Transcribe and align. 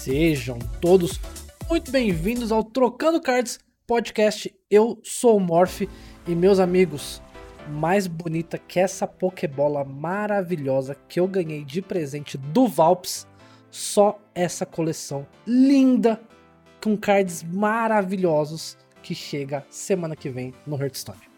Sejam 0.00 0.58
todos 0.80 1.20
muito 1.68 1.90
bem-vindos 1.90 2.50
ao 2.50 2.64
Trocando 2.64 3.20
Cards 3.20 3.58
Podcast. 3.86 4.50
Eu 4.70 4.98
sou 5.04 5.36
o 5.36 5.40
Morph 5.40 5.82
e 5.82 6.34
meus 6.34 6.58
amigos, 6.58 7.20
mais 7.68 8.06
bonita 8.06 8.56
que 8.56 8.80
essa 8.80 9.06
Pokébola 9.06 9.84
maravilhosa 9.84 10.96
que 11.06 11.20
eu 11.20 11.28
ganhei 11.28 11.66
de 11.66 11.82
presente 11.82 12.38
do 12.38 12.66
Valps, 12.66 13.26
só 13.70 14.18
essa 14.34 14.64
coleção 14.64 15.26
linda 15.46 16.18
com 16.82 16.96
cards 16.96 17.42
maravilhosos 17.42 18.78
que 19.02 19.14
chega 19.14 19.66
semana 19.68 20.16
que 20.16 20.30
vem 20.30 20.54
no 20.66 20.80
Hearthstone. 20.82 21.29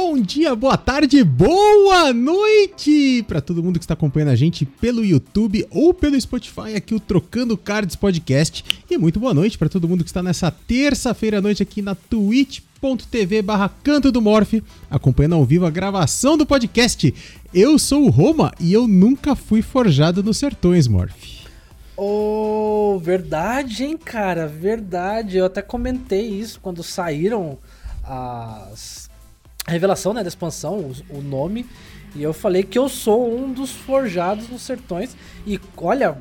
Bom 0.00 0.16
dia, 0.16 0.54
boa 0.54 0.76
tarde, 0.76 1.24
boa 1.24 2.12
noite 2.12 3.24
para 3.26 3.40
todo 3.40 3.64
mundo 3.64 3.80
que 3.80 3.84
está 3.84 3.94
acompanhando 3.94 4.28
a 4.28 4.36
gente 4.36 4.64
pelo 4.64 5.04
YouTube 5.04 5.66
ou 5.72 5.92
pelo 5.92 6.18
Spotify, 6.18 6.76
aqui 6.76 6.94
o 6.94 7.00
Trocando 7.00 7.56
Cards 7.56 7.96
Podcast. 7.96 8.64
E 8.88 8.96
muito 8.96 9.18
boa 9.18 9.34
noite 9.34 9.58
para 9.58 9.68
todo 9.68 9.88
mundo 9.88 10.04
que 10.04 10.10
está 10.10 10.22
nessa 10.22 10.52
terça-feira 10.52 11.38
à 11.38 11.40
noite 11.40 11.64
aqui 11.64 11.82
na 11.82 11.96
twitch.tv 11.96 13.42
barra 13.42 13.68
Canto 13.82 14.12
do 14.12 14.22
Morph, 14.22 14.62
acompanhando 14.88 15.34
ao 15.34 15.44
vivo 15.44 15.66
a 15.66 15.70
gravação 15.70 16.38
do 16.38 16.46
podcast. 16.46 17.12
Eu 17.52 17.76
sou 17.76 18.04
o 18.04 18.08
Roma 18.08 18.54
e 18.60 18.72
eu 18.72 18.86
nunca 18.86 19.34
fui 19.34 19.62
forjado 19.62 20.22
nos 20.22 20.38
sertões, 20.38 20.86
Morph. 20.86 21.44
Oh, 21.96 23.00
verdade, 23.02 23.82
hein, 23.82 23.98
cara, 23.98 24.46
verdade. 24.46 25.38
Eu 25.38 25.46
até 25.46 25.60
comentei 25.60 26.28
isso 26.28 26.60
quando 26.60 26.84
saíram 26.84 27.58
as 28.04 29.07
a 29.68 29.70
revelação 29.70 30.14
né, 30.14 30.22
da 30.22 30.28
expansão, 30.28 30.78
o, 30.78 31.18
o, 31.18 31.20
nome. 31.20 31.66
E 32.16 32.22
eu 32.22 32.32
falei 32.32 32.62
que 32.62 32.78
eu 32.78 32.88
sou 32.88 33.38
um 33.38 33.52
dos 33.52 33.70
forjados 33.70 34.48
nos 34.48 34.62
sertões. 34.62 35.14
E 35.46 35.60
olha, 35.76 36.16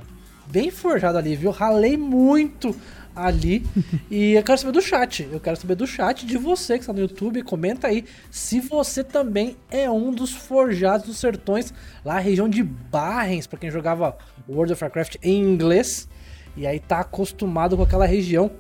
bem 0.48 0.70
forjado 0.70 1.18
ali, 1.18 1.34
viu? 1.34 1.50
Ralei 1.50 1.96
muito 1.96 2.76
ali. 3.16 3.66
e 4.12 4.34
eu 4.34 4.44
quero 4.44 4.58
saber 4.58 4.74
do 4.74 4.82
chat. 4.82 5.30
Eu 5.32 5.40
quero 5.40 5.56
saber 5.56 5.76
do 5.76 5.88
chat 5.88 6.26
de 6.26 6.38
você 6.38 6.74
que 6.74 6.82
está 6.82 6.92
no 6.92 7.00
YouTube. 7.00 7.42
Comenta 7.44 7.88
aí 7.88 8.04
se 8.30 8.60
você 8.60 9.02
também 9.02 9.56
é 9.72 9.90
um 9.90 10.12
dos 10.12 10.34
forjados 10.34 11.08
dos 11.08 11.18
sertões, 11.18 11.74
lá 12.04 12.16
na 12.16 12.20
região 12.20 12.50
de 12.50 12.62
Barrens, 12.62 13.48
para 13.48 13.60
quem 13.60 13.72
jogava 13.72 14.18
World 14.50 14.74
of 14.74 14.84
Warcraft 14.84 15.16
em 15.24 15.42
inglês. 15.42 16.10
E 16.58 16.68
aí 16.68 16.82
tá 16.82 17.00
acostumado 17.00 17.78
com 17.78 17.84
aquela 17.84 18.06
região. 18.06 18.52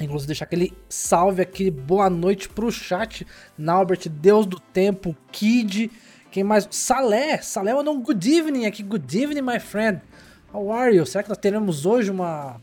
Inclusive 0.00 0.28
deixar 0.28 0.44
aquele 0.44 0.72
salve, 0.88 1.42
aquele 1.42 1.70
boa 1.70 2.08
noite 2.08 2.48
pro 2.48 2.70
chat. 2.70 3.26
Naubert, 3.56 4.08
Deus 4.08 4.46
do 4.46 4.60
Tempo, 4.60 5.16
Kid. 5.32 5.90
Quem 6.30 6.44
mais? 6.44 6.68
Salé. 6.70 7.38
Salé 7.38 7.74
mandou 7.74 7.94
um 7.94 8.02
good 8.02 8.28
evening 8.30 8.66
aqui. 8.66 8.82
Good 8.82 9.16
evening, 9.16 9.42
my 9.42 9.58
friend. 9.58 10.00
How 10.52 10.70
are 10.72 10.94
you? 10.94 11.04
Será 11.04 11.22
que 11.22 11.28
nós 11.28 11.38
teremos 11.38 11.84
hoje 11.84 12.10
uma 12.10 12.60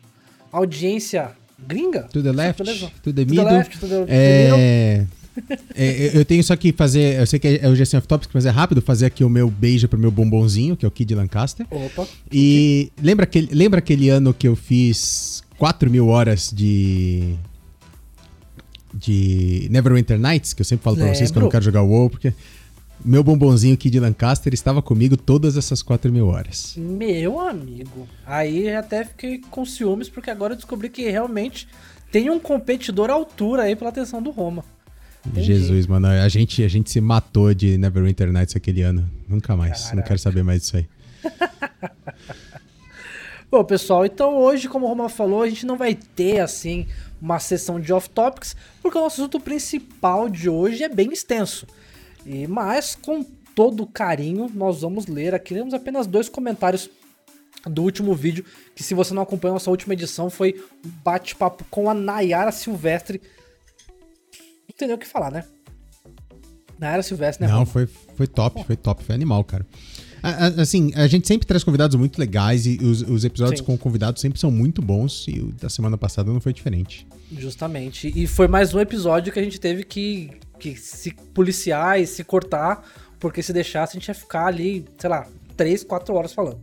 audiência 0.51 1.31
gringa? 1.59 2.03
To 2.03 2.23
the 2.23 2.31
left, 2.31 2.63
to 3.03 3.13
the 3.13 3.25
middle. 3.25 3.43
To 3.43 3.49
the 3.49 3.57
left, 3.57 3.79
to 3.79 3.87
the, 3.87 4.05
é... 4.07 5.05
é, 5.75 6.17
eu 6.17 6.25
tenho 6.25 6.43
só 6.43 6.55
que 6.55 6.71
fazer. 6.71 7.19
Eu 7.19 7.27
sei 7.27 7.39
que 7.39 7.59
é 7.61 7.67
o 7.67 7.75
Gestão 7.75 7.97
of 7.97 8.07
Topics, 8.07 8.31
mas 8.33 8.45
é 8.45 8.49
rápido 8.49 8.81
fazer 8.81 9.07
aqui 9.07 9.23
o 9.23 9.29
meu 9.29 9.49
beijo 9.49 9.87
pro 9.87 9.99
meu 9.99 10.11
bombonzinho, 10.11 10.75
que 10.75 10.85
é 10.85 10.87
o 10.87 10.91
Kid 10.91 11.13
Lancaster. 11.13 11.65
Opa. 11.69 12.07
E 12.31 12.91
lembra 13.01 13.23
aquele, 13.23 13.53
lembra 13.53 13.79
aquele 13.79 14.09
ano 14.09 14.33
que 14.33 14.47
eu 14.47 14.55
fiz 14.55 15.34
4 15.57 15.89
mil 15.89 16.07
horas 16.07 16.51
de. 16.53 17.35
De 18.93 19.67
Neverwinter 19.69 20.17
Nights, 20.17 20.53
que 20.53 20.61
eu 20.61 20.65
sempre 20.65 20.83
falo 20.83 20.95
pra 20.95 21.13
vocês 21.13 21.29
que 21.29 21.37
eu 21.37 21.41
não 21.41 21.49
quero 21.49 21.65
jogar 21.65 21.81
WoW, 21.81 22.09
porque 22.09 22.33
meu 23.03 23.23
bombonzinho 23.23 23.73
aqui 23.73 23.89
de 23.89 23.99
Lancaster 23.99 24.53
estava 24.53 24.81
comigo 24.81 25.17
todas 25.17 25.57
essas 25.57 25.81
4 25.81 26.11
mil 26.11 26.27
horas. 26.27 26.75
Meu 26.77 27.39
amigo. 27.39 28.07
Aí 28.25 28.73
até 28.73 29.03
fiquei 29.03 29.41
com 29.51 29.65
ciúmes, 29.65 30.07
porque 30.07 30.29
agora 30.31 30.53
eu 30.53 30.57
descobri 30.57 30.89
que 30.89 31.09
realmente 31.09 31.67
tem 32.11 32.29
um 32.29 32.39
competidor 32.39 33.09
à 33.09 33.13
altura 33.13 33.63
aí 33.63 33.75
pela 33.75 33.89
atenção 33.89 34.21
do 34.21 34.31
Roma. 34.31 34.63
Entendi. 35.25 35.45
Jesus, 35.45 35.87
mano, 35.87 36.07
a 36.07 36.29
gente, 36.29 36.63
a 36.63 36.67
gente 36.67 36.89
se 36.89 37.01
matou 37.01 37.53
de 37.53 37.77
Neverwinter 37.77 38.31
Nights 38.31 38.55
aquele 38.55 38.81
ano. 38.83 39.09
Nunca 39.27 39.55
mais. 39.55 39.81
Caraca. 39.81 39.95
Não 39.95 40.03
quero 40.03 40.19
saber 40.19 40.43
mais 40.43 40.61
disso 40.61 40.77
aí. 40.77 40.87
Bom, 43.55 43.63
pessoal, 43.63 44.05
então 44.05 44.35
hoje, 44.35 44.67
como 44.67 44.85
o 44.85 44.89
Roma 44.89 45.07
falou, 45.07 45.41
a 45.41 45.47
gente 45.47 45.65
não 45.65 45.77
vai 45.77 45.95
ter, 45.95 46.41
assim, 46.41 46.87
uma 47.21 47.39
sessão 47.39 47.79
de 47.79 47.93
off-topics, 47.93 48.53
porque 48.81 48.97
o 48.97 49.01
nosso 49.01 49.21
assunto 49.21 49.39
principal 49.39 50.27
de 50.27 50.49
hoje 50.49 50.83
é 50.83 50.89
bem 50.89 51.13
extenso. 51.13 51.65
E, 52.25 52.45
mas, 52.47 52.95
com 52.95 53.23
todo 53.23 53.87
carinho, 53.87 54.51
nós 54.53 54.81
vamos 54.81 55.07
ler 55.07 55.33
aqui, 55.33 55.53
temos 55.53 55.73
apenas 55.73 56.05
dois 56.05 56.27
comentários 56.27 56.89
do 57.65 57.81
último 57.81 58.13
vídeo, 58.13 58.43
que 58.75 58.83
se 58.83 58.93
você 58.93 59.13
não 59.13 59.23
acompanhou 59.23 59.53
nossa 59.53 59.71
última 59.71 59.93
edição, 59.93 60.29
foi 60.29 60.61
um 60.85 60.89
bate-papo 61.01 61.63
com 61.71 61.89
a 61.89 61.93
Nayara 61.93 62.51
Silvestre. 62.51 63.21
Não 64.81 64.85
nem 64.85 64.97
o 64.97 64.99
que 64.99 65.07
falar, 65.07 65.31
né? 65.31 65.45
Nayara 66.77 67.03
Silvestre, 67.03 67.47
né? 67.47 67.53
Não, 67.53 67.65
foi, 67.65 67.87
foi 67.87 68.27
top, 68.27 68.65
foi 68.65 68.75
top, 68.75 69.01
foi 69.01 69.15
animal, 69.15 69.45
cara. 69.45 69.65
Assim, 70.21 70.91
a 70.95 71.07
gente 71.07 71.27
sempre 71.27 71.45
traz 71.45 71.63
convidados 71.63 71.95
muito 71.95 72.17
legais 72.17 72.65
e 72.65 72.77
os, 72.81 73.01
os 73.01 73.23
episódios 73.23 73.59
Sim. 73.59 73.65
com 73.65 73.77
convidados 73.77 74.21
sempre 74.21 74.39
são 74.39 74.49
muito 74.49 74.81
bons 74.81 75.25
e 75.27 75.39
o 75.39 75.51
da 75.51 75.69
semana 75.69 75.97
passada 75.97 76.31
não 76.31 76.39
foi 76.39 76.53
diferente. 76.53 77.07
Justamente. 77.31 78.11
E 78.15 78.25
foi 78.27 78.47
mais 78.47 78.73
um 78.73 78.79
episódio 78.79 79.31
que 79.31 79.39
a 79.39 79.43
gente 79.43 79.59
teve 79.59 79.83
que, 79.83 80.31
que 80.59 80.75
se 80.75 81.11
policiar 81.33 81.99
e 81.99 82.07
se 82.07 82.23
cortar, 82.23 82.83
porque 83.19 83.43
se 83.43 83.53
deixasse 83.53 83.95
a 83.95 83.99
gente 83.99 84.07
ia 84.07 84.15
ficar 84.15 84.47
ali, 84.47 84.85
sei 84.97 85.09
lá, 85.09 85.27
3, 85.55 85.83
4 85.83 86.13
horas 86.13 86.33
falando. 86.33 86.59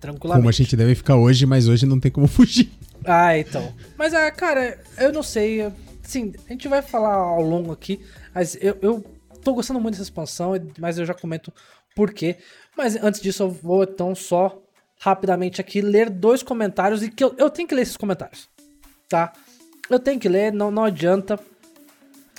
Tranquilamente. 0.00 0.42
Como 0.42 0.48
a 0.48 0.52
gente 0.52 0.76
deve 0.76 0.94
ficar 0.94 1.16
hoje, 1.16 1.46
mas 1.46 1.68
hoje 1.68 1.86
não 1.86 1.98
tem 1.98 2.10
como 2.10 2.26
fugir. 2.28 2.70
Ah, 3.04 3.38
então. 3.38 3.72
Mas, 3.96 4.14
ah, 4.14 4.30
cara, 4.30 4.78
eu 4.98 5.12
não 5.12 5.22
sei. 5.22 5.70
Sim, 6.02 6.32
a 6.46 6.52
gente 6.52 6.68
vai 6.68 6.82
falar 6.82 7.14
ao 7.14 7.42
longo 7.42 7.72
aqui, 7.72 8.00
mas 8.34 8.56
eu, 8.60 8.76
eu 8.82 9.04
tô 9.42 9.54
gostando 9.54 9.80
muito 9.80 9.94
dessa 9.94 10.04
expansão, 10.04 10.52
mas 10.78 10.98
eu 10.98 11.06
já 11.06 11.14
comento 11.14 11.52
por 11.94 12.12
quê. 12.12 12.36
Mas 12.76 12.96
antes 12.96 13.20
disso, 13.20 13.42
eu 13.44 13.50
vou 13.50 13.84
então 13.84 14.14
só 14.14 14.60
rapidamente 14.98 15.60
aqui 15.60 15.80
ler 15.80 16.10
dois 16.10 16.42
comentários 16.42 17.02
e 17.02 17.10
que 17.10 17.22
eu, 17.22 17.34
eu 17.38 17.50
tenho 17.50 17.68
que 17.68 17.74
ler 17.74 17.82
esses 17.82 17.96
comentários, 17.96 18.48
tá? 19.08 19.32
Eu 19.88 19.98
tenho 19.98 20.18
que 20.18 20.28
ler, 20.28 20.52
não, 20.52 20.70
não 20.70 20.84
adianta. 20.84 21.38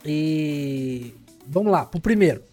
E 0.03 1.13
vamos 1.47 1.71
lá, 1.71 1.85
pro 1.85 1.99
primeiro. 1.99 2.43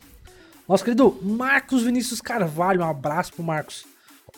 Nosso 0.69 0.85
querido 0.85 1.19
Marcos 1.23 1.83
Vinícius 1.83 2.21
Carvalho, 2.21 2.83
um 2.83 2.89
abraço 2.89 3.33
pro 3.33 3.43
Marcos. 3.43 3.85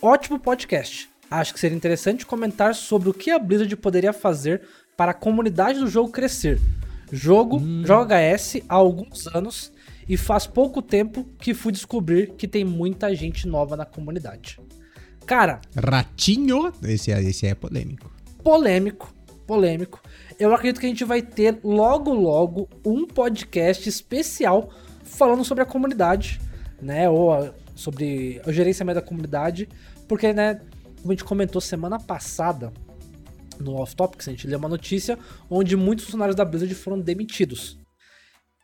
Ótimo 0.01 0.39
podcast. 0.39 1.09
Acho 1.31 1.53
que 1.53 1.61
seria 1.61 1.77
interessante 1.77 2.25
comentar 2.25 2.75
sobre 2.75 3.09
o 3.09 3.15
que 3.15 3.31
a 3.31 3.39
Blizzard 3.39 3.75
poderia 3.77 4.13
fazer 4.13 4.63
para 4.97 5.11
a 5.11 5.15
comunidade 5.15 5.81
do 5.81 5.89
jogo 5.89 6.11
crescer. 6.11 6.61
Jogo, 7.11 7.59
hum. 7.59 7.83
joga 7.85 8.17
HS 8.17 8.63
há 8.69 8.75
alguns 8.75 9.27
anos 9.29 9.73
e 10.09 10.17
faz 10.17 10.47
pouco 10.47 10.83
tempo 10.83 11.25
que 11.39 11.55
fui 11.55 11.73
descobrir 11.73 12.33
que 12.37 12.47
tem 12.47 12.65
muita 12.65 13.15
gente 13.15 13.47
nova 13.47 13.77
na 13.77 13.85
comunidade. 13.85 14.59
Cara. 15.27 15.61
Ratinho? 15.77 16.73
Esse, 16.83 17.11
é, 17.11 17.23
esse 17.23 17.47
é 17.47 17.55
polêmico. 17.55 18.13
Polêmico, 18.43 19.15
polêmico. 19.47 20.03
Eu 20.39 20.55
acredito 20.55 20.81
que 20.81 20.87
a 20.87 20.89
gente 20.89 21.05
vai 21.05 21.23
ter 21.23 21.59
logo, 21.65 22.13
logo 22.13 22.69
um 22.85 23.07
podcast 23.07 23.89
especial 23.89 24.71
falando 25.03 25.45
sobre 25.45 25.63
a 25.63 25.67
comunidade, 25.67 26.41
né? 26.81 27.09
Ou 27.09 27.55
sobre 27.75 28.41
o 28.47 28.53
gerenciamento 28.53 29.01
da 29.01 29.07
comunidade. 29.07 29.69
Porque, 30.07 30.33
né, 30.33 30.61
como 31.01 31.13
a 31.13 31.15
gente 31.15 31.25
comentou 31.25 31.61
semana 31.61 31.99
passada 31.99 32.73
no 33.59 33.77
Off 33.77 33.95
Topics, 33.97 34.29
a 34.29 34.31
gente 34.33 34.47
leu 34.47 34.59
uma 34.59 34.69
notícia 34.69 35.19
onde 35.49 35.77
muitos 35.77 36.05
funcionários 36.05 36.37
da 36.37 36.45
Blizzard 36.45 36.75
foram 36.75 37.01
demitidos. 37.01 37.79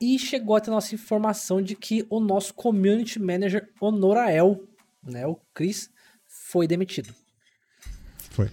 E 0.00 0.18
chegou 0.18 0.56
até 0.56 0.70
a 0.70 0.74
nossa 0.74 0.94
informação 0.94 1.60
de 1.60 1.76
que 1.76 2.06
o 2.08 2.20
nosso 2.20 2.54
community 2.54 3.18
manager 3.18 3.70
Honorael, 3.80 4.60
né, 5.02 5.26
o 5.26 5.38
Chris, 5.52 5.90
foi 6.26 6.66
demitido. 6.66 7.14
Foi. 8.30 8.50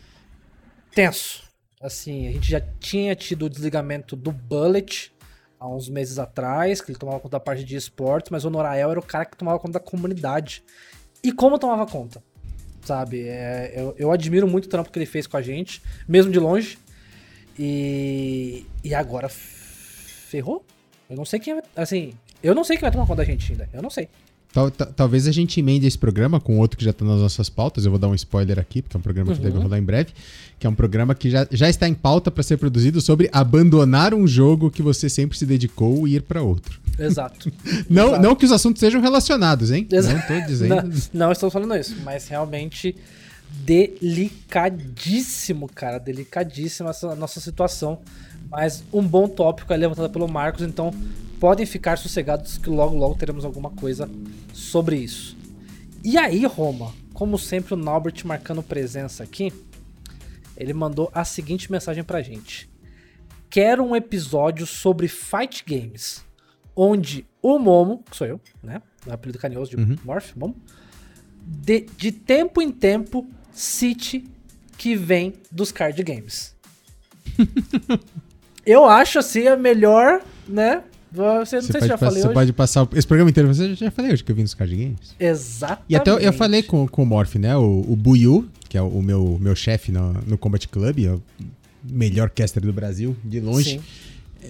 Tenso. 0.94 1.44
Assim, 1.82 2.28
a 2.28 2.32
gente 2.32 2.50
já 2.50 2.60
tinha 2.60 3.16
tido 3.16 3.46
o 3.46 3.50
desligamento 3.50 4.16
do 4.16 4.32
Bullet 4.32 5.14
há 5.60 5.70
uns 5.70 5.88
meses 5.88 6.20
atrás, 6.20 6.82
que 6.82 6.92
ele 6.92 7.00
tomava 7.00 7.20
conta 7.20 7.38
da 7.38 7.40
parte 7.40 7.64
de 7.64 7.76
esportes, 7.76 8.30
mas 8.30 8.44
o 8.44 8.48
Honorael 8.48 8.92
era 8.92 9.00
o 9.00 9.04
cara 9.04 9.26
que 9.26 9.38
tomava 9.38 9.60
conta 9.60 9.74
da 9.74 9.80
comunidade. 9.80 10.64
E 11.24 11.32
como 11.32 11.58
tomava 11.58 11.90
conta? 11.90 12.22
Sabe? 12.84 13.28
É, 13.28 13.74
eu, 13.76 13.96
eu 13.98 14.12
admiro 14.12 14.48
muito 14.48 14.66
o 14.66 14.70
trampo 14.70 14.92
que 14.92 14.98
ele 15.00 15.06
fez 15.06 15.28
com 15.28 15.38
a 15.38 15.42
gente, 15.42 15.82
mesmo 16.08 16.32
de 16.32 16.40
longe. 16.40 16.78
E, 17.58 18.66
e 18.84 18.94
agora 18.94 19.30
ferrou? 19.30 20.66
Eu 21.10 21.16
não 21.16 21.26
sei 21.26 21.40
quem 21.40 21.56
vai. 21.56 21.64
Assim, 21.76 22.14
eu 22.42 22.54
não 22.54 22.64
sei 22.64 22.78
quem 22.78 22.82
vai 22.82 22.92
tomar 22.92 23.06
conta 23.06 23.18
da 23.18 23.26
gente 23.26 23.52
ainda. 23.52 23.70
Eu 23.74 23.82
não 23.82 23.90
sei. 23.90 24.08
Tal, 24.54 24.72
talvez 24.72 25.28
a 25.28 25.32
gente 25.32 25.60
emende 25.60 25.86
esse 25.86 25.98
programa 25.98 26.40
com 26.40 26.58
outro 26.58 26.78
que 26.78 26.86
já 26.86 26.92
está 26.92 27.04
nas 27.06 27.20
nossas 27.20 27.50
pautas. 27.50 27.84
Eu 27.86 27.92
vou 27.92 28.00
dar 28.00 28.08
um 28.08 28.16
spoiler 28.16 28.58
aqui, 28.58 28.82
porque 28.82 28.98
é 28.98 29.00
um 29.00 29.02
programa 29.02 29.34
que 29.34 29.40
uhum. 29.40 29.46
deve 29.46 29.60
rolar 29.60 29.78
em 29.78 29.84
breve. 29.84 30.14
Que 30.58 30.66
é 30.66 30.70
um 30.70 30.74
programa 30.74 31.14
que 31.14 31.30
já, 31.30 31.46
já 31.52 31.70
está 31.70 31.88
em 31.88 31.94
pauta 31.94 32.32
para 32.32 32.42
ser 32.42 32.58
produzido 32.58 33.00
sobre 33.02 33.30
abandonar 33.32 34.12
um 34.14 34.28
jogo 34.28 34.72
que 34.72 34.82
você 34.82 35.10
sempre 35.10 35.38
se 35.38 35.46
dedicou 35.46 36.08
e 36.08 36.16
ir 36.16 36.24
para 36.24 36.42
outro. 36.42 36.80
Exato. 36.98 37.52
não, 37.90 38.08
Exato. 38.08 38.24
não 38.24 38.36
que 38.36 38.46
os 38.46 38.52
assuntos 38.52 38.80
sejam 38.80 39.00
relacionados, 39.02 39.72
hein? 39.72 39.88
Exato. 39.92 40.16
Não 40.16 40.22
estou 40.22 40.42
dizendo. 40.48 40.76
Não, 40.76 40.90
não 41.14 41.32
estou 41.32 41.52
falando 41.52 41.76
isso, 41.76 41.96
mas 42.04 42.28
realmente 42.28 42.96
delicadíssimo, 43.64 45.70
cara. 45.70 46.00
Delicadíssima 46.00 46.90
essa 46.90 47.16
nossa 47.16 47.40
situação. 47.40 48.00
Mas 48.50 48.84
um 48.94 49.02
bom 49.02 49.28
tópico 49.28 49.74
é 49.74 49.78
levantado 49.78 50.10
pelo 50.10 50.28
Marcos, 50.28 50.64
então 50.64 50.92
podem 51.40 51.66
ficar 51.66 51.98
sossegados 51.98 52.58
que 52.58 52.70
logo 52.70 52.96
logo 52.96 53.16
teremos 53.16 53.46
alguma 53.46 53.70
coisa 53.72 54.10
sobre 54.54 54.98
isso. 54.98 55.38
E 56.04 56.18
aí, 56.18 56.46
Roma, 56.46 56.94
como 57.14 57.38
sempre 57.38 57.74
o 57.74 57.78
Naubert 57.78 58.26
marcando 58.26 58.64
presença 58.64 59.24
aqui, 59.24 59.52
ele 60.56 60.74
mandou 60.74 61.10
a 61.14 61.24
seguinte 61.24 61.72
mensagem 61.72 62.04
pra 62.04 62.22
gente. 62.22 62.70
Quero 63.50 63.84
um 63.84 63.96
episódio 63.96 64.66
sobre 64.66 65.08
fight 65.08 65.64
games, 65.66 66.24
onde 66.76 67.26
o 67.42 67.58
Momo, 67.60 68.04
que 68.10 68.16
sou 68.16 68.28
eu, 68.28 68.42
né? 68.64 68.82
O 69.06 69.12
apelido 69.12 69.40
carinhoso 69.40 69.72
de 69.72 69.78
uhum. 69.78 69.98
Morph, 70.04 70.36
Momo, 70.36 70.56
de, 71.46 71.82
de 71.98 72.12
tempo 72.12 72.62
em 72.62 72.72
tempo 72.72 73.28
cite 73.52 74.26
que 74.78 74.96
vem 74.96 75.34
dos 75.52 75.72
card 75.72 76.02
games. 76.04 76.56
eu 78.68 78.86
acho 78.86 79.20
assim 79.20 79.48
a 79.48 79.56
melhor, 79.56 80.22
né? 80.48 80.84
Você 81.12 81.56
não 81.56 81.62
você 81.62 81.62
sei 81.62 81.82
se 81.82 81.88
já 81.88 81.98
falei 81.98 82.22
Você 82.22 82.28
hoje. 82.28 82.34
pode 82.34 82.54
passar 82.54 82.88
esse 82.94 83.08
programa 83.08 83.30
inteiro. 83.30 83.48
Você 83.48 83.74
já 83.76 83.90
falei 83.90 84.12
hoje 84.12 84.24
que 84.24 84.32
eu 84.32 84.36
vim 84.36 84.44
dos 84.44 84.54
card 84.54 84.76
games. 84.76 85.16
Exatamente. 85.18 85.86
E 85.90 85.96
até 85.96 86.12
eu, 86.12 86.20
eu 86.20 86.34
falei 86.34 86.62
com, 86.62 86.86
com 86.88 87.04
o 87.04 87.06
Morph, 87.06 87.36
né? 87.36 87.56
O, 87.56 87.86
o 87.88 87.96
Buyu, 87.96 88.48
que 88.68 88.78
é 88.78 88.82
o, 88.82 88.88
o 88.88 89.02
meu, 89.02 89.38
meu 89.40 89.56
chefe 89.56 89.92
no, 89.92 90.14
no 90.28 90.38
Combat 90.38 90.68
Club, 90.68 91.00
é 91.00 91.12
o 91.12 91.24
melhor 91.84 92.30
caster 92.30 92.62
do 92.62 92.74
Brasil, 92.74 93.16
de 93.24 93.40
longe. 93.40 93.80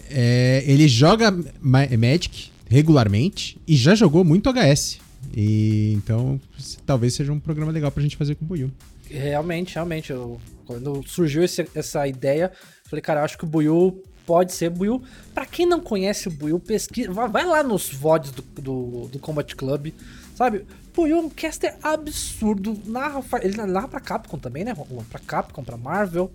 É, 0.10 0.64
ele 0.66 0.88
joga 0.88 1.32
Magic 1.62 2.50
regularmente 2.68 3.58
e 3.68 3.76
já 3.76 3.94
jogou 3.94 4.24
muito 4.24 4.52
HS. 4.52 5.00
E 5.36 5.94
então 5.96 6.40
talvez 6.86 7.14
seja 7.14 7.32
um 7.32 7.40
programa 7.40 7.72
legal 7.72 7.92
pra 7.92 8.02
gente 8.02 8.18
fazer 8.18 8.36
com 8.36 8.46
o 8.46 8.48
Buyu. 8.48 8.72
Realmente, 9.10 9.76
realmente. 9.76 10.12
Eu, 10.12 10.40
quando 10.66 11.02
surgiu 11.08 11.44
esse, 11.44 11.66
essa 11.74 12.08
ideia, 12.08 12.52
falei, 12.90 13.02
cara, 13.02 13.24
acho 13.24 13.38
que 13.38 13.44
o 13.44 13.48
Buyu 13.48 14.04
pode 14.26 14.54
ser 14.54 14.70
Buiu. 14.70 15.02
Pra 15.34 15.46
quem 15.46 15.66
não 15.66 15.80
conhece 15.80 16.28
o 16.28 16.32
Buiu, 16.32 16.60
pesquisa, 16.60 17.12
vai 17.12 17.46
lá 17.46 17.64
nos 17.64 17.92
VODs 17.94 18.32
do, 18.32 18.42
do, 18.42 19.08
do 19.08 19.20
Combat 19.20 19.56
Club, 19.56 19.94
sabe? 20.36 20.66
Buiu 20.94 21.18
é 21.18 21.20
um 21.22 21.30
caster 21.30 21.76
absurdo, 21.82 22.78
narra, 22.86 23.24
ele 23.42 23.56
narra 23.66 23.88
pra 23.88 24.00
Capcom 24.00 24.38
também, 24.38 24.66
né? 24.66 24.76
Pra 25.10 25.20
Capcom, 25.20 25.64
pra 25.64 25.78
Marvel, 25.78 26.32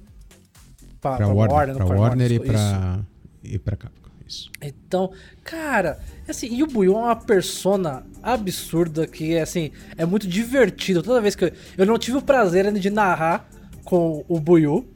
pra, 1.00 1.16
pra, 1.16 1.26
pra 1.26 1.34
Warner, 1.34 1.54
Warner, 1.54 1.76
pra 1.76 1.96
Warner, 1.96 2.32
e, 2.32 2.40
pra, 2.40 3.00
e 3.43 3.58
pra 3.58 3.76
Capcom. 3.76 4.02
Isso. 4.26 4.50
Então, 4.62 5.12
cara, 5.44 5.98
assim, 6.26 6.46
e 6.46 6.62
o 6.62 6.66
Buiu 6.66 6.94
é 6.94 6.96
uma 6.96 7.16
persona 7.16 8.02
absurda 8.22 9.06
que, 9.06 9.37
assim, 9.37 9.72
é 9.96 10.06
muito 10.06 10.26
divertido. 10.26 11.02
Toda 11.02 11.20
vez 11.20 11.34
que 11.34 11.44
eu, 11.44 11.52
eu 11.76 11.84
não 11.84 11.98
tive 11.98 12.16
o 12.16 12.22
prazer 12.22 12.64
ainda 12.64 12.81
de 12.81 12.88
narrar 12.88 13.46
com 13.84 14.25
o 14.26 14.40
Buiu. 14.40 14.88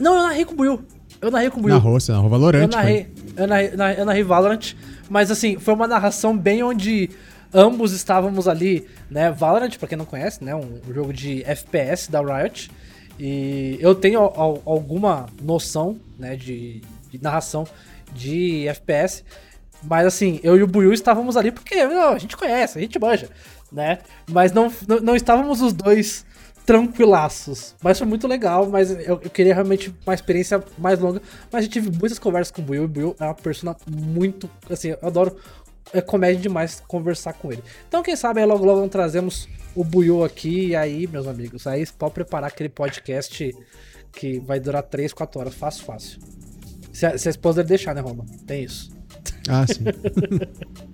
Não, 0.00 0.14
eu 0.14 0.22
narrei 0.22 0.44
com 0.44 0.52
o 0.52 0.56
Buiu. 0.56 0.84
Eu 1.20 1.30
narrei 1.30 1.50
com 1.50 1.58
o 1.58 1.62
Buiu. 1.62 1.74
Narrou, 1.74 2.00
você 2.00 2.12
narrou 2.12 2.30
Valorant. 2.30 2.62
Eu 2.62 2.68
narrei, 2.68 3.08
eu 3.36 3.46
narrei, 3.46 3.72
eu 3.98 4.04
narrei 4.04 4.22
Valorant, 4.22 4.74
mas 5.08 5.30
assim, 5.30 5.58
foi 5.58 5.74
uma 5.74 5.86
narração 5.86 6.36
bem 6.36 6.62
onde 6.62 7.10
ambos 7.52 7.92
estávamos 7.92 8.48
ali, 8.48 8.86
né? 9.10 9.30
Valorant, 9.30 9.76
pra 9.78 9.88
quem 9.88 9.98
não 9.98 10.04
conhece, 10.04 10.42
né? 10.42 10.54
Um, 10.54 10.80
um 10.88 10.94
jogo 10.94 11.12
de 11.12 11.42
FPS 11.44 12.10
da 12.10 12.20
Riot. 12.20 12.70
E 13.18 13.76
eu 13.80 13.94
tenho 13.94 14.20
al, 14.20 14.62
alguma 14.64 15.26
noção, 15.42 15.98
né, 16.18 16.36
de, 16.36 16.80
de, 17.10 17.22
narração 17.22 17.66
de 18.14 18.66
FPS. 18.68 19.22
Mas 19.82 20.06
assim, 20.06 20.40
eu 20.42 20.56
e 20.56 20.62
o 20.62 20.66
Buiu 20.66 20.92
estávamos 20.92 21.36
ali 21.36 21.52
porque 21.52 21.84
não, 21.86 22.10
a 22.10 22.18
gente 22.18 22.36
conhece, 22.36 22.78
a 22.78 22.80
gente 22.80 22.98
manja, 22.98 23.28
né? 23.70 23.98
Mas 24.30 24.52
não, 24.52 24.72
não, 24.88 25.00
não 25.00 25.16
estávamos 25.16 25.60
os 25.60 25.74
dois 25.74 26.24
tranquilaços. 26.66 27.74
Mas 27.82 27.98
foi 27.98 28.06
muito 28.06 28.26
legal, 28.26 28.68
mas 28.68 28.90
eu, 28.90 29.20
eu, 29.22 29.30
queria 29.30 29.54
realmente 29.54 29.94
uma 30.06 30.14
experiência 30.14 30.62
mais 30.78 30.98
longa. 30.98 31.20
Mas 31.50 31.64
eu 31.64 31.70
tive 31.70 31.90
muitas 31.90 32.18
conversas 32.18 32.50
com 32.50 32.62
o 32.62 32.64
Buiu, 32.64 32.82
e 32.82 32.84
o 32.84 32.88
Buiu 32.88 33.16
é 33.18 33.24
uma 33.24 33.34
persona 33.34 33.76
muito. 33.88 34.48
Assim, 34.68 34.88
eu 34.88 34.98
adoro. 35.02 35.36
É 35.92 36.00
comédia 36.00 36.40
demais 36.40 36.80
conversar 36.86 37.32
com 37.32 37.50
ele. 37.50 37.64
Então, 37.88 38.00
quem 38.00 38.14
sabe 38.14 38.40
aí 38.40 38.46
logo 38.46 38.64
logo 38.64 38.86
trazemos 38.88 39.48
o 39.74 39.82
Buiu 39.82 40.22
aqui. 40.22 40.68
E 40.68 40.76
aí, 40.76 41.06
meus 41.06 41.26
amigos, 41.26 41.66
aí 41.66 41.84
pode 41.98 42.14
preparar 42.14 42.48
aquele 42.48 42.68
podcast 42.68 43.52
que 44.12 44.38
vai 44.40 44.60
durar 44.60 44.84
3, 44.84 45.12
4 45.12 45.40
horas. 45.40 45.54
Fácil, 45.54 45.84
fácil. 45.84 46.20
Se 46.92 47.06
a, 47.06 47.18
se 47.18 47.28
a 47.28 47.30
esposa 47.30 47.62
dele 47.62 47.70
deixar, 47.70 47.94
né, 47.94 48.00
Roma? 48.00 48.24
Tem 48.46 48.64
isso. 48.64 48.90
Ah, 49.48 49.66
sim. 49.66 49.84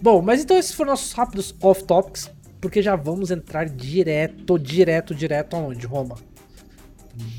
Bom, 0.00 0.20
mas 0.20 0.42
então 0.42 0.58
esses 0.58 0.72
foram 0.72 0.90
nossos 0.90 1.12
rápidos 1.12 1.54
off-topics 1.60 2.30
porque 2.66 2.82
já 2.82 2.96
vamos 2.96 3.30
entrar 3.30 3.68
direto, 3.68 4.58
direto, 4.58 5.14
direto 5.14 5.54
aonde, 5.54 5.86
Roma? 5.86 6.16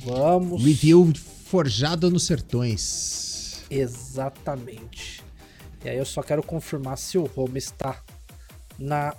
Vamos. 0.05 0.63
Review 0.63 1.11
Forjado 1.47 2.09
nos 2.09 2.25
Sertões. 2.25 3.61
Exatamente. 3.69 5.21
E 5.83 5.89
aí 5.89 5.97
eu 5.97 6.05
só 6.05 6.23
quero 6.23 6.41
confirmar 6.41 6.97
se 6.97 7.17
o 7.17 7.25
Roma 7.25 7.57
está 7.57 8.01
na. 8.79 9.13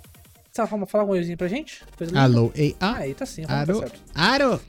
Tá, 0.51 0.63
Roma, 0.63 0.87
fala 0.87 1.03
alguma 1.03 1.15
coisinha 1.15 1.37
pra 1.37 1.47
gente? 1.47 1.83
Alô, 2.15 2.51
ei, 2.55 2.75
ah, 2.79 2.95
aí 2.95 3.13
tá 3.13 3.27
sim, 3.27 3.43
Roma, 3.43 3.53
tá 3.53 3.61
aro, 3.61 3.73
tá 3.73 3.87
certo. 3.87 4.01
Aro, 4.15 4.61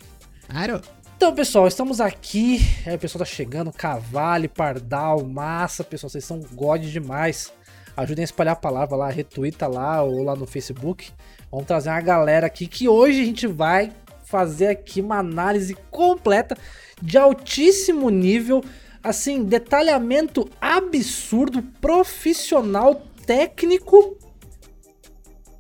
aro. 0.47 0.83
Então, 1.17 1.35
pessoal, 1.35 1.67
estamos 1.67 2.03
aqui. 2.03 2.59
Aí 2.85 2.97
o 2.97 2.99
pessoal 2.99 3.21
tá 3.21 3.25
chegando, 3.25 3.73
cavalo, 3.73 4.47
pardal, 4.47 5.25
massa, 5.25 5.83
pessoal, 5.83 6.11
vocês 6.11 6.25
são 6.25 6.41
god 6.53 6.85
demais. 6.85 7.51
Ajudem 7.97 8.23
a 8.23 8.25
espalhar 8.25 8.53
a 8.53 8.57
palavra 8.57 8.97
lá, 8.97 9.09
retuita 9.11 9.67
lá 9.67 10.03
ou 10.03 10.23
lá 10.23 10.35
no 10.35 10.47
Facebook. 10.47 11.11
Vamos 11.51 11.67
trazer 11.67 11.91
uma 11.91 12.01
galera 12.01 12.47
aqui 12.47 12.67
que 12.67 12.89
hoje 12.89 13.21
a 13.21 13.25
gente 13.25 13.47
vai 13.47 13.93
fazer 14.25 14.69
aqui 14.69 15.01
uma 15.01 15.19
análise 15.19 15.75
completa 15.91 16.57
de 17.03 17.19
altíssimo 17.19 18.09
nível, 18.11 18.63
assim, 19.03 19.43
detalhamento 19.43 20.49
absurdo, 20.61 21.63
profissional, 21.81 23.03
técnico, 23.27 24.17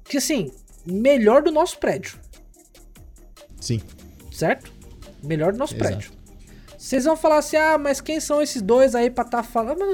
que 0.04 0.18
assim, 0.18 0.52
melhor 0.86 1.42
do 1.42 1.50
nosso 1.50 1.78
prédio. 1.78 2.18
Sim. 3.60 3.80
Certo? 4.32 4.72
Melhor 5.22 5.52
do 5.52 5.58
nosso 5.58 5.74
Exato. 5.74 5.90
prédio. 5.90 6.12
Vocês 6.78 7.04
vão 7.04 7.16
falar 7.16 7.38
assim, 7.38 7.56
ah, 7.56 7.76
mas 7.76 8.00
quem 8.00 8.20
são 8.20 8.40
esses 8.40 8.62
dois 8.62 8.94
aí 8.94 9.10
pra 9.10 9.24
estar 9.24 9.42
tá 9.42 9.42
falando? 9.42 9.84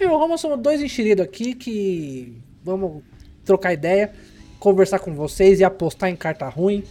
Eu 0.00 0.10
e 0.10 0.12
o 0.12 0.18
Roma 0.18 0.38
somos 0.38 0.60
dois 0.60 0.80
enxeridos 0.80 1.24
aqui 1.24 1.54
que 1.54 2.40
vamos 2.64 3.02
trocar 3.44 3.72
ideia, 3.72 4.12
conversar 4.60 4.98
com 5.00 5.14
vocês 5.14 5.58
e 5.60 5.64
apostar 5.64 6.10
em 6.10 6.16
carta 6.16 6.48
ruim. 6.48 6.84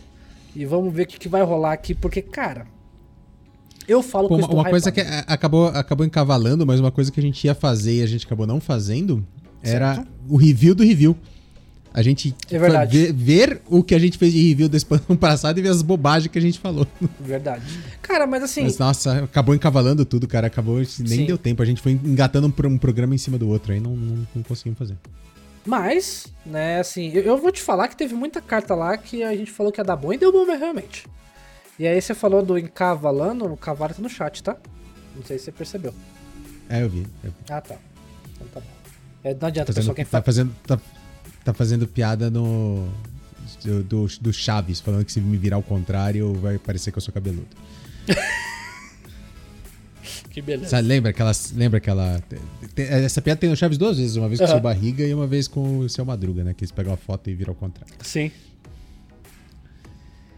E 0.55 0.65
vamos 0.65 0.93
ver 0.93 1.03
o 1.03 1.07
que, 1.07 1.19
que 1.19 1.29
vai 1.29 1.43
rolar 1.43 1.73
aqui, 1.73 1.93
porque, 1.93 2.21
cara, 2.21 2.65
eu 3.87 4.03
falo 4.03 4.27
Pô, 4.27 4.37
que 4.37 4.43
Uma, 4.43 4.53
uma 4.53 4.69
coisa 4.69 4.91
que 4.91 4.99
acabou, 5.27 5.67
acabou 5.67 6.05
encavalando, 6.05 6.65
mas 6.65 6.79
uma 6.79 6.91
coisa 6.91 7.11
que 7.11 7.19
a 7.19 7.23
gente 7.23 7.45
ia 7.45 7.55
fazer 7.55 7.99
e 7.99 8.03
a 8.03 8.07
gente 8.07 8.25
acabou 8.25 8.45
não 8.45 8.59
fazendo 8.59 9.25
era 9.61 9.95
certo? 9.95 10.11
o 10.27 10.35
review 10.35 10.75
do 10.75 10.83
review. 10.83 11.15
A 11.97 12.03
gente 12.03 12.35
é 12.51 12.85
ver, 12.85 13.11
ver, 13.11 13.61
o 13.65 13.81
que 13.81 13.95
a 13.95 13.97
gente 13.97 14.19
fez 14.19 14.31
de 14.31 14.49
review 14.49 14.69
da 14.69 14.77
expansão 14.77 15.15
passada 15.17 15.59
e 15.59 15.63
ver 15.63 15.69
as 15.69 15.81
bobagens 15.81 16.31
que 16.31 16.37
a 16.37 16.41
gente 16.41 16.59
falou. 16.59 16.85
Verdade. 17.19 17.63
Cara, 18.03 18.27
mas 18.27 18.43
assim. 18.43 18.61
Mas, 18.61 18.77
nossa, 18.77 19.23
acabou 19.23 19.55
encavalando 19.55 20.05
tudo, 20.05 20.27
cara. 20.27 20.45
Acabou. 20.45 20.75
Nem 20.75 20.85
Sim. 20.85 21.25
deu 21.25 21.39
tempo. 21.39 21.63
A 21.63 21.65
gente 21.65 21.81
foi 21.81 21.93
engatando 21.93 22.45
um, 22.45 22.77
programa 22.77 23.15
em 23.15 23.17
cima 23.17 23.39
do 23.39 23.49
outro 23.49 23.73
aí, 23.73 23.79
não, 23.79 23.95
não, 23.95 24.27
não 24.35 24.43
conseguimos 24.43 24.77
fazer. 24.77 24.95
Mas, 25.65 26.27
né, 26.45 26.79
assim, 26.79 27.09
eu, 27.13 27.23
eu, 27.23 27.37
vou 27.39 27.51
te 27.51 27.63
falar 27.63 27.87
que 27.87 27.97
teve 27.97 28.13
muita 28.13 28.41
carta 28.41 28.75
lá 28.75 28.95
que 28.95 29.23
a 29.23 29.35
gente 29.35 29.51
falou 29.51 29.71
que 29.71 29.81
ia 29.81 29.83
dar 29.83 29.95
bom 29.95 30.13
e 30.13 30.19
deu 30.19 30.31
bom 30.31 30.45
realmente. 30.45 31.07
E 31.79 31.87
aí 31.87 31.99
você 31.99 32.13
falou 32.13 32.45
do 32.45 32.59
encavalando, 32.59 33.51
o 33.51 33.57
cavalo 33.57 33.95
tá 33.95 34.01
no 34.03 34.09
chat, 34.09 34.43
tá? 34.43 34.55
Não 35.15 35.23
sei 35.23 35.39
se 35.39 35.45
você 35.45 35.51
percebeu. 35.51 35.95
É, 36.69 36.83
eu 36.83 36.89
vi. 36.89 37.07
Eu 37.23 37.31
vi. 37.31 37.37
Ah, 37.49 37.59
tá. 37.59 37.75
Então 38.35 38.47
tá 38.53 38.59
bom. 38.59 38.67
É, 39.23 39.33
não 39.33 39.47
adianta, 39.47 39.73
tá 39.73 39.81
fazendo, 39.81 39.95
pessoal, 39.95 39.95
quem 39.95 40.05
tá 40.05 40.21
fazendo, 40.21 40.55
tá, 40.67 40.79
tá 41.47 41.53
fazendo 41.53 41.87
piada 41.87 42.29
no. 42.29 42.87
Do, 43.63 43.83
do, 43.83 44.07
do, 44.19 44.33
Chaves, 44.33 44.81
falando 44.81 45.05
que 45.05 45.11
se 45.11 45.21
me 45.21 45.37
virar 45.37 45.55
ao 45.55 45.63
contrário 45.63 46.33
vai 46.33 46.57
parecer 46.57 46.91
que 46.91 46.97
eu 46.97 47.01
sou 47.01 47.13
cabeludo. 47.13 47.47
que 50.29 50.41
beleza. 50.41 50.69
Sabe, 50.69 50.85
lembra 50.87 51.11
aquela. 51.11 51.31
Lembra 51.55 51.77
aquela. 51.77 52.21
Essa 52.75 53.21
piada 53.21 53.39
tem 53.39 53.49
no 53.49 53.55
Chaves 53.55 53.77
duas 53.77 53.97
vezes, 53.97 54.17
uma 54.17 54.27
vez 54.27 54.39
com 54.39 54.45
o 54.45 54.49
seu 54.49 54.59
barriga 54.59 55.05
e 55.05 55.13
uma 55.13 55.25
vez 55.25 55.47
com 55.47 55.79
o 55.79 55.89
seu 55.89 56.03
madruga, 56.03 56.43
né? 56.43 56.53
Que 56.53 56.65
eles 56.65 56.71
pegam 56.71 56.93
a 56.93 56.97
foto 56.97 57.29
e 57.29 57.35
viram 57.35 57.51
ao 57.51 57.55
contrário. 57.55 57.93
Sim. 58.03 58.29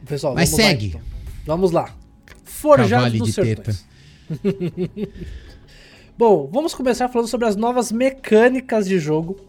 Pessoal, 0.05 0.35
Mas 0.35 0.51
vamos 0.51 0.65
segue. 0.65 0.85
Lá, 0.85 0.89
então. 0.89 1.01
Vamos 1.45 1.71
lá. 1.71 1.95
Forjado 2.43 3.17
dos 3.17 3.33
Sertões. 3.33 3.83
Bom, 6.15 6.47
vamos 6.51 6.75
começar 6.75 7.09
falando 7.09 7.27
sobre 7.27 7.47
as 7.47 7.55
novas 7.55 7.91
mecânicas 7.91 8.87
de 8.87 8.99
jogo 8.99 9.48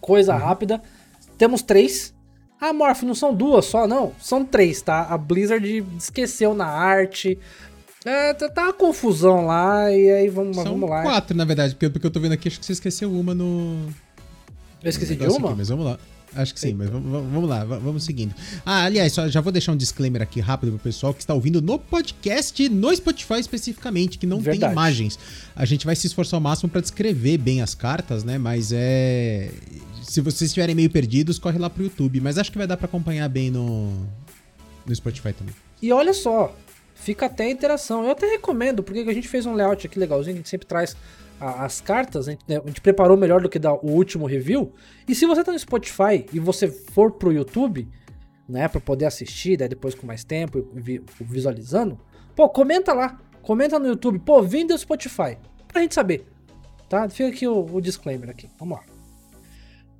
coisa 0.00 0.34
uhum. 0.34 0.40
rápida. 0.40 0.82
Temos 1.36 1.62
três. 1.62 2.14
Ah, 2.60 2.72
Morph, 2.72 3.02
não 3.02 3.14
são 3.14 3.34
duas 3.34 3.64
só, 3.64 3.86
não. 3.86 4.12
São 4.20 4.44
três, 4.44 4.82
tá? 4.82 5.06
A 5.08 5.16
Blizzard 5.16 5.84
esqueceu 5.98 6.54
na 6.54 6.66
arte. 6.66 7.38
É, 8.04 8.32
tá, 8.32 8.48
tá 8.48 8.62
uma 8.64 8.72
confusão 8.72 9.46
lá, 9.46 9.90
e 9.92 10.10
aí 10.10 10.28
vamos, 10.28 10.56
São 10.56 10.64
vamos 10.64 10.88
lá. 10.88 11.02
quatro, 11.02 11.36
na 11.36 11.44
verdade, 11.44 11.74
porque, 11.74 11.90
porque 11.90 12.06
eu 12.06 12.10
tô 12.10 12.18
vendo 12.18 12.32
aqui, 12.32 12.48
acho 12.48 12.58
que 12.58 12.64
você 12.64 12.72
esqueceu 12.72 13.12
uma 13.12 13.34
no. 13.34 13.88
Eu 14.82 14.88
esqueci 14.88 15.14
de 15.14 15.26
uma? 15.26 15.50
Aqui, 15.50 15.58
mas 15.58 15.68
vamos 15.68 15.84
lá. 15.84 15.98
Acho 16.34 16.54
que 16.54 16.60
sim, 16.60 16.74
mas 16.74 16.88
vamos, 16.88 17.48
lá, 17.48 17.64
vamos 17.64 18.04
seguindo. 18.04 18.34
Ah, 18.64 18.84
aliás, 18.84 19.12
só, 19.12 19.28
já 19.28 19.40
vou 19.40 19.50
deixar 19.52 19.72
um 19.72 19.76
disclaimer 19.76 20.22
aqui 20.22 20.40
rápido 20.40 20.70
pro 20.70 20.78
pessoal 20.78 21.12
que 21.12 21.20
está 21.20 21.34
ouvindo 21.34 21.60
no 21.60 21.78
podcast, 21.78 22.68
no 22.68 22.94
Spotify 22.94 23.40
especificamente, 23.40 24.16
que 24.16 24.26
não 24.26 24.38
Verdade. 24.38 24.60
tem 24.60 24.72
imagens. 24.72 25.18
A 25.56 25.64
gente 25.64 25.84
vai 25.84 25.96
se 25.96 26.06
esforçar 26.06 26.38
ao 26.38 26.42
máximo 26.42 26.68
para 26.68 26.80
descrever 26.80 27.38
bem 27.38 27.62
as 27.62 27.74
cartas, 27.74 28.22
né? 28.22 28.38
Mas 28.38 28.70
é. 28.72 29.50
Se 30.04 30.20
vocês 30.20 30.50
estiverem 30.50 30.74
meio 30.74 30.90
perdidos, 30.90 31.38
corre 31.38 31.58
lá 31.58 31.68
pro 31.68 31.82
YouTube. 31.82 32.20
Mas 32.20 32.38
acho 32.38 32.50
que 32.50 32.58
vai 32.58 32.66
dar 32.66 32.76
para 32.76 32.86
acompanhar 32.86 33.28
bem 33.28 33.50
no, 33.50 33.90
no 34.86 34.94
Spotify 34.94 35.32
também. 35.32 35.54
E 35.82 35.92
olha 35.92 36.14
só, 36.14 36.54
fica 36.94 37.26
até 37.26 37.44
a 37.44 37.50
interação. 37.50 38.04
Eu 38.04 38.10
até 38.10 38.26
recomendo, 38.26 38.82
porque 38.82 39.00
a 39.00 39.14
gente 39.14 39.28
fez 39.28 39.46
um 39.46 39.54
layout 39.54 39.86
aqui 39.86 39.98
legalzinho, 39.98 40.34
a 40.34 40.36
gente 40.38 40.48
sempre 40.48 40.66
traz 40.66 40.96
a, 41.40 41.64
as 41.64 41.80
cartas, 41.80 42.28
a 42.28 42.32
gente, 42.32 42.44
né, 42.46 42.60
a 42.62 42.66
gente, 42.66 42.80
preparou 42.80 43.16
melhor 43.16 43.40
do 43.40 43.48
que 43.48 43.58
da, 43.58 43.72
o 43.72 43.90
último 43.90 44.26
review. 44.26 44.72
E 45.08 45.14
se 45.14 45.26
você 45.26 45.42
tá 45.42 45.50
no 45.50 45.58
Spotify 45.58 46.26
e 46.32 46.38
você 46.38 46.68
for 46.68 47.12
pro 47.12 47.32
YouTube, 47.32 47.88
né, 48.48 48.68
para 48.68 48.80
poder 48.80 49.06
assistir, 49.06 49.56
daí 49.56 49.68
depois 49.68 49.94
com 49.94 50.06
mais 50.06 50.22
tempo, 50.22 50.68
visualizando, 51.20 51.98
pô, 52.36 52.48
comenta 52.48 52.92
lá. 52.92 53.18
Comenta 53.42 53.78
no 53.78 53.86
YouTube, 53.86 54.18
pô, 54.18 54.42
vem 54.42 54.66
do 54.66 54.76
Spotify. 54.76 55.38
Pra 55.66 55.80
gente 55.80 55.94
saber. 55.94 56.26
Tá? 56.88 57.08
Fica 57.08 57.30
aqui 57.30 57.48
o, 57.48 57.64
o 57.72 57.80
disclaimer 57.80 58.28
aqui. 58.28 58.50
Vamos 58.58 58.78
lá. 58.78 58.84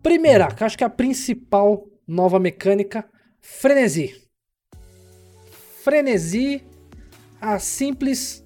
Primeira, 0.03 0.49
que 0.49 0.63
acho 0.63 0.77
que 0.77 0.85
é 0.85 0.87
a 0.87 0.91
principal 0.91 1.87
nova 2.07 2.39
mecânica, 2.39 3.09
frenesi. 3.41 4.21
Frenesi, 5.83 6.63
a 7.41 7.59
simples 7.59 8.45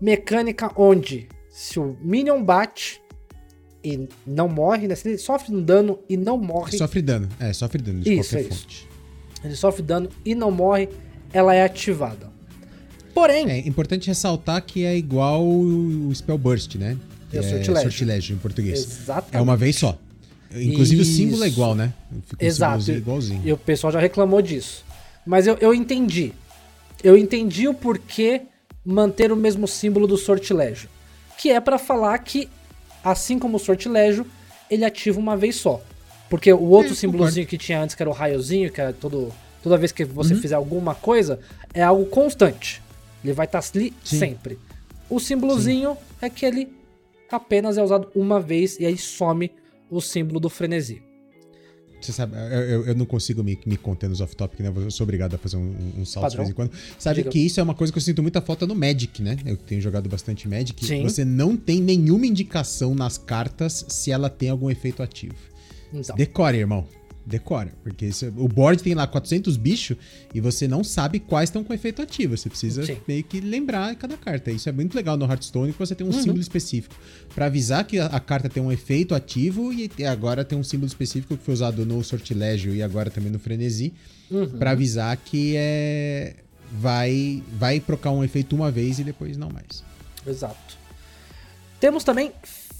mecânica 0.00 0.70
onde 0.76 1.28
se 1.58 1.80
o 1.80 1.96
Minion 2.00 2.40
bate 2.40 3.00
e 3.82 4.08
não 4.24 4.48
morre, 4.48 4.86
né? 4.86 4.94
Se 4.94 5.08
ele 5.08 5.18
sofre 5.18 5.52
um 5.52 5.60
dano 5.60 5.98
e 6.08 6.16
não 6.16 6.38
morre. 6.38 6.78
Sofre 6.78 7.02
dano, 7.02 7.28
é, 7.40 7.52
sofre 7.52 7.82
dano 7.82 8.00
de 8.00 8.12
isso, 8.12 8.30
qualquer 8.30 8.46
é 8.46 8.48
fonte. 8.48 8.76
Isso. 8.76 8.88
Ele 9.42 9.56
sofre 9.56 9.82
dano 9.82 10.08
e 10.24 10.36
não 10.36 10.52
morre, 10.52 10.88
ela 11.32 11.52
é 11.52 11.64
ativada. 11.64 12.30
Porém. 13.12 13.50
É 13.50 13.58
importante 13.58 14.06
ressaltar 14.06 14.64
que 14.64 14.84
é 14.84 14.96
igual 14.96 15.44
o 15.44 16.14
Spell 16.14 16.38
Burst, 16.38 16.76
né? 16.76 16.96
É, 17.32 17.38
é 17.38 17.42
sortilégio. 17.42 17.90
sortilégio 17.90 18.36
em 18.36 18.38
português. 18.38 18.78
Exatamente. 18.78 19.36
É 19.36 19.40
uma 19.40 19.56
vez 19.56 19.74
só. 19.74 19.98
Inclusive 20.54 21.02
Isso. 21.02 21.10
o 21.10 21.14
símbolo 21.16 21.42
é 21.42 21.48
igual, 21.48 21.74
né? 21.74 21.92
Fica 22.24 22.46
Exato. 22.46 22.88
igualzinho. 22.92 23.42
E 23.44 23.52
o 23.52 23.56
pessoal 23.56 23.92
já 23.92 23.98
reclamou 23.98 24.40
disso. 24.40 24.84
Mas 25.26 25.48
eu, 25.48 25.56
eu 25.60 25.74
entendi. 25.74 26.32
Eu 27.02 27.18
entendi 27.18 27.66
o 27.66 27.74
porquê 27.74 28.42
manter 28.84 29.32
o 29.32 29.36
mesmo 29.36 29.66
símbolo 29.66 30.06
do 30.06 30.16
sortilégio 30.16 30.88
que 31.38 31.50
é 31.50 31.60
para 31.60 31.78
falar 31.78 32.18
que, 32.18 32.48
assim 33.02 33.38
como 33.38 33.56
o 33.56 33.60
sortilégio, 33.60 34.26
ele 34.68 34.84
ativa 34.84 35.18
uma 35.18 35.36
vez 35.36 35.56
só. 35.56 35.80
Porque 36.28 36.52
o 36.52 36.64
outro 36.64 36.94
símbolozinho 36.94 37.46
que 37.46 37.56
tinha 37.56 37.80
antes, 37.80 37.94
que 37.94 38.02
era 38.02 38.10
o 38.10 38.12
raiozinho, 38.12 38.70
que 38.70 38.80
é 38.80 38.92
todo, 38.92 39.32
toda 39.62 39.78
vez 39.78 39.92
que 39.92 40.04
você 40.04 40.34
uhum. 40.34 40.40
fizer 40.40 40.56
alguma 40.56 40.94
coisa, 40.94 41.40
é 41.72 41.82
algo 41.82 42.04
constante. 42.06 42.82
Ele 43.24 43.32
vai 43.32 43.46
estar 43.46 43.62
tá 43.62 43.68
ali 43.74 43.94
Sim. 44.04 44.18
sempre. 44.18 44.58
O 45.08 45.18
símbolozinho 45.18 45.96
é 46.20 46.28
que 46.28 46.44
ele 46.44 46.68
apenas 47.30 47.78
é 47.78 47.82
usado 47.82 48.10
uma 48.14 48.40
vez 48.40 48.78
e 48.78 48.84
aí 48.84 48.98
some 48.98 49.50
o 49.88 50.00
símbolo 50.00 50.40
do 50.40 50.50
frenesi. 50.50 51.02
Você 52.00 52.12
sabe, 52.12 52.36
eu, 52.36 52.86
eu 52.86 52.94
não 52.94 53.04
consigo 53.04 53.42
me, 53.42 53.58
me 53.66 53.76
conter 53.76 54.08
nos 54.08 54.20
off-topic, 54.20 54.60
né? 54.60 54.72
Eu 54.74 54.90
sou 54.90 55.04
obrigado 55.04 55.34
a 55.34 55.38
fazer 55.38 55.56
um, 55.56 55.74
um 55.98 56.04
salto 56.04 56.24
Padrão. 56.24 56.30
de 56.30 56.36
vez 56.36 56.50
em 56.50 56.52
quando. 56.52 56.70
Sabe 56.98 57.16
Diga. 57.16 57.30
que 57.30 57.38
isso 57.40 57.58
é 57.58 57.62
uma 57.62 57.74
coisa 57.74 57.92
que 57.92 57.98
eu 57.98 58.02
sinto 58.02 58.22
muita 58.22 58.40
falta 58.40 58.66
no 58.66 58.74
Magic, 58.74 59.22
né? 59.22 59.36
Eu 59.44 59.56
tenho 59.56 59.80
jogado 59.80 60.08
bastante 60.08 60.48
Magic. 60.48 60.84
Sim. 60.84 61.02
Você 61.02 61.24
não 61.24 61.56
tem 61.56 61.80
nenhuma 61.82 62.26
indicação 62.26 62.94
nas 62.94 63.18
cartas 63.18 63.84
se 63.88 64.12
ela 64.12 64.30
tem 64.30 64.50
algum 64.50 64.70
efeito 64.70 65.02
ativo. 65.02 65.34
Então. 65.92 66.14
Decore, 66.14 66.58
irmão 66.58 66.86
decora. 67.28 67.72
Porque 67.82 68.06
isso, 68.06 68.26
o 68.36 68.48
board 68.48 68.82
tem 68.82 68.94
lá 68.94 69.06
400 69.06 69.56
bichos 69.56 69.96
e 70.34 70.40
você 70.40 70.66
não 70.66 70.82
sabe 70.82 71.20
quais 71.20 71.48
estão 71.48 71.62
com 71.62 71.72
efeito 71.72 72.00
ativo. 72.00 72.36
Você 72.36 72.48
precisa 72.48 72.84
Sim. 72.84 72.96
meio 73.06 73.22
que 73.22 73.40
lembrar 73.40 73.94
cada 73.96 74.16
carta. 74.16 74.50
Isso 74.50 74.68
é 74.68 74.72
muito 74.72 74.94
legal 74.94 75.16
no 75.16 75.26
Hearthstone 75.26 75.72
que 75.72 75.78
você 75.78 75.94
tem 75.94 76.06
um 76.06 76.10
uhum. 76.10 76.20
símbolo 76.20 76.40
específico 76.40 76.94
para 77.34 77.46
avisar 77.46 77.84
que 77.84 77.98
a, 77.98 78.06
a, 78.06 78.18
carta 78.18 78.48
tem 78.48 78.62
um 78.62 78.72
efeito 78.72 79.14
ativo 79.14 79.72
e 79.72 79.90
agora 80.04 80.44
tem 80.44 80.58
um 80.58 80.64
símbolo 80.64 80.88
específico 80.88 81.36
que 81.36 81.44
foi 81.44 81.54
usado 81.54 81.84
no 81.84 82.02
Sortilégio 82.02 82.74
e 82.74 82.82
agora 82.82 83.10
também 83.10 83.30
no 83.30 83.38
Frenesi 83.38 83.92
uhum. 84.30 84.58
para 84.58 84.70
avisar 84.70 85.16
que 85.16 85.54
é 85.56 86.36
vai 86.70 87.42
vai 87.58 87.80
procar 87.80 88.10
um 88.10 88.22
efeito 88.22 88.54
uma 88.54 88.70
vez 88.70 88.98
e 88.98 89.04
depois 89.04 89.36
não 89.36 89.50
mais. 89.50 89.84
Exato. 90.26 90.76
Temos 91.80 92.04
também 92.04 92.32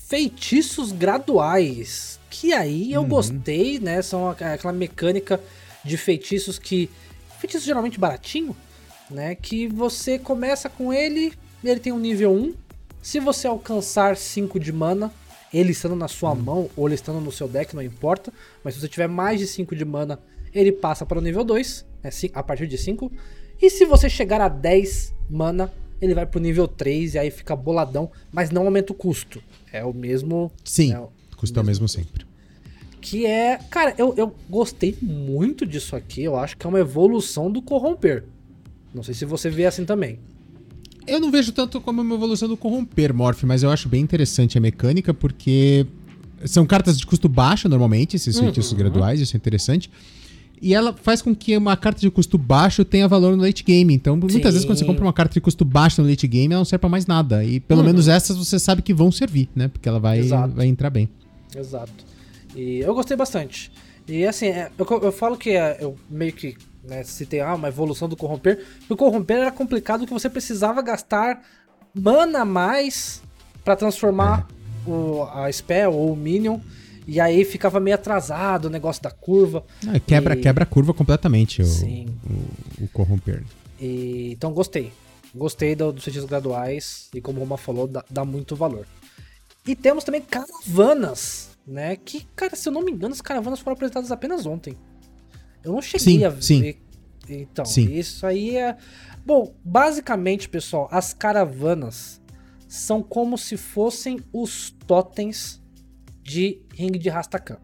feitiços 0.09 0.90
graduais 0.90 2.18
que 2.31 2.53
aí 2.53 2.93
eu 2.93 3.03
uhum. 3.03 3.09
gostei, 3.09 3.79
né? 3.79 4.03
São 4.03 4.31
aquela 4.31 4.73
mecânica 4.73 5.41
de 5.85 5.97
feitiços 5.97 6.59
que. 6.59 6.91
Feitiço 7.39 7.65
geralmente 7.65 7.99
baratinho, 8.01 8.57
né? 9.11 9.35
Que 9.35 9.67
você 9.69 10.19
começa 10.19 10.69
com 10.69 10.93
ele, 10.93 11.33
ele 11.63 11.81
tem 11.81 11.93
um 11.93 11.99
nível 11.99 12.33
1. 12.33 12.55
Se 13.01 13.21
você 13.21 13.47
alcançar 13.47 14.17
5 14.17 14.59
de 14.59 14.73
mana, 14.73 15.13
ele 15.53 15.73
estando 15.73 15.97
na 15.97 16.09
sua 16.09 16.31
uhum. 16.31 16.37
mão 16.37 16.71
ou 16.77 16.89
ele 16.89 16.95
estando 16.95 17.21
no 17.21 17.33
seu 17.33 17.49
deck, 17.49 17.75
não 17.75 17.83
importa. 17.83 18.33
Mas 18.63 18.75
se 18.75 18.81
você 18.81 18.89
tiver 18.89 19.09
mais 19.09 19.39
de 19.39 19.47
5 19.47 19.75
de 19.75 19.85
mana, 19.85 20.19
ele 20.53 20.73
passa 20.73 21.07
para 21.07 21.19
o 21.19 21.23
nível 21.23 21.45
2, 21.45 21.87
né, 22.03 22.11
a 22.35 22.43
partir 22.43 22.67
de 22.67 22.77
5. 22.77 23.11
E 23.61 23.71
se 23.71 23.85
você 23.85 24.09
chegar 24.09 24.41
a 24.41 24.49
10 24.49 25.15
mana, 25.29 25.73
ele 26.01 26.15
vai 26.15 26.27
pro 26.27 26.41
nível 26.41 26.69
3 26.69 27.15
e 27.15 27.19
aí 27.19 27.31
fica 27.31 27.57
boladão, 27.57 28.11
mas 28.33 28.51
não 28.51 28.65
aumenta 28.65 28.93
o 28.93 28.97
custo. 28.97 29.43
É 29.73 29.85
o 29.85 29.93
mesmo. 29.93 30.51
Sim. 30.65 30.93
Né, 30.93 31.07
Custa 31.38 31.61
o 31.61 31.64
mesmo 31.64 31.88
sempre. 31.88 32.26
Que 33.00 33.25
é. 33.25 33.59
Cara, 33.71 33.95
eu, 33.97 34.12
eu 34.16 34.35
gostei 34.50 34.95
muito 35.00 35.64
disso 35.64 35.97
aqui. 35.97 36.23
Eu 36.25 36.37
acho 36.37 36.57
que 36.57 36.66
é 36.66 36.68
uma 36.68 36.80
evolução 36.80 37.50
do 37.50 37.62
corromper. 37.62 38.25
Não 38.92 39.02
sei 39.02 39.14
se 39.14 39.25
você 39.25 39.49
vê 39.49 39.64
assim 39.64 39.85
também. 39.85 40.18
Eu 41.07 41.21
não 41.21 41.30
vejo 41.30 41.52
tanto 41.52 41.80
como 41.80 42.02
uma 42.02 42.14
evolução 42.14 42.49
do 42.49 42.57
corromper, 42.57 43.14
Morph, 43.14 43.45
mas 43.45 43.62
eu 43.62 43.71
acho 43.71 43.88
bem 43.88 44.02
interessante 44.02 44.59
a 44.59 44.61
mecânica, 44.61 45.14
porque 45.14 45.87
são 46.45 46.66
cartas 46.66 46.99
de 46.99 47.07
custo 47.07 47.28
baixo 47.28 47.66
normalmente, 47.68 48.16
esses 48.16 48.37
uhum. 48.37 48.45
feitiços 48.45 48.75
graduais, 48.75 49.18
isso 49.18 49.35
é 49.35 49.38
interessante. 49.38 49.90
E 50.61 50.75
ela 50.75 50.92
faz 50.92 51.23
com 51.23 51.35
que 51.35 51.57
uma 51.57 51.76
carta 51.76 52.00
de 52.00 52.11
custo 52.11 52.37
baixo 52.37 52.85
tenha 52.85 53.07
valor 53.07 53.37
no 53.37 53.42
late 53.42 53.62
game. 53.62 53.95
Então, 53.95 54.16
muitas 54.16 54.35
Sim. 54.35 54.42
vezes, 54.42 54.64
quando 54.64 54.78
você 54.78 54.85
compra 54.85 55.04
uma 55.04 55.12
carta 55.12 55.35
de 55.35 55.40
custo 55.40 55.64
baixo 55.64 56.02
no 56.02 56.09
late 56.09 56.26
game, 56.26 56.52
ela 56.52 56.61
não 56.61 56.64
serve 56.64 56.80
pra 56.80 56.88
mais 56.88 57.07
nada. 57.07 57.45
E 57.45 57.61
pelo 57.61 57.80
uhum. 57.80 57.87
menos 57.87 58.09
essas 58.09 58.37
você 58.37 58.59
sabe 58.59 58.83
que 58.83 58.92
vão 58.92 59.11
servir, 59.12 59.49
né? 59.54 59.68
Porque 59.68 59.88
ela 59.88 60.00
vai, 60.00 60.23
vai 60.23 60.66
entrar 60.66 60.90
bem. 60.90 61.09
Exato. 61.57 62.05
E 62.55 62.81
eu 62.81 62.95
gostei 62.95 63.17
bastante. 63.17 63.71
E 64.07 64.26
assim, 64.26 64.47
é, 64.47 64.71
eu, 64.78 64.87
eu 65.02 65.12
falo 65.12 65.37
que 65.37 65.50
é, 65.50 65.78
eu 65.81 65.97
meio 66.09 66.33
que 66.33 66.57
né, 66.83 67.05
citei 67.05 67.40
ah, 67.40 67.55
uma 67.55 67.69
evolução 67.69 68.09
do 68.09 68.17
corromper. 68.17 68.64
O 68.88 68.97
corromper 68.97 69.38
era 69.38 69.52
complicado 69.52 70.07
que 70.07 70.12
você 70.12 70.31
precisava 70.31 70.81
gastar 70.81 71.43
mana 71.95 72.40
a 72.40 72.45
mais 72.45 73.23
para 73.64 73.76
transformar 73.76 74.49
é. 74.87 74.90
o, 74.90 75.23
a 75.25 75.52
spell 75.52 75.93
ou 75.93 76.12
o 76.12 76.17
minion. 76.17 76.59
E 77.07 77.21
aí 77.21 77.45
ficava 77.45 77.81
meio 77.81 77.95
atrasado 77.95 78.67
o 78.67 78.71
negócio 78.71 79.02
da 79.02 79.11
curva. 79.11 79.64
Ah, 79.87 79.99
quebra, 79.99 80.35
e... 80.35 80.40
quebra 80.40 80.64
a 80.64 80.67
curva 80.67 80.93
completamente 80.93 81.62
o, 81.62 81.67
o, 81.67 82.85
o, 82.85 82.88
corromper. 82.88 83.43
E, 83.81 84.31
então 84.33 84.52
gostei. 84.52 84.93
Gostei 85.35 85.75
do, 85.75 85.93
dos 85.93 86.05
feitiços 86.05 86.28
graduais. 86.28 87.09
E 87.14 87.21
como 87.21 87.38
o 87.38 87.40
Roma 87.40 87.57
falou, 87.57 87.87
dá, 87.87 88.05
dá 88.11 88.25
muito 88.26 88.55
valor. 88.55 88.87
E 89.69 89.77
temos 89.77 90.03
também 90.03 90.23
caravanas, 90.23 91.51
né? 91.67 91.95
Que, 91.95 92.27
cara, 92.35 92.57
se 92.57 92.67
eu 92.67 92.73
não 92.73 92.83
me 92.83 92.91
engano, 92.91 93.13
as 93.13 93.21
caravanas 93.21 93.61
foram 93.61 93.75
apresentadas 93.75 94.11
apenas 94.11 94.47
ontem. 94.47 94.75
Eu 95.63 95.73
não 95.73 95.83
cheguei 95.83 96.15
sim, 96.15 96.25
a 96.25 96.31
ver. 96.31 96.43
Sim. 96.43 96.75
Então, 97.29 97.67
sim. 97.67 97.93
isso 97.93 98.27
aí 98.27 98.57
é. 98.57 98.79
Bom, 99.27 99.55
basicamente, 99.63 100.49
pessoal, 100.49 100.89
as 100.91 101.13
caravanas 101.13 102.19
são 102.67 103.03
como 103.03 103.37
se 103.37 103.59
fossem 103.59 104.21
os 104.33 104.71
totens 104.87 105.63
de 106.23 106.63
ringue 106.73 106.99
de 106.99 107.11
Rastakhan. 107.11 107.59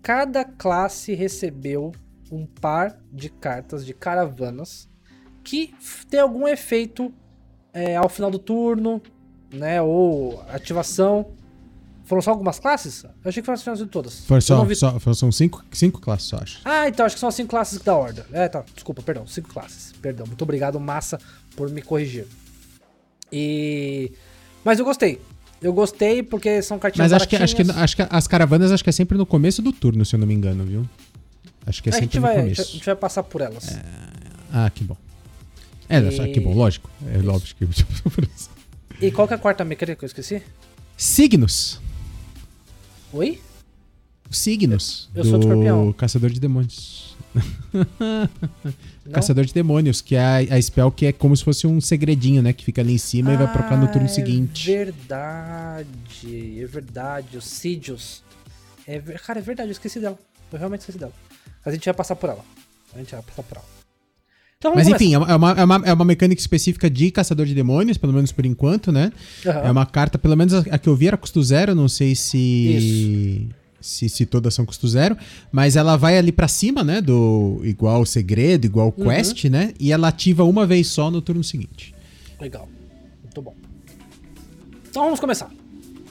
Cada 0.00 0.46
classe 0.46 1.12
recebeu 1.12 1.92
um 2.30 2.46
par 2.46 2.98
de 3.12 3.28
cartas 3.28 3.84
de 3.84 3.92
caravanas 3.92 4.88
que 5.44 5.74
tem 6.08 6.20
algum 6.20 6.48
efeito 6.48 7.12
é, 7.74 7.96
ao 7.96 8.08
final 8.08 8.30
do 8.30 8.38
turno, 8.38 9.02
né? 9.52 9.80
Ou 9.82 10.42
ativação. 10.48 11.26
Foram 12.04 12.20
só 12.20 12.30
algumas 12.30 12.58
classes? 12.58 13.04
Eu 13.04 13.10
achei 13.24 13.42
que 13.42 13.46
foram 13.46 13.72
as 13.72 13.78
de 13.78 13.86
todas. 13.86 14.24
Foi 14.24 14.40
só, 14.40 14.64
vi... 14.64 14.74
só 14.74 14.98
são 15.14 15.30
cinco, 15.30 15.64
cinco 15.70 16.00
classes, 16.00 16.30
eu 16.32 16.38
acho. 16.38 16.60
Ah, 16.64 16.88
então 16.88 17.06
acho 17.06 17.14
que 17.14 17.20
são 17.20 17.28
as 17.28 17.34
cinco 17.34 17.50
classes 17.50 17.78
da 17.78 17.96
Horda. 17.96 18.26
É, 18.32 18.48
tá. 18.48 18.64
Desculpa, 18.74 19.02
perdão. 19.02 19.26
Cinco 19.26 19.48
classes. 19.48 19.92
Perdão. 20.02 20.26
Muito 20.26 20.42
obrigado, 20.42 20.78
Massa, 20.80 21.18
por 21.56 21.70
me 21.70 21.80
corrigir. 21.80 22.26
E. 23.30 24.12
Mas 24.64 24.78
eu 24.78 24.84
gostei. 24.84 25.20
Eu 25.60 25.72
gostei 25.72 26.22
porque 26.24 26.60
são 26.60 26.78
cartinhas 26.78 27.12
Mas 27.12 27.22
acho 27.22 27.28
que, 27.28 27.36
acho, 27.36 27.54
que, 27.54 27.62
acho 27.62 27.96
que 27.96 28.06
as 28.10 28.26
caravanas 28.26 28.72
acho 28.72 28.82
que 28.82 28.90
é 28.90 28.92
sempre 28.92 29.16
no 29.16 29.24
começo 29.24 29.62
do 29.62 29.72
turno, 29.72 30.04
se 30.04 30.16
eu 30.16 30.18
não 30.18 30.26
me 30.26 30.34
engano, 30.34 30.64
viu? 30.64 30.84
Acho 31.64 31.80
que 31.82 31.88
é, 31.88 31.92
é 31.94 32.00
sempre 32.00 32.16
no 32.16 32.22
vai, 32.22 32.36
começo. 32.36 32.62
A 32.62 32.64
gente 32.64 32.84
vai 32.84 32.96
passar 32.96 33.22
por 33.22 33.40
elas. 33.40 33.68
É... 33.68 33.82
Ah, 34.52 34.70
que 34.70 34.82
bom. 34.82 34.96
É, 35.88 35.98
e... 35.98 36.32
que 36.32 36.40
bom, 36.40 36.52
lógico. 36.52 36.90
É 37.06 37.18
Isso. 37.18 37.30
óbvio 37.30 37.54
que 37.56 37.64
E 39.02 39.10
qual 39.10 39.26
que 39.26 39.34
é 39.34 39.36
a 39.36 39.38
quarta 39.38 39.64
mecânica 39.64 39.98
que 39.98 40.04
eu 40.04 40.06
esqueci? 40.06 40.40
Signos. 40.96 41.80
Oi? 43.12 43.40
signos 44.30 45.10
Eu 45.12 45.24
sou 45.24 45.40
de 45.40 45.46
do 45.46 45.52
escorpião. 45.52 45.92
Caçador 45.92 46.30
de 46.30 46.38
Demônios. 46.38 47.16
Caçador 49.12 49.44
de 49.44 49.52
Demônios, 49.52 50.00
que 50.00 50.14
é 50.14 50.20
a, 50.20 50.36
a 50.54 50.62
spell 50.62 50.92
que 50.92 51.06
é 51.06 51.12
como 51.12 51.36
se 51.36 51.42
fosse 51.42 51.66
um 51.66 51.80
segredinho, 51.80 52.40
né? 52.42 52.52
Que 52.52 52.64
fica 52.64 52.80
ali 52.80 52.94
em 52.94 52.98
cima 52.98 53.34
e 53.34 53.36
vai 53.36 53.52
procar 53.52 53.76
no 53.76 53.88
turno 53.88 54.06
Ah, 54.06 54.08
seguinte. 54.08 54.72
É 54.72 54.84
verdade, 54.84 56.62
é 56.62 56.64
verdade. 56.64 57.36
O 57.36 57.42
Sidious. 57.42 58.22
É, 58.86 59.00
cara, 59.00 59.40
é 59.40 59.42
verdade, 59.42 59.68
eu 59.68 59.72
esqueci 59.72 59.98
dela. 59.98 60.18
Eu 60.52 60.58
realmente 60.60 60.80
esqueci 60.80 60.98
dela. 60.98 61.12
Mas 61.64 61.72
a 61.72 61.74
gente 61.74 61.84
vai 61.84 61.94
passar 61.94 62.14
por 62.14 62.30
ela. 62.30 62.44
A 62.94 62.98
gente 62.98 63.10
vai 63.10 63.22
passar 63.22 63.42
por 63.42 63.56
ela. 63.56 63.81
Então 64.62 64.76
Mas 64.76 64.84
vamos 64.86 65.00
enfim, 65.02 65.14
é 65.14 65.18
uma, 65.18 65.26
é, 65.32 65.64
uma, 65.64 65.82
é 65.86 65.92
uma- 65.92 66.04
mecânica 66.04 66.40
específica 66.40 66.88
de 66.88 67.10
Caçador 67.10 67.46
de 67.46 67.52
Demônios, 67.52 67.98
pelo 67.98 68.12
menos 68.12 68.30
por 68.30 68.46
enquanto, 68.46 68.92
né? 68.92 69.10
começar. 69.42 69.58
Aham. 69.58 69.66
É 69.68 69.70
uma 69.72 69.84
carta, 69.84 70.18
pelo 70.18 70.36
menos 70.36 70.54
a, 70.54 70.60
a 70.70 70.78
que 70.78 70.88
eu 70.88 70.94
vi 70.94 71.08
era 71.08 71.16
custo 71.16 71.42
zero, 71.42 71.74
não 71.74 71.88
sei 71.88 72.14
se. 72.14 73.48
Se, 73.80 74.08
se 74.08 74.24
todas 74.24 74.54
são 74.54 74.64
custo 74.64 74.86
zero, 74.86 75.16
mas 75.50 75.74
ela 75.74 75.96
vai 75.96 76.16
ali 76.16 76.30
pra 76.30 76.46
cima, 76.46 76.84
né? 76.84 77.00
Do 77.00 77.60
igual 77.64 78.06
segredo, 78.06 78.64
igual 78.64 78.94
Uhum. 78.96 79.06
quest, 79.08 79.46
né? 79.46 79.74
E 79.80 79.90
ela 79.90 80.06
ativa 80.06 80.44
uma 80.44 80.64
vez 80.64 80.86
só 80.86 81.10
no 81.10 81.20
turno 81.20 81.42
seguinte. 81.42 81.92
Legal. 82.40 82.68
Muito 83.24 83.42
bom. 83.42 83.56
Então 84.88 85.02
vamos 85.02 85.18
começar. 85.18 85.50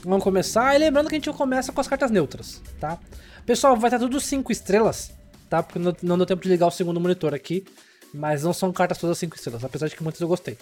Vamos 0.04 0.22
começar. 0.22 0.74
E 0.74 0.78
lembrando 0.78 1.08
que 1.08 1.14
a 1.14 1.18
gente 1.18 1.30
começa 1.32 1.72
com 1.72 1.80
as 1.80 1.88
cartas 1.88 2.10
neutras, 2.10 2.60
tá? 2.78 2.98
Pessoal, 3.46 3.74
vai 3.78 3.88
estar 3.88 3.98
tudo 3.98 4.20
5 4.20 4.52
estrelas, 4.52 5.10
tá? 5.48 5.62
Porque 5.62 5.78
não, 5.78 5.96
não 6.02 6.18
deu 6.18 6.26
tempo 6.26 6.42
de 6.42 6.50
ligar 6.50 6.66
o 6.66 6.70
segundo 6.70 7.00
monitor 7.00 7.32
aqui. 7.32 7.64
Mas 8.12 8.42
não 8.42 8.52
são 8.52 8.72
cartas 8.72 8.98
todas 8.98 9.18
5 9.18 9.36
estrelas, 9.36 9.64
apesar 9.64 9.88
de 9.88 9.96
que 9.96 10.02
muitas 10.02 10.20
eu 10.20 10.28
gostei. 10.28 10.58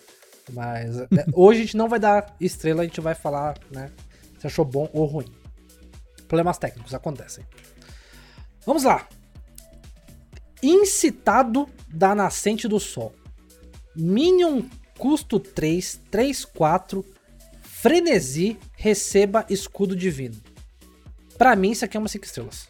Mas 0.53 0.99
é, 0.99 1.09
hoje 1.33 1.61
a 1.61 1.65
gente 1.65 1.77
não 1.77 1.89
vai 1.89 1.99
dar 1.99 2.35
estrela, 2.41 2.83
a 2.83 2.85
gente 2.85 3.01
vai 3.01 3.15
falar, 3.15 3.59
né? 3.71 3.91
Se 4.39 4.47
achou 4.47 4.65
bom 4.65 4.89
ou 4.93 5.05
ruim. 5.05 5.27
Problemas 6.29 6.59
técnicos 6.59 6.95
acontecem. 6.95 7.45
Vamos 8.65 8.85
lá. 8.85 9.09
Incitado 10.63 11.69
da 11.89 12.15
nascente 12.15 12.69
do 12.69 12.79
sol. 12.79 13.15
Minion 13.97 14.63
custo 14.97 15.41
3, 15.41 16.01
3, 16.11 16.45
4, 16.45 17.05
frenesi, 17.63 18.59
receba 18.77 19.47
escudo 19.49 19.97
divino. 19.97 20.37
Pra 21.39 21.57
mim, 21.57 21.71
isso 21.71 21.85
aqui 21.85 21.97
é 21.97 22.01
uma 22.01 22.09
5 22.09 22.25
estrelas. 22.25 22.69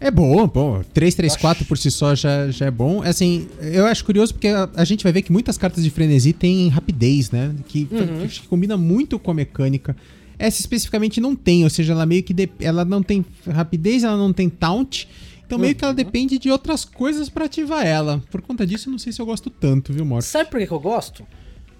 É 0.00 0.10
bom, 0.10 0.46
bom. 0.46 0.82
3, 0.92 1.14
3, 1.14 1.36
4 1.36 1.64
por 1.64 1.78
si 1.78 1.90
só 1.90 2.14
já, 2.14 2.50
já 2.50 2.66
é 2.66 2.70
bom. 2.70 3.02
Assim, 3.02 3.48
eu 3.60 3.86
acho 3.86 4.04
curioso 4.04 4.34
porque 4.34 4.48
a, 4.48 4.68
a 4.74 4.84
gente 4.84 5.02
vai 5.02 5.12
ver 5.12 5.22
que 5.22 5.32
muitas 5.32 5.56
cartas 5.56 5.82
de 5.82 5.90
frenesi 5.90 6.32
têm 6.32 6.68
rapidez, 6.68 7.30
né? 7.30 7.54
Que, 7.68 7.88
Uhum. 7.90 8.26
que 8.28 8.46
combina 8.46 8.76
muito 8.76 9.18
com 9.18 9.30
a 9.30 9.34
mecânica. 9.34 9.96
Essa 10.38 10.60
especificamente 10.60 11.20
não 11.20 11.34
tem, 11.34 11.64
ou 11.64 11.70
seja, 11.70 11.92
ela 11.92 12.04
meio 12.04 12.22
que. 12.22 12.34
de- 12.34 12.50
ela 12.60 12.84
não 12.84 13.02
tem 13.02 13.24
rapidez, 13.48 14.04
ela 14.04 14.16
não 14.16 14.32
tem 14.32 14.50
taunt. 14.50 15.08
Então 15.46 15.58
meio 15.58 15.72
Uhum. 15.72 15.78
que 15.78 15.84
ela 15.84 15.94
depende 15.94 16.38
de 16.38 16.50
outras 16.50 16.84
coisas 16.84 17.28
pra 17.30 17.44
ativar 17.46 17.86
ela. 17.86 18.22
Por 18.30 18.42
conta 18.42 18.66
disso, 18.66 18.88
eu 18.88 18.92
não 18.92 18.98
sei 18.98 19.12
se 19.12 19.22
eu 19.22 19.26
gosto 19.26 19.48
tanto, 19.48 19.92
viu, 19.92 20.04
Morph? 20.04 20.24
Sabe 20.26 20.50
por 20.50 20.58
que, 20.60 20.66
que 20.66 20.72
eu 20.72 20.80
gosto? 20.80 21.24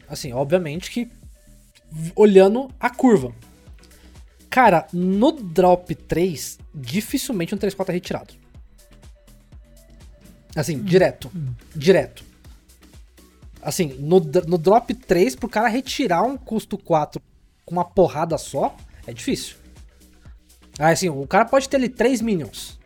Assim, 0.08 0.32
obviamente 0.32 0.90
que 0.90 1.08
olhando 2.14 2.68
a 2.78 2.88
curva. 2.90 3.32
Cara, 4.48 4.86
no 4.92 5.32
drop 5.32 5.94
3, 5.94 6.58
dificilmente 6.74 7.54
um 7.54 7.58
3-4 7.58 7.88
é 7.88 7.92
retirado. 7.92 8.34
Assim, 10.56 10.82
direto. 10.82 11.30
Direto. 11.74 12.24
Assim, 13.62 13.94
no, 13.98 14.20
no 14.20 14.58
drop 14.58 14.92
3, 14.94 15.36
pro 15.36 15.48
cara 15.48 15.68
retirar 15.68 16.22
um 16.22 16.36
custo 16.36 16.76
4 16.76 17.20
com 17.64 17.74
uma 17.74 17.84
porrada 17.84 18.36
só, 18.36 18.76
é 19.06 19.12
difícil. 19.12 19.56
Ah, 20.78 20.88
assim, 20.90 21.08
o 21.08 21.26
cara 21.26 21.44
pode 21.44 21.68
ter 21.68 21.76
ali 21.76 21.88
3 21.88 22.20
minions. 22.20 22.78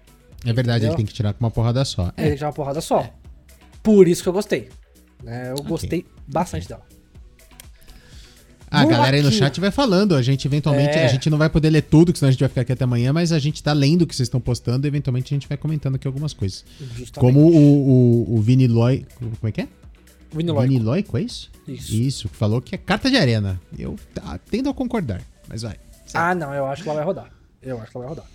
É 0.44 0.52
verdade, 0.52 0.78
Entendeu? 0.84 0.90
ele 0.90 0.96
tem 0.98 1.06
que 1.06 1.12
tirar 1.12 1.32
com 1.32 1.44
uma 1.44 1.50
porrada 1.50 1.84
só. 1.84 2.12
É, 2.16 2.26
Ele 2.28 2.36
já 2.36 2.46
é 2.46 2.48
uma 2.48 2.54
porrada 2.54 2.80
só. 2.80 3.10
Por 3.82 4.06
isso 4.06 4.22
que 4.22 4.28
eu 4.28 4.32
gostei. 4.32 4.68
né? 5.22 5.50
eu 5.50 5.62
gostei 5.64 6.06
bastante 6.26 6.68
dela. 6.68 6.86
A 8.70 8.78
Vamos 8.78 8.96
galera 8.96 9.16
aí 9.16 9.22
no 9.22 9.28
aqui. 9.28 9.38
chat 9.38 9.60
vai 9.60 9.70
falando. 9.70 10.14
A 10.14 10.22
gente 10.22 10.46
eventualmente. 10.46 10.96
É. 10.96 11.04
A 11.04 11.08
gente 11.08 11.30
não 11.30 11.38
vai 11.38 11.48
poder 11.48 11.70
ler 11.70 11.82
tudo, 11.82 12.12
que 12.12 12.18
senão 12.18 12.28
a 12.28 12.32
gente 12.32 12.40
vai 12.40 12.48
ficar 12.48 12.60
aqui 12.62 12.72
até 12.72 12.84
amanhã, 12.84 13.12
mas 13.12 13.32
a 13.32 13.38
gente 13.38 13.62
tá 13.62 13.72
lendo 13.72 14.02
o 14.02 14.06
que 14.06 14.14
vocês 14.14 14.26
estão 14.26 14.40
postando 14.40 14.86
e 14.86 14.88
eventualmente 14.88 15.32
a 15.32 15.36
gente 15.36 15.48
vai 15.48 15.56
comentando 15.56 15.94
aqui 15.94 16.06
algumas 16.06 16.32
coisas. 16.32 16.64
Justamente. 16.78 17.12
Como 17.14 17.40
o, 17.40 18.34
o, 18.34 18.36
o 18.36 18.40
Vini 18.40 18.68
Loy. 18.68 19.06
Como 19.18 19.48
é 19.48 19.52
que 19.52 19.62
é? 19.62 19.68
Viniloico. 20.32 20.68
Vini 20.68 20.78
Loico, 20.84 21.16
é 21.16 21.22
isso? 21.22 21.50
Isso. 21.66 21.94
Isso, 21.94 22.28
que 22.28 22.36
falou 22.36 22.60
que 22.60 22.74
é 22.74 22.78
carta 22.78 23.10
de 23.10 23.16
arena. 23.16 23.60
Eu 23.78 23.96
tá, 24.14 24.38
tendo 24.50 24.68
a 24.68 24.74
concordar, 24.74 25.22
mas 25.48 25.62
vai. 25.62 25.76
Ah, 26.14 26.34
não, 26.34 26.52
eu 26.54 26.66
acho 26.66 26.82
que 26.82 26.88
ela 26.88 26.96
vai 26.96 27.04
rodar. 27.04 27.30
Eu 27.62 27.80
acho 27.80 27.90
que 27.90 27.96
ela 27.96 28.06
vai 28.06 28.14
rodar. 28.14 28.26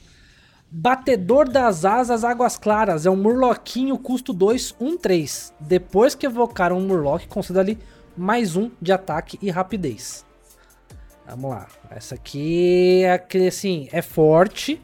Batedor 0.72 1.48
das 1.48 1.86
Asas 1.86 2.24
Águas 2.24 2.58
Claras 2.58 3.06
é 3.06 3.10
um 3.10 3.16
Murloquinho 3.16 3.98
custo 3.98 4.34
2, 4.34 4.76
1, 4.80 4.98
3. 4.98 5.54
Depois 5.60 6.16
que 6.16 6.26
evocar 6.26 6.74
um 6.74 6.82
Murloc, 6.82 7.28
conceda-lhe 7.28 7.78
mais 8.16 8.56
um 8.56 8.70
de 8.82 8.92
ataque 8.92 9.38
e 9.42 9.50
rapidez. 9.50 10.26
Vamos 11.28 11.52
lá. 11.52 11.68
Essa 11.90 12.16
aqui 12.16 13.02
é 13.04 13.14
aquele 13.14 13.48
assim, 13.48 13.88
é 13.92 14.02
forte. 14.02 14.82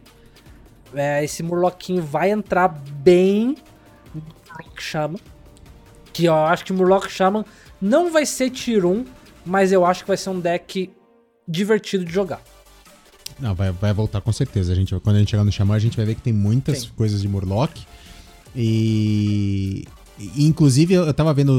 É, 0.94 1.24
esse 1.24 1.44
Murloquinho 1.44 2.02
vai 2.02 2.32
entrar 2.32 2.68
bem 2.68 3.58
no 4.14 4.22
Murloc 4.22 4.82
Shaman. 4.82 5.20
Que 6.12 6.26
eu 6.26 6.36
acho 6.36 6.66
que 6.66 6.74
Murloc 6.74 7.08
Shaman 7.10 7.46
não 7.82 8.12
vai 8.12 8.26
ser 8.26 8.50
tier 8.50 8.86
1, 8.86 9.06
mas 9.46 9.72
eu 9.72 9.86
acho 9.86 10.04
que 10.04 10.08
vai 10.08 10.18
ser 10.18 10.30
um 10.30 10.40
deck 10.40 10.92
divertido 11.48 12.06
de 12.06 12.12
jogar. 12.12 12.42
Não, 13.40 13.56
vai, 13.56 13.72
vai 13.72 13.94
voltar 13.94 14.22
com 14.22 14.32
certeza. 14.34 14.74
A 14.74 14.76
gente, 14.76 14.94
quando 15.00 15.16
a 15.16 15.20
gente 15.20 15.32
chegar 15.32 15.44
no 15.44 15.52
Xamã, 15.52 15.76
a 15.76 15.80
gente 15.80 15.96
vai 15.96 16.06
ver 16.06 16.16
que 16.16 16.22
tem 16.22 16.34
muitas 16.34 16.84
Tem. 16.84 16.92
coisas 16.92 17.22
de 17.22 17.28
Murloc. 17.28 17.72
E. 18.56 19.88
Inclusive, 20.36 20.94
eu 20.94 21.14
tava 21.14 21.34
vendo 21.34 21.50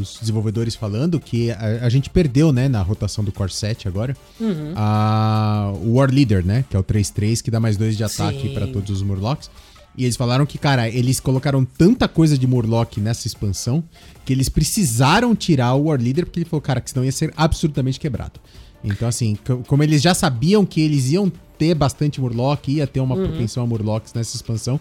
os 0.00 0.18
desenvolvedores 0.20 0.74
falando 0.74 1.18
que 1.18 1.50
a, 1.50 1.86
a 1.86 1.88
gente 1.88 2.10
perdeu, 2.10 2.52
né, 2.52 2.68
na 2.68 2.82
rotação 2.82 3.24
do 3.24 3.32
Core 3.32 3.50
7 3.52 3.88
agora, 3.88 4.16
Uhum. 4.38 4.72
a, 4.76 5.72
o 5.82 5.94
War 5.94 6.10
Leader, 6.12 6.44
né, 6.44 6.64
que 6.68 6.76
é 6.76 6.78
o 6.78 6.84
3-3, 6.84 7.40
que 7.42 7.50
dá 7.50 7.58
mais 7.58 7.76
2 7.76 7.96
de 7.96 8.04
ataque 8.04 8.48
pra 8.54 8.66
todos 8.66 8.90
os 8.90 9.02
Murlocs. 9.02 9.50
E 9.96 10.04
eles 10.04 10.16
falaram 10.16 10.46
que, 10.46 10.58
cara, 10.58 10.88
eles 10.88 11.18
colocaram 11.18 11.64
tanta 11.64 12.06
coisa 12.06 12.38
de 12.38 12.46
Murloc 12.46 12.98
nessa 12.98 13.26
expansão 13.26 13.82
que 14.24 14.32
eles 14.32 14.48
precisaram 14.48 15.34
tirar 15.34 15.74
o 15.74 15.84
War 15.84 16.00
Leader, 16.00 16.24
porque 16.26 16.38
ele 16.40 16.46
falou, 16.48 16.60
cara, 16.60 16.80
que 16.80 16.90
senão 16.90 17.04
ia 17.04 17.10
ser 17.10 17.32
absurdamente 17.36 17.98
quebrado. 17.98 18.38
Então, 18.84 19.08
assim, 19.08 19.36
co- 19.44 19.56
como 19.66 19.82
eles 19.82 20.00
já 20.00 20.14
sabiam 20.14 20.64
que 20.64 20.80
eles 20.80 21.10
iam 21.10 21.32
ter 21.58 21.74
bastante 21.74 22.20
Murloc, 22.20 22.68
ia 22.68 22.86
ter 22.86 23.00
uma 23.00 23.16
propensão 23.16 23.64
a 23.64 23.66
Murlocs 23.66 24.12
nessa 24.14 24.36
expansão, 24.36 24.78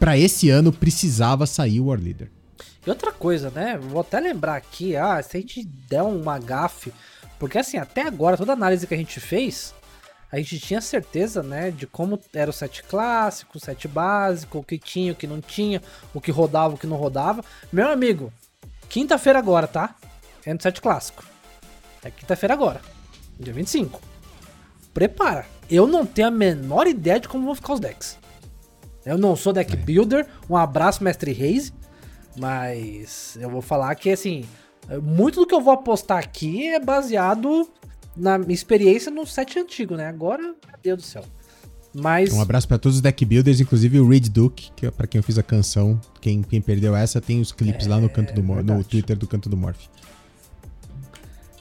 pra 0.00 0.18
esse 0.18 0.50
ano 0.50 0.72
precisava 0.72 1.46
sair 1.46 1.78
o 1.80 1.84
War 1.86 2.00
Leader. 2.00 2.28
E 2.86 2.90
outra 2.90 3.10
coisa, 3.10 3.50
né? 3.50 3.76
Vou 3.76 4.00
até 4.00 4.20
lembrar 4.20 4.54
aqui, 4.54 4.94
ah, 4.96 5.20
se 5.20 5.36
a 5.36 5.40
gente 5.40 5.64
der 5.64 6.02
uma 6.02 6.38
gafe, 6.38 6.92
porque 7.38 7.58
assim, 7.58 7.76
até 7.76 8.02
agora, 8.02 8.36
toda 8.36 8.52
análise 8.52 8.86
que 8.86 8.94
a 8.94 8.96
gente 8.96 9.18
fez, 9.18 9.74
a 10.30 10.38
gente 10.38 10.58
tinha 10.60 10.80
certeza, 10.80 11.42
né, 11.42 11.70
de 11.70 11.86
como 11.86 12.20
era 12.32 12.50
o 12.50 12.52
set 12.52 12.82
clássico, 12.84 13.58
o 13.58 13.60
set 13.60 13.88
básico, 13.88 14.58
o 14.58 14.62
que 14.62 14.78
tinha, 14.78 15.12
o 15.12 15.16
que 15.16 15.26
não 15.26 15.40
tinha, 15.40 15.82
o 16.14 16.20
que 16.20 16.30
rodava, 16.30 16.74
o 16.74 16.78
que 16.78 16.86
não 16.86 16.96
rodava. 16.96 17.44
Meu 17.72 17.88
amigo, 17.88 18.32
quinta-feira 18.88 19.38
agora, 19.38 19.66
tá? 19.66 19.96
É 20.44 20.54
no 20.54 20.62
set 20.62 20.80
clássico. 20.80 21.24
É 22.04 22.10
quinta-feira 22.10 22.54
agora, 22.54 22.80
dia 23.38 23.52
25. 23.52 24.00
Prepara. 24.94 25.44
Eu 25.68 25.86
não 25.88 26.06
tenho 26.06 26.28
a 26.28 26.30
menor 26.30 26.86
ideia 26.86 27.18
de 27.18 27.28
como 27.28 27.46
vão 27.46 27.54
ficar 27.54 27.74
os 27.74 27.80
decks. 27.80 28.16
Eu 29.04 29.18
não 29.18 29.36
sou 29.36 29.52
deck 29.52 29.76
builder. 29.76 30.26
Um 30.48 30.56
abraço, 30.56 31.02
mestre 31.02 31.32
Reis. 31.32 31.72
Mas 32.38 33.36
eu 33.40 33.48
vou 33.50 33.62
falar 33.62 33.94
que, 33.94 34.10
assim, 34.10 34.44
muito 35.02 35.40
do 35.40 35.46
que 35.46 35.54
eu 35.54 35.60
vou 35.60 35.72
apostar 35.72 36.18
aqui 36.18 36.66
é 36.68 36.78
baseado 36.80 37.68
na 38.16 38.38
minha 38.38 38.54
experiência 38.54 39.10
no 39.10 39.26
set 39.26 39.58
antigo, 39.58 39.96
né? 39.96 40.06
Agora, 40.06 40.42
meu 40.42 40.54
Deus 40.82 40.98
do 40.98 41.04
céu. 41.04 41.24
Mas. 41.94 42.32
Um 42.32 42.42
abraço 42.42 42.68
pra 42.68 42.78
todos 42.78 42.96
os 42.96 43.02
deck 43.02 43.24
builders, 43.24 43.58
inclusive 43.58 43.98
o 43.98 44.08
Reed 44.08 44.28
Duke, 44.28 44.70
que 44.76 44.86
é 44.86 44.90
pra 44.90 45.06
quem 45.06 45.18
eu 45.18 45.22
fiz 45.22 45.38
a 45.38 45.42
canção. 45.42 45.98
Quem, 46.20 46.42
quem 46.42 46.60
perdeu 46.60 46.94
essa, 46.94 47.20
tem 47.20 47.40
os 47.40 47.52
clipes 47.52 47.86
lá 47.86 47.98
no 47.98 48.08
canto 48.10 48.34
do 48.34 48.42
Mor- 48.42 48.62
no. 48.62 48.84
Twitter 48.84 49.16
do 49.16 49.26
canto 49.26 49.48
do 49.48 49.56
Morph. 49.56 49.86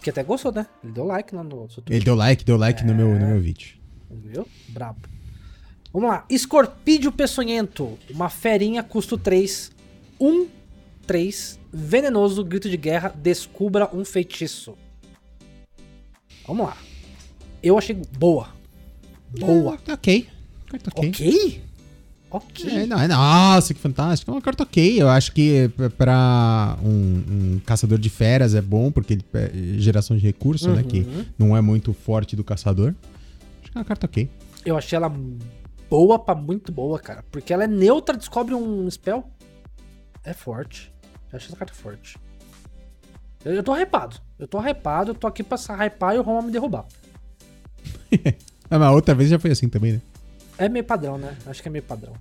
Que 0.02 0.10
até 0.10 0.24
gostou, 0.24 0.52
né? 0.52 0.68
Ele 0.84 0.92
deu 0.94 1.06
like 1.06 1.34
lá 1.34 1.44
no 1.44 1.70
seu 1.70 1.82
Ele 1.90 2.04
deu 2.04 2.16
like, 2.16 2.44
deu 2.44 2.58
like 2.58 2.84
no, 2.86 2.94
meu, 2.94 3.18
no 3.18 3.26
meu 3.28 3.40
vídeo. 3.40 3.78
Viu? 4.12 4.46
Brabo. 4.70 5.00
Vamos 5.92 6.10
lá. 6.10 6.26
Escorpídeo 6.30 7.12
Peçonhento. 7.12 7.98
Uma 8.10 8.30
ferinha, 8.30 8.84
custo 8.84 9.18
3. 9.18 9.72
1, 10.20 10.48
3. 11.06 11.60
Venenoso, 11.72 12.44
grito 12.44 12.70
de 12.70 12.78
guerra. 12.78 13.14
Descubra 13.16 13.90
um 13.94 14.04
feitiço. 14.06 14.76
Vamos 16.48 16.68
lá. 16.68 16.78
Eu 17.62 17.78
achei 17.78 17.96
boa. 18.18 18.50
Boa. 19.40 19.78
É, 19.88 19.94
ok. 19.94 20.28
Carta 20.70 20.90
ok. 20.96 21.10
Ok? 21.10 21.64
Ok. 22.30 22.70
É, 22.70 22.86
não, 22.86 23.00
é, 23.00 23.08
nossa, 23.08 23.74
que 23.74 23.80
fantástico. 23.80 24.30
É 24.32 24.34
uma 24.34 24.42
carta 24.42 24.64
ok. 24.64 25.02
Eu 25.02 25.10
acho 25.10 25.32
que 25.32 25.70
p- 25.70 25.90
pra 25.90 26.78
um, 26.84 27.24
um 27.56 27.62
caçador 27.66 27.98
de 27.98 28.10
feras 28.10 28.54
é 28.54 28.62
bom, 28.62 28.92
porque 28.92 29.14
ele 29.14 29.26
é 29.34 29.52
geração 29.80 30.16
de 30.18 30.24
recurso, 30.24 30.70
né? 30.72 30.84
Que 30.84 31.00
Uhum. 31.00 31.26
não 31.38 31.58
é 31.58 31.62
muito 31.62 31.94
forte 31.94 32.36
do 32.36 32.44
caçador. 32.44 32.94
Acho 33.62 33.72
que 33.72 33.78
é 33.78 33.80
uma 33.80 33.86
carta 33.86 34.06
ok. 34.06 34.30
Eu 34.66 34.78
achei 34.78 34.96
ela 34.98 35.12
boa 35.90 36.20
pra 36.20 36.36
muito 36.36 36.72
boa, 36.72 37.00
cara. 37.00 37.24
Porque 37.32 37.54
ela 37.54 37.64
é 37.64 37.68
neutra, 37.68 38.18
descobre 38.18 38.54
um 38.54 38.90
spell. 38.90 39.24
É 40.24 40.34
forte. 40.34 40.92
Achei 41.36 41.48
essa 41.48 41.58
carta 41.58 41.74
forte. 41.74 42.18
Eu, 43.44 43.54
eu 43.54 43.64
tô 43.64 43.76
hypado. 43.76 44.20
Eu 44.40 44.48
tô 44.48 44.60
hypado, 44.60 45.12
eu 45.12 45.16
tô 45.16 45.28
aqui 45.28 45.44
pra 45.44 45.58
hypar 45.58 46.16
e 46.16 46.18
o 46.18 46.22
Roma 46.22 46.42
me 46.42 46.52
derrubar. 46.52 46.86
ah, 48.70 48.80
mas 48.80 48.92
outra 48.94 49.14
vez 49.14 49.30
já 49.30 49.40
foi 49.40 49.52
assim 49.52 49.70
também, 49.70 49.94
né? 49.94 50.02
É 50.58 50.70
meio 50.70 50.86
padrão, 50.86 51.18
né? 51.18 51.36
Acho 51.46 51.62
que 51.62 51.68
é 51.68 51.72
meio 51.72 51.84
padrão. 51.84 52.14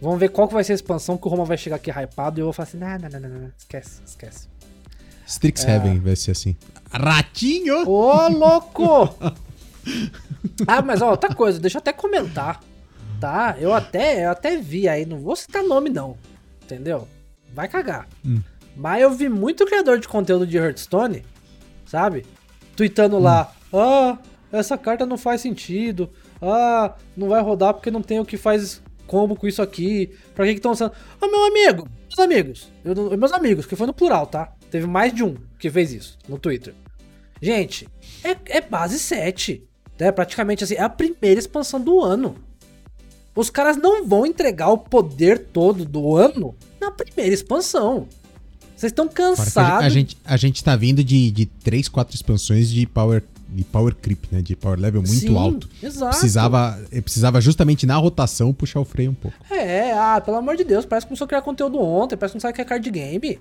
Vamos 0.00 0.18
ver 0.18 0.28
qual 0.28 0.46
que 0.46 0.54
vai 0.54 0.64
ser 0.64 0.72
a 0.72 0.74
expansão 0.74 1.16
que 1.16 1.26
o 1.26 1.30
Roma 1.30 1.44
vai 1.44 1.56
chegar 1.56 1.76
aqui 1.76 1.90
hypado 1.90 2.38
e 2.38 2.42
eu 2.42 2.46
vou 2.46 2.52
falar 2.52 2.68
assim, 2.68 2.78
não, 2.78 2.98
não, 2.98 3.20
não, 3.20 3.28
não. 3.28 3.52
esquece, 3.56 4.02
esquece. 4.04 4.48
Strixhaven 5.26 5.96
é... 5.96 6.00
vai 6.00 6.16
ser 6.16 6.32
assim. 6.32 6.56
Ratinho! 6.90 7.88
Ô, 7.88 8.28
louco! 8.28 9.16
ah, 10.66 10.82
mas 10.82 11.00
ó, 11.00 11.10
outra 11.10 11.34
coisa, 11.34 11.58
deixa 11.58 11.78
eu 11.78 11.80
até 11.80 11.92
comentar, 11.92 12.62
tá? 13.20 13.56
Eu 13.58 13.72
até, 13.72 14.26
eu 14.26 14.30
até 14.30 14.56
vi 14.56 14.88
aí, 14.88 15.06
não 15.06 15.18
vou 15.18 15.34
citar 15.34 15.62
nome 15.62 15.88
não, 15.88 16.16
entendeu? 16.62 17.08
Vai 17.56 17.68
cagar. 17.68 18.06
Hum. 18.22 18.42
Mas 18.76 19.00
eu 19.00 19.10
vi 19.10 19.30
muito 19.30 19.64
criador 19.64 19.98
de 19.98 20.06
conteúdo 20.06 20.46
de 20.46 20.58
Hearthstone, 20.58 21.24
sabe? 21.86 22.26
Tweetando 22.76 23.16
hum. 23.16 23.22
lá, 23.22 23.50
ah, 23.72 24.18
essa 24.52 24.76
carta 24.76 25.06
não 25.06 25.16
faz 25.16 25.40
sentido, 25.40 26.10
ah, 26.42 26.94
não 27.16 27.30
vai 27.30 27.40
rodar 27.40 27.72
porque 27.72 27.90
não 27.90 28.02
tem 28.02 28.20
o 28.20 28.26
que 28.26 28.36
faz 28.36 28.82
combo 29.06 29.34
com 29.34 29.46
isso 29.46 29.62
aqui. 29.62 30.14
Pra 30.34 30.44
que 30.44 30.52
estão 30.52 30.72
usando? 30.72 30.92
Ah, 31.18 31.26
meu 31.26 31.46
amigo, 31.46 31.88
meus 32.10 32.18
amigos, 32.18 32.70
eu, 32.84 33.16
meus 33.16 33.32
amigos, 33.32 33.64
que 33.64 33.74
foi 33.74 33.86
no 33.86 33.94
plural, 33.94 34.26
tá? 34.26 34.52
Teve 34.70 34.86
mais 34.86 35.14
de 35.14 35.24
um 35.24 35.34
que 35.58 35.70
fez 35.70 35.94
isso 35.94 36.18
no 36.28 36.38
Twitter. 36.38 36.74
Gente, 37.40 37.88
é, 38.22 38.36
é 38.58 38.60
base 38.60 38.98
7. 38.98 39.66
Né? 39.98 40.12
Praticamente 40.12 40.62
assim, 40.62 40.74
é 40.74 40.82
a 40.82 40.90
primeira 40.90 41.40
expansão 41.40 41.80
do 41.80 42.02
ano. 42.02 42.36
Os 43.34 43.48
caras 43.48 43.78
não 43.78 44.06
vão 44.06 44.26
entregar 44.26 44.68
o 44.68 44.76
poder 44.76 45.38
todo 45.38 45.86
do 45.86 46.16
ano 46.16 46.54
na 46.80 46.90
primeira 46.90 47.34
expansão. 47.34 48.08
Vocês 48.76 48.90
estão 48.90 49.08
cansados. 49.08 49.86
A 49.86 49.88
gente, 49.88 50.16
a 50.24 50.36
gente 50.36 50.62
tá 50.62 50.76
vindo 50.76 51.02
de, 51.02 51.30
de 51.30 51.46
3, 51.46 51.88
4 51.88 52.14
expansões 52.14 52.70
de 52.70 52.86
Power 52.86 53.22
de 53.48 53.64
power 53.64 53.94
creep, 53.94 54.24
né? 54.30 54.42
De 54.42 54.56
power 54.56 54.78
level 54.78 55.00
muito 55.00 55.20
Sim, 55.20 55.36
alto. 55.36 55.68
Exato. 55.82 56.10
Precisava, 56.10 56.78
precisava 56.90 57.40
justamente 57.40 57.86
na 57.86 57.96
rotação 57.96 58.52
puxar 58.52 58.80
o 58.80 58.84
freio 58.84 59.12
um 59.12 59.14
pouco. 59.14 59.36
É, 59.50 59.92
ah, 59.92 60.20
pelo 60.20 60.36
amor 60.36 60.56
de 60.56 60.64
Deus, 60.64 60.84
parece 60.84 61.06
que 61.06 61.10
começou 61.10 61.26
a 61.26 61.28
criar 61.28 61.42
conteúdo 61.42 61.80
ontem, 61.80 62.16
parece 62.16 62.32
que 62.32 62.36
não 62.36 62.40
sabe 62.40 62.52
o 62.52 62.54
que 62.56 62.60
é 62.60 62.64
card 62.64 62.90
game. 62.90 63.40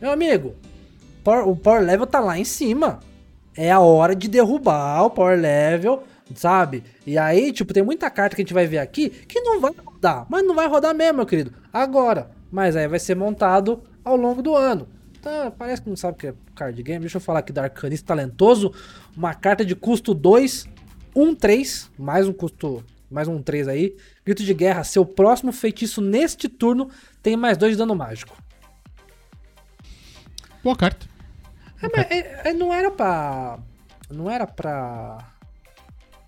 Meu 0.00 0.12
amigo, 0.12 0.54
o 1.46 1.56
power 1.56 1.82
level 1.82 2.06
tá 2.06 2.20
lá 2.20 2.38
em 2.38 2.44
cima. 2.44 3.00
É 3.56 3.72
a 3.72 3.80
hora 3.80 4.14
de 4.14 4.28
derrubar 4.28 5.02
o 5.04 5.10
power 5.10 5.40
level, 5.40 6.04
sabe? 6.34 6.84
E 7.04 7.18
aí, 7.18 7.50
tipo, 7.50 7.72
tem 7.72 7.82
muita 7.82 8.08
carta 8.10 8.36
que 8.36 8.42
a 8.42 8.44
gente 8.44 8.54
vai 8.54 8.66
ver 8.66 8.78
aqui 8.78 9.08
que 9.08 9.40
não 9.40 9.60
vai 9.60 9.72
rodar. 9.84 10.26
Mas 10.28 10.46
não 10.46 10.54
vai 10.54 10.68
rodar 10.68 10.94
mesmo, 10.94 11.16
meu 11.16 11.26
querido. 11.26 11.52
Agora. 11.72 12.37
Mas 12.50 12.76
aí 12.76 12.88
vai 12.88 12.98
ser 12.98 13.14
montado 13.14 13.82
ao 14.04 14.16
longo 14.16 14.42
do 14.42 14.54
ano. 14.56 14.88
Tá, 15.20 15.50
parece 15.50 15.82
que 15.82 15.88
não 15.88 15.96
sabe 15.96 16.14
o 16.14 16.16
que 16.18 16.26
é 16.28 16.34
card 16.54 16.82
game. 16.82 17.00
Deixa 17.00 17.16
eu 17.16 17.20
falar 17.20 17.40
aqui 17.40 17.52
da 17.52 17.64
Arcanista 17.64 18.06
Talentoso. 18.06 18.72
Uma 19.16 19.34
carta 19.34 19.64
de 19.64 19.74
custo 19.74 20.14
2, 20.14 20.68
1, 21.14 21.34
3. 21.34 21.90
Mais 21.98 22.26
um 22.26 22.32
custo. 22.32 22.84
Mais 23.10 23.26
um 23.26 23.42
3 23.42 23.68
aí. 23.68 23.96
Grito 24.24 24.42
de 24.42 24.54
guerra. 24.54 24.84
Seu 24.84 25.04
próximo 25.04 25.52
feitiço 25.52 26.00
neste 26.00 26.48
turno 26.48 26.88
tem 27.22 27.36
mais 27.36 27.58
2 27.58 27.72
de 27.72 27.78
dano 27.78 27.94
mágico. 27.94 28.36
Boa 30.62 30.76
carta. 30.76 31.06
É, 31.82 31.88
mas 31.94 32.10
é, 32.10 32.50
é, 32.50 32.52
não 32.52 32.72
era 32.72 32.90
pra. 32.90 33.58
Não 34.10 34.30
era 34.30 34.46
pra. 34.46 35.32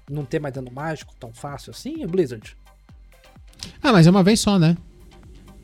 Não 0.08 0.24
ter 0.24 0.40
mais 0.40 0.54
dano 0.54 0.70
mágico 0.72 1.14
tão 1.18 1.32
fácil 1.32 1.70
assim, 1.70 2.04
Blizzard? 2.06 2.56
Ah, 3.82 3.92
mas 3.92 4.06
é 4.06 4.10
uma 4.10 4.24
vez 4.24 4.40
só, 4.40 4.58
né? 4.58 4.76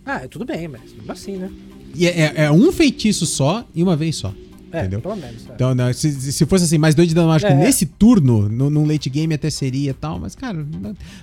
Ah, 0.07 0.23
é 0.23 0.29
tudo 0.29 0.45
bem, 0.45 0.69
mas 0.69 0.95
assim, 1.09 1.37
né? 1.37 1.51
E 1.92 2.07
é, 2.07 2.21
é, 2.21 2.45
é 2.45 2.53
um 2.53 2.71
feitiço 2.71 3.27
só 3.27 3.66
e 3.75 3.83
uma 3.83 3.97
vez 3.97 4.14
só. 4.16 4.33
É, 4.73 4.81
entendeu? 4.81 5.01
pelo 5.01 5.16
menos. 5.16 5.49
É. 5.49 5.53
Então, 5.55 5.75
não, 5.75 5.92
se, 5.92 6.33
se 6.33 6.47
fosse 6.47 6.64
assim, 6.64 6.79
mais 6.79 6.95
dois 6.95 7.09
de 7.09 7.14
dano 7.14 7.29
mágico 7.29 7.51
é, 7.51 7.55
nesse 7.57 7.87
turno, 7.87 8.49
no, 8.49 8.69
num 8.71 8.87
late 8.87 9.09
game 9.11 9.35
até 9.35 9.51
seria 9.51 9.90
e 9.90 9.95
tal, 9.95 10.19
mas, 10.19 10.35
cara, 10.35 10.66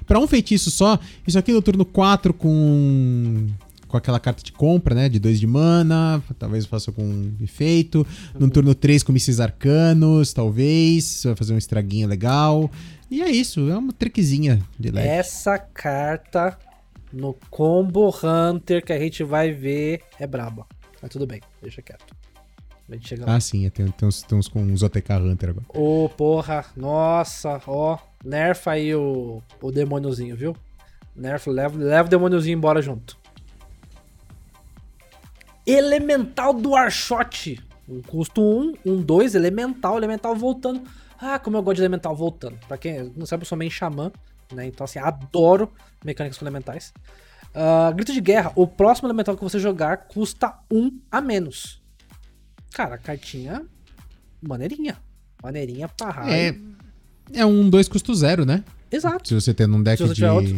pra 0.06 0.19
um 0.19 0.28
feitiço 0.28 0.69
só, 0.72 1.00
isso 1.26 1.38
aqui 1.38 1.54
no 1.54 1.62
turno 1.62 1.86
4 1.86 2.34
com 2.34 3.48
com 3.88 3.98
aquela 3.98 4.19
carta 4.19 4.41
de 4.41 4.52
compra, 4.52 4.96
né? 4.96 5.08
De 5.08 5.19
2 5.19 5.39
de 5.39 5.46
mana, 5.46 6.24
talvez 6.39 6.65
faça 6.65 6.91
com 6.91 7.04
um 7.04 7.32
efeito. 7.39 8.00
Uhum. 8.34 8.39
No 8.39 8.50
turno 8.50 8.74
3 8.74 9.04
com 9.04 9.12
mísseis 9.12 9.39
arcanos, 9.39 10.34
talvez. 10.34 11.22
Vai 11.24 11.36
fazer 11.36 11.54
um 11.54 11.60
estraguinho 11.60 12.08
legal. 12.08 12.72
E 13.12 13.22
é 13.22 13.30
isso, 13.30 13.69
é 13.69 13.78
uma 13.78 13.93
trickzinha 13.93 14.60
de 14.80 14.89
leve. 14.89 15.08
Essa 15.08 15.60
carta 15.60 16.58
no 17.13 17.36
Combo 17.49 18.10
Hunter 18.10 18.84
que 18.84 18.91
a 18.91 18.99
gente 18.99 19.23
vai 19.23 19.52
ver 19.52 20.02
é 20.19 20.26
braba. 20.26 20.65
Mas 21.02 21.12
tudo 21.12 21.28
bem, 21.28 21.41
deixa 21.62 21.82
quieto. 21.82 22.15
A 22.89 22.95
gente 22.95 23.08
chega 23.08 23.26
lá. 23.26 23.36
Ah, 23.36 23.39
sim, 23.39 23.69
tem, 23.69 23.88
tem, 23.88 24.08
uns, 24.08 24.23
tem 24.23 24.38
uns 24.38 24.47
com 24.47 24.62
uns 24.62 24.82
OTK 24.82 25.13
Hunter 25.13 25.49
agora. 25.52 25.65
Ô, 25.69 26.06
oh, 26.06 26.10
porra, 26.10 26.65
nossa, 26.76 27.62
ó. 27.65 27.97
Nerfa 28.23 28.71
aí 28.71 28.93
o, 28.93 29.41
o 29.62 29.71
demôniozinho, 29.71 30.36
viu? 30.36 30.56
Nerfa, 31.15 31.52
leva, 31.52 31.78
leva 31.78 32.08
o 32.08 32.10
demôniozinho 32.10 32.58
embora 32.58 32.82
junto. 32.82 33.17
Elemental 35.65 36.54
do 36.54 36.76
Arshot. 36.76 37.62
Um 37.88 38.02
custo 38.02 38.41
1, 38.41 38.73
um 38.86 39.02
2, 39.02 39.36
elemental, 39.36 39.97
elemental 39.97 40.36
voltando. 40.36 40.82
Ah, 41.19 41.39
como 41.39 41.56
eu 41.56 41.63
gosto 41.63 41.78
de 41.78 41.84
elemental 41.84 42.15
voltando. 42.15 42.58
Pra 42.67 42.78
quem 42.78 43.12
não 43.15 43.26
sabe, 43.26 43.43
eu 43.43 43.47
sou 43.47 43.58
meio 43.58 43.71
xamã, 43.71 44.12
né? 44.53 44.65
Então, 44.67 44.85
assim, 44.85 44.99
adoro 44.99 45.71
mecânicas 46.03 46.41
elementais. 46.41 46.93
Uh, 47.49 47.93
grito 47.93 48.13
de 48.13 48.21
guerra. 48.21 48.51
O 48.55 48.65
próximo 48.67 49.07
elemental 49.07 49.35
que 49.35 49.43
você 49.43 49.59
jogar 49.59 50.07
custa 50.07 50.53
1 50.71 50.99
a 51.11 51.21
menos. 51.21 51.81
Cara, 52.73 52.97
cartinha 52.97 53.65
maneirinha. 54.41 54.97
Maneirinha 55.41 55.89
raio. 56.01 56.31
É, 56.31 57.39
é 57.39 57.45
um 57.45 57.69
2 57.69 57.87
custo 57.87 58.13
zero, 58.15 58.45
né? 58.45 58.63
Exato. 58.91 59.27
Se 59.27 59.35
você 59.35 59.53
tem 59.53 59.67
num 59.67 59.81
deck 59.81 60.03
de... 60.13 60.25
Outro, 60.25 60.53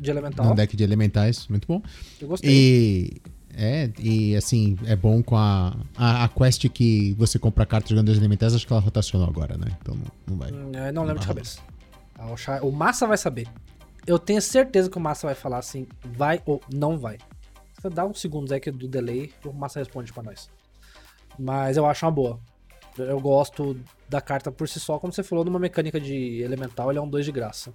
de 0.00 0.10
elemental. 0.10 0.46
Num 0.46 0.54
deck 0.54 0.76
de 0.76 0.84
elementais, 0.84 1.48
muito 1.48 1.66
bom. 1.66 1.82
Eu 2.20 2.28
gostei. 2.28 2.50
E 2.50 3.22
é, 3.60 3.90
e 3.98 4.36
assim, 4.36 4.78
é 4.84 4.94
bom 4.94 5.20
com 5.20 5.36
a, 5.36 5.76
a, 5.96 6.24
a 6.24 6.28
quest 6.28 6.68
que 6.68 7.12
você 7.18 7.40
compra 7.40 7.66
carta 7.66 7.88
jogando 7.88 8.06
dois 8.06 8.16
elementais, 8.16 8.54
acho 8.54 8.64
que 8.64 8.72
ela 8.72 8.80
rotacionou 8.80 9.26
agora, 9.26 9.58
né? 9.58 9.76
Então 9.82 9.96
não, 9.96 10.04
não 10.28 10.36
vai. 10.36 10.52
Hum, 10.52 10.70
eu 10.72 10.92
não 10.92 11.02
lembro 11.02 11.20
de 11.20 11.26
cabeça. 11.26 11.58
O 12.62 12.70
Massa 12.70 13.06
vai 13.06 13.16
saber. 13.16 13.48
Eu 14.06 14.18
tenho 14.18 14.40
certeza 14.40 14.90
que 14.90 14.96
o 14.96 15.00
Massa 15.00 15.26
vai 15.26 15.34
falar 15.34 15.58
assim, 15.58 15.86
vai 16.04 16.42
ou 16.46 16.60
não 16.72 16.98
vai. 16.98 17.18
Você 17.74 17.88
dá 17.88 18.04
uns 18.04 18.20
segundos 18.20 18.50
aí 18.50 18.60
do 18.60 18.88
delay, 18.88 19.32
o 19.44 19.52
Massa 19.52 19.78
responde 19.78 20.12
para 20.12 20.22
nós. 20.24 20.50
Mas 21.38 21.76
eu 21.76 21.86
acho 21.86 22.04
uma 22.04 22.12
boa. 22.12 22.40
Eu 22.96 23.20
gosto 23.20 23.78
da 24.08 24.20
carta 24.20 24.50
por 24.50 24.68
si 24.68 24.80
só, 24.80 24.98
como 24.98 25.12
você 25.12 25.22
falou, 25.22 25.44
numa 25.44 25.58
mecânica 25.58 26.00
de 26.00 26.42
elemental, 26.42 26.90
ele 26.90 26.98
é 26.98 27.02
um 27.02 27.08
2 27.08 27.24
de 27.24 27.30
graça. 27.30 27.72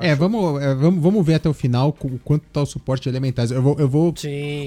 É, 0.00 0.14
vamos, 0.14 0.62
é, 0.62 0.74
vamos, 0.74 1.02
vamos 1.02 1.26
ver 1.26 1.34
até 1.34 1.48
o 1.48 1.54
final 1.54 1.96
o 2.00 2.18
quanto 2.18 2.44
tá 2.52 2.62
o 2.62 2.66
suporte 2.66 3.04
de 3.04 3.08
elementais. 3.08 3.50
Eu 3.50 3.62
vou, 3.62 3.76
eu 3.78 3.88
vou 3.88 4.14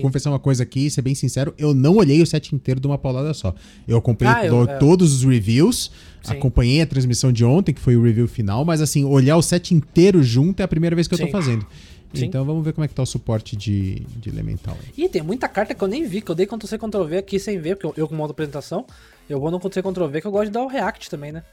confessar 0.01 0.29
uma 0.29 0.39
coisa 0.39 0.63
aqui, 0.63 0.89
ser 0.89 1.01
bem 1.01 1.15
sincero, 1.15 1.53
eu 1.57 1.73
não 1.73 1.97
olhei 1.97 2.21
o 2.21 2.25
set 2.25 2.53
inteiro 2.53 2.79
de 2.79 2.87
uma 2.87 2.97
paulada 2.97 3.33
só. 3.33 3.53
Eu 3.87 3.97
acompanhei 3.97 4.33
ah, 4.33 4.45
eu, 4.45 4.63
é. 4.63 4.77
todos 4.77 5.13
os 5.13 5.23
reviews, 5.23 5.91
Sim. 6.23 6.33
acompanhei 6.33 6.81
a 6.81 6.85
transmissão 6.85 7.31
de 7.31 7.43
ontem, 7.45 7.73
que 7.73 7.81
foi 7.81 7.95
o 7.95 8.03
review 8.03 8.27
final, 8.27 8.65
mas 8.65 8.81
assim, 8.81 9.03
olhar 9.03 9.37
o 9.37 9.41
set 9.41 9.73
inteiro 9.73 10.23
junto 10.23 10.59
é 10.59 10.63
a 10.63 10.67
primeira 10.67 10.95
vez 10.95 11.07
que 11.07 11.13
eu 11.13 11.17
Sim. 11.17 11.25
tô 11.25 11.31
fazendo. 11.31 11.65
Sim. 12.13 12.25
Então 12.25 12.45
vamos 12.45 12.63
ver 12.63 12.73
como 12.73 12.85
é 12.85 12.87
que 12.87 12.93
tá 12.93 13.03
o 13.03 13.05
suporte 13.05 13.55
de, 13.55 13.95
de 14.17 14.29
elemental. 14.29 14.77
E 14.97 15.09
tem 15.09 15.21
muita 15.21 15.49
carta 15.49 15.73
que 15.73 15.83
eu 15.83 15.87
nem 15.87 16.05
vi, 16.05 16.21
que 16.21 16.31
eu 16.31 16.35
dei 16.35 16.45
Ctrl-C, 16.45 16.77
Ctrl-V 16.77 17.17
aqui 17.17 17.39
sem 17.39 17.59
ver, 17.59 17.75
porque 17.75 17.87
eu, 17.87 18.03
eu 18.03 18.07
com 18.07 18.15
modo 18.15 18.31
apresentação, 18.31 18.85
eu 19.29 19.39
vou 19.39 19.51
no 19.51 19.59
Ctrl-C, 19.59 19.81
Ctrl-V 19.81 20.21
que 20.21 20.27
eu 20.27 20.31
gosto 20.31 20.45
de 20.45 20.51
dar 20.51 20.63
o 20.63 20.67
react 20.67 21.09
também, 21.09 21.31
né? 21.31 21.43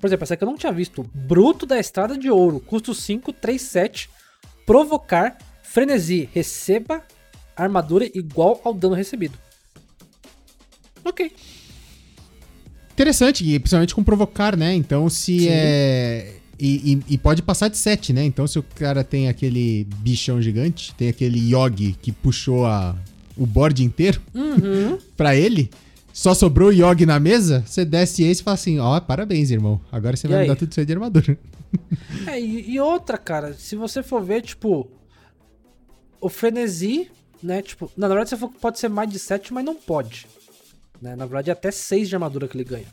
Por 0.00 0.06
exemplo, 0.06 0.24
essa 0.24 0.34
aqui 0.34 0.44
eu 0.44 0.48
não 0.48 0.56
tinha 0.56 0.72
visto. 0.72 1.04
Bruto 1.14 1.66
da 1.66 1.78
Estrada 1.78 2.16
de 2.16 2.30
Ouro, 2.30 2.60
custo 2.60 2.94
5, 2.94 3.32
3, 3.32 3.60
7. 3.60 4.10
Provocar, 4.64 5.38
frenesi, 5.62 6.28
receba 6.32 7.02
armadura 7.56 8.04
igual 8.14 8.60
ao 8.64 8.74
dano 8.74 8.94
recebido. 8.94 9.38
Ok. 11.04 11.32
Interessante, 12.92 13.44
e 13.44 13.58
principalmente 13.58 13.94
com 13.94 14.02
provocar, 14.02 14.56
né? 14.56 14.74
Então, 14.74 15.08
se 15.08 15.40
Sim. 15.40 15.48
é. 15.50 16.34
E, 16.58 16.94
e, 16.94 17.14
e, 17.14 17.18
pode 17.18 17.42
passar 17.42 17.68
de 17.68 17.76
7, 17.76 18.14
né? 18.14 18.24
Então, 18.24 18.46
se 18.46 18.58
o 18.58 18.62
cara 18.62 19.04
tem 19.04 19.28
aquele 19.28 19.86
bichão 19.98 20.40
gigante, 20.40 20.94
tem 20.94 21.10
aquele 21.10 21.38
Yogi 21.54 21.94
que 22.00 22.10
puxou 22.10 22.64
a, 22.64 22.96
o 23.36 23.44
board 23.44 23.84
inteiro 23.84 24.22
uhum. 24.34 24.96
pra 25.14 25.36
ele, 25.36 25.70
só 26.16 26.32
sobrou 26.32 26.70
o 26.70 26.72
Yogi 26.72 27.04
na 27.04 27.20
mesa, 27.20 27.62
você 27.66 27.84
desce 27.84 28.24
esse 28.24 28.40
e 28.40 28.44
fala 28.44 28.54
assim: 28.54 28.78
ó, 28.78 28.96
oh, 28.96 29.00
parabéns, 29.02 29.50
irmão. 29.50 29.78
Agora 29.92 30.16
você 30.16 30.26
e 30.26 30.30
vai 30.30 30.38
aí? 30.38 30.42
me 30.44 30.48
dar 30.48 30.56
tudo 30.56 30.70
isso 30.70 30.80
aí 30.80 30.86
de 30.86 30.92
armadura. 30.94 31.38
É, 32.26 32.40
e, 32.40 32.70
e, 32.70 32.80
outra, 32.80 33.18
cara, 33.18 33.52
se 33.52 33.76
você 33.76 34.02
for 34.02 34.22
ver, 34.22 34.40
tipo, 34.40 34.88
o 36.18 36.28
frenesi, 36.28 37.10
né? 37.42 37.60
Tipo, 37.60 37.90
na 37.94 38.08
verdade 38.08 38.30
você 38.30 38.36
for, 38.36 38.48
pode 38.48 38.78
ser 38.78 38.88
mais 38.88 39.10
de 39.10 39.18
7, 39.18 39.52
mas 39.52 39.62
não 39.62 39.74
pode. 39.74 40.26
Né? 41.02 41.14
Na 41.14 41.26
verdade 41.26 41.50
é 41.50 41.52
até 41.52 41.70
6 41.70 42.08
de 42.08 42.14
armadura 42.14 42.48
que 42.48 42.56
ele 42.56 42.64
ganha. 42.64 42.86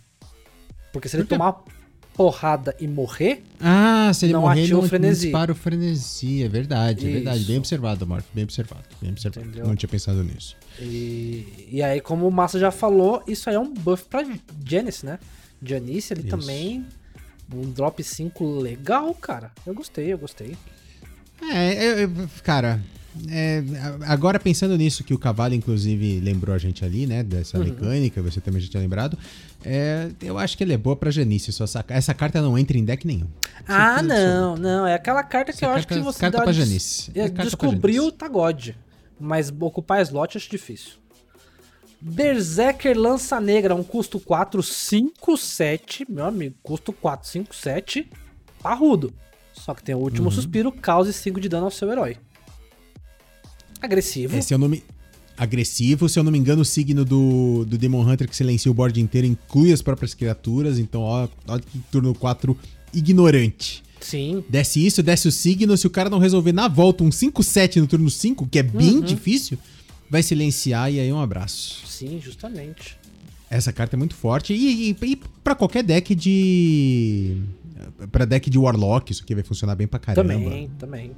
Porque 0.91 1.07
se 1.07 1.15
ele 1.15 1.23
tomar 1.23 1.63
porrada 2.15 2.75
e 2.79 2.87
morrer, 2.87 3.43
Ah, 3.59 4.11
se 4.13 4.25
ele 4.25 4.33
Não 4.33 4.41
morrer, 4.41 4.61
ativa 4.61 4.77
não, 4.79 4.85
o 4.85 4.87
frenesi. 4.89 5.21
não 5.21 5.31
dispara 5.31 5.51
o 5.51 5.55
frenesi. 5.55 6.43
É 6.43 6.47
verdade, 6.47 7.07
é 7.07 7.11
verdade. 7.11 7.43
Bem 7.45 7.57
observado, 7.57 8.05
Morph. 8.05 8.25
Bem 8.33 8.43
observado. 8.43 8.83
Bem 9.01 9.11
observado. 9.11 9.47
Entendeu? 9.47 9.67
Não 9.67 9.75
tinha 9.75 9.89
pensado 9.89 10.23
nisso. 10.23 10.55
E, 10.79 11.67
e 11.71 11.81
aí, 11.81 11.99
como 12.01 12.27
o 12.27 12.31
Massa 12.31 12.59
já 12.59 12.71
falou, 12.71 13.23
isso 13.27 13.49
aí 13.49 13.55
é 13.55 13.59
um 13.59 13.73
buff 13.73 14.05
pra 14.09 14.23
Janice, 14.65 15.05
né? 15.05 15.17
Janice 15.61 16.13
ali 16.13 16.21
Isso. 16.27 16.29
também. 16.37 16.85
Um 17.53 17.61
drop 17.71 18.03
5 18.03 18.59
legal, 18.59 19.13
cara. 19.15 19.51
Eu 19.65 19.73
gostei, 19.73 20.11
eu 20.13 20.17
gostei. 20.17 20.55
É, 21.51 21.85
eu- 22.03 22.09
eu- 22.11 22.29
cara, 22.43 22.81
é, 23.29 23.61
agora 24.07 24.39
pensando 24.39 24.75
nisso 24.77 25.03
que 25.03 25.13
o 25.13 25.19
Cavalo, 25.19 25.53
inclusive, 25.53 26.19
lembrou 26.19 26.55
a 26.55 26.57
gente 26.57 26.83
ali, 26.85 27.05
né? 27.05 27.21
Dessa 27.21 27.57
Uhum. 27.57 27.65
mecânica, 27.65 28.21
você 28.21 28.39
também 28.41 28.61
já 28.61 28.69
tinha 28.69 28.81
lembrado. 28.81 29.17
É, 29.65 30.09
eu 30.21 30.37
acho 30.37 30.57
que 30.57 30.63
ele 30.63 30.73
é 30.73 30.77
boa 30.77 30.95
pra 30.95 31.09
Janice. 31.11 31.51
Só 31.51 31.65
saca- 31.65 31.93
essa 31.93 32.13
carta 32.13 32.41
não 32.41 32.57
entra 32.57 32.77
em 32.77 32.83
deck 32.85 33.05
nenhum. 33.07 33.27
Ah, 33.67 33.99
Certeza 33.99 34.39
não, 34.41 34.55
não. 34.55 34.87
É 34.87 34.93
aquela 34.95 35.23
carta 35.23 35.51
que 35.51 35.57
Essa 35.57 35.65
eu 35.65 35.69
acho 35.71 35.87
carta- 35.87 36.01
que 36.01 36.05
você 36.05 36.19
carta 36.19 36.37
dá 36.37 36.43
pra 36.43 36.51
Janice. 36.53 37.11
É 37.15 37.19
é, 37.19 37.21
carta 37.23 37.35
pra 37.35 37.43
descobriu 37.45 38.03
Janice. 38.03 38.17
tá 38.17 38.27
God. 38.27 38.69
Mas 39.19 39.51
ocupar 39.59 40.01
slot 40.01 40.37
acho 40.37 40.49
difícil. 40.49 40.93
Berserker 42.01 42.97
Lança 42.97 43.39
Negra, 43.39 43.73
um 43.73 43.83
custo 43.83 44.19
4, 44.19 44.61
5, 44.61 45.37
7. 45.37 46.05
Meu 46.09 46.25
amigo, 46.25 46.55
custo 46.61 46.91
4, 46.91 47.29
5, 47.29 47.55
7. 47.55 48.09
Parrudo. 48.61 49.13
Só 49.53 49.73
que 49.73 49.83
tem 49.83 49.95
o 49.95 49.99
último 49.99 50.25
Uhum. 50.25 50.31
suspiro, 50.31 50.71
cause 50.71 51.13
5 51.13 51.39
de 51.39 51.47
dano 51.47 51.65
ao 51.65 51.71
seu 51.71 51.89
herói. 51.91 52.17
Agressivo. 53.81 54.35
Esse 54.37 54.53
é 54.53 54.55
o 54.55 54.59
nome 54.59 54.83
agressivo. 55.37 56.07
Se 56.09 56.19
eu 56.19 56.23
não 56.23 56.31
me 56.31 56.37
engano, 56.37 56.61
o 56.61 56.65
signo 56.65 57.03
do, 57.03 57.65
do 57.65 57.77
Demon 57.77 58.01
Hunter 58.07 58.27
que 58.29 58.35
silencia 58.35 58.69
o 58.71 58.73
board 58.73 58.99
inteiro 58.99 59.27
inclui 59.27 59.71
as 59.73 59.81
próprias 59.81 60.13
criaturas. 60.13 60.77
Então, 60.79 61.01
ó, 61.01 61.27
ó 61.47 61.59
que 61.59 61.79
turno 61.91 62.13
4 62.13 62.57
ignorante. 62.93 63.83
Sim. 63.99 64.43
Desce 64.49 64.85
isso, 64.85 65.01
desce 65.01 65.27
o 65.27 65.31
signo. 65.31 65.75
Se 65.77 65.87
o 65.87 65.89
cara 65.89 66.09
não 66.09 66.19
resolver 66.19 66.51
na 66.51 66.67
volta 66.67 67.03
um 67.03 67.09
5-7 67.09 67.77
no 67.77 67.87
turno 67.87 68.09
5, 68.09 68.47
que 68.47 68.59
é 68.59 68.63
bem 68.63 68.95
Uhum. 68.95 69.01
difícil, 69.01 69.57
vai 70.09 70.21
silenciar 70.21 70.91
e 70.91 70.99
aí 70.99 71.11
um 71.11 71.19
abraço. 71.21 71.87
Sim, 71.87 72.19
justamente. 72.21 72.97
Essa 73.49 73.71
carta 73.71 73.95
é 73.95 73.97
muito 73.97 74.15
forte. 74.15 74.53
E, 74.53 74.89
e, 74.91 74.97
e 75.11 75.15
pra 75.43 75.55
qualquer 75.55 75.83
deck 75.83 76.13
de. 76.15 77.37
Pra 78.11 78.25
deck 78.25 78.49
de 78.49 78.57
Warlock, 78.57 79.11
isso 79.11 79.23
aqui 79.23 79.35
vai 79.35 79.43
funcionar 79.43 79.75
bem 79.75 79.87
pra 79.87 79.99
caramba. 79.99 80.33
Também, 80.33 80.69
também. 80.79 81.11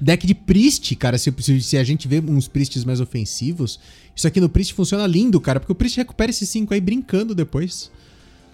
Deck 0.00 0.26
de 0.26 0.34
Priest, 0.34 0.94
cara, 0.96 1.18
se, 1.18 1.32
se, 1.38 1.60
se 1.60 1.76
a 1.76 1.84
gente 1.84 2.06
vê 2.08 2.20
uns 2.20 2.48
Priests 2.48 2.84
mais 2.84 3.00
ofensivos, 3.00 3.78
isso 4.14 4.26
aqui 4.26 4.40
no 4.40 4.48
Priest 4.48 4.74
funciona 4.74 5.06
lindo, 5.06 5.40
cara, 5.40 5.60
porque 5.60 5.72
o 5.72 5.74
Priest 5.74 5.96
recupera 5.96 6.30
esses 6.30 6.48
5 6.48 6.74
aí 6.74 6.80
brincando 6.80 7.34
depois. 7.34 7.90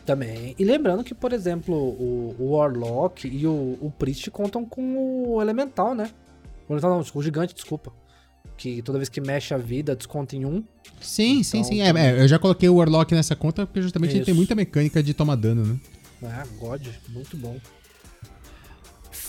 Também. 0.05 0.55
E 0.59 0.65
lembrando 0.65 1.03
que, 1.03 1.15
por 1.15 1.33
exemplo, 1.33 1.75
o, 1.75 2.37
o 2.39 2.51
Warlock 2.53 3.27
e 3.27 3.47
o, 3.47 3.79
o 3.81 3.93
Priest 3.99 4.31
contam 4.31 4.65
com 4.65 4.97
o 5.29 5.41
Elemental, 5.41 5.95
né? 5.95 6.11
O 6.69 6.75
Elemental 6.75 6.91
não, 6.99 7.05
o 7.15 7.23
Gigante, 7.23 7.55
desculpa. 7.55 7.93
Que 8.57 8.83
toda 8.83 8.99
vez 8.99 9.09
que 9.09 9.21
mexe 9.21 9.55
a 9.55 9.59
vida, 9.59 9.97
desconta 9.97 10.37
em 10.37 10.45
um. 10.45 10.63
Sim, 11.01 11.43
sim, 11.43 11.59
Então, 11.59 11.71
sim. 11.71 11.81
É, 11.81 11.89
é, 11.89 12.23
eu 12.23 12.29
já 12.29 12.39
coloquei 12.39 12.69
o 12.69 12.77
Warlock 12.77 13.15
nessa 13.15 13.35
conta 13.35 13.67
porque 13.67 13.81
justamente 13.81 14.17
ele 14.17 14.25
tem 14.25 14.35
muita 14.35 14.55
mecânica 14.55 15.03
de 15.03 15.15
tomar 15.15 15.37
dano, 15.37 15.65
né? 15.65 15.81
Ah, 16.23 16.45
God, 16.59 16.87
muito 17.09 17.37
bom. 17.37 17.57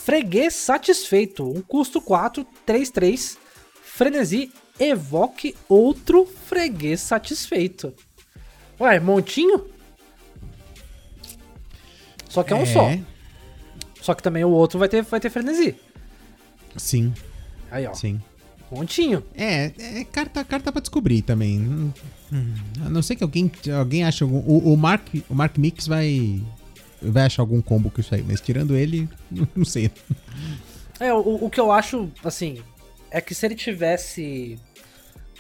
Freguês 0.06 0.54
satisfeito. 0.54 1.44
Um 1.50 1.64
custo 1.64 2.00
4, 2.00 2.46
3, 2.64 2.92
3. 2.92 3.38
Frenesi, 3.82 4.52
evoque 4.80 5.56
outro 5.68 6.28
freguês 6.28 7.02
satisfeito. 7.02 7.92
Ué, 8.80 9.00
montinho? 9.00 9.66
Só 12.30 12.44
que 12.44 12.54
é 12.54 12.56
um 12.56 12.68
só. 12.68 12.92
Só 14.00 14.14
que 14.14 14.22
também 14.22 14.44
o 14.44 14.50
outro 14.52 14.78
vai 14.78 14.88
ter, 14.88 15.02
vai 15.02 15.20
ter 15.20 15.32
frenesi. 15.32 15.74
Sim, 16.78 17.12
Aí, 17.72 17.88
ó. 17.88 17.94
sim. 17.96 18.22
Montinho. 18.70 19.24
É, 19.34 19.72
é 19.80 20.04
carta, 20.04 20.44
carta 20.44 20.72
pra 20.72 20.82
descobrir 20.82 21.24
também. 21.24 21.60
Hum, 21.60 21.92
hum, 22.32 22.54
A 22.86 22.90
não 22.92 23.02
ser 23.02 23.16
que 23.16 23.24
alguém, 23.24 23.52
alguém 23.76 24.04
ache 24.04 24.22
algum. 24.24 24.38
O, 24.38 24.72
o 24.72 24.78
Mark, 24.78 25.08
o 25.28 25.34
Mark 25.34 25.58
Mix 25.58 25.88
vai. 25.88 26.44
Vai 27.12 27.24
achar 27.24 27.42
algum 27.42 27.62
combo 27.62 27.90
com 27.92 28.02
isso 28.02 28.14
aí, 28.16 28.24
mas 28.24 28.42
tirando 28.42 28.76
ele, 28.76 29.08
não 29.56 29.66
sei. 29.66 29.92
É, 31.00 31.14
o, 31.14 31.46
o 31.46 31.50
que 31.50 31.60
eu 31.60 31.72
acho, 31.72 32.10
assim, 32.24 32.62
é 33.12 33.20
que 33.22 33.34
se 33.36 33.46
ele 33.46 33.56
tivesse. 33.56 34.60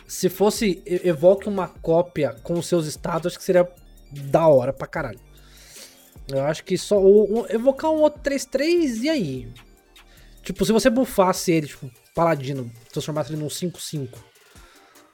Se 0.07 0.29
fosse 0.29 0.83
evoque 0.85 1.47
uma 1.49 1.67
cópia 1.67 2.35
com 2.43 2.53
os 2.53 2.67
seus 2.67 2.85
estados, 2.85 3.27
acho 3.27 3.39
que 3.39 3.43
seria 3.43 3.67
da 4.11 4.47
hora 4.47 4.71
pra 4.71 4.85
caralho. 4.87 5.19
Eu 6.27 6.43
acho 6.43 6.63
que 6.63 6.77
só. 6.77 6.99
o- 7.01 7.41
o- 7.41 7.45
evocar 7.49 7.89
um 7.91 8.01
outro 8.01 8.21
3-3 8.21 9.01
e 9.03 9.09
aí? 9.09 9.47
Tipo, 10.43 10.63
se 10.63 10.71
você 10.71 10.89
buffasse 10.91 11.51
ele, 11.51 11.67
tipo, 11.67 11.89
paladino, 12.13 12.71
transformasse 12.91 13.31
ele 13.33 13.41
num 13.41 13.47
5-5. 13.49 14.09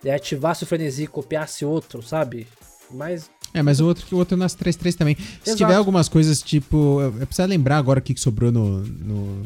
E 0.03 0.09
ativasse 0.09 0.63
o 0.63 0.67
frenesi 0.67 1.07
copiasse 1.07 1.63
outro, 1.63 2.01
sabe? 2.01 2.47
Mas. 2.89 3.29
É, 3.53 3.61
mas 3.61 3.79
o 3.79 3.85
outro, 3.85 4.05
o 4.11 4.17
outro 4.17 4.37
nas 4.37 4.55
3-3 4.55 4.95
também. 4.95 5.15
Se 5.15 5.51
Exato. 5.51 5.57
tiver 5.57 5.75
algumas 5.75 6.07
coisas, 6.07 6.41
tipo. 6.41 7.01
Eu 7.01 7.13
eu 7.19 7.27
preciso 7.27 7.47
lembrar 7.47 7.77
agora 7.77 7.99
o 7.99 8.01
que, 8.01 8.17
sobrou 8.19 8.51
no, 8.51 8.79
no, 8.81 9.43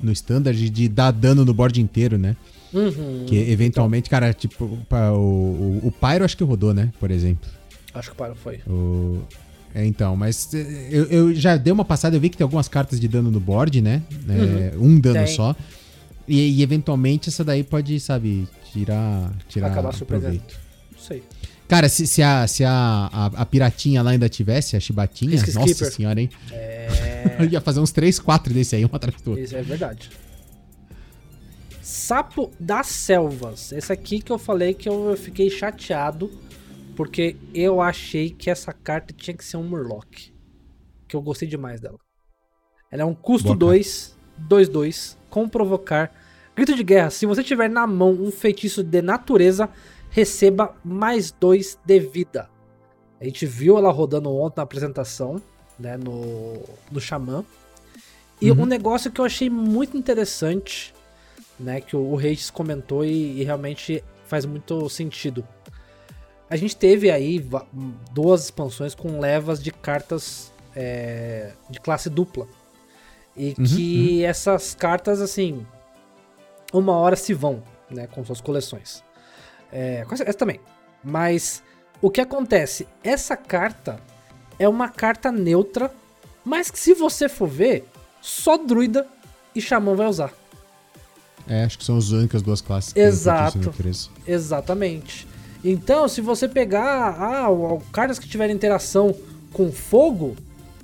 no 0.00 0.12
standard 0.12 0.70
de 0.70 0.88
dar 0.88 1.10
dano 1.10 1.44
no 1.44 1.54
board 1.54 1.80
inteiro, 1.80 2.18
né? 2.18 2.36
Uhum. 2.72 3.24
Que 3.26 3.36
eventualmente, 3.50 4.08
cara, 4.08 4.32
tipo, 4.32 4.64
o, 4.64 4.94
o, 5.14 5.80
o 5.88 5.92
Pyro 5.92 6.24
acho 6.24 6.36
que 6.36 6.44
rodou, 6.44 6.72
né? 6.72 6.92
Por 7.00 7.10
exemplo. 7.10 7.50
Acho 7.94 8.10
que 8.10 8.16
para 8.16 8.34
foi. 8.34 8.60
O... 8.66 9.22
É, 9.74 9.84
então, 9.84 10.16
mas 10.16 10.52
eh, 10.52 10.88
eu, 10.90 11.04
eu 11.04 11.34
já 11.34 11.56
dei 11.56 11.72
uma 11.72 11.84
passada, 11.84 12.16
eu 12.16 12.20
vi 12.20 12.28
que 12.28 12.36
tem 12.36 12.44
algumas 12.44 12.68
cartas 12.68 13.00
de 13.00 13.06
dano 13.06 13.30
no 13.30 13.38
board, 13.38 13.80
né? 13.80 14.02
É, 14.28 14.76
um 14.76 14.98
dano 14.98 15.18
Uhum. 15.18 15.24
Tem. 15.24 15.34
só. 15.34 15.56
E, 16.26 16.58
e, 16.58 16.62
eventualmente 16.62 17.28
essa 17.28 17.42
daí 17.42 17.64
pode, 17.64 17.98
sabe, 17.98 18.48
tirar, 18.72 19.32
tirar 19.48 19.68
Acabar 19.68 19.96
proveito. 19.96 20.58
Não 20.92 20.98
sei. 20.98 21.22
Cara, 21.70 21.88
se, 21.88 22.04
se, 22.04 22.20
a, 22.20 22.48
se 22.48 22.64
a, 22.64 23.08
a, 23.12 23.26
a 23.26 23.46
piratinha 23.46 24.02
lá 24.02 24.10
ainda 24.10 24.28
tivesse, 24.28 24.76
a 24.76 24.80
chibatinha, 24.80 25.36
nossa 25.36 25.68
Skipper. 25.68 25.92
senhora, 25.92 26.20
hein? 26.20 26.28
É. 26.50 27.36
Eu 27.38 27.46
ia 27.48 27.60
fazer 27.60 27.78
uns 27.78 27.92
3, 27.92 28.18
4 28.18 28.52
desse 28.52 28.74
aí, 28.74 28.84
um 28.84 28.88
atrás 28.92 29.22
do 29.22 29.30
outro. 29.30 29.44
Isso 29.44 29.56
é 29.56 29.62
verdade. 29.62 30.10
Sapo 31.80 32.50
das 32.58 32.88
Selvas. 32.88 33.70
Esse 33.70 33.92
aqui 33.92 34.20
que 34.20 34.32
eu 34.32 34.38
falei 34.38 34.74
que 34.74 34.88
eu 34.88 35.16
fiquei 35.16 35.48
chateado. 35.48 36.28
Porque 36.96 37.36
eu 37.54 37.80
achei 37.80 38.30
que 38.30 38.50
essa 38.50 38.72
carta 38.72 39.14
tinha 39.16 39.36
que 39.36 39.44
ser 39.44 39.56
um 39.56 39.62
Murloc. 39.62 40.08
Que 41.06 41.14
eu 41.14 41.22
gostei 41.22 41.46
demais 41.46 41.80
dela. 41.80 41.98
Ela 42.90 43.02
é 43.02 43.04
um 43.04 43.14
custo 43.14 43.54
Boa 43.54 43.56
2, 43.56 44.16
2, 44.36 44.68
2, 44.68 45.18
com 45.30 45.48
provocar. 45.48 46.12
Grito 46.56 46.74
de 46.74 46.82
guerra. 46.82 47.10
Se 47.10 47.26
você 47.26 47.44
tiver 47.44 47.70
na 47.70 47.86
mão 47.86 48.10
um 48.10 48.32
feitiço 48.32 48.82
de 48.82 49.00
natureza, 49.00 49.70
receba 50.10 50.74
mais 50.84 51.30
2 51.30 51.78
de 51.84 52.00
vida. 52.00 52.48
A 53.20 53.24
gente 53.24 53.46
viu 53.46 53.78
ela 53.78 53.90
rodando 53.90 54.30
ontem 54.34 54.56
na 54.58 54.62
apresentação, 54.62 55.40
né, 55.78 55.96
no, 55.96 56.62
no 56.90 57.00
Xamã. 57.00 57.44
E 58.40 58.50
Uhum. 58.50 58.62
um 58.62 58.66
negócio 58.66 59.10
que 59.10 59.20
eu 59.20 59.24
achei 59.24 59.48
muito 59.50 59.96
interessante, 59.96 60.94
né, 61.58 61.80
que 61.80 61.94
o, 61.96 62.00
o 62.00 62.16
Regis 62.16 62.50
comentou 62.50 63.04
e, 63.04 63.40
e 63.40 63.44
realmente 63.44 64.02
faz 64.26 64.44
muito 64.46 64.88
sentido. 64.88 65.46
A 66.48 66.56
gente 66.56 66.76
teve 66.76 67.10
aí 67.10 67.44
duas 68.12 68.44
expansões 68.44 68.94
com 68.94 69.20
levas 69.20 69.62
de 69.62 69.70
cartas 69.70 70.50
é, 70.74 71.52
de 71.68 71.78
classe 71.80 72.10
dupla. 72.10 72.46
E 73.36 73.54
Uhum, 73.56 73.64
que 73.64 74.24
essas 74.24 74.74
cartas, 74.74 75.20
assim, 75.20 75.64
uma 76.72 76.96
hora 76.96 77.14
se 77.14 77.32
vão, 77.32 77.62
né, 77.88 78.06
com 78.08 78.24
suas 78.24 78.40
coleções. 78.40 79.04
É, 79.72 80.04
essa, 80.10 80.34
também. 80.34 80.60
Mas 81.02 81.62
o 82.02 82.10
que 82.10 82.20
acontece? 82.20 82.86
Essa 83.02 83.36
carta 83.36 84.00
é 84.58 84.68
uma 84.68 84.88
carta 84.88 85.30
neutra, 85.32 85.92
mas 86.44 86.70
que 86.70 86.78
se 86.78 86.94
você 86.94 87.28
for 87.28 87.48
ver, 87.48 87.84
só 88.20 88.56
druida 88.56 89.06
e 89.54 89.60
xamã 89.60 89.94
vai 89.94 90.06
usar. 90.06 90.32
É, 91.48 91.64
acho 91.64 91.78
que 91.78 91.84
são 91.84 91.96
as 91.96 92.10
únicas 92.10 92.42
duas 92.42 92.60
classes 92.60 92.92
que 92.92 93.00
Exato. 93.00 93.58
natureza. 93.58 94.08
Exatamente. 94.26 95.26
Então, 95.64 96.08
se 96.08 96.20
você 96.20 96.48
pegar 96.48 97.16
ah, 97.20 97.50
o- 97.50 97.82
cartas 97.92 98.18
que 98.18 98.28
tiverem 98.28 98.54
interação 98.54 99.14
com 99.52 99.70
fogo, 99.72 100.36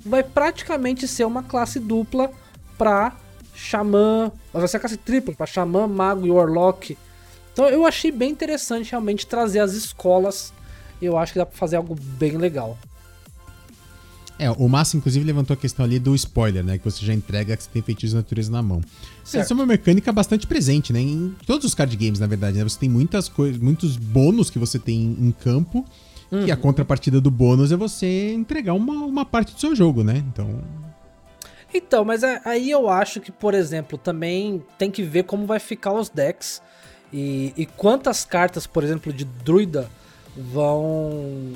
vai 0.05 0.23
praticamente 0.23 1.07
ser 1.07 1.25
uma 1.25 1.41
classe 1.43 1.79
dupla 1.79 2.31
pra 2.77 3.15
xamã. 3.55 4.31
Vai 4.53 4.67
ser 4.67 4.77
a 4.77 4.79
classe 4.79 4.97
tripla 4.97 5.33
pra 5.35 5.45
xamã, 5.45 5.87
mago 5.87 6.25
e 6.27 6.31
warlock. 6.31 6.97
Então 7.57 7.67
eu 7.67 7.87
achei 7.87 8.11
bem 8.11 8.29
interessante 8.29 8.91
realmente 8.91 9.25
trazer 9.25 9.59
as 9.59 9.73
escolas. 9.73 10.53
Eu 11.01 11.17
acho 11.17 11.33
que 11.33 11.39
dá 11.39 11.45
pra 11.45 11.57
fazer 11.57 11.75
algo 11.75 11.95
bem 11.95 12.37
legal. 12.37 12.77
É, 14.37 14.51
o 14.51 14.69
Massa, 14.69 14.95
inclusive, 14.95 15.25
levantou 15.25 15.55
a 15.55 15.57
questão 15.57 15.83
ali 15.83 15.97
do 15.97 16.13
spoiler, 16.13 16.63
né? 16.63 16.77
Que 16.77 16.85
você 16.85 17.03
já 17.03 17.11
entrega 17.11 17.57
que 17.57 17.63
você 17.63 17.69
tem 17.73 17.81
feitiço 17.81 18.11
de 18.11 18.17
natureza 18.17 18.51
na 18.51 18.61
mão. 18.61 18.81
Certo. 19.23 19.43
Essa 19.43 19.53
é 19.53 19.55
uma 19.55 19.65
mecânica 19.65 20.11
bastante 20.11 20.45
presente, 20.45 20.93
né? 20.93 21.01
Em 21.01 21.35
todos 21.47 21.65
os 21.65 21.73
card 21.73 21.95
games, 21.97 22.19
na 22.19 22.27
verdade, 22.27 22.59
né? 22.59 22.63
Você 22.63 22.77
tem 22.77 22.87
muitas 22.87 23.27
coisas, 23.27 23.59
muitos 23.59 23.97
bônus 23.97 24.51
que 24.51 24.59
você 24.59 24.77
tem 24.77 25.17
em 25.19 25.31
campo 25.31 25.83
Uhum. 26.29 26.45
Que 26.45 26.51
a 26.51 26.57
contrapartida 26.57 27.21
do 27.21 27.31
bônus 27.31 27.71
é 27.71 27.77
você 27.77 28.33
entregar 28.33 28.73
uma, 28.73 29.05
uma 29.05 29.25
parte 29.25 29.53
do 29.53 29.59
seu 29.59 29.73
jogo, 29.73 30.03
né? 30.03 30.17
Então. 30.17 30.61
Então, 31.73 32.03
mas 32.03 32.23
é, 32.23 32.41
aí 32.43 32.69
eu 32.69 32.89
acho 32.89 33.19
que, 33.21 33.31
por 33.31 33.53
exemplo, 33.53 33.97
também 33.97 34.63
tem 34.77 34.91
que 34.91 35.03
ver 35.03 35.23
como 35.23 35.45
vai 35.45 35.59
ficar 35.59 35.93
os 35.93 36.09
decks 36.09 36.61
e, 37.11 37.53
e 37.55 37.65
quantas 37.65 38.25
cartas, 38.25 38.67
por 38.67 38.83
exemplo, 38.83 39.13
de 39.13 39.25
druida 39.25 39.89
vão 40.35 41.53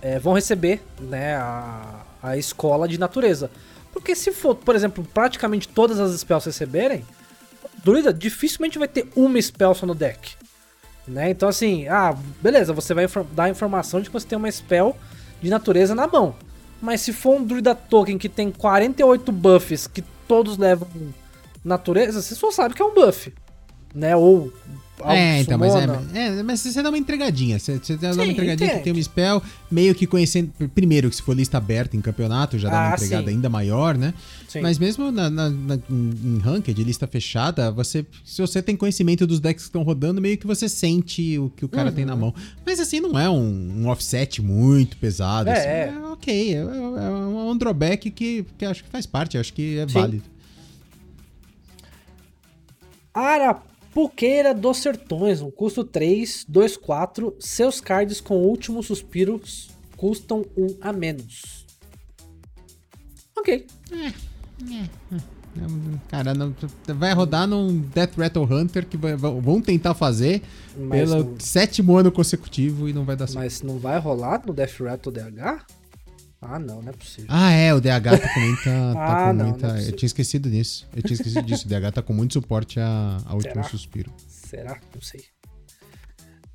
é, 0.00 0.18
vão 0.18 0.34
receber 0.34 0.82
né, 1.00 1.36
a, 1.36 2.04
a 2.22 2.36
escola 2.36 2.86
de 2.86 2.98
natureza. 2.98 3.50
Porque 3.92 4.14
se 4.14 4.30
for, 4.30 4.54
por 4.54 4.74
exemplo, 4.74 5.06
praticamente 5.12 5.68
todas 5.68 5.98
as 5.98 6.18
spells 6.20 6.46
receberem, 6.46 7.04
druida 7.82 8.12
dificilmente 8.12 8.78
vai 8.78 8.88
ter 8.88 9.08
uma 9.16 9.40
spell 9.40 9.74
só 9.74 9.86
no 9.86 9.94
deck. 9.94 10.34
Né? 11.08 11.30
Então 11.30 11.48
assim, 11.48 11.88
ah, 11.88 12.14
beleza, 12.42 12.72
você 12.72 12.92
vai 12.92 13.06
dar 13.32 13.44
a 13.44 13.50
informação 13.50 14.00
de 14.00 14.08
que 14.08 14.12
você 14.12 14.26
tem 14.26 14.36
uma 14.36 14.50
spell 14.50 14.96
de 15.40 15.48
natureza 15.48 15.94
na 15.94 16.06
mão. 16.06 16.34
Mas 16.80 17.00
se 17.00 17.12
for 17.12 17.36
um 17.36 17.44
druida 17.44 17.74
token 17.74 18.18
que 18.18 18.28
tem 18.28 18.50
48 18.50 19.32
buffs 19.32 19.86
que 19.86 20.02
todos 20.28 20.58
levam 20.58 20.88
natureza, 21.64 22.20
você 22.20 22.34
só 22.34 22.50
sabe 22.50 22.74
que 22.74 22.82
é 22.82 22.84
um 22.84 22.94
buff. 22.94 23.32
Né? 23.94 24.14
Ou 24.14 24.52
é, 25.04 25.40
então, 25.40 25.58
mas, 25.58 25.74
é, 25.74 26.38
é, 26.38 26.42
mas 26.42 26.60
você 26.60 26.82
dá 26.82 26.88
uma 26.88 26.96
entregadinha. 26.96 27.58
Você, 27.58 27.78
você 27.78 27.96
dá 27.96 28.12
Sim, 28.12 28.20
uma 28.20 28.26
entregadinha 28.26 28.66
entende. 28.66 28.78
que 28.78 28.92
tem 28.92 28.92
um 28.98 29.02
spell, 29.02 29.42
meio 29.70 29.94
que 29.94 30.06
conhecendo. 30.06 30.50
Primeiro, 30.74 31.10
que 31.10 31.16
se 31.16 31.22
for 31.22 31.36
lista 31.36 31.58
aberta 31.58 31.96
em 31.96 32.00
campeonato, 32.00 32.58
já 32.58 32.70
dá 32.70 32.78
ah, 32.78 32.88
uma 32.88 32.94
entregada 32.94 33.26
sim. 33.28 33.34
ainda 33.34 33.48
maior, 33.50 33.96
né? 33.96 34.14
Sim. 34.48 34.62
Mas 34.62 34.78
mesmo 34.78 35.12
na, 35.12 35.28
na, 35.28 35.50
na, 35.50 35.78
em 35.90 36.38
ranked, 36.38 36.82
lista 36.82 37.06
fechada, 37.06 37.70
você, 37.70 38.06
se 38.24 38.40
você 38.40 38.62
tem 38.62 38.74
conhecimento 38.74 39.26
dos 39.26 39.38
decks 39.38 39.64
que 39.64 39.68
estão 39.68 39.82
rodando, 39.82 40.20
meio 40.20 40.38
que 40.38 40.46
você 40.46 40.66
sente 40.66 41.38
o 41.38 41.50
que 41.50 41.64
o 41.64 41.68
cara 41.68 41.90
uhum. 41.90 41.94
tem 41.94 42.04
na 42.06 42.14
uhum. 42.14 42.20
mão. 42.20 42.34
Mas 42.64 42.80
assim, 42.80 42.98
não 42.98 43.18
é 43.18 43.28
um, 43.28 43.82
um 43.82 43.88
offset 43.88 44.40
muito 44.40 44.96
pesado. 44.96 45.50
É, 45.50 45.52
assim, 45.52 45.68
é. 45.68 45.94
é 45.94 46.06
ok. 46.10 46.54
É, 46.54 46.58
é, 46.58 46.62
um 46.62 47.56
drawback 47.56 48.10
que, 48.10 48.46
que 48.56 48.64
acho 48.64 48.82
que 48.82 48.88
faz 48.88 49.04
parte, 49.04 49.36
acho 49.36 49.52
que 49.52 49.78
é 49.78 49.84
válido. 49.84 50.24
Ara 53.12 53.56
Puqueira 53.96 54.52
dos 54.52 54.76
Sertões, 54.76 55.40
um 55.40 55.50
custo 55.50 55.82
3, 55.82 56.44
2, 56.46 56.76
4. 56.76 57.34
Seus 57.40 57.80
cards 57.80 58.20
com 58.20 58.36
últimos 58.36 58.88
suspiros 58.88 59.70
custam 59.96 60.44
1 60.54 60.76
a 60.82 60.92
menos. 60.92 61.64
Ok. 63.34 63.66
Cara, 66.08 66.34
não, 66.34 66.54
vai 66.88 67.14
rodar 67.14 67.46
num 67.46 67.80
Death 67.80 68.18
Rattle 68.18 68.44
Hunter 68.44 68.84
que 68.84 68.98
vai, 68.98 69.16
vão 69.16 69.62
tentar 69.62 69.94
fazer 69.94 70.42
mas 70.76 71.08
pelo 71.08 71.24
não... 71.24 71.40
sétimo 71.40 71.96
ano 71.96 72.12
consecutivo 72.12 72.90
e 72.90 72.92
não 72.92 73.06
vai 73.06 73.16
dar 73.16 73.26
certo. 73.26 73.38
Mas 73.38 73.62
não 73.62 73.78
vai 73.78 73.98
rolar 73.98 74.42
no 74.44 74.52
Death 74.52 74.78
Rattle 74.78 75.10
DH? 75.10 75.64
Ah, 76.48 76.58
não, 76.58 76.80
não 76.82 76.90
é 76.90 76.92
possível. 76.92 77.26
Ah, 77.28 77.50
é, 77.50 77.74
o 77.74 77.80
DH 77.80 77.86
tá 77.86 78.34
com 78.34 78.40
muita. 78.40 78.70
tá 78.94 78.94
ah, 78.94 79.28
com 79.28 79.32
não, 79.34 79.44
muita... 79.46 79.68
Não 79.68 79.76
é 79.76 79.88
eu 79.88 79.92
tinha 79.92 80.06
esquecido 80.06 80.50
disso. 80.50 80.88
Eu 80.94 81.02
tinha 81.02 81.14
esquecido 81.14 81.42
disso. 81.42 81.66
O 81.66 81.68
DH 81.68 81.92
tá 81.92 82.02
com 82.02 82.12
muito 82.12 82.34
suporte 82.34 82.80
a, 82.80 83.18
a 83.24 83.34
último 83.34 83.64
suspiro. 83.64 84.12
Será? 84.28 84.78
Não 84.94 85.02
sei. 85.02 85.24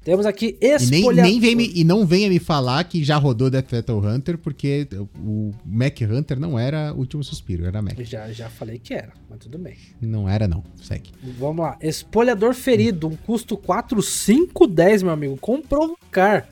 Temos 0.03 0.25
aqui 0.25 0.57
espolhador. 0.59 1.13
E, 1.13 1.15
nem, 1.15 1.31
nem 1.33 1.39
vem 1.39 1.55
me, 1.55 1.71
e 1.75 1.83
não 1.83 2.07
venha 2.07 2.27
me 2.27 2.39
falar 2.39 2.83
que 2.85 3.03
já 3.03 3.17
rodou 3.17 3.51
Death 3.51 3.71
Metal 3.71 3.99
Hunter, 3.99 4.35
porque 4.35 4.87
o 5.15 5.51
Mac 5.63 5.95
Hunter 6.01 6.39
não 6.39 6.57
era 6.57 6.91
Último 6.91 7.23
Suspiro, 7.23 7.65
era 7.65 7.83
Mac. 7.83 7.99
Já, 8.01 8.31
já 8.31 8.49
falei 8.49 8.79
que 8.79 8.95
era, 8.95 9.13
mas 9.29 9.39
tudo 9.39 9.59
bem. 9.59 9.77
Não 10.01 10.27
era 10.27 10.47
não, 10.47 10.63
segue. 10.81 11.11
Vamos 11.37 11.63
lá. 11.63 11.77
Espolhador 11.79 12.55
Ferido, 12.55 13.07
um 13.07 13.15
custo 13.15 13.55
4, 13.55 14.01
5, 14.01 14.65
10, 14.65 15.03
meu 15.03 15.11
amigo, 15.11 15.37
com 15.37 15.61
provocar. 15.61 16.49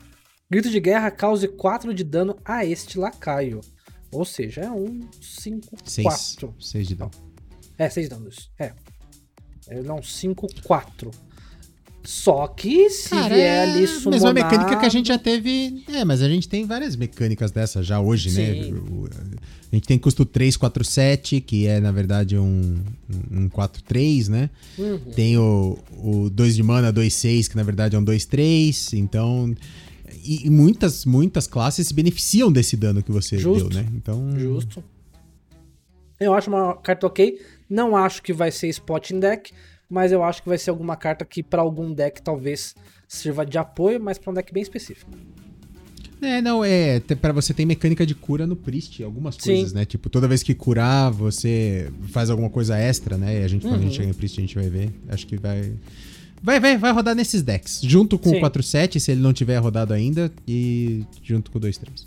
Grito 0.50 0.68
de 0.68 0.80
guerra 0.80 1.10
cause 1.10 1.46
4 1.46 1.94
de 1.94 2.02
dano 2.02 2.36
a 2.44 2.64
este 2.64 2.98
lacaio. 2.98 3.60
Ou 4.10 4.24
seja, 4.24 4.62
é 4.62 4.70
um 4.70 5.00
5, 5.20 5.76
4. 6.02 6.54
6 6.58 6.88
de 6.88 6.94
dano. 6.96 7.10
É, 7.78 7.88
6 7.88 8.08
danos. 8.08 8.50
É. 8.58 8.72
É 9.68 9.80
não, 9.80 10.02
5, 10.02 10.48
4. 10.64 11.10
Só 12.02 12.48
que 12.48 12.90
se 12.90 13.10
Cara, 13.10 13.34
vier 13.34 13.46
é 13.46 13.62
ali 13.62 13.86
summonar... 13.86 14.12
Mesma 14.12 14.32
mecânica 14.32 14.80
que 14.80 14.86
a 14.86 14.88
gente 14.88 15.08
já 15.08 15.18
teve... 15.18 15.84
É, 15.86 16.04
mas 16.04 16.22
a 16.22 16.28
gente 16.28 16.48
tem 16.48 16.66
várias 16.66 16.96
mecânicas 16.96 17.52
dessa 17.52 17.82
já 17.82 18.00
hoje, 18.00 18.30
né? 18.30 18.54
Sim. 18.54 18.72
né? 18.72 18.80
A 19.70 19.76
gente 19.76 19.86
tem 19.86 19.98
custo 19.98 20.24
3, 20.24 20.56
4, 20.56 20.84
7, 20.84 21.40
que 21.40 21.68
é, 21.68 21.78
na 21.78 21.92
verdade, 21.92 22.36
um, 22.36 22.82
um 23.30 23.48
4, 23.48 23.82
3, 23.84 24.28
né? 24.28 24.50
Uhum. 24.76 24.98
Tem 25.14 25.38
o, 25.38 25.78
o 26.02 26.28
2 26.30 26.56
de 26.56 26.62
mana, 26.64 26.90
2, 26.90 27.14
6, 27.14 27.48
que 27.48 27.56
na 27.56 27.62
verdade 27.62 27.94
é 27.94 27.98
um 27.98 28.02
2, 28.02 28.24
3. 28.24 28.94
Então 28.94 29.54
e, 30.24 30.46
e, 30.46 30.50
muitas, 30.50 31.04
muitas 31.04 31.46
classes 31.46 31.88
se 31.88 31.94
beneficiam 31.94 32.50
desse 32.50 32.76
dano 32.76 33.02
que 33.02 33.10
você 33.10 33.38
Justo. 33.38 33.68
deu, 33.68 33.82
né? 33.82 33.88
Então. 33.94 34.38
Justo. 34.38 34.82
Eu 36.18 36.34
acho 36.34 36.50
uma 36.50 36.76
carta 36.76 37.06
ok. 37.06 37.40
Não 37.68 37.96
acho 37.96 38.22
que 38.22 38.32
vai 38.32 38.50
ser 38.50 38.68
spot 38.68 39.10
in 39.10 39.20
deck, 39.20 39.52
mas 39.88 40.12
eu 40.12 40.22
acho 40.22 40.42
que 40.42 40.48
vai 40.48 40.58
ser 40.58 40.70
alguma 40.70 40.96
carta 40.96 41.24
que 41.24 41.42
para 41.42 41.62
algum 41.62 41.92
deck 41.92 42.20
talvez 42.22 42.74
sirva 43.08 43.44
de 43.44 43.58
apoio, 43.58 44.00
mas 44.00 44.18
para 44.18 44.30
um 44.30 44.34
deck 44.34 44.52
bem 44.52 44.62
específico. 44.62 45.10
É, 46.22 46.42
não, 46.42 46.62
é. 46.62 47.00
para 47.00 47.32
você 47.32 47.54
tem 47.54 47.64
mecânica 47.64 48.04
de 48.04 48.14
cura 48.14 48.46
no 48.46 48.54
Priest, 48.54 49.02
algumas 49.02 49.36
coisas, 49.38 49.70
Sim. 49.70 49.74
né? 49.74 49.84
Tipo, 49.86 50.10
toda 50.10 50.28
vez 50.28 50.42
que 50.42 50.54
curar, 50.54 51.10
você 51.10 51.90
faz 52.08 52.28
alguma 52.28 52.50
coisa 52.50 52.76
extra, 52.76 53.16
né? 53.16 53.40
E 53.40 53.44
a 53.44 53.48
gente, 53.48 53.64
uhum. 53.64 53.72
quando 53.72 53.80
a 53.80 53.84
gente 53.84 53.92
uhum. 53.92 53.96
chega 53.96 54.10
em 54.10 54.14
Priest, 54.14 54.38
a 54.38 54.42
gente 54.42 54.54
vai 54.54 54.68
ver. 54.68 54.90
Acho 55.08 55.26
que 55.26 55.38
vai. 55.38 55.72
Vai, 56.42 56.58
vai, 56.58 56.76
vai 56.78 56.92
rodar 56.92 57.14
nesses 57.14 57.42
decks. 57.42 57.80
Junto 57.82 58.18
com 58.18 58.30
Sim. 58.30 58.38
o 58.38 58.40
4-7, 58.40 58.98
se 58.98 59.12
ele 59.12 59.20
não 59.20 59.32
tiver 59.32 59.58
rodado 59.58 59.92
ainda, 59.92 60.32
e 60.46 61.04
junto 61.22 61.50
com 61.50 61.58
o 61.58 61.60
2-3. 61.60 62.06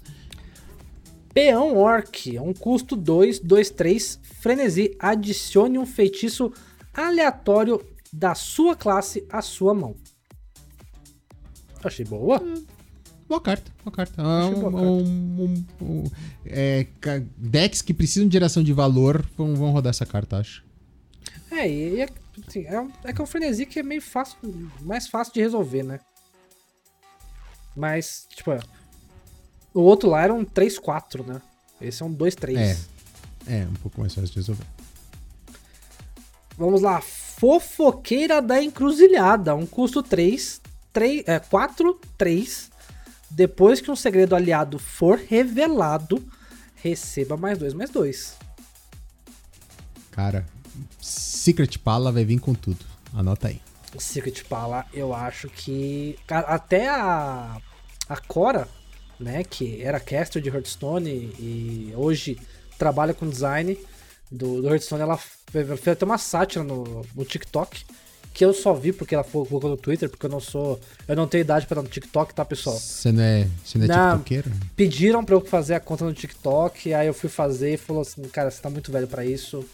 Peão 1.34 1.78
Orc, 1.78 2.39
um 2.39 2.54
custo 2.54 2.96
2, 2.96 3.39
2, 3.39 3.69
3. 3.72 4.19
Frenesi, 4.41 4.96
adicione 5.00 5.78
um 5.78 5.86
feitiço 5.86 6.52
aleatório 6.93 7.82
da 8.12 8.36
sua 8.36 8.76
classe 8.76 9.26
à 9.30 9.41
sua 9.41 9.74
mão. 9.74 9.96
Achei 11.84 12.06
boa. 12.06 12.41
Hum, 12.41 12.63
boa 13.28 13.41
carta, 13.41 13.72
boa 13.84 13.96
carta. 13.96 14.22
Um, 14.22 14.54
boa 14.54 14.72
carta. 14.72 14.88
Um, 14.88 15.65
um, 15.82 16.04
é, 16.46 16.88
decks 17.36 17.82
que 17.82 17.93
precisam 17.93 18.28
de 18.28 18.34
geração 18.34 18.63
de 18.63 18.72
valor 18.72 19.26
vão, 19.36 19.56
vão 19.56 19.72
rodar 19.72 19.89
essa 19.89 20.06
carta, 20.06 20.38
acho. 20.38 20.63
É, 21.52 21.69
e 21.69 22.02
é 22.02 22.08
Assim, 22.48 22.65
é, 22.65 22.88
é 23.06 23.13
que 23.13 23.22
é 23.22 23.24
um 23.24 23.28
frenesi 23.28 23.65
que 23.65 23.80
é 23.80 23.84
meio 23.84 24.02
fácil, 24.02 24.38
mais 24.82 25.08
fácil 25.08 25.34
de 25.34 25.41
resolver, 25.41 25.84
né? 25.84 26.00
Mas, 27.76 28.28
tipo, 28.30 28.52
o 29.74 29.82
outro 29.82 30.10
lá 30.10 30.24
era 30.24 30.34
um 30.34 30.46
3-4, 30.46 31.26
né? 31.26 31.41
Esse 31.82 32.04
é 32.04 32.06
um 32.06 32.13
2-3. 32.13 32.58
É. 32.58 32.78
É, 33.46 33.65
um 33.65 33.74
pouco 33.74 34.00
mais 34.00 34.13
fácil 34.13 34.30
de 34.30 34.36
resolver. 34.36 34.65
Vamos 36.58 36.82
lá. 36.82 37.02
Fofoqueira 37.02 38.41
da 38.41 38.62
Encruzilhada. 38.62 39.56
Um 39.56 39.65
custo 39.65 40.02
3, 40.02 40.62
3 40.91 41.24
é, 41.28 41.39
4, 41.39 42.00
3. 42.17 42.72
Depois 43.30 43.82
que 43.82 43.89
um 43.89 43.96
segredo 43.96 44.36
aliado 44.36 44.78
for 44.78 45.17
revelado, 45.17 46.24
receba 46.76 47.36
mais 47.36 47.58
2, 47.58 47.74
mais 47.74 47.89
2. 47.89 48.36
Cara, 50.12 50.46
Secret 51.44 51.78
Pala 51.78 52.10
vai 52.10 52.24
vir 52.24 52.40
com 52.40 52.54
tudo. 52.54 52.86
Anota 53.14 53.50
aí. 53.50 53.60
Secret 54.00 54.46
Pala, 54.48 54.86
eu 54.94 55.14
acho 55.14 55.50
que. 55.50 56.18
Até 56.30 56.88
a. 56.88 57.58
A 58.08 58.18
Cora, 58.18 58.66
né? 59.20 59.44
Que 59.44 59.82
era 59.82 60.00
caster 60.00 60.42
de 60.42 60.48
Hearthstone 60.48 61.10
e 61.10 61.94
hoje 61.98 62.40
trabalha 62.78 63.14
com 63.14 63.28
design 63.28 63.78
do, 64.32 64.62
do 64.62 64.70
Hearthstone. 64.70 65.02
Ela 65.02 65.18
fez 65.18 65.88
até 65.90 66.06
uma 66.06 66.18
sátira 66.18 66.64
no, 66.64 67.06
no 67.14 67.26
TikTok 67.26 67.84
que 68.34 68.46
eu 68.46 68.54
só 68.54 68.74
vi 68.74 68.94
porque 68.94 69.14
ela 69.14 69.24
colocou 69.26 69.70
no 69.70 69.76
Twitter, 69.76 70.10
porque 70.10 70.26
eu 70.26 70.30
não 70.30 70.40
sou. 70.40 70.80
Eu 71.06 71.16
não 71.18 71.28
tenho 71.28 71.42
idade 71.42 71.68
para 71.68 71.82
no 71.82 71.90
TikTok, 71.90 72.34
tá, 72.34 72.46
pessoal? 72.46 72.78
Você 72.78 73.12
não 73.12 73.22
é, 73.22 73.50
você 73.66 73.78
não 73.78 73.84
é 73.84 73.88
Na, 73.90 74.12
TikTokeiro? 74.12 74.52
Pediram 74.78 75.26
pra 75.26 75.36
eu 75.36 75.42
fazer 75.42 75.76
a 75.76 75.82
conta 75.82 76.06
no 76.06 76.14
TikTok, 76.14 76.94
aí 76.94 77.06
eu 77.06 77.14
fui 77.14 77.30
fazer 77.30 77.74
e 77.74 77.78
falou 77.78 78.02
assim, 78.02 78.22
cara, 78.30 78.50
você 78.50 78.62
tá 78.62 78.70
muito 78.70 78.94
velho 78.94 79.08
para 79.08 79.26
isso. 79.26 79.66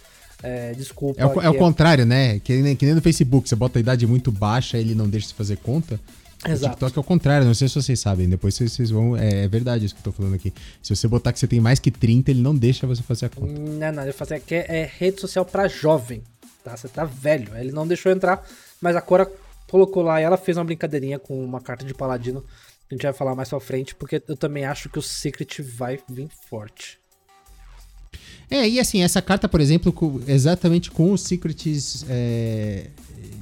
É, 0.42 0.74
desculpa. 0.74 1.22
É 1.22 1.26
o, 1.26 1.42
é 1.42 1.50
o 1.50 1.56
contrário, 1.56 2.06
né? 2.06 2.40
Que 2.40 2.62
nem, 2.62 2.76
que 2.76 2.86
nem 2.86 2.96
no 2.96 3.02
Facebook, 3.02 3.48
você 3.48 3.56
bota 3.56 3.80
a 3.80 3.82
idade 3.82 4.08
muito 4.08 4.32
baixa 4.32 4.78
ele 4.78 4.96
não 4.96 5.08
deixa 5.10 5.28
você 5.28 5.34
fazer 5.34 5.58
conta. 5.58 6.00
Exato. 6.48 6.68
O 6.68 6.70
TikTok 6.70 6.98
é 6.98 7.02
o 7.02 7.04
contrário, 7.04 7.46
não 7.46 7.54
sei 7.54 7.68
se 7.68 7.76
vocês 7.76 8.00
sabem. 8.00 8.30
Depois 8.30 8.56
vocês 8.56 8.90
vão. 8.90 9.18
É, 9.18 9.44
é, 9.44 9.48
verdade 9.48 9.86
isso 9.86 9.94
que 9.94 10.00
eu 10.00 10.06
tô 10.06 10.12
falando 10.12 10.36
aqui. 10.36 10.54
Se 10.82 10.96
você 10.96 11.08
botar 11.08 11.34
que 11.34 11.40
você 11.40 11.48
tem 11.48 11.60
mais 11.60 11.80
que 11.80 11.92
30, 11.92 12.32
ele 12.32 12.42
não 12.42 12.56
deixa 12.56 12.88
você 12.88 13.04
fazer 13.04 13.26
a 13.26 13.30
conta. 13.30 13.52
Não, 13.52 13.92
não, 13.92 14.04
ele 14.04 14.14
fazer 14.14 14.36
aqui 14.36 14.56
é, 14.56 14.66
é 14.70 14.92
rede 14.98 15.20
social 15.20 15.44
para 15.44 15.68
jovem. 15.68 16.24
Tá? 16.64 16.78
Você 16.78 16.88
tá 16.88 17.04
velho. 17.04 17.56
Ele 17.58 17.72
não 17.72 17.86
deixou 17.86 18.12
entrar, 18.12 18.46
mas 18.80 18.96
a 18.96 19.02
Cora 19.02 19.30
colocou 19.70 20.02
lá 20.02 20.22
e 20.22 20.24
ela 20.24 20.38
fez 20.38 20.58
uma 20.58 20.64
brincadeirinha 20.64 21.20
com 21.20 21.44
uma 21.44 21.60
carta 21.60 21.86
de 21.86 21.94
paladino. 21.94 22.44
A 22.90 22.94
gente 22.94 23.04
vai 23.04 23.14
falar 23.14 23.36
mais 23.36 23.50
pra 23.50 23.60
frente, 23.60 23.94
porque 23.94 24.22
eu 24.28 24.38
também 24.38 24.66
acho 24.66 24.90
que 24.90 24.98
o 24.98 25.02
Secret 25.02 25.62
vai 25.62 26.00
vir 26.10 26.30
forte. 26.50 26.99
É, 28.52 28.68
e 28.68 28.80
assim, 28.80 29.02
essa 29.02 29.22
carta, 29.22 29.48
por 29.48 29.62
exemplo, 29.62 29.92
com, 29.94 30.20
exatamente 30.28 30.90
com 30.90 31.12
os 31.12 31.22
secrets 31.22 32.04
é, 32.10 32.88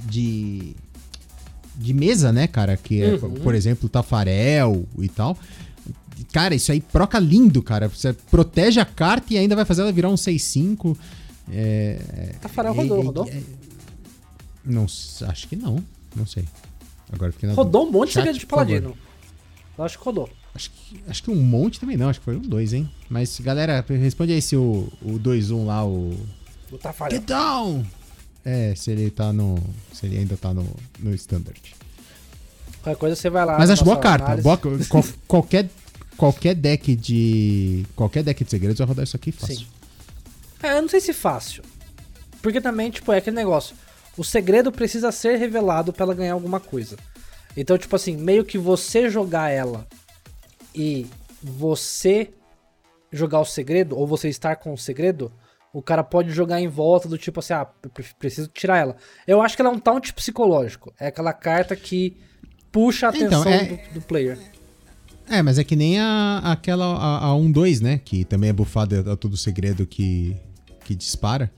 de, 0.08 0.74
de 1.76 1.94
mesa, 1.94 2.30
né, 2.32 2.46
cara? 2.46 2.76
Que 2.76 3.02
é, 3.02 3.14
Uhum. 3.14 3.34
por 3.36 3.54
exemplo, 3.54 3.88
Tafarel 3.88 4.84
e 4.98 5.08
tal. 5.08 5.36
Cara, 6.32 6.54
isso 6.54 6.70
aí 6.72 6.80
proca 6.80 7.18
lindo, 7.18 7.62
cara. 7.62 7.88
Você 7.88 8.12
protege 8.12 8.80
a 8.80 8.84
carta 8.84 9.32
e 9.32 9.38
ainda 9.38 9.56
vai 9.56 9.64
fazer 9.64 9.82
ela 9.82 9.92
virar 9.92 10.10
um 10.10 10.14
6-5. 10.16 10.96
É, 11.50 12.34
Tafarel 12.42 12.74
é- 12.74 12.76
rodou, 12.76 13.00
é- 13.00 13.04
rodou? 13.04 13.28
é- 13.28 13.42
não, 14.64 14.84
s- 14.84 15.24
acho 15.24 15.48
que 15.48 15.56
não. 15.56 15.82
Não 16.14 16.26
sei. 16.26 16.44
Agora 17.10 17.32
fiquei 17.32 17.48
na 17.48 17.54
Rodou 17.54 17.86
um 17.86 17.90
monte 17.92 18.08
de 18.08 18.14
segredo 18.14 18.38
de 18.38 18.44
paladino. 18.46 18.94
Eu 19.78 19.84
acho 19.84 19.96
que 19.98 20.04
rodou. 20.04 20.28
Acho 20.58 20.70
que, 20.72 21.00
acho 21.06 21.22
que 21.22 21.30
um 21.30 21.36
monte 21.36 21.78
também 21.78 21.96
não, 21.96 22.08
acho 22.08 22.18
que 22.18 22.24
foi 22.24 22.34
um 22.34 22.40
dois, 22.40 22.72
hein? 22.72 22.90
Mas, 23.08 23.38
galera, 23.38 23.84
responde 23.88 24.32
aí 24.32 24.42
se 24.42 24.56
o, 24.56 24.92
o 25.00 25.12
2-1 25.12 25.64
lá, 25.66 25.86
o. 25.86 26.12
O 26.72 26.76
Tafarel. 26.76 27.16
Get 27.16 27.28
down! 27.28 27.86
É, 28.44 28.74
se 28.74 28.90
ele 28.90 29.08
tá 29.08 29.32
no. 29.32 29.56
Se 29.92 30.06
ele 30.06 30.18
ainda 30.18 30.36
tá 30.36 30.52
no, 30.52 30.66
no 30.98 31.14
standard. 31.14 31.60
Qualquer 32.82 32.98
coisa 32.98 33.14
você 33.14 33.30
vai 33.30 33.44
lá. 33.46 33.56
Mas 33.56 33.70
acho 33.70 33.84
boa 33.84 33.98
carta. 34.00 34.36
Boa, 34.38 34.58
qual- 34.58 35.04
qualquer, 35.28 35.70
qualquer 36.16 36.56
deck 36.56 36.96
de. 36.96 37.86
Qualquer 37.94 38.24
deck 38.24 38.42
de 38.42 38.50
segredos 38.50 38.78
vai 38.78 38.88
rodar 38.88 39.04
isso 39.04 39.14
aqui 39.14 39.30
fácil. 39.30 39.58
Sim. 39.58 39.66
É, 40.60 40.76
eu 40.76 40.82
não 40.82 40.88
sei 40.88 41.00
se 41.00 41.12
fácil. 41.12 41.62
Porque 42.42 42.60
também, 42.60 42.90
tipo, 42.90 43.12
é 43.12 43.18
aquele 43.18 43.36
negócio. 43.36 43.76
O 44.16 44.24
segredo 44.24 44.72
precisa 44.72 45.12
ser 45.12 45.36
revelado 45.36 45.92
pra 45.92 46.02
ela 46.02 46.14
ganhar 46.14 46.32
alguma 46.32 46.58
coisa. 46.58 46.96
Então, 47.56 47.78
tipo 47.78 47.94
assim, 47.94 48.16
meio 48.16 48.44
que 48.44 48.58
você 48.58 49.08
jogar 49.08 49.50
ela 49.50 49.86
e 50.74 51.06
você 51.42 52.30
jogar 53.12 53.40
o 53.40 53.44
segredo, 53.44 53.96
ou 53.96 54.06
você 54.06 54.28
estar 54.28 54.56
com 54.56 54.72
o 54.72 54.78
segredo, 54.78 55.32
o 55.72 55.82
cara 55.82 56.02
pode 56.02 56.30
jogar 56.30 56.60
em 56.60 56.68
volta 56.68 57.08
do 57.08 57.16
tipo 57.18 57.40
assim, 57.40 57.52
ah, 57.52 57.66
preciso 58.18 58.48
tirar 58.48 58.78
ela. 58.78 58.96
Eu 59.26 59.40
acho 59.40 59.56
que 59.56 59.62
ela 59.62 59.70
é 59.70 59.74
um 59.74 59.78
taunt 59.78 60.12
psicológico. 60.12 60.92
É 60.98 61.08
aquela 61.08 61.32
carta 61.32 61.74
que 61.76 62.16
puxa 62.72 63.08
a 63.08 63.16
Então, 63.16 63.42
atenção 63.42 63.52
é- 63.52 63.64
do, 63.88 63.94
do 63.94 64.00
player. 64.02 64.38
É, 65.30 65.42
mas 65.42 65.58
é 65.58 65.64
que 65.64 65.76
nem 65.76 65.98
a, 66.00 66.38
aquela. 66.42 66.86
A, 66.86 67.26
a 67.28 67.34
1-2, 67.34 67.82
né? 67.82 68.00
Que 68.02 68.24
também 68.24 68.48
é 68.48 68.52
bufada 68.52 69.12
a 69.12 69.16
todo 69.16 69.36
segredo 69.36 69.86
que, 69.86 70.34
que 70.84 70.94
dispara. 70.94 71.52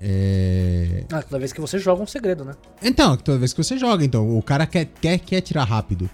É. 0.00 1.04
Ah, 1.12 1.22
toda 1.22 1.38
vez 1.38 1.52
que 1.52 1.60
você 1.60 1.78
joga 1.78 2.02
um 2.02 2.06
segredo, 2.06 2.44
né? 2.44 2.54
Então, 2.82 3.16
toda 3.16 3.36
vez 3.38 3.52
que 3.52 3.62
você 3.62 3.76
joga, 3.76 4.04
então, 4.04 4.38
o 4.38 4.42
cara 4.42 4.66
quer, 4.66 4.86
quer, 4.86 5.18
quer 5.18 5.40
tirar 5.42 5.64
rápido. 5.64 6.08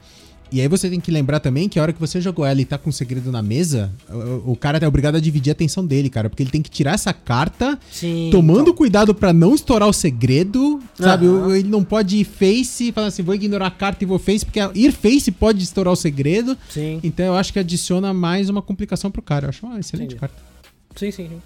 E 0.55 0.61
aí 0.61 0.69
você 0.69 0.89
tem 0.89 1.01
que 1.01 1.11
lembrar 1.11 1.41
também 1.41 1.69
que 1.69 1.81
a 1.81 1.83
hora 1.83 1.93
que 1.93 1.99
você 1.99 2.21
jogou 2.21 2.47
ela 2.47 2.61
e 2.61 2.65
tá 2.65 2.79
com 2.79 2.89
o 2.89 2.93
segredo 2.93 3.33
na 3.33 3.43
mesa, 3.43 3.93
o, 4.09 4.53
o 4.53 4.57
cara 4.57 4.79
é 4.79 4.87
obrigado 4.87 5.17
a 5.17 5.21
dividir 5.21 5.51
a 5.51 5.53
atenção 5.53 5.85
dele, 5.85 6.09
cara. 6.09 6.31
Porque 6.31 6.45
ele 6.45 6.51
tem 6.53 6.63
que 6.63 6.71
tirar 6.71 6.93
essa 6.95 7.13
carta, 7.13 7.77
Sim. 7.91 8.29
tomando 8.31 8.63
então. 8.63 8.75
cuidado 8.75 9.13
pra 9.13 9.33
não 9.33 9.53
estourar 9.53 9.89
o 9.89 9.93
segredo, 9.93 10.81
sabe? 10.95 11.27
O- 11.27 11.53
Ele 11.57 11.69
não 11.69 11.83
pode 11.83 12.19
ir 12.19 12.25
face 12.25 12.91
e 12.91 12.93
falar 12.93 13.09
assim, 13.09 13.25
vou 13.25 13.35
ignorar 13.35 13.67
a 13.67 13.71
carta 13.73 14.05
e 14.05 14.07
vou 14.07 14.17
face, 14.19 14.45
porque 14.45 14.61
ir 14.77 14.93
face 14.93 15.33
pode 15.33 15.61
estourar 15.65 15.93
o 15.93 15.97
segredo. 15.97 16.57
Sim. 16.71 17.01
Então 17.03 17.27
eu 17.27 17.35
acho 17.35 17.53
que 17.53 17.59
adiciona 17.59 18.15
mais 18.15 18.49
uma 18.49 18.63
complicação 18.63 19.11
pro 19.11 19.21
cara. 19.23 19.47
Eu 19.47 19.49
acho 19.49 19.67
uma 19.67 19.81
excelente 19.81 20.15
Entendi. 20.15 20.21
carta. 20.21 20.37
Sim, 20.95 21.11
sim, 21.11 21.29
sim. 21.31 21.43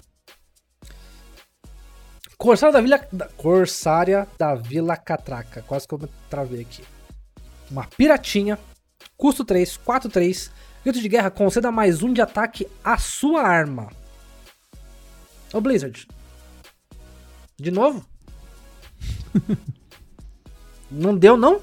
Corsária 2.37 2.71
da 2.73 2.79
Vila. 2.81 2.99
da- 3.11 3.27
Corsária 3.35 4.27
da 4.37 4.53
Vila 4.55 4.95
Catraca. 4.95 5.63
Quase 5.67 5.87
que 5.87 5.93
eu 5.95 5.97
me 5.99 6.07
travei 6.29 6.61
aqui. 6.61 6.83
Uma 7.71 7.85
piratinha. 7.97 8.57
Custo 9.19 9.43
3, 9.43 9.75
4, 9.83 10.09
3. 10.09 10.49
Grito 10.81 11.01
de 11.01 11.09
guerra, 11.09 11.29
conceda 11.29 11.69
mais 11.73 12.01
um 12.01 12.13
de 12.13 12.21
ataque 12.21 12.65
à 12.81 12.97
sua 12.97 13.41
arma. 13.41 13.89
Ô 15.53 15.59
Blizzard. 15.59 16.07
De 17.59 17.69
novo? 17.69 18.05
não 20.89 21.17
deu, 21.17 21.35
não? 21.35 21.59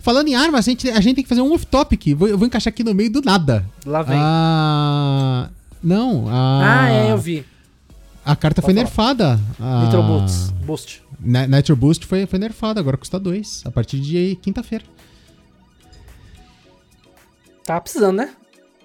Falando 0.00 0.28
em 0.28 0.34
armas, 0.34 0.68
a 0.68 0.70
gente, 0.70 0.90
a 0.90 1.00
gente 1.00 1.14
tem 1.16 1.24
que 1.24 1.28
fazer 1.28 1.40
um 1.40 1.54
off-topic. 1.54 2.14
Vou- 2.14 2.28
Eu 2.28 2.36
vou 2.36 2.46
encaixar 2.46 2.70
aqui 2.70 2.84
no 2.84 2.92
meio 2.94 3.10
do 3.10 3.22
nada. 3.22 3.64
Lá 3.86 4.02
vem. 4.02 4.18
Ah. 4.20 5.48
Não, 5.82 6.28
a. 6.28 6.82
ah, 6.82 6.90
é, 6.90 7.12
eu 7.12 7.16
vi. 7.18 7.46
A 8.22 8.36
carta 8.36 8.60
foi 8.60 8.74
Pode 8.74 8.84
nerfada. 8.84 9.40
A... 9.58 9.84
Nitro 9.86 10.02
Boots. 10.02 10.50
Boost. 10.66 11.02
Ni- 11.18 11.46
Nitro 11.46 11.74
Boost 11.74 12.04
foi, 12.06 12.26
foi 12.26 12.38
nerfada, 12.38 12.78
agora 12.78 12.98
custa 12.98 13.18
2. 13.18 13.62
A 13.64 13.70
partir 13.70 13.98
de 14.00 14.36
quinta-feira. 14.42 14.84
Tava 17.64 17.80
precisando, 17.80 18.16
né? 18.16 18.32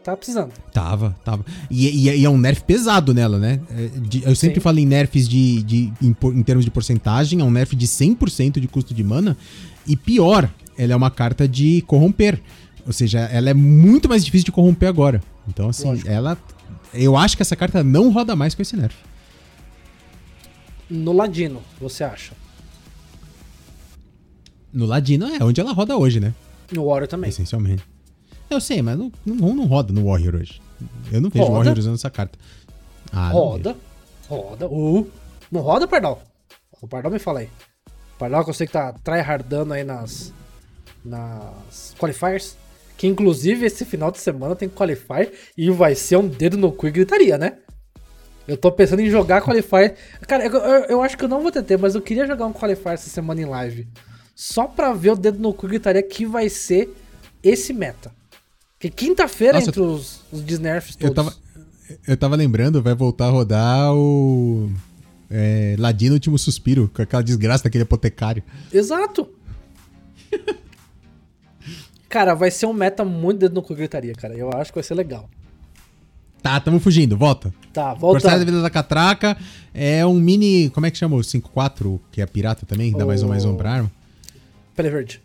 Tava 0.03 0.17
precisando. 0.17 0.53
Tava, 0.71 1.15
tava. 1.25 1.45
E, 1.69 1.87
e- 2.07 2.19
e 2.21 2.25
é 2.25 2.29
um 2.29 2.37
nerf 2.37 2.63
pesado 2.63 3.13
nela, 3.13 3.37
né? 3.37 3.59
É, 3.71 3.87
de- 3.99 4.23
eu 4.23 4.35
sempre 4.35 4.55
Sim. 4.55 4.61
falo 4.61 4.79
em 4.79 4.85
nerfs 4.85 5.27
de, 5.27 5.61
de, 5.63 5.93
em, 6.01 6.15
em 6.33 6.43
termos 6.43 6.63
de 6.63 6.71
porcentagem, 6.71 7.41
é 7.41 7.43
um 7.43 7.51
nerf 7.51 7.75
de 7.75 7.87
100% 7.87 8.59
de 8.59 8.67
custo 8.67 8.93
de 8.93 9.03
mana. 9.03 9.35
E 9.85 9.95
pior, 9.97 10.49
ela 10.77 10.93
é 10.93 10.95
uma 10.95 11.11
carta 11.11 11.47
de 11.47 11.81
corromper. 11.87 12.41
Ou 12.85 12.93
seja, 12.93 13.19
ela 13.19 13.49
é 13.49 13.53
muito 13.53 14.07
mais 14.07 14.23
difícil 14.23 14.45
de 14.45 14.51
corromper 14.51 14.87
agora. 14.87 15.21
Então, 15.47 15.67
assim, 15.69 15.85
Lógico. 15.87 16.07
ela. 16.09 16.37
Eu 16.93 17.17
acho 17.17 17.35
que 17.35 17.41
essa 17.41 17.55
carta 17.55 17.83
não 17.83 18.09
roda 18.11 18.33
mais 18.35 18.55
com 18.55 18.61
esse 18.61 18.77
nerf. 18.77 18.95
No 20.89 21.11
Ladino, 21.11 21.61
você 21.81 22.05
acha? 22.05 22.31
No 24.71 24.85
Ladino 24.85 25.25
é 25.27 25.43
onde 25.43 25.59
ela 25.59 25.73
roda 25.73 25.97
hoje, 25.97 26.19
né? 26.21 26.33
No 26.71 26.85
Warrior 26.85 27.07
também. 27.09 27.29
Essencialmente. 27.29 27.83
Eu 28.49 28.61
sei, 28.61 28.81
mas 28.81 28.97
não, 28.97 29.11
não, 29.25 29.53
não 29.53 29.65
roda 29.65 29.91
no 29.93 30.05
Warrior 30.05 30.35
hoje. 30.35 30.61
Eu 31.11 31.19
não 31.21 31.29
vejo 31.29 31.43
o 31.43 31.47
Roda. 31.47 31.57
Warrior 31.59 31.77
usando 31.79 31.95
essa 31.95 32.09
carta. 32.09 32.37
Ah, 33.11 33.29
Roda. 33.29 33.75
Roda. 34.27 34.67
Uh, 34.67 35.07
não 35.51 35.61
roda, 35.61 35.87
Pardal? 35.87 36.21
O 36.81 36.87
Pardal 36.87 37.11
me 37.11 37.19
fala 37.19 37.39
aí. 37.39 37.49
Pardal 38.19 38.43
que 38.43 38.49
eu 38.49 38.53
sei 38.53 38.67
que 38.67 38.73
tá 38.73 38.93
tryhardando 39.03 39.73
aí 39.73 39.83
nas. 39.83 40.33
Nas 41.03 41.95
qualifiers. 41.99 42.55
Que 42.97 43.05
inclusive 43.07 43.65
esse 43.65 43.85
final 43.85 44.11
de 44.11 44.19
semana 44.19 44.55
tem 44.55 44.67
qualifier 44.67 45.31
e 45.55 45.69
vai 45.69 45.93
ser 45.93 46.17
um 46.17 46.27
dedo 46.27 46.57
no 46.57 46.71
cu 46.71 46.87
e 46.87 46.91
gritaria, 46.91 47.37
né? 47.37 47.57
Eu 48.47 48.57
tô 48.57 48.71
pensando 48.71 49.01
em 49.01 49.09
jogar 49.09 49.41
qualifier. 49.41 49.95
Cara, 50.27 50.45
eu, 50.45 50.51
eu- 50.53 50.85
eu 50.85 51.01
acho 51.03 51.17
que 51.17 51.23
eu 51.23 51.29
não 51.29 51.41
vou 51.41 51.51
ter, 51.51 51.77
mas 51.77 51.93
eu 51.95 52.01
queria 52.01 52.25
jogar 52.25 52.45
um 52.47 52.53
qualifier 52.53 52.93
essa 52.95 53.09
semana 53.09 53.41
em 53.41 53.45
live. 53.45 53.87
Só 54.35 54.65
pra 54.67 54.93
ver 54.93 55.11
o 55.11 55.15
dedo 55.15 55.37
no 55.39 55.53
cu 55.53 55.65
e 55.67 55.69
gritaria 55.69 56.01
que 56.01 56.25
vai 56.25 56.49
ser 56.49 56.89
esse 57.43 57.71
meta. 57.73 58.11
Que 58.79 58.89
quinta-feira 58.89 59.59
entre 59.59 59.81
os, 59.81 60.21
os 60.31 60.41
desnerfs 60.41 60.95
todos. 60.95 61.09
Eu 61.09 61.13
tava, 61.13 61.35
eu 62.07 62.17
tava 62.17 62.35
lembrando, 62.35 62.81
vai 62.81 62.93
voltar 62.93 63.27
a 63.27 63.29
rodar 63.29 63.93
o. 63.93 64.69
É, 65.29 65.75
Ladino 65.77 66.13
Último 66.13 66.37
Suspiro, 66.37 66.89
com 66.93 67.01
aquela 67.01 67.23
desgraça 67.23 67.63
daquele 67.65 67.83
apotecário. 67.83 68.43
Exato. 68.71 69.29
cara, 72.07 72.33
vai 72.33 72.51
ser 72.51 72.65
um 72.65 72.73
meta 72.73 73.03
muito 73.03 73.39
dedo 73.39 73.55
no 73.55 73.61
cu 73.61 73.75
gritaria, 73.75 74.13
cara. 74.13 74.35
Eu 74.35 74.49
acho 74.53 74.71
que 74.71 74.75
vai 74.77 74.83
ser 74.83 74.93
legal. 74.93 75.29
Tá, 76.41 76.59
tamo 76.59 76.79
fugindo, 76.79 77.17
volta. 77.17 77.53
Tá, 77.73 77.95
Corsário 77.95 78.21
da 78.21 78.29
volta. 78.29 78.45
Vida 78.45 78.61
da 78.61 78.69
Catraca 78.69 79.37
é 79.73 80.05
um 80.05 80.13
mini. 80.13 80.69
Como 80.69 80.85
é 80.85 80.91
que 80.91 80.97
chama? 80.97 81.17
O 81.17 81.19
5-4, 81.19 81.99
que 82.11 82.21
é 82.21 82.25
pirata 82.25 82.65
também, 82.65 82.91
dá 82.91 83.05
mais 83.05 83.23
um 83.23 83.27
mais 83.27 83.43
um 83.43 83.55
pra 83.55 83.71
arma. 83.71 83.91
Pele 84.75 84.89
verde. 84.89 85.21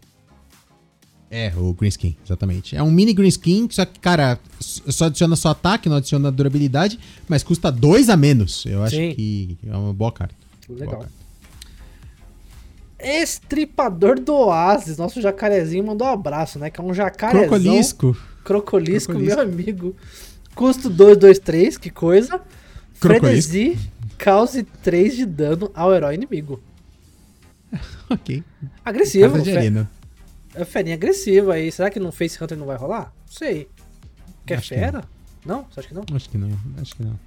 É, 1.35 1.51
o 1.57 1.72
Green 1.72 1.89
Skin, 1.89 2.14
exatamente. 2.22 2.76
É 2.76 2.83
um 2.83 2.91
mini 2.91 3.14
Green 3.14 3.28
Skin, 3.28 3.66
só 3.70 3.87
que, 3.87 3.99
cara, 3.99 4.39
só 4.61 5.07
adiciona 5.07 5.35
só 5.35 5.49
ataque, 5.49 5.89
não 5.89 5.97
adiciona 5.97 6.30
durabilidade, 6.30 6.99
mas 7.26 7.43
custa 7.43 7.72
2 7.72 8.11
a 8.11 8.18
menos. 8.18 8.66
Eu 8.66 8.83
acho 8.83 8.97
Sim. 8.97 9.14
que 9.14 9.57
é 9.66 9.74
uma 9.74 9.95
boa 9.95 10.12
carta. 10.12 10.35
Legal. 10.68 10.97
Boa. 10.97 11.09
Estripador 13.01 14.20
do 14.20 14.35
Oasis. 14.35 14.99
Nosso 14.99 15.22
jacarezinho 15.22 15.85
mandou 15.85 16.07
um 16.07 16.11
abraço, 16.11 16.59
né? 16.59 16.68
Que 16.68 16.78
é 16.78 16.85
um 16.85 16.93
jacarezão. 16.93 17.49
Crocolisco. 17.49 18.16
Crocolisco, 18.45 19.12
Crocolisco. 19.12 19.41
meu 19.41 19.41
amigo. 19.41 19.97
Custo 20.55 20.91
223, 20.91 21.78
que 21.78 21.89
coisa. 21.89 22.43
Crocolisco. 23.01 23.53
Frenesi, 23.53 23.78
cause 24.18 24.64
3 24.83 25.16
de 25.16 25.24
dano 25.24 25.70
ao 25.74 25.95
herói 25.95 26.14
inimigo. 26.14 26.61
ok. 28.11 28.45
Agressivo. 28.85 29.33
Carta 29.33 29.51
de 29.51 29.57
arena. 29.57 29.91
É 30.55 30.64
ferinha 30.64 30.94
agressiva 30.94 31.55
aí. 31.55 31.70
Será 31.72 31.90
que 31.90 31.98
no 32.00 32.12
Face 32.12 32.42
Hunter 32.42 32.57
não 32.59 32.66
vai 32.66 32.76
rolar? 32.76 33.12
Não 33.26 33.32
sei. 33.32 33.68
Quer 34.46 34.59
Acho 34.59 34.68
que 34.70 34.74
fera? 34.74 35.05
Não. 35.44 35.64
Você 35.64 35.80
acha 35.80 35.88
que 35.88 35.94
não? 35.94 36.05
Acho 36.14 36.28
que 36.30 36.38
não, 36.38 36.50
acho 36.80 36.94
que 36.96 37.03
não. 37.03 37.18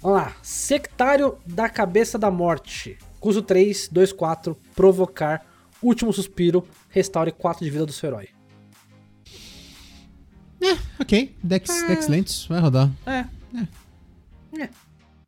Vamos 0.00 0.18
lá. 0.18 0.36
Sectário 0.42 1.38
da 1.46 1.68
Cabeça 1.68 2.18
da 2.18 2.30
Morte. 2.30 2.98
Custo 3.18 3.42
3, 3.42 3.88
2, 3.88 4.12
4. 4.12 4.56
Provocar. 4.74 5.44
Último 5.82 6.12
suspiro. 6.12 6.66
Restaure 6.90 7.32
4 7.32 7.64
de 7.64 7.70
vida 7.70 7.86
do 7.86 7.92
seu 7.92 8.08
herói. 8.10 8.28
É, 10.62 10.78
ok. 11.00 11.36
Dex, 11.42 11.68
Ah. 11.70 11.86
Dex 11.88 12.08
Lentes, 12.08 12.46
vai 12.46 12.60
rodar. 12.60 12.90
É. 13.06 13.24
É. 14.62 14.68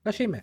Achei 0.05 0.27
meh. 0.27 0.43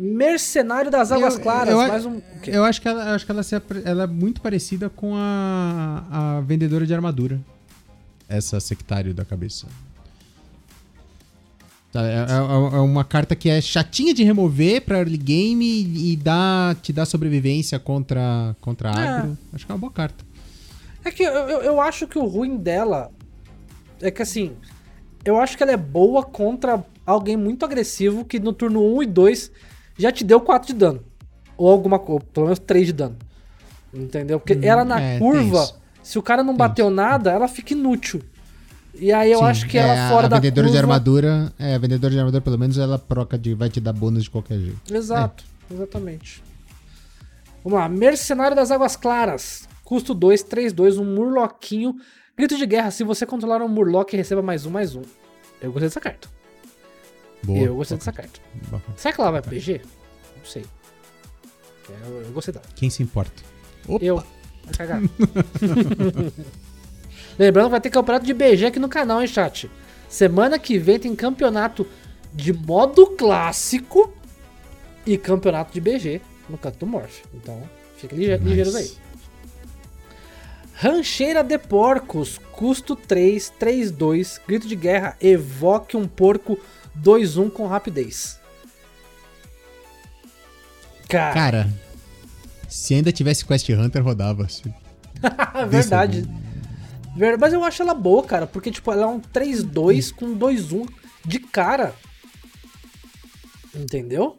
Mercenário 0.00 0.90
das 0.90 1.12
Águas 1.12 1.34
Eu- 1.34 1.40
Claras. 1.40 1.68
eu 1.68 1.76
mais 1.76 2.06
um. 2.06 2.16
o 2.16 2.22
quê? 2.42 2.50
Eu 2.54 2.64
acho 2.64 2.80
que 2.80 2.88
ela, 2.88 3.04
eu 3.10 3.14
acho 3.14 3.26
que 3.26 3.30
ela, 3.32 3.42
se 3.42 3.54
ela 3.84 4.04
é 4.04 4.06
muito 4.06 4.40
parecida 4.40 4.88
com 4.88 5.12
a, 5.14 6.04
a 6.10 6.40
vendedora 6.40 6.86
de 6.86 6.94
armadura. 6.94 7.38
Essa 8.26 8.58
sectário 8.60 9.12
da 9.12 9.24
cabeça. 9.24 9.66
Tá, 11.92 12.02
É, 12.06 12.14
é- 12.14 12.76
é 12.76 12.80
uma 12.80 13.04
carta 13.04 13.34
que 13.36 13.50
é 13.50 13.60
chatinha 13.60 14.14
de 14.14 14.22
remover 14.24 14.80
pra 14.82 14.98
early 14.98 15.18
game 15.18 15.66
e 16.12 16.16
dá, 16.16 16.74
te 16.80 16.92
dá 16.92 17.04
sobrevivência 17.04 17.78
contra, 17.78 18.56
contra 18.60 18.90
É. 18.90 19.08
agro. 19.08 19.38
Acho 19.52 19.66
que 19.66 19.72
é 19.72 19.74
uma 19.74 19.80
boa 19.80 19.92
carta. 19.92 20.24
É 21.04 21.10
que 21.10 21.22
eu, 21.22 21.32
eu, 21.32 21.62
eu 21.62 21.80
acho 21.80 22.06
que 22.06 22.18
o 22.18 22.24
ruim 22.26 22.56
dela 22.56 23.10
é 24.00 24.10
que 24.10 24.22
assim, 24.22 24.52
eu 25.24 25.38
acho 25.38 25.56
que 25.56 25.62
ela 25.62 25.72
é 25.72 25.76
boa 25.76 26.22
contra 26.22 26.82
alguém 27.04 27.36
muito 27.36 27.64
agressivo 27.64 28.24
que 28.24 28.38
no 28.38 28.52
turno 28.52 28.80
1 28.96 29.02
e 29.02 29.06
2 29.06 29.50
já 30.00 30.10
te 30.12 30.24
deu 30.24 30.40
4 30.40 30.68
de 30.68 30.74
dano. 30.74 31.00
Ou 31.56 31.70
alguma 31.70 31.98
coisa, 31.98 32.24
pelo 32.32 32.46
menos 32.46 32.58
3 32.58 32.86
de 32.86 32.92
dano. 32.92 33.16
Entendeu? 33.92 34.38
Porque 34.40 34.54
Hum, 34.54 34.60
ela 34.62 34.84
na 34.84 35.00
é, 35.00 35.18
curva, 35.18 35.62
isso. 35.64 35.80
se 36.02 36.18
o 36.18 36.22
cara 36.22 36.42
não 36.42 36.56
bateu 36.56 36.90
nada, 36.90 37.30
ela 37.30 37.48
fica 37.48 37.72
inútil. 37.74 38.22
E 38.94 39.12
aí 39.12 39.30
eu 39.30 39.38
Sim, 39.40 39.44
acho 39.44 39.68
que 39.68 39.78
é, 39.78 39.82
ela 39.82 40.08
fora 40.08 40.26
a 40.26 40.28
da 40.28 40.36
vendedora 40.36 40.66
curva... 40.66 40.72
de 40.72 40.78
armadura, 40.78 41.52
é, 41.58 41.74
a 41.74 41.78
vendedora 41.78 42.12
de 42.12 42.18
armadura, 42.18 42.40
pelo 42.42 42.58
menos, 42.58 42.78
ela 42.78 42.98
proca 42.98 43.38
de. 43.38 43.54
vai 43.54 43.68
te 43.68 43.80
dar 43.80 43.92
bônus 43.92 44.24
de 44.24 44.30
qualquer 44.30 44.58
jeito. 44.58 44.94
Exato, 44.94 45.44
exatamente. 45.70 46.42
Vamos 47.62 47.78
lá, 47.78 47.88
Mercenário 47.88 48.56
das 48.56 48.70
Águas 48.70 48.96
Claras. 48.96 49.68
Custo 49.84 50.14
2, 50.14 50.42
3, 50.44 50.72
2, 50.72 50.98
um 50.98 51.04
Murloquinho. 51.04 51.96
Grito 52.36 52.56
de 52.56 52.64
guerra, 52.64 52.90
se 52.90 53.04
você 53.04 53.26
controlar 53.26 53.60
um 53.60 53.68
Murloc, 53.68 54.10
receba 54.12 54.40
mais 54.40 54.64
um, 54.64 54.70
mais 54.70 54.94
um. 54.94 55.02
Eu 55.60 55.70
gostei 55.72 55.88
dessa 55.88 56.00
carta. 56.00 56.28
Boa. 57.42 57.58
eu 57.58 57.74
gostei 57.76 57.96
dessa 57.96 58.12
carta. 58.12 58.40
carta. 58.70 58.92
Será 58.96 59.14
que 59.14 59.20
ela 59.20 59.30
vai 59.30 59.42
pra 59.42 59.50
PG? 59.50 59.80
Não 60.38 60.44
sei. 60.44 60.64
Eu, 61.88 62.22
eu 62.22 62.32
gostei 62.32 62.52
dela. 62.54 62.64
Quem 62.76 62.88
se 62.90 63.02
importa? 63.02 63.42
Opa! 63.88 64.04
Eu. 64.04 64.16
Vai 64.64 64.74
cagar. 64.76 65.00
Lembrando 67.38 67.66
que 67.66 67.70
vai 67.70 67.80
ter 67.80 67.90
campeonato 67.90 68.26
de 68.26 68.34
BG 68.34 68.66
aqui 68.66 68.78
no 68.78 68.88
canal, 68.88 69.20
hein, 69.20 69.26
chat? 69.26 69.70
Semana 70.08 70.58
que 70.58 70.78
vem 70.78 70.98
tem 70.98 71.14
campeonato 71.16 71.86
de 72.34 72.52
modo 72.52 73.06
clássico 73.08 74.12
e 75.06 75.16
campeonato 75.16 75.72
de 75.72 75.80
BG 75.80 76.20
no 76.48 76.58
canto 76.58 76.78
do 76.78 76.86
Morph. 76.86 77.20
Então, 77.34 77.62
fiquem 77.96 78.18
lige 78.18 78.32
Nice. 78.32 78.44
ligeiros 78.44 78.74
aí. 78.74 78.90
Rancheira 80.74 81.42
de 81.42 81.58
Porcos, 81.58 82.38
custo 82.52 82.96
3, 82.96 83.50
3, 83.58 83.90
2, 83.90 84.40
grito 84.46 84.66
de 84.66 84.74
guerra, 84.76 85.16
evoque 85.20 85.96
um 85.96 86.08
porco 86.08 86.58
2, 87.02 87.36
1 87.36 87.50
com 87.50 87.66
rapidez. 87.66 88.38
Cara, 91.08 91.34
Cara, 91.34 91.72
se 92.68 92.94
ainda 92.94 93.10
tivesse 93.10 93.44
Quest 93.44 93.68
Hunter, 93.70 94.02
rodava. 94.04 94.46
Verdade. 95.68 96.28
Ver- 97.16 97.36
Mas 97.38 97.52
eu 97.52 97.64
acho 97.64 97.82
ela 97.82 97.94
boa, 97.94 98.22
cara, 98.22 98.46
porque 98.46 98.70
tipo, 98.70 98.92
ela 98.92 99.02
é 99.02 99.06
um 99.06 99.20
3-2 99.20 100.12
com 100.14 100.36
2-1 100.38 100.88
de 101.26 101.38
cara. 101.40 101.94
Entendeu? 103.74 104.38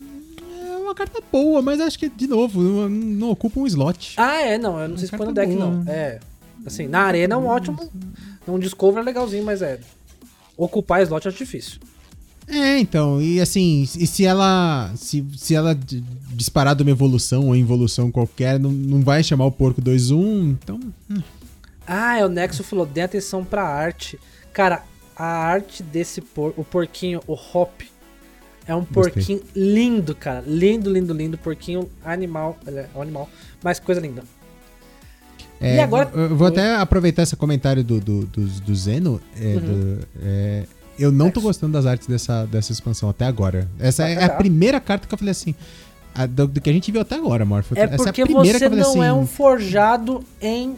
É 0.00 0.76
uma 0.76 0.94
carta 0.94 1.20
boa, 1.32 1.60
mas 1.62 1.80
acho 1.80 1.98
que, 1.98 2.08
de 2.08 2.26
novo, 2.26 2.60
não, 2.62 2.88
não 2.88 3.30
ocupa 3.30 3.60
um 3.60 3.66
slot. 3.66 4.14
Ah, 4.18 4.40
é, 4.42 4.58
não, 4.58 4.78
eu 4.78 4.88
não 4.88 4.96
sei 4.98 5.08
se 5.08 5.16
põe 5.16 5.26
no 5.26 5.32
deck, 5.32 5.52
não. 5.54 5.82
É. 5.86 6.20
Assim, 6.66 6.86
na 6.86 7.00
arena 7.02 7.34
é 7.34 7.38
um 7.38 7.46
ótimo. 7.46 7.90
Um 8.46 8.58
Discover 8.58 9.00
é 9.02 9.04
legalzinho, 9.04 9.44
mas 9.44 9.62
é. 9.62 9.80
Ocupar 10.58 11.00
slot 11.02 11.28
é 11.28 11.30
difícil. 11.30 11.78
É, 12.48 12.78
então, 12.78 13.20
e 13.22 13.40
assim, 13.40 13.82
e 13.82 14.06
se 14.06 14.24
ela. 14.24 14.90
Se, 14.96 15.24
se 15.36 15.54
ela 15.54 15.78
disparar 16.32 16.74
de 16.74 16.82
uma 16.82 16.90
evolução 16.90 17.46
ou 17.46 17.56
involução 17.56 18.10
qualquer, 18.10 18.58
não, 18.58 18.72
não 18.72 19.00
vai 19.02 19.22
chamar 19.22 19.44
o 19.44 19.52
porco 19.52 19.80
2-1, 19.80 20.50
então. 20.50 20.80
Ah, 21.86 22.18
é, 22.18 22.24
o 22.24 22.28
Nexo 22.28 22.64
falou, 22.64 22.84
dê 22.84 23.02
atenção 23.02 23.44
pra 23.44 23.62
arte. 23.62 24.18
Cara, 24.52 24.82
a 25.14 25.26
arte 25.26 25.82
desse 25.82 26.20
por, 26.20 26.54
o 26.56 26.64
porquinho, 26.64 27.20
o 27.26 27.34
Hop, 27.34 27.82
é 28.66 28.74
um 28.74 28.80
Gostei. 28.80 29.12
porquinho 29.12 29.42
lindo, 29.54 30.14
cara. 30.14 30.42
Lindo, 30.46 30.92
lindo, 30.92 31.14
lindo. 31.14 31.38
Porquinho 31.38 31.88
animal. 32.04 32.58
É 32.66 32.88
um 32.94 33.02
animal, 33.02 33.28
mas 33.62 33.78
coisa 33.78 34.00
linda. 34.00 34.22
É, 35.60 35.76
E 35.76 35.80
agora- 35.80 36.10
Eu 36.14 36.20
eu 36.30 36.36
vou 36.36 36.46
até 36.48 36.76
aproveitar 36.76 37.22
esse 37.22 37.34
comentário 37.36 37.82
do, 37.84 38.00
do, 38.00 38.26
do, 38.26 38.44
do 38.46 38.74
Zeno. 38.76 39.20
é, 39.40 39.44
Uhum. 39.54 39.60
do- 39.60 40.08
é, 40.22 40.64
eu 40.98 41.10
não 41.12 41.30
tô 41.30 41.40
gostando 41.40 41.72
das 41.72 41.86
artes 41.86 42.06
dessa, 42.08 42.44
dessa 42.46 42.72
expansão 42.72 43.08
até 43.08 43.24
agora. 43.26 43.68
Essa 43.78 44.08
é 44.08 44.24
a 44.24 44.30
primeira 44.30 44.80
carta 44.80 45.06
que 45.06 45.14
eu 45.14 45.18
falei 45.18 45.32
assim. 45.32 45.54
a- 46.14 46.26
do, 46.26 46.48
do 46.48 46.60
que 46.60 46.68
a 46.68 46.72
gente 46.72 46.90
viu 46.90 47.00
até 47.00 47.14
agora, 47.14 47.44
Morph. 47.44 47.72
É 47.76 47.82
Essa 47.82 47.96
porque 48.04 48.22
a 48.22 48.24
primeira 48.26 48.58
você 48.58 48.58
que 48.58 48.64
eu 48.64 48.70
falei 48.70 48.82
não 48.84 48.90
assim. 48.90 49.04
é 49.04 49.12
um 49.12 49.26
forjado 49.26 50.24
em 50.40 50.76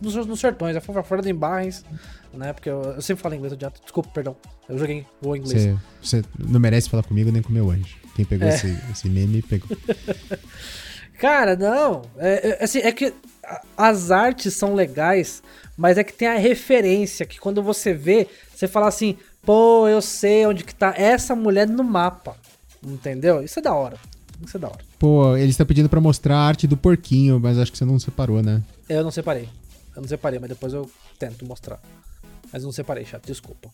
nos, 0.00 0.14
nos 0.26 0.40
sertões, 0.40 0.74
é 0.76 0.80
fora 0.80 1.20
de 1.22 1.32
Barres, 1.34 1.84
né? 2.32 2.52
Porque 2.52 2.68
eu, 2.70 2.80
eu 2.82 3.02
sempre 3.02 3.22
falo 3.22 3.34
inglês, 3.34 3.52
adianta. 3.52 3.78
Desculpa, 3.82 4.08
perdão. 4.14 4.36
Eu 4.68 4.78
joguei 4.78 4.96
em 4.96 5.36
inglês. 5.36 5.76
Você, 6.02 6.22
não 6.38 6.60
merece 6.60 6.88
falar 6.88 7.02
comigo 7.02 7.30
nem 7.30 7.42
com 7.42 7.52
meu 7.52 7.70
anjo. 7.70 7.96
Quem 8.16 8.24
pegou 8.24 8.46
É. 8.48 8.54
esse, 8.54 8.74
esse 8.90 9.08
meme 9.10 9.42
pegou. 9.42 9.68
Cara, 11.18 11.56
não. 11.56 12.02
É, 12.18 12.58
é, 12.60 12.64
assim, 12.64 12.78
é 12.80 12.92
que 12.92 13.12
as 13.76 14.10
artes 14.10 14.54
são 14.54 14.74
legais, 14.74 15.42
mas 15.76 15.98
é 15.98 16.04
que 16.04 16.12
tem 16.12 16.28
a 16.28 16.36
referência 16.36 17.26
que 17.26 17.38
quando 17.38 17.62
você 17.62 17.92
vê, 17.92 18.28
você 18.54 18.68
fala 18.68 18.88
assim, 18.88 19.16
pô, 19.42 19.88
eu 19.88 20.02
sei 20.02 20.46
onde 20.46 20.64
que 20.64 20.74
tá 20.74 20.94
essa 20.96 21.34
mulher 21.34 21.66
no 21.66 21.84
mapa. 21.84 22.36
Entendeu? 22.82 23.42
Isso 23.42 23.58
é 23.58 23.62
da 23.62 23.74
hora. 23.74 23.98
Isso 24.44 24.56
é 24.56 24.60
da 24.60 24.68
hora. 24.68 24.80
Pô, 24.98 25.36
ele 25.36 25.50
está 25.50 25.64
pedindo 25.64 25.88
pra 25.88 26.00
mostrar 26.00 26.36
a 26.36 26.46
arte 26.46 26.66
do 26.66 26.76
porquinho, 26.76 27.38
mas 27.38 27.58
acho 27.58 27.70
que 27.72 27.78
você 27.78 27.84
não 27.84 27.98
separou, 27.98 28.42
né? 28.42 28.62
Eu 28.88 29.02
não 29.02 29.10
separei. 29.10 29.48
Eu 29.94 30.02
não 30.02 30.08
separei, 30.08 30.38
mas 30.38 30.48
depois 30.48 30.72
eu 30.72 30.90
tento 31.18 31.44
mostrar. 31.44 31.80
Mas 32.52 32.64
não 32.64 32.72
separei, 32.72 33.04
chato, 33.04 33.26
desculpa. 33.26 33.68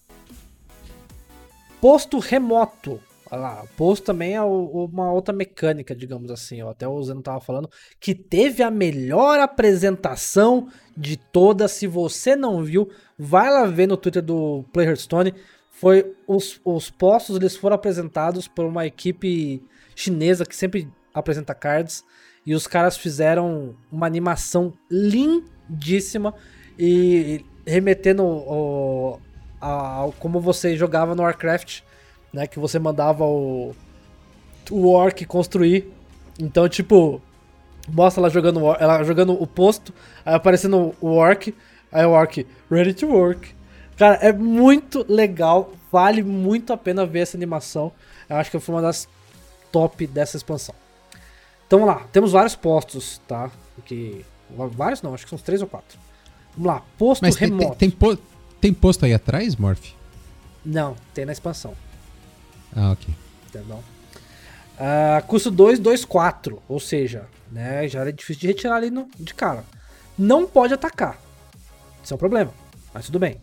Posto 1.81 2.19
remoto. 2.19 3.01
Olha 3.31 3.41
lá, 3.41 3.65
posto 3.77 4.05
também 4.05 4.35
é 4.35 4.43
o- 4.43 4.89
uma 4.93 5.11
outra 5.13 5.35
mecânica, 5.35 5.95
digamos 5.95 6.31
assim. 6.31 6.63
Ó, 6.63 6.71
até 6.71 6.87
o 6.87 7.03
Zeno 7.03 7.23
tava 7.23 7.41
falando 7.41 7.69
que 7.99 8.15
teve 8.15 8.63
a 8.63 8.71
melhor 8.71 9.41
apresentação 9.41 10.69
de 10.97 11.17
todas. 11.17 11.73
Se 11.73 11.87
você 11.87 12.37
não 12.37 12.63
viu, 12.63 12.89
vai 13.19 13.51
lá 13.51 13.67
ver 13.67 13.89
no 13.89 13.97
Twitter 13.97 14.23
do 14.23 14.65
Play 14.73 14.87
Hearthstone. 14.87 15.35
Foi 15.71 16.15
os, 16.27 16.61
os 16.65 16.89
postos 16.89 17.37
eles 17.37 17.57
foram 17.57 17.75
apresentados 17.77 18.47
por 18.49 18.65
uma 18.65 18.87
equipe 18.87 19.63
chinesa 19.95 20.47
que 20.47 20.55
sempre 20.57 20.89
apresenta 21.13 21.55
cards 21.55 22.05
e 22.47 22.55
os 22.55 22.67
caras 22.67 22.97
fizeram 22.97 23.75
uma 23.91 24.07
animação 24.07 24.73
lindíssima 24.91 26.33
e 26.79 27.45
remetendo 27.67 28.23
o, 28.25 29.19
a, 29.61 29.69
ao 29.97 30.13
como 30.13 30.41
você 30.41 30.77
jogava 30.77 31.15
no 31.15 31.23
Warcraft, 31.23 31.81
né? 32.37 32.47
Que 32.47 32.59
você 32.59 32.79
mandava 32.79 33.25
o, 33.25 33.75
o 34.71 34.89
orc 34.93 35.25
construir. 35.25 35.91
Então, 36.39 36.69
tipo, 36.69 37.21
mostra 37.89 38.21
ela 38.21 38.31
jogando, 38.31 38.61
ela 38.79 39.03
jogando 39.03 39.33
o 39.33 39.47
posto, 39.47 39.93
aí 40.25 40.35
aparecendo 40.35 40.95
o 41.01 41.09
orc, 41.09 41.55
aí 41.91 42.05
o 42.05 42.11
orc, 42.11 42.47
ready 42.71 42.93
to 42.95 43.07
work. 43.07 43.55
Cara, 43.97 44.17
é 44.17 44.31
muito 44.33 45.05
legal, 45.09 45.73
vale 45.91 46.23
muito 46.23 46.73
a 46.73 46.77
pena 46.77 47.07
ver 47.07 47.21
essa 47.21 47.37
animação. 47.37 47.91
Eu 48.29 48.37
acho 48.37 48.51
que 48.51 48.61
foi 48.61 48.75
uma 48.75 48.83
das 48.83 49.09
top 49.73 50.07
dessa 50.07 50.37
expansão. 50.37 50.75
Então 51.67 51.79
vamos 51.81 51.95
lá, 51.95 52.07
temos 52.13 52.33
vários 52.33 52.55
postos, 52.55 53.21
tá? 53.27 53.51
Que, 53.87 54.25
vários 54.77 55.01
não, 55.01 55.15
acho 55.15 55.25
que 55.25 55.31
são 55.31 55.39
três 55.39 55.63
ou 55.63 55.67
quatro. 55.67 55.99
Vamos 56.57 56.67
lá, 56.73 56.83
posto 56.99 57.23
Mas 57.23 57.37
tem, 57.37 57.49
tem, 57.49 57.59
remoto. 57.59 57.79
tem, 57.79 57.91
po- 57.91 58.19
tem 58.61 58.73
posto 58.75 59.05
aí 59.07 59.15
atrás, 59.15 59.57
Morph? 59.57 59.93
Não, 60.65 60.95
tem 61.15 61.25
na 61.25 61.33
expansão, 61.33 61.73
Ah, 62.75 62.93
ok. 62.93 63.15
entendeu? 63.49 63.83
Ah, 64.79 65.23
custo 65.27 65.51
2, 65.51 65.79
2, 65.79 66.05
4, 66.05 66.63
ou 66.69 66.79
seja, 66.79 67.27
né, 67.51 67.89
já 67.89 68.01
era 68.01 68.13
difícil 68.13 68.43
de 68.43 68.47
retirar 68.49 68.77
ali 68.77 68.91
no, 68.91 69.09
de 69.19 69.35
cara. 69.35 69.65
Não 70.19 70.47
pode 70.47 70.75
atacar. 70.75 71.19
Isso 72.03 72.13
é 72.13 72.17
um 72.17 72.19
problema, 72.19 72.53
mas 72.93 73.07
tudo 73.07 73.19
bem. 73.19 73.41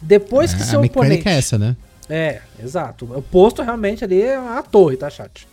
Depois 0.00 0.54
que 0.54 0.62
a 0.62 0.64
seu 0.64 0.80
mecânica 0.80 1.14
oponente... 1.14 1.28
é 1.28 1.38
essa, 1.38 1.58
né? 1.58 1.76
É, 2.08 2.40
exato. 2.62 3.04
O 3.04 3.20
posto 3.20 3.62
realmente 3.62 4.04
ali 4.04 4.22
é 4.22 4.36
a 4.36 4.62
torre, 4.62 4.96
tá, 4.96 5.10
chat? 5.10 5.46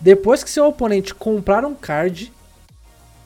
Depois 0.00 0.42
que 0.42 0.50
seu 0.50 0.66
oponente 0.66 1.14
comprar 1.14 1.64
um 1.64 1.74
card, 1.74 2.32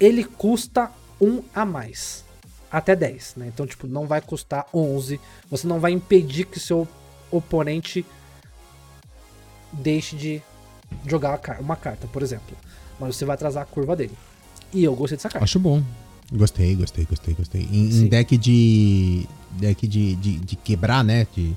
ele 0.00 0.24
custa 0.24 0.90
um 1.20 1.42
a 1.54 1.64
mais. 1.64 2.24
Até 2.70 2.96
10, 2.96 3.34
né? 3.36 3.46
Então, 3.48 3.66
tipo, 3.66 3.86
não 3.86 4.06
vai 4.06 4.20
custar 4.20 4.66
11. 4.74 5.20
Você 5.50 5.66
não 5.66 5.78
vai 5.78 5.92
impedir 5.92 6.46
que 6.46 6.58
seu 6.58 6.86
oponente 7.30 8.04
deixe 9.72 10.16
de 10.16 10.42
jogar 11.06 11.40
uma 11.60 11.76
carta, 11.76 12.06
por 12.06 12.22
exemplo. 12.22 12.56
Mas 12.98 13.16
você 13.16 13.24
vai 13.24 13.34
atrasar 13.34 13.62
a 13.62 13.66
curva 13.66 13.94
dele. 13.94 14.16
E 14.72 14.84
eu 14.84 14.94
gostei 14.94 15.16
dessa 15.16 15.28
carta. 15.28 15.44
Acho 15.44 15.58
bom. 15.58 15.82
Gostei, 16.32 16.74
gostei, 16.74 17.04
gostei, 17.04 17.34
gostei. 17.34 17.68
Em, 17.70 17.88
em 17.90 18.08
deck 18.08 18.36
de. 18.36 19.26
deck 19.52 19.86
de, 19.86 20.16
de, 20.16 20.38
de 20.38 20.56
quebrar, 20.56 21.04
né? 21.04 21.26
De, 21.34 21.56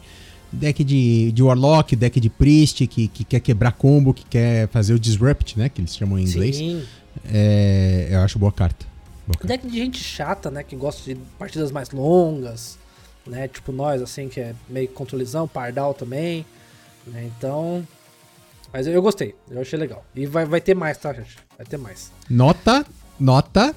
deck 0.51 0.83
de, 0.83 1.31
de 1.31 1.43
Warlock, 1.43 1.95
deck 1.95 2.19
de 2.19 2.29
Priest, 2.29 2.85
que, 2.85 3.07
que 3.07 3.23
quer 3.23 3.39
quebrar 3.39 3.71
combo, 3.71 4.13
que 4.13 4.25
quer 4.25 4.67
fazer 4.67 4.93
o 4.93 4.99
Disrupt, 4.99 5.57
né? 5.57 5.69
Que 5.69 5.81
eles 5.81 5.95
chamam 5.95 6.19
em 6.19 6.23
inglês. 6.23 6.57
Sim. 6.57 6.83
É, 7.25 8.09
eu 8.11 8.19
acho 8.19 8.37
boa 8.37 8.51
carta. 8.51 8.85
Boa 9.25 9.39
carta. 9.39 9.47
Deck 9.47 9.67
de 9.67 9.77
gente 9.77 10.03
chata, 10.03 10.51
né? 10.51 10.63
Que 10.63 10.75
gosta 10.75 11.01
de 11.03 11.19
partidas 11.39 11.71
mais 11.71 11.89
longas, 11.89 12.77
né? 13.25 13.47
Tipo 13.47 13.71
nós, 13.71 14.01
assim, 14.01 14.29
que 14.29 14.39
é 14.39 14.53
meio 14.69 14.87
controlizão, 14.89 15.47
pardal 15.47 15.93
também, 15.93 16.45
né? 17.07 17.29
Então. 17.37 17.87
Mas 18.71 18.85
eu, 18.87 18.93
eu 18.93 19.01
gostei, 19.01 19.35
eu 19.49 19.61
achei 19.61 19.77
legal. 19.79 20.05
E 20.15 20.25
vai, 20.25 20.45
vai 20.45 20.61
ter 20.61 20.75
mais, 20.75 20.97
tá, 20.97 21.11
gente? 21.13 21.37
Vai 21.57 21.65
ter 21.65 21.77
mais. 21.77 22.11
Nota, 22.29 22.85
nota, 23.19 23.75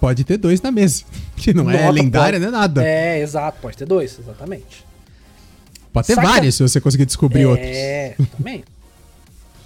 pode 0.00 0.22
ter 0.24 0.36
dois 0.36 0.60
na 0.62 0.70
mesa. 0.70 1.04
Que 1.40 1.54
não 1.54 1.70
é 1.70 1.78
Nota 1.84 1.90
lendária, 1.90 2.38
pode- 2.38 2.50
não 2.52 2.58
é 2.58 2.60
nada. 2.60 2.84
É, 2.86 3.18
exato, 3.20 3.58
pode 3.62 3.74
ter 3.76 3.86
dois, 3.86 4.18
exatamente. 4.18 4.84
Pode 5.90 6.06
ter 6.06 6.14
Saca- 6.14 6.28
várias 6.28 6.54
se 6.54 6.62
você 6.62 6.78
conseguir 6.80 7.06
descobrir 7.06 7.46
outros. 7.46 7.66
É, 7.66 8.14
também. 8.36 8.62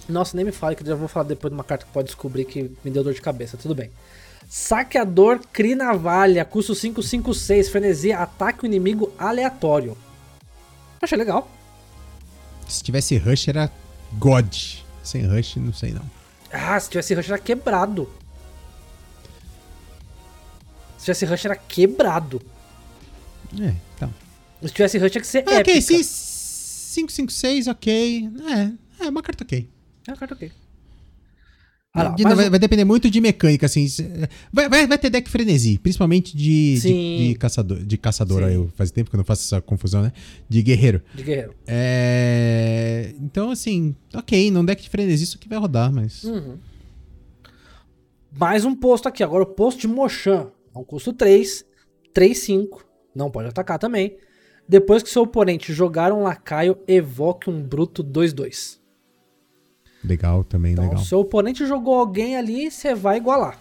Nossa, 0.08 0.36
nem 0.36 0.46
me 0.46 0.52
fale 0.52 0.76
que 0.76 0.82
eu 0.82 0.86
já 0.86 0.94
vou 0.94 1.08
falar 1.08 1.26
depois 1.26 1.50
de 1.50 1.56
uma 1.56 1.64
carta 1.64 1.84
que 1.84 1.90
pode 1.92 2.06
descobrir 2.06 2.44
que 2.44 2.70
me 2.84 2.90
deu 2.92 3.02
dor 3.02 3.12
de 3.12 3.20
cabeça, 3.20 3.56
tudo 3.56 3.74
bem. 3.74 3.90
Saqueador 4.48 5.40
Crinavalha, 5.52 6.44
custo 6.44 6.74
556, 6.76 7.70
frenesi, 7.70 8.12
ataque 8.12 8.62
o 8.62 8.66
inimigo 8.66 9.12
aleatório. 9.18 9.96
Achei 11.02 11.18
legal. 11.18 11.50
Se 12.68 12.82
tivesse 12.84 13.16
Rush, 13.18 13.48
era 13.48 13.68
God. 14.18 14.54
Sem 15.02 15.26
Rush, 15.26 15.56
não 15.56 15.72
sei 15.72 15.92
não. 15.92 16.02
Ah, 16.52 16.78
se 16.78 16.88
tivesse 16.88 17.14
rush 17.14 17.28
era 17.28 17.38
quebrado. 17.38 18.08
Se 20.98 21.04
tivesse 21.06 21.24
rush 21.26 21.44
era 21.44 21.56
quebrado. 21.56 22.40
É, 23.60 23.74
então. 23.96 24.12
Se 24.62 24.72
tivesse 24.72 24.98
rush 24.98 25.10
tinha 25.10 25.20
que 25.20 25.26
ser 25.26 25.44
Ah, 25.46 25.58
ok, 25.60 25.74
épica. 25.76 25.80
se 25.82 25.94
556, 26.94 27.66
ok. 27.68 28.30
É, 29.00 29.04
é 29.04 29.08
uma 29.08 29.22
carta 29.22 29.44
ok. 29.44 29.68
É 30.06 30.10
uma 30.10 30.16
carta 30.16 30.34
ok. 30.34 30.50
Ah, 31.96 32.08
De- 32.08 32.24
vai, 32.24 32.32
um- 32.32 32.50
vai 32.50 32.58
depender 32.58 32.84
muito 32.84 33.08
de 33.08 33.20
mecânica, 33.20 33.66
assim. 33.66 33.86
Vai, 34.52 34.68
vai, 34.68 34.84
vai 34.86 34.98
ter 34.98 35.10
deck 35.10 35.30
frenesi, 35.30 35.78
principalmente 35.78 36.36
de, 36.36 36.80
de, 36.80 37.28
de 37.28 37.34
caçador. 37.36 37.78
De 37.84 37.96
caçador, 37.96 38.40
Sim. 38.40 38.46
aí 38.48 38.54
eu 38.54 38.68
faz 38.74 38.90
tempo 38.90 39.08
que 39.10 39.14
eu 39.14 39.18
não 39.18 39.24
faço 39.24 39.42
essa 39.44 39.60
confusão, 39.62 40.02
né? 40.02 40.12
De 40.48 40.60
guerreiro. 40.60 41.00
De 41.14 41.22
guerreiro. 41.22 41.54
É. 41.68 43.14
Então, 43.20 43.48
assim, 43.50 43.94
ok, 44.12 44.50
num 44.50 44.64
deck 44.64 44.82
de 44.82 44.90
frenesi 44.90 45.22
isso 45.22 45.36
aqui 45.36 45.48
vai 45.48 45.56
rodar, 45.58 45.92
mas. 45.92 46.24
Uhum. 46.24 46.58
Mais 48.36 48.64
um 48.64 48.74
posto 48.74 49.08
aqui. 49.08 49.22
Agora 49.22 49.44
o 49.44 49.46
posto 49.46 49.80
de 49.82 49.86
Mochan. 49.88 50.48
É 50.74 50.78
um 50.78 50.82
custo 50.82 51.12
3, 51.12 51.64
3, 52.12 52.36
5. 52.36 52.84
Não 53.14 53.30
pode 53.30 53.48
atacar 53.48 53.78
também. 53.78 54.16
Depois 54.68 55.00
que 55.02 55.10
seu 55.10 55.22
oponente 55.22 55.72
jogar 55.72 56.12
um 56.12 56.22
lacaio, 56.24 56.76
evoque 56.88 57.48
um 57.48 57.62
bruto 57.62 58.02
2-2. 58.02 58.78
Legal 60.04 60.44
também, 60.44 60.72
Então, 60.72 60.84
legal. 60.84 61.02
seu 61.04 61.20
oponente 61.20 61.66
jogou 61.66 61.94
alguém 61.98 62.36
ali, 62.36 62.70
você 62.70 62.94
vai 62.94 63.16
igualar. 63.16 63.58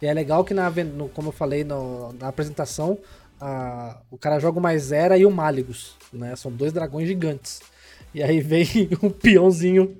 E 0.00 0.06
é 0.06 0.14
legal 0.14 0.44
que, 0.44 0.54
na, 0.54 0.70
no- 0.70 1.08
como 1.08 1.28
eu 1.28 1.32
falei 1.32 1.64
no- 1.64 2.12
na 2.18 2.28
apresentação, 2.28 2.96
a- 3.40 3.98
o 4.10 4.16
cara 4.16 4.38
joga 4.38 4.58
o 4.58 4.62
Maisera 4.62 5.18
e 5.18 5.26
o 5.26 5.30
Máligos. 5.30 5.94
Né? 6.12 6.34
São 6.36 6.50
dois 6.50 6.72
dragões 6.72 7.06
gigantes. 7.08 7.60
E 8.14 8.22
aí 8.22 8.40
vem 8.40 8.64
um 9.02 9.10
peãozinho 9.10 9.96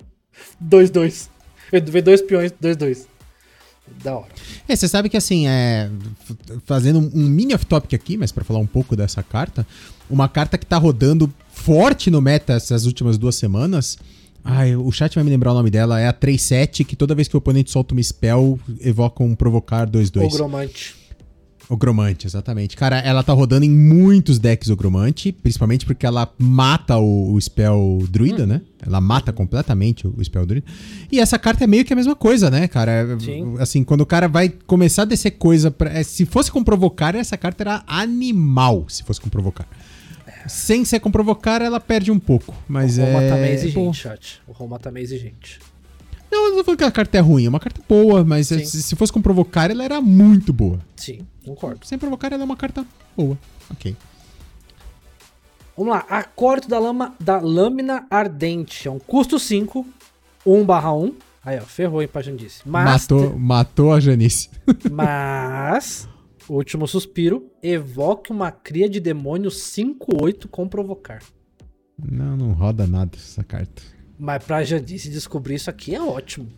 2-2. 0.62 1.28
Vem 1.70 2.02
dois 2.02 2.22
peões 2.22 2.52
2-2. 2.52 3.06
Da 4.02 4.16
hora. 4.16 4.28
É, 4.68 4.76
você 4.76 4.86
sabe 4.86 5.08
que 5.08 5.16
assim, 5.16 5.48
é, 5.48 5.90
fazendo 6.64 7.00
um 7.00 7.26
mini 7.28 7.52
off-topic 7.54 7.92
aqui, 7.94 8.16
mas 8.16 8.30
pra 8.30 8.44
falar 8.44 8.60
um 8.60 8.66
pouco 8.66 8.94
dessa 8.94 9.20
carta, 9.20 9.66
uma 10.08 10.28
carta 10.28 10.56
que 10.56 10.64
tá 10.64 10.76
rodando 10.76 11.32
forte 11.52 12.08
no 12.10 12.20
meta 12.20 12.52
essas 12.52 12.86
últimas 12.86 13.18
duas 13.18 13.34
semanas. 13.34 13.98
Ai, 14.44 14.74
o 14.74 14.90
chat 14.90 15.14
vai 15.14 15.24
me 15.24 15.30
lembrar 15.30 15.52
o 15.52 15.54
nome 15.54 15.70
dela, 15.70 16.00
é 16.00 16.08
a 16.08 16.12
3-7, 16.12 16.84
que 16.84 16.96
toda 16.96 17.14
vez 17.14 17.28
que 17.28 17.36
o 17.36 17.38
oponente 17.38 17.70
solta 17.70 17.94
uma 17.94 18.02
spell, 18.02 18.58
evoca 18.80 19.22
um 19.22 19.34
provocar 19.34 19.88
2-2. 19.88 20.24
Ogromante. 20.24 21.00
Ogromante, 21.70 22.26
exatamente. 22.26 22.76
Cara, 22.76 22.98
ela 22.98 23.22
tá 23.22 23.32
rodando 23.32 23.64
em 23.64 23.70
muitos 23.70 24.40
decks 24.40 24.70
Ogromante, 24.70 25.30
principalmente 25.30 25.86
porque 25.86 26.04
ela 26.04 26.28
mata 26.36 26.96
o, 26.98 27.32
o 27.32 27.40
spell 27.40 28.04
druida, 28.10 28.44
né? 28.44 28.60
Ela 28.84 29.00
mata 29.00 29.32
completamente 29.32 30.04
o, 30.04 30.12
o 30.18 30.24
spell 30.24 30.44
druida. 30.44 30.66
E 31.12 31.20
essa 31.20 31.38
carta 31.38 31.62
é 31.62 31.68
meio 31.68 31.84
que 31.84 31.92
a 31.92 31.96
mesma 31.96 32.16
coisa, 32.16 32.50
né, 32.50 32.66
cara? 32.66 32.90
É, 32.90 33.18
Sim. 33.20 33.54
Assim, 33.60 33.84
quando 33.84 34.00
o 34.00 34.06
cara 34.06 34.26
vai 34.26 34.48
começar 34.66 35.02
a 35.02 35.04
descer 35.04 35.30
coisa 35.32 35.70
pra, 35.70 35.90
é, 35.90 36.02
se 36.02 36.26
fosse 36.26 36.50
com 36.50 36.64
provocar, 36.64 37.14
essa 37.14 37.36
carta 37.36 37.62
era 37.62 37.84
animal, 37.86 38.86
se 38.88 39.04
fosse 39.04 39.20
com 39.20 39.28
provocar. 39.28 39.68
Sem 40.50 40.84
ser 40.84 41.00
com 41.00 41.10
provocar, 41.10 41.62
ela 41.62 41.78
perde 41.78 42.10
um 42.10 42.18
pouco, 42.18 42.54
mas 42.68 42.98
o 42.98 43.02
é... 43.02 43.04
Roma 43.04 43.28
tá 43.28 43.36
meio 43.36 43.54
exigente, 43.54 43.96
chat. 43.96 44.42
O 44.48 44.52
Roma 44.52 44.78
tá 44.78 44.90
meio 44.90 45.04
exigente. 45.04 45.60
não, 46.30 46.46
eu 46.46 46.50
não 46.50 46.56
tô 46.58 46.64
falando 46.64 46.78
que 46.78 46.84
a 46.84 46.90
carta 46.90 47.18
é 47.18 47.20
ruim, 47.20 47.46
é 47.46 47.48
uma 47.48 47.60
carta 47.60 47.80
boa, 47.88 48.24
mas 48.24 48.50
é, 48.50 48.58
Sim. 48.58 48.64
se, 48.64 48.82
se 48.82 48.96
fosse 48.96 49.12
com 49.12 49.22
provocar, 49.22 49.70
ela 49.70 49.84
era 49.84 50.00
muito 50.00 50.52
boa. 50.52 50.80
Sim, 50.96 51.20
concordo. 51.44 51.86
Sem 51.86 51.96
provocar, 51.96 52.32
ela 52.32 52.42
é 52.42 52.44
uma 52.44 52.56
carta 52.56 52.84
boa. 53.16 53.38
Ok. 53.70 53.96
Vamos 55.76 55.94
lá. 55.94 56.04
Acólito 56.10 56.68
da, 56.68 56.78
lama, 56.78 57.14
da 57.18 57.38
Lâmina 57.38 58.04
Ardente. 58.10 58.86
É 58.86 58.90
um 58.90 58.98
custo 58.98 59.38
5, 59.38 59.86
1 60.44 60.64
barra 60.64 60.92
1. 60.92 61.14
Aí, 61.42 61.58
ó, 61.58 61.62
ferrou, 61.62 62.02
hein, 62.02 62.08
pra 62.08 62.20
Jandice. 62.20 62.60
Mas, 62.66 62.84
Matou, 62.84 63.38
matou 63.38 63.92
a 63.92 64.00
Janice. 64.00 64.50
mas, 64.92 66.06
último 66.54 66.86
suspiro, 66.88 67.50
evoque 67.62 68.30
uma 68.32 68.50
cria 68.50 68.88
de 68.88 68.98
demônio 69.00 69.50
5-8 69.50 70.48
com 70.48 70.66
provocar. 70.68 71.22
Não, 72.02 72.36
não 72.36 72.52
roda 72.52 72.86
nada 72.86 73.12
essa 73.16 73.44
carta. 73.44 73.82
Mas 74.18 74.42
pra 74.44 74.64
Jandice 74.64 75.08
descobrir 75.10 75.54
isso 75.56 75.68
aqui 75.70 75.94
é 75.94 76.00
ótimo. 76.02 76.48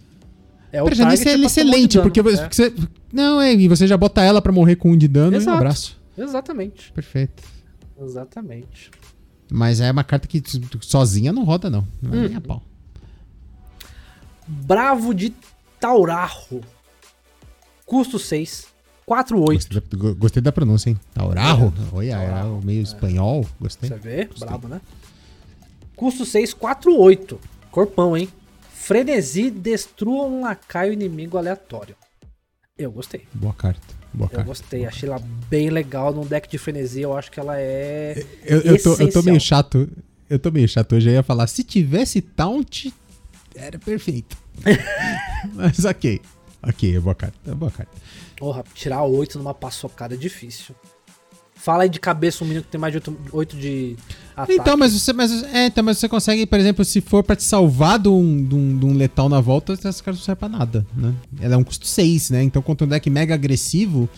É 0.72 0.82
Pra 0.82 0.94
Janice 0.94 1.24
target 1.24 1.42
é 1.42 1.46
excelente, 1.46 1.92
de 1.92 2.00
porque 2.02 2.22
dano, 2.22 2.36
você, 2.36 2.42
porque 2.42 2.54
você- 2.56 2.88
Não, 3.12 3.40
é, 3.40 3.52
e 3.52 3.68
você 3.68 3.86
já 3.86 3.96
bota 3.96 4.22
ela 4.22 4.40
pra 4.40 4.50
morrer 4.52 4.76
com 4.76 4.90
um 4.90 4.96
de 4.96 5.06
dano 5.06 5.32
e 5.34 5.38
um 5.38 5.40
Exato. 5.42 5.56
abraço. 5.58 6.00
é. 6.16 6.22
Exatamente. 6.22 6.92
Perfeito. 6.92 7.42
Exatamente. 8.00 8.90
Mas 9.50 9.80
é 9.80 9.90
uma 9.90 10.02
carta 10.02 10.26
que 10.26 10.42
sozinha 10.80 11.30
não 11.32 11.44
roda, 11.44 11.68
não. 11.68 11.86
Não 12.00 12.12
é 12.14 12.16
Uhum. 12.16 12.28
nem 12.28 12.36
a 12.36 12.40
pau. 12.40 12.62
Bravo 14.46 15.14
de 15.14 15.32
Taurarro. 15.78 16.60
Custo 17.84 18.18
6, 18.18 18.68
4-8. 19.12 19.54
Gostei 19.54 19.80
da, 19.80 19.96
go- 19.98 20.14
gostei 20.14 20.42
da 20.42 20.52
pronúncia, 20.52 20.90
hein? 20.90 20.98
Taurarro. 21.12 21.72
Olha, 21.92 22.14
é 22.16 22.64
meio 22.64 22.82
espanhol. 22.82 23.46
Gostei. 23.60 23.88
Você 23.90 23.96
vê? 23.96 24.28
Brabo, 24.38 24.68
né? 24.68 24.80
Custo 25.96 26.24
6, 26.24 26.54
4-8. 26.54 27.36
Corpão, 27.70 28.16
hein? 28.16 28.28
Frenesi, 28.74 29.50
destrua 29.50 30.24
um 30.24 30.42
lacaio 30.42 30.92
inimigo 30.92 31.36
aleatório. 31.38 31.94
Eu 32.76 32.90
gostei. 32.90 33.22
Boa 33.32 33.52
carta. 33.54 33.80
Boa 34.12 34.26
Eu 34.26 34.30
carta. 34.36 34.44
gostei. 34.48 34.84
Achei 34.86 35.08
ela 35.08 35.20
bem 35.48 35.70
legal 35.70 36.12
num 36.12 36.26
deck 36.26 36.48
de 36.48 36.58
frenesi. 36.58 37.00
Eu 37.00 37.16
acho 37.16 37.30
que 37.30 37.38
ela 37.38 37.54
é. 37.58 38.24
Eu, 38.44 38.60
eu, 38.60 38.82
tô, 38.82 38.94
eu 38.94 39.12
tô 39.12 39.22
meio 39.22 39.40
chato. 39.40 39.88
Eu 40.28 40.38
tô 40.38 40.50
meio 40.50 40.66
chato 40.68 40.94
hoje. 40.96 41.08
Eu 41.10 41.14
ia 41.14 41.22
falar, 41.22 41.46
se 41.46 41.62
tivesse 41.62 42.20
taunt, 42.20 42.86
era 43.54 43.78
perfeito. 43.78 44.36
Mas 45.54 45.84
ok. 45.84 46.20
Ok, 46.62 46.96
é 46.96 47.00
boa 47.00 47.14
carta. 47.14 47.36
É 47.50 47.54
boa 47.54 47.70
carta. 47.70 47.92
Porra, 48.36 48.64
tirar 48.74 49.02
8 49.02 49.38
numa 49.38 49.54
paçocada 49.54 50.14
é 50.14 50.16
difícil. 50.16 50.74
Fala 51.54 51.84
aí 51.84 51.88
de 51.88 52.00
cabeça 52.00 52.42
um 52.42 52.46
menino 52.48 52.64
que 52.64 52.70
tem 52.70 52.80
mais 52.80 52.92
de 52.92 53.00
8, 53.32 53.56
de 53.56 53.96
ataque. 54.36 54.52
Então, 54.58 54.76
mas 54.76 54.92
você, 54.92 55.12
mas, 55.12 55.44
é, 55.44 55.66
então, 55.66 55.84
mas 55.84 55.98
você 55.98 56.08
consegue, 56.08 56.44
por 56.44 56.58
exemplo, 56.58 56.84
se 56.84 57.00
for 57.00 57.22
pra 57.22 57.36
te 57.36 57.44
salvar 57.44 58.00
de 58.00 58.08
um, 58.08 58.44
de 58.44 58.54
um, 58.54 58.78
de 58.78 58.84
um 58.84 58.94
letal 58.96 59.28
na 59.28 59.40
volta, 59.40 59.72
essas 59.72 60.00
cartas 60.00 60.20
não 60.20 60.24
servem 60.24 60.40
pra 60.40 60.48
nada, 60.58 60.84
né? 60.96 61.14
Ela 61.40 61.54
é 61.54 61.56
um 61.56 61.62
custo 61.62 61.86
6, 61.86 62.30
né? 62.30 62.42
Então, 62.42 62.60
contra 62.60 62.84
um 62.84 62.88
deck 62.90 63.08
mega 63.08 63.34
agressivo, 63.34 64.08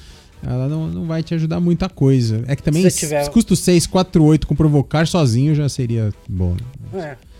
ela 0.43 0.69
não, 0.69 0.87
não 0.89 1.07
vai 1.07 1.23
te 1.23 1.35
ajudar 1.35 1.61
muita 1.61 1.87
coisa. 1.87 2.43
É 2.47 2.57
que 2.57 2.63
também, 2.63 2.89
Se 2.89 2.99
tiver- 3.01 3.29
custo 3.31 3.55
6, 3.55 3.87
4, 3.87 4.25
8 4.25 4.47
com 4.47 4.55
provocar 4.57 5.07
sozinho 5.07 5.55
já 5.55 5.69
seria 5.69 6.15
bom. 6.27 6.57
né? 6.95 7.19
É. 7.21 7.34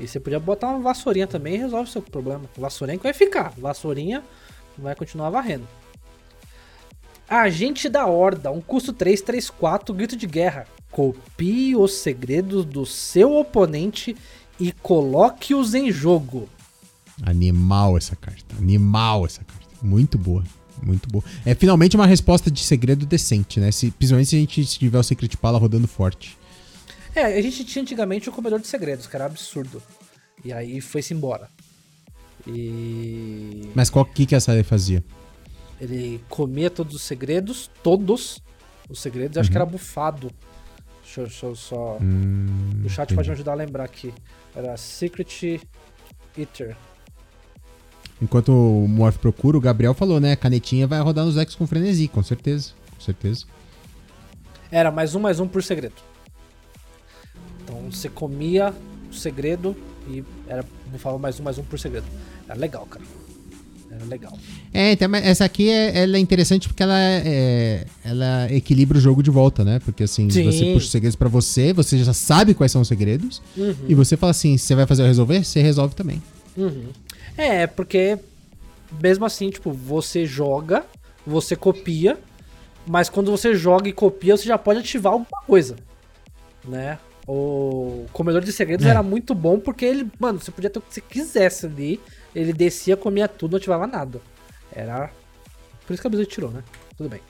E 0.00 0.08
você 0.08 0.18
podia 0.18 0.40
botar 0.40 0.68
uma 0.68 0.80
vassourinha 0.80 1.26
também 1.26 1.54
e 1.54 1.58
resolve 1.58 1.88
o 1.88 1.92
seu 1.92 2.02
problema. 2.02 2.44
Vassourinha 2.56 2.98
que 2.98 3.04
vai 3.04 3.12
ficar. 3.12 3.52
Vassourinha 3.56 4.22
vai 4.78 4.94
continuar 4.94 5.30
varrendo. 5.30 5.68
Agente 7.28 7.88
da 7.88 8.06
Horda, 8.06 8.50
um 8.50 8.60
custo 8.60 8.92
3, 8.92 9.20
3, 9.20 9.50
4, 9.50 9.94
grito 9.94 10.16
de 10.16 10.26
guerra. 10.26 10.66
Copie 10.90 11.76
os 11.76 11.94
segredos 11.94 12.64
do 12.64 12.84
seu 12.84 13.36
oponente 13.36 14.16
e 14.58 14.72
coloque-os 14.72 15.74
em 15.74 15.92
jogo. 15.92 16.48
Animal 17.22 17.96
essa 17.96 18.16
carta. 18.16 18.56
Animal 18.58 19.26
essa 19.26 19.44
carta. 19.44 19.68
Muito 19.80 20.18
boa. 20.18 20.42
Muito 20.82 21.08
boa. 21.08 21.22
É 21.44 21.54
finalmente 21.54 21.94
uma 21.94 22.06
resposta 22.06 22.50
de 22.50 22.64
segredo 22.64 23.04
decente, 23.06 23.60
né? 23.60 23.70
Se, 23.70 23.90
principalmente 23.90 24.30
se 24.30 24.36
a 24.36 24.38
gente 24.38 24.64
tiver 24.64 24.98
o 24.98 25.02
Secret 25.02 25.36
Pala 25.36 25.58
rodando 25.58 25.86
forte. 25.86 26.39
É, 27.14 27.24
a 27.24 27.42
gente 27.42 27.64
tinha 27.64 27.82
antigamente 27.82 28.28
o 28.28 28.32
comedor 28.32 28.60
de 28.60 28.66
segredos, 28.66 29.06
que 29.06 29.16
era 29.16 29.26
absurdo. 29.26 29.82
E 30.44 30.52
aí 30.52 30.80
foi-se 30.80 31.12
embora. 31.12 31.48
E. 32.46 33.70
Mas 33.74 33.90
qual 33.90 34.04
que, 34.04 34.26
que 34.26 34.34
essa 34.34 34.52
aí 34.52 34.62
fazia? 34.62 35.04
Ele 35.80 36.22
comia 36.28 36.70
todos 36.70 36.94
os 36.94 37.02
segredos, 37.02 37.70
todos 37.82 38.42
os 38.88 39.00
segredos, 39.00 39.36
e 39.36 39.40
acho 39.40 39.50
que 39.50 39.56
era 39.56 39.66
bufado. 39.66 40.30
Deixa, 41.02 41.20
eu- 41.22 41.26
deixa 41.26 41.46
eu 41.46 41.56
só. 41.56 41.98
Hum, 42.00 42.82
o 42.84 42.88
chat 42.88 43.04
entendi. 43.06 43.16
pode 43.16 43.28
me 43.28 43.34
ajudar 43.34 43.52
a 43.52 43.56
lembrar 43.56 43.84
aqui. 43.84 44.12
Era 44.54 44.76
Secret 44.76 45.60
Eater. 46.36 46.76
Enquanto 48.22 48.50
o 48.52 48.86
Morph 48.86 49.16
procura, 49.16 49.56
o 49.56 49.60
Gabriel 49.60 49.94
falou, 49.94 50.20
né? 50.20 50.32
A 50.32 50.36
canetinha 50.36 50.86
vai 50.86 51.00
rodar 51.00 51.24
nos 51.24 51.34
decks 51.34 51.54
com 51.54 51.66
frenesi, 51.66 52.06
com 52.08 52.22
certeza. 52.22 52.72
Com 52.94 53.00
certeza. 53.00 53.46
Era 54.70 54.90
mais 54.92 55.14
um, 55.14 55.20
mais 55.20 55.40
um 55.40 55.48
por 55.48 55.62
segredo. 55.62 55.94
Então 57.70 57.90
você 57.90 58.08
comia 58.08 58.74
o 59.08 59.14
segredo 59.14 59.76
e 60.08 60.24
era, 60.48 60.64
bufava 60.90 61.18
mais 61.18 61.38
um, 61.38 61.44
mais 61.44 61.56
um 61.56 61.62
por 61.62 61.78
segredo. 61.78 62.06
Era 62.48 62.58
legal, 62.58 62.84
cara. 62.86 63.04
Era 63.90 64.04
legal. 64.04 64.36
É, 64.72 64.92
então, 64.92 65.14
essa 65.16 65.44
aqui 65.44 65.68
é, 65.68 66.02
ela 66.02 66.16
é 66.16 66.20
interessante 66.20 66.68
porque 66.68 66.82
ela, 66.82 66.98
é, 66.98 67.84
ela 68.04 68.52
equilibra 68.52 68.98
o 68.98 69.00
jogo 69.00 69.22
de 69.22 69.30
volta, 69.30 69.64
né? 69.64 69.80
Porque 69.84 70.04
assim, 70.04 70.28
Sim. 70.30 70.44
você 70.44 70.64
puxa 70.72 70.86
os 70.86 70.90
segredos 70.90 71.16
pra 71.16 71.28
você, 71.28 71.72
você 71.72 71.98
já 72.02 72.12
sabe 72.12 72.54
quais 72.54 72.70
são 72.72 72.82
os 72.82 72.88
segredos, 72.88 73.42
Uhum. 73.56 73.74
e 73.88 73.94
você 73.94 74.16
fala 74.16 74.30
assim, 74.30 74.56
se 74.56 74.66
você 74.66 74.74
vai 74.74 74.86
fazer 74.86 75.02
eu 75.02 75.06
resolver, 75.06 75.44
você 75.44 75.60
resolve 75.60 75.94
também. 75.94 76.22
Uhum. 76.56 76.86
É, 77.36 77.66
porque 77.66 78.18
mesmo 79.02 79.24
assim, 79.24 79.50
tipo, 79.50 79.72
você 79.72 80.24
joga, 80.24 80.84
você 81.26 81.56
copia, 81.56 82.16
mas 82.86 83.08
quando 83.08 83.30
você 83.30 83.54
joga 83.54 83.88
e 83.88 83.92
copia, 83.92 84.36
você 84.36 84.44
já 84.44 84.56
pode 84.56 84.78
ativar 84.78 85.12
alguma 85.14 85.42
coisa, 85.46 85.76
né? 86.66 86.98
O 87.32 88.06
comedor 88.12 88.42
de 88.42 88.52
segredos 88.52 88.84
É. 88.84 88.90
era 88.90 89.02
muito 89.04 89.34
bom 89.36 89.60
porque 89.60 89.84
ele, 89.84 90.10
mano, 90.18 90.40
você 90.40 90.50
podia 90.50 90.68
ter 90.68 90.80
o 90.80 90.82
que 90.82 90.92
você 90.94 91.00
quisesse 91.00 91.66
ali, 91.66 92.00
ele 92.34 92.52
descia, 92.52 92.96
comia 92.96 93.28
tudo, 93.28 93.52
não 93.52 93.58
ativava 93.58 93.86
nada. 93.86 94.20
Era. 94.72 95.12
Por 95.86 95.92
isso 95.92 96.00
que 96.02 96.06
a 96.06 96.10
Blizzard 96.10 96.28
tirou, 96.32 96.50
né? 96.50 96.64
Tudo 96.96 97.08
bem. 97.08 97.20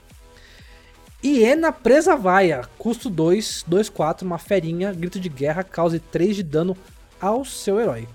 Hiena 1.23 1.71
Presa 1.71 2.15
Vaia, 2.15 2.63
custo 2.79 3.09
2, 3.11 3.63
2, 3.67 3.89
4, 3.89 4.25
uma 4.25 4.39
ferinha, 4.39 4.91
grito 4.91 5.19
de 5.19 5.29
guerra, 5.29 5.63
cause 5.63 5.99
3 5.99 6.35
de 6.37 6.41
dano 6.43 6.75
ao 7.19 7.45
seu 7.45 7.79
herói. 7.79 8.07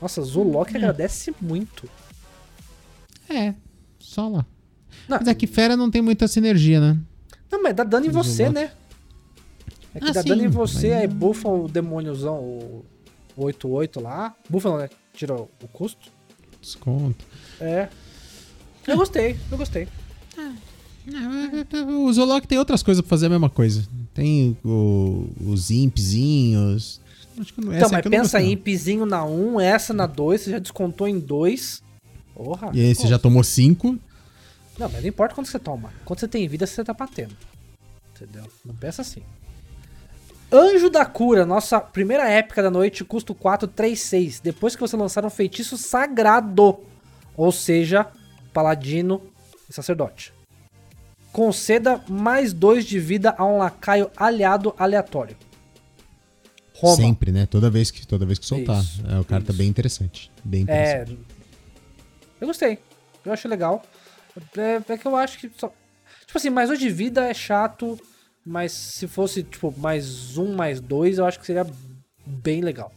Nossa, 0.00 0.22
Zulok 0.22 0.74
agradece 0.74 1.34
muito. 1.38 1.86
É, 3.28 3.52
só 3.98 4.26
lá. 4.26 4.46
Não, 5.06 5.18
Mas 5.18 5.28
aqui 5.28 5.46
fera 5.46 5.76
não 5.76 5.90
tem 5.90 6.00
muita 6.00 6.26
sinergia, 6.26 6.80
né? 6.80 6.98
não, 7.50 7.62
mas 7.62 7.74
dá 7.74 7.84
dano 7.84 8.06
em 8.06 8.10
você, 8.10 8.44
Zulok. 8.46 8.54
né? 8.54 8.70
É 9.94 10.00
que 10.00 10.06
Ah, 10.08 10.12
dá 10.12 10.22
sim, 10.22 10.28
dano 10.28 10.44
em 10.44 10.48
você, 10.48 10.90
mas- 10.90 10.98
aí 11.00 11.06
bufa 11.06 11.48
o 11.48 11.68
demôniozão, 11.68 12.36
o 12.38 12.84
88 13.36 14.00
lá. 14.00 14.34
Bufa 14.48 14.68
não, 14.68 14.78
né? 14.78 14.88
Tira 15.14 15.34
o 15.34 15.48
custo. 15.72 16.10
Desconto. 16.60 17.24
É. 17.60 17.88
Eu 18.86 18.96
gostei, 18.96 19.36
eu 19.50 19.58
gostei. 19.58 19.88
O 21.96 22.12
Zolok 22.12 22.46
tem 22.46 22.58
outras 22.58 22.82
coisas 22.82 23.00
pra 23.00 23.08
fazer 23.08 23.26
a 23.26 23.30
mesma 23.30 23.48
coisa. 23.48 23.86
Tem 24.12 24.56
o- 24.64 25.28
os 25.46 25.70
impzinhos. 25.70 27.00
Acho 27.38 27.54
que 27.54 27.60
não, 27.60 27.68
então, 27.72 27.86
essa 27.86 27.94
mas 27.96 28.06
pensa 28.08 28.42
em 28.42 28.52
impzinho 28.52 29.06
na 29.06 29.24
1, 29.24 29.60
essa 29.60 29.94
na 29.94 30.06
2, 30.06 30.40
você 30.42 30.50
já 30.50 30.58
descontou 30.58 31.06
em 31.08 31.18
2. 31.18 31.82
Porra. 32.34 32.70
E 32.74 32.80
aí 32.80 32.94
você 32.94 33.06
já 33.06 33.18
tomou 33.18 33.42
5. 33.42 33.98
Não, 34.78 34.88
mas 34.88 35.00
não 35.02 35.08
importa 35.08 35.34
quanto 35.34 35.48
você 35.48 35.58
toma. 35.58 35.92
Quando 36.04 36.20
você 36.20 36.28
tem 36.28 36.46
vida, 36.46 36.66
você 36.66 36.84
tá 36.84 36.92
batendo. 36.92 37.34
Entendeu? 38.14 38.44
Não 38.64 38.74
pensa 38.74 39.02
assim. 39.02 39.22
Anjo 40.50 40.88
da 40.88 41.04
Cura, 41.04 41.44
nossa 41.44 41.78
primeira 41.78 42.28
épica 42.28 42.62
da 42.62 42.70
noite, 42.70 43.04
custo 43.04 43.34
436. 43.34 44.40
Depois 44.40 44.74
que 44.74 44.80
você 44.80 44.96
lançar 44.96 45.24
um 45.24 45.30
feitiço 45.30 45.76
sagrado. 45.76 46.78
Ou 47.36 47.52
seja, 47.52 48.06
paladino 48.52 49.22
e 49.68 49.72
sacerdote. 49.72 50.32
Conceda 51.30 52.02
mais 52.08 52.52
2 52.54 52.86
de 52.86 52.98
vida 52.98 53.34
a 53.36 53.44
um 53.44 53.58
lacaio 53.58 54.10
aliado 54.16 54.74
aleatório. 54.78 55.36
Roma. 56.74 56.96
Sempre, 56.96 57.30
né? 57.30 57.44
Toda 57.44 57.68
vez 57.68 57.90
que, 57.90 58.06
toda 58.06 58.24
vez 58.24 58.38
que 58.38 58.46
soltar. 58.46 58.80
Isso, 58.82 59.02
é, 59.06 59.20
o 59.20 59.24
cara 59.24 59.42
tá 59.42 59.50
isso. 59.50 59.58
bem 59.58 59.68
interessante. 59.68 60.30
Bem 60.42 60.60
É. 60.60 60.62
interessante. 61.02 61.18
Eu 62.40 62.46
gostei. 62.46 62.78
Eu 63.24 63.32
achei 63.32 63.50
legal. 63.50 63.82
É, 64.56 64.92
é 64.92 64.96
que 64.96 65.06
eu 65.06 65.14
acho 65.14 65.38
que. 65.38 65.50
Só... 65.58 65.68
Tipo 66.26 66.38
assim, 66.38 66.50
mais 66.50 66.68
dois 66.68 66.80
de 66.80 66.88
vida 66.88 67.26
é 67.26 67.34
chato. 67.34 67.98
Mas 68.48 68.72
se 68.72 69.06
fosse, 69.06 69.42
tipo, 69.42 69.74
mais 69.76 70.38
um, 70.38 70.56
mais 70.56 70.80
dois, 70.80 71.18
eu 71.18 71.26
acho 71.26 71.38
que 71.38 71.44
seria 71.44 71.66
bem 72.24 72.62
legal. 72.62 72.90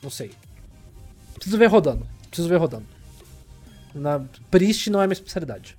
Não 0.00 0.08
sei. 0.08 0.30
Preciso 1.34 1.58
ver 1.58 1.66
rodando. 1.66 2.06
Preciso 2.28 2.48
ver 2.48 2.58
rodando. 2.58 2.86
Na... 3.92 4.20
Priest 4.48 4.88
não 4.88 5.02
é 5.02 5.06
minha 5.08 5.14
especialidade. 5.14 5.76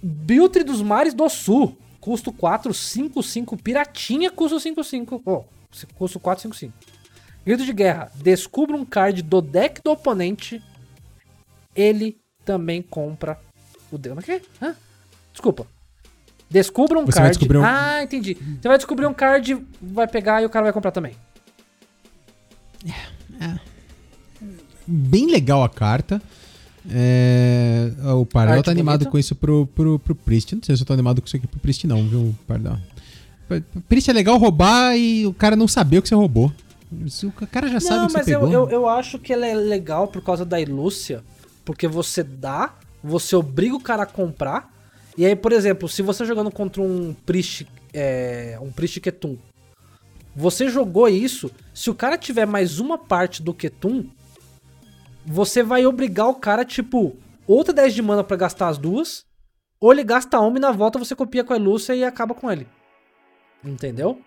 Biltre 0.00 0.62
dos 0.62 0.80
Mares 0.80 1.12
do 1.12 1.28
Sul. 1.28 1.76
Custo 2.00 2.32
455. 2.32 3.56
Piratinha, 3.56 4.30
custo 4.30 4.60
55. 4.60 5.22
Oh, 5.26 5.42
custo 5.96 6.20
455. 6.20 6.72
Grito 7.44 7.64
de 7.64 7.72
guerra. 7.72 8.12
Descubra 8.14 8.76
um 8.76 8.84
card 8.84 9.22
do 9.22 9.42
deck 9.42 9.82
do 9.82 9.90
oponente. 9.90 10.62
Ele 11.74 12.16
também 12.44 12.80
compra 12.80 13.40
o 13.90 13.98
deck. 13.98 14.10
Como 14.10 14.20
é 14.20 14.22
que 14.22 14.32
é? 14.32 14.42
Hã? 14.64 14.76
Desculpa. 15.32 15.73
Descubra 16.54 17.00
um 17.00 17.04
Você 17.04 17.18
card. 17.18 17.58
um- 17.58 17.64
Ah, 17.64 18.00
entendi. 18.04 18.34
Você 18.62 18.68
vai 18.68 18.76
descobrir 18.76 19.06
um 19.06 19.12
card, 19.12 19.58
vai 19.82 20.06
pegar 20.06 20.40
e 20.40 20.46
o 20.46 20.48
cara 20.48 20.62
vai 20.62 20.72
comprar 20.72 20.92
também. 20.92 21.12
Bem 24.86 25.26
legal 25.30 25.64
a 25.64 25.68
carta. 25.68 26.22
É, 26.88 27.90
o 28.16 28.24
Pardal 28.24 28.62
tá 28.62 28.70
animado 28.70 28.98
bonita. 29.00 29.10
com 29.10 29.18
isso 29.18 29.34
pro, 29.34 29.66
pro, 29.66 29.98
pro 29.98 30.14
Priest. 30.14 30.54
Não 30.54 30.62
sei 30.62 30.76
se 30.76 30.82
eu 30.82 30.86
tô 30.86 30.92
animado 30.92 31.20
com 31.20 31.26
isso 31.26 31.36
aqui 31.36 31.46
pro 31.48 31.58
Priest, 31.58 31.86
não, 31.88 32.06
viu, 32.06 32.32
Pardal? 32.46 32.78
Priest 33.88 34.08
é 34.10 34.12
legal 34.12 34.36
roubar 34.38 34.96
e 34.96 35.26
o 35.26 35.34
cara 35.34 35.56
não 35.56 35.66
saber 35.66 35.98
o 35.98 36.02
que 36.02 36.08
você 36.08 36.14
roubou. 36.14 36.52
O 37.24 37.46
cara 37.48 37.68
já 37.68 37.80
sabe 37.80 37.96
Não, 37.96 38.04
o 38.04 38.06
que 38.06 38.12
você 38.12 38.18
mas 38.18 38.28
eu, 38.28 38.40
pegou. 38.40 38.52
eu, 38.52 38.70
eu 38.70 38.88
acho 38.88 39.18
que 39.18 39.32
ela 39.32 39.44
é 39.46 39.54
legal 39.54 40.06
por 40.06 40.22
causa 40.22 40.44
da 40.44 40.60
Ilúcia. 40.60 41.24
Porque 41.64 41.88
você 41.88 42.22
dá, 42.22 42.74
você 43.02 43.34
obriga 43.34 43.74
o 43.74 43.80
cara 43.80 44.04
a 44.04 44.06
comprar. 44.06 44.72
E 45.16 45.24
aí, 45.24 45.36
por 45.36 45.52
exemplo, 45.52 45.88
se 45.88 46.02
você 46.02 46.24
jogando 46.24 46.50
contra 46.50 46.82
um 46.82 47.14
Priest, 47.24 47.66
é, 47.92 48.58
um 48.60 48.70
Priest 48.72 49.00
Ketum, 49.00 49.38
você 50.34 50.68
jogou 50.68 51.08
isso, 51.08 51.50
se 51.72 51.88
o 51.90 51.94
cara 51.94 52.18
tiver 52.18 52.46
mais 52.46 52.80
uma 52.80 52.98
parte 52.98 53.40
do 53.42 53.54
Ketum, 53.54 54.04
você 55.24 55.62
vai 55.62 55.86
obrigar 55.86 56.28
o 56.28 56.34
cara, 56.34 56.64
tipo, 56.64 57.16
outra 57.46 57.72
10 57.72 57.94
de 57.94 58.02
mana 58.02 58.24
pra 58.24 58.36
gastar 58.36 58.68
as 58.68 58.76
duas, 58.78 59.24
ou 59.80 59.92
ele 59.92 60.02
gasta 60.02 60.40
uma 60.40 60.56
e 60.56 60.60
na 60.60 60.72
volta 60.72 60.98
você 60.98 61.14
copia 61.14 61.44
com 61.44 61.52
a 61.52 61.56
Ilúcia 61.56 61.94
e 61.94 62.02
acaba 62.04 62.34
com 62.34 62.50
ele. 62.50 62.66
Entendeu? 63.64 64.20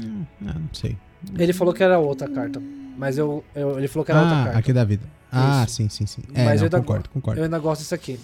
Ah, 0.00 0.58
não 0.58 0.68
sei. 0.72 0.96
Ele 1.38 1.52
falou 1.52 1.72
que 1.74 1.82
era 1.82 1.98
outra 1.98 2.28
carta. 2.28 2.60
Mas 2.96 3.16
eu, 3.18 3.44
eu- 3.54 3.78
ele 3.78 3.88
falou 3.88 4.04
que 4.04 4.10
era 4.10 4.20
outra 4.20 4.40
Ah, 4.40 4.44
carta. 4.44 4.58
aqui 4.58 4.72
da 4.72 4.84
vida. 4.84 5.06
Ah, 5.30 5.64
Isso. 5.66 5.76
sim, 5.76 5.88
sim, 5.88 6.06
sim. 6.06 6.22
É, 6.34 6.44
Mas 6.44 6.60
não, 6.60 6.62
eu 6.62 6.62
ainda 6.64 6.78
concordo, 6.80 7.08
concordo. 7.10 7.40
Eu 7.40 7.44
ainda 7.44 7.58
gosto 7.58 7.80
disso 7.82 7.94
aqui. 7.94 8.18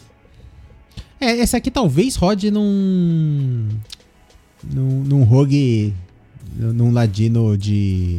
É, 1.21 1.39
essa 1.41 1.57
aqui 1.57 1.71
talvez 1.71 2.16
rode 2.16 2.51
num. 2.51 3.69
num, 4.64 5.03
num 5.05 5.23
rogue. 5.25 5.95
num 6.57 6.93
ladino 6.93 7.57
de. 7.57 8.19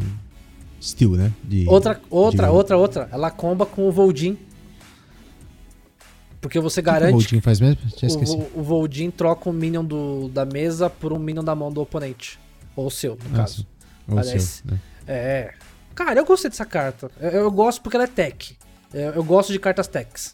Steel, 0.81 1.11
né? 1.11 1.31
De, 1.43 1.67
Outra, 1.67 1.99
outra, 2.09 2.47
de- 2.47 2.53
outra, 2.53 2.77
outra. 2.77 3.09
Ela 3.11 3.29
comba 3.29 3.65
com 3.65 3.87
o 3.87 3.91
Voldin. 3.91 4.37
Porque 6.41 6.57
você 6.59 6.79
O 6.79 6.83
que 6.83 6.89
que 6.89 6.89
o 6.89 6.93
garante 6.93 7.11
Voltinho 7.11 7.41
faz 7.41 7.59
mesmo? 7.59 7.81
Já 7.89 7.97
que 7.97 8.05
esqueci. 8.05 8.31
o, 8.33 8.59
o 8.59 8.63
Voldin 8.63 9.11
troca 9.11 9.49
um 9.49 9.53
minion 9.53 9.83
do, 9.83 10.29
da 10.29 10.45
mesa 10.45 10.89
por 10.89 11.11
um 11.11 11.19
minion 11.19 11.43
da 11.43 11.53
mão 11.53 11.69
do 11.71 11.81
oponente. 11.81 12.39
Ou 12.77 12.87
o 12.87 12.91
seu, 12.91 13.17
no 13.29 13.35
Ah, 13.35 13.37
caso. 13.39 13.67
Ou 14.07 14.17
Aliás, 14.17 14.41
seu, 14.43 14.71
né? 14.71 14.79
É. 15.05 15.53
Cara, 15.93 16.17
eu 16.17 16.25
gostei 16.25 16.49
dessa 16.49 16.65
carta. 16.65 17.11
Eu, 17.19 17.29
eu 17.29 17.51
gosto 17.51 17.81
porque 17.81 17.97
ela 17.97 18.05
é 18.05 18.07
tech. 18.07 18.57
Eu, 18.93 19.11
eu 19.15 19.23
gosto 19.23 19.51
de 19.51 19.59
cartas 19.59 19.87
techs. 19.87 20.33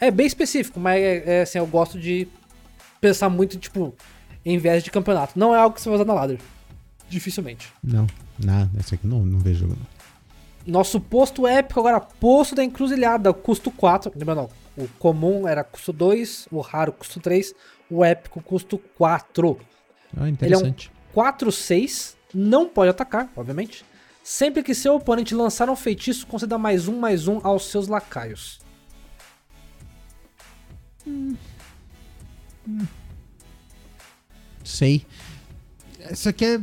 É 0.00 0.10
bem 0.10 0.26
específico, 0.26 0.78
mas 0.78 1.00
é, 1.00 1.38
é, 1.38 1.42
assim, 1.42 1.58
eu 1.58 1.66
gosto 1.66 1.98
de 1.98 2.28
pensar 3.00 3.28
muito, 3.28 3.58
tipo, 3.58 3.94
em 4.44 4.58
vez 4.58 4.82
de 4.82 4.90
campeonato. 4.90 5.38
Não 5.38 5.54
é 5.54 5.58
algo 5.58 5.74
que 5.74 5.82
você 5.82 5.88
vai 5.88 5.96
usar 5.96 6.04
na 6.04 6.14
ladder. 6.14 6.38
Dificilmente. 7.08 7.72
Não, 7.82 8.06
nada. 8.38 8.70
Essa 8.78 8.94
aqui 8.94 9.06
não, 9.06 9.24
não 9.24 9.38
vejo. 9.38 9.68
Nosso 10.66 11.00
posto 11.00 11.46
épico 11.46 11.80
agora, 11.80 12.00
posto 12.00 12.54
da 12.54 12.62
encruzilhada, 12.62 13.32
custo 13.32 13.70
4. 13.70 14.12
Lembra 14.14 14.34
não? 14.34 14.50
O 14.76 14.86
comum 14.98 15.48
era 15.48 15.64
custo 15.64 15.92
2, 15.92 16.48
o 16.52 16.60
raro 16.60 16.92
custo 16.92 17.18
3, 17.18 17.54
o 17.90 18.04
épico 18.04 18.40
custo 18.42 18.78
4. 18.96 19.58
Ah, 20.16 20.20
Ele 20.20 20.20
é 20.20 20.24
um 20.24 20.28
interessante. 20.28 20.92
4-6, 21.14 22.14
não 22.32 22.68
pode 22.68 22.90
atacar, 22.90 23.30
obviamente. 23.34 23.84
Sempre 24.22 24.62
que 24.62 24.74
seu 24.74 24.94
oponente 24.94 25.34
lançar 25.34 25.70
um 25.70 25.76
feitiço, 25.76 26.26
conceda 26.26 26.58
mais 26.58 26.86
um, 26.86 26.98
mais 26.98 27.26
um 27.26 27.40
aos 27.42 27.70
seus 27.70 27.88
lacaios. 27.88 28.60
Sei. 34.64 35.04
Isso 36.10 36.28
aqui 36.28 36.44
é, 36.44 36.60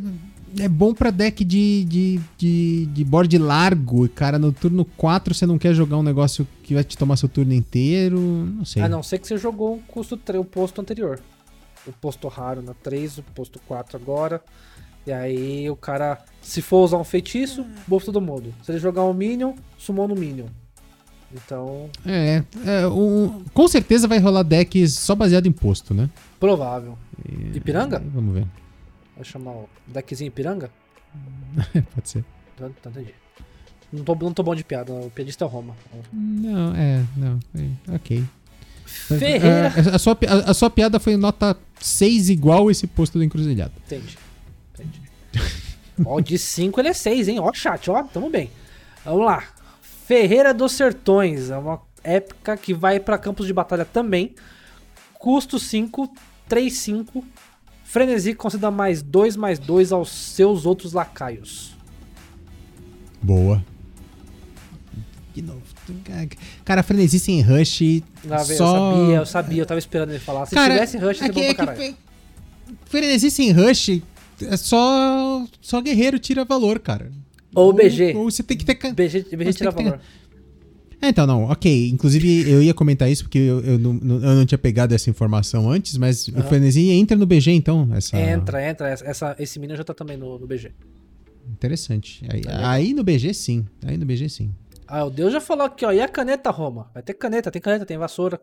é 0.60 0.70
bom 0.70 0.94
pra 0.94 1.10
deck 1.10 1.44
de, 1.44 1.86
de, 1.86 2.20
de, 2.38 2.86
de 2.88 3.04
board 3.04 3.38
largo. 3.38 4.08
Cara, 4.10 4.40
no 4.40 4.52
turno 4.52 4.86
4 4.86 5.34
você 5.34 5.46
não 5.46 5.58
quer 5.58 5.74
jogar 5.74 5.98
um 5.98 6.04
negócio 6.04 6.48
que 6.64 6.74
vai 6.74 6.84
te 6.84 6.98
tomar 6.98 7.18
seu 7.18 7.28
turno 7.28 7.54
inteiro. 7.54 8.20
Não 8.20 8.66
sei. 8.66 8.82
A 8.82 8.90
não 8.90 9.04
ser 9.04 9.20
que 9.20 9.28
você 9.28 9.38
jogou 9.38 9.76
o 9.76 9.82
custo 9.82 10.18
3, 10.18 10.40
o 10.40 10.46
posto 10.46 10.82
anterior. 10.82 11.20
O 11.86 11.92
posto 11.92 12.28
raro 12.28 12.62
na 12.62 12.74
3, 12.74 13.20
o 13.20 13.24
posto 13.24 13.60
4 13.68 13.98
agora. 13.98 14.42
E 15.06 15.12
aí 15.12 15.70
o 15.70 15.76
cara, 15.76 16.24
se 16.42 16.62
for 16.62 16.84
usar 16.84 16.98
um 16.98 17.04
feitiço, 17.04 17.66
buff 17.88 18.06
todo 18.06 18.20
mundo. 18.20 18.54
Se 18.64 18.72
ele 18.72 18.80
jogar 18.80 19.04
um 19.04 19.14
minion, 19.14 19.54
sumou 19.78 20.08
no 20.08 20.16
minion. 20.16 20.48
Então, 21.36 21.90
É, 22.06 22.42
é, 22.66 22.88
o- 22.88 23.44
com 23.54 23.68
certeza 23.68 24.08
vai 24.08 24.20
rolar 24.20 24.44
decks 24.44 24.94
só 24.94 25.14
baseado 25.16 25.48
em 25.48 25.52
posto, 25.52 25.94
né? 25.94 26.10
provável. 26.40 26.98
Ipiranga? 27.54 28.02
Vamos 28.14 28.34
ver. 28.36 28.46
Vai 29.16 29.26
chamar 29.26 29.52
o 29.52 29.70
deckzinho 29.88 30.28
Ipiranga? 30.28 30.70
Pode 31.96 32.10
ser. 32.10 32.24
Tá, 32.58 32.68
entendi. 32.68 33.14
Não 33.92 34.04
tô, 34.04 34.16
não 34.16 34.34
tô 34.34 34.44
bom 34.44 34.54
de 34.56 34.64
piada, 34.64 34.92
o 34.94 35.10
piadista 35.10 35.44
é 35.44 35.48
o 35.48 35.50
Roma. 35.50 35.76
Não, 36.14 36.76
é, 36.76 37.04
não. 37.18 37.40
é, 37.56 37.96
ok. 37.96 38.24
Ferreira. 38.86 39.74
A, 39.92 39.96
a 39.96 40.00
sua, 40.00 40.18
a, 40.28 40.52
a 40.52 40.54
sua 40.54 40.70
piada 40.70 41.00
foi 41.00 41.18
nota 41.18 41.58
6 41.80 42.30
igual 42.30 42.70
esse 42.70 42.86
posto 42.88 43.18
do 43.18 43.24
encruzilhado. 43.24 43.74
Entendi. 43.86 44.18
Entendi. 44.74 45.02
ó, 46.06 46.20
de 46.20 46.38
5 46.38 46.80
ele 46.80 46.90
é 46.90 46.94
6, 46.94 47.28
hein? 47.30 47.40
Ó, 47.40 47.52
chat, 47.54 47.90
ó, 47.90 48.04
tamo 48.04 48.30
bem. 48.30 48.50
Vamos 49.04 49.26
lá. 49.26 49.44
Ferreira 50.08 50.54
dos 50.54 50.72
Sertões. 50.74 51.50
É 51.50 51.58
uma 51.58 51.82
época 52.04 52.56
que 52.58 52.74
vai 52.74 53.00
pra 53.00 53.18
campos 53.18 53.48
de 53.48 53.54
batalha 53.54 53.86
também. 53.86 54.36
Custo 55.14 55.58
5, 55.60 56.12
3, 56.48 56.72
5. 56.74 57.24
Frenesi 57.84 58.34
conceda 58.34 58.70
mais 58.70 59.02
2, 59.02 59.36
mais 59.36 59.58
2 59.60 59.92
aos 59.92 60.10
seus 60.10 60.66
outros 60.66 60.94
lacaios. 60.94 61.76
Boa. 63.22 63.64
De 65.34 65.42
novo. 65.42 65.62
Cara, 66.64 66.82
frenesi 66.84 67.20
sem 67.20 67.42
rush. 67.42 68.04
Lá 68.26 68.40
só... 68.44 68.52
Eu 68.54 68.56
sabia, 69.02 69.16
eu 69.18 69.26
sabia, 69.26 69.62
eu 69.62 69.66
tava 69.66 69.80
esperando 69.80 70.10
ele 70.12 70.20
falar. 70.20 70.46
Se 70.46 70.56
Cara, 70.56 70.74
tivesse 70.74 70.98
rush, 70.98 71.22
é 71.22 71.26
ia 71.26 71.28
ser 71.28 71.34
que, 71.34 71.34
bom 71.34 71.42
é 71.42 71.54
pra 71.54 71.66
que 71.68 71.72
caralho. 71.74 71.96
fe- 71.96 72.76
frenesi 72.86 73.32
sem 73.32 73.52
rush 73.52 74.02
é 74.42 74.58
só 74.58 75.46
só 75.62 75.82
guerreiro 75.82 76.20
tira 76.20 76.46
valor, 76.46 76.80
cara. 76.80 77.12
Ou 77.56 77.74
BG. 77.74 78.14
Ou, 78.16 78.30
você 78.30 78.44
tem 78.44 78.58
que 78.58 78.66
ter 78.66 78.76
BG, 78.94 79.26
BG 79.36 79.54
tira 79.54 79.72
ter- 79.72 79.84
valor. 79.84 80.00
É, 81.02 81.10
então, 81.10 81.28
não, 81.28 81.44
ok. 81.46 81.90
Inclusive, 81.90 82.50
eu 82.50 82.64
ia 82.64 82.74
comentar 82.74 83.10
isso 83.10 83.24
porque 83.24 83.38
eu, 83.38 83.60
eu, 83.62 83.78
não, 83.80 83.94
eu 84.02 84.36
não 84.36 84.46
tinha 84.46 84.58
pegado 84.58 84.94
essa 84.94 85.10
informação 85.10 85.70
antes, 85.70 85.98
mas 85.98 86.28
o. 86.28 86.42
Frenesi 86.44 86.90
entra 86.90 87.18
no 87.18 87.26
BG, 87.26 87.52
então. 87.52 87.90
Essa... 87.94 88.18
Entra, 88.18 88.68
entra. 88.70 88.90
Essa, 88.90 89.36
esse 89.40 89.60
menino 89.60 89.78
já 89.78 89.84
tá 89.84 89.94
também 89.94 90.18
no, 90.18 90.40
no 90.40 90.48
BG. 90.48 90.72
Interessante. 91.52 92.26
Aí, 92.30 92.42
Tá 92.42 92.70
aí 92.72 92.94
no 92.94 93.04
BG, 93.04 93.34
sim. 93.34 93.66
Aí 93.86 93.98
no 93.98 94.06
BG, 94.06 94.30
sim. 94.30 94.54
Ah, 94.88 95.04
o 95.06 95.10
Deus 95.10 95.34
já 95.34 95.42
falou 95.42 95.66
aqui, 95.66 95.86
ó. 95.86 95.92
E 95.92 96.00
a 96.02 96.08
caneta, 96.08 96.50
Roma? 96.50 96.90
Vai 96.94 97.04
ter 97.04 97.14
caneta, 97.14 97.52
tem 97.52 97.62
caneta, 97.62 97.86
tem 97.86 97.98
vassoura. 97.98 98.40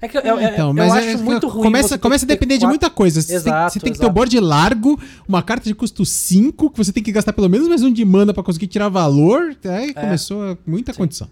É 0.00 0.06
que 0.06 0.16
eu, 0.16 0.20
então, 0.20 0.68
eu 0.68 0.74
mas 0.74 0.92
acho 0.92 1.08
é- 1.08 1.16
muito 1.16 1.48
ruim. 1.48 1.62
Começa, 1.64 1.98
começa 1.98 2.24
a 2.24 2.28
depender 2.28 2.54
de 2.54 2.60
quatro- 2.60 2.68
muita 2.68 2.88
coisa. 2.90 3.20
Você, 3.20 3.28
tem, 3.28 3.36
Exato, 3.36 3.72
você 3.72 3.80
tem 3.80 3.92
que 3.92 3.98
ter 3.98 4.04
o 4.04 4.06
exato. 4.06 4.14
board 4.14 4.38
largo, 4.40 5.00
uma 5.26 5.42
carta 5.42 5.64
de 5.64 5.74
custo 5.74 6.04
5, 6.04 6.70
que 6.70 6.78
você 6.78 6.92
tem 6.92 7.02
que 7.02 7.10
gastar 7.10 7.32
pelo 7.32 7.48
menos 7.48 7.66
mais 7.66 7.82
um 7.82 7.92
de 7.92 8.04
mana 8.04 8.32
pra 8.32 8.42
conseguir 8.44 8.68
tirar 8.68 8.88
valor. 8.88 9.56
Aí 9.64 9.92
começou 9.92 10.42
a- 10.52 10.58
muita 10.66 10.92
É. 10.92 10.94
Sim. 10.94 10.98
condição. 10.98 11.28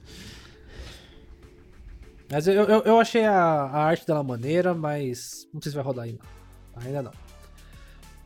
Mas 2.31 2.49
eu, 2.49 2.55
eu, 2.55 2.83
eu 2.83 2.99
achei 2.99 3.25
a, 3.25 3.33
a 3.41 3.85
arte 3.85 4.05
dela 4.07 4.23
maneira, 4.23 4.75
mas 4.75 5.47
não 5.55 5.63
sei 5.63 5.71
se 5.71 5.77
vai 5.77 5.85
rodar 5.85 6.07
ainda. 6.07 6.19
Ainda 6.85 7.03
não. 7.03 7.13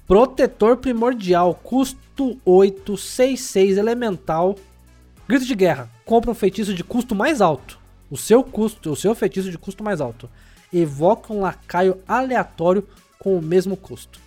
Protetor 0.07 0.79
primordial, 0.79 1.55
custo 1.55 2.39
8, 2.45 2.97
6, 2.97 3.41
6, 3.41 3.77
elemental. 3.77 4.57
Grito 5.29 5.45
de 5.45 5.55
guerra. 5.55 5.89
Compra 6.05 6.31
um 6.31 6.35
feitiço 6.35 6.75
de 6.75 6.83
custo 6.83 7.15
mais 7.15 7.41
alto. 7.41 7.79
O 8.11 8.17
seu 8.17 8.43
custo, 8.43 8.91
o 8.91 8.97
seu 8.97 9.15
feitiço 9.15 9.51
de 9.51 9.59
custo 9.59 9.85
mais 9.85 10.01
alto. 10.01 10.29
Evoca 10.73 11.33
um 11.33 11.41
lacaio 11.41 11.99
aleatório 12.07 12.87
com 13.19 13.37
o 13.39 13.43
mesmo 13.43 13.77
custo. 13.77 14.19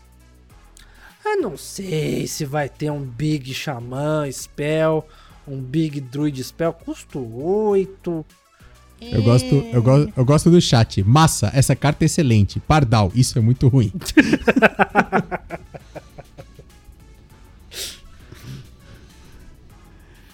Eu 1.26 1.42
não 1.42 1.58
sei 1.58 2.28
se 2.28 2.46
vai 2.46 2.70
ter 2.70 2.92
um 2.92 3.02
Big 3.02 3.54
Xamã 3.54 4.30
Spell, 4.32 5.06
um 5.48 5.58
Big 5.58 6.00
Druid 6.00 6.42
Spell, 6.44 6.74
custo 6.74 7.20
8. 7.20 8.26
Eu 9.02 9.24
gosto, 9.24 9.56
eu, 9.74 9.84
go, 9.84 10.12
eu 10.16 10.26
gosto 10.26 10.50
do 10.50 10.62
chat. 10.62 11.04
Massa, 11.04 11.52
essa 11.54 11.76
carta 11.76 12.04
é 12.04 12.08
excelente. 12.08 12.60
Pardal, 12.62 13.12
isso 13.14 13.38
é 13.38 13.42
muito 13.42 13.68
ruim. 13.68 13.92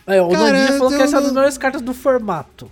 É, 0.10 0.20
o 0.24 0.30
Cara, 0.30 0.52
Nandinha 0.52 0.78
falou 0.80 0.90
que 0.90 1.04
essa 1.04 1.18
é 1.18 1.20
uma 1.20 1.22
das 1.22 1.32
melhores 1.32 1.58
cartas 1.60 1.84
do 1.84 1.94
formato. 1.94 2.72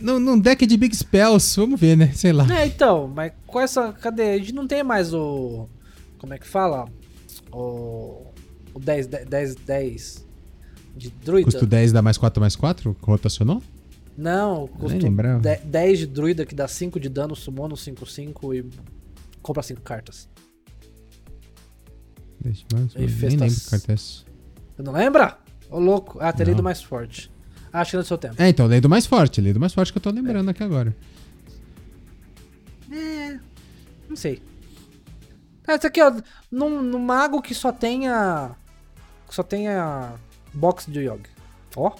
Num, 0.00 0.18
num 0.18 0.38
deck 0.38 0.66
de 0.66 0.76
Big 0.76 0.94
Spells, 0.96 1.56
vamos 1.60 1.78
ver, 1.78 1.96
né? 1.96 2.12
Sei 2.12 2.32
lá. 2.32 2.46
É, 2.58 2.66
então, 2.66 3.06
mas 3.08 3.32
com 3.46 3.60
essa. 3.60 3.92
Cadê? 3.92 4.30
A 4.32 4.38
gente 4.38 4.52
não 4.54 4.66
tem 4.66 4.82
mais 4.82 5.12
o. 5.12 5.68
Como 6.18 6.32
é 6.34 6.38
que 6.38 6.46
fala? 6.46 6.88
O. 7.52 8.26
O 8.72 8.78
10, 8.78 9.06
10, 9.08 9.54
10 9.56 10.26
de 10.96 11.10
druida? 11.10 11.44
Custo 11.50 11.66
10 11.66 11.92
dá 11.92 12.00
mais 12.00 12.16
4 12.16 12.40
mais 12.40 12.54
4? 12.56 12.96
Rotacionou? 13.02 13.60
Não, 14.16 14.66
custo 14.68 14.98
lembrava. 15.02 15.40
10 15.40 15.62
10 15.64 15.98
de 16.00 16.06
druida 16.06 16.46
que 16.46 16.54
dá 16.54 16.68
5 16.68 17.00
de 17.00 17.08
dano, 17.08 17.34
summona 17.34 17.74
um 17.74 17.76
5-5 17.76 18.54
e 18.54 18.64
compra 19.42 19.62
5 19.62 19.80
cartas. 19.80 20.28
Deixa 22.40 22.64
eu 22.72 22.78
ver, 22.78 22.88
E 22.96 22.98
nem 23.00 23.08
festas- 23.08 23.40
lembro 23.40 23.60
que 23.60 23.70
carta 23.70 23.92
é 23.92 23.94
essa. 23.94 24.22
Você 24.76 24.82
não 24.82 24.92
lembra? 24.92 25.38
Ô 25.70 25.78
louco. 25.78 26.18
Ah, 26.20 26.32
tem 26.32 26.46
Não. 26.46 26.52
lido 26.52 26.62
mais 26.62 26.82
forte. 26.82 27.30
Ah, 27.72 27.80
Acho 27.80 27.92
que 27.92 27.96
é 27.96 28.00
do 28.00 28.04
seu 28.06 28.18
tempo. 28.18 28.34
É, 28.38 28.48
então, 28.48 28.66
lei 28.66 28.80
do 28.80 28.88
mais 28.88 29.06
forte. 29.06 29.40
Lei 29.40 29.52
do 29.52 29.60
mais 29.60 29.72
forte 29.72 29.92
que 29.92 29.98
eu 29.98 30.02
tô 30.02 30.10
lembrando 30.10 30.48
aqui 30.48 30.62
agora. 30.62 30.94
É. 32.90 33.38
Não 34.08 34.16
sei. 34.16 34.42
Ah, 35.66 35.74
Esse 35.74 35.86
aqui, 35.86 36.02
ó. 36.02 36.12
Num, 36.50 36.82
num 36.82 36.98
mago 36.98 37.40
que 37.40 37.54
só 37.54 37.70
tenha. 37.70 38.50
que 39.28 39.34
Só 39.34 39.42
tenha. 39.42 40.14
Box 40.52 40.86
de 40.90 41.00
Yogi. 41.00 41.22
Ó, 41.76 41.92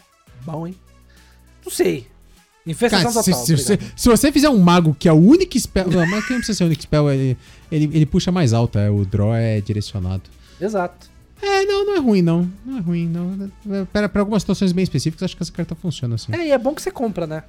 bom, 0.45 0.67
hein? 0.67 0.75
Não 1.65 1.71
sei. 1.71 2.09
Infestação 2.67 3.13
Cara, 3.13 3.23
se, 3.23 3.31
total. 3.31 3.47
se 3.47 3.57
você, 3.57 3.73
obrigado. 3.75 3.93
se 3.97 4.09
você 4.09 4.33
fizer 4.33 4.49
um 4.51 4.59
mago 4.59 4.95
que 4.99 5.09
é 5.09 5.13
o 5.13 5.17
único 5.17 5.59
spell. 5.59 5.89
Não, 5.89 6.05
mas 6.07 6.25
que 6.27 6.33
não 6.33 6.39
precisa 6.41 6.59
ser 6.59 6.65
o 6.65 6.67
único 6.67 6.83
spell, 6.83 7.11
ele, 7.11 7.39
ele, 7.71 7.85
ele 7.97 8.07
puxa 8.07 8.33
mais 8.33 8.53
alto, 8.53 8.79
é, 8.79 8.91
o 8.91 9.05
draw 9.05 9.35
é 9.35 9.61
direcionado. 9.61 10.23
Exato. 10.61 11.09
É, 11.43 11.65
não, 11.65 11.87
não 11.87 11.97
é 11.97 11.99
ruim, 11.99 12.23
não. 12.23 12.51
Não 12.65 12.79
é 12.79 12.81
ruim, 12.81 13.09
não. 13.09 13.51
É, 13.71 13.85
Para, 13.87 14.09
para 14.09 14.21
algumas 14.23 14.43
situações 14.43 14.73
bem 14.73 14.83
específicas, 14.83 15.25
acho 15.25 15.37
que 15.37 15.43
essa 15.43 15.53
carta 15.53 15.75
funciona 15.75 16.15
assim. 16.15 16.33
É, 16.35 16.49
e 16.49 16.51
é 16.51 16.59
bom 16.59 16.75
que 16.75 16.83
você 16.83 16.91
compra, 16.91 17.27
né? 17.27 17.45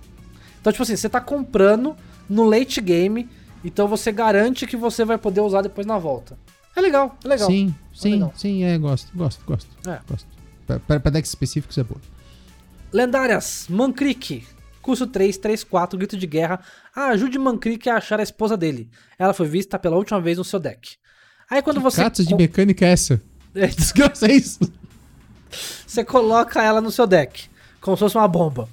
Então, 0.60 0.72
tipo 0.72 0.84
assim, 0.84 0.96
você 0.96 1.10
tá 1.10 1.20
comprando 1.20 1.96
no 2.30 2.44
late 2.44 2.80
game, 2.80 3.28
então 3.64 3.88
você 3.88 4.12
garante 4.12 4.66
que 4.66 4.78
você 4.78 5.04
vai 5.04 5.18
poder 5.18 5.42
usar 5.42 5.62
depois 5.62 5.86
na 5.86 5.98
volta. 5.98 6.38
É 6.76 6.82
legal, 6.82 7.18
é 7.24 7.28
legal. 7.28 7.50
Sim, 7.50 7.76
sim, 7.94 8.14
legal. 8.14 8.34
sim, 8.36 8.64
é, 8.64 8.78
gosto, 8.78 9.12
gosto, 9.16 9.44
gosto. 9.46 9.70
É. 9.90 10.00
gosto. 10.08 10.28
Pra, 10.66 10.80
pra, 10.80 11.00
pra 11.00 11.12
decks 11.12 11.30
específicos 11.32 11.78
é 11.78 11.84
boa. 11.84 12.00
Lendárias, 12.94 13.68
Mankrik. 13.70 14.46
Custo 14.82 15.06
3, 15.06 15.38
3, 15.38 15.64
4, 15.64 15.98
grito 15.98 16.18
de 16.18 16.26
guerra. 16.26 16.60
Ajude 16.96 17.38
Mankrik 17.38 17.88
a 17.90 17.98
achar 17.98 18.20
a 18.20 18.24
esposa 18.24 18.58
dele. 18.58 18.90
Ela 19.18 19.34
foi 19.34 19.48
vista 19.48 19.78
pela 19.78 19.96
última 19.96 20.20
vez 20.20 20.38
no 20.38 20.44
seu 20.44 20.60
deck. 20.60 20.96
Aí 21.50 21.62
quando 21.62 21.80
você. 21.80 22.02
Catos 22.02 22.26
de 22.26 22.34
mecânica 22.34 22.86
é 22.86 22.90
essa? 22.90 23.22
É, 23.54 23.68
Desgraça 23.68 24.28
é 24.28 24.34
isso. 24.34 24.60
você 25.86 26.04
coloca 26.06 26.62
ela 26.64 26.80
no 26.82 26.92
seu 26.92 27.06
deck. 27.06 27.50
Como 27.82 27.98
se 27.98 28.02
fosse 28.02 28.16
uma 28.18 28.28
bomba. 28.28 28.70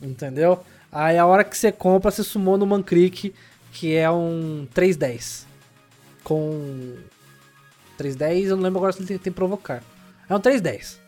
Entendeu? 0.00 0.62
Aí 0.90 1.18
a 1.18 1.26
hora 1.26 1.44
que 1.44 1.56
você 1.56 1.70
compra, 1.72 2.10
você 2.10 2.22
sumou 2.22 2.56
no 2.58 2.66
Mankrik, 2.66 3.34
que 3.72 3.94
é 3.94 4.10
um 4.10 4.66
310. 4.74 5.46
Com. 6.24 6.96
310, 7.98 8.48
eu 8.50 8.56
não 8.56 8.62
lembro 8.64 8.78
agora 8.78 8.92
se 8.92 9.00
ele 9.00 9.06
tem, 9.08 9.18
tem 9.18 9.32
provocar. 9.32 9.82
É 10.28 10.34
um 10.34 10.40
310. 10.40 10.98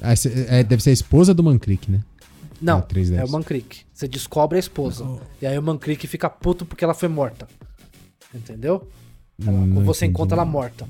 Ah, 0.00 0.12
é, 0.48 0.62
deve 0.64 0.82
ser 0.82 0.90
a 0.90 0.92
esposa 0.94 1.32
do 1.32 1.42
Mankrik, 1.42 1.90
né? 1.90 2.00
Não, 2.60 2.78
Ah, 2.78 2.82
310. 2.82 3.20
é 3.20 3.24
o 3.24 3.32
Mankrik. 3.32 3.84
Você 3.92 4.08
descobre 4.08 4.56
a 4.56 4.60
esposa. 4.60 5.04
E 5.40 5.46
aí 5.46 5.58
o 5.58 5.62
Mankrik 5.62 6.06
fica 6.06 6.28
puto 6.30 6.64
porque 6.64 6.84
ela 6.84 6.94
foi 6.94 7.08
morta. 7.08 7.46
Entendeu? 8.34 8.88
Ela- 9.40 9.52
Hum, 9.52 9.84
você 9.84 10.04
entendi. 10.06 10.10
encontra 10.12 10.36
ela 10.36 10.44
morta. 10.44 10.86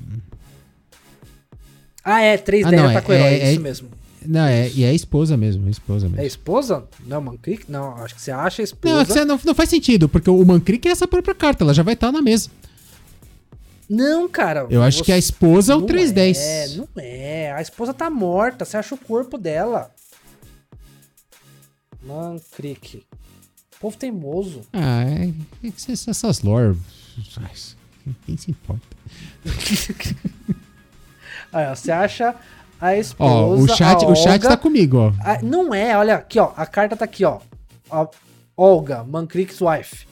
Ah, 2.03 2.21
é, 2.21 2.37
3 2.37 2.65
Ah, 2.65 2.69
10 2.69 2.81
não, 2.81 2.89
ataque 2.89 3.11
é- 3.11 3.15
o 3.15 3.17
herói, 3.17 3.33
é- 3.33 3.49
isso 3.51 3.59
é- 3.59 3.63
mesmo. 3.63 3.89
Não, 4.25 4.45
é, 4.45 4.69
e 4.69 4.83
é 4.85 4.89
a 4.89 4.93
esposa 4.93 5.35
mesmo, 5.35 5.65
é 5.65 5.67
a 5.67 5.71
esposa 5.71 6.05
mesmo. 6.07 6.19
É 6.21 6.23
a 6.23 6.27
esposa? 6.27 6.85
Não, 7.05 7.19
Mankrik? 7.21 7.69
Não, 7.69 7.95
acho 7.97 8.15
que 8.15 8.21
você 8.21 8.31
acha 8.31 8.61
a 8.61 8.63
esposa. 8.63 8.93
Não, 8.95 9.01
é 9.01 9.05
você- 9.05 9.25
não, 9.25 9.39
não 9.43 9.53
faz 9.55 9.69
sentido, 9.69 10.07
porque 10.07 10.29
o 10.29 10.45
Mankrik 10.45 10.87
é 10.87 10.91
essa 10.91 11.07
própria 11.07 11.35
carta, 11.35 11.63
ela 11.63 11.73
já 11.73 11.83
vai 11.83 11.93
estar 11.93 12.11
na 12.11 12.21
mesa. 12.21 12.49
Não, 13.89 14.29
cara. 14.29 14.65
Eu 14.69 14.81
acho 14.81 14.99
você- 14.99 15.03
que 15.05 15.11
a 15.11 15.17
esposa 15.17 15.73
é 15.73 15.75
o 15.75 15.79
Não 15.79 15.87
310. 15.87 16.37
É, 16.37 16.77
não 16.77 16.87
é. 16.97 17.51
A 17.51 17.61
esposa 17.61 17.93
tá 17.93 18.09
morta, 18.09 18.63
você 18.63 18.77
acha 18.77 18.95
o 18.95 18.97
corpo 18.97 19.37
dela. 19.37 19.91
Mankrik. 22.01 23.03
Povo 23.79 23.97
teimoso. 23.97 24.61
Ah, 24.71 25.03
é, 25.03 25.25
é 25.67 25.73
essas 26.09 26.41
lore. 26.41 26.77
Quem 28.25 28.37
se 28.37 28.51
importa? 28.51 28.81
Aí, 31.51 31.67
ó, 31.67 31.75
você 31.75 31.91
acha 31.91 32.35
a 32.81 32.97
esposa. 32.97 33.31
Ó, 33.33 33.53
o 33.55 33.67
chat, 33.67 34.03
a 34.03 34.07
o 34.07 34.15
chat 34.15 34.33
Olga- 34.33 34.49
tá 34.49 34.57
comigo, 34.57 34.97
ó. 34.97 35.13
Ah, 35.19 35.39
não 35.41 35.73
é, 35.73 35.97
olha 35.97 36.15
aqui, 36.15 36.39
ó. 36.39 36.51
A 36.57 36.65
carta 36.65 36.95
tá 36.95 37.05
aqui, 37.05 37.23
ó. 37.23 37.39
A 37.91 38.07
Olga, 38.57 39.03
Mankrik's 39.03 39.59
Wife. 39.61 40.07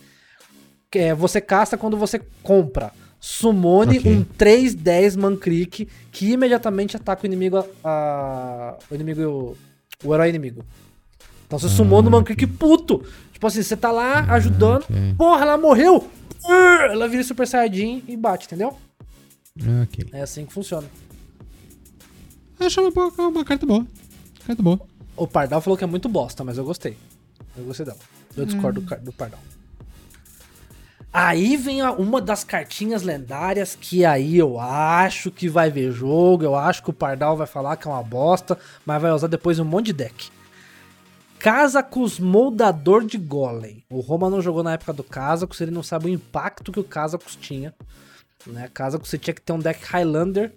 Que 0.89 0.99
é, 0.99 1.13
você 1.15 1.41
casta 1.41 1.77
quando 1.77 1.97
você 1.97 2.19
compra. 2.43 2.91
Summone 3.19 3.99
Ok. 3.99 4.11
um 4.15 4.23
3-10 4.37 5.15
Mankrik 5.15 5.87
que 6.11 6.31
imediatamente 6.31 6.95
ataca 6.97 7.23
o 7.23 7.25
inimigo. 7.27 7.57
A, 7.57 7.63
a- 7.83 8.75
o 8.89 8.95
inimigo. 8.95 9.57
O 10.03 10.13
herói 10.13 10.29
inimigo. 10.29 10.63
Então 11.45 11.59
você 11.59 11.69
sumou 11.69 12.01
no 12.01 12.09
Mankrik 12.09 12.45
puto. 12.47 13.03
Tipo 13.33 13.45
assim, 13.47 13.61
você 13.61 13.75
tá 13.77 13.91
lá 13.91 14.21
ajudando. 14.33 14.83
ok. 14.83 15.15
Porra, 15.17 15.41
ela 15.41 15.57
morreu! 15.57 16.09
Ela 16.45 17.07
vira 17.07 17.23
Super 17.23 17.47
Saiyajin 17.47 18.03
e 18.07 18.17
bate, 18.17 18.45
entendeu? 18.47 18.77
Ah, 19.61 19.83
Ok. 19.83 20.05
É 20.11 20.21
assim 20.21 20.45
que 20.45 20.53
funciona. 20.53 20.87
Acho 22.59 22.81
uma, 22.81 22.91
boa- 22.91 23.13
uma 23.29 23.45
carta 23.45 23.65
boa. 23.65 23.85
Carta 24.45 24.61
boa. 24.61 24.79
O 25.15 25.27
Pardal 25.27 25.61
falou 25.61 25.77
que 25.77 25.83
é 25.83 25.87
muito 25.87 26.07
bosta, 26.09 26.43
mas 26.43 26.57
eu 26.57 26.63
gostei. 26.63 26.97
Eu 27.57 27.65
gostei 27.65 27.85
dela. 27.85 27.97
Eu 28.35 28.45
discordo 28.45 28.81
do, 28.81 28.87
car- 28.87 28.99
do 29.01 29.11
Pardal. 29.11 29.39
Aí 31.13 31.57
vem 31.57 31.81
uma 31.83 32.21
das 32.21 32.43
cartinhas 32.45 33.01
lendárias 33.03 33.75
que 33.79 34.05
aí 34.05 34.37
eu 34.37 34.57
acho 34.59 35.29
que 35.29 35.49
vai 35.49 35.69
ver 35.69 35.91
jogo. 35.91 36.43
Eu 36.43 36.55
acho 36.55 36.81
que 36.81 36.89
o 36.89 36.93
Pardal 36.93 37.35
vai 37.35 37.45
falar 37.47 37.75
que 37.75 37.87
é 37.87 37.91
uma 37.91 38.01
bosta, 38.03 38.57
mas 38.85 39.01
vai 39.01 39.11
usar 39.11 39.27
depois 39.27 39.59
um 39.59 39.65
monte 39.65 39.87
de 39.87 39.93
deck. 39.93 40.29
Casacus 41.41 42.19
Moldador 42.19 43.03
de 43.03 43.17
Golem. 43.17 43.83
O 43.89 43.99
Roma 43.99 44.29
não 44.29 44.43
jogou 44.43 44.61
na 44.61 44.73
época 44.73 44.93
do 44.93 45.03
Casacus, 45.03 45.59
ele 45.59 45.71
não 45.71 45.81
sabe 45.81 46.05
o 46.05 46.09
impacto 46.09 46.71
que 46.71 46.79
o 46.79 46.83
Casacus 46.83 47.35
tinha. 47.35 47.73
Né? 48.45 48.69
Casacus 48.71 49.09
você 49.09 49.17
tinha 49.17 49.33
que 49.33 49.41
ter 49.41 49.51
um 49.51 49.57
deck 49.57 49.83
Highlander 49.83 50.53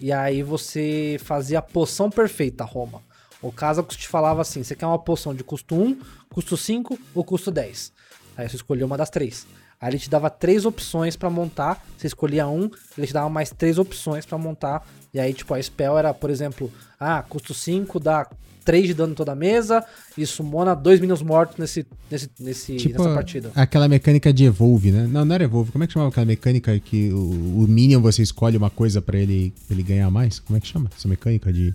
e 0.00 0.10
aí 0.10 0.42
você 0.42 1.18
fazia 1.22 1.58
a 1.58 1.62
poção 1.62 2.08
perfeita, 2.08 2.64
Roma. 2.64 3.02
O 3.42 3.52
Casacus 3.52 3.94
te 3.94 4.08
falava 4.08 4.40
assim: 4.40 4.64
você 4.64 4.74
quer 4.74 4.86
uma 4.86 4.98
poção 4.98 5.34
de 5.34 5.44
custo 5.44 5.74
1, 5.74 6.00
custo 6.30 6.56
5 6.56 6.98
ou 7.14 7.22
custo 7.22 7.50
10. 7.50 7.92
Aí 8.34 8.48
você 8.48 8.56
escolhia 8.56 8.86
uma 8.86 8.96
das 8.96 9.10
três. 9.10 9.46
Aí 9.78 9.90
ele 9.90 9.98
te 9.98 10.08
dava 10.08 10.30
três 10.30 10.64
opções 10.64 11.14
pra 11.14 11.28
montar. 11.28 11.84
Você 11.98 12.06
escolhia 12.06 12.48
um, 12.48 12.70
ele 12.96 13.06
te 13.06 13.12
dava 13.12 13.28
mais 13.28 13.50
três 13.50 13.78
opções 13.78 14.24
pra 14.24 14.38
montar. 14.38 14.86
E 15.12 15.20
aí, 15.20 15.34
tipo, 15.34 15.52
a 15.52 15.62
spell 15.62 15.98
era, 15.98 16.14
por 16.14 16.30
exemplo, 16.30 16.72
ah, 16.98 17.22
custo 17.22 17.52
5 17.52 18.00
dá 18.00 18.26
3 18.64 18.86
de 18.88 18.94
dano 18.94 19.12
em 19.12 19.14
toda 19.14 19.32
a 19.32 19.34
mesa 19.34 19.84
e 20.16 20.24
sumona 20.26 20.74
dois 20.74 21.00
minions 21.00 21.22
mortos 21.22 21.56
nesse, 21.58 21.86
nesse, 22.10 22.30
nesse, 22.38 22.76
Tipo, 22.76 23.02
nessa 23.02 23.14
partida. 23.14 23.50
aquela 23.54 23.88
mecânica 23.88 24.32
de 24.32 24.44
Evolve, 24.44 24.90
né? 24.90 25.06
Não, 25.10 25.24
não 25.24 25.34
era 25.34 25.44
Evolve. 25.44 25.72
Como 25.72 25.84
é 25.84 25.86
que 25.86 25.92
chamava 25.92 26.10
aquela 26.10 26.26
mecânica 26.26 26.78
que 26.78 27.10
o, 27.12 27.64
o 27.64 27.66
Minion 27.68 28.00
você 28.00 28.22
escolhe 28.22 28.56
uma 28.56 28.70
coisa 28.70 29.00
pra 29.02 29.18
ele, 29.18 29.52
pra 29.66 29.74
ele 29.74 29.82
ganhar 29.82 30.10
mais? 30.10 30.38
Como 30.38 30.56
é 30.56 30.60
que 30.60 30.66
chama 30.66 30.90
essa 30.96 31.08
mecânica 31.08 31.52
de. 31.52 31.74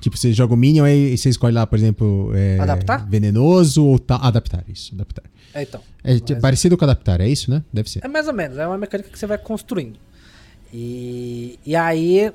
Tipo, 0.00 0.16
você 0.16 0.32
joga 0.32 0.54
o 0.54 0.56
Minion 0.56 0.86
e 0.86 1.18
você 1.18 1.28
escolhe 1.28 1.52
lá, 1.54 1.66
por 1.66 1.76
exemplo, 1.76 2.30
é, 2.34 2.58
Adaptar? 2.60 3.04
venenoso 3.08 3.84
ou 3.84 3.98
tal. 3.98 4.20
Adaptar, 4.22 4.64
isso, 4.68 4.94
adaptar. 4.94 5.24
É, 5.52 5.62
então. 5.62 5.80
É 6.04 6.20
tipo, 6.20 6.40
parecido 6.40 6.76
com 6.78 6.84
adaptar, 6.84 7.20
é 7.20 7.28
isso, 7.28 7.50
né? 7.50 7.64
Deve 7.72 7.90
ser. 7.90 8.04
É 8.04 8.08
mais 8.08 8.28
ou 8.28 8.32
menos, 8.32 8.56
é 8.58 8.66
uma 8.66 8.78
mecânica 8.78 9.10
que 9.10 9.18
você 9.18 9.26
vai 9.26 9.38
construindo. 9.38 9.98
E, 10.72 11.58
e 11.66 11.74
aí, 11.74 12.30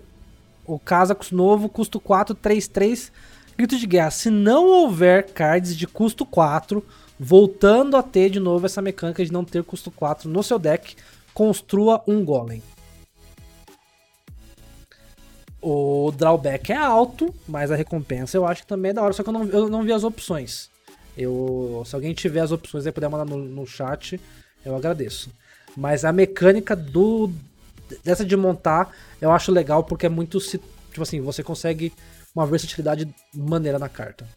o 0.66 0.80
Kazakus 0.80 1.32
novo, 1.32 1.70
custo 1.70 2.00
4, 2.00 2.36
3, 2.36 2.68
3, 2.68 3.12
grito 3.58 3.78
de 3.78 3.88
guerra. 3.88 4.12
Se 4.12 4.30
não 4.30 4.68
houver 4.68 5.32
cards 5.32 5.76
de 5.76 5.88
custo 5.88 6.26
4, 6.26 6.84
voltando 7.20 7.96
a 7.96 8.04
ter 8.04 8.30
de 8.30 8.40
novo 8.40 8.66
essa 8.66 8.82
mecânica 8.82 9.24
de 9.24 9.32
não 9.32 9.46
ter 9.46 9.64
custo 9.64 9.92
4 9.92 10.30
no 10.30 10.44
seu 10.44 10.60
deck, 10.60 10.96
construa 11.34 12.02
um 12.08 12.24
Golem. 12.24 12.62
O 15.62 16.12
drawback 16.18 16.74
é 16.74 16.76
alto, 16.76 17.34
mas 17.48 17.72
a 17.72 17.76
recompensa 17.76 18.36
eu 18.36 18.46
acho 18.46 18.64
que 18.64 18.68
também 18.68 18.92
é 18.92 18.94
da 18.94 19.02
hora, 19.02 19.14
só 19.14 19.24
que 19.24 19.30
eu 19.30 19.34
não, 19.34 19.46
eu 19.46 19.70
não 19.70 19.84
vi 19.84 19.94
as 19.94 20.04
opções. 20.04 20.70
Eu, 21.18 21.84
se 21.86 21.96
alguém 21.96 22.14
tiver 22.14 22.42
as 22.42 22.52
opções 22.52 22.86
e 22.86 22.92
puder 22.92 23.08
mandar 23.08 23.26
no, 23.26 23.38
no 23.38 23.66
chat, 23.66 24.20
eu 24.66 24.76
agradeço. 24.76 25.32
Mas 25.78 26.04
a 26.04 26.12
mecânica 26.12 26.76
do 26.76 27.32
dessa 28.04 28.26
de 28.26 28.36
montar 28.36 28.92
eu 29.22 29.32
acho 29.32 29.52
legal 29.52 29.84
porque 29.84 30.06
é 30.06 30.10
muito 30.10 30.40
tipo 30.40 31.02
assim, 31.02 31.22
você 31.22 31.44
consegue 31.44 31.94
uma 32.36 32.46
versatilidade 32.46 33.08
maneira 33.34 33.78
na 33.78 33.90
carta. 33.90 34.28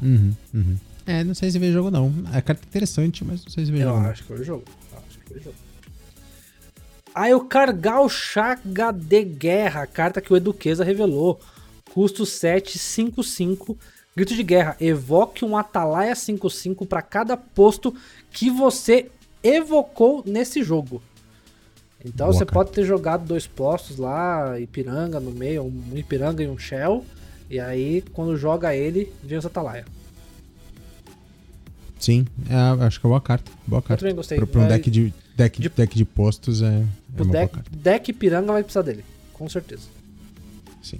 Uhum, 0.00 0.34
uhum. 0.52 0.76
É, 1.06 1.24
não 1.24 1.34
sei 1.34 1.50
se 1.50 1.58
vê 1.58 1.72
jogo 1.72 1.90
não. 1.90 2.12
A 2.32 2.40
carta 2.40 2.62
é 2.64 2.68
interessante, 2.68 3.24
mas 3.24 3.44
não 3.44 3.50
sei 3.50 3.66
se 3.66 3.72
vê 3.72 3.78
Eu 3.78 3.88
jogo. 3.88 4.06
acho 4.06 4.24
que 4.24 4.32
o 4.32 4.44
jogo. 4.44 4.64
Eu 4.92 4.98
acho 4.98 5.18
que 5.18 5.28
foi 5.28 5.36
o 5.38 5.42
jogo. 5.42 5.56
Aí 7.14 7.34
o 7.34 7.40
Cargal 7.44 8.08
Chaga 8.08 8.90
de 8.90 9.22
Guerra, 9.24 9.86
carta 9.86 10.20
que 10.20 10.32
o 10.32 10.36
Eduqueza 10.36 10.84
revelou. 10.84 11.40
Custo 11.92 12.24
755. 12.24 13.76
Grito 14.16 14.34
de 14.34 14.42
guerra. 14.42 14.76
Evoque 14.80 15.44
um 15.44 15.56
Atalaia 15.56 16.14
5-5 16.14 16.86
para 16.86 17.02
cada 17.02 17.36
posto 17.36 17.94
que 18.30 18.50
você 18.50 19.10
evocou 19.42 20.22
nesse 20.26 20.62
jogo. 20.62 21.02
Então 22.04 22.26
Boa, 22.26 22.32
você 22.38 22.44
cara. 22.44 22.52
pode 22.52 22.72
ter 22.72 22.84
jogado 22.84 23.24
dois 23.26 23.46
postos 23.46 23.96
lá, 23.96 24.58
Ipiranga 24.58 25.20
no 25.20 25.30
meio, 25.30 25.62
um 25.64 25.96
Ipiranga 25.96 26.42
e 26.42 26.48
um 26.48 26.58
Shell. 26.58 27.04
E 27.48 27.60
aí, 27.60 28.02
quando 28.12 28.36
joga 28.36 28.74
ele, 28.74 29.12
vem 29.22 29.38
os 29.38 29.46
Atalaia. 29.46 29.84
Sim, 31.98 32.26
é, 32.48 32.84
acho 32.84 33.00
que 33.00 33.06
é 33.06 33.08
boa 33.08 33.20
carta. 33.20 33.50
Boa 33.66 33.80
carta. 33.80 34.00
também 34.00 34.14
gostei. 34.16 34.38
Pra, 34.38 34.46
pra 34.46 34.60
um 34.62 34.68
deck 34.68 34.90
de, 34.90 35.14
deck, 35.36 35.60
de- 35.62 35.68
deck 35.68 35.94
de 35.96 36.04
postos 36.04 36.60
é, 36.62 36.66
é 36.66 37.22
O 37.22 37.24
deck, 37.76 38.10
Ipiranga 38.10 38.52
vai 38.52 38.62
precisar 38.62 38.82
dele, 38.82 39.04
com 39.32 39.48
certeza. 39.48 39.82
Sim. 40.82 40.98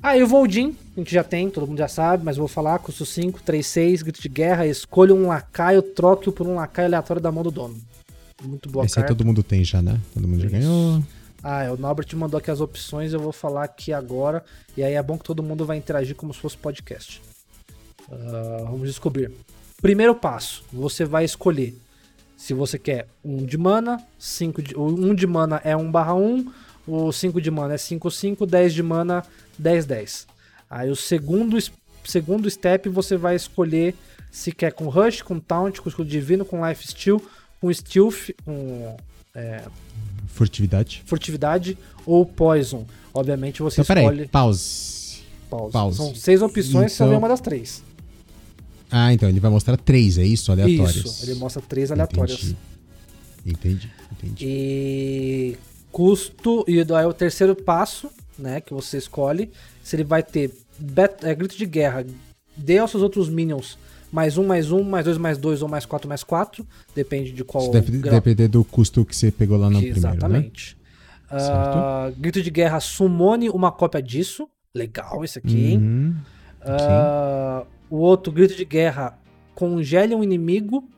Aí 0.00 0.22
o 0.22 0.26
Voldin, 0.26 0.76
a 0.96 1.00
gente 1.00 1.12
já 1.12 1.24
tem, 1.24 1.48
todo 1.50 1.66
mundo 1.66 1.78
já 1.78 1.88
sabe, 1.88 2.24
mas 2.24 2.36
vou 2.36 2.46
falar, 2.46 2.78
custo 2.78 3.04
5, 3.04 3.42
3, 3.42 3.66
6, 3.66 4.02
grito 4.02 4.20
de 4.22 4.28
guerra, 4.28 4.66
escolha 4.66 5.14
um 5.14 5.26
lacaio, 5.26 5.82
troque-o 5.82 6.30
por 6.30 6.46
um 6.46 6.54
lacaio 6.54 6.86
aleatório 6.86 7.22
da 7.22 7.32
mão 7.32 7.42
do 7.42 7.50
dono. 7.50 7.76
Muito 8.42 8.68
boa 8.68 8.84
Esse 8.84 8.98
aí 8.98 9.02
carta. 9.02 9.14
todo 9.14 9.26
mundo 9.26 9.42
tem 9.42 9.64
já, 9.64 9.80
né? 9.80 10.00
Todo 10.12 10.26
mundo 10.26 10.40
já 10.40 10.46
Isso. 10.46 10.56
ganhou. 10.56 11.02
Ah, 11.42 11.62
é, 11.62 11.70
o 11.70 11.76
Norbert 11.76 12.06
mandou 12.16 12.38
aqui 12.38 12.50
as 12.50 12.60
opções, 12.60 13.12
eu 13.12 13.20
vou 13.20 13.32
falar 13.32 13.64
aqui 13.64 13.92
agora, 13.92 14.42
e 14.76 14.82
aí 14.82 14.94
é 14.94 15.02
bom 15.02 15.18
que 15.18 15.24
todo 15.24 15.42
mundo 15.42 15.66
vai 15.66 15.76
interagir 15.76 16.16
como 16.16 16.32
se 16.32 16.40
fosse 16.40 16.56
podcast. 16.56 17.20
Ah, 18.10 18.64
vamos 18.64 18.88
descobrir. 18.88 19.30
Primeiro 19.80 20.14
passo, 20.14 20.64
você 20.72 21.04
vai 21.04 21.24
escolher 21.24 21.78
se 22.36 22.54
você 22.54 22.78
quer 22.78 23.08
um 23.24 23.44
de 23.44 23.56
mana, 23.56 24.02
5 24.18 24.62
de, 24.62 24.74
o 24.74 24.86
um 24.86 25.14
de 25.14 25.26
mana 25.26 25.60
é 25.64 25.76
1 25.76 25.90
barra 25.90 26.14
1, 26.14 26.50
o 26.86 27.12
5 27.12 27.40
de 27.40 27.50
mana 27.50 27.74
é 27.74 27.78
5, 27.78 28.10
5, 28.10 28.46
10 28.46 28.74
de 28.74 28.82
mana, 28.82 29.24
10, 29.58 29.86
10. 29.86 30.26
Aí 30.68 30.90
o 30.90 30.96
segundo, 30.96 31.56
segundo 32.04 32.50
step 32.50 32.88
você 32.88 33.16
vai 33.16 33.36
escolher 33.36 33.94
se 34.30 34.50
quer 34.50 34.72
com 34.72 34.88
Rush, 34.88 35.22
com 35.22 35.38
Taunt, 35.38 35.78
com 35.80 35.88
Escudo 35.88 36.08
Divino, 36.08 36.44
com 36.44 36.66
Life 36.66 36.88
Steal, 36.88 37.22
com 37.64 37.72
Stealth, 37.72 38.30
com 38.44 38.96
Furtividade. 40.28 41.02
furtividade 41.06 41.78
ou 42.04 42.26
poison. 42.26 42.84
Obviamente 43.12 43.62
você 43.62 43.80
Então, 43.80 43.96
escolhe 43.96 44.28
pause. 44.28 45.22
pause. 45.48 45.72
pause. 45.72 45.96
São 45.96 46.14
seis 46.14 46.42
opções, 46.42 46.92
você 46.92 47.02
Então- 47.02 47.08
vê 47.10 47.16
uma 47.16 47.28
das 47.28 47.40
três. 47.40 47.82
Ah, 48.90 49.12
então 49.12 49.28
ele 49.28 49.40
vai 49.40 49.50
mostrar 49.50 49.76
três, 49.76 50.18
é 50.18 50.24
isso? 50.24 50.52
Aleatórias. 50.52 50.96
Isso, 50.96 51.24
ele 51.24 51.34
mostra 51.36 51.62
três 51.62 51.90
aleatórias. 51.90 52.38
Entendi. 52.42 52.56
Entendi, 53.46 53.90
entendi. 54.12 54.44
E 54.46 55.56
custo, 55.90 56.64
e 56.68 56.82
daí 56.84 57.04
o 57.06 57.12
terceiro 57.12 57.54
passo, 57.56 58.10
né, 58.38 58.60
que 58.60 58.72
você 58.74 58.98
escolhe, 58.98 59.50
se 59.82 59.96
ele 59.96 60.04
vai 60.04 60.22
ter 60.22 60.50
bet- 60.78 61.22
é, 61.24 61.34
grito 61.34 61.56
de 61.56 61.66
guerra, 61.66 62.04
dê 62.56 62.78
aos 62.78 62.90
seus 62.90 63.02
outros 63.02 63.28
minions 63.28 63.78
mais 64.14 64.38
um, 64.38 64.46
mais 64.46 64.70
um, 64.70 64.84
mais 64.84 65.04
dois, 65.04 65.18
mais 65.18 65.36
dois 65.36 65.60
ou 65.60 65.68
mais 65.68 65.84
quatro, 65.84 66.08
mais 66.08 66.22
quatro, 66.22 66.64
depende 66.94 67.32
de 67.32 67.42
qual 67.42 67.64
Isso 67.64 67.72
deve 67.72 67.98
grau. 67.98 68.14
depender 68.14 68.46
do 68.46 68.62
custo 68.62 69.04
que 69.04 69.14
você 69.14 69.32
pegou 69.32 69.58
lá 69.58 69.68
no 69.68 69.80
primeiro, 69.80 70.00
né? 70.00 70.10
Exatamente. 70.10 70.78
Ah, 71.28 72.12
grito 72.16 72.40
de 72.40 72.48
guerra, 72.48 72.78
sumone 72.78 73.50
uma 73.50 73.72
cópia 73.72 74.00
disso. 74.00 74.48
Legal 74.72 75.24
esse 75.24 75.40
aqui, 75.40 75.66
hein? 75.66 75.78
Uhum. 75.78 76.14
Ah, 76.60 77.64
o 77.90 77.96
outro, 77.96 78.32
grito 78.32 78.54
de 78.54 78.64
guerra, 78.64 79.18
congele 79.52 80.14
um 80.14 80.22
inimigo, 80.22 80.88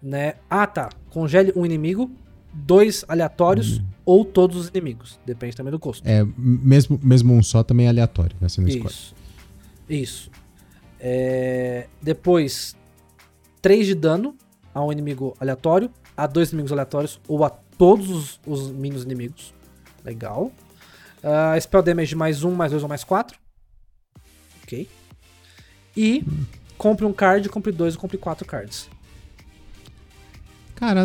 né? 0.00 0.34
Ah, 0.48 0.66
tá. 0.68 0.90
Congele 1.10 1.52
um 1.56 1.66
inimigo, 1.66 2.08
dois 2.52 3.04
aleatórios 3.08 3.82
ou 4.04 4.24
todos 4.24 4.56
os 4.56 4.68
inimigos. 4.68 5.18
Depende 5.26 5.56
também 5.56 5.72
do 5.72 5.78
custo. 5.80 6.08
É, 6.08 6.24
mesmo, 6.38 7.00
mesmo 7.02 7.34
um 7.34 7.42
só 7.42 7.64
também 7.64 7.86
é 7.86 7.88
aleatório, 7.88 8.36
né? 8.40 8.48
Você 8.48 8.60
não 8.60 8.68
escolhe. 8.68 8.94
Isso. 9.88 10.30
É, 11.00 11.86
Depois, 12.02 12.76
3 13.62 13.86
de 13.86 13.94
dano 13.94 14.36
a 14.74 14.84
um 14.84 14.92
inimigo 14.92 15.36
aleatório, 15.40 15.90
a 16.16 16.26
dois 16.26 16.48
inimigos 16.50 16.72
aleatórios 16.72 17.20
ou 17.28 17.44
a 17.44 17.50
todos 17.50 18.10
os, 18.10 18.40
os 18.46 18.70
minions 18.70 19.02
inimigos. 19.04 19.54
Legal. 20.04 20.52
Ah, 21.22 21.58
spell 21.60 21.82
damage 21.82 22.14
mais 22.14 22.44
um, 22.44 22.52
mais 22.54 22.70
dois 22.70 22.82
ou 22.82 22.88
mais 22.88 23.04
quatro. 23.04 23.38
Ok. 24.62 24.88
E 25.96 26.24
compre 26.76 27.04
um 27.04 27.12
card, 27.12 27.48
compre 27.48 27.72
dois 27.72 27.94
ou 27.94 28.00
compre 28.00 28.18
quatro 28.18 28.46
cards. 28.46 28.88
Cara, 30.76 31.04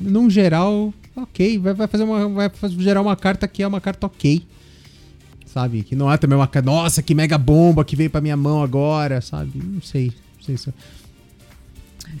num- 0.00 0.30
geral, 0.30 0.94
ok. 1.16 1.58
Vai, 1.58 1.74
vai 1.74 1.86
fazer 1.88 2.04
uma. 2.04 2.28
Vai 2.28 2.50
gerar 2.78 3.00
uma 3.00 3.16
carta 3.16 3.48
que 3.48 3.62
é 3.62 3.66
uma 3.66 3.80
carta 3.80 4.06
ok. 4.06 4.46
Sabe? 5.52 5.82
Que 5.82 5.94
não 5.94 6.10
é 6.10 6.16
também 6.16 6.36
uma. 6.38 6.48
Nossa, 6.64 7.02
que 7.02 7.14
mega 7.14 7.36
bomba 7.36 7.84
que 7.84 7.94
veio 7.94 8.08
pra 8.08 8.20
minha 8.22 8.36
mão 8.36 8.62
agora, 8.62 9.20
sabe? 9.20 9.58
Não 9.62 9.82
sei. 9.82 10.12
Não 10.36 10.42
sei 10.44 10.56
se... 10.56 10.72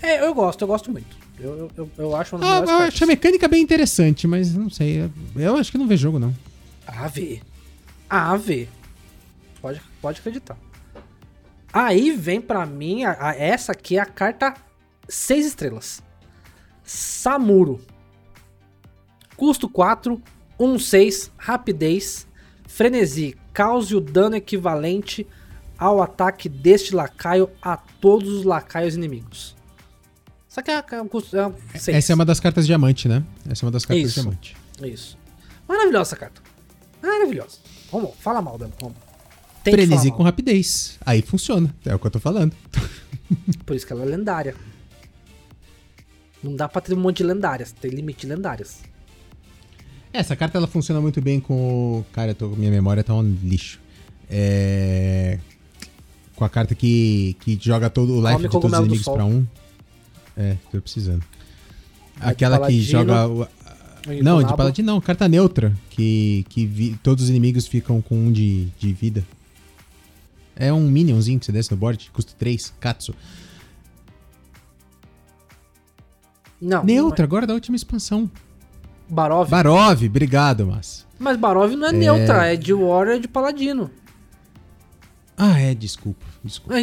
É, 0.02 0.22
eu 0.22 0.34
gosto, 0.34 0.60
eu 0.62 0.68
gosto 0.68 0.90
muito. 0.90 1.16
Eu, 1.40 1.70
eu, 1.76 1.90
eu, 1.96 2.16
acho 2.16 2.36
uma 2.36 2.44
Ah, 2.44 2.58
eu 2.60 2.70
acho 2.86 3.02
a 3.02 3.06
mecânica 3.06 3.48
bem 3.48 3.62
interessante, 3.62 4.26
mas 4.28 4.54
não 4.54 4.68
sei. 4.70 5.10
eu- 5.34 5.56
acho 5.56 5.72
que 5.72 5.78
não 5.78 5.88
vê 5.88 5.96
jogo, 5.96 6.18
não. 6.18 6.34
AV. 6.86 7.40
AV. 8.08 8.68
Pode, 9.60 9.80
pode 10.00 10.20
acreditar. 10.20 10.56
Aí 11.72 12.10
vem 12.12 12.40
pra 12.40 12.66
mim, 12.66 13.04
a, 13.04 13.16
a- 13.18 13.34
essa 13.34 13.72
aqui 13.72 13.96
é 13.96 14.00
a 14.00 14.06
carta 14.06 14.54
6 15.08 15.46
estrelas. 15.46 16.02
Samuro. 16.84 17.80
Custo 19.36 19.68
4, 19.68 20.20
1, 20.58 20.78
6, 20.78 21.32
rapidez, 21.36 22.26
frenesi, 22.72 23.36
cause 23.52 23.94
o 23.94 24.00
dano 24.00 24.34
equivalente 24.34 25.26
ao 25.78 26.00
ataque 26.00 26.48
deste 26.48 26.94
lacaio 26.94 27.50
a 27.60 27.76
todos 27.76 28.28
os 28.30 28.44
lacaios 28.44 28.94
inimigos. 28.94 29.54
Isso 30.48 30.58
aqui 30.58 30.70
é, 30.70 30.82
é 30.92 31.02
um 31.02 31.08
custo 31.08 31.36
é 31.36 31.46
um 31.46 31.54
6. 31.74 31.88
Essa 31.88 32.12
é 32.12 32.14
uma 32.14 32.24
das 32.24 32.40
cartas 32.40 32.66
diamante, 32.66 33.08
né? 33.08 33.22
Essa 33.48 33.64
é 33.64 33.66
uma 33.66 33.72
das 33.72 33.84
cartas 33.84 34.06
Isso. 34.06 34.20
diamante. 34.20 34.56
Isso. 34.82 35.18
Maravilhosa 35.68 36.10
essa 36.10 36.16
carta. 36.16 36.40
Maravilhosa. 37.02 37.58
Vamos, 37.90 38.12
fala 38.20 38.40
mal 38.40 38.56
dela. 38.56 38.72
Vamos. 38.80 38.96
Tem 39.62 39.74
que 39.74 39.86
Frenesi 39.86 40.10
com 40.10 40.18
mal. 40.18 40.26
rapidez. 40.26 40.98
Aí 41.04 41.22
funciona. 41.22 41.74
É 41.84 41.94
o 41.94 41.98
que 41.98 42.06
eu 42.06 42.10
tô 42.10 42.20
falando. 42.20 42.54
Por 43.64 43.76
isso 43.76 43.86
que 43.86 43.92
ela 43.92 44.02
é 44.02 44.06
lendária. 44.06 44.54
Não 46.42 46.56
dá 46.56 46.68
pra 46.68 46.80
ter 46.80 46.94
um 46.94 47.00
monte 47.00 47.18
de 47.18 47.24
lendárias. 47.24 47.72
Tem 47.72 47.90
limite 47.90 48.26
de 48.26 48.34
lendárias. 48.34 48.80
Essa 50.12 50.36
carta 50.36 50.58
ela 50.58 50.66
funciona 50.66 51.00
muito 51.00 51.20
bem 51.20 51.40
com. 51.40 52.00
o- 52.00 52.04
Cara, 52.12 52.34
tô... 52.34 52.48
minha 52.50 52.70
memória 52.70 53.02
tá 53.02 53.14
um 53.14 53.22
lixo. 53.42 53.80
É. 54.28 55.38
Com 56.36 56.44
a 56.44 56.48
carta 56.48 56.74
que, 56.74 57.36
que 57.40 57.58
joga 57.60 57.88
todo 57.88 58.14
o 58.14 58.20
life 58.20 58.32
Come 58.34 58.42
de 58.44 58.50
todos 58.50 58.72
os 58.72 58.78
inimigos 58.78 59.04
pra 59.04 59.24
um. 59.24 59.46
É, 60.36 60.56
tô 60.70 60.80
precisando. 60.80 61.22
Aquela 62.20 62.66
que 62.66 62.80
joga. 62.82 63.28
o- 63.28 63.46
Não, 64.22 64.42
de 64.42 64.56
paladino 64.56 64.86
não, 64.92 65.00
carta 65.00 65.28
neutra. 65.28 65.72
Que, 65.90 66.44
que 66.48 66.66
vi- 66.66 66.98
todos 67.02 67.24
os 67.24 67.30
inimigos 67.30 67.66
ficam 67.66 68.00
com 68.02 68.16
um 68.16 68.32
de, 68.32 68.66
de 68.78 68.92
vida. 68.92 69.24
É 70.56 70.72
um 70.72 70.88
minionzinho 70.90 71.38
que 71.40 71.46
você 71.46 71.52
desce 71.52 71.70
no 71.70 71.76
board, 71.76 72.10
custa 72.12 72.32
3, 72.38 72.72
Katsu. 72.80 73.14
Não. 76.60 76.84
Neutra, 76.84 77.24
agora 77.24 77.46
da 77.46 77.54
última 77.54 77.76
expansão. 77.76 78.30
É- 79.10 79.12
Barov. 79.14 79.50
Barov, 79.50 80.04
obrigado, 80.04 80.66
mas. 80.66 81.06
Mas 81.18 81.36
Barov 81.36 81.74
não 81.74 81.88
é, 81.88 81.92
neutra, 81.92 82.52
é 82.52 82.56
de 82.56 82.72
Warrior 82.72 83.20
de 83.20 83.28
Paladino. 83.28 83.90
Ah, 85.36 85.58
é, 85.58 85.74
desculpa, 85.74 86.24
desculpa. 86.44 86.74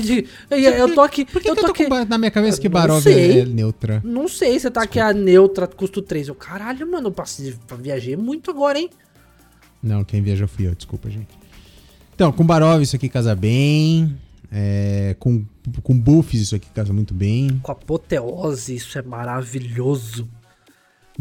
Eu, 0.50 0.94
tô 0.94 1.02
aqui. 1.02 1.26
Por 1.26 1.42
que, 1.42 1.50
eu 1.50 1.56
que 1.56 1.62
tô 1.62 1.68
eu 1.68 1.74
tô 1.74 1.84
aqui. 1.84 1.90
com 1.90 2.06
na 2.06 2.18
minha 2.18 2.32
cabeça 2.32 2.60
que 2.60 2.68
Barov 2.68 3.06
é 3.08 3.46
neutra? 3.46 4.02
Não 4.04 4.28
sei, 4.28 4.60
você 4.60 4.70
tá 4.72 4.84
aqui 4.84 5.00
a 5.00 5.14
neutra, 5.14 5.68
custo 5.68 6.02
3. 6.02 6.28
Eu, 6.28 6.36
caralho, 6.36 6.90
mano, 6.90 7.08
eu 7.08 7.12
passei, 7.12 7.56
viajei 7.80 8.16
muito 8.16 8.50
agora, 8.50 8.80
hein? 8.80 8.90
Não, 9.82 10.04
quem 10.04 10.22
viajou 10.22 10.48
fui 10.48 10.68
eu, 10.68 10.76
desculpa, 10.76 11.10
gente. 11.10 11.38
Então, 12.14 12.32
com 12.34 12.46
Barov 12.46 12.82
isso 12.82 12.96
aqui 12.96 13.08
casa 13.08 13.34
bem. 13.36 14.18
É, 14.52 15.16
com, 15.20 15.46
com 15.84 15.98
buffs 15.98 16.42
isso 16.42 16.56
aqui 16.56 16.68
casa 16.74 16.92
muito 16.92 17.14
bem. 17.14 17.60
Com 17.62 17.72
apoteose, 17.72 18.76
isso 18.76 18.98
é 18.98 19.02
maravilhoso. 19.02 20.28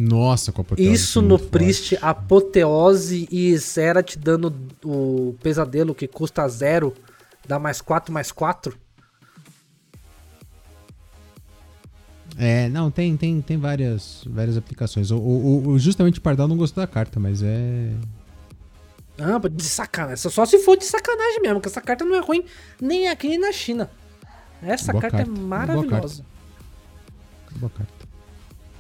Nossa, 0.01 0.53
com 0.53 0.63
apoteose 0.63 0.93
Isso 0.93 1.19
é 1.19 1.23
no 1.23 1.29
muito 1.31 1.41
forte. 1.43 1.51
Priest, 1.51 1.99
apoteose 2.01 3.29
e 3.33 3.57
Zera 3.59 4.01
te 4.01 4.17
dando 4.17 4.55
o 4.85 5.35
pesadelo 5.43 5.93
que 5.93 6.07
custa 6.07 6.49
zero, 6.49 6.95
dá 7.49 7.59
mais 7.59 7.81
4, 7.81 8.13
mais 8.15 8.31
4. 8.31 8.79
É, 12.37 12.69
não, 12.69 12.93
tem, 12.93 13.17
tem, 13.17 13.41
tem 13.43 13.57
várias, 13.59 14.23
várias 14.25 14.57
aplicações. 14.57 15.11
O, 15.11 15.17
o, 15.19 15.69
o- 15.71 15.79
justamente 15.81 16.21
o 16.21 16.23
Pardal 16.23 16.47
não 16.47 16.57
gostou 16.57 16.81
da 16.81 16.87
carta, 16.87 17.19
mas 17.19 17.43
é. 17.43 17.91
Ah, 19.19 19.41
de 19.51 19.65
sacanagem. 19.65 20.31
Só- 20.31 20.47
se 20.47 20.61
for 20.61 20.77
de 20.77 20.85
sacanagem 20.85 21.41
mesmo, 21.43 21.57
porque 21.57 21.69
essa 21.69 21.81
carta 21.81 22.05
não 22.05 22.15
é 22.15 22.21
ruim 22.21 22.45
nem 22.81 23.09
aqui 23.09 23.27
nem 23.29 23.39
na 23.41 23.51
China. 23.51 23.91
Essa 24.63 24.93
carta, 24.93 25.11
carta, 25.11 25.23
é 25.23 25.25
boa 25.35 25.47
maravilhosa. 25.49 26.25
Boa 27.57 27.71
carta. 27.71 27.93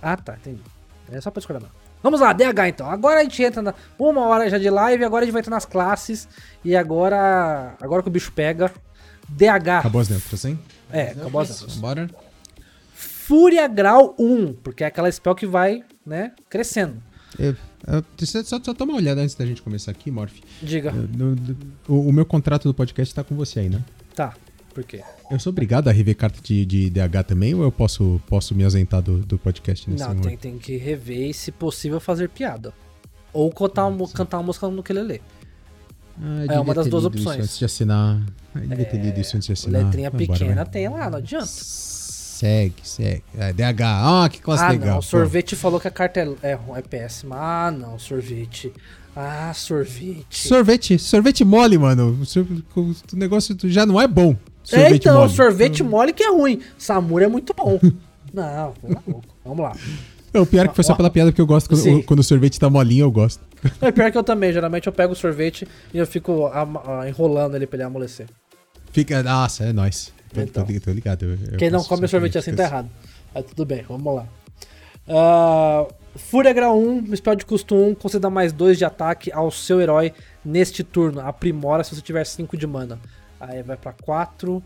Ah, 0.01 0.17
tá, 0.17 0.37
entendi. 0.37 0.63
É 1.11 1.21
só 1.21 1.31
pra 1.31 1.41
escolher 1.41 1.61
não. 1.61 1.69
Vamos 2.03 2.21
lá, 2.21 2.33
DH 2.33 2.69
então. 2.69 2.91
Agora 2.91 3.21
a 3.21 3.23
gente 3.23 3.43
entra 3.43 3.63
na 3.63 3.75
uma 3.99 4.27
hora 4.27 4.49
já 4.49 4.59
de 4.59 4.71
live, 4.71 5.05
agora 5.05 5.23
a 5.23 5.27
gente 5.27 5.33
vai 5.33 5.41
entrar 5.41 5.51
nas 5.55 5.65
classes 5.65 6.29
e 6.65 6.77
agora 6.77 7.75
agora 7.81 8.03
que 8.03 8.09
o 8.09 8.13
bicho 8.13 8.33
pega, 8.33 8.73
DH. 9.29 9.79
Acabou 9.81 10.01
as 10.01 10.09
neutras, 10.09 10.45
hein? 10.45 10.59
É, 10.93 11.11
acabou 11.11 11.41
as 11.41 11.49
neutras. 11.49 11.77
Bora. 11.77 12.11
Fúria 12.95 13.67
grau 13.69 14.15
1, 14.19 14.55
porque 14.55 14.85
é 14.85 14.87
aquela 14.87 15.11
spell 15.11 15.35
que 15.35 15.47
vai, 15.47 15.85
né, 16.07 16.33
crescendo. 16.49 17.03
Eu, 17.39 17.55
eu, 17.87 18.05
só, 18.27 18.43
só, 18.43 18.73
uma 18.85 18.95
olhada 18.97 19.21
antes 19.21 19.35
da 19.35 19.45
gente 19.45 19.61
começar 19.61 19.91
aqui, 19.91 20.11
Morph. 20.11 20.39
Diga. 20.63 20.93
Eu- 20.95 21.37
o, 21.95 22.09
o 22.09 22.13
meu 22.13 22.25
contrato 22.25 22.65
do 22.67 22.73
podcast 22.73 23.15
tá 23.15 23.23
com 23.23 23.35
você 23.37 23.61
aí, 23.61 23.69
né? 23.69 23.85
Tá. 24.15 24.35
Por 24.79 24.85
quê? 24.85 25.03
Eu 25.29 25.41
sou 25.41 25.51
obrigado 25.51 25.89
a 25.89 25.93
rever 25.93 26.15
carta 26.15 26.41
de, 26.41 26.65
de 26.65 26.89
DH 26.89 27.25
também 27.27 27.53
ou 27.53 27.65
eu 27.65 27.73
posso, 27.73 28.21
posso 28.29 28.55
me 28.55 28.63
ausentar 28.63 29.03
do, 29.03 29.19
do 29.19 29.37
podcast 29.37 29.91
nesse 29.91 30.05
Não, 30.05 30.11
momento? 30.11 30.29
tem, 30.29 30.37
tem 30.37 30.57
que 30.57 30.77
rever 30.77 31.31
e, 31.31 31.35
se 31.35 31.51
possível, 31.51 31.99
fazer 31.99 32.29
piada. 32.29 32.73
Ou 33.33 33.51
cantar, 33.51 33.89
uma, 33.89 34.09
cantar 34.09 34.37
uma 34.37 34.45
música 34.45 34.69
no 34.69 34.79
ukulele. 34.79 35.21
Ah, 36.23 36.55
É 36.55 36.61
uma 36.61 36.73
das 36.73 36.87
duas 36.87 37.05
opções. 37.05 37.41
Antes 37.43 37.59
de 37.59 37.65
assinar. 37.65 38.23
Eu 38.55 38.69
devia 38.69 38.85
ter 38.85 38.99
lido 38.99 39.19
isso 39.19 39.37
antes 39.37 39.49
de 39.49 39.53
assinar. 39.53 39.85
Letrinha 39.85 40.11
Vambora, 40.11 40.39
pequena 40.39 40.63
vai. 40.63 40.73
tem 40.73 40.89
lá, 40.89 41.11
não 41.11 41.19
adianta. 41.19 41.47
Segue, 41.47 42.77
segue. 42.85 43.25
É, 43.37 43.53
DH. 43.53 43.83
Ah, 43.83 44.29
que 44.31 44.41
classe 44.41 44.63
ah, 44.63 44.71
legal. 44.71 44.87
não, 44.87 44.95
o 44.95 45.01
pô. 45.01 45.03
sorvete 45.03 45.57
falou 45.57 45.81
que 45.81 45.89
a 45.89 45.91
carta 45.91 46.21
é, 46.21 46.53
é, 46.53 46.59
é 46.77 46.83
péssima. 46.83 47.35
Ah, 47.37 47.71
não, 47.73 47.99
sorvete. 47.99 48.73
Ah, 49.17 49.53
sorvete. 49.53 50.47
Sorvete, 50.47 50.99
sorvete 51.01 51.45
mole, 51.45 51.77
mano. 51.77 52.17
O 52.77 53.17
negócio 53.17 53.57
já 53.65 53.85
não 53.85 54.01
é 54.01 54.07
bom. 54.07 54.37
É, 54.73 54.81
Sorvete 54.81 54.95
então, 55.01 55.19
mole. 55.21 55.33
sorvete 55.33 55.83
mole 55.83 56.13
que 56.13 56.23
é 56.23 56.31
ruim. 56.31 56.61
Samura 56.77 57.25
é 57.25 57.29
muito 57.29 57.55
bom. 57.55 57.79
não, 58.33 58.75
louco. 58.83 59.23
Vamos 59.45 59.61
lá. 59.65 59.73
Não, 60.33 60.43
o 60.43 60.47
pior 60.47 60.67
é 60.67 60.69
que 60.69 60.75
foi 60.75 60.85
só 60.85 60.95
pela 60.95 61.09
piada, 61.11 61.31
porque 61.31 61.41
eu 61.41 61.47
gosto 61.47 61.69
quando, 61.71 62.03
quando 62.05 62.21
o 62.21 62.23
sorvete 62.23 62.61
tá 62.61 62.69
molinho, 62.69 63.05
eu 63.07 63.11
gosto. 63.11 63.41
É 63.81 63.91
pior 63.91 64.13
que 64.13 64.19
eu 64.19 64.23
também. 64.23 64.53
Geralmente 64.53 64.87
eu 64.87 64.93
pego 64.93 65.15
o 65.15 65.17
sorvete 65.17 65.67
e 65.93 65.99
eu 65.99 66.07
fico 66.07 66.51
enrolando 67.09 67.55
ele 67.57 67.67
pra 67.67 67.77
ele 67.77 67.85
amolecer. 67.85 68.27
Fica. 68.93 69.23
Nossa, 69.23 69.65
é 69.65 69.73
nóis. 69.73 70.13
Tô, 70.33 70.41
Então. 70.43 70.67
tô, 70.67 70.81
tô 70.81 70.91
ligado. 70.93 71.25
eu- 71.25 71.39
eu 71.53 71.57
Quem 71.59 71.71
não 71.71 71.81
come 71.81 71.89
sempre 72.03 72.09
sorvete 72.09 72.39
assim 72.39 72.55
tá 72.55 72.65
errado. 72.65 72.91
Mas 73.35 73.45
tudo 73.47 73.65
bem, 73.65 73.83
vamos 73.89 74.15
lá. 74.15 74.27
Ah, 75.09 75.87
Fúria 76.17 76.53
grau 76.53 76.79
1, 76.79 77.15
spell 77.17 77.37
de 77.37 77.47
custo 77.47 77.75
1, 77.77 77.95
conceda 77.95 78.29
mais 78.29 78.53
2 78.53 78.77
de 78.77 78.85
ataque 78.85 79.33
ao 79.33 79.51
seu 79.51 79.81
herói 79.81 80.13
neste 80.45 80.83
turno. 80.83 81.21
Aprimora 81.21 81.83
se 81.85 81.95
você 81.95 82.03
tiver 82.03 82.25
5 82.27 82.57
de 82.57 82.67
mana. 82.67 82.99
Aí 83.41 83.63
vai 83.63 83.77
pra 83.77 83.93
4. 83.93 84.63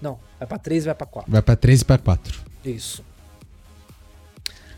Não, 0.00 0.18
vai 0.38 0.46
pra 0.48 0.58
3 0.58 0.84
e 0.84 0.86
vai 0.86 0.94
pra 0.94 1.06
4. 1.06 1.30
Vai 1.32 1.42
pra 1.42 1.56
3 1.56 1.80
e 1.80 1.84
pra 1.84 1.98
4. 1.98 2.40
Isso. 2.64 3.04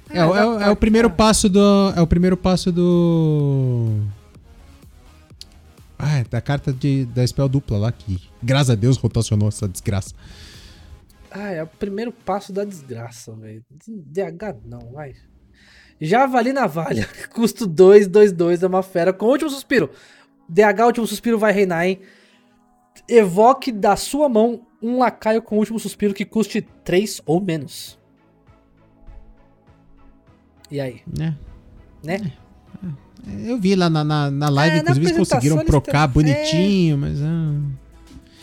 É, 0.08 0.24
o- 0.24 0.36
é, 0.36 0.46
o- 0.46 0.60
é 0.60 0.70
o 0.70 0.76
primeiro 0.76 1.10
passo 1.10 1.48
do. 1.48 1.92
É 1.96 2.00
o 2.00 2.06
primeiro 2.06 2.36
passo 2.36 2.70
do. 2.70 4.00
Ah, 5.98 6.18
é 6.18 6.24
da 6.24 6.40
carta 6.40 6.72
de, 6.72 7.06
da 7.06 7.26
spell 7.26 7.48
dupla 7.48 7.78
lá, 7.78 7.90
que 7.92 8.20
graças 8.42 8.70
a 8.70 8.74
Deus 8.74 8.96
rotacionou 8.98 9.48
essa 9.48 9.66
desgraça. 9.66 10.14
Ah, 11.30 11.50
é 11.50 11.62
o 11.62 11.66
primeiro 11.66 12.12
passo 12.12 12.52
da 12.52 12.64
desgraça, 12.64 13.32
velho. 13.32 13.64
DH 13.88 14.54
não, 14.64 14.92
vai. 14.92 15.14
Javali 16.00 16.52
Navalha, 16.52 17.08
custo 17.34 17.66
2, 17.66 18.06
2, 18.06 18.30
2, 18.30 18.62
é 18.62 18.66
uma 18.66 18.82
fera 18.82 19.12
com 19.12 19.26
último 19.26 19.48
suspiro. 19.50 19.90
DH, 20.48 20.84
último 20.86 21.06
suspiro 21.06 21.38
vai 21.38 21.52
reinar, 21.52 21.86
hein? 21.86 22.00
Evoque 23.08 23.70
da 23.72 23.96
sua 23.96 24.28
mão 24.28 24.60
um 24.82 24.98
lacaio 24.98 25.40
com 25.42 25.56
último 25.58 25.78
suspiro 25.78 26.12
que 26.14 26.24
custe 26.24 26.60
3 26.84 27.20
ou 27.26 27.40
menos. 27.40 27.98
E 30.70 30.80
aí, 30.80 31.00
Né? 31.06 31.36
né? 32.02 32.32
Eu 33.44 33.58
vi 33.58 33.74
lá 33.74 33.90
na, 33.90 34.04
na, 34.04 34.30
na 34.30 34.48
live, 34.48 34.76
É, 34.78 34.82
na 34.82 34.90
inclusive 34.92 35.06
eles 35.06 35.18
conseguiram 35.18 35.56
apresentação 35.58 35.60
eles 35.60 35.70
trocar 35.92 36.12
têm- 36.12 36.22
bonitinho, 36.22 36.98
mas. 36.98 37.18
Ah, 37.22 37.60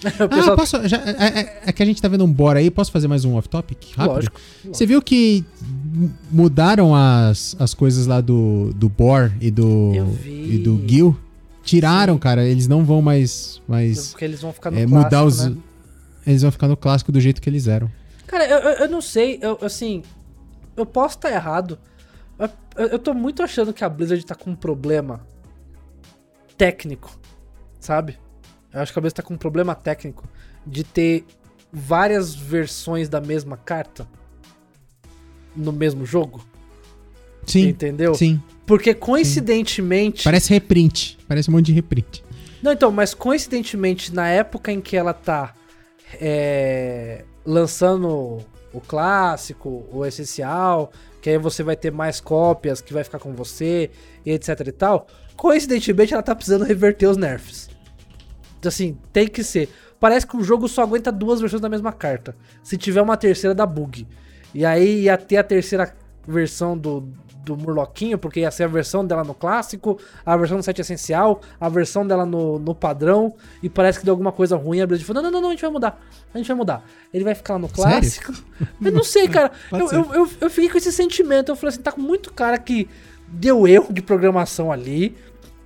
O 0.49 0.51
Ah, 0.51 0.55
posso. 0.57 0.85
Já, 0.87 0.97
é, 0.97 1.39
é- 1.39 1.61
é 1.67 1.71
que 1.71 1.81
a 1.81 1.85
gente 1.85 2.01
tá 2.01 2.09
vendo 2.09 2.25
um 2.25 2.31
bora 2.31 2.59
aí, 2.59 2.69
posso 2.69 2.91
fazer 2.91 3.07
mais 3.07 3.23
um 3.23 3.35
off-topic? 3.35 3.93
Rápido? 3.95 4.15
Lógico. 4.15 4.41
Você 4.65 4.85
viu 4.85 5.01
que 5.01 5.45
mudaram 6.29 6.93
as, 6.93 7.55
as 7.59 7.73
coisas 7.73 8.05
lá 8.07 8.19
do, 8.19 8.73
do 8.73 8.89
Bor 8.89 9.31
e 9.39 9.49
do, 9.49 9.91
e 10.25 10.57
do 10.57 10.81
Gil? 10.85 11.17
Tiraram, 11.63 12.17
cara. 12.17 12.43
Eles 12.45 12.67
não 12.67 12.83
vão 12.83 13.01
mais. 13.01 13.61
mais 13.67 14.09
Porque 14.09 14.25
eles 14.25 14.41
vão 14.41 14.53
ficar 14.53 14.69
no 14.71 14.77
é, 14.77 14.85
clássico, 14.85 15.03
mudar 15.03 15.23
os. 15.23 15.49
né? 15.49 15.57
Eles 16.27 16.41
vão 16.41 16.51
ficar 16.51 16.67
no 16.67 16.77
clássico 16.77 17.11
do 17.11 17.19
jeito 17.19 17.41
que 17.41 17.49
eles 17.49 17.67
eram. 17.67 17.89
Cara, 18.27 18.45
eu, 18.45 18.59
eu, 18.59 18.71
eu 18.79 18.89
não 18.89 19.01
sei, 19.01 19.39
eu, 19.41 19.57
assim, 19.61 20.01
eu 20.75 20.85
posso 20.85 21.17
estar 21.17 21.31
errado. 21.31 21.77
mas 22.37 22.51
Eu, 22.75 22.87
eu 22.87 22.99
tô 22.99 23.13
muito 23.13 23.43
achando 23.43 23.73
que 23.73 23.83
a 23.83 23.89
Blizzard 23.89 24.25
tá 24.25 24.35
com 24.35 24.51
um 24.51 24.55
problema 24.55 25.25
técnico, 26.57 27.17
sabe? 27.79 28.17
Eu 28.73 28.81
acho 28.81 28.91
que 28.91 28.99
a 28.99 29.01
Blizzard 29.01 29.15
tá 29.21 29.23
com 29.23 29.33
um 29.33 29.37
problema 29.37 29.75
técnico 29.75 30.27
de 30.65 30.83
ter 30.83 31.25
várias 31.71 32.33
versões 32.33 33.09
da 33.09 33.19
mesma 33.19 33.57
carta 33.57 34.07
no 35.55 35.71
mesmo 35.71 36.05
jogo, 36.05 36.43
Sim. 37.45 37.67
entendeu? 37.69 38.15
Sim. 38.15 38.41
Porque 38.65 38.93
coincidentemente. 38.93 40.23
Parece 40.23 40.53
reprint. 40.53 41.17
Parece 41.27 41.49
um 41.49 41.53
monte 41.53 41.67
de 41.67 41.73
reprint. 41.73 42.23
Não, 42.61 42.71
então, 42.71 42.91
mas 42.91 43.13
coincidentemente, 43.13 44.13
na 44.13 44.29
época 44.29 44.71
em 44.71 44.79
que 44.79 44.95
ela 44.95 45.13
tá 45.13 45.53
é, 46.19 47.25
lançando 47.45 48.39
o 48.71 48.79
clássico, 48.79 49.85
o 49.91 50.05
essencial, 50.05 50.91
que 51.21 51.29
aí 51.29 51.37
você 51.37 51.61
vai 51.61 51.75
ter 51.75 51.91
mais 51.91 52.19
cópias 52.19 52.81
que 52.81 52.93
vai 52.93 53.03
ficar 53.03 53.19
com 53.19 53.33
você, 53.33 53.91
e 54.25 54.31
etc 54.31 54.61
e 54.65 54.71
tal. 54.71 55.07
Coincidentemente, 55.35 56.13
ela 56.13 56.23
tá 56.23 56.33
precisando 56.33 56.63
reverter 56.63 57.07
os 57.07 57.17
nerfs. 57.17 57.69
Então, 58.59 58.69
Assim, 58.69 58.97
tem 59.11 59.27
que 59.27 59.43
ser. 59.43 59.69
Parece 59.99 60.25
que 60.25 60.37
o 60.37 60.43
jogo 60.43 60.67
só 60.67 60.83
aguenta 60.83 61.11
duas 61.11 61.39
versões 61.39 61.61
da 61.61 61.69
mesma 61.69 61.91
carta. 61.91 62.35
Se 62.63 62.77
tiver 62.77 63.01
uma 63.01 63.17
terceira, 63.17 63.53
dá 63.53 63.65
bug. 63.65 64.07
E 64.53 64.65
aí 64.65 65.03
ia 65.03 65.17
ter 65.17 65.37
a 65.37 65.43
terceira 65.43 65.95
versão 66.27 66.77
do, 66.77 67.01
do 67.43 67.57
Murloquinho, 67.57 68.17
porque 68.17 68.41
ia 68.41 68.51
ser 68.51 68.63
a 68.63 68.67
versão 68.67 69.05
dela 69.05 69.23
no 69.23 69.33
clássico, 69.33 69.99
a 70.25 70.35
versão 70.37 70.57
no 70.57 70.63
set 70.63 70.79
essencial, 70.79 71.41
a 71.59 71.67
versão 71.69 72.05
dela 72.07 72.25
no, 72.25 72.57
no 72.57 72.73
padrão, 72.73 73.33
e 73.61 73.69
parece 73.69 73.99
que 73.99 74.05
deu 74.05 74.13
alguma 74.13 74.31
coisa 74.31 74.55
ruim. 74.55 74.81
A 74.81 74.87
Blizzard 74.87 75.05
falou: 75.05 75.23
não, 75.23 75.31
não, 75.31 75.41
não, 75.41 75.49
a 75.49 75.51
gente 75.51 75.61
vai 75.61 75.71
mudar. 75.71 76.01
A 76.33 76.37
gente 76.37 76.47
vai 76.47 76.55
mudar. 76.55 76.85
Ele 77.13 77.23
vai 77.23 77.35
ficar 77.35 77.53
lá 77.53 77.59
no 77.59 77.69
clássico. 77.69 78.33
Eu 78.81 78.91
não 78.91 79.03
sei, 79.03 79.27
cara. 79.27 79.51
Eu, 79.71 79.91
eu, 79.91 80.13
eu, 80.13 80.29
eu 80.41 80.49
fiquei 80.49 80.69
com 80.69 80.77
esse 80.77 80.91
sentimento. 80.91 81.51
Eu 81.51 81.55
falei 81.55 81.73
assim: 81.73 81.81
tá 81.81 81.91
com 81.91 82.01
muito 82.01 82.31
cara 82.33 82.57
que 82.57 82.87
deu 83.27 83.67
erro 83.67 83.91
de 83.91 84.01
programação 84.01 84.71
ali, 84.71 85.15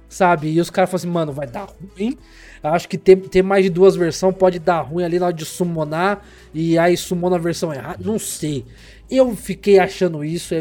sabe? 0.09 0.49
E 0.49 0.59
os 0.59 0.69
caras 0.69 0.89
falaram 0.89 1.03
assim: 1.03 1.13
mano, 1.13 1.31
vai 1.31 1.47
dar 1.47 1.67
ruim. 1.67 2.17
Eu 2.63 2.71
acho 2.71 2.87
que 2.89 2.97
ter, 2.97 3.15
ter 3.15 3.43
mais 3.43 3.63
de 3.63 3.69
duas 3.69 3.95
versões 3.95 4.35
pode 4.35 4.59
dar 4.59 4.81
ruim 4.81 5.03
ali 5.03 5.19
na 5.19 5.27
hora 5.27 5.35
de 5.35 5.45
summonar. 5.45 6.23
E 6.53 6.77
aí 6.77 6.97
sumou 6.97 7.29
na 7.29 7.37
versão 7.37 7.73
errada. 7.73 7.99
Não 8.03 8.17
sei. 8.17 8.65
Eu 9.09 9.35
fiquei 9.35 9.79
achando 9.79 10.23
isso. 10.23 10.53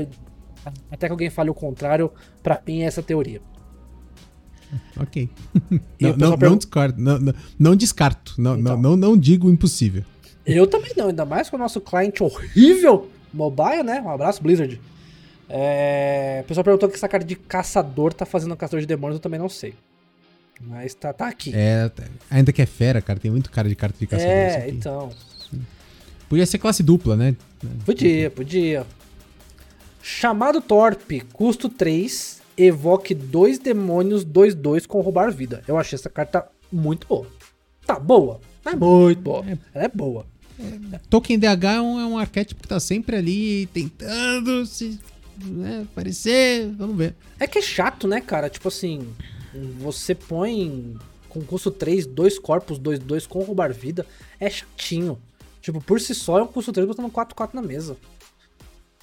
Até 0.91 1.07
que 1.07 1.13
alguém 1.13 1.31
fale 1.31 1.51
o 1.51 1.55
contrário. 1.55 2.11
Pra 2.43 2.61
mim, 2.67 2.81
é 2.83 2.85
essa 2.87 3.03
teoria. 3.03 3.41
Ok. 5.01 5.29
Não, 6.01 6.11
não, 6.17 6.31
não 6.31 6.39
pergunta- 6.39 6.65
descarto. 6.65 7.01
Não, 7.01 7.19
não, 7.21 7.35
não 7.59 7.77
descarto. 7.77 8.35
Não, 8.37 8.59
Então. 8.59 8.77
não, 8.77 8.91
não, 8.91 8.97
não 9.11 9.17
digo 9.17 9.49
impossível. 9.49 10.03
Eu 10.45 10.67
também 10.67 10.93
não, 10.97 11.09
ainda 11.09 11.25
mais 11.25 11.49
com 11.49 11.57
o 11.57 11.59
nosso 11.59 11.81
cliente 11.81 12.23
horrível 12.23 13.09
mobile, 13.33 13.83
né? 13.85 14.01
Um 14.01 14.11
abraço, 14.11 14.43
Blizzard. 14.43 14.81
É... 15.49 16.41
O 16.45 16.49
pessoal 16.49 16.65
perguntou 16.65 16.89
o 16.89 16.91
que 16.91 16.97
essa 16.97 17.09
cara 17.09 17.23
de 17.25 17.37
caçador 17.37 18.13
tá 18.13 18.27
fazendo 18.27 18.51
no 18.51 18.57
caçador 18.57 18.81
de 18.81 18.87
demônios, 18.87 19.17
eu 19.17 19.21
também 19.23 19.39
não 19.39 19.49
sei. 19.49 19.75
Mas 20.61 20.95
tá, 20.95 21.13
tá 21.13 21.29
aqui. 21.29 21.53
É, 21.55 21.91
ainda 22.31 22.53
que 22.53 22.63
é 22.63 22.67
fera, 22.67 23.01
cara. 23.03 23.19
Tem 23.21 23.31
muito 23.31 23.51
cara 23.51 23.69
de 23.69 23.77
carta 23.77 23.97
de 23.99 24.07
caçador. 24.07 24.33
É, 24.33 24.69
então. 24.69 25.11
Podia 26.29 26.47
ser 26.47 26.59
classe 26.59 26.83
dupla, 26.83 27.15
né? 27.15 27.37
Podia, 27.85 28.31
podia. 28.31 28.85
Chamado 30.09 30.61
Torpe, 30.61 31.23
custo 31.33 31.69
3, 31.69 32.41
evoque 32.57 33.13
dois 33.13 33.59
demônios 33.59 34.25
2-2 34.25 34.87
com 34.87 35.01
roubar 35.01 35.33
vida. 35.33 35.65
Eu 35.67 35.77
achei 35.77 35.97
essa 35.97 36.09
carta 36.09 36.47
muito 36.71 37.09
boa. 37.09 37.27
Tá 37.85 37.99
boa, 37.99 38.41
não 38.65 38.73
é 38.73 38.77
muito 38.77 39.21
boa. 39.21 39.45
Ela 39.75 39.85
é 39.85 39.89
boa. 39.89 40.25
Token 41.11 41.37
DH 41.37 41.65
é 41.65 41.81
um, 41.81 42.01
é 42.01 42.07
um 42.07 42.17
arquétipo 42.17 42.63
que 42.63 42.69
tá 42.69 42.79
sempre 42.79 43.17
ali 43.17 43.67
tentando 43.67 44.65
se 44.65 44.97
né, 45.45 45.85
aparecer. 45.91 46.71
Vamos 46.79 46.97
ver. 46.97 47.13
É 47.41 47.49
que 47.49 47.59
é 47.59 47.63
chato, 47.63 48.07
né, 48.07 48.21
cara? 48.21 48.49
Tipo 48.49 48.69
assim, 48.69 49.09
você 49.81 50.15
põe 50.15 50.97
com 51.29 51.43
custo 51.43 51.73
3, 51.73 52.07
dois 52.07 52.39
corpos, 52.39 52.79
2, 52.79 53.01
2 53.01 53.27
com 53.27 53.43
roubar 53.43 53.73
vida. 53.73 54.07
É 54.39 54.49
chatinho. 54.49 55.19
Tipo, 55.61 55.81
por 55.81 56.01
si 56.01 56.15
só 56.15 56.39
é 56.39 56.43
um 56.45 56.47
custo 56.47 56.73
3 56.73 56.87
botando 56.87 57.11
4, 57.11 57.35
4 57.35 57.61
na 57.61 57.67
mesa. 57.67 57.97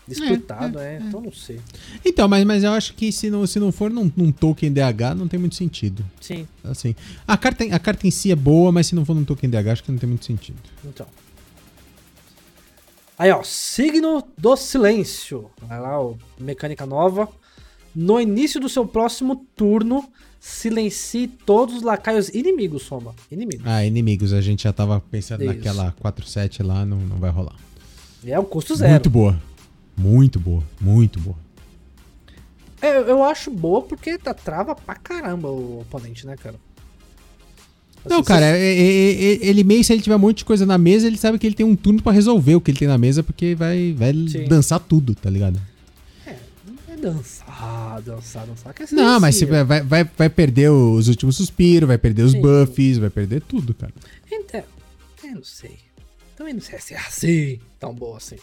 Disputado, 0.07 0.79
é, 0.79 0.99
Então 0.99 1.21
não 1.21 1.31
sei. 1.31 1.59
Então, 2.03 2.27
mas, 2.27 2.43
mas 2.45 2.63
eu 2.63 2.71
acho 2.71 2.93
que 2.93 3.11
se 3.11 3.29
não, 3.29 3.47
se 3.47 3.59
não 3.59 3.71
for 3.71 3.89
num, 3.89 4.11
num 4.15 4.31
token 4.31 4.71
DH, 4.71 5.15
não 5.15 5.27
tem 5.27 5.39
muito 5.39 5.55
sentido. 5.55 6.03
Sim, 6.19 6.47
Assim, 6.63 6.95
a 7.27 7.37
carta, 7.37 7.63
a 7.63 7.79
carta 7.79 8.05
em 8.05 8.11
si 8.11 8.31
é 8.31 8.35
boa, 8.35 8.71
mas 8.71 8.87
se 8.87 8.95
não 8.95 9.05
for 9.05 9.15
num 9.15 9.23
token 9.23 9.49
DH, 9.49 9.67
acho 9.67 9.83
que 9.83 9.91
não 9.91 9.99
tem 9.99 10.09
muito 10.09 10.25
sentido. 10.25 10.57
então. 10.83 11.07
Aí, 13.17 13.31
ó, 13.31 13.43
signo 13.43 14.23
do 14.37 14.55
silêncio. 14.57 15.49
Vai 15.61 15.79
lá, 15.79 15.99
ó, 15.99 16.15
mecânica 16.39 16.85
nova. 16.85 17.29
No 17.95 18.19
início 18.19 18.59
do 18.59 18.67
seu 18.67 18.85
próximo 18.87 19.45
turno, 19.55 20.09
silencie 20.39 21.27
todos 21.27 21.75
os 21.75 21.81
lacaios 21.83 22.29
inimigos, 22.29 22.81
soma. 22.83 23.13
Inimigos. 23.31 23.65
Ah, 23.65 23.85
inimigos, 23.85 24.33
a 24.33 24.41
gente 24.41 24.63
já 24.63 24.73
tava 24.73 24.99
pensando 24.99 25.43
Isso. 25.43 25.53
naquela 25.53 25.93
4-7 26.03 26.65
lá, 26.65 26.85
não, 26.85 26.97
não 26.97 27.17
vai 27.17 27.29
rolar. 27.29 27.55
É 28.25 28.37
um 28.39 28.43
custo 28.43 28.75
zero. 28.75 28.91
Muito 28.91 29.09
boa. 29.09 29.39
Muito 29.95 30.39
boa, 30.39 30.63
muito 30.81 31.19
boa. 31.19 31.35
É, 32.81 32.97
eu- 32.97 33.23
acho 33.23 33.49
boa 33.49 33.81
porque 33.81 34.17
tá 34.17 34.33
trava 34.33 34.75
pra 34.75 34.95
caramba 34.95 35.49
o 35.49 35.81
oponente, 35.81 36.25
né, 36.27 36.35
cara? 36.35 36.55
Não, 38.05 38.17
Assim, 38.17 38.25
cara, 38.25 38.45
você- 38.51 38.57
é- 38.57 38.75
é- 38.75 39.33
é- 39.35 39.45
ele 39.47 39.63
meio 39.63 39.81
se 39.83 39.93
ele 39.93 40.01
tiver 40.01 40.15
um 40.17 40.19
monte 40.19 40.39
de 40.39 40.45
coisa 40.45 40.65
na 40.65 40.77
mesa, 40.77 41.07
ele 41.07 41.15
sabe 41.17 41.39
que 41.39 41.47
ele 41.47 41.55
tem 41.55 41.65
um 41.65 41.75
turno 41.77 42.01
pra 42.01 42.11
resolver 42.11 42.55
o 42.55 42.59
que 42.61 42.71
ele 42.71 42.77
tem 42.79 42.87
na 42.87 42.97
mesa, 42.97 43.23
porque 43.23 43.55
vai, 43.55 43.93
vai 43.93 44.11
Sim. 44.27 44.45
dançar 44.49 44.79
tudo, 44.81 45.15
tá 45.15 45.29
ligado? 45.29 45.57
É 46.27 46.97
dançar, 46.97 48.01
dançar, 48.01 48.45
dançar. 48.45 48.73
Que 48.73 48.83
é 48.83 48.87
Não, 48.91 49.19
mas 49.21 49.35
silencia. 49.35 49.63
vai, 49.63 49.81
vai, 49.81 50.03
vai 50.03 50.29
perder 50.29 50.69
os 50.69 51.07
últimos 51.07 51.37
suspiros, 51.37 51.87
vai 51.87 51.97
perder 51.97 52.23
os 52.23 52.33
Sim. 52.33 52.41
buffs, 52.41 52.97
vai 52.97 53.09
perder 53.09 53.41
tudo, 53.41 53.73
cara. 53.73 53.93
Então, 54.29 54.63
eu 55.23 55.35
não 55.35 55.43
sei. 55.43 55.77
Também 56.35 56.53
não 56.53 56.61
sei 56.61 56.79
se 56.79 56.93
é 56.93 56.97
assim, 56.97 57.59
tão 57.79 57.93
boa 57.93 58.17
assim. 58.17 58.35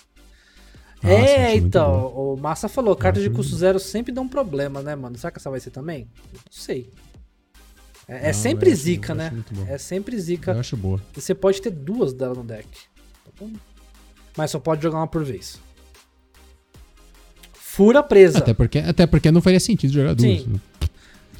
Nossa, 1.03 1.17
é, 1.17 1.57
então, 1.57 2.09
o 2.09 2.37
Massa 2.37 2.69
falou, 2.69 2.95
cartas 2.95 3.23
de 3.23 3.31
custo 3.31 3.57
zero 3.57 3.79
sempre 3.81 4.13
dão 4.13 4.29
problema, 4.29 4.83
né, 4.83 4.95
mano? 4.95 5.17
Será 5.17 5.31
que 5.31 5.39
essa 5.39 5.51
vai 5.51 5.59
ser 5.61 5.71
também? 5.71 6.07
Não 6.33 6.41
sei. 6.51 6.91
É, 8.07 8.25
é 8.25 8.27
Não, 8.27 8.35
sempre 8.35 8.71
eu 8.71 8.77
zica, 8.77 9.13
eu 9.13 9.17
né? 9.17 9.45
É 9.69 9.79
sempre 9.79 10.17
Eu 10.17 10.21
zica. 10.21 10.59
acho 10.59 10.77
boa. 10.77 11.01
E 11.17 11.21
você 11.21 11.35
pode 11.35 11.63
ter 11.63 11.71
duas 11.71 12.13
dela 12.13 12.35
no 12.35 12.45
deck. 12.45 12.67
Tá 13.25 13.31
bom? 13.41 13.51
Mas 14.37 14.51
só 14.51 14.59
pode 14.59 14.83
jogar 14.83 14.99
uma 14.99 15.07
por 15.07 15.25
vez. 15.25 15.59
Fura 17.53 18.03
presa. 18.03 18.39
Até 18.39 18.53
porque, 18.53 18.79
até 18.79 19.07
porque 19.07 19.31
não 19.31 19.41
faria 19.41 19.61
sentido 19.61 19.93
jogar 19.93 20.15
duas. 20.15 20.43
Sim. 20.43 20.61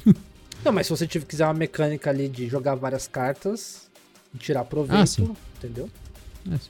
Não, 0.63 0.71
mas 0.71 0.85
se 0.85 0.91
você 0.91 1.07
quiser 1.07 1.45
uma 1.45 1.55
mecânica 1.55 2.09
ali 2.11 2.29
de 2.29 2.47
jogar 2.47 2.75
várias 2.75 3.07
cartas 3.07 3.89
e 4.33 4.37
tirar 4.37 4.63
proveito, 4.63 5.35
Ah, 5.35 5.57
entendeu? 5.57 5.89
É, 6.51 6.57
sim. 6.57 6.69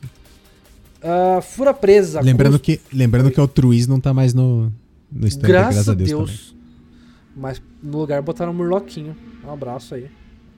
Ah, 1.03 1.41
fura 1.41 1.73
presa. 1.73 2.21
Lembrando, 2.21 2.59
custo- 2.59 2.63
que, 2.65 2.95
lembrando 2.95 3.31
que 3.31 3.39
o 3.39 3.41
Altruiz 3.43 3.87
não 3.87 3.99
tá 3.99 4.13
mais 4.13 4.33
no, 4.33 4.71
no 5.11 5.27
stand, 5.27 5.47
Graças 5.47 5.89
a 5.89 5.93
Deus. 5.93 6.09
também. 6.11 6.61
Mas 7.35 7.61
no 7.81 7.97
lugar 7.99 8.21
botaram 8.21 8.51
um 8.51 8.55
Murloquinho. 8.55 9.15
Um 9.43 9.51
abraço 9.51 9.95
aí. 9.95 10.09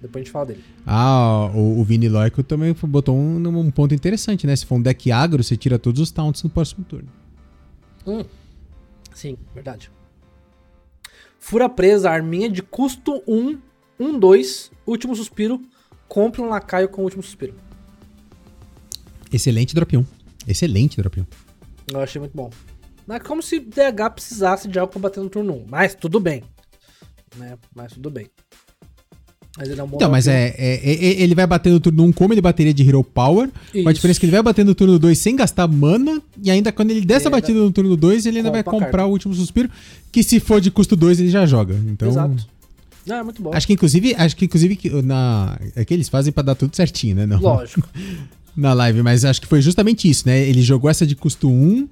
Depois 0.01 0.21
a 0.21 0.23
gente 0.25 0.31
fala 0.33 0.47
dele. 0.47 0.63
Ah, 0.85 1.49
o, 1.53 1.79
o 1.79 1.83
Vini 1.85 2.09
Loico 2.09 2.43
também 2.43 2.75
botou 2.83 3.15
um, 3.15 3.37
um 3.47 3.71
ponto 3.71 3.93
interessante, 3.95 4.45
né? 4.45 4.53
Se 4.55 4.65
for 4.65 4.75
um 4.75 4.81
deck 4.81 5.09
agro, 5.11 5.41
você 5.41 5.55
tira 5.55 5.79
todos 5.79 6.01
os 6.01 6.11
taunts 6.11 6.43
no 6.43 6.49
próximo 6.49 6.83
turno. 6.83 7.07
Hum. 8.05 8.25
Sim, 9.13 9.37
verdade. 9.53 9.89
Fura 11.39 11.69
presa, 11.69 12.09
arminha 12.09 12.49
de 12.49 12.61
custo 12.61 13.21
1, 13.27 13.57
1, 13.99 14.19
2, 14.19 14.71
último 14.85 15.15
suspiro. 15.15 15.61
Compre 16.07 16.41
um 16.41 16.49
lacaio 16.49 16.89
com 16.89 17.01
o 17.01 17.05
último 17.05 17.23
suspiro. 17.23 17.53
Excelente 19.31 19.73
drop 19.73 19.95
1. 19.95 20.05
Excelente 20.47 20.99
1. 20.99 21.25
Eu 21.93 21.99
achei 22.01 22.19
muito 22.19 22.35
bom. 22.35 22.49
Não 23.07 23.15
é 23.15 23.19
como 23.19 23.41
se 23.43 23.59
DH 23.59 24.09
precisasse 24.13 24.67
de 24.67 24.79
algo 24.79 24.91
pra 24.91 25.01
bater 25.01 25.21
no 25.21 25.29
turno 25.29 25.53
1. 25.53 25.65
Mas 25.69 25.93
tudo 25.95 26.19
bem. 26.19 26.43
Né? 27.37 27.57
Mas 27.75 27.93
tudo 27.93 28.09
bem. 28.09 28.27
Mas 29.57 29.69
ele 29.69 29.79
é 29.79 29.83
um 29.83 29.87
bom 29.87 29.97
Então, 29.97 30.09
mas 30.09 30.25
drop. 30.25 30.35
é, 30.35 30.55
é- 30.57 30.93
é- 31.05 31.21
ele 31.21 31.35
vai 31.35 31.45
bater 31.45 31.71
no 31.71 31.79
turno 31.79 32.03
1 32.05 32.11
como 32.13 32.33
ele 32.33 32.41
bateria 32.41 32.73
de 32.73 32.87
Hero 32.87 33.03
Power. 33.03 33.49
Com 33.71 33.77
a 33.77 33.81
Isso. 33.81 33.93
diferença 33.93 34.19
que 34.19 34.25
ele 34.25 34.31
vai 34.31 34.41
bater 34.41 34.65
no 34.65 34.73
turno 34.73 34.97
2 34.97 35.17
sem 35.19 35.35
gastar 35.35 35.67
mana. 35.67 36.21
E 36.41 36.49
ainda 36.49 36.71
quando 36.71 36.89
ele 36.91 37.01
der 37.01 37.15
essa 37.15 37.29
batida 37.29 37.59
no 37.59 37.71
turno 37.71 37.95
2, 37.95 38.25
ele 38.25 38.37
ainda 38.37 38.49
vai 38.49 38.63
comprar 38.63 38.89
carta. 38.89 39.05
o 39.05 39.09
último 39.11 39.33
suspiro. 39.35 39.69
Que 40.11 40.23
se 40.23 40.39
for 40.39 40.59
de 40.59 40.71
custo 40.71 40.95
2, 40.95 41.19
ele 41.19 41.29
já 41.29 41.45
joga. 41.45 41.75
Então. 41.87 42.07
Exato. 42.09 42.47
Não, 43.05 43.17
é 43.17 43.23
muito 43.23 43.41
bom. 43.43 43.51
Acho 43.53 43.67
que 43.67 43.73
inclusive, 43.73 44.15
acho 44.17 44.35
que 44.35 44.45
inclusive 44.45 44.79
na 45.03 45.59
é 45.75 45.83
que 45.85 45.93
eles 45.93 46.07
fazem 46.09 46.31
pra 46.33 46.41
dar 46.41 46.55
tudo 46.55 46.75
certinho, 46.75 47.15
né? 47.17 47.25
Não, 47.27 47.39
Lógico. 47.39 47.87
na 48.55 48.73
live, 48.73 49.01
mas 49.01 49.25
acho 49.25 49.41
que 49.41 49.47
foi 49.47 49.61
justamente 49.61 50.09
isso, 50.09 50.27
né? 50.27 50.39
Ele 50.47 50.61
jogou 50.61 50.89
essa 50.89 51.05
de 51.07 51.15
custo 51.15 51.49
1, 51.49 51.87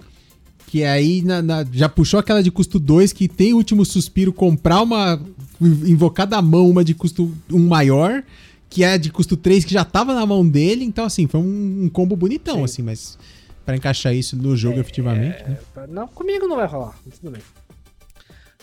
que 0.68 0.84
aí 0.84 1.22
na- 1.22 1.42
na- 1.42 1.66
já 1.72 1.90
puxou 1.90 2.20
aquela 2.20 2.42
de 2.44 2.52
custo 2.52 2.80
2, 2.80 3.12
que 3.12 3.28
tem 3.28 3.54
o 3.54 3.58
último 3.58 3.84
suspiro, 3.86 4.32
comprar 4.32 4.82
uma. 4.82 5.20
invocar 5.62 6.26
da 6.26 6.42
mão 6.42 6.68
uma 6.70 6.84
de 6.84 6.94
custo 6.96 7.32
1 7.52 7.68
maior, 7.68 8.24
que 8.70 8.84
é 8.84 8.94
a 8.94 8.98
de 8.98 9.12
custo 9.12 9.38
3, 9.38 9.64
que 9.64 9.72
já 9.74 9.84
tava 9.86 10.14
na 10.16 10.26
mão 10.26 10.48
dele. 10.48 10.84
Então, 10.84 11.06
assim, 11.06 11.28
foi 11.28 11.40
um, 11.40 11.84
um 11.84 11.90
combo 11.90 12.16
bonitão, 12.16 12.58
Sim. 12.60 12.64
assim, 12.64 12.82
mas 12.82 13.18
pra 13.64 13.76
encaixar 13.76 14.16
isso 14.16 14.36
no 14.36 14.56
jogo 14.58 14.80
efetivamente, 14.80 15.44
né? 15.44 15.58
Não, 15.90 16.08
comigo 16.08 16.48
não 16.48 16.56
vai 16.56 16.66
rolar. 16.68 16.98
Tudo 17.22 17.32
bem. 17.32 17.42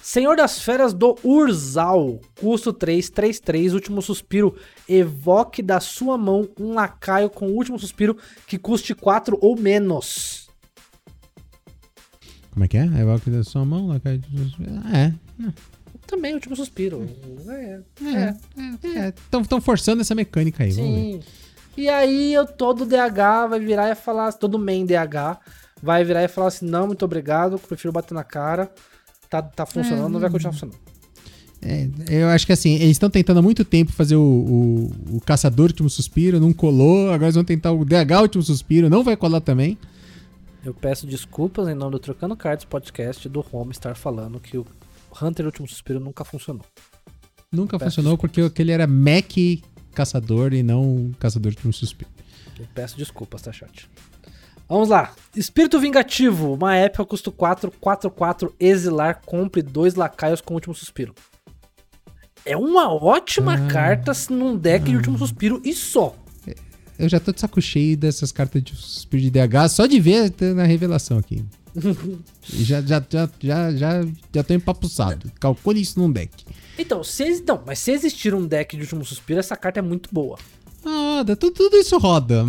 Senhor 0.08 0.36
das 0.36 0.58
Feras 0.62 0.94
do 0.94 1.18
Urzal. 1.22 2.18
Custo 2.40 2.72
3, 2.72 3.10
3, 3.10 3.40
3. 3.40 3.74
Último 3.74 4.00
suspiro. 4.00 4.56
Evoque 4.88 5.60
da 5.60 5.80
sua 5.80 6.16
mão 6.16 6.48
um 6.58 6.72
lacaio 6.72 7.28
com 7.28 7.48
o 7.48 7.54
último 7.54 7.78
suspiro 7.78 8.16
que 8.46 8.56
custe 8.56 8.94
4 8.94 9.36
ou 9.38 9.54
menos. 9.54 10.48
Como 12.50 12.64
é 12.64 12.68
que 12.68 12.78
é? 12.78 12.84
Evoque 12.84 13.28
da 13.28 13.44
sua 13.44 13.66
mão, 13.66 13.86
lá 13.86 14.00
cai. 14.00 14.18
Ah, 14.82 14.98
é. 14.98 15.14
Também 16.06 16.32
último 16.32 16.56
suspiro. 16.56 17.06
É, 17.46 17.80
É, 18.02 19.08
é, 19.08 19.14
estão 19.42 19.60
forçando 19.60 20.00
essa 20.00 20.14
mecânica 20.14 20.64
aí, 20.64 20.72
sim. 20.72 21.20
E 21.76 21.86
aí 21.86 22.32
eu 22.32 22.46
todo 22.46 22.86
DH 22.86 23.46
vai 23.50 23.60
virar 23.60 23.90
e 23.90 23.94
falar, 23.94 24.32
todo 24.32 24.58
main 24.58 24.86
DH 24.86 25.38
vai 25.82 26.02
virar 26.02 26.24
e 26.24 26.28
falar 26.28 26.48
assim, 26.48 26.64
não, 26.64 26.86
muito 26.86 27.04
obrigado, 27.04 27.58
prefiro 27.58 27.92
bater 27.92 28.14
na 28.14 28.24
cara. 28.24 28.72
Tá, 29.28 29.42
tá 29.42 29.66
funcionando, 29.66 30.08
não 30.08 30.20
vai 30.20 30.30
continuar 30.30 30.52
funcionando. 30.52 30.78
É, 31.60 31.88
eu 32.08 32.28
acho 32.28 32.46
que 32.46 32.52
assim, 32.52 32.74
eles 32.74 32.90
estão 32.90 33.10
tentando 33.10 33.38
há 33.38 33.42
muito 33.42 33.64
tempo 33.64 33.92
fazer 33.92 34.16
o, 34.16 34.22
o, 34.22 35.16
o 35.16 35.20
Caçador 35.20 35.66
Último 35.66 35.90
Suspiro, 35.90 36.38
não 36.38 36.52
colou, 36.52 37.06
agora 37.08 37.24
eles 37.24 37.34
vão 37.34 37.44
tentar 37.44 37.72
o 37.72 37.84
DH 37.84 38.22
Último 38.22 38.42
Suspiro, 38.42 38.88
não 38.88 39.02
vai 39.02 39.16
colar 39.16 39.40
também. 39.40 39.76
Eu 40.64 40.72
peço 40.72 41.06
desculpas 41.06 41.68
em 41.68 41.74
nome 41.74 41.92
do 41.92 41.98
Trocando 41.98 42.36
Cards 42.36 42.64
Podcast 42.64 43.28
do 43.28 43.44
Home 43.52 43.72
estar 43.72 43.96
falando 43.96 44.38
que 44.38 44.56
o 44.56 44.66
Hunter 45.20 45.46
Último 45.46 45.66
Suspiro 45.66 45.98
nunca 45.98 46.24
funcionou. 46.24 46.64
Nunca 47.50 47.78
funcionou 47.78 48.12
desculpas. 48.12 48.30
porque 48.30 48.40
aquele 48.40 48.72
era 48.72 48.86
Mac 48.86 49.32
Caçador 49.94 50.52
e 50.52 50.62
não 50.62 51.10
Caçador 51.18 51.50
Último 51.50 51.72
Suspiro. 51.72 52.10
Eu 52.58 52.66
peço 52.74 52.96
desculpas, 52.96 53.42
tá, 53.42 53.52
chat? 53.52 53.88
Vamos 54.68 54.90
lá. 54.90 55.14
Espírito 55.34 55.80
Vingativo. 55.80 56.54
Uma 56.54 56.76
época 56.76 57.04
custo 57.06 57.32
4, 57.32 57.72
4, 57.80 58.10
4, 58.10 58.54
exilar, 58.60 59.22
compre 59.24 59.62
dois 59.62 59.94
lacaios 59.94 60.40
com 60.40 60.54
último 60.54 60.74
suspiro. 60.74 61.14
É 62.44 62.56
uma 62.56 62.92
ótima 62.92 63.54
ah, 63.54 63.66
carta 63.66 64.12
num 64.30 64.56
deck 64.56 64.84
ah, 64.84 64.88
de 64.90 64.96
último 64.96 65.18
suspiro 65.18 65.60
e 65.64 65.72
só. 65.72 66.14
Eu 66.98 67.08
já 67.08 67.20
tô 67.20 67.32
de 67.32 67.40
saco 67.40 67.62
cheio 67.62 67.96
dessas 67.96 68.32
cartas 68.32 68.62
de 68.62 68.74
suspiro 68.74 69.22
de 69.22 69.30
DH, 69.30 69.68
só 69.70 69.86
de 69.86 70.00
ver 70.00 70.34
na 70.54 70.64
revelação 70.64 71.18
aqui. 71.18 71.44
já, 72.42 72.80
já, 72.80 73.02
já, 73.08 73.30
já, 73.40 73.70
já, 73.72 74.06
já 74.34 74.42
tô 74.42 74.52
empapuçado. 74.52 75.30
Calcule 75.38 75.80
isso 75.80 75.98
num 75.98 76.10
deck. 76.10 76.44
Então, 76.76 77.04
se, 77.04 77.24
então, 77.24 77.62
mas 77.64 77.78
se 77.78 77.92
existir 77.92 78.34
um 78.34 78.46
deck 78.46 78.76
de 78.76 78.82
último 78.82 79.04
suspiro, 79.04 79.38
essa 79.38 79.56
carta 79.56 79.78
é 79.78 79.82
muito 79.82 80.08
boa. 80.12 80.38
Roda, 80.84 81.36
tudo, 81.36 81.54
tudo 81.54 81.76
isso 81.76 81.98
roda. 81.98 82.44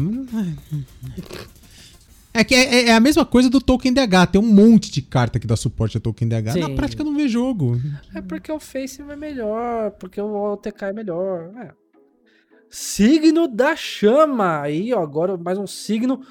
É 2.40 2.44
que 2.44 2.56
é, 2.56 2.88
é, 2.88 2.94
a 2.94 2.99
mesma 3.02 3.26
coisa 3.26 3.49
do 3.49 3.60
Token 3.60 3.94
DH. 3.94 4.32
Tem 4.32 4.41
um 4.41 4.45
monte 4.45 4.90
de 4.91 5.02
carta 5.02 5.40
que 5.40 5.45
dá 5.45 5.57
suporte 5.57 5.98
a 5.98 5.99
Token 5.99 6.28
DH. 6.28 6.53
Sim. 6.53 6.60
Na 6.61 6.70
prática 6.70 7.03
não 7.03 7.14
vê 7.14 7.28
jogo. 7.28 7.78
É 8.16 8.22
porque 8.22 8.49
o 8.49 8.60
Face 8.60 9.02
é 9.02 9.16
melhor, 9.16 9.91
porque 9.91 10.22
o 10.22 10.53
OTK 10.53 10.86
é 10.86 10.94
melhor. 10.94 11.52
É. 11.57 11.72
Signo 12.70 13.45
da 13.45 13.76
Chama. 13.76 14.61
Aí, 14.61 14.94
ó, 14.94 15.03
agora 15.03 15.36
mais 15.36 15.57
um 15.57 15.68
signo. 15.68 16.22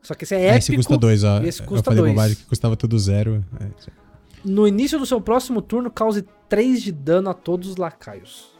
Só 0.00 0.14
que 0.14 0.24
esse 0.24 0.34
é 0.34 0.46
épico. 0.46 0.58
esse 0.58 0.76
custa 0.76 0.96
dois, 0.96 1.22
ó. 1.22 1.42
Esse 1.42 1.62
custa 1.62 1.80
Eu 1.80 1.84
falei 1.84 2.00
dois. 2.00 2.12
bobagem 2.12 2.36
que 2.36 2.44
custava 2.44 2.74
tudo 2.74 2.98
zero. 2.98 3.44
É, 3.60 3.68
no 4.44 4.66
início 4.66 4.98
do 4.98 5.04
seu 5.04 5.20
próximo 5.20 5.60
turno, 5.60 5.90
cause 5.90 6.24
3 6.48 6.82
de 6.82 6.92
dano 6.92 7.28
a 7.28 7.34
todos 7.34 7.68
os 7.68 7.76
lacaios. 7.76 8.56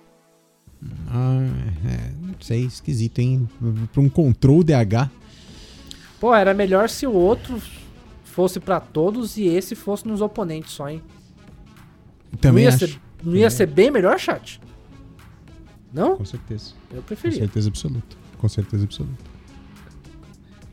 Ah, 1.08 1.40
é, 1.86 2.12
não 2.20 2.34
sei, 2.40 2.64
esquisito, 2.64 3.18
hein? 3.18 3.48
Pra 3.92 4.00
um 4.00 4.08
control 4.08 4.62
DH. 4.62 5.10
Pô, 6.20 6.34
era 6.34 6.52
melhor 6.52 6.88
se 6.88 7.06
o 7.06 7.12
outro 7.12 7.60
fosse 8.24 8.60
para 8.60 8.80
todos 8.80 9.36
e 9.36 9.46
esse 9.46 9.74
fosse 9.74 10.06
nos 10.06 10.20
oponentes 10.20 10.72
só, 10.72 10.88
hein? 10.88 11.02
Também 12.40 12.64
não 12.64 12.70
ia, 12.70 12.76
acho. 12.76 12.86
Ser, 12.86 13.00
não 13.22 13.36
ia 13.36 13.50
ser 13.50 13.66
bem 13.66 13.90
melhor, 13.90 14.18
chat? 14.18 14.60
Não? 15.92 16.16
Com 16.16 16.24
certeza. 16.24 16.74
Eu 16.90 17.02
preferia. 17.02 17.38
Com 17.38 17.44
certeza 17.44 17.68
absoluta. 17.68 18.16
Com 18.38 18.48
certeza 18.48 18.84
absoluta. 18.84 19.24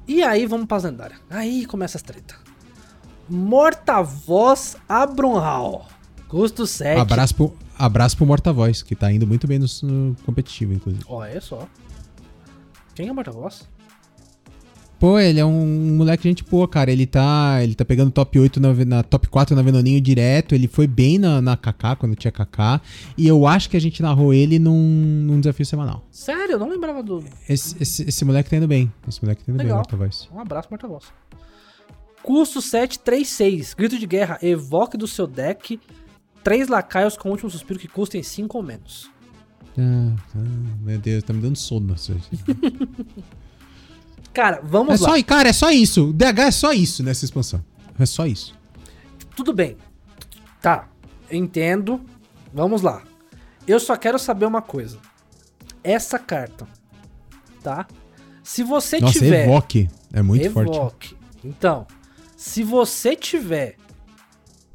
E 0.07 0.22
aí 0.22 0.45
vamos 0.45 0.67
pra 0.67 0.77
lendária. 0.77 1.17
Aí 1.30 1.65
começa 1.65 1.97
as 1.97 2.03
treta. 2.03 2.35
Morta-voz 3.27 4.77
Abronhal. 4.88 5.88
Custo 6.27 6.67
7. 6.67 6.99
Abraço 6.99 7.35
pro, 7.35 7.57
abraço 7.77 8.17
pro 8.17 8.26
Morta-voz, 8.26 8.84
que 8.84 8.95
tá 8.95 9.11
indo 9.11 9.26
muito 9.26 9.47
bem 9.47 9.57
no, 9.57 9.65
no 9.84 10.15
competitivo, 10.26 10.73
inclusive. 10.73 11.03
Olha 11.07 11.41
só. 11.41 11.67
Quem 12.93 13.07
é 13.07 13.13
Morta-voz? 13.13 13.67
Pô, 14.99 15.19
ele 15.19 15.39
é 15.39 15.45
um 15.45 15.95
moleque 15.97 16.23
gente 16.23 16.43
boa, 16.43 16.67
cara. 16.67 16.91
Ele 16.91 17.05
tá, 17.05 17.59
ele 17.61 17.76
tá 17.76 17.84
pegando 17.84 18.11
top 18.11 18.39
8 18.39 18.59
na, 18.59 18.73
na 18.85 19.03
top 19.03 19.27
4 19.27 19.55
na 19.55 19.61
Venoninho 19.61 19.99
direto. 19.99 20.55
Ele 20.55 20.67
foi 20.67 20.88
bem 20.88 21.17
na, 21.17 21.41
na 21.41 21.57
KK 21.57 21.95
quando 21.99 22.15
tinha 22.15 22.31
KK. 22.31 22.81
E 23.17 23.27
eu 23.27 23.45
acho 23.45 23.69
que 23.69 23.77
a 23.77 23.81
gente 23.81 24.01
narrou 24.01 24.34
ele 24.34 24.57
num, 24.57 24.77
num 25.27 25.39
desafio 25.39 25.65
semanal. 25.65 26.03
Sério? 26.11 26.53
Eu 26.53 26.59
não 26.59 26.69
lembrava 26.69 27.03
do. 27.03 27.23
Esse, 27.47 27.76
esse, 27.81 28.09
esse 28.09 28.26
moleque 28.26 28.49
tá 28.49 28.57
indo 28.57 28.67
bem. 28.67 28.91
Esse 29.07 29.22
moleque 29.22 29.43
tá 29.43 29.51
indo 29.51 29.57
Legal. 29.57 29.77
bem, 29.77 29.77
Morta-Voz. 29.77 30.30
Um 30.34 30.39
abraço, 30.39 30.67
Morta-Voz. 30.72 31.05
Custo 32.23 32.61
736. 32.61 33.73
Grito 33.73 33.99
de 33.99 34.07
guerra. 34.07 34.39
Evoque 34.41 34.97
do 34.97 35.07
seu 35.07 35.27
deck 35.27 35.80
três 36.45 36.67
lacaios 36.67 37.17
com 37.17 37.31
último 37.31 37.49
suspiro 37.49 37.80
que 37.80 37.88
custem 37.88 38.22
5 38.22 38.55
ou 38.55 38.63
menos. 38.63 39.09
Ah, 39.77 40.15
ah, 40.35 40.39
meu 40.84 40.99
Deus, 40.99 41.23
tá 41.23 41.34
me 41.34 41.41
dando 41.41 41.57
sono. 41.57 41.95
Cara, 44.36 44.60
vamos 44.62 44.99
é 44.99 45.03
lá. 45.06 45.16
Só, 45.16 45.24
cara, 45.24 45.48
é 45.48 45.53
só 45.53 45.72
isso. 45.72 46.10
O 46.10 46.14
DH 46.14 46.40
é 46.40 46.52
só 46.52 46.74
isso 46.74 47.02
nessa 47.02 47.24
expansão. 47.24 47.64
É 47.98 48.06
só 48.06 48.26
isso. 48.28 48.53
Tudo 49.34 49.53
bem. 49.53 49.78
Tá, 50.62 50.90
entendo. 51.32 52.02
Vamos 52.53 52.82
lá. 52.82 53.02
Eu 53.66 53.80
só 53.80 53.95
quero 53.95 54.20
saber 54.20 54.45
uma 54.45 54.62
coisa. 54.62 54.99
Essa 55.82 56.20
carta, 56.20 56.68
tá? 57.64 57.88
Se 58.44 58.62
você 58.62 58.99
Nossa, 58.99 59.14
tiver. 59.14 59.45
Evoque. 59.45 59.90
É 60.12 60.22
muito 60.22 60.45
evoque. 60.45 60.68
forte. 60.68 61.18
Então, 61.41 61.88
se 62.36 62.62
você 62.62 63.16
tiver, 63.16 63.78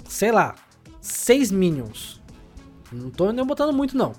sei 0.09 0.33
lá, 0.33 0.55
seis 1.03 1.51
minions. 1.51 2.19
Não 2.91 3.11
tô 3.11 3.31
nem 3.31 3.45
botando 3.45 3.75
muito, 3.75 3.95
não. 3.95 4.15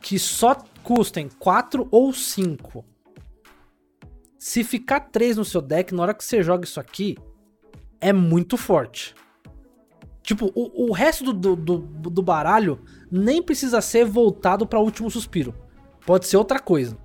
Que 0.00 0.18
só 0.18 0.56
custem 0.82 1.28
4 1.38 1.86
ou 1.90 2.14
5 2.14 2.82
se 4.38 4.62
ficar 4.62 5.00
3 5.00 5.36
no 5.36 5.44
seu 5.44 5.60
deck, 5.60 5.92
na 5.92 6.02
hora 6.02 6.14
que 6.14 6.24
você 6.24 6.42
joga 6.42 6.64
isso 6.64 6.78
aqui, 6.78 7.16
é 8.00 8.12
muito 8.12 8.56
forte. 8.56 9.14
Tipo, 10.22 10.52
o, 10.54 10.90
o 10.90 10.92
resto 10.92 11.32
do, 11.32 11.56
do, 11.56 11.78
do, 11.78 12.22
baralho 12.22 12.84
nem 13.10 13.42
precisa 13.42 13.80
ser 13.80 14.04
voltado 14.04 14.66
para 14.66 14.78
o 14.78 14.84
último 14.84 15.10
suspiro. 15.10 15.54
Pode 16.06 16.26
ser 16.26 16.36
outra 16.36 16.60
coisa. 16.60 16.96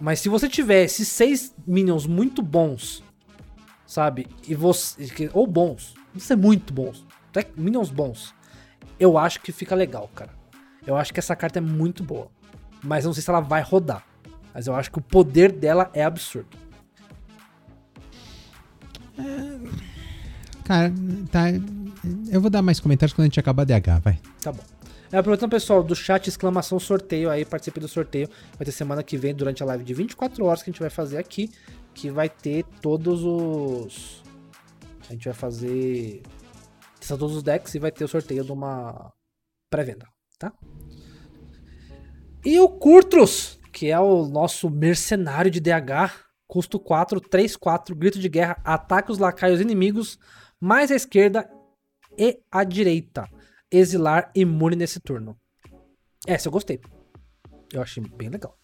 Mas 0.00 0.20
se 0.20 0.28
você 0.28 0.48
tiver 0.48 0.84
esses 0.84 1.08
seis 1.08 1.54
minions 1.66 2.06
muito 2.06 2.40
bons, 2.40 3.02
sabe? 3.84 4.26
E 4.46 4.54
você. 4.54 5.30
Ou 5.34 5.46
bons. 5.46 5.94
Não 6.14 6.20
ser 6.20 6.36
muito 6.36 6.72
bons. 6.72 7.04
Minions 7.56 7.90
bons. 7.90 8.34
Eu 8.98 9.18
acho 9.18 9.40
que 9.40 9.52
fica 9.52 9.74
legal, 9.74 10.08
cara. 10.14 10.30
Eu 10.86 10.96
acho 10.96 11.12
que 11.12 11.20
essa 11.20 11.36
carta 11.36 11.58
é 11.58 11.62
muito 11.62 12.02
boa. 12.02 12.30
Mas 12.82 13.04
não 13.04 13.12
sei 13.12 13.22
se 13.22 13.30
ela 13.30 13.40
vai 13.40 13.62
rodar. 13.62 14.06
Mas 14.54 14.66
eu 14.66 14.74
acho 14.74 14.90
que 14.90 14.98
o 14.98 15.02
poder 15.02 15.52
dela 15.52 15.90
é 15.94 16.04
absurdo. 16.04 16.56
É... 19.18 19.92
Cara, 20.64 20.92
tá. 21.30 21.44
Eu 22.30 22.40
vou 22.40 22.50
dar 22.50 22.62
mais 22.62 22.80
comentários 22.80 23.14
quando 23.14 23.24
a 23.24 23.26
gente 23.26 23.40
acabar 23.40 23.64
DH, 23.64 24.00
vai. 24.02 24.18
Tá 24.40 24.52
bom. 24.52 24.62
É, 25.12 25.18
aproveitando, 25.18 25.50
pessoal, 25.50 25.82
do 25.82 25.94
chat, 25.94 26.26
exclamação 26.26 26.80
sorteio 26.80 27.28
aí, 27.28 27.44
participe 27.44 27.78
do 27.78 27.86
sorteio. 27.86 28.28
Vai 28.58 28.64
ter 28.64 28.72
semana 28.72 29.02
que 29.02 29.18
vem, 29.18 29.34
durante 29.34 29.62
a 29.62 29.66
live 29.66 29.84
de 29.84 29.92
24 29.92 30.44
horas 30.44 30.62
que 30.62 30.70
a 30.70 30.72
gente 30.72 30.80
vai 30.80 30.88
fazer 30.88 31.18
aqui, 31.18 31.50
que 31.92 32.10
vai 32.10 32.30
ter 32.30 32.64
todos 32.80 33.22
os. 33.22 34.22
A 35.08 35.12
gente 35.12 35.26
vai 35.26 35.34
fazer. 35.34 36.22
São 37.00 37.18
todos 37.18 37.36
os 37.36 37.42
decks 37.42 37.74
e 37.74 37.78
vai 37.78 37.90
ter 37.90 38.04
o 38.04 38.08
sorteio 38.08 38.42
de 38.42 38.52
uma 38.52 39.12
pré-venda, 39.68 40.06
tá? 40.38 40.52
E 42.44 42.58
o 42.58 42.68
Curtros 42.68 43.58
que 43.72 43.90
é 43.90 43.98
o 43.98 44.26
nosso 44.26 44.68
mercenário 44.68 45.50
de 45.50 45.58
DH, 45.58 46.12
custo 46.46 46.78
4, 46.78 47.20
3, 47.20 47.56
4, 47.56 47.96
grito 47.96 48.18
de 48.18 48.28
guerra, 48.28 48.60
ataque 48.62 49.10
os 49.10 49.18
lacaios 49.18 49.60
inimigos, 49.60 50.18
mais 50.60 50.90
à 50.90 50.94
esquerda 50.94 51.48
e 52.18 52.38
à 52.50 52.62
direita. 52.62 53.26
Exilar 53.70 54.30
imune 54.34 54.76
nesse 54.76 55.00
turno. 55.00 55.34
Essa 56.26 56.48
eu 56.48 56.52
gostei. 56.52 56.78
Eu 57.72 57.80
achei 57.80 58.02
bem 58.16 58.28
legal. 58.28 58.56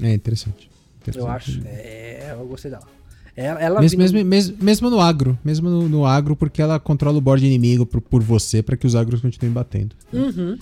É 0.00 0.12
interessante. 0.12 0.70
interessante. 0.96 1.24
Eu 1.24 1.26
acho. 1.26 1.62
É, 1.64 2.36
eu 2.38 2.46
gostei 2.46 2.70
dela. 2.70 2.86
Ela, 3.34 3.60
ela 3.60 3.80
mesmo, 3.80 3.98
mesmo, 3.98 4.24
mesmo, 4.24 4.56
mesmo, 4.62 4.90
no 4.90 5.00
agro. 5.00 5.38
Mesmo 5.42 5.70
no, 5.70 5.88
no, 5.88 6.04
agro, 6.04 6.36
porque 6.36 6.60
ela 6.60 6.78
controla 6.78 7.16
o 7.16 7.20
board 7.20 7.46
inimigo 7.46 7.86
por, 7.86 8.02
por 8.02 8.22
você 8.22 8.62
para 8.62 8.76
que 8.76 8.86
os 8.86 8.94
agros 8.94 9.22
continuem 9.22 9.54
batendo. 9.54 9.96
Uhum. 10.12 10.58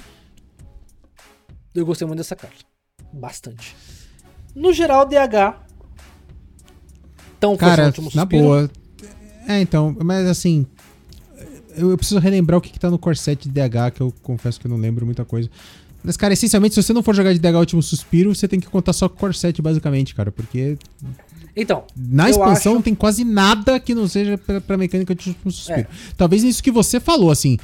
Eu 1.74 1.84
gostei 1.84 2.06
muito 2.06 2.18
dessa 2.18 2.36
carta 2.36 2.75
bastante. 3.16 3.74
No 4.54 4.72
geral, 4.72 5.06
DH. 5.06 5.56
Tão 7.38 7.56
Cara, 7.56 7.92
na 8.14 8.24
boa. 8.24 8.70
É, 9.46 9.60
então, 9.60 9.94
mas 10.02 10.26
assim. 10.26 10.66
Eu, 11.76 11.90
eu, 11.90 11.96
preciso 11.98 12.18
relembrar 12.18 12.58
o 12.58 12.60
que, 12.60 12.70
que 12.70 12.80
tá 12.80 12.88
no 12.88 12.98
corset 12.98 13.48
de 13.48 13.50
DH, 13.50 13.92
que 13.94 14.00
eu 14.00 14.12
confesso 14.22 14.58
que 14.58 14.66
eu 14.66 14.70
não 14.70 14.78
lembro 14.78 15.04
muita 15.04 15.26
coisa. 15.26 15.50
Mas, 16.02 16.16
cara, 16.16 16.32
essencialmente, 16.32 16.74
se 16.74 16.82
você 16.82 16.92
não 16.94 17.02
for 17.02 17.14
jogar 17.14 17.34
de 17.34 17.38
DH 17.38 17.54
Último 17.54 17.82
Suspiro, 17.82 18.34
você 18.34 18.48
tem 18.48 18.58
que 18.58 18.66
contar 18.66 18.94
só 18.94 19.08
corset, 19.08 19.60
basicamente, 19.60 20.14
cara. 20.14 20.32
Porque. 20.32 20.78
Então. 21.54 21.84
Na 21.94 22.30
expansão 22.30 22.72
acho... 22.72 22.74
não 22.76 22.82
tem 22.82 22.94
quase 22.94 23.24
nada 23.24 23.78
que 23.78 23.94
não 23.94 24.08
seja 24.08 24.38
pra, 24.38 24.60
pra 24.60 24.78
mecânica 24.78 25.14
de 25.14 25.28
Último 25.28 25.52
Suspiro. 25.52 25.80
É. 25.80 25.86
Talvez 26.16 26.42
isso 26.42 26.62
que 26.62 26.70
você 26.70 26.98
falou, 26.98 27.30
assim 27.30 27.58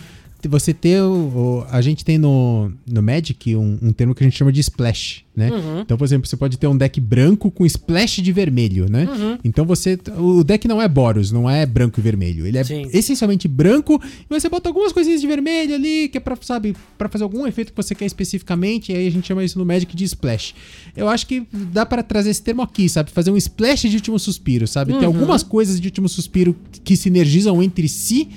você 0.49 0.73
ter 0.75 1.01
o, 1.03 1.65
A 1.71 1.81
gente 1.81 2.05
tem 2.05 2.19
no, 2.19 2.73
no 2.87 3.03
Magic 3.03 3.55
um, 3.57 3.79
um 3.83 3.93
termo 3.93 4.15
que 4.15 4.23
a 4.23 4.27
gente 4.27 4.37
chama 4.37 4.53
de 4.53 4.61
splash, 4.61 5.25
né? 5.37 5.51
Uhum. 5.51 5.81
Então, 5.81 5.97
por 5.97 6.05
exemplo, 6.05 6.29
você 6.29 6.37
pode 6.37 6.59
ter 6.59 6.67
um 6.67 6.77
deck 6.77 7.01
branco 7.01 7.51
com 7.51 7.65
splash 7.67 8.21
de 8.23 8.33
vermelho, 8.33 8.87
né? 8.91 9.05
Uhum. 9.11 9.39
Então 9.45 9.65
você. 9.65 9.99
O 10.19 10.43
deck 10.45 10.67
não 10.69 10.81
é 10.81 10.89
Boros, 10.89 11.31
não 11.33 11.49
é 11.49 11.65
branco 11.67 11.99
e 12.01 12.03
vermelho. 12.03 12.47
Ele 12.47 12.59
é 12.59 12.65
Sim. 12.65 12.89
essencialmente 12.93 13.47
branco 13.49 14.01
e 14.29 14.41
você 14.41 14.49
bota 14.49 14.69
algumas 14.69 14.93
coisinhas 14.93 15.21
de 15.21 15.27
vermelho 15.27 15.75
ali, 15.75 16.09
que 16.09 16.19
é 16.19 16.21
pra, 16.21 16.37
sabe, 16.41 16.75
pra 16.99 17.09
fazer 17.09 17.25
algum 17.25 17.47
efeito 17.47 17.73
que 17.73 17.77
você 17.77 17.95
quer 17.95 18.07
especificamente, 18.07 18.93
e 18.93 18.97
aí 18.97 19.07
a 19.07 19.11
gente 19.11 19.27
chama 19.27 19.43
isso 19.45 19.59
no 19.59 19.65
Magic 19.65 19.95
de 19.97 20.05
splash. 20.05 20.55
Eu 20.97 21.09
acho 21.09 21.27
que 21.27 21.47
dá 21.53 21.87
pra 21.87 22.03
trazer 22.03 22.31
esse 22.31 22.43
termo 22.43 22.63
aqui, 22.63 22.89
sabe? 22.89 23.11
Fazer 23.11 23.31
um 23.31 23.37
splash 23.37 23.89
de 23.89 23.97
último 23.97 24.19
suspiro, 24.19 24.67
sabe? 24.67 24.93
Tem 24.93 25.01
Uhum. 25.03 25.07
algumas 25.15 25.43
coisas 25.43 25.81
de 25.81 25.89
último 25.89 26.09
suspiro 26.09 26.55
que 26.85 26.97
sinergizam 26.97 27.63
entre 27.63 27.89
si. 27.89 28.29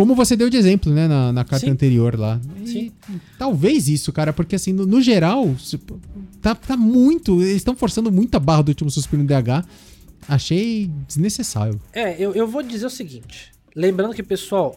Como 0.00 0.14
você 0.14 0.34
deu 0.34 0.48
de 0.48 0.56
exemplo, 0.56 0.90
né, 0.90 1.06
na, 1.06 1.30
na 1.30 1.44
carta 1.44 1.66
Sim. 1.66 1.72
anterior 1.72 2.18
lá. 2.18 2.40
E 2.64 2.66
Sim. 2.66 2.92
talvez 3.38 3.86
isso, 3.86 4.10
cara, 4.10 4.32
porque 4.32 4.56
assim, 4.56 4.72
no, 4.72 4.86
no 4.86 5.02
geral, 5.02 5.54
tá, 6.40 6.54
tá 6.54 6.74
muito. 6.74 7.42
Eles 7.42 7.56
estão 7.56 7.76
forçando 7.76 8.10
muito 8.10 8.34
a 8.34 8.40
barra 8.40 8.62
do 8.62 8.68
último 8.70 8.90
suspiro 8.90 9.22
no 9.22 9.28
DH. 9.28 9.62
Achei 10.26 10.90
desnecessário. 11.06 11.78
É, 11.92 12.16
eu, 12.18 12.34
eu 12.34 12.46
vou 12.46 12.62
dizer 12.62 12.86
o 12.86 12.90
seguinte. 12.90 13.52
Lembrando 13.76 14.14
que, 14.14 14.22
pessoal, 14.22 14.74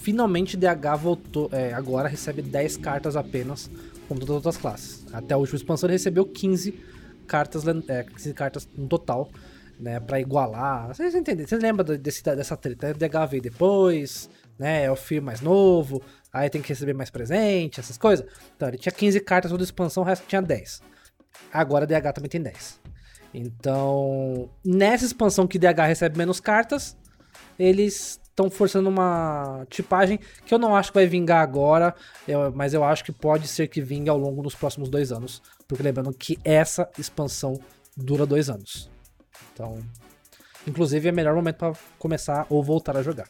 finalmente 0.00 0.56
DH 0.56 0.96
voltou. 1.02 1.50
é, 1.52 1.74
agora 1.74 2.08
recebe 2.08 2.40
10 2.40 2.78
cartas 2.78 3.14
apenas, 3.14 3.70
como 4.08 4.20
todas 4.20 4.30
as 4.30 4.36
outras 4.36 4.56
classes. 4.56 5.04
Até 5.12 5.34
a 5.34 5.36
última 5.36 5.58
expansão 5.58 5.86
ele 5.86 5.96
recebeu 5.96 6.24
15 6.24 6.72
cartas, 7.26 7.64
é, 7.88 8.04
15 8.04 8.32
cartas 8.32 8.66
no 8.74 8.88
total, 8.88 9.30
né? 9.78 10.00
Pra 10.00 10.18
igualar. 10.18 10.88
Vocês 10.88 11.14
entendem? 11.14 11.46
Vocês 11.46 11.60
lembram 11.60 11.84
desse, 11.98 12.22
dessa 12.22 12.56
treta? 12.56 12.90
O 12.90 12.94
DH 12.94 13.30
veio 13.30 13.42
depois, 13.42 14.30
né? 14.58 14.84
É 14.84 14.90
o 14.90 14.96
filho 14.96 15.22
mais 15.22 15.40
novo, 15.40 16.02
aí 16.32 16.48
tem 16.48 16.62
que 16.62 16.68
receber 16.68 16.94
mais 16.94 17.10
presente, 17.10 17.80
essas 17.80 17.98
coisas. 17.98 18.26
Então, 18.56 18.68
ele 18.68 18.78
tinha 18.78 18.92
15 18.92 19.20
cartas 19.20 19.50
toda 19.50 19.62
a 19.62 19.64
expansão, 19.64 20.02
o 20.02 20.06
resto 20.06 20.26
tinha 20.26 20.42
10. 20.42 20.80
Agora 21.52 21.86
DH 21.86 22.12
também 22.12 22.30
tem 22.30 22.42
10. 22.42 22.80
Então, 23.34 24.50
nessa 24.64 25.04
expansão 25.04 25.46
que 25.46 25.58
DH 25.58 25.86
recebe 25.86 26.18
menos 26.18 26.38
cartas, 26.40 26.96
eles 27.58 28.20
estão 28.22 28.50
forçando 28.50 28.88
uma 28.88 29.66
tipagem 29.68 30.18
que 30.46 30.54
eu 30.54 30.58
não 30.58 30.74
acho 30.74 30.90
que 30.90 30.98
vai 30.98 31.06
vingar 31.06 31.42
agora, 31.42 31.94
eu- 32.26 32.52
mas 32.52 32.72
eu 32.74 32.82
acho 32.82 33.04
que 33.04 33.12
pode 33.12 33.46
ser 33.46 33.68
que 33.68 33.80
vingue 33.80 34.08
ao 34.08 34.18
longo 34.18 34.42
dos 34.42 34.54
próximos 34.54 34.88
dois 34.88 35.12
anos. 35.12 35.42
Porque 35.68 35.82
lembrando 35.82 36.12
que 36.12 36.38
essa 36.44 36.88
expansão 36.98 37.58
dura 37.96 38.26
dois 38.26 38.48
anos. 38.48 38.90
Então, 39.52 39.78
inclusive 40.66 41.08
é 41.08 41.12
o 41.12 41.14
melhor 41.14 41.34
momento 41.34 41.56
para 41.56 41.72
começar 41.98 42.46
ou 42.48 42.62
voltar 42.62 42.96
a 42.96 43.02
jogar. 43.02 43.28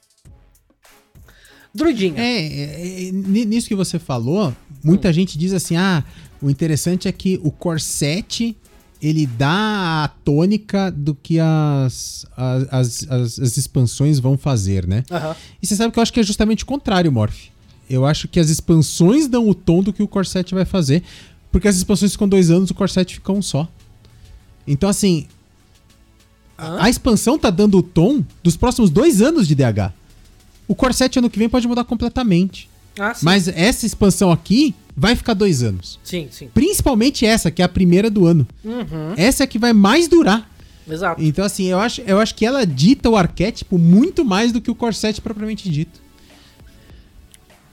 Druidinha. 1.74 2.20
É, 2.20 2.38
é, 2.46 3.08
é, 3.08 3.12
ni- 3.12 3.44
nisso 3.46 3.68
que 3.68 3.74
você 3.74 3.98
falou, 3.98 4.54
muita 4.84 5.12
gente 5.12 5.38
diz 5.38 5.52
assim: 5.52 5.76
ah, 5.76 6.04
o 6.40 6.50
interessante 6.50 7.08
é 7.08 7.12
que 7.12 7.40
o 7.42 7.50
corset 7.50 8.56
ele 9.00 9.26
dá 9.26 10.04
a 10.04 10.08
tônica 10.24 10.90
do 10.90 11.14
que 11.14 11.40
as, 11.40 12.24
as, 12.36 13.08
as, 13.08 13.38
as- 13.38 13.56
expansões 13.56 14.18
vão 14.20 14.38
fazer, 14.38 14.86
né? 14.86 15.02
Aham. 15.10 15.34
E 15.62 15.66
você 15.66 15.74
sabe 15.74 15.92
que 15.92 15.98
eu 15.98 16.02
acho 16.02 16.12
que 16.12 16.20
é 16.20 16.22
justamente 16.22 16.62
o 16.62 16.66
contrário, 16.66 17.10
Morph. 17.10 17.46
Eu 17.90 18.06
acho 18.06 18.28
que 18.28 18.38
as 18.38 18.48
expansões 18.48 19.26
dão 19.26 19.48
o 19.48 19.54
tom 19.54 19.82
do 19.82 19.92
que 19.92 20.02
o 20.02 20.08
corset 20.08 20.54
vai 20.54 20.64
fazer, 20.64 21.02
porque 21.50 21.66
as 21.68 21.76
expansões 21.76 22.12
ficam 22.12 22.28
dois 22.28 22.48
anos, 22.50 22.70
o 22.70 22.74
corset 22.74 23.14
fica 23.14 23.32
um 23.32 23.42
só. 23.42 23.68
Então, 24.66 24.88
assim, 24.88 25.26
a, 26.56 26.84
a 26.84 26.90
expansão 26.90 27.38
tá 27.38 27.50
dando 27.50 27.78
o 27.78 27.82
tom 27.82 28.24
dos 28.42 28.56
próximos 28.56 28.88
dois 28.88 29.20
anos 29.20 29.48
de 29.48 29.54
DH. 29.54 29.92
O 30.72 30.74
corset 30.74 31.18
ano 31.18 31.28
que 31.28 31.38
vem 31.38 31.50
pode 31.50 31.68
mudar 31.68 31.84
completamente. 31.84 32.66
Ah, 32.98 33.12
sim. 33.12 33.26
Mas 33.26 33.46
essa 33.46 33.84
expansão 33.84 34.32
aqui 34.32 34.74
vai 34.96 35.14
ficar 35.14 35.34
dois 35.34 35.62
anos. 35.62 36.00
Sim, 36.02 36.28
sim. 36.30 36.48
Principalmente 36.48 37.26
essa, 37.26 37.50
que 37.50 37.60
é 37.60 37.64
a 37.66 37.68
primeira 37.68 38.08
do 38.08 38.24
ano. 38.26 38.48
Uhum. 38.64 39.12
Essa 39.18 39.44
é 39.44 39.46
que 39.46 39.58
vai 39.58 39.74
mais 39.74 40.08
durar. 40.08 40.50
Exato. 40.88 41.22
Então, 41.22 41.44
assim, 41.44 41.66
eu 41.66 41.78
acho, 41.78 42.00
eu 42.00 42.18
acho 42.18 42.34
que 42.34 42.46
ela 42.46 42.64
dita 42.64 43.10
o 43.10 43.18
arquétipo 43.18 43.76
muito 43.76 44.24
mais 44.24 44.50
do 44.50 44.62
que 44.62 44.70
o 44.70 44.74
corset 44.74 45.20
propriamente 45.20 45.68
dito. 45.68 46.00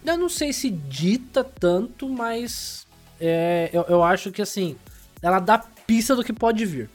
Eu 0.06 0.18
não 0.18 0.28
sei 0.28 0.52
se 0.52 0.70
dita 0.70 1.42
tanto, 1.42 2.10
mas 2.10 2.86
é, 3.18 3.70
eu, 3.72 3.86
eu 3.88 4.04
acho 4.04 4.30
que 4.30 4.42
assim, 4.42 4.76
ela 5.22 5.40
dá 5.40 5.58
pista 5.58 6.18
do 6.18 6.24
que 6.24 6.34
pode 6.34 6.66
vir. 6.66 6.90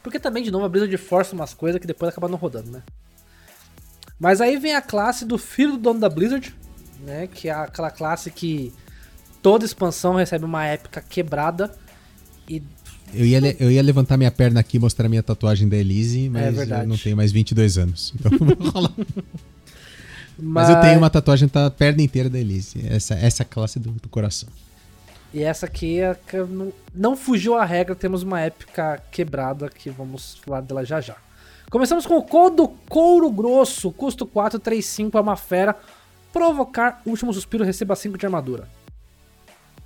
Porque 0.00 0.20
também, 0.20 0.44
de 0.44 0.52
novo, 0.52 0.64
a 0.64 0.68
Blizzard 0.68 0.96
força 0.96 1.34
umas 1.34 1.52
coisas 1.54 1.80
que 1.80 1.88
depois 1.88 2.08
acaba 2.12 2.28
não 2.28 2.38
rodando, 2.38 2.70
né? 2.70 2.84
Mas 4.20 4.42
aí 4.42 4.58
vem 4.58 4.74
a 4.74 4.82
classe 4.82 5.24
do 5.24 5.38
filho 5.38 5.72
do 5.72 5.78
dono 5.78 5.98
da 5.98 6.08
Blizzard, 6.08 6.54
né? 7.00 7.26
Que 7.26 7.48
é 7.48 7.52
aquela 7.52 7.90
classe 7.90 8.30
que 8.30 8.70
toda 9.40 9.64
expansão 9.64 10.14
recebe 10.14 10.44
uma 10.44 10.66
épica 10.66 11.00
quebrada. 11.00 11.72
E 12.46 12.62
Eu 13.14 13.24
ia, 13.24 13.56
eu 13.58 13.70
ia 13.70 13.82
levantar 13.82 14.18
minha 14.18 14.30
perna 14.30 14.60
aqui 14.60 14.76
e 14.76 14.80
mostrar 14.80 15.08
minha 15.08 15.22
tatuagem 15.22 15.66
da 15.68 15.76
Elise, 15.76 16.28
mas 16.28 16.58
É 16.58 16.82
eu 16.82 16.86
não 16.86 16.98
tenho 16.98 17.16
mais 17.16 17.32
22 17.32 17.78
anos. 17.78 18.12
Então 18.14 18.38
vou 18.38 18.70
rolar. 18.70 18.92
Mas 20.42 20.70
eu 20.70 20.80
tenho 20.80 20.96
uma 20.96 21.10
tatuagem 21.10 21.50
da 21.52 21.70
perna 21.70 22.00
inteira 22.00 22.30
da 22.30 22.38
Elise. 22.38 22.82
Essa, 22.88 23.12
essa 23.14 23.42
é 23.42 23.44
classe 23.44 23.78
do, 23.78 23.90
do 23.90 24.08
coração. 24.08 24.48
E 25.34 25.42
essa 25.42 25.66
aqui 25.66 26.00
é 26.00 26.16
não, 26.48 26.72
não 26.94 27.16
fugiu 27.16 27.56
a 27.56 27.64
regra, 27.64 27.94
temos 27.94 28.22
uma 28.22 28.40
épica 28.40 29.02
quebrada 29.12 29.68
que 29.68 29.90
vamos 29.90 30.40
falar 30.42 30.62
dela 30.62 30.82
já 30.84 31.00
já. 31.00 31.16
Começamos 31.70 32.04
com 32.06 32.16
o 32.16 32.22
Codo 32.22 32.68
Couro 32.88 33.30
Grosso, 33.30 33.92
custo 33.92 34.26
435, 34.26 35.16
é 35.16 35.20
uma 35.20 35.36
fera. 35.36 35.76
Provocar 36.32 37.00
último 37.06 37.32
suspiro, 37.32 37.64
receba 37.64 37.94
5 37.96 38.18
de 38.18 38.26
armadura. 38.26 38.68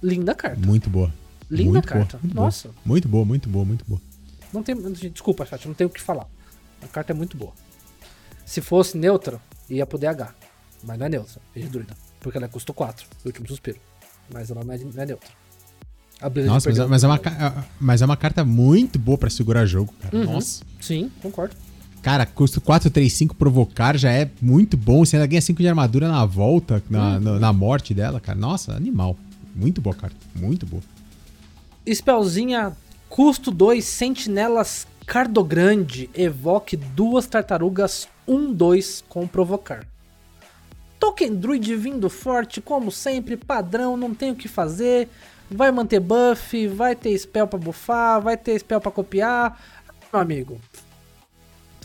Linda 0.03 0.35
carta. 0.35 0.61
Muito 0.67 0.89
boa. 0.91 1.13
Linda 1.51 1.73
muito 1.73 1.89
carta. 1.89 2.17
Boa, 2.19 2.23
muito 2.23 2.35
boa. 2.35 2.45
Nossa, 2.47 2.71
Muito 2.85 3.09
boa, 3.09 3.25
muito 3.25 3.49
boa, 3.49 3.65
muito 3.65 3.85
boa. 3.87 4.01
não 4.53 4.63
tem. 4.63 4.75
Desculpa, 5.11 5.45
chat, 5.47 5.67
não 5.67 5.75
tenho 5.75 5.89
o 5.89 5.93
que 5.93 6.01
falar. 6.01 6.27
A 6.83 6.87
carta 6.89 7.13
é 7.13 7.15
muito 7.15 7.37
boa. 7.37 7.53
Se 8.45 8.61
fosse 8.61 8.97
neutra, 8.99 9.41
ia 9.69 9.87
pro 9.87 9.99
DH. 9.99 10.35
Mas 10.83 10.99
não 10.99 11.07
é 11.07 11.09
neutra, 11.09 11.41
é 11.57 11.61
de 11.61 11.69
druida. 11.69 11.95
Porque 12.21 12.37
ela 12.37 12.47
é 12.47 12.49
custo 12.49 12.73
4, 12.75 13.07
último 13.25 13.47
suspiro. 13.49 13.79
Mas 14.33 14.51
ela 14.51 14.63
não 14.65 14.75
é, 14.75 14.79
não 14.79 15.03
é 15.03 15.07
neutra. 15.07 15.31
Nossa, 16.47 16.71
mas, 16.71 16.79
é- 16.79 16.87
mas, 16.87 17.05
é 17.05 17.07
uma, 17.07 17.19
ca- 17.19 17.65
mas 17.81 18.03
é 18.03 18.05
uma 18.05 18.17
carta 18.17 18.45
muito 18.45 18.99
boa 18.99 19.17
pra 19.19 19.29
segurar 19.31 19.65
jogo, 19.67 19.93
cara. 20.01 20.15
Uhum. 20.17 20.25
Nossa. 20.35 20.63
Sim, 20.81 21.11
concordo. 21.23 21.55
Cara, 22.05 22.27
custo 22.27 22.61
4, 22.61 22.91
3, 22.91 23.11
5 23.11 23.35
provocar 23.35 23.97
já 23.97 24.13
é 24.13 24.31
muito 24.43 24.77
bom. 24.77 25.03
Você 25.07 25.17
ainda 25.17 25.27
ganha 25.27 25.41
5 25.41 25.59
de 25.63 25.67
armadura 25.67 26.07
na 26.07 26.27
volta, 26.27 26.83
na, 26.91 27.19
na, 27.19 27.39
na 27.39 27.51
morte 27.51 27.95
dela, 27.95 28.21
cara. 28.21 28.39
Nossa, 28.39 28.75
animal. 28.75 29.17
Muito 29.57 29.81
boa 29.81 29.97
carta. 29.97 30.15
Muito 30.35 30.67
boa. 30.67 30.83
Spellzinha, 31.91 32.77
custo 33.09 33.51
2, 33.51 33.83
Sentinelas 33.83 34.87
Cardogrande, 35.07 36.11
evoque 36.15 36.77
duas 36.77 37.27
tartarugas 37.27 38.07
1-2 38.29 39.03
com 39.09 39.27
provocar. 39.27 39.87
Token 41.01 41.35
Druid 41.35 41.75
vindo 41.75 42.11
forte, 42.11 42.61
como 42.61 42.93
sempre, 42.93 43.35
padrão, 43.35 43.97
não 43.97 44.15
tem 44.15 44.31
o 44.31 44.37
que 44.37 44.47
fazer. 44.47 45.09
Vai 45.51 45.73
manter 45.73 46.01
buff, 46.01 46.69
vai 46.69 46.95
ter 46.95 47.17
spell 47.19 47.47
pra 47.47 47.59
buffar, 47.59 48.21
vai 48.21 48.37
ter 48.37 48.59
spell 48.59 48.81
pra 48.81 48.91
copiar. 48.91 49.59
Meu 50.13 50.21
amigo. 50.21 50.61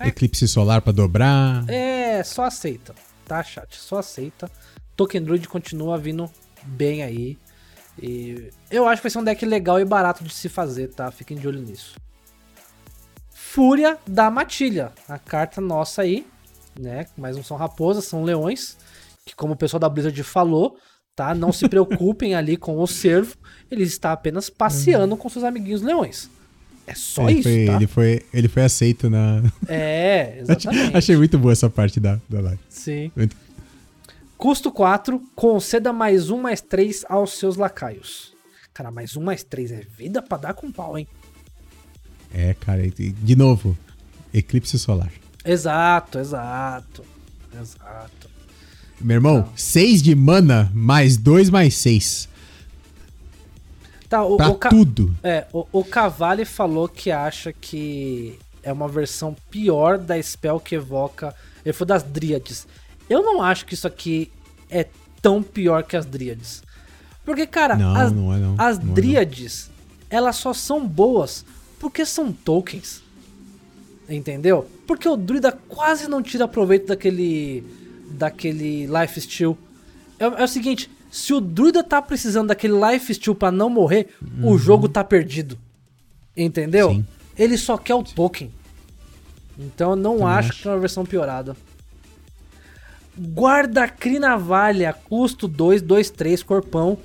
Eclipse 0.07 0.47
solar 0.47 0.81
pra 0.81 0.91
dobrar. 0.91 1.63
é, 1.69 2.23
só 2.23 2.43
aceita, 2.43 2.93
tá, 3.25 3.43
chat? 3.43 3.75
Só 3.77 3.97
aceita. 3.99 4.49
Token 4.95 5.21
Druid 5.21 5.47
continua 5.47 5.97
vindo 5.97 6.29
bem 6.63 7.03
aí. 7.03 7.37
E 8.01 8.49
eu 8.71 8.87
acho 8.87 9.01
que 9.01 9.03
vai 9.03 9.11
ser 9.11 9.19
um 9.19 9.23
deck 9.23 9.45
legal 9.45 9.79
e 9.79 9.85
barato 9.85 10.23
de 10.23 10.33
se 10.33 10.47
fazer, 10.49 10.87
tá? 10.89 11.11
Fiquem 11.11 11.37
de 11.37 11.47
olho 11.47 11.59
nisso. 11.61 11.95
Fúria 13.31 13.97
da 14.07 14.29
Matilha, 14.29 14.91
a 15.07 15.17
carta 15.17 15.59
nossa 15.59 16.01
aí, 16.03 16.25
né? 16.79 17.07
Mas 17.17 17.35
não 17.35 17.43
são 17.43 17.57
raposas, 17.57 18.05
são 18.05 18.23
leões. 18.23 18.77
Que 19.25 19.35
como 19.35 19.53
o 19.53 19.57
pessoal 19.57 19.79
da 19.79 19.89
Blizzard 19.89 20.21
falou, 20.23 20.77
tá? 21.15 21.33
Não 21.33 21.51
se 21.51 21.67
preocupem 21.69 22.35
ali 22.35 22.57
com 22.57 22.77
o 22.79 22.87
servo. 22.87 23.35
Ele 23.69 23.83
está 23.83 24.11
apenas 24.11 24.49
passeando 24.49 25.17
com 25.17 25.29
seus 25.29 25.43
amiguinhos 25.43 25.81
leões. 25.81 26.29
É 26.89 26.95
só 26.95 27.29
ele, 27.29 27.39
isso, 27.39 27.49
foi, 27.49 27.65
tá? 27.65 27.73
ele, 27.75 27.87
foi, 27.87 28.21
ele 28.33 28.47
foi 28.47 28.63
aceito 28.63 29.09
na. 29.11 29.43
É, 29.67 30.39
exatamente. 30.41 30.97
Achei 30.97 31.15
muito 31.15 31.37
boa 31.37 31.51
essa 31.51 31.69
parte 31.69 31.99
da, 31.99 32.19
da 32.27 32.41
live. 32.41 32.59
Sim. 32.67 33.11
Muito- 33.15 33.35
Custo 34.37 34.71
4, 34.71 35.21
conceda 35.35 35.93
mais 35.93 36.29
um, 36.31 36.41
mais 36.41 36.61
3 36.61 37.05
aos 37.09 37.37
seus 37.37 37.57
lacaios. 37.57 38.33
Cara, 38.73 38.89
mais 38.89 39.15
um, 39.17 39.21
mais 39.21 39.43
3 39.43 39.71
é 39.71 39.81
vida 39.97 40.21
pra 40.21 40.37
dar 40.37 40.53
com 40.53 40.71
pau, 40.71 40.97
hein? 40.97 41.05
É, 42.33 42.53
cara. 42.53 42.81
De 42.89 43.35
novo, 43.35 43.77
eclipse 44.33 44.79
solar. 44.79 45.11
Exato, 45.45 46.17
exato. 46.19 47.03
Exato. 47.53 48.29
Meu 49.01 49.15
irmão, 49.15 49.49
6 49.55 50.01
de 50.01 50.15
mana, 50.15 50.71
mais 50.73 51.17
2 51.17 51.49
mais 51.49 51.75
6. 51.75 52.28
Tá, 54.09 54.23
o, 54.23 54.37
Pra 54.37 54.49
o, 54.49 54.55
tudo. 54.55 55.15
é, 55.23 55.45
o, 55.53 55.65
o 55.71 55.83
Cavalli 55.85 56.43
falou 56.43 56.89
que 56.89 57.11
acha 57.11 57.53
que 57.53 58.37
é 58.63 58.73
uma 58.73 58.87
versão 58.87 59.35
pior 59.51 59.97
da 59.99 60.21
spell 60.21 60.59
que 60.59 60.75
evoca. 60.75 61.35
Ele 61.63 61.73
foi 61.73 61.85
das 61.85 62.01
Dríades. 62.03 62.67
Eu 63.09 63.21
não 63.21 63.41
acho 63.41 63.65
que 63.65 63.73
isso 63.75 63.85
aqui 63.87 64.31
é 64.69 64.87
tão 65.21 65.43
pior 65.43 65.83
que 65.83 65.95
as 65.95 66.05
Dríades. 66.05 66.63
Porque, 67.23 67.45
cara, 67.45 67.75
Não, 67.75 67.95
as, 67.95 68.11
não 68.11 68.33
é 68.33 68.37
não. 68.39 68.55
as 68.57 68.79
Não 68.79 68.91
é. 68.91 68.93
Dríades, 68.95 69.69
elas 70.09 70.35
só 70.37 70.53
são 70.53 70.87
boas 70.87 71.45
porque 71.79 72.03
são 72.05 72.31
tokens. 72.31 73.03
Entendeu? 74.09 74.67
Porque 74.87 75.07
o 75.07 75.15
druida 75.15 75.51
quase 75.67 76.07
não 76.07 76.23
tira 76.23 76.47
proveito 76.47 76.87
daquele 76.87 77.63
daquele 78.09 78.87
life 78.87 79.21
steal. 79.21 79.55
É, 80.17 80.25
é 80.25 80.43
o 80.43 80.47
seguinte, 80.47 80.89
se 81.11 81.33
o 81.33 81.41
druida 81.41 81.83
tá 81.83 82.01
precisando 82.01 82.47
daquele 82.49 82.73
life 82.73 83.13
steal 83.13 83.35
pra 83.35 83.51
não 83.51 83.69
morrer, 83.69 84.09
o 84.43 84.57
jogo 84.57 84.87
tá 84.87 85.03
perdido. 85.03 85.57
Entendeu? 86.37 86.89
Uhum. 86.89 86.95
Sim. 86.97 87.07
Ele 87.37 87.57
só 87.57 87.77
quer 87.77 87.95
o 87.95 88.03
token. 88.03 88.51
Então 89.57 89.91
eu 89.91 89.95
não 89.95 90.17
Também 90.19 90.33
acho, 90.33 90.49
acho. 90.49 90.61
que 90.61 90.67
é 90.67 90.71
uma 90.71 90.79
versão 90.79 91.05
piorada. 91.05 91.55
Guarda 93.17 93.87
Crinavalha, 93.87 94.93
custo 94.93 95.47
2, 95.47 95.81
2, 95.81 96.09
3, 96.09 96.41
corpão. 96.43 96.97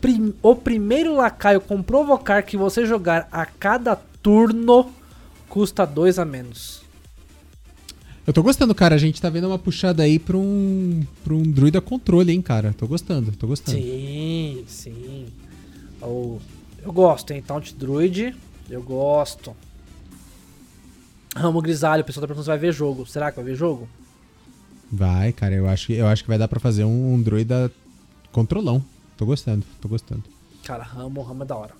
Prim- 0.00 0.34
o 0.42 0.54
primeiro 0.54 1.14
lacaio 1.14 1.60
com 1.60 1.82
provocar 1.82 2.42
que 2.42 2.56
você 2.56 2.84
jogar 2.86 3.28
a 3.30 3.44
cada 3.46 3.96
turno 4.22 4.92
custa 5.48 5.84
2 5.86 6.18
a 6.18 6.24
menos. 6.24 6.82
Eu 8.28 8.32
tô 8.34 8.42
gostando, 8.42 8.74
cara. 8.74 8.94
A 8.94 8.98
gente 8.98 9.22
tá 9.22 9.30
vendo 9.30 9.46
uma 9.46 9.58
puxada 9.58 10.02
aí 10.02 10.18
pra 10.18 10.36
um, 10.36 11.02
pra 11.24 11.32
um 11.32 11.42
druida 11.42 11.80
controle, 11.80 12.30
hein, 12.30 12.42
cara. 12.42 12.74
Tô 12.76 12.86
gostando, 12.86 13.32
tô 13.32 13.46
gostando. 13.46 13.78
Sim, 13.78 14.64
sim. 14.68 15.28
Eu, 15.98 16.38
eu 16.82 16.92
gosto, 16.92 17.30
hein? 17.30 17.40
Taunt 17.40 17.72
Druid, 17.72 18.36
eu 18.68 18.82
gosto. 18.82 19.56
Ramo 21.34 21.62
Grisalho, 21.62 22.02
o 22.02 22.04
pessoal 22.04 22.20
tá 22.20 22.26
perguntando 22.26 22.44
se 22.44 22.50
vai 22.50 22.58
ver 22.58 22.70
jogo. 22.70 23.06
Será 23.06 23.30
que 23.30 23.36
vai 23.36 23.46
ver 23.46 23.56
jogo? 23.56 23.88
Vai, 24.92 25.32
cara. 25.32 25.54
Eu 25.54 25.66
acho, 25.66 25.86
que- 25.86 25.94
eu 25.94 26.06
acho 26.06 26.22
que 26.22 26.28
vai 26.28 26.36
dar 26.36 26.48
pra 26.48 26.60
fazer 26.60 26.84
um, 26.84 27.14
um 27.14 27.22
druida 27.22 27.72
controlão. 28.30 28.84
Tô 29.16 29.24
gostando, 29.24 29.64
tô 29.80 29.88
gostando. 29.88 30.22
Cara, 30.64 30.82
ramo, 30.84 31.22
ramo 31.22 31.44
é 31.44 31.46
da 31.46 31.56
hora. 31.56 31.72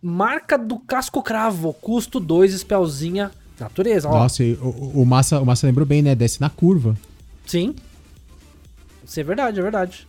Marca 0.00 0.56
do 0.56 0.78
Casco 0.78 1.22
Cravo, 1.22 1.74
custo 1.74 2.18
2, 2.18 2.54
spellzinha, 2.54 3.30
natureza, 3.58 4.08
ó. 4.08 4.12
Nossa, 4.12 4.42
e 4.44 4.54
o, 4.54 5.00
o- 5.00 5.06
Massa, 5.06 5.40
o 5.40 5.46
Massa 5.46 5.66
lembrou 5.66 5.86
bem, 5.86 6.02
né? 6.02 6.14
Desce 6.14 6.40
na 6.40 6.50
curva. 6.50 6.96
Sim. 7.46 7.74
Isso 9.04 9.18
é 9.20 9.22
verdade, 9.22 9.58
é 9.58 9.62
verdade. 9.62 10.06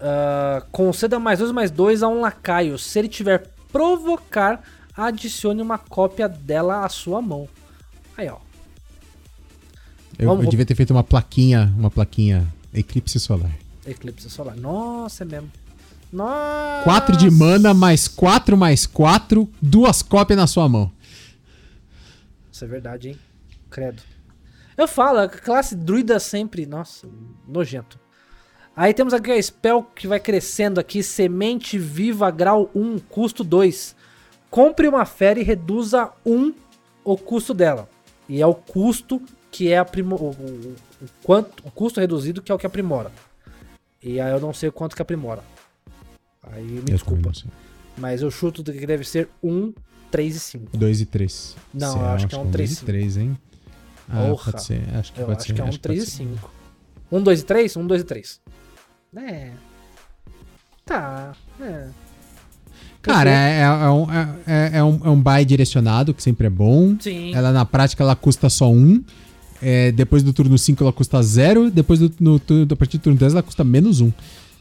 Ah, 0.00 0.62
conceda 0.72 1.18
mais 1.18 1.38
dois 1.38 1.52
mais 1.52 1.70
dois 1.70 2.02
a 2.02 2.08
um 2.08 2.20
lacaio. 2.20 2.78
Se 2.78 2.98
ele 2.98 3.08
tiver 3.08 3.50
provocar, 3.72 4.62
adicione 4.96 5.60
uma 5.62 5.78
cópia 5.78 6.28
dela 6.28 6.84
à 6.84 6.88
sua 6.88 7.20
mão. 7.20 7.48
Aí, 8.16 8.28
ó. 8.28 8.36
Eu, 10.18 10.28
Vamos- 10.28 10.44
eu 10.44 10.50
devia 10.50 10.66
ter 10.66 10.74
feito 10.74 10.90
uma 10.92 11.04
plaquinha, 11.04 11.72
uma 11.78 11.90
plaquinha 11.90 12.46
Eclipse 12.74 13.18
Solar. 13.20 13.50
Eclipse 13.86 14.28
solar. 14.28 14.54
Nossa, 14.56 15.24
é 15.24 15.26
mesmo. 15.26 15.50
Nossa. 16.12 16.82
4 16.84 17.16
de 17.16 17.30
mana, 17.30 17.72
mais 17.72 18.06
4 18.08 18.56
mais 18.56 18.84
4, 18.86 19.48
duas 19.62 20.02
cópias 20.02 20.36
na 20.38 20.46
sua 20.46 20.68
mão. 20.68 20.90
Isso 22.60 22.66
é 22.66 22.68
verdade, 22.68 23.08
hein? 23.08 23.18
Credo. 23.70 24.02
Eu 24.76 24.86
falo, 24.86 25.20
a 25.20 25.28
classe 25.30 25.74
druida 25.74 26.20
sempre. 26.20 26.66
Nossa, 26.66 27.08
nojento. 27.48 27.98
Aí 28.76 28.92
temos 28.92 29.14
aqui 29.14 29.30
a 29.30 29.42
spell 29.42 29.82
que 29.82 30.06
vai 30.06 30.20
crescendo 30.20 30.78
aqui. 30.78 31.02
Semente 31.02 31.78
viva 31.78 32.30
grau 32.30 32.70
1, 32.74 32.98
custo 32.98 33.42
2. 33.42 33.96
Compre 34.50 34.86
uma 34.88 35.06
fera 35.06 35.40
e 35.40 35.42
reduza 35.42 36.12
1 36.26 36.52
o 37.02 37.16
custo 37.16 37.54
dela. 37.54 37.88
E 38.28 38.42
é 38.42 38.46
o 38.46 38.54
custo 38.54 39.22
que 39.50 39.72
é 39.72 39.78
aprimo 39.78 40.16
o, 40.16 40.30
o, 40.30 40.76
o 41.00 41.08
quanto, 41.22 41.66
o 41.66 41.70
custo 41.70 41.98
reduzido 41.98 42.42
que 42.42 42.52
é 42.52 42.54
o 42.54 42.58
que 42.58 42.66
aprimora. 42.66 43.10
E 44.02 44.20
aí 44.20 44.30
eu 44.30 44.38
não 44.38 44.52
sei 44.52 44.68
o 44.68 44.72
quanto 44.72 44.94
que 44.94 45.00
aprimora. 45.00 45.42
Aí 46.42 46.62
me 46.62 46.80
Eu 46.80 46.96
desculpa. 46.96 47.32
Mas 47.96 48.20
eu 48.20 48.30
chuto 48.30 48.62
que 48.62 48.86
deve 48.86 49.04
ser 49.04 49.30
1, 49.42 49.72
3 50.10 50.36
e 50.36 50.40
5. 50.40 50.76
2 50.76 51.00
e 51.00 51.06
3. 51.06 51.56
Não, 51.74 51.98
eu 52.00 52.06
acho 52.08 52.28
que 52.28 52.34
é 52.34 52.38
um 52.38 52.50
3 52.50 52.70
e 52.70 52.74
2 52.74 52.82
e 52.82 52.84
3, 52.86 53.16
hein? 53.16 53.38
Ah, 54.08 54.26
Porra. 54.28 54.52
pode 54.52 54.64
ser. 54.64 54.82
Acho 54.94 55.12
que 55.12 55.20
Eu 55.20 55.26
pode 55.26 55.38
acho 55.38 55.46
ser. 55.46 55.52
que 55.54 55.60
é 55.60 55.64
um 55.64 55.66
pode 55.68 55.78
3 55.78 56.02
e 56.02 56.06
ser. 56.06 56.16
5. 56.24 56.50
1, 57.12 57.22
2 57.22 57.40
e 57.40 57.44
3? 57.44 57.76
1, 57.76 57.86
2 57.86 58.00
e 58.00 58.04
3. 58.04 58.40
É. 59.16 59.50
Tá. 60.84 61.32
É. 61.60 61.86
Cara, 63.02 63.30
é, 63.30 63.60
é 63.62 63.88
um, 63.90 64.06
é, 64.46 64.70
é 64.78 64.84
um, 64.84 65.00
é 65.04 65.08
um 65.10 65.20
buy 65.20 65.44
direcionado, 65.44 66.12
que 66.12 66.22
sempre 66.22 66.46
é 66.46 66.50
bom. 66.50 66.96
Sim. 67.00 67.34
Ela 67.34 67.50
na 67.52 67.64
prática 67.64 68.02
ela 68.02 68.14
custa 68.16 68.50
só 68.50 68.70
1. 68.70 69.02
É, 69.62 69.92
depois 69.92 70.22
do 70.22 70.32
turno 70.32 70.56
5 70.58 70.82
ela 70.82 70.92
custa 70.92 71.22
0. 71.22 71.70
Depois 71.70 71.98
do, 72.00 72.12
no, 72.20 72.38
turno- 72.38 72.66
a 72.70 72.76
partir 72.76 72.98
do 72.98 73.02
turno 73.02 73.18
10 73.18 73.32
ela 73.32 73.42
custa 73.42 73.64
menos 73.64 74.00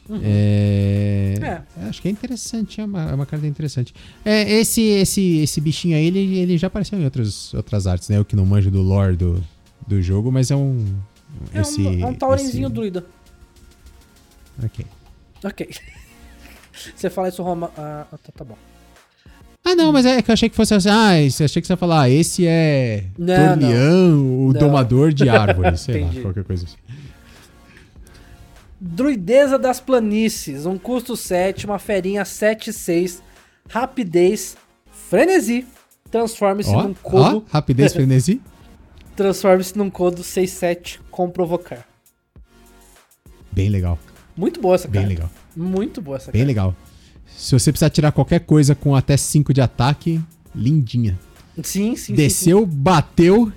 1. 0.10 0.20
É, 0.24 1.62
Acho 1.88 2.02
que 2.02 2.08
é 2.08 2.12
interessante, 2.12 2.82
é 2.82 2.86
uma, 2.86 3.12
é 3.12 3.14
uma 3.14 3.26
carta 3.26 3.46
interessante. 3.48 3.94
É, 4.26 4.50
esse, 4.60 4.82
esse, 4.82 5.38
esse 5.40 5.62
bichinho 5.62 5.96
aí, 5.96 6.06
ele, 6.08 6.38
ele 6.40 6.58
já 6.58 6.68
apareceu 6.68 7.00
em 7.00 7.04
outras, 7.06 7.54
outras 7.54 7.86
artes, 7.88 8.10
né? 8.10 8.18
Eu 8.18 8.26
que 8.26 8.36
não 8.36 8.46
manjo 8.46 8.70
do 8.72 8.82
lore 8.82 9.16
do, 9.16 9.44
do 9.88 10.02
jogo, 10.02 10.32
mas 10.32 10.50
é 10.52 10.56
um. 10.56 10.86
É 11.54 11.62
esse, 11.62 11.82
um, 11.82 12.02
é 12.02 12.06
um 12.08 12.14
taurenzinho 12.14 12.66
esse- 12.68 12.74
druida. 12.74 13.06
Ok. 14.64 14.86
Ok. 15.44 15.70
Você 16.96 17.10
fala 17.10 17.30
isso, 17.30 17.42
Roma. 17.44 17.72
Ah, 17.78 18.06
tá, 18.12 18.32
tá 18.36 18.44
bom. 18.44 18.58
Ah, 19.64 19.76
não, 19.76 19.92
mas 19.92 20.06
é 20.06 20.22
que 20.22 20.32
eu 20.32 20.34
achei 20.34 20.50
que 20.50 20.56
fosse 20.56 20.74
assim. 20.74 20.90
Ah, 20.90 21.20
esse, 21.22 21.44
achei 21.44 21.62
que 21.62 21.68
você 21.68 21.74
ia 21.74 21.78
falar, 21.78 22.04
ah, 22.04 22.10
esse 22.10 22.48
é 22.48 23.06
Não, 23.18 23.50
Torleão, 23.60 24.40
o 24.48 24.54
Não. 24.54 24.60
domador 24.60 25.12
de 25.14 25.28
árvores, 25.30 25.82
sei 25.82 26.02
lá, 26.04 26.12
qualquer 26.22 26.44
coisa 26.46 26.66
assim. 26.66 26.78
Druideza 28.80 29.58
das 29.60 29.80
planícies. 29.80 30.66
Um 30.66 30.78
custo 30.78 31.18
7, 31.18 31.66
uma 31.66 31.80
ferinha 31.80 32.24
7 32.24 32.72
6. 32.72 33.22
Rapidez. 33.70 34.56
Frenesi. 34.92 35.66
Transforme-se 36.10 36.70
Ó, 36.72 36.84
num 36.84 36.94
codo. 36.94 37.46
rapidez, 37.52 37.94
frenesi. 37.94 38.42
Transforme-se 39.16 39.78
num 39.78 39.90
codo 39.90 40.24
6 40.24 40.50
7 40.50 41.02
com 41.12 41.30
provocar. 41.30 41.86
Bem 43.52 43.70
legal, 43.70 44.00
Muito 44.38 44.62
boa 44.62 44.76
essa 44.76 44.88
bem 44.88 45.02
carta. 45.02 45.10
legal, 45.14 45.30
Muito 45.56 46.02
boa 46.02 46.18
essa 46.18 46.32
bem 46.32 46.42
carta. 46.42 46.48
legal. 46.48 46.76
Se 47.36 47.52
você 47.58 47.72
precisar 47.72 47.90
tirar 47.90 48.12
qualquer 48.12 48.40
coisa 48.42 48.74
com 48.76 48.96
até 48.96 49.18
5 49.18 49.54
de 49.54 49.60
ataque, 49.62 50.22
lindinha. 50.56 51.20
Sim, 51.58 51.64
sim, 51.64 51.96
sim, 51.96 51.96
sim. 51.98 52.14
Desceu, 52.14 52.66
bateu 52.66 53.52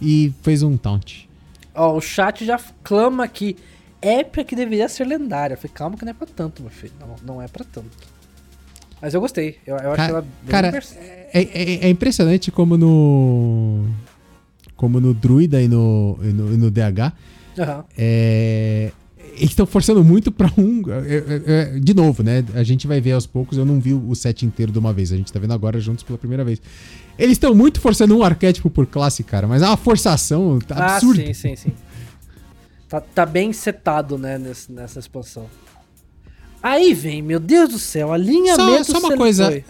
e 0.00 0.32
fez 0.42 0.62
um 0.62 0.76
taunt. 0.76 1.28
Ó, 1.74 1.96
o 1.96 2.00
chat 2.00 2.44
já 2.44 2.58
clama 2.82 3.24
aqui. 3.24 3.56
Épica 4.02 4.44
que 4.44 4.56
deveria 4.56 4.88
ser 4.88 5.04
lendária. 5.06 5.54
Eu 5.54 5.58
falei, 5.58 5.72
calma 5.74 5.96
que 5.96 6.04
não 6.04 6.10
é 6.10 6.14
pra 6.14 6.26
tanto, 6.26 6.62
meu 6.62 6.70
filho. 6.70 6.92
Não, 7.00 7.34
não 7.34 7.42
é 7.42 7.48
pra 7.48 7.64
tanto. 7.64 7.90
Mas 9.00 9.14
eu 9.14 9.20
gostei. 9.20 9.58
Eu, 9.66 9.76
eu 9.76 9.88
acho 9.92 9.96
Cara- 9.96 10.10
ela 10.12 10.20
bem 10.22 10.50
cara, 10.50 10.78
É, 11.32 11.40
é- 11.42 11.86
é 11.86 11.88
impressionante 11.90 12.50
como 12.50 12.76
no. 12.76 13.86
Como 14.76 15.00
no 15.00 15.12
Druida 15.12 15.60
e 15.60 15.68
no, 15.68 16.18
e 16.22 16.26
no, 16.28 16.54
e 16.54 16.56
no 16.56 16.70
DH. 16.70 17.12
Aham. 17.58 17.84
é, 17.98 18.92
eles 19.36 19.50
estão 19.50 19.66
forçando 19.66 20.02
muito 20.04 20.30
pra 20.32 20.50
um. 20.56 20.82
é, 20.90 21.16
é, 21.16 21.76
é, 21.76 21.78
de 21.80 21.92
novo, 21.94 22.22
né? 22.22 22.44
A 22.54 22.62
gente 22.62 22.86
vai 22.86 23.00
ver 23.00 23.12
aos 23.12 23.26
poucos. 23.26 23.58
Eu 23.58 23.64
não 23.66 23.80
vi 23.80 23.92
o 23.94 24.14
set 24.14 24.44
inteiro 24.46 24.72
de 24.72 24.78
uma 24.78 24.92
vez. 24.92 25.12
A 25.12 25.16
gente 25.16 25.32
tá 25.32 25.38
vendo 25.38 25.52
agora 25.52 25.78
juntos 25.80 26.02
pela 26.04 26.18
primeira 26.18 26.44
vez. 26.44 26.60
Eles 27.18 27.32
estão 27.32 27.54
muito 27.54 27.80
forçando 27.80 28.16
um 28.16 28.22
arquétipo 28.22 28.70
por 28.70 28.86
classe, 28.86 29.22
cara. 29.22 29.46
Mas 29.46 29.60
é 29.62 29.66
uma 29.66 29.76
forçação 29.76 30.58
Ah, 30.70 30.94
absurda. 30.96 31.22
sim, 31.26 31.34
sim, 31.34 31.56
sim. 31.56 31.72
Tá, 32.90 33.00
tá 33.00 33.24
bem 33.24 33.52
setado, 33.52 34.18
né, 34.18 34.36
nesse- 34.36 34.70
nessa 34.70 34.98
expansão. 34.98 35.46
Aí 36.62 36.92
vem, 36.92 37.22
meu 37.22 37.40
Deus 37.40 37.70
do 37.70 37.78
céu, 37.78 38.12
alinhamento 38.12 38.84
Só, 38.84 38.98
só 39.00 39.06
uma 39.06 39.16
coisa. 39.16 39.46
foi. 39.46 39.64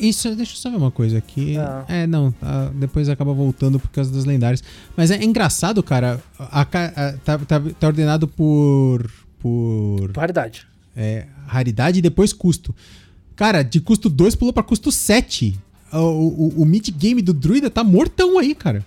Isso, 0.00 0.34
deixa 0.34 0.52
eu 0.52 0.56
só 0.56 0.70
ver 0.70 0.76
uma 0.76 0.90
coisa 0.90 1.18
aqui. 1.18 1.56
Ah. 1.58 1.84
É, 1.88 2.06
não, 2.06 2.32
tá, 2.32 2.70
depois 2.74 3.08
acaba 3.08 3.32
voltando 3.34 3.78
por 3.78 3.88
causa 3.90 4.10
das 4.10 4.24
lendárias. 4.24 4.62
Mas 4.96 5.10
é 5.10 5.22
engraçado, 5.22 5.82
cara. 5.82 6.20
a 6.38 6.60
a- 6.62 6.64
tá, 7.24 7.38
tá, 7.38 7.60
tá 7.78 7.86
ordenado 7.86 8.26
por. 8.26 9.10
por 9.38 10.10
Paridade. 10.12 10.66
é, 10.96 11.26
raridade 11.46 11.98
e 11.98 12.02
depois 12.02 12.32
custo. 12.32 12.74
Cara, 13.36 13.62
de 13.62 13.80
custo 13.80 14.08
2 14.08 14.34
pulou 14.34 14.52
pra 14.52 14.62
custo 14.62 14.90
7. 14.90 15.58
O, 15.92 15.98
o, 15.98 16.62
o 16.62 16.64
mid-game 16.64 17.20
do 17.20 17.32
druida 17.34 17.68
tá 17.68 17.84
mortão 17.84 18.38
aí, 18.38 18.54
cara. 18.54 18.84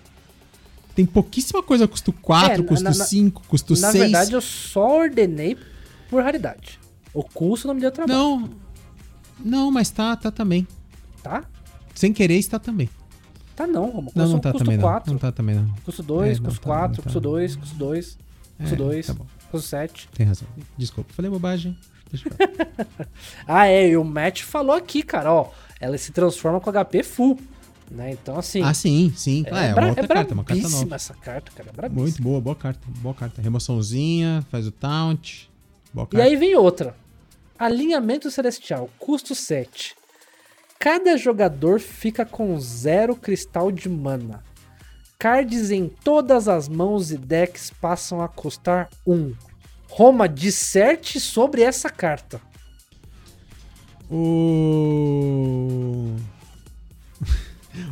Tem 0.95 1.05
pouquíssima 1.05 1.61
coisa 1.61 1.87
custo 1.87 2.13
4, 2.13 2.63
É, 2.63 2.65
custo 2.65 2.83
na- 2.83 2.91
na- 2.91 3.05
5, 3.05 3.41
custo 3.47 3.73
Na 3.79 3.91
6. 3.91 4.03
verdade, 4.03 4.33
eu 4.33 4.41
só 4.41 4.99
ordenei 4.99 5.57
por 6.09 6.23
raridade. 6.23 6.79
O 7.13 7.21
curso 7.23 7.67
não 7.67 7.75
me 7.75 7.81
deu 7.81 7.91
trabalho, 7.91 8.17
Não. 8.17 8.49
Não, 9.43 9.71
mas 9.71 9.89
tá, 9.89 10.15
tá 10.15 10.31
também. 10.31 10.65
tá? 11.21 11.43
Sem 11.93 12.13
querer 12.13 12.37
está 12.37 12.57
também. 12.59 12.89
Tá 13.55 13.65
não, 13.67 13.89
Romo. 13.89 14.11
Não, 14.15 14.27
não 14.27 14.39
tá 14.39 14.51
custo 14.51 14.65
também 14.65 14.77
não. 14.77 14.83
4, 14.83 15.11
Não 15.13 15.19
tá 15.19 15.31
também 15.31 15.55
não. 15.55 15.73
custo 15.83 16.01
2, 16.03 16.37
É, 16.37 16.39
não 16.39 16.45
custo 16.45 16.61
tá, 16.61 16.65
4, 16.67 16.87
não 16.89 16.95
tá. 16.95 17.03
custo 17.03 17.19
2, 17.21 17.55
custo 17.55 17.75
2, 17.75 18.17
custo 18.57 18.73
É, 18.73 18.77
2, 18.77 19.07
tá 19.07 19.13
bom. 19.13 19.25
custo 19.51 19.67
7. 19.67 20.09
Tem 20.13 20.25
razão. 20.25 20.47
Desculpa, 20.77 21.13
falei 21.13 21.29
bobagem. 21.31 21.77
Deixa 22.11 22.29
eu. 22.29 22.35
Ah, 23.47 23.67
é, 23.67 23.89
e 23.89 23.97
o 23.97 24.03
Matt 24.03 24.41
falou 24.43 24.75
aqui, 24.75 25.03
cara, 25.03 25.31
ó. 25.33 25.49
Ela 25.79 25.97
se 25.97 26.11
transforma 26.11 26.59
com 26.61 26.69
HP 26.69 27.03
full. 27.03 27.37
Né? 27.91 28.11
Então, 28.11 28.37
assim. 28.37 28.61
Ah, 28.63 28.73
sim, 28.73 29.13
sim. 29.15 29.43
é, 29.45 29.49
Ah, 29.53 29.63
é, 29.65 29.73
uma 29.73 29.87
outra 29.89 30.05
é 30.05 30.07
carta, 30.07 30.33
uma 30.33 30.43
carta 30.43 30.69
nova. 30.69 30.95
essa 30.95 31.13
carta, 31.13 31.51
cara. 31.55 31.69
É 31.69 31.73
brabíssima. 31.73 32.01
Muito 32.03 32.21
boa, 32.21 32.41
boa 32.41 32.55
carta. 32.55 32.79
Boa 32.99 33.13
carta. 33.15 33.41
Remoçãozinha, 33.41 34.45
faz 34.49 34.65
o 34.67 34.71
taunt. 34.71 35.47
Boa 35.93 36.07
E 36.11 36.15
carta. 36.15 36.27
aí 36.27 36.35
vem 36.35 36.55
outra. 36.55 36.95
Alinhamento 37.57 38.29
Celestial, 38.31 38.89
custo 38.99 39.33
7. 39.35 39.95
Cada 40.79 41.15
jogador 41.17 41.79
fica 41.79 42.25
com 42.25 42.59
zero 42.59 43.15
cristal 43.15 43.71
de 43.71 43.87
mana. 43.87 44.43
Cards 45.17 45.71
em 45.71 45.87
todas 45.87 46.47
as 46.49 46.67
mãos 46.67 47.11
e 47.11 47.17
decks 47.17 47.71
passam 47.81 48.21
a 48.21 48.27
custar 48.27 48.89
1. 49.07 49.33
Roma, 49.89 50.27
disserte 50.27 51.19
sobre 51.19 51.61
essa 51.61 51.89
carta. 51.89 52.41
O. 54.11 56.13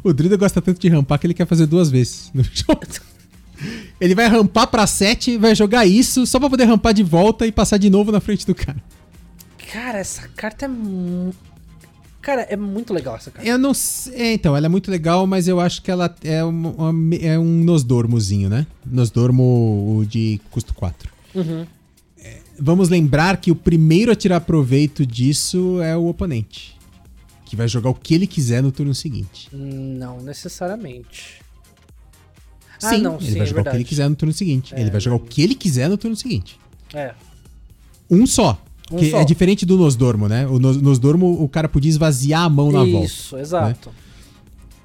o 0.03 0.13
Druida 0.13 0.37
gosta 0.37 0.61
tanto 0.61 0.79
de 0.79 0.87
rampar 0.89 1.19
que 1.19 1.27
ele 1.27 1.33
quer 1.33 1.47
fazer 1.47 1.65
duas 1.65 1.89
vezes 1.89 2.31
no 2.33 2.43
jogo. 2.51 2.81
Ele 3.99 4.15
vai 4.15 4.27
rampar 4.27 4.67
pra 4.67 4.85
7, 4.85 5.37
vai 5.37 5.55
jogar 5.55 5.85
isso 5.85 6.25
só 6.25 6.39
pra 6.39 6.49
poder 6.49 6.65
rampar 6.65 6.93
de 6.93 7.03
volta 7.03 7.47
e 7.47 7.51
passar 7.51 7.77
de 7.77 7.89
novo 7.89 8.11
na 8.11 8.19
frente 8.19 8.45
do 8.45 8.53
cara. 8.53 8.81
Cara, 9.71 9.99
essa 9.99 10.27
carta 10.35 10.65
é. 10.65 10.67
mu- 10.67 11.33
Cara, 12.21 12.41
é 12.49 12.55
muito 12.55 12.93
legal 12.93 13.15
essa 13.17 13.29
carta. 13.31 13.47
Eu 13.49 13.57
não 13.57 13.73
sei. 13.73 14.13
é, 14.15 14.33
então, 14.33 14.55
ela 14.55 14.65
é 14.65 14.69
muito 14.69 14.89
legal, 14.89 15.27
mas 15.27 15.47
eu 15.47 15.59
acho 15.59 15.81
que 15.81 15.91
ela 15.91 16.13
é, 16.23 16.41
uma- 16.43 16.69
uma- 16.89 17.15
é 17.15 17.37
um 17.37 17.63
Nosdormozinho, 17.63 18.49
né? 18.49 18.65
Nosdormo 18.85 20.05
de 20.09 20.39
custo 20.49 20.73
4. 20.73 21.09
Uhum. 21.35 21.65
Vamos 22.59 22.87
lembrar 22.87 23.37
que 23.37 23.51
o 23.51 23.55
primeiro 23.55 24.11
a 24.11 24.15
tirar 24.15 24.39
proveito 24.41 25.05
disso 25.05 25.81
é 25.81 25.97
o 25.97 26.07
oponente. 26.07 26.77
Que 27.53 27.57
vai 27.57 27.67
jogar 27.67 27.91
o 27.91 27.93
que 27.93 28.15
ele 28.15 28.25
quiser 28.25 28.63
no 28.63 28.71
turno 28.71 28.95
seguinte. 28.95 29.47
Não 29.53 30.19
necessariamente. 30.23 31.39
Ah, 32.81 32.89
sim, 32.89 32.97
não, 32.97 33.17
ele 33.17 33.25
sim, 33.27 33.33
vai 33.33 33.43
é 33.43 33.45
jogar 33.45 33.61
o 33.61 33.65
que 33.65 33.77
ele 33.77 33.83
quiser 33.83 34.09
no 34.09 34.15
turno 34.15 34.33
seguinte. 34.33 34.73
É, 34.73 34.81
ele 34.81 34.89
vai 34.89 34.99
jogar 34.99 35.17
o 35.17 35.19
que 35.19 35.39
ele 35.43 35.53
quiser 35.53 35.87
no 35.87 35.95
turno 35.95 36.15
seguinte. 36.15 36.59
É. 36.95 37.13
Um 38.09 38.25
só. 38.25 38.59
Um 38.91 38.97
que 38.97 39.11
só. 39.11 39.19
é 39.19 39.23
diferente 39.23 39.67
do 39.67 39.77
Nosdormo, 39.77 40.27
né? 40.27 40.47
O 40.47 40.57
Nos- 40.57 40.81
Nosdormo, 40.81 41.43
o 41.43 41.47
cara 41.47 41.69
podia 41.69 41.89
esvaziar 41.91 42.41
a 42.41 42.49
mão 42.49 42.71
na 42.71 42.83
volta. 42.83 43.05
Isso, 43.05 43.37
exato. 43.37 43.91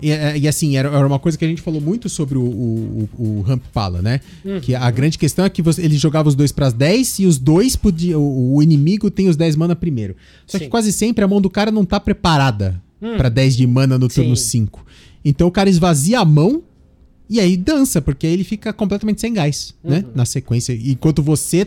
E, 0.01 0.11
é, 0.13 0.39
e 0.39 0.47
assim, 0.47 0.77
era, 0.77 0.89
era 0.89 1.07
uma 1.07 1.19
coisa 1.19 1.37
que 1.37 1.45
a 1.45 1.49
gente 1.49 1.61
falou 1.61 1.81
muito 1.81 2.09
sobre 2.09 2.39
o, 2.39 2.43
o, 2.43 3.09
o, 3.19 3.39
o 3.39 3.41
Ramp 3.43 3.63
Pala, 3.73 4.01
né? 4.01 4.21
Uhum. 4.45 4.61
Que 4.61 4.75
a 4.75 4.91
grande 4.91 5.19
questão 5.19 5.45
é 5.45 5.51
que 5.51 5.61
você- 5.61 5.83
ele 5.83 5.97
jogava 5.99 6.29
os 6.29 6.35
dois 6.35 6.53
pras 6.53 6.73
10 6.73 7.19
e 7.19 7.27
os 7.27 7.37
dois 7.39 7.75
podia. 7.75 8.19
O, 8.19 8.55
o 8.57 8.63
inimigo 8.63 9.11
tem 9.11 9.29
os 9.29 9.37
10 9.37 9.57
mana 9.57 9.75
primeiro. 9.75 10.15
Só 10.47 10.57
que 10.59 10.65
Sim. 10.65 10.71
quase 10.71 10.93
sempre 10.93 11.25
a 11.25 11.29
mão 11.29 11.41
do 11.41 11.51
cara 11.51 11.71
não 11.73 11.85
tá 11.85 11.99
preparada 11.99 12.81
pra 13.17 13.29
10 13.29 13.57
de 13.57 13.67
mana 13.67 13.99
no 13.99 14.09
turno 14.09 14.33
Hum. 14.33 14.37
Sim. 14.37 14.67
5. 14.67 14.87
Então 15.25 15.49
o 15.49 15.51
cara 15.51 15.69
esvazia 15.69 16.21
a 16.21 16.25
mão 16.25 16.63
e 17.29 17.39
aí 17.41 17.57
dança, 17.57 18.01
porque 18.01 18.27
aí 18.27 18.33
ele 18.33 18.45
fica 18.45 18.73
completamente 18.73 19.21
sem 19.21 19.33
gás, 19.35 19.75
né? 19.85 19.99
Uhum. 20.07 20.13
Na 20.15 20.25
sequência. 20.25 20.73
Enquanto 20.73 21.23
você, 21.23 21.67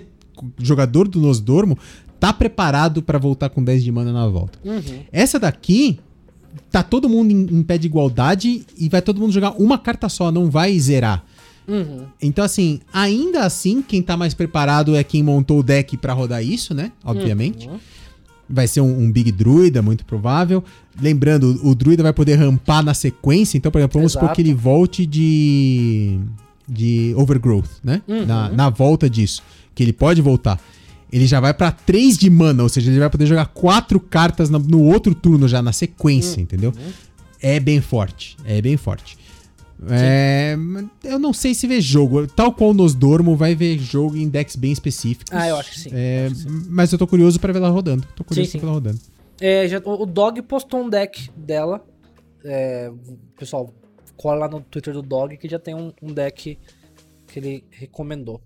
jogador 0.58 1.08
do 1.08 1.20
Nosdormo, 1.20 1.78
tá 2.20 2.32
preparado 2.34 3.02
pra 3.03 3.20
voltar 3.20 3.49
com 3.49 3.64
10 3.64 3.84
de 3.84 3.91
mana 3.91 4.12
na 4.14 4.28
volta. 4.28 4.58
Uhum. 4.64 4.99
Essa 5.12 5.38
daqui, 5.40 5.99
tá 6.72 6.84
todo 6.84 7.10
mundo 7.10 7.32
em, 7.32 7.60
em 7.60 7.64
pé 7.64 7.78
de 7.78 7.88
igualdade 7.88 8.65
e 8.78 8.90
vai 8.90 9.02
todo 9.02 9.19
mundo 9.19 9.32
jogar 9.32 9.52
uma 9.52 9.78
carta 9.78 10.10
só, 10.10 10.32
não 10.32 10.49
vai 10.49 10.78
zerar. 10.80 11.23
Uhum. 11.68 12.06
Então, 12.22 12.44
assim, 12.44 12.80
ainda 12.91 13.45
assim, 13.45 13.82
quem 13.82 14.02
tá 14.02 14.18
mais 14.18 14.34
preparado 14.34 14.95
é 14.95 15.03
quem 15.03 15.23
montou 15.23 15.60
o 15.60 15.64
deck 15.64 15.95
pra 15.98 16.14
rodar 16.14 16.44
isso, 16.44 16.73
né? 16.73 16.91
Obviamente. 17.03 17.68
Uhum. 17.68 17.80
Vai 18.49 18.68
ser 18.68 18.82
um, 18.82 19.03
um 19.03 19.11
Big 19.11 19.32
Druida, 19.32 19.82
muito 19.82 20.03
provável. 20.06 20.64
Lembrando, 20.99 21.60
o 21.64 21.73
Druida 21.73 22.03
vai 22.03 22.11
poder 22.11 22.36
rampar 22.36 22.84
na 22.84 22.94
sequência. 22.94 23.57
Então, 23.57 23.72
por 23.72 23.78
exemplo, 23.78 23.99
vamos 23.99 24.11
supor 24.11 24.26
Exato. 24.26 24.36
que 24.36 24.41
ele 24.41 24.53
volte 24.53 25.06
de. 25.06 26.19
de 26.68 27.14
Overgrowth, 27.15 27.69
né? 27.82 28.02
Uhum. 28.07 28.26
Na, 28.26 28.49
na 28.49 28.69
volta 28.69 29.10
disso. 29.10 29.41
Que 29.73 29.84
ele 29.84 29.94
pode 29.94 30.22
voltar. 30.22 30.60
Ele 31.12 31.28
já 31.28 31.40
vai 31.40 31.54
pra 31.54 31.72
3 31.72 32.18
de 32.18 32.30
mana, 32.30 32.64
ou 32.64 32.70
seja, 32.70 32.90
ele 32.90 33.00
vai 33.00 33.10
poder 33.10 33.26
jogar 33.26 33.48
quatro 33.48 34.00
cartas 34.00 34.50
no 34.50 34.82
outro 34.84 35.14
turno 35.14 35.48
já 35.48 35.62
na 35.62 35.74
sequência, 35.74 36.38
Uhum. 36.38 36.44
entendeu? 36.44 36.74
É 37.42 37.60
bem 37.60 37.82
forte. 37.82 38.38
É 38.46 38.62
bem 38.62 38.78
forte. 38.78 39.18
É, 39.90 40.56
eu 41.04 41.18
não 41.18 41.34
sei 41.34 41.56
se 41.56 41.66
vê 41.66 41.82
jogo. 41.82 42.28
Tal 42.28 42.54
qual 42.54 42.72
nos 42.74 42.94
Dormo, 42.94 43.36
vai 43.36 43.56
ver 43.56 43.80
jogo 43.80 44.16
em 44.16 44.30
decks 44.30 44.56
bem 44.56 44.72
específicos. 44.72 45.34
Ah, 45.36 45.48
eu 45.48 45.58
acho 45.58 45.72
que 45.72 45.80
sim, 45.80 45.90
É, 45.92 46.28
acho 46.28 46.36
que 46.36 46.42
sim. 46.44 46.66
Mas 46.70 46.92
eu 46.92 47.00
tô 47.00 47.08
curioso 47.08 47.40
pra 47.40 47.52
ver 47.52 47.58
ela 47.60 47.70
rodando. 47.70 48.08
Tô 48.16 48.24
curioso 48.24 48.52
Sim, 48.52 48.60
pra 48.60 48.68
ver 48.68 48.72
ela 48.72 48.76
rodando. 48.76 49.00
É, 49.40 49.68
já- 49.68 49.82
o 49.84 50.04
o 50.04 50.06
Dog 50.06 50.40
postou 50.44 50.82
um 50.84 50.90
deck 50.90 51.32
dela. 51.36 51.84
É, 52.46 52.92
pessoal, 53.38 53.74
cola 54.16 54.42
lá 54.42 54.48
no 54.48 54.62
Twitter 54.62 54.94
do 54.94 55.02
Dog 55.02 55.36
que 55.38 55.50
já 55.50 55.58
tem 55.58 55.74
um, 55.74 55.92
um 56.02 56.14
deck 56.14 56.60
que 57.28 57.40
ele 57.40 57.64
recomendou. 57.72 58.40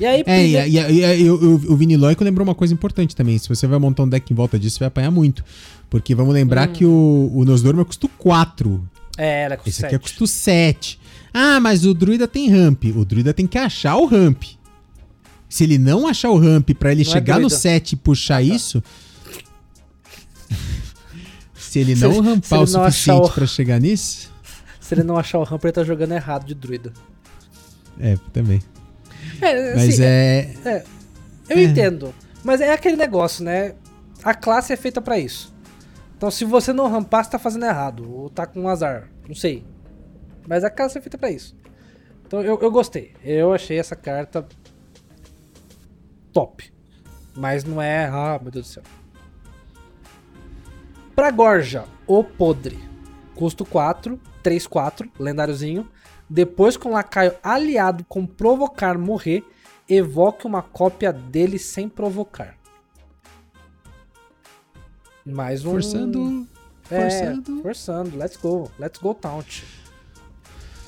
E 0.00 0.06
aí, 0.06 0.22
É, 0.26 0.46
e, 0.46 0.76
e- 0.76 0.78
e- 0.78 1.22
e- 1.22 1.26
eu- 1.26 1.34
o 1.68 1.76
Viniloico 1.76 2.22
lembrou 2.22 2.46
uma 2.46 2.54
coisa 2.54 2.72
importante 2.72 3.16
também. 3.16 3.36
Se 3.38 3.48
você 3.48 3.66
vai 3.66 3.78
montar 3.78 4.04
um 4.04 4.08
deck 4.08 4.32
em 4.32 4.36
volta 4.36 4.58
disso, 4.58 4.76
você 4.76 4.80
vai 4.80 4.88
apanhar 4.88 5.10
muito. 5.10 5.44
Porque 5.90 6.14
vamos 6.14 6.32
lembrar 6.34 6.68
Hum. 6.68 6.72
que 6.72 6.84
o, 6.84 7.30
o 7.34 7.44
Nosdormo 7.44 7.80
é 7.80 7.84
custo 7.84 8.08
4. 8.08 8.86
é, 9.16 9.42
ela 9.44 9.54
é 9.54 9.56
com 9.56 9.68
Esse 9.68 9.78
7. 9.80 9.86
aqui 9.86 9.94
é 9.96 9.98
custo 9.98 10.26
7. 10.26 11.00
Ah, 11.34 11.58
mas 11.60 11.84
o 11.84 11.92
Druida 11.92 12.28
tem 12.28 12.48
ramp. 12.48 12.84
O 12.94 13.04
Druida 13.04 13.34
tem 13.34 13.46
que 13.46 13.58
achar 13.58 13.96
o 13.96 14.06
ramp. 14.06 14.42
Se 15.48 15.64
ele 15.64 15.78
não 15.78 16.06
achar 16.06 16.30
o 16.30 16.38
ramp 16.38 16.70
pra 16.78 16.92
ele 16.92 17.02
Não 17.04 17.10
é 17.10 17.12
chegar 17.14 17.34
no 17.40 17.48
druida. 17.48 17.56
7 17.56 17.92
e 17.92 17.96
puxar 17.96 18.40
isso. 18.42 18.82
se 21.54 21.78
ele 21.80 21.96
Se 21.96 22.02
não 22.02 22.12
ele- 22.12 22.20
rampar 22.20 22.42
se 22.48 22.54
o 22.54 22.56
ele 22.62 22.72
não 22.72 22.84
suficiente 22.90 23.20
o- 23.30 23.32
pra 23.32 23.46
chegar 23.46 23.80
nisso. 23.80 24.30
Se 24.80 24.94
ele 24.94 25.02
não 25.02 25.18
achar 25.18 25.38
o 25.38 25.42
Hamper, 25.42 25.68
ele 25.68 25.72
tá 25.72 25.84
jogando 25.84 26.12
errado 26.12 26.46
de 26.46 26.54
druida. 26.54 26.92
É, 28.00 28.16
também. 28.32 28.62
É, 29.40 29.74
Mas 29.74 29.88
assim, 29.88 30.02
é. 30.02 30.54
é, 30.64 30.84
eu 31.48 31.58
é. 31.58 31.62
entendo. 31.62 32.14
Mas 32.42 32.60
é 32.60 32.72
aquele 32.72 32.96
negócio, 32.96 33.44
né? 33.44 33.74
A 34.22 34.34
classe 34.34 34.72
é 34.72 34.76
feita 34.76 35.00
pra 35.00 35.18
isso. 35.18 35.54
Então, 36.16 36.30
se 36.30 36.44
você 36.44 36.72
não 36.72 36.88
rampar, 36.88 37.24
você 37.24 37.30
tá 37.30 37.38
fazendo 37.38 37.64
errado. 37.64 38.10
Ou 38.12 38.28
tá 38.28 38.46
com 38.46 38.68
azar. 38.68 39.08
Não 39.26 39.34
sei. 39.34 39.64
Mas 40.46 40.64
a 40.64 40.70
classe 40.70 40.98
é 40.98 41.00
feita 41.00 41.16
pra 41.16 41.30
isso. 41.30 41.56
Então, 42.26 42.42
eu, 42.42 42.58
eu 42.60 42.70
gostei. 42.70 43.12
Eu 43.22 43.52
achei 43.52 43.78
essa 43.78 43.94
carta 43.94 44.46
top. 46.32 46.72
Mas 47.36 47.64
não 47.64 47.80
é. 47.80 48.06
Ah, 48.06 48.38
meu 48.42 48.50
Deus 48.50 48.66
do 48.66 48.72
céu. 48.72 48.82
Pra 51.14 51.30
Gorja, 51.30 51.84
o 52.06 52.22
Podre. 52.24 52.78
Custo 53.34 53.64
4, 53.64 54.20
3, 54.42 54.66
4, 54.66 55.10
lendáriozinho. 55.18 55.88
Depois 56.28 56.76
com 56.76 56.90
lacaio 56.90 57.34
aliado 57.42 58.04
com 58.08 58.26
provocar 58.26 58.98
morrer, 58.98 59.42
evoque 59.88 60.46
uma 60.46 60.62
cópia 60.62 61.12
dele 61.12 61.58
sem 61.58 61.88
provocar. 61.88 62.56
Mais 65.24 65.64
um. 65.64 65.70
Forçando. 65.72 66.46
É, 66.90 67.00
forçando. 67.10 67.62
forçando. 67.62 68.16
Let's 68.16 68.36
go. 68.36 68.70
Let's 68.78 68.98
go 69.00 69.14
taunt. 69.14 69.62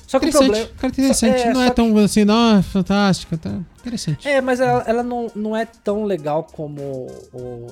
Só 0.07 0.19
que 0.19 0.25
o 0.25 0.29
Interessante. 0.29 0.49
problema. 0.51 0.75
Cara, 0.77 0.87
interessante. 0.91 1.39
só- 1.41 1.47
é, 1.49 1.53
não 1.53 1.61
é 1.61 1.67
só 1.67 1.73
tão 1.73 1.97
assim, 1.97 2.25
não, 2.25 2.57
é 2.57 2.61
fantástico. 2.61 3.37
Tá 3.37 3.49
interessante. 3.79 4.27
É, 4.27 4.41
mas 4.41 4.59
ela, 4.59 4.83
ela 4.85 5.03
não, 5.03 5.31
não 5.35 5.55
é 5.55 5.65
tão 5.65 6.03
legal 6.03 6.43
como 6.43 7.07
o. 7.33 7.67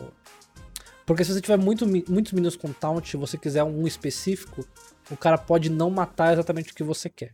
Porque 1.06 1.24
se 1.26 1.34
você 1.34 1.42
tiver 1.42 1.58
muito, 1.58 1.88
muitos 1.88 2.32
minions 2.34 2.56
com 2.56 2.72
taunt 2.72 3.14
e 3.14 3.18
você 3.18 3.36
quiser 3.38 3.64
um 3.64 3.86
específico, 3.88 4.64
o 5.10 5.18
cara 5.18 5.38
pode 5.40 5.70
não 5.70 5.90
matar 5.90 6.34
exatamente 6.34 6.72
o 6.72 6.76
que 6.76 6.84
você 6.84 7.10
quer. 7.10 7.34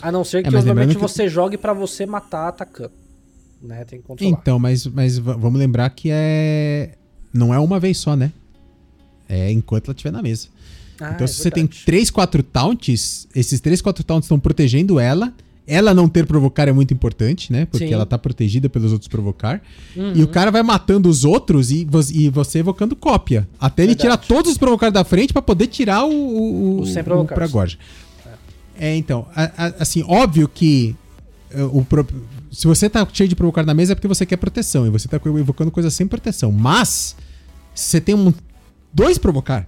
A 0.00 0.10
não 0.12 0.24
ser 0.24 0.42
que, 0.42 0.54
É, 0.54 0.58
obviamente, 0.58 0.94
que- 0.94 1.00
você 1.00 1.28
jogue 1.28 1.56
pra 1.56 1.72
você 1.72 2.06
matar 2.06 2.48
atacando. 2.48 2.92
Né? 3.62 3.84
Tem 3.84 4.00
que 4.00 4.06
controlar. 4.06 4.30
Então, 4.40 4.58
mas, 4.58 4.86
mas 4.86 5.18
vamos 5.18 5.58
lembrar 5.58 5.88
que 5.90 6.08
é. 6.12 6.90
Não 7.32 7.52
é 7.54 7.58
uma 7.58 7.78
vez 7.80 7.98
só, 7.98 8.14
né? 8.16 8.32
É 9.28 9.50
enquanto 9.50 9.86
ela 9.86 9.92
estiver 9.94 10.12
na 10.12 10.22
mesa. 10.22 10.48
Ah, 11.00 11.12
então, 11.14 11.24
é 11.24 11.26
se 11.26 11.34
você 11.36 11.50
tem 11.50 11.64
verdade. 11.64 11.84
3, 11.84 12.10
4 12.10 12.42
taunts, 12.42 13.26
esses 13.34 13.60
3, 13.60 13.82
4 13.82 14.02
taunts 14.04 14.26
estão 14.26 14.38
protegendo 14.38 14.98
ela. 15.00 15.32
Ela 15.68 15.92
não 15.92 16.08
ter 16.08 16.24
provocar 16.26 16.68
é 16.68 16.72
muito 16.72 16.94
importante, 16.94 17.52
né? 17.52 17.66
Porque 17.66 17.88
Sim. 17.88 17.92
ela 17.92 18.06
tá 18.06 18.16
protegida 18.16 18.68
pelos 18.68 18.92
outros 18.92 19.08
provocar. 19.08 19.60
Uhum. 19.96 20.12
E 20.14 20.22
o 20.22 20.28
cara 20.28 20.48
vai 20.52 20.62
matando 20.62 21.08
os 21.08 21.24
outros 21.24 21.72
e, 21.72 21.84
vo- 21.84 21.98
e 22.14 22.28
você 22.28 22.60
evocando 22.60 22.94
cópia. 22.94 23.48
Até 23.58 23.82
ele 23.82 23.96
Verdade. 23.96 24.02
tirar 24.02 24.16
todos 24.28 24.52
os 24.52 24.58
provocar 24.58 24.90
da 24.90 25.02
frente 25.02 25.32
pra 25.32 25.42
poder 25.42 25.66
tirar 25.66 26.04
o, 26.04 26.10
o, 26.12 26.80
Os 26.82 26.92
sem 26.92 27.02
provocar. 27.02 27.34
pra 27.34 27.48
Gorja. 27.48 27.76
É, 28.78 28.94
então, 28.96 29.26
a- 29.34 29.50
a- 29.66 29.74
assim, 29.80 30.02
óbvio 30.06 30.48
que 30.48 30.94
é, 31.50 31.62
o 31.62 31.84
pro- 31.84 32.06
se 32.50 32.66
você 32.66 32.88
tá 32.90 33.06
cheio 33.12 33.28
de 33.28 33.36
provocar 33.36 33.64
na 33.64 33.72
mesa 33.74 33.92
é 33.92 33.94
porque 33.94 34.08
você 34.08 34.26
quer 34.26 34.36
proteção 34.36 34.86
e 34.86 34.90
você 34.90 35.08
tá 35.08 35.16
evocando 35.16 35.70
coisa 35.70 35.90
sem 35.90 36.06
proteção. 36.06 36.50
Mas, 36.52 37.16
se 37.74 37.90
você 37.90 38.00
tem 38.00 38.14
um, 38.14 38.32
dois 38.92 39.18
provocar, 39.18 39.66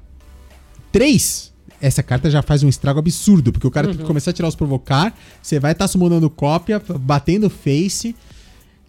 três, 0.92 1.52
essa 1.80 2.02
carta 2.02 2.30
já 2.30 2.42
faz 2.42 2.62
um 2.62 2.68
estrago 2.68 2.98
absurdo, 2.98 3.52
porque 3.52 3.66
o 3.66 3.70
cara 3.70 3.88
tem 3.88 3.96
que 3.96 4.04
começar 4.04 4.30
a 4.30 4.34
tirar 4.34 4.48
os 4.48 4.54
provocar, 4.56 5.16
você 5.42 5.58
vai 5.60 5.72
estar 5.72 5.84
tá 5.84 5.88
summonando 5.88 6.28
cópia, 6.28 6.82
batendo 7.00 7.48
face. 7.48 8.14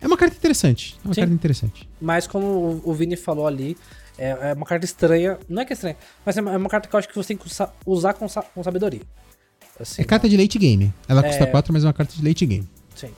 É 0.01 0.07
uma 0.07 0.17
carta 0.17 0.35
interessante. 0.35 0.97
É 1.03 1.07
uma 1.07 1.13
Sim. 1.13 1.21
carta 1.21 1.33
interessante. 1.33 1.89
Mas 2.01 2.25
como 2.25 2.81
o- 2.83 2.93
Vini 2.93 3.15
falou 3.15 3.45
ali, 3.47 3.77
É, 4.21 4.49
é 4.49 4.53
uma 4.53 4.65
carta 4.65 4.83
estranha. 4.83 5.39
Não 5.47 5.61
é 5.61 5.65
que 5.65 5.71
é 5.71 5.75
estranha, 5.75 5.95
mas 6.25 6.35
é 6.35 6.41
uma, 6.41 6.53
é 6.53 6.69
carta 6.69 6.89
que 6.89 6.93
eu 6.93 6.97
acho 6.99 7.07
que 7.07 7.15
você 7.15 7.29
tem 7.29 7.37
que 7.37 7.47
usa- 7.47 7.71
usar 7.85 8.13
com, 8.13 8.27
sa- 8.27 8.41
com 8.41 8.61
sabedoria. 8.61 8.99
Assim, 9.79 10.01
É 10.01 10.05
carta 10.05 10.27
de 10.27 10.35
late 10.35 10.57
game. 10.59 10.93
Ela 11.07 11.23
custa 11.23 11.43
É. 11.43 11.47
4, 11.47 11.71
mas 11.73 11.83
é 11.83 11.87
uma 11.87 11.93
carta 11.93 12.13
de 12.15 12.27
late 12.27 12.45
game. 12.45 12.67
Sim. 12.95 13.11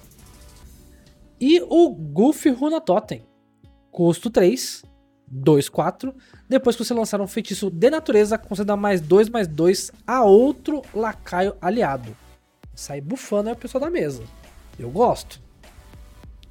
E 1.39 1.61
o 1.61 1.89
Goofy 1.89 2.49
Runa 2.49 2.79
Totem. 2.79 3.23
Custo 3.91 4.29
3, 4.29 4.83
2, 5.27 5.69
4. 5.69 6.13
Depois 6.47 6.75
que 6.75 6.83
você 6.83 6.93
lançar 6.93 7.19
um 7.19 7.27
feitiço 7.27 7.69
de 7.69 7.89
natureza, 7.89 8.37
conceda 8.37 8.75
mais 8.77 9.01
2, 9.01 9.29
mais 9.29 9.47
2 9.47 9.91
a 10.05 10.23
outro 10.23 10.81
lacaio 10.93 11.55
aliado. 11.61 12.15
Sai 12.75 13.01
bufando 13.01 13.49
é 13.49 13.51
a 13.53 13.55
pessoa 13.55 13.81
da 13.81 13.89
mesa. 13.89 14.23
Eu 14.77 14.89
gosto. 14.89 15.41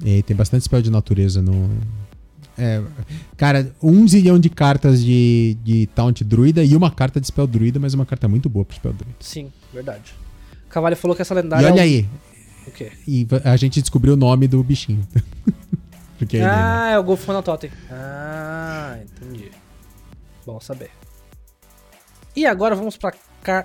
E 0.05 0.15
aí 0.15 0.23
tem 0.23 0.37
bastante 0.37 0.65
spell 0.65 0.82
de 0.82 0.91
natureza 0.91 1.41
no. 1.43 1.70
É, 2.62 2.82
cara, 3.37 3.74
um 3.82 4.07
zilhão 4.07 4.39
de 4.39 4.51
cartas 4.51 5.03
de, 5.03 5.57
de 5.65 5.87
Taunt 5.95 6.23
Druida 6.23 6.62
e 6.62 6.77
uma 6.77 6.91
carta 6.91 7.20
de 7.20 7.27
Spell 7.27 7.47
Druida, 7.47 7.78
mas 7.81 7.95
uma 7.95 8.05
carta 8.05 8.28
muito 8.28 8.49
boa 8.51 8.65
pro 8.65 8.77
Spell 8.77 8.93
Druida. 8.93 9.16
Sim, 9.20 9.51
verdade. 9.73 10.15
O 10.66 10.69
Cavalho 10.69 10.97
falou 10.97 11.16
que 11.16 11.23
essa 11.23 11.32
E 11.35 11.37
lendária. 11.41 11.66
é 11.66 11.70
olha 11.73 11.81
o- 11.81 11.85
aí, 11.85 12.09
O 12.66 12.70
quê? 12.70 12.93
e 13.09 13.27
a 13.45 13.57
gente 13.57 13.81
descobriu 13.81 14.12
o 14.15 14.16
nome 14.16 14.47
do 14.47 14.62
bichinho. 14.62 15.07
Porque 16.19 16.37
ele, 16.37 16.45
né? 16.45 16.51
Ah, 16.53 16.91
é 16.91 16.99
o 16.99 17.03
Golfo 17.03 17.27
Runa 17.27 17.43
Totem. 17.43 17.70
Ah, 17.91 18.99
entendi. 19.03 19.51
Bom 20.45 20.61
saber. 20.61 20.91
E 22.37 22.45
agora 22.45 22.74
vamos 22.77 22.97
pra, 22.99 23.12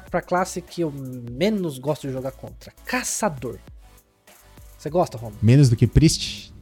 pra 0.09 0.21
classe 0.21 0.61
que 0.61 0.79
eu 0.81 0.91
menos 1.31 1.77
gosto 1.77 2.07
de 2.07 2.13
jogar 2.13 2.31
contra: 2.31 2.71
Caçador. 2.85 3.57
Você 4.77 4.89
gosta, 4.89 5.17
Romo? 5.17 5.35
Menos 5.41 5.67
do 5.69 5.75
que 5.75 5.85
Priest. 5.85 6.53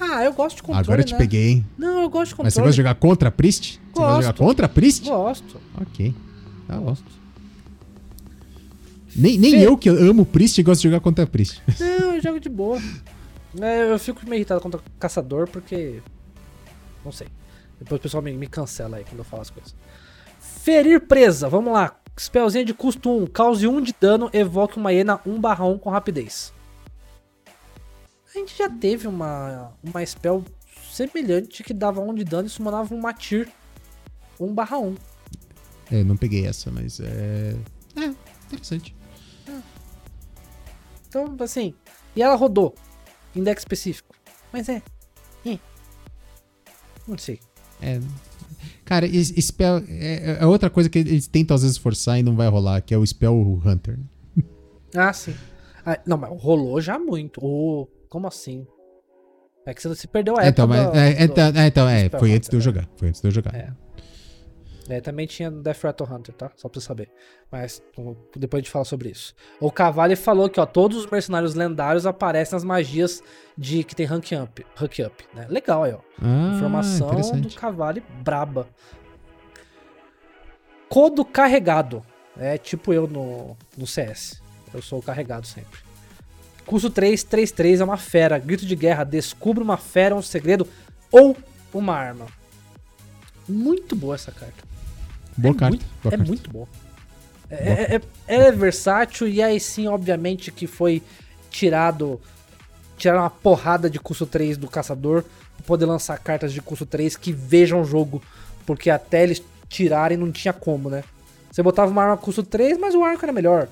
Ah, 0.00 0.24
eu 0.24 0.32
gosto 0.32 0.56
de 0.56 0.62
controle, 0.62 0.84
Agora 0.84 1.00
eu 1.00 1.04
te 1.04 1.12
né? 1.12 1.18
peguei, 1.18 1.48
hein? 1.50 1.66
Não, 1.78 2.02
eu 2.02 2.08
gosto 2.10 2.30
de 2.30 2.34
controle. 2.34 2.46
Mas 2.46 2.54
você 2.54 2.60
gosta 2.60 2.70
de 2.72 2.76
jogar 2.76 2.94
contra 2.96 3.30
Priest? 3.30 3.72
Você 3.72 3.78
gosta 3.78 3.90
de 3.92 3.94
Gosto. 3.94 4.22
jogar 4.22 4.32
contra 4.48 4.68
Priest? 4.68 5.04
Gosto. 5.08 5.60
Ok. 5.80 6.14
Tá 6.66 6.76
bom. 6.78 6.96
Nem, 9.16 9.38
nem 9.38 9.60
eu 9.60 9.76
que 9.78 9.88
amo 9.88 10.26
Priest 10.26 10.60
gosto 10.62 10.82
de 10.82 10.88
jogar 10.88 11.00
contra 11.00 11.26
Priest. 11.26 11.62
Não, 11.78 12.14
eu 12.14 12.20
jogo 12.20 12.40
de 12.40 12.48
boa. 12.48 12.80
É, 13.60 13.92
eu 13.92 13.98
fico 13.98 14.20
meio 14.28 14.40
irritado 14.40 14.60
contra 14.60 14.80
caçador 14.98 15.48
porque. 15.48 16.00
Não 17.04 17.12
sei. 17.12 17.28
Depois 17.78 18.00
o 18.00 18.02
pessoal 18.02 18.22
me, 18.22 18.32
me 18.32 18.46
cancela 18.48 18.96
aí 18.96 19.04
quando 19.04 19.18
eu 19.18 19.24
falo 19.24 19.42
as 19.42 19.50
coisas. 19.50 19.74
Ferir 20.40 21.00
presa, 21.02 21.48
vamos 21.48 21.72
lá. 21.72 21.94
Spellzinha 22.18 22.64
de 22.64 22.72
custo 22.74 23.10
1, 23.10 23.26
cause 23.26 23.66
1 23.66 23.80
de 23.80 23.94
dano, 24.00 24.30
evoque 24.32 24.76
uma 24.78 24.92
hiena 24.92 25.18
1/1 25.26 25.78
com 25.78 25.90
rapidez. 25.90 26.52
A 28.34 28.38
gente 28.38 28.58
já 28.58 28.68
teve 28.68 29.06
uma, 29.06 29.72
uma 29.82 30.04
spell 30.04 30.44
semelhante 30.90 31.62
que 31.62 31.72
dava 31.72 32.00
1 32.00 32.14
de 32.14 32.24
dano 32.24 32.48
e 32.48 32.50
summonava 32.50 32.92
um 32.92 33.00
Matir 33.00 33.48
1/1. 34.40 34.96
É, 35.92 36.02
não 36.02 36.16
peguei 36.16 36.44
essa, 36.46 36.70
mas 36.70 36.98
é. 36.98 37.56
É, 37.96 38.14
interessante. 38.46 38.94
Então, 41.08 41.36
assim. 41.40 41.74
E 42.16 42.22
ela 42.22 42.34
rodou. 42.34 42.74
Em 43.36 43.42
deck 43.42 43.60
específico. 43.60 44.14
Mas 44.52 44.68
é. 44.68 44.82
é. 45.46 45.58
Não 47.06 47.16
sei. 47.16 47.38
É. 47.80 48.00
Cara, 48.84 49.06
spell 49.40 49.78
é, 49.88 50.38
é 50.40 50.46
outra 50.46 50.68
coisa 50.68 50.88
que 50.88 50.98
eles 50.98 51.28
tentam 51.28 51.54
às 51.54 51.62
vezes 51.62 51.76
forçar 51.76 52.18
e 52.18 52.22
não 52.22 52.34
vai 52.34 52.48
rolar, 52.48 52.80
que 52.80 52.92
é 52.92 52.98
o 52.98 53.06
Spell 53.06 53.60
Hunter. 53.64 53.98
Ah, 54.94 55.12
sim. 55.12 55.34
Ah, 55.84 55.98
não, 56.06 56.16
mas 56.16 56.30
rolou 56.40 56.80
já 56.80 56.98
muito. 56.98 57.44
Ô, 57.44 57.88
como 58.14 58.28
assim? 58.28 58.64
É 59.66 59.74
que 59.74 59.82
você 59.82 59.92
se 59.96 60.06
perdeu 60.06 60.34
a 60.38 60.44
época. 60.44 60.50
então, 60.50 60.68
mas, 60.68 60.86
do- 60.86 60.96
é, 60.96 61.14
do- 61.14 61.22
então, 61.32 61.46
é, 61.46 61.66
então, 61.66 61.88
é, 61.88 62.08
foi 62.10 62.32
antes 62.32 62.48
de 62.48 62.54
eu 62.54 62.58
né? 62.60 62.64
jogar. 62.64 62.88
Foi 62.96 63.08
antes 63.08 63.20
de 63.20 63.26
eu 63.26 63.32
jogar. 63.32 63.52
É. 63.56 63.72
É, 64.88 65.00
também 65.00 65.26
tinha 65.26 65.50
no 65.50 65.62
Death 65.62 65.82
Rattle 65.82 66.08
Hunter, 66.12 66.32
tá? 66.34 66.52
Só 66.56 66.68
pra 66.68 66.78
você 66.80 66.86
saber. 66.86 67.10
Mas 67.50 67.82
depois 68.36 68.60
a 68.60 68.62
gente 68.62 68.70
fala 68.70 68.84
sobre 68.84 69.08
isso. 69.08 69.34
O 69.58 69.72
Cavalli 69.72 70.14
falou 70.14 70.48
que, 70.48 70.60
ó, 70.60 70.66
todos 70.66 70.98
os 70.98 71.10
mercenários 71.10 71.54
lendários 71.54 72.06
aparecem 72.06 72.54
nas 72.54 72.62
magias 72.62 73.20
de 73.58 73.82
que 73.82 73.96
tem 73.96 74.06
rank 74.06 74.30
up, 74.40 74.64
rank 74.76 75.00
up 75.00 75.24
né? 75.34 75.46
Legal 75.48 75.82
aí, 75.84 75.92
ó. 75.94 75.98
Ah, 76.22 76.52
Informação 76.54 77.08
do. 77.40 77.48
Cavalli 77.56 78.00
braba. 78.22 78.68
Codo 80.88 81.24
carregado. 81.24 82.02
É 82.36 82.58
tipo 82.58 82.92
eu 82.92 83.06
no, 83.08 83.56
no 83.76 83.86
CS. 83.86 84.40
Eu 84.72 84.82
sou 84.82 84.98
o 84.98 85.02
carregado 85.02 85.46
sempre. 85.46 85.80
Custo 86.66 86.88
3, 86.90 87.22
3, 87.22 87.50
3 87.52 87.80
é 87.80 87.84
uma 87.84 87.96
fera. 87.96 88.38
Grito 88.38 88.64
de 88.66 88.74
guerra. 88.74 89.04
Descubra 89.04 89.62
uma 89.62 89.76
fera, 89.76 90.14
um 90.14 90.22
segredo 90.22 90.66
ou 91.10 91.36
uma 91.72 91.94
arma. 91.94 92.26
Muito 93.48 93.94
boa 93.94 94.14
essa 94.14 94.32
carta. 94.32 94.64
Boa 95.36 95.54
é 95.54 95.58
carta. 95.58 95.76
Muito, 95.76 95.86
boa 96.02 96.14
é 96.14 96.16
carta. 96.16 96.24
muito 96.28 96.50
boa. 96.50 96.68
É, 97.50 97.54
é- 97.56 97.94
é- 97.96 98.00
ela 98.26 98.44
é 98.44 98.52
versátil 98.52 99.28
e 99.28 99.42
aí 99.42 99.60
sim, 99.60 99.86
obviamente, 99.86 100.50
que 100.50 100.66
foi 100.66 101.02
tirado. 101.50 102.20
Tiraram 102.96 103.20
uma 103.22 103.30
porrada 103.30 103.90
de 103.90 103.98
custo 103.98 104.24
3 104.24 104.56
do 104.56 104.68
caçador 104.68 105.22
pra 105.56 105.66
poder 105.66 105.84
lançar 105.84 106.16
cartas 106.18 106.52
de 106.52 106.62
custo 106.62 106.86
3 106.86 107.16
que 107.16 107.32
vejam 107.32 107.82
o 107.82 107.84
jogo. 107.84 108.22
Porque 108.64 108.88
até 108.88 109.22
eles 109.22 109.42
tirarem 109.68 110.16
não 110.16 110.32
tinha 110.32 110.52
como, 110.54 110.88
né? 110.88 111.04
Você 111.50 111.62
botava 111.62 111.90
uma 111.90 112.02
arma 112.02 112.16
custo 112.16 112.42
3, 112.42 112.78
mas 112.78 112.94
o 112.94 113.04
arco 113.04 113.24
era 113.24 113.32
melhor. 113.32 113.68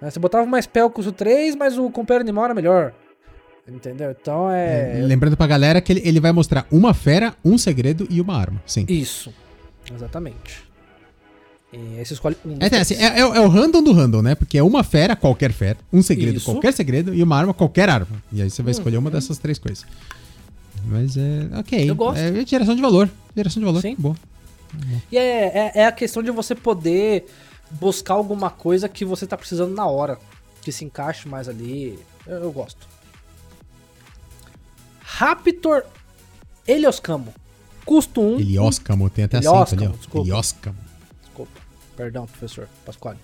Né? 0.00 0.10
Você 0.10 0.18
botava 0.18 0.44
uma 0.44 0.60
spell 0.60 0.90
custo 0.90 1.12
3, 1.12 1.56
mas 1.56 1.78
o 1.78 1.90
companheiro 1.90 2.24
animal 2.24 2.44
era 2.46 2.54
melhor. 2.54 2.92
Entendeu? 3.66 4.10
Então 4.10 4.50
é. 4.50 5.00
Lembrando 5.04 5.36
pra 5.36 5.46
galera 5.46 5.80
que 5.80 5.92
ele, 5.92 6.02
ele 6.04 6.20
vai 6.20 6.32
mostrar 6.32 6.66
uma 6.70 6.94
fera, 6.94 7.34
um 7.44 7.58
segredo 7.58 8.06
e 8.08 8.20
uma 8.20 8.34
arma. 8.34 8.62
Sim. 8.66 8.86
Isso. 8.88 9.32
Exatamente. 9.94 10.66
E 11.70 11.98
aí 11.98 12.04
você 12.04 12.14
escolhe 12.14 12.34
um. 12.46 12.56
É, 12.60 12.78
assim, 12.80 12.94
é, 12.94 13.04
é- 13.04 13.20
é 13.20 13.40
o 13.40 13.48
random 13.48 13.82
do 13.82 13.92
random, 13.92 14.22
né? 14.22 14.34
Porque 14.34 14.56
é 14.56 14.62
uma 14.62 14.82
fera, 14.82 15.14
qualquer 15.14 15.52
fera, 15.52 15.76
um 15.92 16.00
segredo, 16.00 16.38
Isso. 16.38 16.48
Uhum. 16.48 16.56
qualquer 16.56 16.72
segredo, 16.72 17.14
e 17.14 17.22
uma 17.22 17.36
arma, 17.36 17.52
qualquer 17.52 17.90
arma. 17.90 18.22
E 18.32 18.40
aí 18.40 18.48
você 18.48 18.62
vai 18.62 18.70
escolher 18.70 18.96
uma 18.96 19.10
dessas 19.10 19.36
três 19.36 19.58
coisas. 19.58 19.84
Mas 20.86 21.16
é. 21.18 21.48
Ok. 21.58 21.90
Eu 21.90 21.94
gosto. 21.94 22.18
É 22.20 22.46
geração 22.46 22.74
de 22.74 22.80
valor. 22.80 23.10
Geração 23.36 23.60
de 23.60 23.66
valor. 23.66 23.82
Sim. 23.82 23.94
Boa. 23.98 24.16
E 25.12 25.18
é, 25.18 25.20
é, 25.20 25.72
é 25.74 25.86
a 25.86 25.92
questão 25.92 26.22
de 26.22 26.30
você 26.30 26.54
poder 26.54 27.26
buscar 27.70 28.14
alguma 28.14 28.50
coisa 28.50 28.88
que 28.88 29.04
você 29.04 29.26
tá 29.26 29.36
precisando 29.36 29.74
na 29.74 29.86
hora. 29.86 30.18
Que 30.62 30.72
se 30.72 30.84
encaixe 30.84 31.28
mais 31.28 31.48
ali. 31.48 31.98
Eu, 32.26 32.38
eu 32.44 32.52
gosto. 32.52 32.86
Raptor 35.00 35.84
Helioscamo. 36.66 37.32
Custo 37.84 38.20
1. 38.20 38.40
Elioscamo, 38.40 39.08
tem 39.08 39.24
até 39.24 39.38
Elioscamo, 39.38 39.62
acento 39.62 39.82
ali, 39.82 39.92
ó. 39.92 39.96
desculpa. 39.96 40.28
Elioscamo. 40.28 40.78
Desculpa. 41.22 41.60
Perdão, 41.96 42.26
professor 42.26 42.68
Pasquale. 42.84 43.18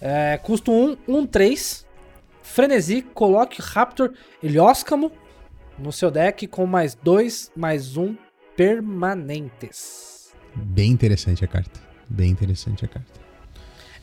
É, 0.00 0.38
custo 0.38 0.72
1, 0.72 0.96
1, 1.08 1.26
3. 1.26 1.86
Frenesi, 2.42 3.02
coloque 3.02 3.60
Raptor 3.60 4.12
Helioscamo 4.42 5.10
no 5.78 5.92
seu 5.92 6.10
deck 6.10 6.46
com 6.46 6.66
mais 6.66 6.94
2, 6.94 7.52
mais 7.56 7.96
1 7.96 8.16
permanentes. 8.56 10.32
Bem 10.54 10.90
interessante 10.90 11.44
a 11.44 11.48
carta. 11.48 11.80
Bem 12.08 12.30
interessante 12.30 12.84
a 12.84 12.88
carta. 12.88 13.21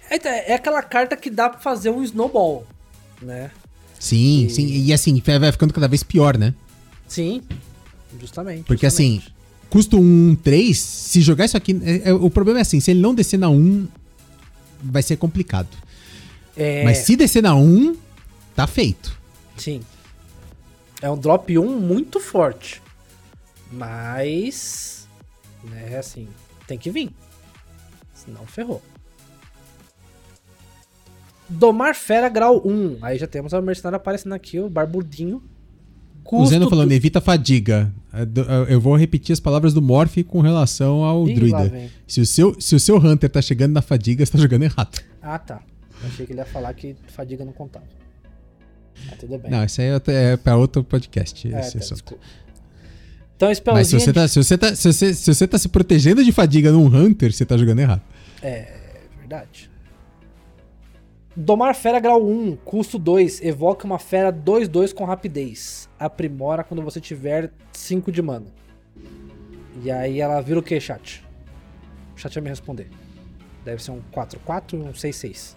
É, 0.10 0.52
é 0.52 0.56
aquela 0.56 0.82
carta 0.82 1.16
que 1.16 1.30
dá 1.30 1.50
pra 1.50 1.60
fazer 1.60 1.90
um 1.90 2.04
snowball, 2.04 2.66
né? 3.22 3.52
Sim, 4.00 4.46
E- 4.46 4.50
sim. 4.50 4.66
E 4.68 4.94
assim, 4.94 5.22
vai 5.40 5.52
ficando 5.52 5.74
cada 5.74 5.88
vez 5.88 6.04
pior, 6.04 6.38
né? 6.38 6.54
Sim, 7.08 7.42
justamente. 8.20 8.64
Porque 8.64 8.88
justamente. 8.90 9.24
assim, 9.28 9.34
custo 9.70 10.00
1, 10.00 10.36
3, 10.38 10.78
se 10.80 11.22
jogar 11.22 11.46
isso 11.46 11.58
aqui. 11.58 11.80
é- 11.84 12.10
é- 12.10 12.14
o 12.14 12.30
problema 12.30 12.60
é 12.60 12.62
assim, 12.62 12.80
se 12.80 12.92
ele 12.92 13.02
não 13.02 13.14
descer 13.14 13.38
na 13.38 13.50
1, 13.50 13.88
vai 14.82 15.04
ser 15.04 15.18
complicado. 15.18 15.70
É, 16.56 16.84
Mas 16.84 17.00
se 17.00 17.16
descer 17.16 17.44
na 17.44 17.56
1, 17.56 17.96
tá 18.56 18.66
feito. 18.68 19.18
sim. 19.58 19.82
É 21.02 21.10
um 21.10 21.18
drop 21.18 21.58
1 21.58 21.80
muito 21.80 22.20
forte. 22.20 22.82
Mas. 23.72 25.08
Né, 25.64 25.98
assim, 25.98 26.28
tem 26.68 26.78
que 26.78 26.90
vir. 26.92 27.10
Senão 28.14 28.46
ferrou. 28.46 28.82
Domar 31.50 31.96
Fera 31.96 32.30
Grau 32.30 32.62
1. 32.66 32.98
Aí 33.02 33.18
já 33.18 33.28
temos 33.28 33.54
a 33.54 33.62
mercenária 33.62 33.98
aparecendo 33.98 34.34
aqui, 34.34 34.60
o 34.60 34.70
Barbudinho. 34.70 35.42
O 36.32 36.46
Zeno 36.46 36.66
Custo 36.66 36.70
falando, 36.70 36.90
do- 36.90 36.94
evita 36.94 37.20
fadiga. 37.20 37.92
É 38.14 38.24
do- 38.26 38.42
Eu 38.42 38.80
vou 38.80 38.96
repetir 38.96 39.34
as 39.34 39.40
palavras 39.40 39.74
do 39.74 39.82
Morph 39.82 40.18
com 40.28 40.42
relação 40.42 41.04
ao 41.04 41.28
Ih, 41.28 41.34
druida. 41.34 41.90
Se 42.08 42.22
o, 42.22 42.26
seu, 42.26 42.60
se 42.62 42.76
o 42.76 42.80
seu 42.80 42.98
Hunter 42.98 43.30
tá 43.30 43.42
chegando 43.42 43.74
na 43.74 43.82
fadiga, 43.82 44.24
você 44.26 44.32
tá 44.32 44.38
jogando 44.38 44.64
errado. 44.64 45.00
Ah, 45.22 45.40
tá. 45.40 45.62
Achei 46.06 46.26
que 46.26 46.32
ele 46.34 46.40
ia 46.40 46.46
falar 46.46 46.74
que 46.76 46.96
fadiga 47.08 47.44
não 47.44 47.52
contava. 47.52 47.86
Ah, 49.12 49.16
tudo 49.20 49.38
bem. 49.40 49.50
Não, 49.50 49.64
isso 49.64 49.82
aí 49.82 49.88
é 49.88 50.02
é 50.34 50.38
pra 50.38 50.56
outro 50.56 50.84
podcast. 50.84 51.48
É, 51.54 51.60
esse 51.62 51.74
tá, 51.74 51.80
assunto. 51.80 51.94
desculpa. 51.96 52.24
Então, 53.36 53.50
Mas 53.74 53.88
se 53.88 53.98
você, 54.00 54.12
tá, 54.14 54.28
se, 54.28 54.36
você 54.44 54.58
tá, 54.58 54.76
se, 54.76 54.92
você, 54.94 55.14
se 55.14 55.34
você 55.34 55.48
tá 55.48 55.58
se 55.58 55.70
protegendo 55.70 56.24
de 56.24 56.32
fadiga 56.32 56.72
num 56.74 56.86
Hunter, 56.94 57.32
você 57.32 57.46
tá 57.46 57.58
jogando 57.58 57.80
errado. 57.80 58.02
É 58.44 58.68
verdade. 59.18 59.69
Domar 61.40 61.74
Fera 61.74 62.02
Grau 62.02 62.22
1, 62.22 62.58
custo 62.58 63.00
2. 63.00 63.42
Evoca 63.42 63.86
uma 63.86 63.98
fera 63.98 64.30
2-2 64.30 64.94
com 64.94 65.06
rapidez. 65.06 65.90
Aprimora 65.98 66.66
quando 66.66 66.84
você 66.84 67.00
tiver 67.00 67.54
5 67.72 68.12
de 68.12 68.22
mana. 68.22 68.48
E 69.82 69.90
aí 69.90 70.20
ela 70.20 70.42
vira 70.42 70.60
o 70.60 70.64
que, 70.64 70.78
chat? 70.82 71.26
O 72.14 72.20
chat 72.20 72.34
vai 72.34 72.44
me 72.44 72.50
responder. 72.50 72.90
Deve 73.64 73.82
ser 73.82 73.92
um 73.92 74.02
4-4 74.12 74.74
um 74.74 74.92
6-6. 74.92 75.56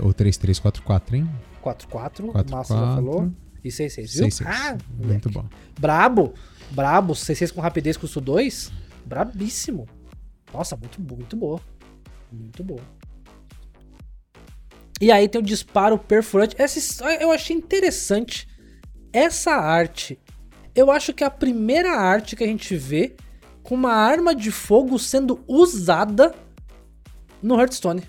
Ou 0.00 0.14
3-3-4-4, 0.14 1.12
hein? 1.12 1.30
4-4, 1.62 2.20
o 2.20 2.32
4-4. 2.32 2.50
Massa 2.50 2.74
já 2.74 2.94
falou. 2.94 3.30
E 3.62 3.68
6-6, 3.68 3.96
viu? 4.14 4.26
6-6. 4.28 4.46
Ah, 4.46 4.78
Muito 4.88 5.28
bom. 5.28 5.44
Brabo, 5.78 6.32
brabo, 6.70 7.12
6-6 7.12 7.52
com 7.52 7.60
rapidez 7.60 7.98
custo 7.98 8.22
2, 8.22 8.72
brabíssimo. 9.04 9.86
Nossa, 10.50 10.78
muito, 10.78 10.98
muito 10.98 11.36
boa. 11.36 11.60
Muito 12.32 12.64
boa. 12.64 12.80
E 15.00 15.12
aí 15.12 15.28
tem 15.28 15.40
o 15.40 15.44
disparo 15.44 15.98
perfurante. 15.98 16.56
Essa 16.58 17.04
eu 17.20 17.30
achei 17.30 17.54
interessante. 17.54 18.48
Essa 19.12 19.52
arte, 19.52 20.18
eu 20.74 20.90
acho 20.90 21.12
que 21.12 21.22
é 21.22 21.26
a 21.26 21.30
primeira 21.30 21.90
arte 21.90 22.36
que 22.36 22.44
a 22.44 22.46
gente 22.46 22.76
vê 22.76 23.14
com 23.62 23.74
uma 23.74 23.92
arma 23.92 24.34
de 24.34 24.50
fogo 24.50 24.98
sendo 24.98 25.42
usada 25.46 26.34
no 27.42 27.58
Hearthstone. 27.58 28.02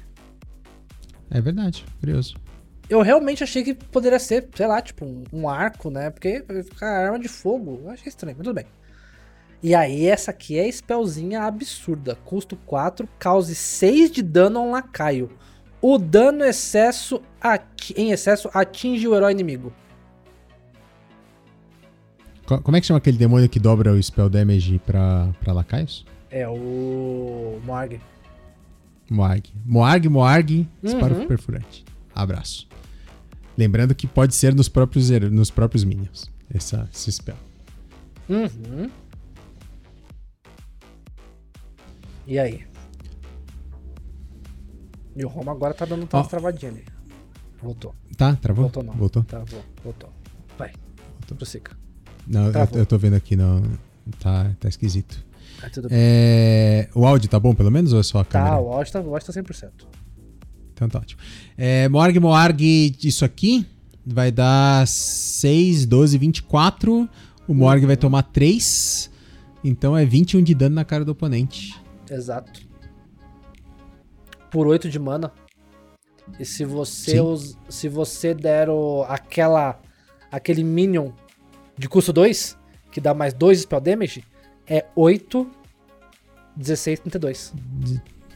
É 1.30 1.42
verdade, 1.42 1.86
curioso. 2.00 2.36
Eu 2.90 3.02
realmente 3.02 3.44
achei 3.44 3.64
que 3.64 3.74
poderia 3.74 4.20
ser, 4.20 4.48
sei 4.56 4.66
lá, 4.66 4.82
tipo, 4.82 5.04
um, 5.04 5.24
um 5.34 5.50
arco, 5.50 5.90
né? 5.90 6.10
Porque 6.10 6.44
ficar 6.64 6.88
arma 6.88 7.20
de 7.20 7.28
fogo. 7.28 7.82
Eu 7.84 7.90
achei 7.90 8.08
estranho, 8.08 8.38
mas 8.38 8.46
tudo 8.46 8.56
bem. 8.56 8.66
E 9.62 9.76
aí, 9.76 10.06
essa 10.06 10.32
aqui 10.32 10.58
é 10.58 10.72
spellzinha 10.72 11.42
absurda. 11.42 12.16
Custo 12.24 12.56
4, 12.66 13.08
cause 13.20 13.54
6 13.54 14.12
de 14.12 14.22
dano 14.22 14.60
a 14.60 14.62
um 14.62 14.72
lacaio. 14.72 15.30
O 15.82 15.98
dano 15.98 16.44
excesso 16.44 17.22
em 17.96 18.12
excesso 18.12 18.50
atinge 18.54 19.08
o 19.08 19.16
herói 19.16 19.32
inimigo. 19.32 19.72
Co- 22.46 22.62
Como 22.62 22.76
é 22.78 22.82
que 22.82 22.88
chama 22.88 22.98
aquele 22.98 23.18
demônio 23.18 23.48
que 23.50 23.60
dobra 23.60 23.94
o 23.94 24.02
spell 24.02 24.30
damage 24.30 24.80
pra, 24.86 25.30
pra 25.40 25.54
lacaios? 25.54 26.06
É 26.32 26.48
o 26.48 27.60
Morg. 27.64 28.00
Moarg. 29.10 29.50
Moarg, 29.66 30.10
Moarg, 30.10 30.68
disparo 30.84 31.16
Uhum. 31.16 31.28
perfurante. 31.28 31.86
Abraço. 32.14 32.68
Lembrando 33.58 33.96
que 33.96 34.06
pode 34.08 34.36
ser 34.36 34.54
nos 34.54 34.68
próprios, 34.68 35.10
nos 35.10 35.50
próprios 35.50 35.84
minions, 35.84 36.30
essa, 36.54 36.90
esse 36.94 37.12
spell. 37.12 37.38
Uhum. 38.30 38.90
E 42.28 42.38
aí? 42.38 42.66
E 45.18 45.26
o 45.26 45.28
Roma 45.28 45.52
agora 45.52 45.74
tá 45.74 45.84
dando 45.84 46.02
umas 46.04 46.14
Ó. 46.14 46.24
travadinhas 46.24 46.76
ali. 46.76 46.86
Voltou. 47.62 47.96
Tá, 48.16 48.36
travou? 48.36 48.66
Voltou 48.66 48.84
não. 48.84 48.94
Voltou? 48.94 49.24
Travou. 49.24 49.64
Voltou. 49.84 50.10
Vai. 50.58 50.72
Prossiga. 51.36 51.72
Não, 52.28 52.48
eu, 52.48 52.54
eu 52.76 52.86
tô 52.86 52.98
vendo 53.00 53.16
aqui, 53.16 53.36
não. 53.36 53.64
Tá, 54.20 54.52
tá 54.60 54.70
esquisito. 54.70 55.26
Ah, 55.62 55.70
tudo 55.72 55.90
bem. 55.90 55.98
É, 56.00 56.90
o 56.94 57.06
áudio 57.06 57.28
tá 57.28 57.40
bom, 57.40 57.56
pelo 57.56 57.72
menos, 57.72 57.94
ou 57.94 58.00
é 58.00 58.04
só 58.04 58.20
a 58.20 58.26
câmera? 58.26 58.52
Tá, 58.52 58.60
o 58.60 58.72
áudio 58.72 58.94
tá, 58.94 59.02
o 59.02 59.14
áudio 59.14 59.34
tá 59.34 59.42
100%. 59.42 59.72
Então 60.74 60.88
tá 60.88 61.00
ótimo. 61.00 61.20
É, 61.58 61.90
Moarg, 61.90 62.20
Moarg, 62.20 62.96
isso 63.04 63.26
aqui 63.26 63.66
vai 64.06 64.32
dar 64.32 64.88
6, 64.88 65.88
12, 65.88 66.18
24. 66.20 67.10
O 67.48 67.54
Moarg 67.56 67.86
vai 67.88 67.98
tomar 67.98 68.22
3. 68.22 69.10
Então 69.64 69.98
é 69.98 70.06
21 70.06 70.44
de 70.44 70.54
dano 70.54 70.76
na 70.76 70.86
cara 70.86 71.04
do 71.04 71.12
oponente. 71.14 71.76
Exato. 72.10 72.67
Por 74.52 74.68
8 74.68 74.90
de 74.90 75.00
mana. 75.00 75.32
E 76.40 76.46
se 76.46 76.66
você 76.66 77.20
us- 77.22 77.58
se 77.70 77.88
você 77.88 78.34
der 78.34 78.70
o, 78.70 79.04
aquela 79.08 79.80
aquele 80.32 80.64
minion 80.64 81.12
de 81.78 81.88
custo 81.88 82.12
2, 82.12 82.58
que 82.92 83.00
dá 83.00 83.14
mais 83.14 83.34
2 83.34 83.62
spell 83.62 83.80
damage, 83.80 84.24
é 84.66 84.86
8 84.96 85.50
16 86.56 87.00
32. 87.00 87.54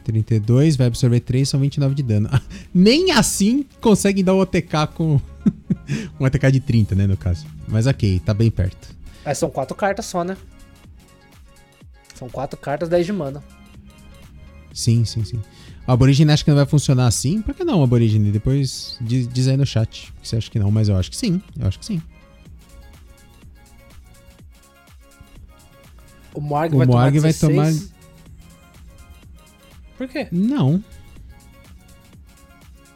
32, 0.04 0.76
vai 0.76 0.86
absorver 0.88 1.20
3, 1.20 1.48
são 1.48 1.60
29 1.60 1.94
de 1.94 2.02
dano. 2.02 2.28
Nem 2.74 3.12
assim 3.12 3.64
conseguem 3.80 4.24
dar 4.24 4.34
o 4.34 4.40
OTK 4.40 4.86
com. 4.94 5.20
um 6.18 6.24
OTK 6.24 6.50
de 6.52 6.60
30, 6.60 6.94
né, 6.94 7.06
no 7.06 7.16
caso. 7.16 7.46
Mas 7.68 7.86
ok, 7.86 8.20
tá 8.20 8.32
bem 8.34 8.50
perto. 8.50 8.94
Aí 9.24 9.34
são 9.34 9.50
4 9.50 9.76
cartas 9.76 10.06
só, 10.06 10.24
né? 10.24 10.36
São 12.14 12.28
4 12.28 12.58
cartas 12.58 12.88
10 12.88 13.06
de 13.06 13.12
mana. 13.12 13.42
Sim, 14.72 15.04
sim, 15.04 15.24
sim. 15.24 15.40
O 15.86 15.92
Aborigine 15.92 16.30
acha 16.30 16.44
que 16.44 16.50
não 16.50 16.56
vai 16.56 16.66
funcionar 16.66 17.06
assim? 17.06 17.42
Por 17.42 17.54
que 17.54 17.64
não, 17.64 17.82
Aborigine? 17.82 18.30
Depois 18.30 18.96
diz, 19.00 19.28
diz 19.28 19.48
aí 19.48 19.56
no 19.56 19.66
chat 19.66 20.12
que 20.20 20.28
você 20.28 20.36
acha 20.36 20.50
que 20.50 20.58
não, 20.58 20.70
mas 20.70 20.88
eu 20.88 20.96
acho 20.96 21.10
que 21.10 21.16
sim. 21.16 21.42
Eu 21.58 21.66
acho 21.66 21.78
que 21.78 21.84
sim. 21.84 22.00
O 26.34 26.40
Morg 26.40 26.74
vai 26.74 26.86
tomar 26.86 27.02
vai 27.02 27.10
16. 27.10 27.92
Por 29.98 30.08
quê? 30.08 30.28
Não. 30.32 30.82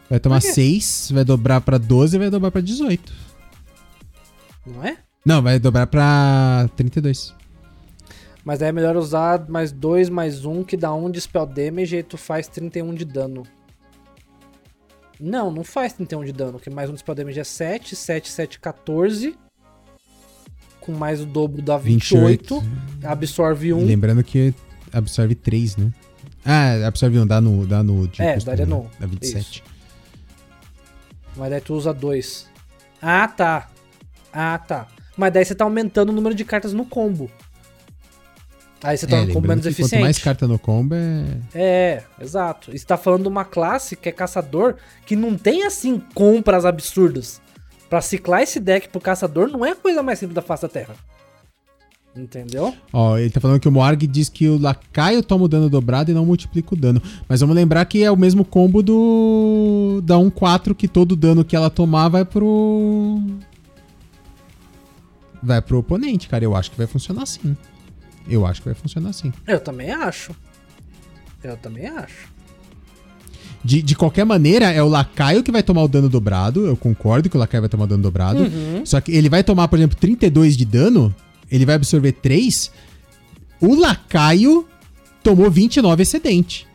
Vai 0.08 0.20
tomar 0.20 0.40
Por 0.40 0.46
quê? 0.46 0.54
6, 0.54 1.10
vai 1.12 1.24
dobrar 1.24 1.60
pra 1.60 1.78
12 1.78 2.16
e 2.16 2.18
vai 2.18 2.30
dobrar 2.30 2.50
pra 2.50 2.60
18. 2.60 3.12
Não 4.64 4.84
é? 4.84 4.96
Não, 5.24 5.42
vai 5.42 5.58
dobrar 5.58 5.86
pra 5.88 6.68
32. 6.76 7.34
Mas 8.46 8.62
aí 8.62 8.68
é 8.68 8.72
melhor 8.72 8.94
usar 8.96 9.44
mais 9.48 9.72
2, 9.72 10.08
mais 10.08 10.44
1, 10.44 10.62
que 10.62 10.76
dá 10.76 10.94
1 10.94 11.10
de 11.10 11.20
spell 11.20 11.44
damage 11.46 11.96
e 11.96 12.02
tu 12.04 12.16
faz 12.16 12.46
31 12.46 12.94
de 12.94 13.04
dano. 13.04 13.42
Não, 15.18 15.50
não 15.50 15.64
faz 15.64 15.94
31 15.94 16.24
de 16.24 16.32
dano, 16.32 16.52
porque 16.52 16.70
mais 16.70 16.88
1 16.88 16.92
de 16.92 17.00
spell 17.00 17.14
damage 17.16 17.40
é 17.40 17.44
7, 17.44 17.96
7, 17.96 18.30
7, 18.30 18.60
14. 18.60 19.36
Com 20.80 20.92
mais 20.92 21.20
o 21.20 21.26
dobro 21.26 21.60
dá 21.60 21.76
28. 21.76 22.60
28. 22.60 23.06
Absorve 23.08 23.66
E 23.68 23.72
1. 23.74 23.84
lembrando 23.84 24.22
que 24.22 24.54
absorve 24.92 25.34
3, 25.34 25.76
né? 25.78 25.92
Ah, 26.44 26.86
absorve 26.86 27.18
1, 27.18 27.26
dá 27.26 27.40
no, 27.40 27.66
dá 27.66 27.82
no 27.82 28.06
de 28.06 28.22
É, 28.22 28.34
custo, 28.34 28.48
daria 28.48 28.64
né? 28.64 28.70
no- 28.76 28.88
Dá 29.00 29.06
27. 29.08 29.64
Mas 31.36 31.50
daí 31.50 31.60
tu 31.60 31.74
usa 31.74 31.92
2. 31.92 32.46
Ah, 33.02 33.26
tá. 33.26 33.68
Ah, 34.32 34.56
tá. 34.56 34.86
Mas 35.16 35.32
daí 35.32 35.44
você 35.44 35.54
tá 35.56 35.64
aumentando 35.64 36.10
o 36.10 36.12
número 36.12 36.32
de 36.34 36.44
cartas 36.44 36.72
no 36.72 36.84
combo. 36.86 37.28
Aí 38.82 38.96
você 38.96 39.06
É, 39.06 39.08
torna 39.08 39.30
o 39.30 39.32
combo 39.34 39.48
menos 39.48 39.62
que 39.64 39.68
eficiente. 39.70 39.90
quanto 39.92 40.02
mais 40.02 40.18
carta 40.18 40.46
no 40.46 40.58
combo 40.58 40.94
é... 40.94 41.24
É, 41.54 42.02
exato. 42.20 42.70
E 42.74 42.78
você 42.78 42.84
tá 42.84 42.96
falando 42.96 43.22
de 43.22 43.28
uma 43.28 43.44
classe 43.44 43.96
que 43.96 44.08
é 44.08 44.12
caçador 44.12 44.76
que 45.06 45.16
não 45.16 45.36
tem 45.36 45.64
assim 45.64 46.00
compras 46.14 46.64
absurdas. 46.64 47.40
Pra 47.88 48.00
ciclar 48.00 48.42
esse 48.42 48.60
deck 48.60 48.88
pro 48.88 49.00
caçador 49.00 49.48
não 49.48 49.64
é 49.64 49.70
a 49.70 49.76
coisa 49.76 50.02
mais 50.02 50.18
simples 50.18 50.34
da 50.34 50.42
face 50.42 50.62
da 50.62 50.68
terra. 50.68 50.94
Entendeu? 52.14 52.74
Ó, 52.92 53.18
ele 53.18 53.28
tá 53.30 53.40
falando 53.40 53.60
que 53.60 53.68
o 53.68 53.72
Moarg 53.72 54.06
diz 54.06 54.28
que 54.30 54.48
o 54.48 54.58
lacaio 54.58 55.22
toma 55.22 55.44
o 55.44 55.48
dano 55.48 55.68
dobrado 55.68 56.10
e 56.10 56.14
não 56.14 56.24
multiplica 56.24 56.74
o 56.74 56.76
dano. 56.76 57.00
Mas 57.28 57.40
vamos 57.40 57.54
lembrar 57.54 57.84
que 57.84 58.02
é 58.02 58.10
o 58.10 58.16
mesmo 58.16 58.42
combo 58.44 58.82
do 58.82 60.00
da 60.02 60.16
1-4, 60.16 60.74
que 60.74 60.88
todo 60.88 61.14
dano 61.14 61.44
que 61.44 61.54
ela 61.54 61.68
tomar 61.68 62.08
vai 62.08 62.24
pro... 62.24 63.20
Vai 65.42 65.60
pro 65.60 65.78
oponente, 65.78 66.26
cara. 66.28 66.42
Eu 66.44 66.56
acho 66.56 66.70
que 66.70 66.78
vai 66.78 66.86
funcionar 66.86 67.22
assim. 67.22 67.56
Eu 68.28 68.44
acho 68.46 68.60
que 68.60 68.68
vai 68.68 68.74
funcionar 68.74 69.10
assim. 69.10 69.32
Eu 69.46 69.60
também 69.60 69.90
acho. 69.90 70.34
Eu 71.42 71.56
também 71.56 71.86
acho. 71.86 72.28
De, 73.64 73.82
de 73.82 73.96
qualquer 73.96 74.24
maneira, 74.24 74.66
é 74.70 74.82
o 74.82 74.88
lacaio 74.88 75.42
que 75.42 75.50
vai 75.50 75.62
tomar 75.62 75.82
o 75.82 75.88
dano 75.88 76.08
dobrado. 76.08 76.66
Eu 76.66 76.76
concordo 76.76 77.28
que 77.28 77.36
o 77.36 77.40
lacaio 77.40 77.62
vai 77.62 77.68
tomar 77.68 77.84
o 77.84 77.88
dano 77.88 78.02
dobrado. 78.02 78.42
Uhum. 78.42 78.84
Só 78.84 79.00
que 79.00 79.12
ele 79.12 79.28
vai 79.28 79.42
tomar, 79.42 79.68
por 79.68 79.78
exemplo, 79.78 79.96
32 79.96 80.56
de 80.56 80.64
dano. 80.64 81.14
Ele 81.50 81.64
vai 81.66 81.74
absorver 81.74 82.12
3. 82.12 82.70
O 83.60 83.74
lacaio 83.74 84.66
tomou 85.22 85.50
29 85.50 86.02
excedente. 86.02 86.66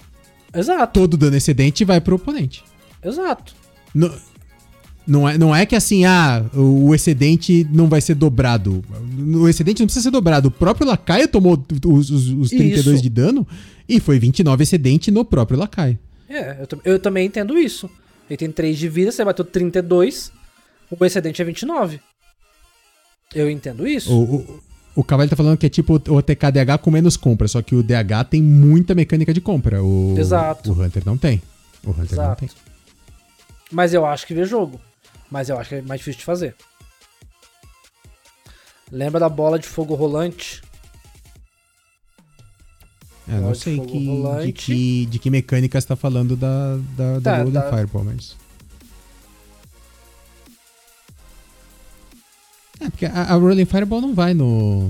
Exato, 0.54 1.00
Todo 1.00 1.16
dano 1.16 1.36
excedente 1.38 1.86
vai 1.86 2.02
pro 2.02 2.16
oponente. 2.18 2.64
exato. 3.04 3.54
Não, 3.94 4.14
não, 5.06 5.28
é, 5.28 5.38
não 5.38 5.56
é 5.56 5.66
que 5.66 5.76
assim, 5.76 6.06
ah, 6.06 6.46
o, 6.54 6.94
excedente 6.94 7.68
não 7.72 7.88
vai 7.88 8.02
ser 8.02 8.16
dobrado. 8.16 8.84
O 9.36 9.48
excedente 9.48 9.80
não 9.80 9.88
precisa 9.88 10.04
ser 10.04 10.12
dobrado. 10.12 10.50
O 10.50 10.52
próprio 10.52 10.88
lacaio 10.88 11.28
tomou 11.28 11.64
os, 11.86 12.10
os, 12.10 12.28
os 12.30 12.50
32 12.50 12.88
Isso. 12.88 13.04
de 13.04 13.10
dano 13.10 13.48
e 13.88 14.00
foi 14.00 14.20
29 14.20 14.64
excedente 14.64 15.12
no 15.12 15.26
próprio 15.26 15.58
lacaio. 15.60 15.98
É, 16.30 16.62
eu, 16.62 16.94
eu 16.94 17.00
também 17.00 17.28
entendo 17.28 17.58
isso. 17.58 17.90
Ele 18.30 18.38
tem 18.38 18.52
3 18.52 18.78
de 18.78 18.88
vida, 18.88 19.12
você 19.12 19.26
bateu 19.26 19.44
32, 19.44 20.32
o 20.90 21.06
excedente 21.06 21.42
é 21.42 21.46
29. 21.46 22.00
Eu 23.34 23.50
entendo 23.50 23.88
isso. 23.88 24.14
O, 24.14 24.36
o, 24.36 24.60
o 24.96 25.04
Cavalo 25.04 25.30
tá 25.30 25.36
falando 25.36 25.58
que 25.58 25.66
é 25.66 25.70
tipo 25.70 25.96
o 25.96 26.22
TKDH 26.22 26.78
com 26.82 26.92
menos 26.92 27.18
compra, 27.18 27.48
só 27.48 27.62
que 27.62 27.76
o 27.76 27.84
DH 27.84 28.30
tem 28.30 28.42
muita 28.42 28.96
mecânica 28.96 29.34
de 29.34 29.42
compra. 29.42 29.84
O, 29.84 30.16
Exato. 30.18 30.72
O 30.72 30.82
Hunter 30.82 31.04
não 31.06 31.18
tem. 31.18 31.42
O 31.84 31.92
Hunter 31.92 32.16
não 32.16 32.24
Exato. 32.24 32.40
tem. 32.40 32.50
Mas 33.72 33.94
eu 33.94 34.06
acho 34.06 34.28
que 34.28 34.34
vê 34.34 34.46
jogo. 34.46 34.80
Mas 35.32 35.48
eu 35.50 35.58
acho 35.58 35.70
que 35.70 35.76
é 35.76 35.82
mais 35.82 36.00
difícil 36.02 36.20
de 36.20 36.26
fazer. 36.26 36.56
Lembra 38.92 39.20
da 39.22 39.30
bola 39.30 39.58
de 39.58 39.66
fogo 39.68 39.96
rolante? 39.96 40.62
É, 43.28 43.34
não 43.36 43.42
Bola 43.44 43.54
de 43.54 43.60
sei 43.60 43.78
fogo 43.78 43.88
que, 43.88 44.46
de, 44.48 44.52
que, 44.54 45.06
de 45.06 45.20
que 45.20 45.30
mecânica 45.30 45.80
você 45.80 45.88
tá 45.88 45.96
falando 45.96 46.36
da, 46.36 46.76
da, 46.98 47.20
da 47.20 47.22
Tá, 47.38 47.44
Golden 47.44 47.62
tá. 47.62 47.70
Fireball, 47.70 48.04
mas. 48.04 48.36
É, 52.80 52.90
porque 52.90 53.06
a, 53.06 53.12
a 53.22 53.34
Rolling 53.36 53.66
Fireball 53.66 54.02
não 54.02 54.14
vai 54.14 54.34
no. 54.34 54.90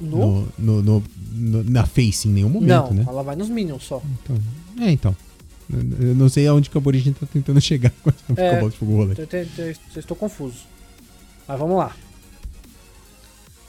No? 0.00 0.42
no, 0.42 0.52
no- 0.58 0.82
no- 0.82 1.04
no- 1.32 1.64
na 1.64 1.84
face 1.84 2.28
em 2.28 2.32
nenhum 2.32 2.48
momento, 2.48 2.68
Não, 2.68 2.94
né? 2.94 3.04
ela 3.06 3.22
vai 3.22 3.34
nos 3.34 3.48
minions 3.48 3.82
só. 3.84 4.00
Então, 4.22 4.38
é, 4.80 4.90
então. 4.92 5.14
Eu 5.70 6.14
não 6.14 6.28
sei 6.28 6.46
aonde 6.46 6.70
que 6.70 6.76
o 6.76 6.80
Aborígene 6.80 7.14
tá 7.14 7.26
tentando 7.30 7.60
chegar 7.60 7.92
com 8.02 8.10
essa 8.10 8.40
É. 8.40 8.60
De 8.60 8.76
fogo 8.76 8.96
rolante. 8.96 9.20
Estou 9.96 10.16
confuso. 10.16 10.64
Mas 11.46 11.58
vamos 11.58 11.76
lá. 11.76 11.94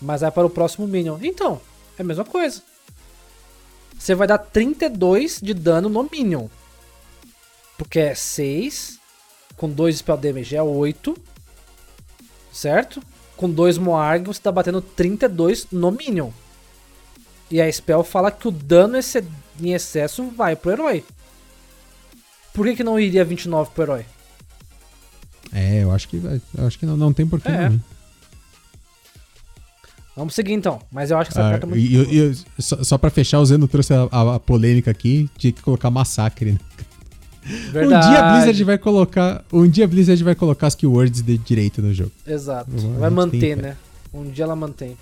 Mas 0.01 0.21
vai 0.21 0.31
para 0.31 0.45
o 0.45 0.49
próximo 0.49 0.88
Minion. 0.88 1.17
Então, 1.21 1.59
é 1.97 2.01
a 2.01 2.05
mesma 2.05 2.23
coisa. 2.23 2.61
Você 3.97 4.15
vai 4.15 4.27
dar 4.27 4.38
32 4.38 5.41
de 5.41 5.53
dano 5.53 5.89
no 5.89 6.09
Minion. 6.09 6.47
Porque 7.77 7.99
é 7.99 8.15
6. 8.15 8.97
Com 9.57 9.69
2 9.69 9.97
Spell 9.97 10.15
Damage 10.17 10.55
é 10.55 10.61
8. 10.63 11.17
Certo? 12.53 13.03
Com 13.35 13.49
2 13.49 13.77
Moarg 13.77 14.27
você 14.27 14.41
tá 14.41 14.51
batendo 14.51 14.81
32 14.81 15.67
no 15.69 15.91
Minion. 15.91 16.31
E 17.51 17.61
a 17.61 17.69
Spell 17.69 18.03
fala 18.03 18.31
que 18.31 18.47
o 18.47 18.51
dano 18.51 18.97
em 19.59 19.73
excesso 19.73 20.30
vai 20.30 20.55
pro 20.55 20.71
herói. 20.71 21.03
Por 22.53 22.65
que, 22.65 22.76
que 22.77 22.84
não 22.84 22.99
iria 22.99 23.23
29 23.23 23.71
pro 23.73 23.84
herói? 23.84 24.05
É, 25.53 25.84
eu 25.84 25.91
acho 25.91 26.07
que, 26.07 26.17
vai- 26.17 26.41
eu 26.57 26.67
acho 26.67 26.77
que 26.77 26.85
não, 26.85 26.95
não 26.97 27.11
tem 27.13 27.26
porquê 27.26 27.49
É. 27.49 27.57
não. 27.69 27.73
hein? 27.73 27.84
Vamos 30.15 30.35
seguir 30.35 30.53
então. 30.53 30.81
Mas 30.91 31.11
eu 31.11 31.17
acho 31.17 31.31
que 31.31 31.38
essa 31.38 31.47
Ah, 31.47 31.51
carta 31.51 31.65
é 31.65 31.69
muito. 31.69 31.93
eu- 31.93 32.11
eu- 32.30 32.35
só, 32.59 32.84
só 32.84 32.97
pra 32.97 33.09
fechar, 33.09 33.39
o 33.39 33.45
Zeno 33.45 33.67
trouxe 33.67 33.93
a, 33.93 34.07
a- 34.11 34.35
a 34.35 34.39
polêmica 34.39 34.91
aqui, 34.91 35.30
tinha 35.38 35.53
que 35.53 35.61
colocar 35.61 35.89
massacre, 35.89 36.51
né? 36.53 36.59
Verdade. 37.71 38.05
Um 38.07 38.09
dia 38.11 38.19
a 38.19 38.31
Blizzard 38.34 38.63
vai 38.65 38.77
colocar. 38.77 39.45
Um 39.51 39.67
dia 39.67 39.85
a 39.85 39.88
Blizzard 39.88 40.21
vai 40.23 40.35
colocar 40.35 40.67
as 40.67 40.76
keywords 40.76 41.21
de 41.21 41.38
direito 41.38 41.81
no 41.81 41.93
jogo. 41.93 42.11
Exato. 42.27 42.69
Vai 42.69 43.09
tem 43.09 43.15
manter, 43.15 43.55
fé. 43.55 43.61
né? 43.61 43.77
Um 44.13 44.30
dia 44.30 44.43
ela 44.43 44.55
mantém. 44.55 44.97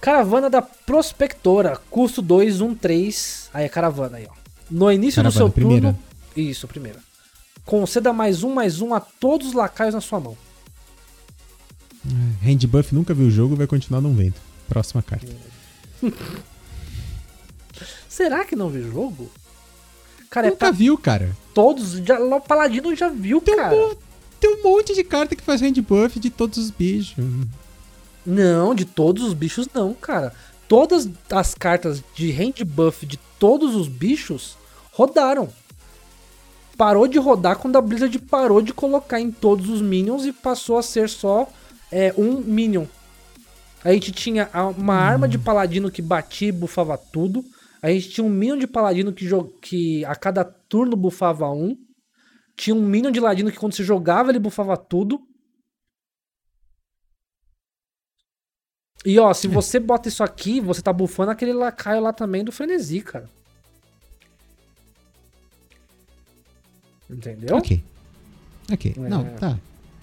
Caravana 0.00 0.48
da 0.50 0.60
Prospectora, 0.62 1.76
custo 1.90 2.20
213. 2.22 3.48
Aí 3.54 3.64
a 3.64 3.68
caravana 3.68 4.18
aí, 4.18 4.28
ó. 4.30 4.35
No 4.70 4.90
início 4.90 5.22
do 5.22 5.24
Caravana, 5.26 5.38
seu 5.46 5.50
primeira. 5.50 5.92
turno. 5.92 6.48
Isso, 6.50 6.66
primeira. 6.68 6.98
Conceda 7.64 8.12
mais 8.12 8.42
um, 8.42 8.52
mais 8.54 8.80
um 8.80 8.92
a 8.94 9.00
todos 9.00 9.48
os 9.48 9.52
lacaios 9.54 9.94
na 9.94 10.00
sua 10.00 10.20
mão. 10.20 10.36
Hand 12.44 12.66
Buff 12.68 12.94
nunca 12.94 13.12
viu 13.14 13.26
o 13.26 13.30
jogo 13.30 13.56
vai 13.56 13.66
continuar 13.66 14.00
não 14.00 14.14
vendo. 14.14 14.34
Próxima 14.68 15.02
carta. 15.02 15.26
Será 18.08 18.44
que 18.44 18.56
não 18.56 18.68
vi 18.68 18.82
jogo? 18.82 19.30
Cara, 20.30 20.46
é 20.48 20.50
nunca 20.50 20.58
pra 20.66 20.70
viu, 20.70 20.96
cara. 20.96 21.36
todos. 21.54 21.92
Já, 22.04 22.18
o 22.20 22.40
Paladino 22.40 22.94
já 22.94 23.08
viu, 23.08 23.40
Tem 23.40 23.54
um, 23.54 23.58
cara. 23.58 23.76
mo- 23.76 23.96
tem 24.40 24.50
um 24.50 24.62
monte 24.62 24.94
de 24.94 25.04
carta 25.04 25.34
que 25.36 25.42
faz 25.42 25.62
hand 25.62 25.74
buff 25.86 26.18
de 26.18 26.30
todos 26.30 26.58
os 26.58 26.70
bichos. 26.70 27.16
Não, 28.24 28.74
de 28.74 28.84
todos 28.84 29.22
os 29.24 29.34
bichos 29.34 29.68
não, 29.72 29.92
cara. 29.94 30.32
Todas 30.68 31.08
as 31.30 31.54
cartas 31.54 32.02
de 32.14 32.32
hand 32.32 32.64
buff 32.64 33.06
de 33.06 33.18
todos 33.38 33.74
os 33.74 33.88
bichos 33.88 34.56
rodaram. 34.92 35.48
Parou 36.76 37.08
de 37.08 37.18
rodar 37.18 37.56
quando 37.56 37.76
a 37.76 37.80
Blizzard 37.80 38.18
parou 38.18 38.60
de 38.60 38.72
colocar 38.72 39.20
em 39.20 39.30
todos 39.30 39.68
os 39.68 39.80
minions 39.80 40.26
e 40.26 40.32
passou 40.32 40.76
a 40.76 40.82
ser 40.82 41.08
só 41.08 41.48
é, 41.90 42.12
um 42.18 42.40
minion. 42.40 42.84
A 43.82 43.92
gente 43.92 44.12
tinha 44.12 44.50
uma 44.76 44.94
arma 44.94 45.28
de 45.28 45.38
paladino 45.38 45.90
que 45.90 46.02
batia 46.02 46.48
e 46.48 46.52
bufava 46.52 46.98
tudo. 46.98 47.44
A 47.80 47.88
gente 47.90 48.10
tinha 48.10 48.24
um 48.24 48.30
minion 48.30 48.58
de 48.58 48.66
paladino 48.66 49.12
que, 49.12 49.26
que 49.62 50.04
a 50.04 50.14
cada 50.14 50.44
turno 50.44 50.96
bufava 50.96 51.48
um. 51.50 51.76
Tinha 52.56 52.74
um 52.74 52.82
minion 52.82 53.10
de 53.10 53.20
ladino 53.20 53.50
que 53.50 53.58
quando 53.58 53.74
você 53.74 53.84
jogava 53.84 54.30
ele 54.30 54.38
bufava 54.38 54.76
tudo. 54.76 55.20
E 59.06 59.20
ó, 59.20 59.32
se 59.32 59.46
você 59.46 59.78
bota 59.78 60.08
isso 60.08 60.24
aqui, 60.24 60.60
você 60.60 60.82
tá 60.82 60.92
bufando 60.92 61.30
aquele 61.30 61.52
lacaio 61.52 62.02
lá 62.02 62.12
também 62.12 62.42
do 62.42 62.50
frenesi, 62.50 63.00
cara. 63.02 63.30
Entendeu? 67.08 67.56
Ok. 67.56 67.84
Ok. 68.72 68.94
É. 68.96 69.00
Não, 69.00 69.24
tá. 69.36 69.56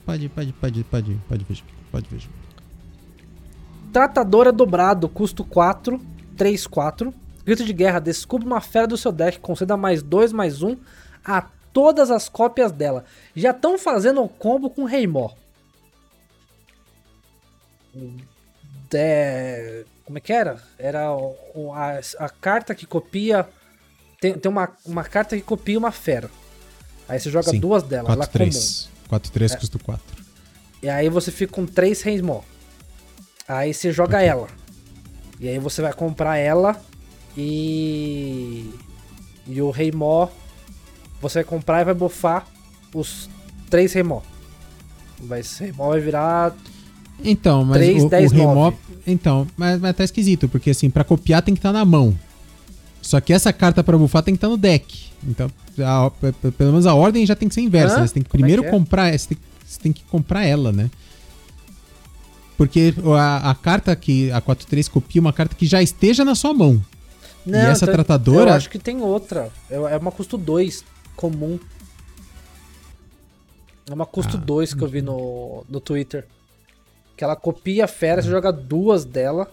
Pode, 0.05 0.29
pode, 0.29 0.53
pode, 0.53 0.83
pode, 0.85 1.15
pode 1.27 1.43
ver. 1.43 1.63
Pode 1.91 2.07
ver. 2.09 2.29
Tratadora 3.91 4.53
dobrado, 4.53 5.09
custo 5.09 5.43
4, 5.43 5.99
3, 6.37 6.65
4. 6.65 7.13
Grito 7.43 7.65
de 7.65 7.73
guerra, 7.73 7.99
descubra 7.99 8.47
uma 8.47 8.61
fera 8.61 8.87
do 8.87 8.95
seu 8.95 9.11
deck, 9.11 9.37
conceda 9.41 9.75
mais 9.75 10.01
2, 10.01 10.31
mais 10.31 10.63
1 10.63 10.77
a 11.25 11.41
todas 11.73 12.09
as 12.09 12.29
cópias 12.29 12.71
dela. 12.71 13.03
Já 13.35 13.51
estão 13.51 13.77
fazendo 13.77 14.23
o 14.23 14.29
combo 14.29 14.69
com 14.69 14.85
Reimó. 14.85 15.31
É, 18.93 19.83
como 20.05 20.17
é 20.17 20.21
que 20.21 20.33
era? 20.33 20.61
Era 20.77 21.07
a, 21.07 22.25
a 22.25 22.29
carta 22.29 22.75
que 22.75 22.85
copia. 22.85 23.47
Tem, 24.19 24.33
tem 24.33 24.51
uma, 24.51 24.69
uma 24.85 25.03
carta 25.03 25.35
que 25.35 25.41
copia 25.41 25.77
uma 25.77 25.91
fera. 25.91 26.29
Aí 27.07 27.19
você 27.19 27.29
joga 27.29 27.49
Sim. 27.49 27.59
duas 27.59 27.83
dela, 27.83 28.11
ela 28.11 28.23
é 28.23 28.27
comum. 28.27 28.49
4-3. 28.49 28.87
4-3 29.09 29.59
custa 29.59 29.79
4. 29.79 30.23
E 30.81 30.89
aí 30.89 31.09
você 31.09 31.31
fica 31.31 31.53
com 31.53 31.65
três 31.65 32.01
Reismó. 32.01 32.41
Aí 33.47 33.73
você 33.73 33.91
joga 33.91 34.21
ela. 34.21 34.47
E 35.39 35.47
aí 35.47 35.59
você 35.59 35.81
vai 35.81 35.93
comprar 35.93 36.37
ela 36.37 36.79
e. 37.37 38.73
E 39.45 39.61
o 39.61 39.71
Reimó. 39.71 40.29
Você 41.21 41.39
vai 41.39 41.43
comprar 41.45 41.81
e 41.81 41.85
vai 41.85 41.93
bufar 41.93 42.45
os 42.93 43.29
três 43.69 43.93
Reimó. 43.93 44.21
Vai 45.19 45.43
ser 45.43 45.65
Reimó 45.65 45.89
vai 45.89 45.99
virar. 45.99 46.55
Então, 47.23 47.63
mas 47.65 47.77
3, 47.77 48.03
o, 48.03 48.09
10, 48.09 48.31
o 48.31 48.35
Remop... 48.35 48.55
9. 48.55 48.77
Então, 49.05 49.47
mas, 49.57 49.79
mas 49.81 49.95
tá 49.95 50.03
esquisito, 50.03 50.47
porque 50.47 50.69
assim, 50.69 50.89
pra 50.89 51.03
copiar 51.03 51.41
tem 51.41 51.53
que 51.53 51.59
estar 51.59 51.73
na 51.73 51.83
mão. 51.83 52.17
Só 53.01 53.19
que 53.19 53.33
essa 53.33 53.51
carta 53.51 53.83
pra 53.83 53.97
bufar 53.97 54.23
tem 54.23 54.33
que 54.33 54.37
estar 54.37 54.47
no 54.49 54.57
deck. 54.57 55.07
Então, 55.27 55.51
a- 55.85 56.09
pelo 56.57 56.71
menos 56.71 56.85
a 56.85 56.93
ordem 56.93 57.25
já 57.25 57.35
tem 57.35 57.47
que 57.49 57.53
ser 57.55 57.61
inversa. 57.61 57.95
Hã? 57.97 58.01
né? 58.01 58.07
Você 58.07 58.13
tem 58.13 58.23
que 58.23 58.29
Como 58.29 58.39
é 58.39 58.43
primeiro 58.43 58.61
que 58.63 58.67
é? 58.69 58.71
comprar... 58.71 59.17
Você 59.17 59.27
tem, 59.29 59.37
você 59.65 59.79
tem 59.79 59.91
que 59.91 60.03
comprar 60.05 60.45
ela, 60.45 60.71
né? 60.71 60.89
Porque 62.57 62.93
a, 63.17 63.49
a 63.51 63.55
carta 63.55 63.93
que 63.95 64.31
a 64.31 64.41
4-3 64.41 64.89
copia 64.89 65.19
uma 65.19 65.33
carta 65.33 65.55
que 65.55 65.65
já 65.65 65.81
esteja 65.81 66.23
na 66.23 66.35
sua 66.35 66.53
mão. 66.53 66.81
Não, 67.45 67.59
essa 67.59 67.83
então, 67.85 67.95
tratadora- 67.95 68.51
Eu 68.51 68.55
acho 68.55 68.69
que 68.69 68.79
tem 68.79 69.01
outra. 69.01 69.49
É 69.69 69.75
é 69.75 69.97
uma 69.97 70.11
custo 70.11 70.37
2 70.37 70.83
comum. 71.15 71.59
É 73.89 73.93
uma 73.93 74.05
custo 74.05 74.37
Ah, 74.37 74.39
2 74.39 74.73
que 74.73 74.81
eu 74.81 74.87
vi 74.87 75.01
no, 75.01 75.65
no 75.67 75.79
Twitter. 75.81 76.25
Que 77.15 77.23
ela 77.23 77.35
copia 77.35 77.85
a 77.85 77.87
fera, 77.87 78.21
você 78.21 78.29
joga 78.29 78.51
duas 78.51 79.05
dela. 79.05 79.51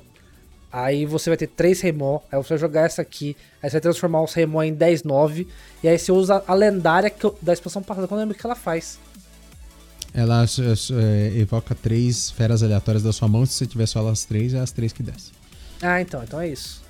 Aí 0.73 1.05
você 1.05 1.31
vai 1.31 1.37
ter 1.37 1.49
três 1.49 1.81
Remó. 1.81 2.21
Aí 2.31 2.39
você 2.43 2.51
vai 2.51 2.59
jogar 2.59 2.83
essa 2.87 3.03
aqui. 3.03 3.37
Aí 3.63 3.69
você 3.69 3.75
vai 3.75 3.81
transformar 3.81 4.23
os 4.23 4.33
Remó 4.33 4.63
em 4.63 4.75
10-9. 4.75 5.47
E 5.83 5.89
aí 5.89 5.99
você 5.99 6.13
usa 6.13 6.43
a 6.47 6.55
lendária 6.55 7.11
que 7.11 7.25
eu- 7.25 7.37
da 7.43 7.53
expansão 7.53 7.83
passada. 7.83 8.07
Quando 8.07 8.21
eu 8.21 8.25
lembro 8.25 8.37
o 8.37 8.41
que 8.41 8.47
ela 8.47 8.55
faz. 8.55 8.99
Ela 10.13 10.45
é, 10.45 11.39
evoca 11.39 11.75
três 11.75 12.31
feras 12.31 12.63
aleatórias 12.63 13.03
da 13.03 13.13
sua 13.13 13.29
mão. 13.29 13.45
Se 13.47 13.55
você 13.55 13.67
tiver 13.67 13.87
só 13.87 14.01
elas 14.01 14.25
três, 14.25 14.55
é 14.55 14.59
as 14.61 14.73
três 14.73 14.93
que 14.93 15.03
descem. 15.03 15.33
Ah, 15.83 16.01
então. 16.01 16.23
Então 16.23 16.41
é 16.41 16.49
isso. 16.49 16.83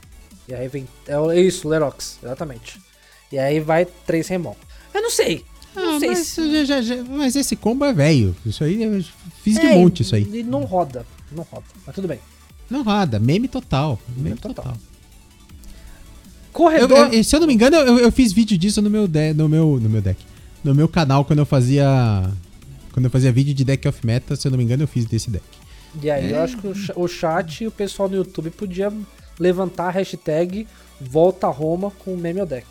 E 0.48 0.54
aí 0.54 0.68
vem. 0.68 0.86
É 1.06 1.14
é 1.14 1.40
isso, 1.40 1.68
Lerox. 1.68 2.18
Exatamente. 2.22 2.80
E 3.32 3.38
aí 3.38 3.60
vai 3.60 3.84
três 3.84 4.28
Remó. 4.28 4.54
Eu 4.92 5.02
não 5.02 5.10
sei. 5.10 5.44
Não 5.74 5.96
Ah, 5.96 6.00
sei 6.00 6.08
mas, 6.10 6.18
se. 6.26 6.64
já- 6.66 6.82
já- 6.82 7.04
mas 7.04 7.36
esse 7.36 7.54
combo 7.56 7.84
é 7.84 7.92
velho. 7.92 8.34
Isso 8.44 8.64
aí, 8.64 8.82
eu 8.82 9.04
fiz 9.42 9.54
de 9.54 9.66
É, 9.66 9.74
monte 9.76 10.02
isso 10.02 10.14
aí. 10.14 10.22
E 10.32 10.42
não 10.42 10.64
roda. 10.64 11.06
Não 11.30 11.44
roda. 11.44 11.64
Mas 11.86 11.94
tudo 11.94 12.08
bem. 12.08 12.18
Não 12.68 12.82
roda, 12.82 13.18
meme 13.20 13.46
total. 13.48 14.00
Meme, 14.08 14.30
Meme 14.30 14.36
total. 14.40 14.64
total. 14.64 14.76
Corredor. 16.52 17.12
eu- 17.14 17.22
se 17.24 17.34
eu 17.36 17.40
não 17.40 17.46
me 17.46 17.54
engano, 17.54 17.76
eu, 17.76 17.98
eu 17.98 18.12
fiz 18.12 18.32
vídeo 18.32 18.58
disso 18.58 18.82
no 18.82 18.90
meu, 18.90 19.06
de, 19.06 19.32
no 19.34 19.48
meu 19.48 19.78
no 19.80 19.88
meu 19.88 20.02
deck. 20.02 20.20
No 20.64 20.74
meu 20.74 20.88
canal 20.88 21.24
quando 21.24 21.38
eu 21.38 21.46
fazia 21.46 21.86
quando 22.92 23.04
eu 23.04 23.10
fazia 23.10 23.30
vídeo 23.30 23.54
de 23.54 23.64
deck 23.64 23.86
of 23.86 24.04
meta, 24.04 24.34
se 24.34 24.46
eu 24.48 24.50
não 24.50 24.58
me 24.58 24.64
engano, 24.64 24.82
eu 24.82 24.88
fiz 24.88 25.04
desse 25.04 25.30
deck. 25.30 25.44
E 26.02 26.10
aí 26.10 26.32
É. 26.32 26.36
eu 26.36 26.42
acho 26.42 26.58
que 26.58 26.66
o 26.66 26.74
cha- 26.74 26.92
o 26.96 27.06
chat 27.08 27.62
e 27.62 27.66
o 27.68 27.70
pessoal 27.70 28.08
no 28.08 28.16
YouTube 28.16 28.50
podia 28.50 28.92
levantar 29.38 29.86
a 29.86 29.90
hashtag 29.90 30.66
Volta 31.00 31.46
Roma 31.48 31.90
com 31.92 32.12
o 32.14 32.18
meme 32.18 32.44
deck. 32.44 32.66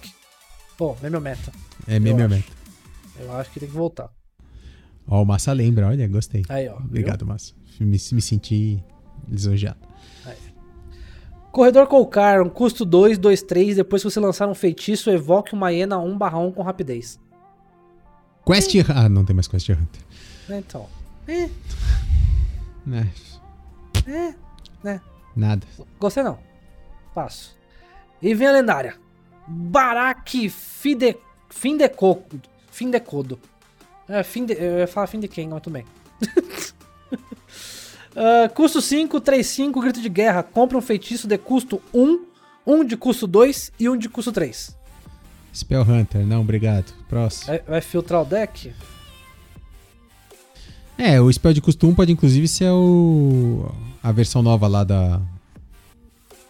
Pô, 0.77 0.95
meme 1.01 1.19
meta. 1.19 1.51
É 1.87 1.99
meme 1.99 2.27
meta. 2.27 2.43
Eu 3.19 3.35
acho 3.35 3.51
que 3.51 3.59
tem 3.59 3.69
que 3.69 3.75
voltar. 3.75 4.09
Ó, 5.07 5.21
o 5.21 5.25
Massa 5.25 5.51
lembra, 5.53 5.87
olha, 5.87 6.07
gostei. 6.07 6.43
Aí, 6.49 6.67
ó. 6.67 6.75
viu? 6.77 6.85
Obrigado, 6.85 7.25
Massa. 7.25 7.53
Me, 7.79 7.87
me 7.87 8.21
senti 8.21 8.83
lisonjeado. 9.27 9.89
Corredor 11.51 11.87
Colcar, 11.87 12.41
um 12.43 12.49
custo 12.49 12.85
2, 12.85 13.17
2, 13.17 13.41
3. 13.41 13.75
Depois 13.77 14.03
que 14.03 14.09
você 14.09 14.19
lançar 14.19 14.47
um 14.47 14.53
feitiço, 14.53 15.09
evoque 15.09 15.53
uma 15.53 15.71
hiena 15.71 15.97
1/1 15.97 16.53
com 16.53 16.61
rapidez. 16.61 17.19
Quest 18.45 18.75
Ah, 18.89 19.09
não 19.09 19.25
tem 19.25 19.35
mais 19.35 19.47
Quest 19.47 19.69
Hunter. 19.69 20.01
É, 20.49 20.57
Então. 20.57 20.87
É, 21.27 21.49
Né, 22.85 23.11
é, 24.07 24.33
né. 24.83 25.01
nada. 25.35 25.65
Gostei 25.99 26.23
não. 26.23 26.39
Passo. 27.13 27.55
E 28.21 28.33
vem 28.33 28.47
a 28.47 28.51
lendária. 28.51 28.95
Baraki 29.47 30.49
Fide... 30.49 31.17
Findeco... 32.79 32.79
Findecodo. 32.79 33.39
É, 34.07 34.23
fim 34.23 34.45
de... 34.45 34.53
Eu 34.53 34.79
ia 34.79 34.87
falar 34.87 35.07
fim 35.07 35.19
de 35.19 35.27
quem, 35.27 35.49
mas 35.49 35.61
tudo 35.61 35.73
bem. 35.73 35.85
Uh, 38.11 38.49
custo 38.55 38.81
5, 38.81 39.19
3, 39.19 39.45
5, 39.45 39.81
grito 39.81 40.01
de 40.01 40.07
guerra. 40.07 40.41
Compra 40.41 40.77
um 40.77 40.81
feitiço 40.81 41.27
de 41.27 41.37
custo 41.37 41.81
1, 41.93 42.25
um 42.65 42.85
de 42.85 42.95
custo 42.95 43.27
2 43.27 43.73
e 43.77 43.89
um 43.89 43.97
de 43.97 44.07
custo 44.07 44.31
3. 44.31 44.77
Spell 45.53 45.81
Hunter, 45.81 46.25
não, 46.25 46.41
obrigado. 46.41 46.93
Próximo. 47.09 47.47
Vai, 47.47 47.59
vai 47.59 47.81
filtrar 47.81 48.21
o 48.21 48.25
deck? 48.25 48.73
É, 50.97 51.19
o 51.19 51.31
spell 51.31 51.53
de 51.53 51.61
custo 51.61 51.87
1 51.87 51.95
pode 51.95 52.11
inclusive 52.11 52.47
ser 52.47 52.69
o 52.71 53.73
a 54.01 54.11
versão 54.13 54.41
nova 54.41 54.67
lá 54.67 54.85
da, 54.85 55.21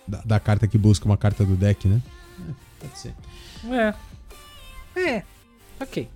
da, 0.08 0.22
da 0.24 0.40
carta 0.40 0.68
que 0.68 0.78
busca 0.78 1.06
uma 1.06 1.18
carta 1.18 1.44
do 1.44 1.56
deck, 1.56 1.88
né? 1.88 2.02
É, 2.40 2.54
pode 2.80 3.00
ser. 3.00 3.14
É. 3.72 3.94
É. 4.96 5.24
Ok. 5.80 6.08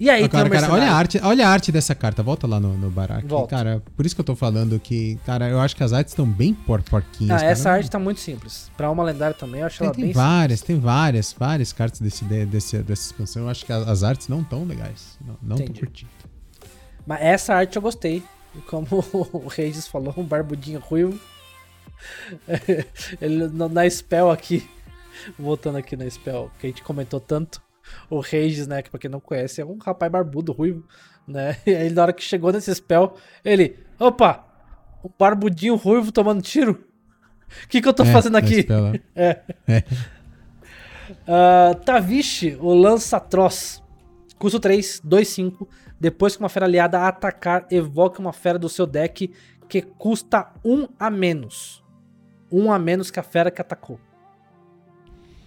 E 0.00 0.08
aí, 0.08 0.26
cara, 0.30 0.48
cara, 0.48 0.72
olha 0.72 0.90
a 0.90 0.94
arte, 0.94 1.20
olha 1.22 1.46
a 1.46 1.50
arte 1.50 1.70
dessa 1.70 1.94
carta. 1.94 2.22
Volta 2.22 2.46
lá 2.46 2.58
no, 2.58 2.74
no 2.74 2.88
Barak. 2.88 3.28
Cara, 3.46 3.82
por 3.94 4.06
isso 4.06 4.14
que 4.14 4.20
eu 4.22 4.24
tô 4.24 4.34
falando 4.34 4.80
que, 4.80 5.20
cara, 5.26 5.46
eu 5.50 5.60
acho 5.60 5.76
que 5.76 5.84
as 5.84 5.92
artes 5.92 6.12
estão 6.12 6.24
bem 6.24 6.54
por 6.54 6.82
porquinhas. 6.82 7.32
Ah, 7.32 7.40
cara. 7.40 7.50
essa 7.50 7.70
arte 7.70 7.90
tá 7.90 7.98
muito 7.98 8.18
simples. 8.18 8.70
Pra 8.78 8.90
uma 8.90 9.04
lendária 9.04 9.34
também, 9.34 9.60
eu 9.60 9.66
acho 9.66 9.78
tem, 9.78 9.86
ela 9.86 9.94
tem 9.94 10.04
bem 10.06 10.14
várias, 10.14 10.60
simples. 10.60 10.74
Tem 10.74 10.82
várias, 10.82 11.36
várias 11.38 11.72
cartas 11.74 12.00
desse, 12.00 12.24
desse, 12.24 12.78
dessa 12.78 13.02
expansão. 13.02 13.42
Eu 13.42 13.50
acho 13.50 13.66
que 13.66 13.72
as, 13.74 13.86
as 13.86 14.02
artes 14.02 14.26
não 14.26 14.42
tão 14.42 14.64
legais. 14.64 15.18
Não, 15.20 15.36
não 15.42 15.56
tô 15.58 15.70
curtindo. 15.70 16.10
Mas 17.06 17.20
essa 17.20 17.54
arte 17.54 17.76
eu 17.76 17.82
gostei. 17.82 18.22
Como 18.68 18.86
o 19.34 19.48
Regis 19.48 19.86
falou, 19.86 20.14
um 20.16 20.24
barbudinho 20.24 20.80
ruivo. 20.80 21.20
Ele 23.20 23.48
na 23.48 23.90
spell 23.90 24.30
aqui. 24.30 24.66
Voltando 25.38 25.76
aqui 25.76 25.94
na 25.94 26.08
spell, 26.08 26.50
que 26.58 26.66
a 26.66 26.70
gente 26.70 26.82
comentou 26.82 27.20
tanto 27.20 27.60
o 28.08 28.20
Regis, 28.20 28.66
né? 28.66 28.82
Que 28.82 28.90
pra 28.90 28.98
quem 28.98 29.10
não 29.10 29.20
conhece, 29.20 29.60
é 29.60 29.64
um 29.64 29.78
rapaz 29.78 30.10
barbudo, 30.10 30.52
ruivo, 30.52 30.84
né? 31.26 31.56
E 31.66 31.74
aí 31.74 31.90
na 31.90 32.02
hora 32.02 32.12
que 32.12 32.22
chegou 32.22 32.52
nesse 32.52 32.74
spell, 32.74 33.14
ele. 33.44 33.78
Opa! 33.98 34.46
Um 35.04 35.10
barbudinho 35.18 35.76
ruivo 35.76 36.12
tomando 36.12 36.42
tiro? 36.42 36.84
O 37.64 37.68
que, 37.68 37.80
que 37.80 37.88
eu 37.88 37.92
tô 37.92 38.02
é, 38.02 38.12
fazendo 38.12 38.36
aqui? 38.36 38.62
Spell, 38.62 38.94
é. 39.16 39.40
é. 39.66 39.84
Uh, 41.10 41.74
Tavish, 41.84 42.56
o 42.60 42.72
lança 42.74 43.16
atroz. 43.16 43.82
Custo 44.38 44.58
3, 44.58 45.02
2, 45.04 45.28
5. 45.28 45.68
Depois 45.98 46.34
que 46.34 46.42
uma 46.42 46.48
fera 46.48 46.66
aliada 46.66 47.06
atacar, 47.06 47.66
evoque 47.70 48.20
uma 48.20 48.32
fera 48.32 48.58
do 48.58 48.68
seu 48.68 48.86
deck 48.86 49.30
que 49.68 49.82
custa 49.82 50.50
1 50.64 50.88
a 50.98 51.10
menos. 51.10 51.84
1 52.50 52.72
a 52.72 52.78
menos 52.78 53.10
que 53.10 53.20
a 53.20 53.22
fera 53.22 53.50
que 53.50 53.60
atacou. 53.60 54.00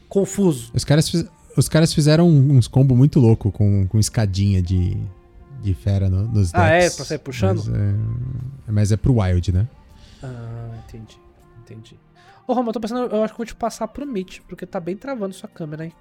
Confuso. 0.07 0.71
Os 0.75 0.83
caras, 0.83 1.11
os 1.55 1.69
caras 1.69 1.93
fizeram 1.93 2.27
uns 2.27 2.67
combos 2.67 2.97
muito 2.97 3.19
louco 3.19 3.51
com, 3.51 3.87
com 3.87 3.99
escadinha 3.99 4.61
de, 4.61 4.97
de 5.61 5.73
fera 5.73 6.09
no, 6.09 6.23
nos 6.23 6.51
decks. 6.51 6.53
Ah, 6.53 6.69
é? 6.69 6.89
Pra 6.89 7.05
sair 7.05 7.19
puxando? 7.19 7.57
Mas 7.57 7.69
é, 7.69 8.71
mas 8.71 8.91
é 8.91 8.97
pro 8.97 9.19
Wild, 9.19 9.51
né? 9.51 9.67
Ah, 10.21 10.71
entendi. 10.87 11.17
Entendi. 11.63 11.99
Ô, 12.47 12.53
Roma, 12.53 12.69
eu 12.69 12.73
tô 12.73 12.79
pensando, 12.79 13.13
eu 13.13 13.23
acho 13.23 13.33
que 13.33 13.37
vou 13.37 13.45
te 13.45 13.55
passar 13.55 13.87
pro 13.87 14.05
Meet, 14.05 14.41
porque 14.47 14.65
tá 14.65 14.79
bem 14.79 14.97
travando 14.97 15.33
sua 15.33 15.47
câmera, 15.47 15.85
hein? 15.85 15.93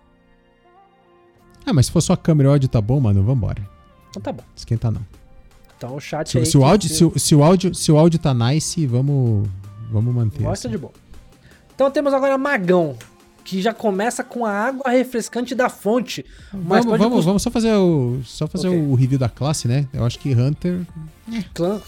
Ah, 1.65 1.73
mas 1.73 1.87
se 1.87 1.93
for 1.93 2.01
sua 2.01 2.17
câmera 2.17 2.49
e 2.49 2.51
o 2.51 2.53
áudio 2.53 2.69
tá 2.69 2.81
bom, 2.81 2.99
mano, 2.99 3.23
vambora. 3.23 3.63
Então 4.11 4.21
tá 4.21 4.33
bom. 4.33 4.43
Esquenta 4.57 4.91
não. 4.91 5.05
Então 5.77 5.95
o 5.95 6.01
chat 6.01 6.31
se, 6.31 6.39
aí. 6.39 6.47
Se 6.47 6.59
o, 6.59 6.65
áudio, 6.65 6.89
se, 6.89 7.21
se, 7.21 7.35
o 7.35 7.43
áudio, 7.43 7.75
se 7.75 7.93
o 7.93 7.99
áudio 7.99 8.19
tá 8.19 8.35
nice, 8.35 8.85
vamos, 8.87 9.49
vamos 9.91 10.15
manter. 10.15 10.43
Gosta 10.43 10.67
assim. 10.67 10.77
de 10.77 10.83
bom. 10.83 10.93
Então 11.75 11.91
temos 11.91 12.13
agora 12.13 12.37
Magão 12.37 12.97
que 13.45 13.61
já 13.61 13.75
começa 13.75 14.23
com 14.23 14.45
a 14.45 14.53
água 14.53 14.91
refrescante 14.91 15.55
da 15.55 15.69
fonte. 15.69 16.25
Mas 16.53 16.85
vamos, 16.85 16.99
vamos, 16.99 17.25
vamos, 17.25 17.43
só 17.43 17.51
fazer, 17.51 17.73
o, 17.75 18.21
só 18.25 18.47
fazer 18.47 18.69
okay. 18.69 18.81
o 18.81 18.95
review 18.95 19.19
da 19.19 19.29
classe, 19.29 19.67
né? 19.67 19.87
Eu 19.93 20.05
acho 20.05 20.19
que 20.19 20.33
Hunter. 20.33 20.87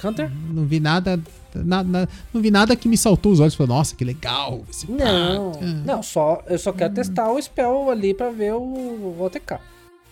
Hunter? 0.05 0.31
Não 0.51 0.65
vi 0.65 0.81
nada, 0.81 1.21
nada. 1.55 2.09
Não 2.33 2.41
vi 2.41 2.51
nada 2.51 2.75
que 2.77 2.89
me 2.89 2.97
saltou 2.97 3.33
os 3.33 3.41
olhos. 3.41 3.55
Falei, 3.55 3.75
nossa, 3.75 3.95
que 3.95 4.05
legal. 4.05 4.65
não, 4.89 5.53
não, 5.85 6.03
só, 6.03 6.43
eu 6.47 6.59
só 6.59 6.73
quero 6.73 6.95
testar 6.95 7.31
o 7.31 7.41
spell 7.41 7.91
ali 7.91 8.15
pra 8.15 8.31
ver 8.31 8.55
o, 8.55 8.61
o 8.61 9.17
OTK. 9.21 9.59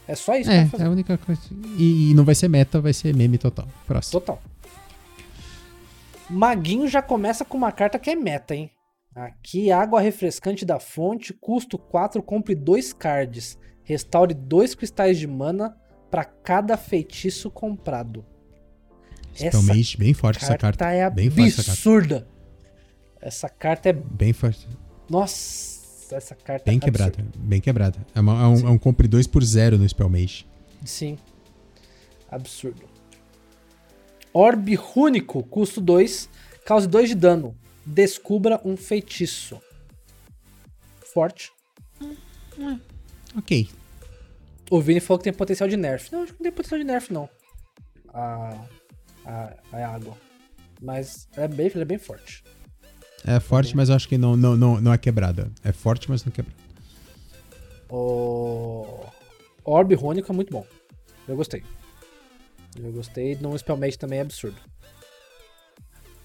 É 0.06 0.14
só 0.14 0.36
isso 0.36 0.50
é, 0.50 0.68
É, 0.78 0.84
a 0.84 0.90
única 0.90 1.16
coisa. 1.16 1.40
E, 1.78 2.10
e, 2.10 2.14
não 2.14 2.24
vai 2.24 2.34
ser 2.34 2.48
meta, 2.48 2.80
vai 2.80 2.92
ser 2.92 3.14
meme 3.14 3.38
total. 3.38 3.66
Próximo. 3.86 4.20
Total. 4.20 4.42
Maguinho 6.28 6.88
já 6.88 7.02
começa 7.02 7.44
com 7.44 7.56
uma 7.56 7.72
carta 7.72 7.98
que 7.98 8.10
é 8.10 8.16
meta, 8.16 8.54
hein? 8.54 8.70
Aqui, 9.14 9.70
água 9.70 10.00
refrescante 10.00 10.64
da 10.64 10.78
fonte, 10.78 11.34
custo 11.34 11.76
4, 11.76 12.22
compre 12.22 12.54
2 12.54 12.92
cards. 12.92 13.58
Restaure 13.84 14.32
2 14.32 14.74
cristais 14.74 15.18
de 15.18 15.26
mana 15.26 15.76
para 16.10 16.24
cada 16.24 16.76
feitiço 16.76 17.50
comprado. 17.50 18.24
Essa 19.38 19.60
bem 19.98 20.14
forte 20.14 20.40
carta 20.40 20.54
essa 20.54 20.58
carta. 20.58 20.84
É 20.90 21.10
bem 21.10 21.28
absurda. 21.28 22.28
Essa 23.20 23.48
carta 23.48 23.88
é 23.88 23.92
bem 23.92 24.32
forte. 24.32 24.68
Nossa, 25.08 26.14
essa 26.16 26.34
carta 26.34 26.64
bem 26.64 26.76
é 26.76 26.80
quebrada, 26.80 27.12
absurda. 27.18 27.38
bem 27.38 27.60
quebrada. 27.60 27.98
É, 28.14 28.20
uma, 28.20 28.42
é, 28.42 28.46
um, 28.46 28.68
é 28.68 28.70
um 28.70 28.78
compre 28.78 29.08
2 29.08 29.26
por 29.26 29.42
0 29.42 29.78
no 29.78 29.88
Spellmage. 29.88 30.46
Sim. 30.84 31.18
Absurdo. 32.30 32.82
Orbe 34.32 34.74
Rúnico, 34.74 35.42
custo 35.44 35.80
2, 35.80 36.28
cause 36.64 36.86
2 36.86 37.10
de 37.10 37.14
dano. 37.14 37.54
Descubra 37.84 38.60
um 38.64 38.76
feitiço. 38.76 39.60
Forte. 41.12 41.52
Hum, 42.00 42.16
hum. 42.58 42.80
Ok. 43.36 43.68
O 44.70 44.80
Vini 44.80 45.00
falou 45.00 45.18
que 45.18 45.24
tem 45.24 45.32
potencial 45.32 45.68
de 45.68 45.76
nerf. 45.76 46.10
Não, 46.12 46.22
acho 46.22 46.32
que 46.32 46.38
não 46.38 46.44
tem 46.44 46.52
potencial 46.52 46.78
de 46.78 46.84
nerf, 46.84 47.12
não. 47.12 47.28
A, 48.08 48.64
a, 49.26 49.54
a 49.72 49.88
água. 49.94 50.16
Mas 50.80 51.28
é 51.36 51.46
bem, 51.46 51.70
é 51.74 51.84
bem 51.84 51.98
forte. 51.98 52.42
É 53.24 53.38
forte, 53.38 53.76
mas 53.76 53.88
eu 53.88 53.94
acho 53.94 54.08
que 54.08 54.18
não, 54.18 54.36
não, 54.36 54.56
não, 54.56 54.80
não 54.80 54.92
é 54.92 54.98
quebrada. 54.98 55.52
É 55.62 55.72
forte, 55.72 56.10
mas 56.10 56.24
não 56.24 56.32
é 56.32 56.34
quebrada. 56.34 56.62
O 57.88 59.06
Orbe 59.64 59.94
Rônico 59.94 60.32
é 60.32 60.34
muito 60.34 60.50
bom. 60.50 60.66
Eu 61.28 61.36
gostei. 61.36 61.62
Eu 62.76 62.90
gostei. 62.92 63.36
No 63.36 63.56
Spellmage 63.56 63.98
também 63.98 64.18
é 64.18 64.22
absurdo. 64.22 64.56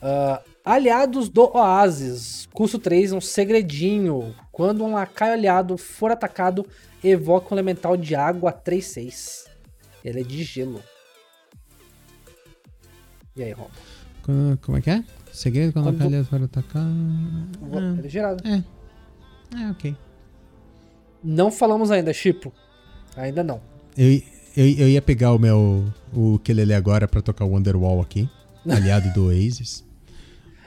Uh, 0.01 0.43
aliados 0.63 1.29
do 1.29 1.43
Oasis. 1.55 2.47
Custo 2.53 2.77
3, 2.77 3.13
um 3.13 3.21
segredinho. 3.21 4.35
Quando 4.51 4.83
um 4.83 4.93
lacaio 4.93 5.33
aliado 5.33 5.77
for 5.77 6.11
atacado, 6.11 6.65
evoca 7.03 7.53
um 7.53 7.57
elemental 7.57 7.97
de 7.97 8.15
água 8.15 8.51
3-6. 8.51 9.45
Ele 10.03 10.21
é 10.21 10.23
de 10.23 10.43
gelo. 10.43 10.81
E 13.35 13.43
aí, 13.43 13.51
Rom? 13.51 13.67
Como 14.61 14.77
é 14.77 14.81
que 14.81 14.89
é? 14.89 15.03
Segredo 15.31 15.73
quando, 15.73 15.85
quando... 15.85 15.95
um 15.95 15.97
lacaio 15.97 16.07
aliado 16.07 16.27
for 16.27 16.43
atacar. 16.43 16.87
Ele 17.97 18.07
é 18.07 18.09
gerado. 18.09 18.47
É. 18.47 18.63
É, 19.55 19.71
ok. 19.71 19.95
Não 21.23 21.51
falamos 21.51 21.91
ainda, 21.91 22.13
Chipo. 22.13 22.53
Ainda 23.15 23.43
não. 23.43 23.61
Eu, 23.97 24.21
eu, 24.55 24.65
eu 24.77 24.89
ia 24.89 25.01
pegar 25.01 25.33
o 25.33 25.39
meu. 25.39 25.85
O 26.13 26.39
Kelele 26.39 26.73
agora 26.73 27.07
pra 27.07 27.21
tocar 27.21 27.45
o 27.45 27.51
Wonderwall 27.51 28.01
aqui. 28.01 28.29
Aliado 28.69 29.11
do 29.13 29.27
Oasis. 29.27 29.86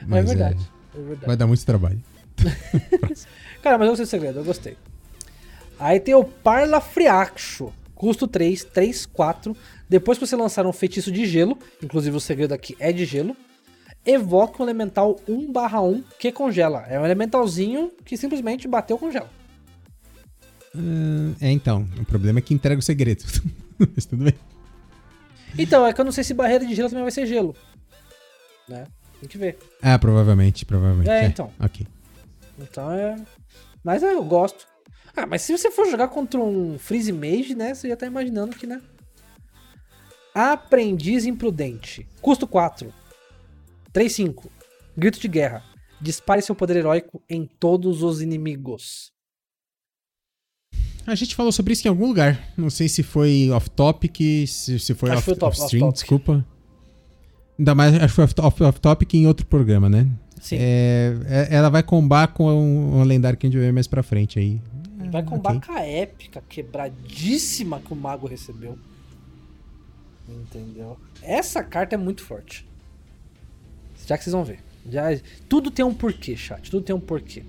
Mas 0.07 0.25
é, 0.25 0.27
verdade, 0.27 0.71
é, 0.93 0.97
é 0.97 1.01
verdade. 1.01 1.25
Vai 1.27 1.37
dar 1.37 1.47
muito 1.47 1.65
trabalho. 1.65 2.01
Cara, 3.61 3.77
mas 3.77 3.87
eu 3.87 3.95
sei 3.95 4.05
o 4.05 4.07
segredo, 4.07 4.39
eu 4.39 4.43
gostei. 4.43 4.77
Aí 5.79 5.99
tem 5.99 6.13
o 6.13 6.23
Parla 6.23 6.79
Friacho. 6.81 7.71
Custo 7.95 8.27
3, 8.27 8.63
3, 8.63 9.05
4. 9.05 9.55
Depois 9.87 10.17
que 10.17 10.25
você 10.25 10.35
lançar 10.35 10.65
um 10.65 10.73
feitiço 10.73 11.11
de 11.11 11.25
gelo, 11.25 11.57
inclusive 11.83 12.15
o 12.15 12.19
segredo 12.19 12.53
aqui 12.53 12.75
é 12.79 12.91
de 12.91 13.05
gelo, 13.05 13.35
evoque 14.05 14.59
um 14.59 14.65
elemental 14.65 15.19
1/1 15.27 16.03
que 16.17 16.31
congela. 16.31 16.85
É 16.87 16.99
um 16.99 17.05
elementalzinho 17.05 17.91
que 18.03 18.17
simplesmente 18.17 18.67
bateu 18.67 18.97
congela. 18.97 19.29
Uh, 20.73 21.35
é, 21.41 21.51
então. 21.51 21.87
O 21.99 22.05
problema 22.05 22.39
é 22.39 22.41
que 22.41 22.53
entrega 22.53 22.79
o 22.79 22.83
segredo. 22.83 23.23
Mas 23.95 24.05
tudo 24.05 24.23
bem. 24.23 24.33
Então, 25.57 25.85
é 25.85 25.93
que 25.93 25.99
eu 25.99 26.05
não 26.05 26.11
sei 26.11 26.23
se 26.23 26.33
barreira 26.33 26.65
de 26.65 26.73
gelo 26.73 26.89
também 26.89 27.03
vai 27.03 27.11
ser 27.11 27.25
gelo. 27.25 27.55
Né? 28.67 28.85
Tem 29.21 29.29
que 29.29 29.37
ver. 29.37 29.57
Ah, 29.79 29.99
provavelmente, 29.99 30.65
provavelmente. 30.65 31.09
É, 31.09 31.23
é. 31.23 31.25
então. 31.27 31.51
Ok. 31.59 31.85
Então 32.59 32.91
é. 32.91 33.15
Mas 33.83 34.01
é, 34.01 34.13
eu 34.13 34.23
gosto. 34.23 34.67
Ah, 35.15 35.27
mas 35.27 35.43
se 35.43 35.55
você 35.55 35.69
for 35.69 35.87
jogar 35.87 36.07
contra 36.07 36.39
um 36.39 36.79
Freeze 36.79 37.11
Mage, 37.11 37.53
né? 37.53 37.75
Você 37.75 37.87
já 37.87 37.95
tá 37.95 38.07
imaginando 38.07 38.55
que, 38.55 38.65
né? 38.65 38.81
Aprendiz 40.33 41.25
Imprudente. 41.25 42.07
Custo 42.19 42.47
4. 42.47 42.91
3-5. 43.93 44.45
Grito 44.97 45.19
de 45.19 45.27
guerra. 45.27 45.63
Dispare 45.99 46.41
seu 46.41 46.55
poder 46.55 46.77
heróico 46.77 47.21
em 47.29 47.45
todos 47.45 48.01
os 48.01 48.21
inimigos. 48.21 49.11
A 51.05 51.13
gente 51.13 51.35
falou 51.35 51.51
sobre 51.51 51.73
isso 51.73 51.87
em 51.87 51.89
algum 51.89 52.07
lugar. 52.07 52.53
Não 52.57 52.69
sei 52.71 52.89
se 52.89 53.03
foi 53.03 53.51
off-topic, 53.51 54.47
se, 54.47 54.79
se 54.79 54.95
foi 54.95 55.11
off-stream, 55.11 55.47
off, 55.47 55.83
off 55.83 55.93
desculpa. 55.93 56.45
Ainda 57.61 57.75
mais, 57.75 57.93
acho 57.93 58.07
que 58.07 58.27
foi 58.55 58.65
off-topic 58.65 59.13
em 59.13 59.27
outro 59.27 59.45
programa, 59.45 59.87
né? 59.87 60.07
Sim. 60.41 60.57
É, 60.59 61.15
é, 61.27 61.55
ela 61.55 61.69
vai 61.69 61.83
combar 61.83 62.29
com 62.29 62.51
um, 62.51 62.97
um 62.97 63.03
lendário 63.03 63.37
que 63.37 63.45
a 63.45 63.49
gente 63.51 63.59
ver 63.59 63.71
mais 63.71 63.85
pra 63.85 64.01
frente 64.01 64.39
aí. 64.39 64.59
Vai 65.11 65.21
combar 65.21 65.57
okay. 65.57 65.67
com 65.67 65.79
a 65.79 65.81
épica 65.81 66.43
quebradíssima 66.49 67.79
que 67.79 67.93
o 67.93 67.95
mago 67.95 68.25
recebeu. 68.25 68.79
Entendeu? 70.27 70.97
Essa 71.21 71.63
carta 71.63 71.93
é 71.93 71.99
muito 71.99 72.23
forte. 72.23 72.67
Já 74.07 74.17
que 74.17 74.23
vocês 74.23 74.33
vão 74.33 74.43
ver. 74.43 74.57
Já, 74.89 75.03
tudo 75.47 75.69
tem 75.69 75.85
um 75.85 75.93
porquê, 75.93 76.35
chat. 76.35 76.71
Tudo 76.71 76.83
tem 76.83 76.95
um 76.95 76.99
porquê. 76.99 77.43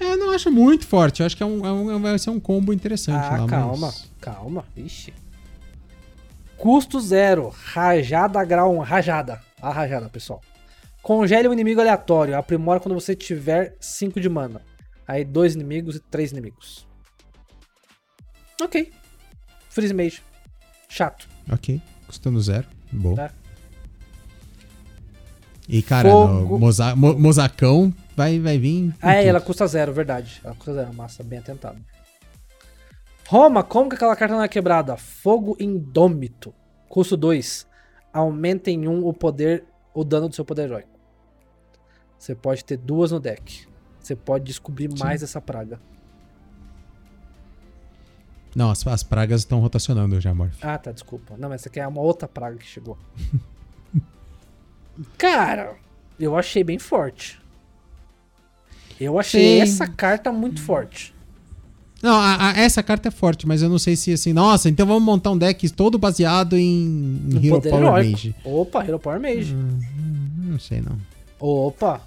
É, 0.00 0.12
eu 0.12 0.16
não 0.16 0.30
acho 0.30 0.50
muito 0.50 0.86
forte. 0.86 1.20
Eu 1.20 1.26
acho 1.26 1.36
que 1.36 1.42
é 1.42 1.46
um, 1.46 1.66
é 1.66 1.72
um, 1.72 2.00
vai 2.00 2.18
ser 2.18 2.30
um 2.30 2.40
combo 2.40 2.72
interessante 2.72 3.22
Ah, 3.22 3.42
lá. 3.42 3.46
calma, 3.46 3.76
Mas... 3.88 4.10
calma. 4.18 4.64
Ixi. 4.74 5.12
Custo 6.62 7.00
zero. 7.00 7.48
Rajada 7.48 8.44
grau 8.44 8.76
1. 8.78 8.78
Rajada. 8.82 9.40
A 9.60 9.72
rajada, 9.72 10.08
pessoal. 10.08 10.40
Congele 11.02 11.48
um 11.48 11.52
inimigo 11.52 11.80
aleatório. 11.80 12.36
Aprimora 12.38 12.78
quando 12.78 12.94
você 12.94 13.16
tiver 13.16 13.74
5 13.80 14.20
de 14.20 14.28
mana. 14.28 14.62
Aí 15.08 15.24
dois 15.24 15.56
inimigos 15.56 15.96
e 15.96 16.00
três 16.00 16.30
inimigos. 16.30 16.86
Ok. 18.62 18.92
Freeze 19.70 19.92
Mage. 19.92 20.22
Chato. 20.88 21.28
Ok, 21.50 21.82
custando 22.06 22.40
zero. 22.40 22.68
Boa. 22.92 23.16
Tá. 23.16 23.30
E, 25.68 25.82
cara, 25.82 26.08
Fogo. 26.08 26.32
no 26.54 26.58
moza, 26.60 26.94
mo- 26.94 27.18
mozacão 27.18 27.92
vai, 28.16 28.38
vai 28.38 28.56
vir. 28.56 28.94
Ah, 29.02 29.14
é, 29.16 29.26
ela 29.26 29.40
custa 29.40 29.66
zero, 29.66 29.92
verdade. 29.92 30.40
Ela 30.44 30.54
custa 30.54 30.74
zero. 30.74 30.94
Massa, 30.94 31.24
bem 31.24 31.40
atentado. 31.40 31.84
Roma, 33.32 33.62
como 33.62 33.88
que 33.88 33.94
aquela 33.96 34.14
carta 34.14 34.34
não 34.34 34.42
é 34.42 34.48
quebrada? 34.48 34.94
Fogo 34.94 35.56
Indômito. 35.58 36.54
Custo 36.86 37.16
2. 37.16 37.66
Aumenta 38.12 38.70
em 38.70 38.86
1 38.86 38.92
um 38.92 39.06
o 39.06 39.14
poder, 39.14 39.64
o 39.94 40.04
dano 40.04 40.28
do 40.28 40.34
seu 40.34 40.44
poder 40.44 40.64
heróico. 40.64 41.00
Você 42.18 42.34
pode 42.34 42.62
ter 42.62 42.76
duas 42.76 43.10
no 43.10 43.18
deck. 43.18 43.66
Você 43.98 44.14
pode 44.14 44.44
descobrir 44.44 44.90
mais 44.98 45.22
essa 45.22 45.40
praga. 45.40 45.80
Não, 48.54 48.70
as, 48.70 48.86
as 48.86 49.02
pragas 49.02 49.40
estão 49.40 49.60
rotacionando 49.60 50.20
já, 50.20 50.34
Morph. 50.34 50.62
Ah, 50.62 50.76
tá, 50.76 50.92
desculpa. 50.92 51.34
Não, 51.38 51.48
mas 51.48 51.62
essa 51.62 51.70
aqui 51.70 51.80
é 51.80 51.88
uma 51.88 52.02
outra 52.02 52.28
praga 52.28 52.58
que 52.58 52.66
chegou. 52.66 52.98
Cara, 55.16 55.76
eu 56.20 56.36
achei 56.36 56.62
bem 56.62 56.78
forte. 56.78 57.40
Eu 59.00 59.18
achei 59.18 59.56
Sim. 59.56 59.62
essa 59.62 59.86
carta 59.86 60.30
muito 60.30 60.60
forte. 60.60 61.14
Não, 62.02 62.14
a- 62.14 62.50
a- 62.50 62.58
essa 62.58 62.82
carta 62.82 63.08
é 63.08 63.10
forte, 63.12 63.46
mas 63.46 63.62
eu 63.62 63.68
não 63.68 63.78
sei 63.78 63.94
se 63.94 64.12
assim. 64.12 64.32
Nossa, 64.32 64.68
então 64.68 64.84
vamos 64.84 65.02
montar 65.04 65.30
um 65.30 65.38
deck 65.38 65.70
todo 65.70 65.96
baseado 65.98 66.56
em, 66.58 67.20
em 67.30 67.46
Hero 67.46 67.60
Power 67.62 67.74
heróico. 67.76 68.10
Mage. 68.10 68.34
Opa, 68.44 68.84
Hero 68.84 68.98
Power 68.98 69.20
Mage. 69.20 69.54
Não 70.36 70.58
sei 70.58 70.80
não. 70.80 70.98
Opa! 71.38 72.00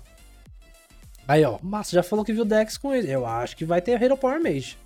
Aí, 1.27 1.43
ó, 1.43 1.57
Márcio 1.63 1.95
já 1.95 2.03
falou 2.03 2.23
que 2.25 2.33
viu 2.33 2.45
Dex 2.45 2.77
com 2.77 2.93
ele. 2.93 3.09
Eu 3.11 3.25
acho 3.25 3.55
que 3.57 3.65
vai 3.65 3.81
ter 3.81 3.99
Hero 4.01 4.17
Power 4.17 4.41
Mage. 4.41 4.77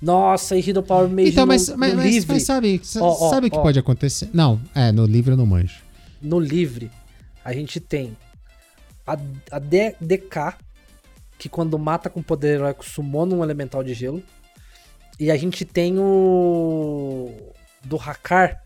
Nossa, 0.00 0.56
e 0.56 0.68
Hero 0.68 0.82
Power 0.82 1.08
Mage 1.08 1.28
Então, 1.30 1.44
no, 1.44 1.48
mas, 1.52 1.68
no 1.68 1.78
mas, 1.78 1.94
mas- 1.94 2.04
livre. 2.04 2.32
mas 2.32 2.42
sabe, 2.42 2.80
sa- 2.82 3.02
Ó, 3.02 3.26
ó, 3.26 3.30
sabe 3.30 3.46
o 3.46 3.50
que 3.50 3.56
ó. 3.58 3.62
pode 3.62 3.78
acontecer? 3.78 4.28
Não, 4.32 4.60
é, 4.74 4.90
no 4.90 5.06
livro 5.06 5.32
eu 5.32 5.36
não 5.36 5.46
manjo. 5.46 5.76
No 6.20 6.40
livre, 6.40 6.90
a 7.44 7.52
gente 7.52 7.78
tem 7.78 8.16
a, 9.06 9.16
a 9.50 9.58
D- 9.58 9.94
DK, 10.00 10.54
que 11.38 11.48
quando 11.48 11.78
mata 11.78 12.08
com 12.08 12.22
poder 12.22 12.54
heróico 12.56 12.84
sumona 12.84 13.34
um 13.34 13.42
elemental 13.42 13.82
de 13.82 13.94
gelo. 13.94 14.22
E 15.18 15.30
a 15.30 15.36
gente 15.36 15.64
tem 15.64 15.98
o. 15.98 17.52
Do 17.84 17.96
Hakar, 17.96 18.62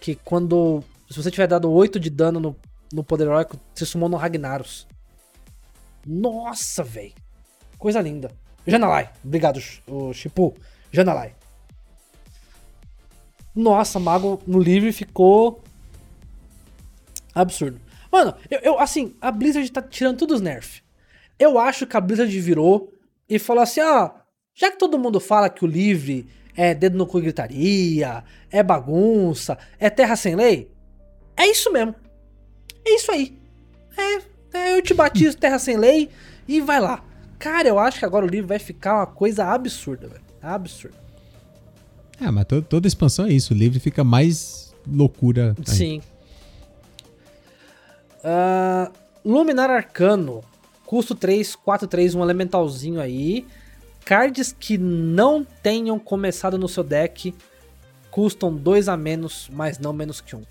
que 0.00 0.14
quando. 0.14 0.82
Se 1.10 1.22
você 1.22 1.30
tiver 1.30 1.46
dado 1.46 1.70
8 1.70 2.00
de 2.00 2.10
dano 2.10 2.40
no, 2.40 2.56
no 2.92 3.04
poder 3.04 3.24
heróico, 3.24 3.58
você 3.74 3.84
sumona 3.84 4.16
um 4.16 4.18
Ragnaros. 4.18 4.86
Nossa, 6.04 6.82
velho. 6.82 7.12
Coisa 7.78 8.00
linda. 8.00 8.30
Janalai. 8.66 9.10
Obrigado, 9.24 9.60
o 9.86 10.12
Chipu. 10.12 10.54
Janalai. 10.90 11.34
Nossa, 13.54 13.98
Mago 13.98 14.42
no 14.46 14.58
livre 14.58 14.92
ficou 14.92 15.62
absurdo. 17.34 17.80
Mano, 18.10 18.34
eu, 18.50 18.60
eu, 18.60 18.78
assim, 18.78 19.14
a 19.20 19.30
Blizzard 19.30 19.70
tá 19.70 19.82
tirando 19.82 20.18
todos 20.18 20.36
os 20.36 20.40
nerf. 20.40 20.82
Eu 21.38 21.58
acho 21.58 21.86
que 21.86 21.96
a 21.96 22.00
Blizzard 22.00 22.40
virou 22.40 22.92
e 23.28 23.38
falou 23.38 23.62
assim: 23.62 23.80
ó, 23.80 24.10
já 24.54 24.70
que 24.70 24.78
todo 24.78 24.98
mundo 24.98 25.20
fala 25.20 25.50
que 25.50 25.64
o 25.64 25.68
livre 25.68 26.26
é 26.56 26.74
dedo 26.74 26.96
no 26.96 27.06
cu 27.06 27.18
e 27.18 27.22
gritaria, 27.22 28.24
é 28.50 28.62
bagunça, 28.62 29.58
é 29.78 29.90
terra 29.90 30.16
sem 30.16 30.34
lei, 30.34 30.70
é 31.36 31.46
isso 31.46 31.70
mesmo. 31.72 31.94
É 32.84 32.94
isso 32.94 33.10
aí. 33.12 33.36
É, 33.98 34.58
é, 34.58 34.78
eu 34.78 34.82
te 34.82 34.94
batizo 34.94 35.36
terra 35.36 35.58
sem 35.58 35.76
lei 35.76 36.08
e 36.46 36.60
vai 36.60 36.80
lá. 36.80 37.02
Cara, 37.38 37.68
eu 37.68 37.78
acho 37.78 37.98
que 37.98 38.04
agora 38.04 38.24
o 38.24 38.28
livro 38.28 38.46
vai 38.48 38.58
ficar 38.58 38.94
uma 38.96 39.06
coisa 39.06 39.44
absurda, 39.44 40.08
velho. 40.08 40.22
Absurda. 40.40 40.96
É, 42.18 42.30
mas 42.30 42.44
to- 42.46 42.62
toda 42.62 42.86
expansão 42.86 43.26
é 43.26 43.32
isso. 43.32 43.52
O 43.52 43.56
livro 43.56 43.78
fica 43.80 44.02
mais 44.02 44.74
loucura. 44.86 45.54
Sim. 45.64 46.00
Ah, 48.24 48.90
Luminar 49.24 49.70
Arcano. 49.70 50.42
Custo 50.86 51.14
3, 51.14 51.56
4, 51.56 51.88
3, 51.88 52.14
um 52.14 52.22
elementalzinho 52.22 53.00
aí. 53.00 53.46
Cards 54.04 54.54
que 54.58 54.78
não 54.78 55.44
tenham 55.44 55.98
começado 55.98 56.56
no 56.56 56.68
seu 56.68 56.84
deck 56.84 57.34
custam 58.10 58.54
2 58.54 58.88
a 58.88 58.96
menos, 58.96 59.50
mas 59.52 59.78
não 59.80 59.92
menos 59.92 60.20
que 60.20 60.36
1. 60.36 60.38
Um. 60.38 60.44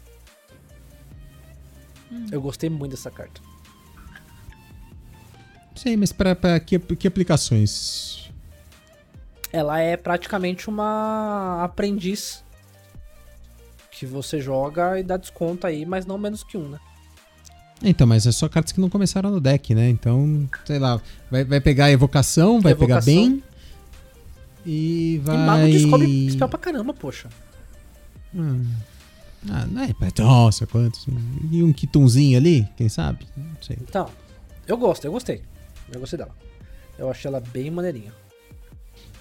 Eu 2.31 2.41
gostei 2.41 2.69
muito 2.69 2.91
dessa 2.91 3.09
carta. 3.09 3.41
Sei, 5.73 5.95
mas 5.95 6.11
pra, 6.11 6.35
pra 6.35 6.59
que, 6.59 6.77
que 6.79 7.07
aplicações? 7.07 8.29
Ela 9.51 9.79
é 9.79 9.95
praticamente 9.95 10.69
uma 10.69 11.63
aprendiz 11.63 12.43
que 13.89 14.05
você 14.05 14.41
joga 14.41 14.99
e 14.99 15.03
dá 15.03 15.15
desconto 15.15 15.65
aí, 15.65 15.85
mas 15.85 16.05
não 16.05 16.17
menos 16.17 16.43
que 16.43 16.57
um, 16.57 16.67
né? 16.67 16.79
Então, 17.83 18.07
mas 18.07 18.25
é 18.25 18.31
só 18.31 18.47
cartas 18.47 18.71
que 18.71 18.79
não 18.79 18.89
começaram 18.89 19.29
no 19.29 19.39
deck, 19.39 19.75
né? 19.75 19.89
Então, 19.89 20.49
sei 20.65 20.79
lá, 20.79 21.01
vai, 21.29 21.43
vai 21.43 21.59
pegar 21.59 21.85
a 21.85 21.91
evocação, 21.91 22.61
vai 22.61 22.73
pegar 22.73 22.95
Evocação. 22.97 23.13
bem. 23.13 23.43
E 24.65 25.21
vai. 25.23 25.35
E 25.35 25.39
mago 25.39 25.71
descobre 25.71 26.31
spell 26.31 26.49
pra 26.49 26.59
caramba, 26.59 26.93
poxa. 26.93 27.29
Hum. 28.33 28.65
Ah, 29.49 29.65
não 29.67 29.83
é. 29.83 29.93
Nossa, 30.17 30.65
quantos? 30.65 31.05
E 31.51 31.61
um 31.61 31.71
quitunzinho 31.71 32.37
ali, 32.37 32.67
quem 32.75 32.89
sabe? 32.89 33.27
Não 33.37 33.61
sei. 33.61 33.77
Então, 33.81 34.09
eu 34.67 34.77
gosto, 34.77 35.05
eu 35.05 35.11
gostei. 35.11 35.43
Eu 35.91 35.99
gostei 35.99 36.17
dela. 36.17 36.35
Eu 36.97 37.11
achei 37.11 37.29
ela 37.29 37.39
bem 37.39 37.69
maneirinha. 37.69 38.11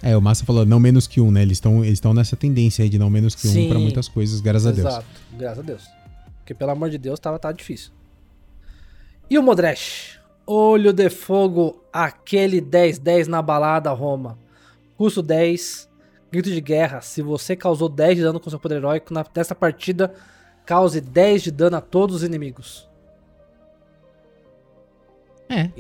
É, 0.01 0.17
o 0.17 0.21
Massa 0.21 0.45
falou 0.45 0.65
não 0.65 0.79
menos 0.79 1.07
que 1.07 1.21
um, 1.21 1.31
né? 1.31 1.43
Eles 1.43 1.57
estão 1.57 1.85
eles 1.85 2.01
nessa 2.15 2.37
tendência 2.37 2.83
aí 2.83 2.89
de 2.89 2.99
não 2.99 3.11
menos 3.11 3.35
que 3.35 3.49
Sim. 3.49 3.67
um 3.67 3.69
pra 3.71 3.79
muitas 3.79 4.09
coisas, 4.09 4.41
graças 4.41 4.67
a 4.67 4.71
Deus. 4.71 4.87
Exato, 4.87 5.07
graças 5.39 5.59
a 5.59 5.63
Deus. 5.63 5.85
Porque, 6.39 6.55
pelo 6.55 6.71
amor 6.71 6.91
de 6.91 6.99
Deus, 6.99 7.19
tava, 7.19 7.39
tava 7.39 7.55
difícil. 7.55 7.91
E 9.29 9.39
o 9.39 9.43
Modresh? 9.43 10.19
Olho 10.47 10.93
de 10.93 11.09
fogo, 11.09 11.83
aquele 11.93 12.61
10-10 12.61 13.27
na 13.27 13.41
balada, 13.41 13.91
Roma. 13.91 14.39
Custo 14.97 15.23
10, 15.23 15.89
grito 16.31 16.51
de 16.51 16.61
guerra. 16.61 17.01
Se 17.01 17.23
você 17.23 17.57
causou 17.57 17.89
10 17.89 18.17
de 18.17 18.23
dano 18.23 18.39
com 18.39 18.51
seu 18.51 18.59
poder 18.61 18.77
heróico 18.77 19.13
nessa 19.35 19.55
partida, 19.55 20.13
cause 20.67 21.01
10 21.01 21.43
de 21.45 21.51
dano 21.51 21.77
a 21.77 21.81
todos 21.81 22.17
os 22.17 22.23
inimigos. 22.23 22.89
É, 25.49 25.71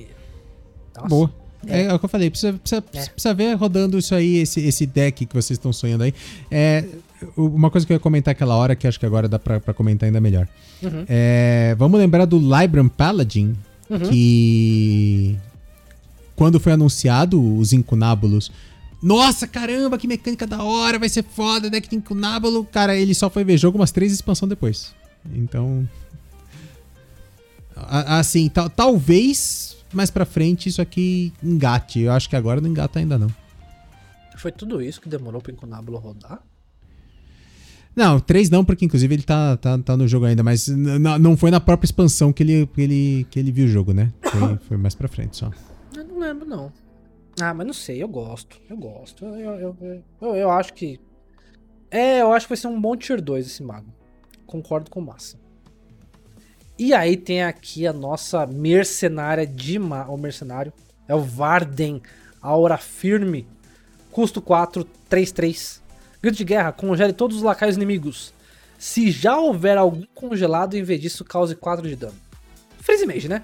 Nossa. 0.94 1.08
boa. 1.08 1.30
É. 1.66 1.84
é 1.84 1.94
o 1.94 1.98
que 1.98 2.04
eu 2.04 2.08
falei, 2.10 2.28
precisa, 2.30 2.52
precisa, 2.52 2.84
É. 2.92 3.06
precisa 3.08 3.34
ver 3.34 3.54
rodando 3.54 3.98
isso 3.98 4.14
aí, 4.14 4.36
esse, 4.36 4.60
esse 4.66 4.84
deck 4.84 5.24
que 5.24 5.34
vocês 5.34 5.56
estão 5.56 5.72
sonhando 5.72 6.04
aí. 6.04 6.14
É, 6.50 6.84
uma 7.36 7.70
coisa 7.70 7.86
que 7.86 7.92
eu 7.92 7.96
ia 7.96 8.00
comentar 8.00 8.32
aquela 8.32 8.54
hora, 8.54 8.76
que 8.76 8.86
acho 8.86 9.00
que 9.00 9.06
agora 9.06 9.26
dá 9.26 9.38
pra, 9.38 9.60
pra 9.60 9.72
comentar 9.72 10.06
ainda 10.06 10.20
melhor. 10.20 10.46
Uhum. 10.84 11.04
É, 11.08 11.74
vamos 11.78 11.98
lembrar 11.98 12.24
do 12.24 12.38
Libram 12.38 12.88
Paladin, 12.88 13.54
Uhum. 13.90 13.98
que 14.10 15.36
quando 16.36 16.58
foi 16.58 16.72
anunciado 16.72 17.40
os 17.58 17.72
incunábulos, 17.72 18.50
nossa, 19.02 19.46
caramba, 19.46 19.98
que 19.98 20.08
mecânica 20.08 20.46
da 20.46 20.62
hora, 20.62 20.98
vai 20.98 21.08
ser 21.08 21.22
foda, 21.24 21.68
deck 21.68 21.88
de 21.88 21.96
incunábulo. 21.96 22.64
Cara, 22.64 22.96
ele 22.96 23.14
só 23.14 23.28
foi 23.28 23.44
ver 23.44 23.58
jogo 23.58 23.76
umas 23.78 23.92
três 23.92 24.12
expansões 24.12 24.48
depois. 24.48 24.94
Então, 25.34 25.86
assim, 27.76 28.48
tal- 28.48 28.70
talvez 28.70 29.76
mais 29.92 30.10
pra 30.10 30.24
frente 30.24 30.68
isso 30.68 30.80
aqui 30.82 31.32
engate. 31.42 32.00
Eu 32.00 32.12
acho 32.12 32.28
que 32.28 32.36
agora 32.36 32.60
não 32.60 32.68
engata 32.68 32.98
ainda 32.98 33.18
não. 33.18 33.28
Foi 34.36 34.50
tudo 34.50 34.82
isso 34.82 35.00
que 35.00 35.08
demorou 35.08 35.40
pro 35.40 35.52
Incunábulo 35.52 35.98
rodar? 35.98 36.40
Não, 37.96 38.18
três 38.18 38.50
não, 38.50 38.64
porque 38.64 38.84
inclusive 38.84 39.14
ele 39.14 39.22
tá, 39.22 39.56
tá, 39.56 39.78
tá 39.78 39.96
no 39.96 40.08
jogo 40.08 40.26
ainda, 40.26 40.42
mas 40.42 40.66
não 40.66 41.36
foi 41.36 41.50
na 41.50 41.60
própria 41.60 41.86
expansão 41.86 42.32
que 42.32 42.42
ele, 42.42 42.66
que 42.66 42.80
ele, 42.80 43.26
que 43.30 43.38
ele 43.38 43.52
viu 43.52 43.66
o 43.66 43.68
jogo, 43.68 43.92
né? 43.92 44.12
Foi, 44.22 44.56
foi 44.68 44.76
mais 44.76 44.94
pra 44.94 45.06
frente 45.06 45.36
só. 45.36 45.50
Eu 45.96 46.04
não 46.04 46.18
lembro, 46.18 46.44
não. 46.46 46.72
Ah, 47.40 47.52
mas 47.52 47.66
não 47.66 47.74
sei, 47.74 48.02
eu 48.02 48.08
gosto. 48.08 48.60
Eu 48.68 48.76
gosto. 48.76 49.24
Eu, 49.24 49.34
eu, 49.34 49.76
eu, 49.80 50.02
eu, 50.20 50.36
eu 50.36 50.50
acho 50.50 50.72
que. 50.72 51.00
É, 51.90 52.22
eu 52.22 52.32
acho 52.32 52.46
que 52.46 52.50
vai 52.50 52.56
ser 52.56 52.66
um 52.66 52.80
bom 52.80 52.96
tier 52.96 53.20
2 53.20 53.46
esse 53.46 53.62
mago. 53.62 53.92
Concordo 54.46 54.90
com 54.90 55.00
o 55.00 55.06
Massa. 55.06 55.38
E 56.76 56.92
aí 56.92 57.16
tem 57.16 57.44
aqui 57.44 57.86
a 57.86 57.92
nossa 57.92 58.46
mercenária 58.46 59.46
de 59.46 59.78
ma... 59.78 60.06
O 60.08 60.16
mercenário. 60.16 60.72
É 61.06 61.14
o 61.14 61.20
Varden 61.20 62.02
Aura 62.42 62.76
Firme. 62.76 63.46
Custo 64.10 64.42
4, 64.42 64.84
3, 65.08 65.32
3. 65.32 65.82
Grito 66.24 66.38
de 66.38 66.44
guerra, 66.44 66.72
congele 66.72 67.12
todos 67.12 67.36
os 67.36 67.42
lacaios 67.42 67.76
inimigos. 67.76 68.32
Se 68.78 69.10
já 69.10 69.36
houver 69.36 69.76
algum 69.76 70.02
congelado, 70.14 70.74
em 70.74 70.82
vez 70.82 70.98
disso, 71.00 71.22
cause 71.24 71.54
4 71.54 71.86
de 71.86 71.96
dano. 71.96 72.14
Freeze 72.80 73.04
Mage, 73.06 73.28
né? 73.28 73.42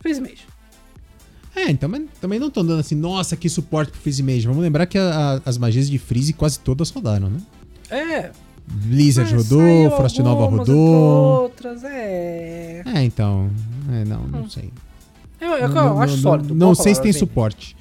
Freeze 0.00 0.20
Mage. 0.20 0.46
É, 1.54 1.70
então 1.70 1.88
também 2.20 2.40
não 2.40 2.48
estão 2.48 2.64
dando 2.66 2.80
assim, 2.80 2.96
nossa, 2.96 3.36
que 3.36 3.48
suporte 3.48 3.92
pro 3.92 4.00
Freeze 4.00 4.20
Mage. 4.20 4.48
Vamos 4.48 4.62
lembrar 4.62 4.86
que 4.86 4.98
a- 4.98 5.36
a- 5.44 5.48
as 5.48 5.56
magias 5.56 5.88
de 5.88 5.96
Freeze 5.96 6.32
quase 6.32 6.58
todas 6.58 6.90
rodaram, 6.90 7.30
né? 7.30 7.40
É. 7.88 8.30
Blizzard 8.66 9.32
mas 9.32 9.48
rodou, 9.48 9.90
Frost 9.96 10.18
Nova 10.18 10.46
rodou. 10.46 11.42
Outras, 11.42 11.84
é. 11.84 12.82
É, 12.84 13.02
então. 13.04 13.48
É, 13.92 14.04
não, 14.04 14.26
não 14.26 14.50
sei. 14.50 14.72
Eu, 15.40 15.50
eu, 15.50 15.56
eu 15.58 15.68
não, 15.68 16.00
acho 16.00 16.14
não- 16.14 16.22
sólido. 16.22 16.54
Não 16.54 16.74
sei 16.74 16.94
se 16.94 17.00
tem 17.00 17.12
Vini. 17.12 17.18
suporte. 17.20 17.76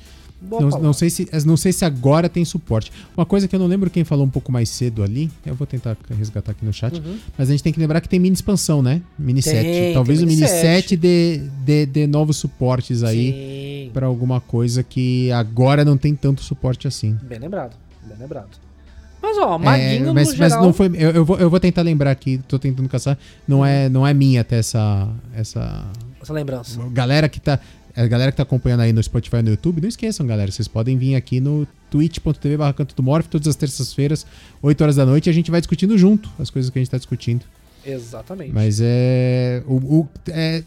Não, 0.50 0.60
não, 0.80 0.94
sei 0.94 1.10
se, 1.10 1.28
não 1.46 1.56
sei 1.58 1.72
se 1.72 1.86
agora 1.86 2.28
tem 2.30 2.44
suporte. 2.46 2.92
Uma 3.16 3.26
coisa 3.26 3.48
que 3.48 3.56
eu 3.56 3.60
não 3.60 3.68
lembro 3.68 3.90
quem 3.90 4.04
falou 4.04 4.26
um 4.26 4.30
pouco 4.30 4.52
mais 4.52 4.70
cedo 4.70 5.02
ali, 5.04 5.32
eu 5.46 5.56
vou 5.56 5.66
tentar 5.66 5.96
resgatar 6.18 6.52
aqui 6.52 6.66
no 6.66 6.74
chat, 6.74 6.94
Uhum. 7.00 7.18
mas 7.38 7.50
a 7.50 7.52
gente 7.52 7.64
tem 7.64 7.72
que 7.74 7.80
lembrar 7.80 8.02
que 8.02 8.10
tem 8.10 8.20
mini 8.20 8.34
expansão, 8.34 8.82
né? 8.82 9.02
Mini 9.18 9.42
Tem, 9.42 9.54
7. 9.54 9.64
tem 9.64 9.94
Talvez 9.94 10.20
o 10.22 10.26
mini 10.26 10.36
mini 10.36 10.48
7. 10.48 10.62
7 10.62 10.98
dê, 10.98 11.38
dê, 11.66 11.86
dê 11.86 12.08
novos 12.08 12.38
suportes 12.38 13.04
aí 13.04 13.90
pra 13.94 14.06
alguma 14.06 14.40
coisa 14.42 14.84
que 14.84 15.32
agora 15.32 15.84
não 15.86 15.98
tem 15.98 16.14
tanto 16.16 16.44
suporte 16.44 16.88
assim. 16.88 17.18
Bem 17.24 17.40
lembrado, 17.40 17.76
bem 18.08 18.18
lembrado. 18.20 18.50
Mas 19.22 19.38
ó, 19.38 19.58
Maguinho 19.58 20.10
É, 20.10 20.14
mas, 20.14 20.34
no 20.34 20.38
mas 20.38 20.52
geral... 20.52 20.64
não 20.66 20.74
foi. 20.74 20.88
Eu, 20.96 21.12
eu 21.12 21.24
vou, 21.24 21.38
eu 21.40 21.50
vou 21.50 21.58
tentar 21.58 21.82
lembrar 21.82 22.12
aqui, 22.12 22.42
tô 22.46 22.60
tentando 22.60 22.90
caçar. 22.90 23.18
Não 23.48 23.66
é, 23.66 23.88
não 23.88 24.06
é 24.06 24.14
minha 24.14 24.42
até 24.42 24.58
essa. 24.58 25.08
essa 25.34 25.86
Essa 26.22 26.34
lembrança. 26.34 26.82
galera 26.92 27.30
que 27.30 27.40
tá. 27.40 27.58
A 27.96 28.08
galera 28.08 28.32
que 28.32 28.38
tá 28.38 28.44
acompanhando 28.44 28.80
aí 28.80 28.92
no 28.92 29.02
Spotify 29.04 29.38
e 29.38 29.42
no 29.44 29.50
YouTube, 29.52 29.80
não 29.82 29.88
esqueçam, 29.88 30.26
galera. 30.26 30.52
Vocês 30.52 30.68
podem 30.68 30.98
vir 30.98 31.14
aqui 31.16 31.40
no 31.40 31.68
twitch.tv 31.92 32.58
barra 32.58 32.74
canto 32.74 32.96
do 32.96 33.04
Morph 33.04 33.28
todas 33.28 33.48
as 33.48 33.56
terças-feiras, 33.56 34.26
8 34.64 34.82
horas 34.82 34.96
da 34.96 35.06
noite, 35.06 35.28
e 35.28 35.30
a 35.30 35.34
gente 35.34 35.52
vai 35.52 35.62
discutindo 35.62 35.96
junto 35.98 36.28
as 36.40 36.50
coisas 36.50 36.72
que 36.72 36.80
a 36.80 36.82
gente 36.82 36.90
tá 36.90 36.98
discutindo. 36.98 37.46
Exatamente. 37.86 38.52
Mas 38.52 38.80
é. 38.82 39.62
O, 39.68 39.76
o- 40.00 40.10
é 40.30 40.64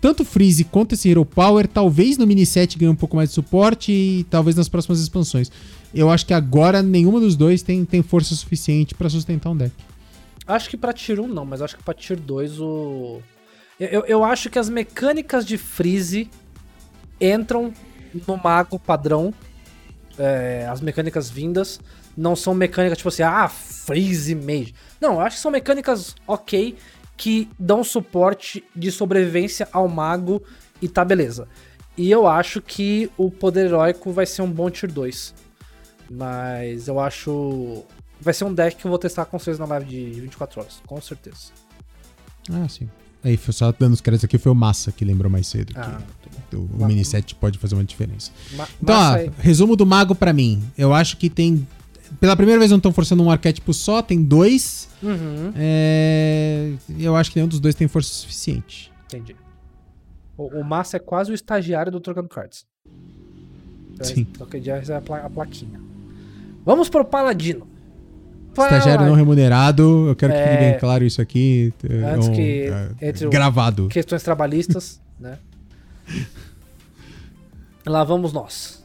tanto 0.00 0.24
Freeze 0.24 0.64
quanto 0.64 0.94
esse 0.94 1.08
Hero 1.10 1.24
Power, 1.24 1.66
talvez 1.68 2.16
no 2.18 2.26
mini 2.26 2.46
set 2.46 2.76
ganhe 2.78 2.90
um 2.90 2.94
pouco 2.96 3.16
mais 3.16 3.28
de 3.30 3.34
suporte 3.34 3.90
e 3.92 4.24
talvez 4.30 4.56
nas 4.56 4.68
próximas 4.68 5.00
expansões. 5.00 5.50
Eu 5.94 6.10
acho 6.10 6.24
que 6.26 6.32
agora 6.34 6.82
nenhuma 6.82 7.18
dos 7.20 7.36
dois 7.36 7.62
tem, 7.62 7.84
tem 7.84 8.02
força 8.02 8.34
suficiente 8.34 8.94
pra 8.94 9.08
sustentar 9.08 9.50
um 9.50 9.56
deck. 9.56 9.72
Acho 10.46 10.70
que 10.70 10.76
pra 10.76 10.92
Tier 10.92 11.20
1 11.20 11.26
não, 11.28 11.44
mas 11.44 11.60
acho 11.62 11.76
que 11.76 11.82
pra 11.82 11.94
Tier 11.94 12.18
2 12.18 12.60
o. 12.60 13.20
Eu, 13.78 13.86
eu, 13.88 14.04
eu 14.06 14.24
acho 14.24 14.48
que 14.50 14.58
as 14.58 14.68
mecânicas 14.68 15.44
de 15.46 15.56
Freeze 15.58 16.28
entram 17.20 17.72
no 18.26 18.36
mago 18.36 18.78
padrão. 18.78 19.32
É, 20.18 20.66
as 20.68 20.80
mecânicas 20.80 21.30
vindas 21.30 21.78
não 22.16 22.34
são 22.34 22.52
mecânicas 22.52 22.98
tipo 22.98 23.08
assim, 23.08 23.22
ah, 23.22 23.48
Freeze 23.48 24.34
Mage. 24.34 24.74
Não, 25.00 25.14
eu 25.14 25.20
acho 25.20 25.36
que 25.36 25.42
são 25.42 25.50
mecânicas 25.50 26.16
ok 26.26 26.76
que 27.16 27.48
dão 27.58 27.84
suporte 27.84 28.64
de 28.74 28.90
sobrevivência 28.90 29.68
ao 29.72 29.88
mago 29.88 30.42
e 30.82 30.88
tá 30.88 31.04
beleza. 31.04 31.48
E 31.96 32.10
eu 32.10 32.28
acho 32.28 32.62
que 32.62 33.10
o 33.16 33.30
poder 33.30 33.66
heróico 33.66 34.12
vai 34.12 34.24
ser 34.24 34.42
um 34.42 34.50
bom 34.50 34.70
Tier 34.70 34.90
2. 34.90 35.34
Mas 36.10 36.86
eu 36.86 37.00
acho. 37.00 37.84
Vai 38.20 38.32
ser 38.32 38.44
um 38.44 38.54
deck 38.54 38.76
que 38.76 38.86
eu 38.86 38.88
vou 38.88 38.98
testar 38.98 39.24
com 39.24 39.38
vocês 39.38 39.58
na 39.58 39.66
live 39.66 39.86
de 39.86 40.20
24 40.20 40.60
horas, 40.60 40.80
com 40.86 41.00
certeza. 41.00 41.52
Ah, 42.50 42.68
sim. 42.68 42.88
Aí, 43.22 43.36
só 43.36 43.72
dando 43.72 43.94
os 43.94 44.00
créditos 44.00 44.24
aqui, 44.24 44.38
foi 44.38 44.50
o 44.50 44.54
Massa 44.54 44.92
que 44.92 45.04
lembrou 45.04 45.30
mais 45.30 45.48
cedo. 45.48 45.72
Ah, 45.76 45.82
que. 45.82 46.17
O, 46.52 46.68
o 46.78 46.86
mini 46.86 47.04
set 47.04 47.34
pode 47.34 47.58
fazer 47.58 47.74
uma 47.74 47.84
diferença. 47.84 48.30
Ma 48.54 48.66
Então, 48.82 48.96
ó, 48.96 49.30
resumo 49.40 49.76
do 49.76 49.84
Mago 49.86 50.14
pra 50.14 50.32
mim. 50.32 50.62
Eu 50.76 50.92
acho 50.94 51.16
que 51.16 51.28
tem. 51.30 51.66
Pela 52.20 52.34
primeira 52.36 52.58
vez 52.58 52.70
não 52.70 52.78
estão 52.78 52.92
forçando 52.92 53.22
um 53.22 53.30
arquétipo 53.30 53.72
só, 53.74 54.00
tem 54.02 54.22
dois. 54.22 54.88
Uhum, 55.02 55.52
É, 55.54 56.72
Eu 56.98 57.14
acho 57.16 57.30
que 57.30 57.36
nenhum 57.36 57.48
dos 57.48 57.60
dois 57.60 57.74
tem 57.74 57.86
força 57.86 58.08
suficiente. 58.12 58.90
entendi. 59.06 59.36
O, 60.36 60.60
o 60.60 60.64
Massa 60.64 60.96
é 60.96 61.00
quase 61.00 61.30
o 61.30 61.34
estagiário 61.34 61.90
do 61.92 62.00
Trocando 62.00 62.28
Cards. 62.28 62.64
Sim. 64.00 64.24
Qualquer 64.36 64.60
dia 64.60 64.82
é 64.88 64.96
a, 64.96 65.00
pla- 65.00 65.18
a 65.24 65.30
plaquinha. 65.30 65.80
Vamos 66.64 66.88
pro 66.88 67.04
Paladino. 67.04 67.66
Estagiário 68.52 69.06
não 69.06 69.14
remunerado, 69.14 70.08
eu 70.08 70.16
quero 70.16 70.32
que 70.32 70.38
É. 70.38 70.48
fique 70.50 70.64
bem 70.70 70.78
claro 70.80 71.04
isso 71.04 71.20
aqui. 71.20 71.72
é 71.88 72.04
Antes 72.14 72.28
um, 72.28 72.32
que 72.32 72.66
entre 73.00 73.26
o- 73.26 73.30
gravado. 73.30 73.86
Questões 73.88 74.22
trabalhistas, 74.22 75.00
né? 75.20 75.38
Lá 77.86 78.04
vamos 78.04 78.32
nós. 78.32 78.84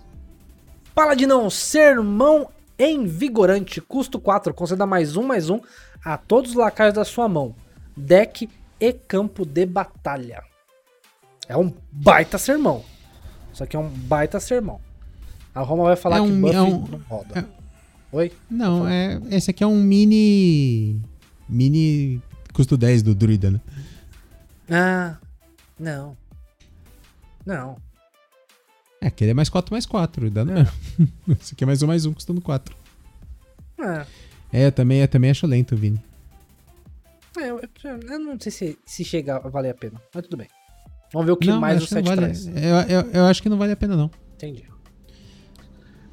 Paladinão, 0.95 1.49
sermão 1.49 2.49
envigorante, 2.77 3.81
custo 3.81 4.19
4, 4.19 4.53
conceda 4.53 4.85
mais 4.85 5.15
um, 5.17 5.23
mais 5.23 5.49
um 5.49 5.59
a 6.03 6.17
todos 6.17 6.51
os 6.51 6.57
lacaios 6.57 6.93
da 6.93 7.03
sua 7.03 7.27
mão. 7.27 7.55
Deck 7.95 8.49
e 8.79 8.93
campo 8.93 9.45
de 9.45 9.65
batalha. 9.65 10.43
É 11.47 11.57
um 11.57 11.73
baita 11.91 12.37
sermão. 12.37 12.83
Isso 13.53 13.63
aqui 13.63 13.75
é 13.75 13.79
um 13.79 13.89
baita 13.89 14.39
sermão. 14.39 14.79
A 15.53 15.61
Roma 15.61 15.83
vai 15.83 15.95
falar 15.95 16.17
É 16.17 16.21
que 16.21 16.25
um- 16.31 16.41
buff 16.41 16.55
é 16.55 16.61
um- 16.61 16.87
não 16.87 16.99
roda. 17.09 17.39
é- 17.39 17.63
Oi? 18.15 18.31
Não, 18.49 18.87
é, 18.87 19.19
esse 19.31 19.49
aqui 19.51 19.63
é 19.63 19.67
um 19.67 19.79
mini. 19.81 21.01
Mini. 21.49 22.21
Custo 22.53 22.77
10 22.77 23.01
do 23.01 23.15
Druida, 23.15 23.49
né? 23.51 23.59
Ah, 24.69 25.17
não. 25.79 26.15
Não. 27.45 27.77
É, 29.01 29.07
aquele 29.07 29.31
é 29.31 29.33
mais 29.33 29.49
4 29.49 29.73
mais 29.73 29.85
4, 29.85 30.29
dá 30.31 30.45
não. 30.45 30.57
É. 30.57 30.67
Esse 31.39 31.53
aqui 31.53 31.63
é 31.63 31.67
mais 31.67 31.81
um 31.83 31.87
mais 31.87 32.05
um, 32.05 32.13
custando 32.13 32.39
4. 32.41 32.75
Ah, 33.79 34.05
É, 34.51 34.67
eu 34.67 34.71
também, 34.71 34.99
eu 35.01 35.07
também 35.07 35.29
acho 35.31 35.45
lento, 35.47 35.75
Vini. 35.75 36.01
É, 37.37 37.49
eu, 37.49 37.59
eu- 37.83 38.19
não 38.19 38.39
sei 38.39 38.51
se, 38.51 38.77
se 38.85 39.03
chega 39.03 39.37
a 39.37 39.49
valer 39.49 39.71
a 39.71 39.73
pena, 39.73 39.99
mas 40.13 40.23
tudo 40.23 40.37
bem. 40.37 40.47
Vamos 41.11 41.25
ver 41.25 41.31
o 41.33 41.37
que 41.37 41.47
não, 41.47 41.59
mais 41.59 41.75
o 41.75 41.83
acho 41.83 41.87
que 41.89 41.95
não 41.95 42.01
set 42.01 42.07
vale, 42.15 42.21
traz. 42.21 42.47
eu, 42.47 42.97
eu, 43.01 43.11
eu 43.11 43.25
acho 43.25 43.41
que 43.43 43.49
não 43.49 43.57
vale 43.57 43.71
a 43.73 43.75
pena, 43.75 43.95
não. 43.95 44.09
Entendi. 44.35 44.63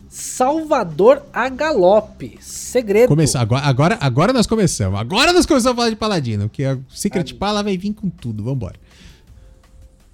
Salvador 0.09 1.23
a 1.33 1.49
galope. 1.49 2.37
Segredo. 2.41 3.09
Começa, 3.09 3.39
agora, 3.39 3.65
agora, 3.65 3.99
agora 4.01 4.33
nós 4.33 4.47
começamos. 4.47 4.99
Agora 4.99 5.33
nós 5.33 5.47
começamos 5.47 5.73
a 5.73 5.77
falar 5.77 5.91
de 5.91 5.97
Paladino, 5.97 6.49
porque 6.49 6.65
a 6.65 6.77
Secret 6.89 7.33
Ah. 7.33 7.37
Pala 7.39 7.63
vai 7.63 7.77
vir 7.77 7.93
com 7.95 8.11
tudo. 8.11 8.43
Vambora. 8.43 8.77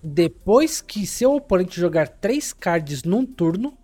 Depois 0.08 0.80
que 0.80 1.04
seu 1.04 1.34
oponente 1.34 1.80
jogar 1.80 2.06
3 2.06 2.52
cards 2.52 3.02
num 3.02 3.26
turno, 3.26 3.76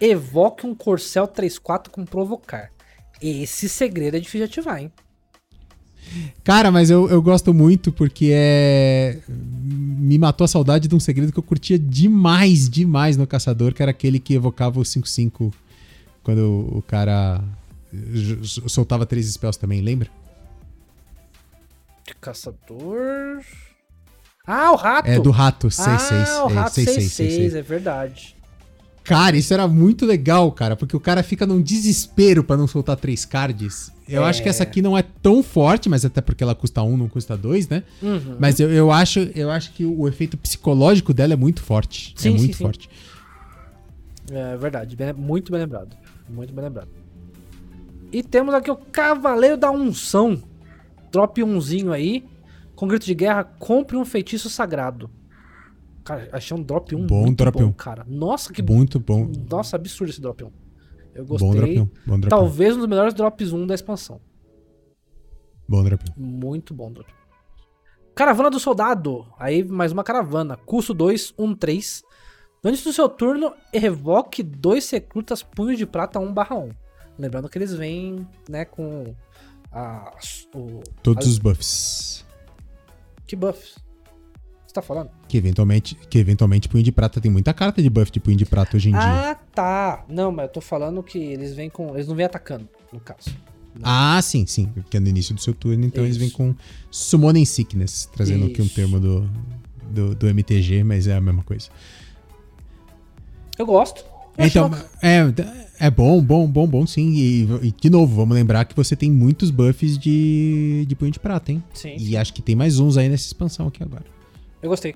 evoque 0.00 0.66
um 0.66 0.74
Corcel 0.74 1.28
3-4 1.28 1.90
com 1.90 2.06
provocar. 2.06 2.72
Esse 3.20 3.68
segredo 3.68 4.16
é 4.16 4.20
difícil 4.20 4.46
de 4.46 4.52
ativar, 4.52 4.80
hein? 4.80 4.90
Cara, 6.42 6.70
mas 6.70 6.88
eu, 6.88 7.10
eu 7.10 7.20
gosto 7.20 7.52
muito 7.52 7.92
porque 7.92 8.30
é. 8.32 9.18
Me 9.28 10.16
matou 10.16 10.46
a 10.46 10.48
saudade 10.48 10.88
de 10.88 10.94
um 10.94 11.00
segredo 11.00 11.30
que 11.30 11.38
eu 11.38 11.42
curtia 11.42 11.78
demais, 11.78 12.70
demais 12.70 13.18
no 13.18 13.26
Caçador, 13.26 13.74
que 13.74 13.82
era 13.82 13.90
aquele 13.90 14.18
que 14.18 14.32
evocava 14.32 14.80
o 14.80 14.84
5-5 14.84 15.52
quando 16.22 16.66
o 16.72 16.80
cara 16.80 17.44
soltava 18.68 19.04
três 19.04 19.26
spells 19.26 19.58
também, 19.58 19.82
lembra? 19.82 20.08
De 22.06 22.14
caçador. 22.14 23.44
Ah, 24.46 24.72
o 24.72 24.76
rato! 24.76 25.08
É 25.08 25.18
do 25.18 25.30
rato, 25.30 25.68
6-6. 25.68 26.26
Ah, 26.28 26.44
o 26.46 26.50
é, 26.50 26.54
rato 26.54 26.74
6-6, 26.80 26.96
6-6, 27.50 27.54
é 27.54 27.62
verdade. 27.62 28.36
Cara, 29.02 29.36
isso 29.36 29.54
era 29.54 29.68
muito 29.68 30.04
legal, 30.04 30.50
cara, 30.50 30.74
porque 30.74 30.96
o 30.96 31.00
cara 31.00 31.22
fica 31.22 31.46
num 31.46 31.62
desespero 31.62 32.42
pra 32.42 32.56
não 32.56 32.66
soltar 32.66 32.96
três 32.96 33.24
cards. 33.24 33.92
Eu 34.08 34.24
É. 34.24 34.28
acho 34.28 34.42
que 34.42 34.48
essa 34.48 34.62
aqui 34.64 34.82
não 34.82 34.96
é 34.98 35.02
tão 35.02 35.42
forte, 35.44 35.88
mas 35.88 36.04
até 36.04 36.20
porque 36.20 36.42
ela 36.42 36.54
custa 36.56 36.82
um, 36.82 36.96
não 36.96 37.08
custa 37.08 37.36
dois, 37.36 37.68
né? 37.68 37.84
Uhum. 38.02 38.36
Mas 38.38 38.58
eu, 38.58 38.70
eu, 38.72 38.90
acho, 38.90 39.20
eu 39.34 39.50
acho 39.50 39.72
que 39.72 39.84
o 39.84 40.08
efeito 40.08 40.36
psicológico 40.36 41.14
dela 41.14 41.32
é 41.34 41.36
muito 41.36 41.62
forte. 41.62 42.14
Sim, 42.16 42.28
é 42.28 42.32
sim, 42.32 42.38
muito 42.38 42.56
sim. 42.56 42.64
forte. 42.64 42.88
É 44.30 44.56
verdade, 44.56 44.96
bem- 44.96 45.12
muito 45.12 45.52
bem 45.52 45.60
lembrado. 45.60 45.96
Muito 46.28 46.52
bem 46.52 46.64
lembrado. 46.64 46.88
E 48.12 48.22
temos 48.22 48.54
aqui 48.54 48.70
o 48.70 48.76
Cavaleiro 48.76 49.56
da 49.56 49.70
Unção. 49.70 50.42
Drop 51.12 51.40
umzinho 51.42 51.92
aí. 51.92 52.24
Com 52.76 52.86
grito 52.86 53.04
de 53.06 53.14
guerra, 53.14 53.42
compre 53.42 53.96
um 53.96 54.04
feitiço 54.04 54.48
sagrado. 54.50 55.10
Cara, 56.04 56.28
achei 56.30 56.56
um 56.56 56.62
drop 56.62 56.94
1 56.94 57.06
Bom 57.06 57.22
muito 57.22 57.38
drop 57.38 57.58
bom, 57.58 57.64
um. 57.68 57.72
cara. 57.72 58.04
Nossa, 58.06 58.52
que 58.52 58.62
Muito 58.62 59.00
bom. 59.00 59.28
Nossa, 59.50 59.74
absurdo 59.74 60.10
esse 60.10 60.20
drop 60.20 60.44
1. 60.44 60.52
Eu 61.14 61.24
Bom 61.24 61.36
drop 61.36 61.50
gostei. 61.54 61.80
1. 61.80 61.84
Bom 62.06 62.20
drop 62.20 62.26
1. 62.26 62.28
Talvez 62.28 62.76
um 62.76 62.78
dos 62.80 62.86
melhores 62.88 63.14
drops 63.14 63.52
1 63.52 63.66
da 63.66 63.74
expansão. 63.74 64.20
Bom 65.68 65.82
drop 65.82 66.04
1. 66.16 66.22
Muito 66.22 66.72
bom 66.74 66.92
drop. 66.92 67.12
Caravana 68.14 68.50
do 68.50 68.60
Soldado. 68.60 69.26
Aí 69.38 69.64
mais 69.64 69.90
uma 69.92 70.04
caravana. 70.04 70.56
Custo 70.56 70.94
2, 70.94 71.34
1, 71.38 71.54
3. 71.56 72.02
No 72.62 72.70
início 72.70 72.90
do 72.90 72.92
seu 72.94 73.08
turno, 73.08 73.52
revoque 73.72 74.42
dois 74.42 74.88
recrutas 74.90 75.42
punhos 75.42 75.78
de 75.78 75.86
prata 75.86 76.18
1 76.20 76.32
barra 76.32 76.56
1. 76.56 76.70
Lembrando 77.18 77.48
que 77.48 77.56
eles 77.58 77.72
vêm, 77.74 78.26
né, 78.48 78.64
com 78.64 79.14
a, 79.72 80.12
o, 80.54 80.82
Todos 81.02 81.26
as- 81.26 81.32
os 81.32 81.38
buffs. 81.38 82.25
Que 83.26 83.34
buffs? 83.34 83.76
Você 84.66 84.74
tá 84.74 84.82
falando? 84.82 85.10
Que 85.28 85.36
eventualmente, 85.36 85.94
que 85.94 86.18
eventualmente 86.18 86.68
punho 86.68 86.82
de 86.82 86.92
prata 86.92 87.20
tem 87.20 87.30
muita 87.30 87.52
carta 87.54 87.82
de 87.82 87.88
buff 87.90 88.10
de 88.10 88.20
punho 88.20 88.36
de 88.36 88.44
prata 88.44 88.76
hoje 88.76 88.88
em 88.90 88.92
dia. 88.92 89.00
Ah, 89.00 89.34
tá. 89.54 90.04
Não, 90.08 90.30
mas 90.30 90.46
eu 90.46 90.52
tô 90.52 90.60
falando 90.60 91.02
que 91.02 91.18
eles 91.18 91.54
vêm 91.54 91.70
com. 91.70 91.94
Eles 91.94 92.06
não 92.06 92.14
vêm 92.14 92.26
atacando, 92.26 92.68
no 92.92 93.00
caso. 93.00 93.36
Ah, 93.82 94.20
sim, 94.22 94.46
sim. 94.46 94.66
Porque 94.66 94.96
é 94.96 95.00
no 95.00 95.08
início 95.08 95.34
do 95.34 95.40
seu 95.40 95.54
turno, 95.54 95.84
então 95.84 96.04
eles 96.04 96.16
vêm 96.16 96.28
Isso. 96.28 96.36
com 96.36 96.54
Summoning 96.90 97.44
Sickness, 97.44 98.08
trazendo 98.12 98.46
aqui 98.46 98.62
um 98.62 98.64
Isso. 98.64 98.74
termo 98.74 98.98
do, 98.98 99.28
do, 99.90 100.14
do 100.14 100.28
MTG, 100.28 100.82
mas 100.82 101.06
é 101.06 101.14
a 101.14 101.20
mesma 101.20 101.42
coisa. 101.42 101.68
Eu 103.58 103.66
gosto. 103.66 104.04
Eu 104.38 104.46
Então, 104.46 104.70
é, 105.02 105.20
é 105.78 105.90
bom, 105.90 106.22
bom, 106.22 106.46
bom, 106.46 106.66
bom 106.66 106.86
sim. 106.86 107.12
E, 107.14 107.42
e, 107.68 107.72
de 107.72 107.90
novo, 107.90 108.14
vamos 108.16 108.34
lembrar 108.34 108.64
que 108.64 108.74
você 108.74 108.94
tem 108.96 109.10
muitos 109.10 109.50
buffs 109.50 109.98
de, 109.98 110.84
de 110.86 110.94
punho 110.96 111.10
de 111.10 111.18
prata, 111.20 111.52
hein? 111.52 111.62
Sim, 111.74 111.96
E 111.98 112.16
acho 112.16 112.32
que 112.32 112.42
tem 112.42 112.54
mais 112.54 112.78
uns 112.78 112.96
aí 112.96 113.08
nessa 113.08 113.26
expansão 113.26 113.68
aqui 113.68 113.82
agora. 113.82 114.04
eu 114.62 114.68
gostei. 114.68 114.94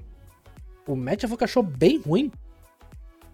O 0.86 0.96
Matt 0.96 1.24
Avoc 1.24 1.42
achou 1.44 1.62
bem 1.62 1.98
ruim. 2.00 2.30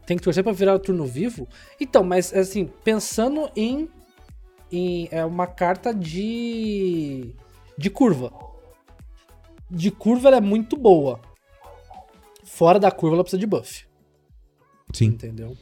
Tem 0.06 0.16
que 0.16 0.23
torcer 0.23 0.44
pra 0.44 0.52
virar 0.52 0.74
o 0.74 0.78
turno 0.78 1.05
vivo. 1.06 1.48
Então, 1.81 2.05
mas 2.05 2.32
assim, 2.32 2.68
pensando 2.85 3.51
em, 3.56 3.89
em 4.70 5.09
é 5.10 5.24
uma 5.24 5.47
carta 5.47 5.93
de 5.94 7.35
de 7.78 7.90
curva. 7.90 8.32
De 9.70 9.90
curva 9.90 10.28
ela 10.28 10.36
é 10.36 10.40
muito 10.40 10.77
boa. 10.77 11.20
Fora 12.44 12.78
da 12.78 12.90
curva 12.90 13.16
ela 13.16 13.24
precisa 13.24 13.40
de 13.40 13.47
buff, 13.47 13.85
Sim, 14.93 15.06
entendeu? 15.06 15.56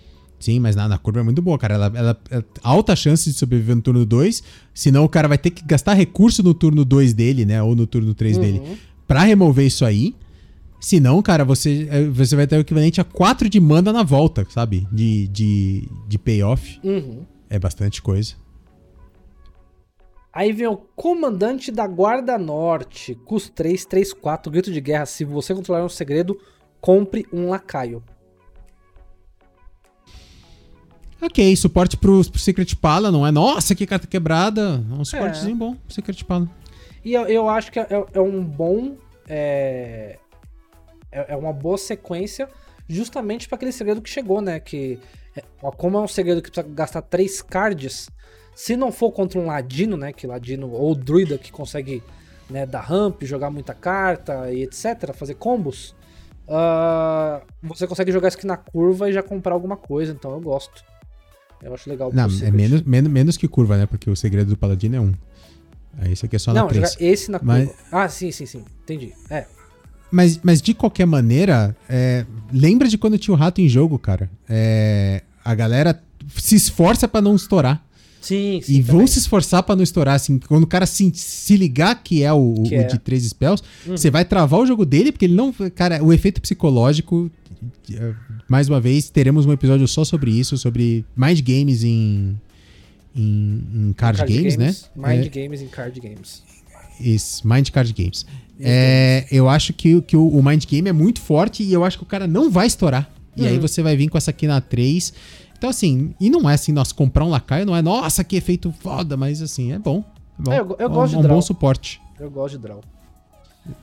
Sim, 0.45 0.61
mas 0.61 0.77
na, 0.77 0.87
na 0.89 0.99
curva 0.99 1.21
é 1.21 1.23
muito 1.23 1.41
boa, 1.41 1.59
cara. 1.59 1.75
Ela, 1.75 1.93
ela, 1.95 2.21
ela- 2.31 2.45
alta 2.63 2.95
chance 2.95 3.31
de 3.31 3.37
sobreviver 3.37 3.75
no 3.77 3.83
turno 3.83 4.05
2. 4.05 4.43
Senão 4.73 5.05
o 5.05 5.09
cara 5.09 5.27
vai 5.27 5.39
ter 5.39 5.51
que 5.51 5.65
gastar 5.65 5.95
recurso 5.95 6.43
no 6.43 6.53
turno 6.55 6.85
2 6.85 7.13
dele, 7.15 7.45
né? 7.45 7.63
Ou 7.63 7.75
no 7.75 7.87
turno 7.87 8.15
3 8.15 8.37
dele. 8.39 8.59
Uhum. 8.59 8.77
Pra 9.07 9.23
remover 9.23 9.67
isso 9.67 9.85
aí. 9.85 10.15
Senão, 10.81 11.23
cara, 11.23 11.45
você, 11.45 11.89
é, 11.91 12.05
você 12.05 12.37
vai 12.37 12.47
ter 12.47 12.57
o 12.57 12.61
equivalente 12.61 13.01
a 13.01 13.05
4 13.05 13.49
de 13.49 13.59
mana 13.59 13.91
na 13.93 14.03
volta, 14.03 14.47
sabe? 14.51 14.87
De, 14.93 15.27
de, 15.29 15.89
de 16.07 16.19
payoff. 16.19 16.79
Uhum. 16.85 17.23
É 17.49 17.59
bastante 17.59 18.03
coisa. 18.03 18.35
Aí 20.33 20.53
vem 20.53 20.67
o 20.67 20.77
comandante 20.77 21.71
da 21.71 21.87
Guarda 21.87 22.37
Norte, 22.37 23.15
custo 23.25 23.53
3, 23.53 23.87
3, 23.87 24.13
4, 24.13 24.51
grito 24.51 24.73
de 24.73 24.81
guerra. 24.81 25.07
Se 25.07 25.25
você 25.25 25.55
controlar 25.55 25.85
um 25.85 25.89
segredo, 25.89 26.37
compre 26.81 27.25
um 27.33 27.49
lacaio. 27.49 28.03
Ok, 31.25 31.57
suporte 31.57 31.97
pro, 31.97 32.23
pro 32.23 32.39
Secret 32.39 32.75
Pala, 32.77 33.11
não 33.11 33.27
é? 33.27 33.31
Nossa, 33.31 33.75
que 33.75 33.87
carta 33.87 34.07
quebrada. 34.07 34.85
É 34.91 34.95
um 34.95 35.05
suportezinho 35.05 35.57
bom, 35.57 35.77
Secret 35.89 36.23
Pala. 36.25 36.49
E 37.03 37.15
eu, 37.15 37.27
eu 37.27 37.49
acho 37.49 37.73
que 37.73 37.79
é, 37.81 37.87
é 38.13 38.21
um 38.21 38.45
bom. 38.45 38.97
É, 39.27 40.19
é 41.11 41.33
é 41.33 41.37
uma 41.37 41.53
boa 41.53 41.79
sequência, 41.79 42.49
justamente 42.87 43.49
para 43.49 43.57
aquele 43.57 43.73
segredo 43.73 44.03
que 44.03 44.11
chegou, 44.11 44.43
né? 44.43 44.61
Que, 44.61 44.99
é, 45.35 45.43
ó, 45.63 45.71
como 45.71 45.97
é 45.97 46.01
um 46.01 46.09
segredo 46.09 46.43
que 46.43 46.51
precisa 46.51 46.75
gastar 46.75 47.01
3 47.03 47.41
cards, 47.43 48.11
se 48.55 48.77
não 48.77 48.93
for 48.93 49.11
contra 49.11 49.41
um 49.41 49.47
ladino, 49.47 49.97
né? 49.97 50.13
Que 50.13 50.27
ladino 50.27 50.71
ou 50.71 50.95
druida 50.95 51.39
que 51.39 51.51
consegue 51.51 52.03
né, 52.51 52.67
dar 52.67 52.83
ramp, 52.83 53.23
jogar 53.23 53.51
muita 53.51 53.73
carta 53.73 54.53
e 54.53 54.63
etc., 54.63 55.15
fazer 55.15 55.35
combos, 55.35 55.95
ah, 56.49 57.43
você 57.63 57.87
consegue 57.87 58.13
jogar 58.13 58.29
isso 58.29 58.37
aqui 58.37 58.47
na 58.47 58.57
curva 58.57 59.09
e 59.09 59.13
já 59.13 59.23
comprar 59.23 59.55
alguma 59.55 59.77
coisa, 59.77 60.13
então 60.13 60.33
eu 60.33 60.41
gosto. 60.41 60.85
Eu 61.65 61.75
acho 61.75 61.89
legal. 61.89 62.11
Não, 62.13 62.25
é 62.43 62.51
menos, 62.51 62.83
menos, 62.83 63.11
menos 63.11 63.37
que 63.37 63.49
curva, 63.49 63.77
né? 63.77 63.87
Porque 63.87 64.11
o 64.11 64.15
segredo 64.17 64.51
do 64.51 64.57
Paladino 64.57 64.97
é 64.97 65.01
um. 65.01 65.13
Aí 65.99 66.13
esse 66.13 66.27
aqui 66.27 66.37
é 66.37 66.39
só 66.39 66.53
na 66.53 66.61
Não, 66.63 66.69
jogar 66.69 66.89
3. 66.91 66.97
esse 67.01 67.31
na 67.31 67.39
curva. 67.39 67.55
Mas- 67.55 67.71
Ah, 67.91 68.09
sim, 68.09 68.31
sim, 68.31 68.47
sim. 68.47 68.65
Entendi. 68.83 69.13
É. 69.31 69.47
Mas, 70.11 70.39
mas 70.43 70.61
de 70.63 70.75
qualquer 70.75 71.07
maneira, 71.07 71.75
é, 71.89 72.25
lembra 72.53 72.87
de 72.89 72.97
quando 72.99 73.19
tinha 73.19 73.35
o 73.35 73.39
rato 73.39 73.61
em 73.61 73.69
jogo, 73.69 73.99
cara? 73.99 74.31
É, 74.49 75.23
a 75.45 75.55
galera 75.55 76.01
se 76.37 76.55
esforça 76.55 77.09
pra 77.09 77.21
não 77.21 77.35
estourar. 77.35 77.84
Sim, 78.27 78.61
sim. 78.63 78.75
e 78.75 78.81
vão 78.81 79.07
se 79.07 79.19
esforçar 79.19 79.63
pra 79.63 79.77
não 79.77 79.83
estourar. 79.83 80.15
Assim, 80.15 80.39
quando 80.39 80.65
o 80.65 80.67
cara 80.67 80.87
se, 80.87 81.11
se 81.15 81.57
ligar 81.57 82.03
que 82.03 82.23
é 82.23 82.33
o, 82.33 82.55
Que 82.67 82.75
o 82.77 82.81
é. 82.81 82.85
de 82.85 82.99
três 82.99 83.23
spells, 83.25 83.63
Uhum. 83.87 83.97
você 83.97 84.11
vai 84.11 84.25
travar 84.25 84.61
o 84.61 84.67
jogo 84.67 84.85
dele, 84.85 85.13
porque 85.13 85.27
ele 85.27 85.35
não. 85.35 85.53
Cara, 85.75 86.03
o 86.03 86.13
efeito 86.13 86.41
psicológico. 86.41 87.31
eh, 87.93 88.15
Mais 88.49 88.69
uma 88.69 88.81
vez, 88.81 89.09
teremos 89.11 89.47
um 89.47 89.53
episódio 89.53 89.87
só 89.89 90.05
sobre 90.05 90.31
isso, 90.31 90.57
sobre 90.59 91.05
mind 91.17 91.41
games 91.41 91.83
em. 91.85 92.39
Em, 93.17 93.63
em 93.75 93.93
card, 93.97 94.19
games, 94.27 94.57
né? 94.57 94.75
Mind 94.97 95.27
É, 95.27 95.29
games 95.29 95.61
e 95.63 95.67
card 95.67 96.01
games. 96.01 96.43
isso, 97.01 97.47
Mind 97.47 97.69
Card 97.71 97.93
Games. 97.93 98.27
É, 98.59 99.27
eu 99.31 99.49
acho 99.49 99.73
que, 99.73 99.95
o- 99.97 100.03
que 100.03 100.17
o, 100.17 100.27
o 100.29 100.43
Mind 100.43 100.65
Game 100.65 100.89
é 100.89 100.93
muito 100.93 101.21
forte 101.21 101.63
e 101.63 101.73
eu 101.73 101.85
acho 101.85 101.97
que 101.99 102.03
o 102.03 102.07
cara 102.07 102.27
não 102.27 102.51
vai 102.51 102.67
estourar. 102.67 103.09
E 103.37 103.47
aí 103.47 103.55
Uhum. 103.57 103.61
você 103.61 103.83
vai 103.83 103.97
vir 103.97 104.09
com 104.09 104.17
essa 104.19 104.31
aqui 104.31 104.47
na 104.49 104.61
3. 104.61 105.13
Então, 105.65 105.71
assim, 105.71 106.15
e 106.21 106.29
não 106.29 106.49
é 106.49 106.53
assim, 106.55 106.73
nós 106.73 106.93
comprar 106.93 107.25
um 107.25 107.31
lacaio, 107.31 107.65
não 107.65 107.75
é, 107.75 107.81
nossa, 107.81 108.23
que 108.23 108.37
efeito 108.37 108.71
foda, 108.81 109.17
mas 109.17 109.41
assim, 109.41 109.73
é 109.73 109.79
bom. 109.79 110.05
É 110.39 110.43
bom. 110.43 110.53
É, 110.53 110.59
eu 110.61 110.69
eu 110.69 110.77
É 110.79 110.87
um- 110.87 110.93
gosto 110.93 111.11
de 111.13 111.17
é 111.17 111.19
um 111.19 111.23
draw. 111.23 111.37
bom 111.37 111.41
suporte. 111.43 112.03
Eu 112.21 112.31
gosto 112.31 112.57
de 112.59 112.63
draw. 112.63 112.83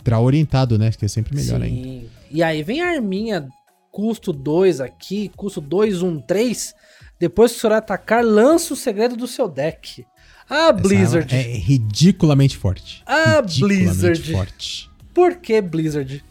Draw 0.03 0.23
orientado, 0.23 0.77
né? 0.77 0.91
Que 0.91 1.05
é 1.05 1.07
sempre 1.07 1.35
melhor 1.35 1.59
Sim. 1.59 1.63
ainda. 1.65 2.05
E 2.29 2.43
aí 2.43 2.61
vem 2.61 2.81
a 2.81 2.89
arminha, 2.91 3.47
custo 3.91 4.31
2 4.31 4.79
aqui, 4.79 5.31
custo 5.35 5.59
2, 5.59 6.03
1, 6.03 6.19
3. 6.21 6.75
Depois 7.19 7.51
que 7.51 7.57
o 7.57 7.61
senhor 7.61 7.73
atacar, 7.73 8.23
lança 8.23 8.73
o 8.75 8.77
segredo 8.77 9.15
do 9.15 9.25
seu 9.25 9.47
deck. 9.49 10.05
Ah, 10.47 10.65
Essa 10.65 10.73
Blizzard. 10.73 11.33
É 11.35 11.41
ridiculamente 11.41 12.57
forte. 12.57 13.01
Ah, 13.07 13.41
ridiculamente 13.41 13.59
Blizzard. 13.89 14.31
forte. 14.31 14.89
Por 15.15 15.37
que 15.37 15.59
Blizzard? 15.61 16.23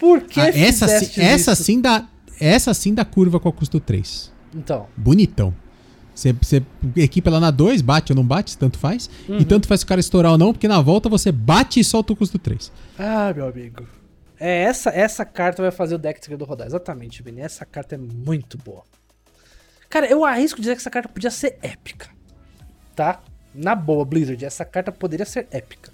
Por 0.00 0.22
que 0.22 0.40
Ah, 0.40 0.48
essa, 0.48 0.86
essa 0.90 1.54
sim 1.54 1.80
dá. 1.80 2.08
Essa 2.40 2.74
sim 2.74 2.92
dá 2.92 3.04
curva 3.04 3.38
com 3.38 3.48
a 3.48 3.52
custo 3.52 3.78
3. 3.78 4.33
Então, 4.54 4.86
bonitão. 4.96 5.54
Você, 6.14 6.32
você 6.32 6.62
equipa 6.96 7.28
ela 7.28 7.40
na 7.40 7.50
2, 7.50 7.82
bate 7.82 8.12
ou 8.12 8.16
não 8.16 8.24
bate, 8.24 8.56
tanto 8.56 8.78
faz. 8.78 9.10
Uhum. 9.28 9.38
E 9.38 9.44
tanto 9.44 9.66
faz 9.66 9.82
o 9.82 9.86
cara 9.86 10.00
estourar 10.00 10.32
ou 10.32 10.38
não, 10.38 10.52
porque 10.52 10.68
na 10.68 10.80
volta 10.80 11.08
você 11.08 11.32
bate 11.32 11.80
e 11.80 11.84
solta 11.84 12.12
o 12.12 12.16
custo 12.16 12.38
3. 12.38 12.70
ah, 12.98 13.32
meu 13.34 13.48
amigo. 13.48 13.84
É, 14.38 14.62
essa, 14.62 14.90
essa 14.90 15.24
carta 15.24 15.62
vai 15.62 15.70
fazer 15.70 15.94
o 15.94 15.98
deck 15.98 16.18
de 16.20 16.26
segredo 16.26 16.44
rodar. 16.44 16.66
Exatamente, 16.66 17.22
Vini. 17.22 17.40
Essa 17.40 17.64
carta 17.64 17.94
é 17.94 17.98
muito 17.98 18.58
boa. 18.58 18.82
Cara, 19.88 20.06
eu 20.06 20.24
arrisco 20.24 20.60
dizer 20.60 20.74
que 20.74 20.80
essa 20.80 20.90
carta 20.90 21.08
podia 21.08 21.30
ser 21.30 21.56
épica. 21.62 22.08
Tá? 22.94 23.20
Na 23.54 23.74
boa, 23.74 24.04
Blizzard, 24.04 24.44
essa 24.44 24.64
carta 24.64 24.92
poderia 24.92 25.24
ser 25.26 25.46
épica. 25.50 25.90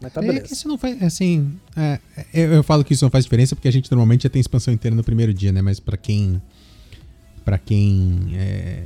Mas 0.00 0.12
tá 0.12 0.20
É 0.20 0.26
beleza. 0.26 0.46
que 0.46 0.52
isso 0.52 0.66
não 0.68 0.78
faz, 0.78 1.00
assim, 1.02 1.52
é, 1.76 1.98
eu, 2.32 2.52
eu 2.54 2.62
falo 2.62 2.84
que 2.84 2.92
isso 2.94 3.04
não 3.04 3.10
faz 3.10 3.24
diferença 3.24 3.54
porque 3.54 3.68
a 3.68 3.72
gente 3.72 3.90
normalmente 3.90 4.22
já 4.24 4.30
tem 4.30 4.40
expansão 4.40 4.72
inteira 4.72 4.96
no 4.96 5.04
primeiro 5.04 5.32
dia, 5.34 5.52
né? 5.52 5.60
Mas 5.62 5.78
pra 5.78 5.96
quem 5.96 6.40
para 7.44 7.58
quem 7.58 8.30
é, 8.34 8.82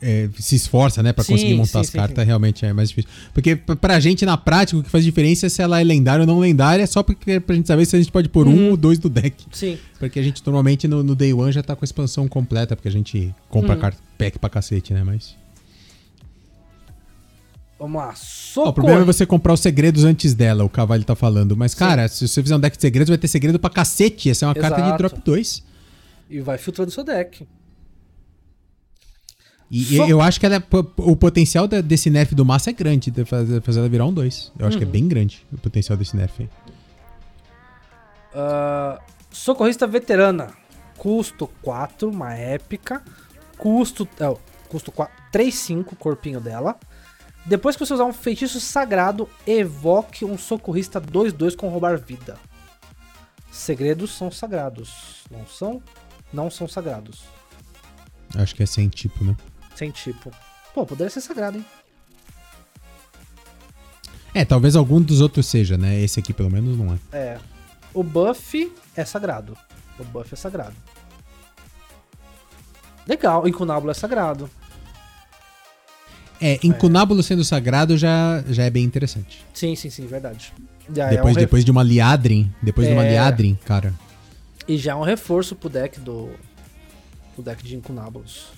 é, 0.00 0.28
se 0.38 0.56
esforça, 0.56 1.02
né, 1.02 1.12
Pra 1.12 1.22
Sim, 1.22 1.32
conseguir 1.34 1.54
montar 1.54 1.70
sim, 1.70 1.78
as 1.80 1.86
sim, 1.88 1.98
cartas, 1.98 2.18
sim. 2.22 2.26
realmente 2.26 2.64
é 2.66 2.72
mais 2.72 2.88
difícil. 2.88 3.10
Porque 3.32 3.54
pra 3.56 4.00
gente 4.00 4.24
na 4.26 4.36
prática 4.36 4.78
o 4.78 4.82
que 4.82 4.90
faz 4.90 5.04
diferença 5.04 5.46
é 5.46 5.48
se 5.48 5.62
ela 5.62 5.80
é 5.80 5.84
lendária 5.84 6.22
ou 6.22 6.26
não 6.26 6.38
lendária, 6.40 6.86
só 6.86 7.02
porque 7.02 7.38
pra 7.38 7.54
gente 7.54 7.68
saber 7.68 7.84
se 7.86 7.94
a 7.94 7.98
gente 8.00 8.10
pode 8.10 8.28
pôr 8.28 8.48
um 8.48 8.52
Uhum. 8.52 8.70
ou 8.70 8.76
dois 8.76 8.98
do 8.98 9.08
deck. 9.08 9.44
Sim. 9.52 9.78
Porque 9.98 10.18
a 10.18 10.22
gente 10.22 10.42
normalmente 10.44 10.88
no, 10.88 11.02
no 11.04 11.14
Day 11.14 11.32
One 11.32 11.52
já 11.52 11.62
tá 11.62 11.76
com 11.76 11.84
a 11.84 11.86
expansão 11.86 12.26
completa, 12.26 12.74
porque 12.74 12.88
a 12.88 12.92
gente 12.92 13.32
compra 13.48 13.74
Uhum. 13.74 13.80
carta 13.80 14.00
pack 14.18 14.38
pra 14.38 14.50
cacete, 14.50 14.92
né? 14.92 15.02
Mas. 15.04 15.36
Vamos 17.78 18.00
lá. 18.00 18.14
Socorro. 18.14 18.70
o 18.70 18.72
problema 18.74 19.00
é 19.02 19.04
você 19.04 19.26
comprar 19.26 19.52
os 19.52 19.60
segredos 19.60 20.04
antes 20.04 20.34
dela, 20.34 20.62
o 20.62 20.68
Cavalho 20.68 21.02
tá 21.02 21.16
falando. 21.16 21.56
Mas, 21.56 21.74
cara, 21.74 22.06
se 22.06 22.26
você 22.28 22.40
fizer 22.40 22.54
um 22.54 22.60
deck 22.60 22.76
de 22.76 22.80
segredos, 22.80 23.08
vai 23.08 23.18
ter 23.18 23.26
segredo 23.26 23.58
pra 23.58 23.68
cacete. 23.70 24.30
Essa 24.30 24.44
é 24.44 24.48
uma 24.48 24.54
carta 24.54 24.76
de 24.76 24.82
Exato. 24.88 24.98
drop 24.98 25.20
2. 25.24 25.62
E 26.32 26.40
vai 26.40 26.56
filtrando 26.56 26.90
seu 26.90 27.04
deck. 27.04 27.46
E 29.70 29.96
Só- 29.96 30.06
eu 30.06 30.20
acho 30.20 30.38
que 30.40 30.46
ela 30.46 30.56
é- 30.56 30.62
o 30.98 31.16
potencial 31.16 31.66
desse 31.66 32.10
nerf 32.10 32.34
do 32.34 32.44
massa 32.44 32.70
é 32.70 32.72
grande, 32.72 33.10
de 33.10 33.24
fazer, 33.24 33.60
fazer 33.62 33.80
ela 33.80 33.88
virar 33.88 34.04
um 34.06 34.12
2. 34.12 34.52
Eu 34.58 34.66
acho 34.66 34.76
que 34.76 34.84
é 34.84 34.86
Uhum. 34.86 34.92
bem 34.92 35.08
grande 35.08 35.46
o 35.52 35.58
potencial 35.58 35.96
desse 35.96 36.16
nerf 36.16 36.42
aí. 36.42 36.48
Ah, 38.34 39.00
socorrista 39.30 39.86
veterana. 39.86 40.52
Custo 40.96 41.48
4, 41.62 42.08
uma 42.10 42.34
épica. 42.34 43.02
Custo. 43.58 44.08
É, 44.20 44.34
custo 44.68 44.92
4, 44.92 45.14
3, 45.30 45.54
5, 45.54 45.96
corpinho 45.96 46.40
dela. 46.40 46.78
Depois 47.44 47.74
que 47.74 47.84
você 47.84 47.92
usar 47.94 48.04
um 48.04 48.12
feitiço 48.12 48.60
sagrado, 48.60 49.28
evoque 49.46 50.24
um 50.24 50.38
socorrista 50.38 51.00
2-2 51.00 51.56
com 51.56 51.68
roubar 51.68 51.98
vida. 51.98 52.38
Segredos 53.50 54.12
são 54.12 54.30
sagrados. 54.30 55.24
Não 55.30 55.46
são? 55.46 55.82
Não 56.32 56.50
são 56.50 56.66
sagrados. 56.66 57.22
Acho 58.34 58.54
que 58.54 58.62
é 58.62 58.66
sem 58.66 58.88
tipo, 58.88 59.24
né? 59.24 59.36
Sem 59.74 59.90
tipo. 59.90 60.30
Pô, 60.74 60.86
poderia 60.86 61.10
ser 61.10 61.20
sagrado, 61.20 61.58
hein? 61.58 61.66
É, 64.34 64.44
talvez 64.44 64.74
algum 64.76 65.00
dos 65.00 65.20
outros 65.20 65.46
seja, 65.46 65.76
né? 65.76 66.00
Esse 66.00 66.20
aqui 66.20 66.32
pelo 66.32 66.50
menos 66.50 66.76
não 66.78 66.94
é. 66.94 67.16
É. 67.16 67.38
O 67.92 68.02
buff 68.02 68.72
é 68.96 69.04
sagrado. 69.04 69.56
O 69.98 70.04
buff 70.04 70.32
é 70.32 70.36
sagrado. 70.36 70.74
Legal, 73.06 73.46
incunábulo 73.46 73.90
é 73.90 73.94
sagrado. 73.94 74.48
É, 76.40 76.58
Incunábulo 76.64 77.22
sendo 77.22 77.44
sagrado 77.44 77.96
já, 77.96 78.42
já 78.48 78.64
é 78.64 78.70
bem 78.70 78.82
interessante. 78.82 79.44
Sim, 79.54 79.76
sim, 79.76 79.90
sim, 79.90 80.08
verdade. 80.08 80.52
Já 80.92 81.08
depois, 81.08 81.36
é 81.36 81.38
um 81.38 81.40
depois 81.40 81.64
de 81.64 81.70
uma 81.70 81.84
Liadrin, 81.84 82.52
depois 82.60 82.88
de 82.88 82.92
uma 82.92 83.04
É. 83.04 83.12
Liadrin, 83.12 83.56
cara. 83.64 83.94
E 84.66 84.76
já 84.76 84.92
é 84.92 84.94
um 84.94 85.02
reforço 85.02 85.56
pro 85.56 85.68
deck 85.68 85.98
do. 86.00 86.30
pro 87.34 87.42
deck 87.42 87.62
de 87.62 87.76
incunábulos. 87.76 88.48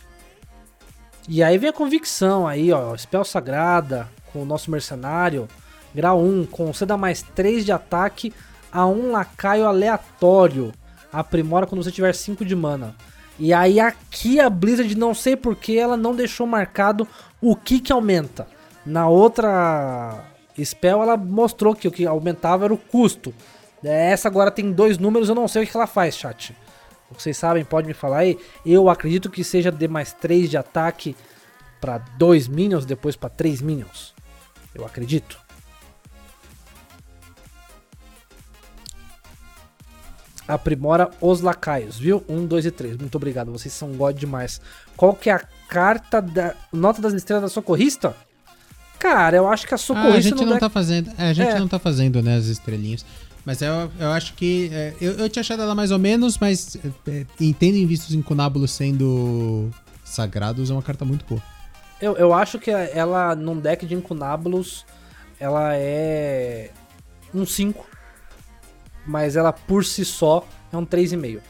E 1.28 1.42
aí 1.42 1.56
vem 1.56 1.70
a 1.70 1.72
convicção 1.72 2.46
aí, 2.46 2.70
ó. 2.72 2.96
Spell 2.96 3.24
Sagrada 3.24 4.08
com 4.32 4.42
o 4.42 4.44
nosso 4.44 4.70
mercenário. 4.70 5.48
Grau 5.94 6.20
1, 6.20 6.46
conceda 6.46 6.96
mais 6.96 7.22
3 7.22 7.64
de 7.64 7.72
ataque 7.72 8.32
a 8.70 8.84
um 8.86 9.12
lacaio 9.12 9.66
aleatório. 9.66 10.72
Aprimora 11.12 11.66
quando 11.66 11.82
você 11.82 11.92
tiver 11.92 12.12
5 12.12 12.44
de 12.44 12.56
mana. 12.56 12.94
E 13.38 13.52
aí 13.52 13.80
aqui 13.80 14.38
a 14.38 14.50
Blizzard, 14.50 14.94
não 14.96 15.14
sei 15.14 15.36
porque, 15.36 15.74
ela 15.74 15.96
não 15.96 16.14
deixou 16.14 16.46
marcado 16.46 17.06
o 17.40 17.56
que 17.56 17.80
que 17.80 17.92
aumenta. 17.92 18.46
Na 18.84 19.08
outra 19.08 20.24
spell 20.62 21.02
ela 21.02 21.16
mostrou 21.16 21.74
que 21.74 21.88
o 21.88 21.90
que 21.90 22.06
aumentava 22.06 22.64
era 22.64 22.74
o 22.74 22.78
custo. 22.78 23.34
Essa 23.90 24.28
agora 24.28 24.50
tem 24.50 24.72
dois 24.72 24.98
números, 24.98 25.28
eu 25.28 25.34
não 25.34 25.48
sei 25.48 25.64
o 25.64 25.66
que 25.66 25.76
ela 25.76 25.86
faz, 25.86 26.16
chat. 26.16 26.54
Vocês 27.10 27.36
sabem, 27.36 27.64
pode 27.64 27.86
me 27.86 27.94
falar 27.94 28.18
aí. 28.18 28.38
Eu 28.64 28.88
acredito 28.88 29.30
que 29.30 29.44
seja 29.44 29.70
de 29.70 29.86
mais 29.86 30.12
3 30.12 30.50
de 30.50 30.56
ataque 30.56 31.14
para 31.80 31.98
2 32.18 32.48
minions, 32.48 32.84
depois 32.86 33.14
para 33.14 33.28
3 33.28 33.60
minions. 33.60 34.14
Eu 34.74 34.84
acredito. 34.84 35.38
Aprimora 40.46 41.10
os 41.20 41.40
lacaios, 41.40 41.98
viu? 41.98 42.22
1, 42.28 42.46
2 42.46 42.66
e 42.66 42.70
3. 42.70 42.96
Muito 42.98 43.14
obrigado, 43.14 43.50
vocês 43.50 43.72
são 43.72 43.92
god 43.92 44.16
demais. 44.18 44.60
Qual 44.96 45.14
que 45.14 45.30
é 45.30 45.32
a 45.32 45.42
carta 45.68 46.20
da 46.20 46.54
nota 46.72 47.00
das 47.00 47.14
estrelas 47.14 47.42
da 47.44 47.48
socorrista? 47.48 48.14
Cara, 48.98 49.36
eu 49.36 49.48
acho 49.48 49.66
que 49.66 49.74
a 49.74 49.78
socorrista 49.78 50.14
ah, 50.14 50.18
a 50.18 50.20
gente 50.20 50.34
não, 50.44 50.52
não 50.52 50.58
tá 50.58 50.68
fazendo, 50.68 51.10
é, 51.16 51.28
a 51.30 51.32
gente 51.32 51.48
É. 51.48 51.58
não 51.58 51.68
tá 51.68 51.78
fazendo, 51.78 52.22
né, 52.22 52.36
as 52.36 52.46
estrelinhas. 52.46 53.04
Mas 53.44 53.60
eu, 53.60 53.90
eu 53.98 54.10
acho 54.10 54.34
que 54.34 54.70
é, 54.72 54.94
eu, 55.00 55.12
eu 55.12 55.28
tinha 55.28 55.42
achado 55.42 55.62
ela 55.62 55.74
mais 55.74 55.90
ou 55.90 55.98
menos, 55.98 56.38
mas 56.38 56.76
é, 56.76 57.10
é, 57.10 57.26
entendo 57.40 57.76
em 57.76 57.86
vistos 57.86 58.14
incunábulos 58.14 58.70
sendo 58.70 59.70
sagrados 60.02 60.70
é 60.70 60.72
uma 60.72 60.82
carta 60.82 61.04
muito 61.04 61.24
boa. 61.26 61.42
Eu, 62.00 62.16
eu 62.16 62.32
acho 62.32 62.58
que 62.58 62.70
ela, 62.70 63.34
num 63.34 63.58
deck 63.58 63.84
de 63.86 63.94
incunábulos, 63.94 64.84
ela 65.38 65.76
é 65.76 66.70
um 67.32 67.44
5. 67.44 67.86
Mas 69.06 69.36
ela 69.36 69.52
por 69.52 69.84
si 69.84 70.04
só 70.04 70.46
é 70.72 70.76
um 70.76 70.86
3,5. 70.86 71.40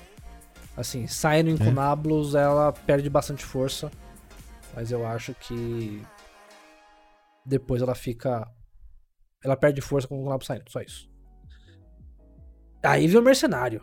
Assim, 0.77 1.07
sai 1.07 1.43
no 1.45 1.51
incunábulos, 1.51 2.35
ela 2.35 2.73
perde 2.73 3.09
bastante 3.09 3.45
força. 3.45 3.91
Mas 4.75 4.91
eu 4.91 5.07
acho 5.07 5.33
que 5.35 6.03
depois 7.47 7.81
ela 7.81 7.95
fica. 7.95 8.49
Ela 9.43 9.57
perde 9.57 9.81
força 9.81 10.09
com 10.09 10.17
o 10.17 10.21
incunábulo 10.21 10.45
saindo, 10.45 10.69
só 10.69 10.81
isso. 10.81 11.09
Aí 12.85 13.07
vem 13.09 13.19
o 13.19 13.23
mercenário. 13.23 13.83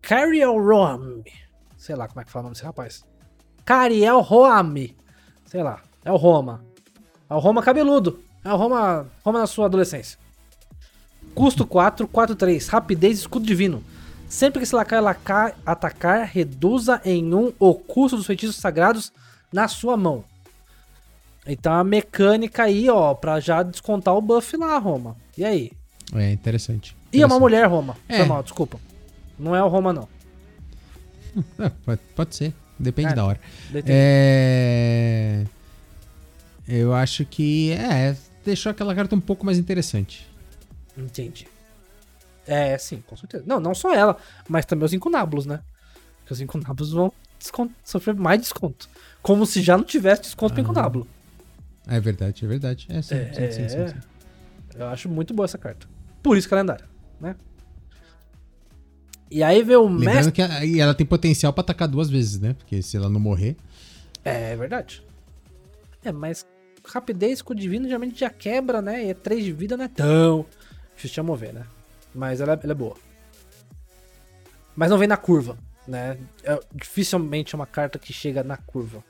Cariel 0.00 0.54
Roam. 0.58 1.22
Sei 1.76 1.94
lá 1.94 2.08
como 2.08 2.20
é 2.20 2.24
que 2.24 2.30
fala 2.30 2.42
o 2.42 2.46
nome 2.46 2.54
desse 2.54 2.64
rapaz. 2.64 3.04
Cariel 3.64 4.20
Roame. 4.20 4.96
Sei 5.46 5.62
lá. 5.62 5.80
É 6.04 6.10
o 6.10 6.16
Roma. 6.16 6.64
É 7.28 7.34
o 7.34 7.38
Roma 7.38 7.62
cabeludo. 7.62 8.22
É 8.44 8.52
o 8.52 8.56
Roma, 8.56 9.06
Roma 9.24 9.40
na 9.40 9.46
sua 9.46 9.66
adolescência. 9.66 10.18
Custo 11.34 11.66
4, 11.66 12.08
4, 12.08 12.34
3. 12.34 12.68
Rapidez, 12.68 13.18
escudo 13.18 13.44
divino. 13.46 13.84
Sempre 14.28 14.58
que 14.60 14.64
esse 14.64 14.74
lacaio 14.74 15.02
laca- 15.02 15.54
atacar, 15.64 16.26
reduza 16.26 17.00
em 17.04 17.32
1 17.34 17.52
o 17.58 17.74
custo 17.74 18.16
dos 18.16 18.26
feitiços 18.26 18.56
sagrados 18.56 19.12
na 19.52 19.68
sua 19.68 19.96
mão. 19.96 20.24
Então 21.46 21.72
a 21.72 21.84
mecânica 21.84 22.64
aí, 22.64 22.88
ó, 22.90 23.14
pra 23.14 23.40
já 23.40 23.62
descontar 23.62 24.14
o 24.14 24.20
buff 24.20 24.56
lá, 24.56 24.76
Roma. 24.78 25.16
E 25.36 25.44
aí? 25.44 25.72
É 26.14 26.30
interessante. 26.30 26.94
E 27.12 27.22
é 27.22 27.26
uma 27.26 27.38
mulher, 27.40 27.66
Roma. 27.66 27.96
É. 28.08 28.18
Foi 28.18 28.26
mal, 28.26 28.42
desculpa. 28.42 28.78
Não 29.38 29.54
é 29.54 29.62
o 29.62 29.68
Roma, 29.68 29.92
não. 29.92 30.08
É, 31.58 31.68
pode, 31.84 32.00
pode 32.16 32.34
ser, 32.34 32.52
depende 32.78 33.12
É. 33.12 33.14
da 33.14 33.24
hora. 33.24 33.40
É... 33.86 35.44
Eu 36.66 36.92
acho 36.94 37.24
que 37.24 37.72
é, 37.72 38.16
deixou 38.44 38.70
aquela 38.70 38.94
carta 38.94 39.14
um 39.14 39.20
pouco 39.20 39.44
mais 39.46 39.56
interessante. 39.58 40.26
Entendi. 40.96 41.46
É, 42.46 42.76
sim, 42.78 43.02
com 43.06 43.16
certeza. 43.16 43.44
Não, 43.46 43.60
não 43.60 43.74
só 43.74 43.94
ela, 43.94 44.16
mas 44.48 44.64
também 44.66 44.84
os 44.84 44.92
incunábulos, 44.92 45.46
né? 45.46 45.60
Porque 46.20 46.32
os 46.32 46.40
incunábulos 46.40 46.92
vão 46.92 47.12
descon- 47.38 47.70
sofrer 47.84 48.14
mais 48.14 48.40
desconto. 48.40 48.88
Como 49.22 49.46
se 49.46 49.62
já 49.62 49.76
não 49.76 49.84
tivesse 49.84 50.22
desconto 50.22 50.54
pro 50.54 50.62
Ah. 50.62 50.64
incunábulo. 50.64 51.06
É 51.86 52.00
verdade, 52.00 52.44
é 52.44 52.48
verdade. 52.48 52.86
É, 52.90 53.00
sim, 53.00 53.14
É, 53.14 53.32
sim, 53.32 53.50
sim, 53.52 53.68
sim, 53.68 53.88
sim. 53.88 53.94
Eu 54.76 54.88
acho 54.88 55.08
muito 55.08 55.32
boa 55.34 55.44
essa 55.44 55.56
carta. 55.58 55.86
Por 56.22 56.36
isso 56.36 56.48
que 56.48 56.54
ela 56.54 56.60
é 56.60 56.62
lendária, 56.64 56.84
né? 57.20 57.36
E 59.30 59.42
aí 59.42 59.62
vem 59.62 59.76
o 59.76 59.82
Lembrando 59.86 60.14
mestre. 60.14 60.32
que 60.32 60.42
a- 60.42 60.64
e 60.64 60.80
ela 60.80 60.94
tem 60.94 61.06
potencial 61.06 61.52
pra 61.52 61.60
atacar 61.60 61.86
duas 61.86 62.08
vezes, 62.08 62.40
né? 62.40 62.54
Porque 62.54 62.80
se 62.82 62.96
ela 62.96 63.08
não 63.10 63.20
morrer. 63.20 63.56
É 64.24 64.56
verdade. 64.56 65.02
É, 66.04 66.10
mas 66.12 66.46
rapidez 66.86 67.42
com 67.42 67.52
o 67.52 67.56
divino 67.56 67.86
geralmente 67.86 68.18
já 68.20 68.30
quebra, 68.30 68.80
né? 68.80 69.04
E 69.04 69.10
é 69.10 69.14
3 69.14 69.44
de 69.44 69.52
vida 69.52 69.76
não 69.76 69.84
é 69.84 69.88
tão 69.88 70.46
difícil 70.96 71.22
de 71.22 71.26
mover, 71.26 71.52
né? 71.52 71.66
Mas 72.14 72.40
ela, 72.40 72.54
é- 72.54 72.60
ela 72.62 72.72
é 72.72 72.74
boa. 72.74 72.96
Mas 74.74 74.90
não 74.90 74.96
vem 74.98 75.08
na 75.08 75.16
curva, 75.16 75.58
né? 75.86 76.16
É, 76.42 76.58
dificilmente 76.74 77.54
é 77.54 77.56
uma 77.56 77.66
carta 77.66 77.98
que 77.98 78.12
chega 78.12 78.42
na 78.42 78.56
curva. 78.56 79.04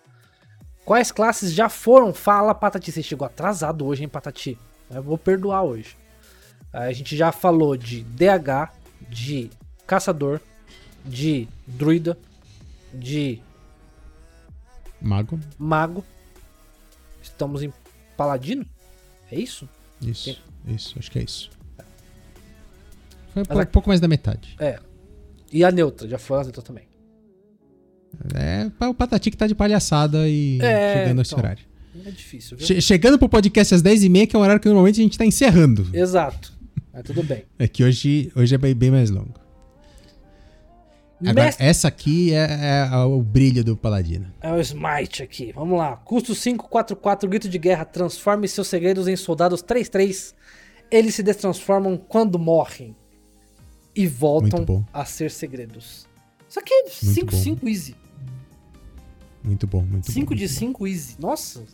Quais 0.84 1.12
classes 1.12 1.52
já 1.52 1.68
foram? 1.68 2.12
Fala, 2.14 2.54
Patati. 2.54 2.90
Você 2.90 3.02
chegou 3.02 3.26
atrasado 3.26 3.84
hoje, 3.86 4.02
hein, 4.02 4.08
Patati? 4.08 4.58
Eu 4.90 5.02
vou 5.02 5.18
perdoar 5.18 5.62
hoje. 5.62 5.96
A 6.72 6.92
gente 6.92 7.16
já 7.16 7.32
falou 7.32 7.76
de 7.76 8.02
DH, 8.02 8.70
de 9.08 9.50
Caçador, 9.86 10.40
de 11.04 11.48
Druida, 11.66 12.18
de 12.92 13.40
Mago. 15.00 15.38
Mago. 15.58 16.04
Estamos 17.22 17.62
em 17.62 17.72
Paladino? 18.16 18.66
É 19.30 19.38
isso? 19.38 19.68
Isso, 20.02 20.40
isso, 20.66 20.98
acho 20.98 21.10
que 21.10 21.18
é 21.18 21.22
isso. 21.22 21.50
Foi 23.32 23.42
um 23.42 23.66
pouco 23.66 23.88
mais 23.88 24.00
da 24.00 24.08
metade. 24.08 24.56
É. 24.58 24.78
E 25.52 25.64
a 25.64 25.70
neutra, 25.70 26.06
já 26.08 26.18
foi 26.18 26.38
a 26.40 26.42
neutra 26.42 26.62
também. 26.62 26.84
É 28.34 28.86
o 28.86 28.94
Patati 28.94 29.30
que 29.30 29.36
tá 29.36 29.46
de 29.46 29.54
palhaçada 29.54 30.28
e 30.28 30.58
É, 30.60 30.94
chegando 31.02 31.18
a 31.18 31.22
esse 31.22 31.32
então. 31.34 31.44
horário. 31.44 31.64
É 32.04 32.10
difícil, 32.10 32.56
viu? 32.56 32.66
Che- 32.66 32.80
chegando 32.80 33.18
pro 33.18 33.28
podcast 33.28 33.74
às 33.74 33.82
10h30, 33.82 34.26
que 34.28 34.36
é 34.36 34.38
o 34.38 34.42
horário 34.42 34.60
que 34.60 34.68
normalmente 34.68 35.00
a 35.00 35.02
gente 35.02 35.18
tá 35.18 35.24
encerrando. 35.26 35.88
Exato. 35.92 36.56
Mas 36.98 37.06
tudo 37.06 37.22
bem. 37.22 37.44
É 37.58 37.68
que 37.68 37.84
hoje, 37.84 38.32
hoje 38.34 38.56
é 38.56 38.58
bem, 38.58 38.74
bem 38.74 38.90
mais 38.90 39.08
longo. 39.08 39.34
Agora, 41.20 41.46
Mestre 41.46 41.64
essa 41.64 41.88
aqui 41.88 42.32
é, 42.32 42.88
é 42.90 42.96
o 42.96 43.22
brilho 43.22 43.62
do 43.62 43.76
Paladino. 43.76 44.32
é 44.40 44.52
o 44.52 44.60
Smite 44.60 45.22
aqui. 45.22 45.52
Vamos 45.52 45.78
lá. 45.78 45.96
Custo 45.96 46.34
544, 46.34 47.28
grito 47.28 47.48
de 47.48 47.58
guerra. 47.58 47.84
Transforme 47.84 48.48
seus 48.48 48.66
segredos 48.66 49.06
em 49.06 49.14
soldados 49.14 49.62
3-3. 49.62 50.34
Eles 50.90 51.14
se 51.14 51.22
destransformam 51.22 51.96
quando 51.96 52.36
morrem. 52.38 52.96
E 53.94 54.06
voltam 54.06 54.84
a 54.92 55.04
ser 55.04 55.30
segredos. 55.30 56.08
Isso 56.48 56.58
aqui 56.58 56.72
é 56.72 56.88
5-5 56.88 57.68
easy. 57.68 57.96
Muito 59.42 59.66
bom, 59.66 59.82
muito 59.82 60.10
5 60.10 60.26
bom. 60.30 60.34
de 60.34 60.42
muito 60.42 60.54
bom. 60.54 60.58
5 60.58 60.86
easy. 60.88 61.16
Nossa. 61.20 61.64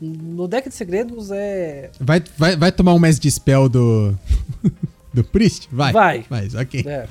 No 0.00 0.48
deck 0.48 0.68
de 0.68 0.74
segredos 0.74 1.30
é. 1.30 1.90
Vai, 2.00 2.22
vai, 2.38 2.56
vai 2.56 2.72
tomar 2.72 2.94
um 2.94 2.98
mestre 2.98 3.22
de 3.22 3.30
spell 3.30 3.68
do. 3.68 4.16
do 5.12 5.22
Priest? 5.22 5.68
Vai. 5.70 5.92
Vai. 5.92 6.24
Vai, 6.28 6.48
ok. 6.54 6.84
É. 6.86 7.06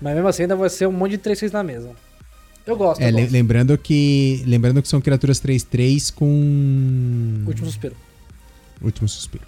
Mas 0.00 0.14
mesmo 0.14 0.28
assim 0.28 0.42
ainda 0.42 0.54
vai 0.54 0.70
ser 0.70 0.86
um 0.86 0.92
monte 0.92 1.12
de 1.12 1.18
3 1.18 1.38
6 1.38 1.52
na 1.52 1.62
mesa. 1.64 1.90
Eu 2.64 2.76
gosto, 2.76 3.00
É, 3.00 3.08
eu 3.08 3.12
gosto. 3.12 3.32
lembrando 3.32 3.76
que. 3.76 4.42
Lembrando 4.46 4.82
que 4.82 4.88
são 4.88 5.00
criaturas 5.00 5.40
3-3 5.40 6.14
com. 6.14 7.44
Último 7.46 7.66
suspiro. 7.66 7.96
Último 8.80 9.08
suspiro. 9.08 9.44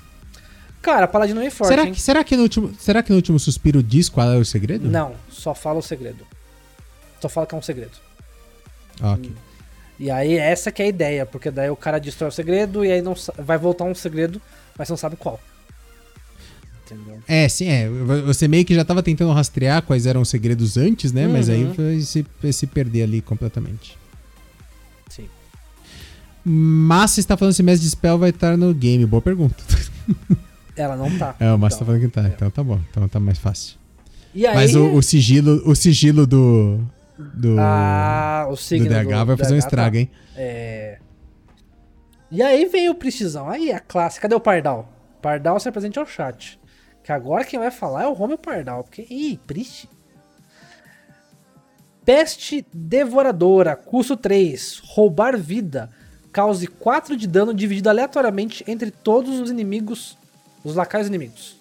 Cara, 0.82 1.06
Paladino 1.06 1.40
é 1.42 1.50
forte, 1.50 1.68
será, 1.68 1.84
hein? 1.84 1.92
que, 1.92 2.00
será, 2.00 2.24
que 2.24 2.36
no 2.36 2.42
último, 2.42 2.74
será 2.78 3.02
que 3.02 3.10
no 3.10 3.16
último 3.16 3.38
suspiro 3.38 3.82
diz 3.82 4.08
qual 4.08 4.32
é 4.32 4.38
o 4.38 4.44
segredo? 4.44 4.88
Não, 4.88 5.14
só 5.28 5.54
fala 5.54 5.78
o 5.78 5.82
segredo. 5.82 6.26
Só 7.20 7.28
fala 7.28 7.46
que 7.46 7.54
é 7.54 7.58
um 7.58 7.62
segredo. 7.62 7.92
Ah, 9.00 9.12
ok. 9.12 9.30
E 10.02 10.10
aí 10.10 10.32
essa 10.38 10.72
que 10.72 10.80
é 10.80 10.86
a 10.86 10.88
ideia, 10.88 11.26
porque 11.26 11.50
daí 11.50 11.68
o 11.68 11.76
cara 11.76 11.98
destrói 11.98 12.30
o 12.30 12.32
segredo 12.32 12.82
e 12.82 12.90
aí 12.90 13.02
não 13.02 13.14
vai 13.38 13.58
voltar 13.58 13.84
um 13.84 13.94
segredo, 13.94 14.40
mas 14.78 14.88
você 14.88 14.92
não 14.92 14.96
sabe 14.96 15.14
qual. 15.16 15.38
Entendeu? 16.86 17.18
É, 17.28 17.46
sim, 17.48 17.68
é. 17.68 17.86
Você 18.24 18.48
meio 18.48 18.64
que 18.64 18.74
já 18.74 18.82
tava 18.84 19.02
tentando 19.02 19.30
rastrear 19.32 19.82
quais 19.82 20.06
eram 20.06 20.22
os 20.22 20.28
segredos 20.30 20.78
antes, 20.78 21.12
né? 21.12 21.28
Mas 21.28 21.50
aí 21.50 21.64
Uhum. 21.64 21.74
foi 21.74 22.00
se, 22.00 22.26
se 22.52 22.66
perder 22.66 23.02
ali 23.02 23.20
completamente. 23.20 23.96
Sim. 25.10 25.28
Mas 26.44 27.10
você 27.12 27.20
está 27.20 27.36
falando 27.36 27.52
se 27.54 27.62
mestre 27.62 27.84
de 27.84 27.90
spell 27.90 28.18
vai 28.18 28.30
estar 28.30 28.56
no 28.56 28.72
game? 28.72 29.04
Boa 29.04 29.20
pergunta. 29.22 29.62
Ela 30.74 30.96
não 30.96 31.16
tá. 31.18 31.36
É, 31.38 31.52
o 31.52 31.58
Márcio 31.58 31.80
tá 31.80 31.84
Então, 31.84 31.86
falando 31.86 32.00
que 32.00 32.08
tá. 32.08 32.22
é. 32.22 32.32
Então 32.34 32.50
tá 32.50 32.64
bom. 32.64 32.80
Então 32.90 33.06
tá 33.06 33.20
mais 33.20 33.38
fácil. 33.38 33.76
Aí, 34.34 34.42
Mas 34.54 34.74
o, 34.74 34.94
o 34.94 35.02
sigilo, 35.02 35.60
o 35.68 35.74
sigilo 35.76 36.26
do. 36.26 36.80
Do, 37.34 37.56
ah, 37.58 38.46
o 38.48 38.50
do 38.50 38.56
signo 38.56 38.88
DH 38.88 39.24
vai 39.24 39.36
fazer 39.36 39.54
um 39.54 39.58
DH 39.58 39.60
tá. 39.60 39.68
estrago, 39.68 39.96
hein? 39.96 40.10
É. 40.36 40.98
E 42.30 42.42
aí 42.42 42.64
vem 42.66 42.88
o 42.88 42.94
precisão. 42.94 43.48
Aí 43.48 43.72
a 43.72 43.80
classe. 43.80 44.20
Cadê 44.20 44.34
o 44.34 44.40
Pardal? 44.40 44.88
Pardal 45.20 45.58
se 45.58 45.68
apresente 45.68 45.98
ao 45.98 46.06
chat. 46.06 46.58
Que 47.02 47.12
agora 47.12 47.44
quem 47.44 47.58
vai 47.58 47.70
falar 47.70 48.04
é 48.04 48.06
o 48.06 48.12
Romeo 48.12 48.38
Pardal. 48.38 48.84
Porque. 48.84 49.06
Ih, 49.10 49.38
Priest. 49.46 49.88
Peste 52.04 52.66
Devoradora, 52.72 53.76
custo 53.76 54.16
3. 54.16 54.80
Roubar 54.84 55.36
vida. 55.36 55.90
Cause 56.32 56.66
4 56.66 57.16
de 57.16 57.26
dano 57.26 57.52
dividido 57.52 57.88
aleatoriamente 57.88 58.64
entre 58.66 58.90
todos 58.90 59.40
os 59.40 59.50
inimigos, 59.50 60.16
os 60.62 60.76
lacaios 60.76 61.08
inimigos. 61.08 61.56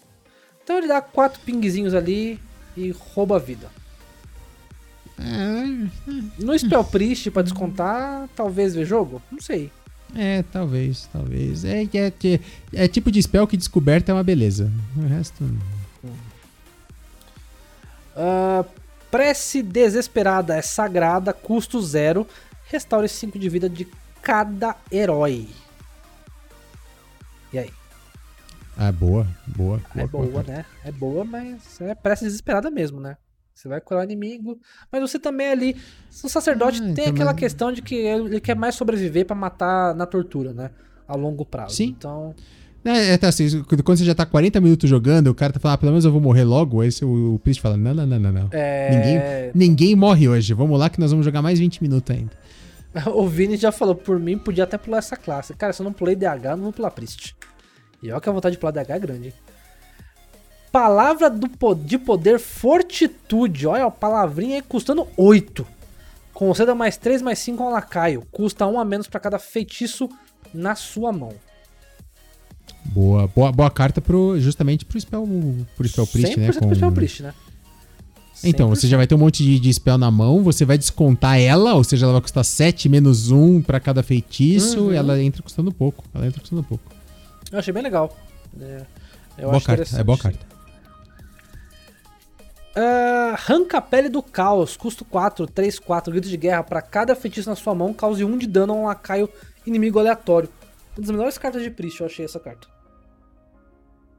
Então 0.63 0.77
ele 0.77 0.87
dá 0.87 1.01
4 1.01 1.41
pingzinhos 1.41 1.95
ali 1.95 2.39
e 2.77 2.91
rouba 2.91 3.37
a 3.37 3.39
vida. 3.39 3.78
É, 5.19 5.87
No 6.39 6.57
Spell 6.57 6.83
Priest, 6.83 7.31
pra 7.31 7.41
descontar, 7.41 8.29
talvez 8.35 8.73
ver 8.73 8.85
jogo? 8.85 9.21
Não 9.31 9.41
sei. 9.41 9.71
é, 10.15 10.43
talvez, 10.43 11.09
talvez. 11.11 11.65
É, 11.65 11.83
é, 11.83 12.07
é, 12.07 12.39
é 12.73 12.87
tipo 12.87 13.11
de 13.11 13.21
spell 13.21 13.45
que 13.45 13.57
descoberta 13.57 14.11
é 14.11 14.15
uma 14.15 14.23
beleza. 14.23 14.71
O 14.97 15.01
resto. 15.01 15.43
Ah, 18.15 18.65
prece 19.11 19.61
Desesperada 19.61 20.55
é 20.55 20.61
sagrada, 20.61 21.33
custo 21.33 21.81
0. 21.81 22.27
Restaure 22.65 23.09
5 23.09 23.37
de 23.37 23.49
vida 23.49 23.69
de 23.69 23.87
cada 24.21 24.75
herói. 24.91 25.47
E 27.51 27.59
aí? 27.59 27.71
Ah, 28.77 28.91
boa, 28.91 29.27
boa. 29.47 29.81
é 29.95 30.07
boa, 30.07 30.43
né? 30.43 30.65
É 30.85 30.91
boa, 30.91 31.25
mas 31.25 31.81
é 31.81 31.93
prece 31.95 32.23
desesperada 32.25 32.69
mesmo, 32.71 32.99
né? 32.99 33.17
Você 33.59 33.67
vai 33.67 33.81
curar 33.81 33.99
o 33.99 34.03
inimigo, 34.05 34.57
mas 34.89 35.01
você 35.01 35.19
também 35.19 35.47
é 35.47 35.51
ali. 35.51 35.75
O 36.23 36.29
sacerdote 36.29 36.79
Ah, 36.81 36.83
tem 36.85 36.91
então, 36.91 37.05
aquela 37.07 37.31
mas- 37.31 37.39
questão 37.41 37.73
de 37.73 37.81
que 37.81 37.93
ele 37.93 38.39
quer 38.39 38.55
mais 38.55 38.73
sobreviver 38.73 39.25
pra 39.25 39.35
matar 39.35 39.93
na 39.95 40.05
tortura, 40.05 40.53
né? 40.53 40.69
A 41.05 41.13
longo 41.13 41.43
prazo. 41.43 41.75
Sim. 41.75 41.93
Então. 41.97 42.33
É, 42.85 43.11
é 43.11 43.17
tá 43.17 43.27
assim, 43.27 43.61
quando 43.63 43.97
você 43.97 44.05
já 44.05 44.15
tá 44.15 44.25
40 44.25 44.61
minutos 44.61 44.89
jogando, 44.89 45.27
o 45.27 45.35
cara 45.35 45.51
tá 45.51 45.59
falando, 45.59 45.73
ah, 45.73 45.77
pelo 45.77 45.91
menos 45.91 46.05
eu 46.05 46.11
vou 46.13 46.21
morrer 46.21 46.45
logo, 46.45 46.79
aí 46.79 46.89
o, 47.03 47.33
o 47.35 47.39
Priest 47.39 47.61
fala, 47.61 47.75
não, 47.75 47.93
não, 47.93 48.07
não, 48.07 48.17
não, 48.19 48.31
não. 48.31 48.49
É... 48.53 48.95
Ninguém, 48.95 49.69
ninguém 49.69 49.93
morre 49.93 50.29
hoje, 50.29 50.53
vamos 50.53 50.79
lá 50.79 50.89
que 50.89 50.97
nós 50.97 51.11
vamos 51.11 51.25
jogar 51.25 51.41
mais 51.41 51.59
20 51.59 51.81
minutos 51.81 52.15
ainda. 52.15 52.31
O 53.13 53.27
Vini 53.27 53.57
já 53.57 53.73
falou, 53.73 53.93
por 53.93 54.17
mim, 54.17 54.37
podia 54.37 54.63
até 54.63 54.77
pular 54.77 54.99
essa 54.99 55.17
classe. 55.17 55.53
Cara, 55.53 55.73
se 55.73 55.81
eu 55.81 55.83
não 55.83 55.91
pulei 55.91 56.15
DH, 56.15 56.45
eu 56.45 56.55
não 56.57 56.63
vou 56.63 56.73
pular 56.73 56.91
Priest. 56.91 57.35
E 58.01 58.09
olha 58.09 58.21
que 58.21 58.29
a 58.29 58.31
vontade 58.31 58.55
de 58.55 58.59
pular 58.59 58.71
DH 58.71 58.89
é 58.89 58.99
grande, 58.99 59.27
hein? 59.27 59.33
Palavra 60.71 61.29
do 61.29 61.47
de 61.75 61.97
poder 61.97 62.39
Fortitude. 62.39 63.65
Olha, 63.67 63.85
a 63.85 63.91
palavrinha 63.91 64.55
aí 64.57 64.61
custando 64.61 65.07
8. 65.17 65.65
Conceda 66.33 66.75
mais 66.75 66.95
3, 66.95 67.21
mais 67.21 67.39
5 67.39 67.61
ao 67.63 67.71
lacaio. 67.71 68.23
Custa 68.31 68.65
1 68.65 68.79
a 68.79 68.85
menos 68.85 69.07
pra 69.07 69.19
cada 69.19 69.39
feitiço 69.39 70.09
na 70.53 70.75
sua 70.75 71.11
mão. 71.11 71.33
Boa, 72.85 73.27
boa, 73.27 73.51
boa 73.51 73.69
carta 73.69 73.99
pro, 74.01 74.39
justamente 74.39 74.85
pro 74.85 74.99
Spell, 74.99 75.27
pro 75.75 75.87
spell 75.87 76.07
Priest, 76.07 76.37
né? 76.39 76.47
100% 76.49 76.59
pro 76.59 76.75
Spell 76.75 76.91
Priest, 76.91 77.23
né? 77.23 77.33
Então, 78.43 78.69
você 78.69 78.87
já 78.87 78.95
vai 78.95 79.05
ter 79.05 79.15
um 79.15 79.17
monte 79.17 79.43
de, 79.43 79.59
de 79.59 79.73
spell 79.73 79.97
na 79.97 80.09
mão, 80.09 80.41
você 80.41 80.63
vai 80.63 80.77
descontar 80.77 81.37
ela, 81.37 81.73
ou 81.73 81.83
seja, 81.83 82.05
ela 82.05 82.13
vai 82.13 82.21
custar 82.21 82.45
7 82.45 82.87
menos 82.87 83.31
1 83.31 83.61
pra 83.63 83.79
cada 83.81 84.01
feitiço, 84.01 84.85
Uhum. 84.85 84.93
e 84.93 84.95
ela 84.95 85.21
entra 85.21 85.43
custando 85.43 85.73
pouco. 85.73 86.05
Ela 86.13 86.25
entra 86.25 86.39
custando 86.39 86.63
pouco. 86.63 86.83
Eu 87.51 87.59
achei 87.59 87.73
bem 87.73 87.83
legal. 87.83 88.15
É, 88.61 88.81
eu 89.37 89.45
boa 89.45 89.57
acho 89.57 89.65
carta, 89.65 89.97
é 89.99 90.03
boa 90.03 90.17
carta. 90.17 90.39
Ah, 92.81 93.31
arranca 93.33 93.77
a 93.77 93.81
pele 93.81 94.07
do 94.07 94.23
caos, 94.23 94.77
custo 94.77 95.03
4, 95.03 95.45
3, 95.47 95.79
4, 95.79 96.11
grito 96.13 96.29
de 96.29 96.37
guerra. 96.37 96.63
Pra 96.63 96.81
cada 96.81 97.13
feitiço 97.15 97.49
na 97.49 97.55
sua 97.55 97.75
mão, 97.75 97.93
cause 97.93 98.23
1 98.23 98.37
de 98.37 98.47
dano 98.47 98.73
a 98.73 98.75
um 98.75 98.85
lacaio 98.85 99.27
inimigo 99.65 99.99
aleatório. 99.99 100.47
Uma 100.95 101.01
das 101.01 101.11
melhores 101.11 101.37
cartas 101.37 101.61
de 101.61 101.69
Priest, 101.71 101.99
eu 101.99 102.05
achei 102.05 102.23
essa 102.23 102.39
carta. 102.39 102.67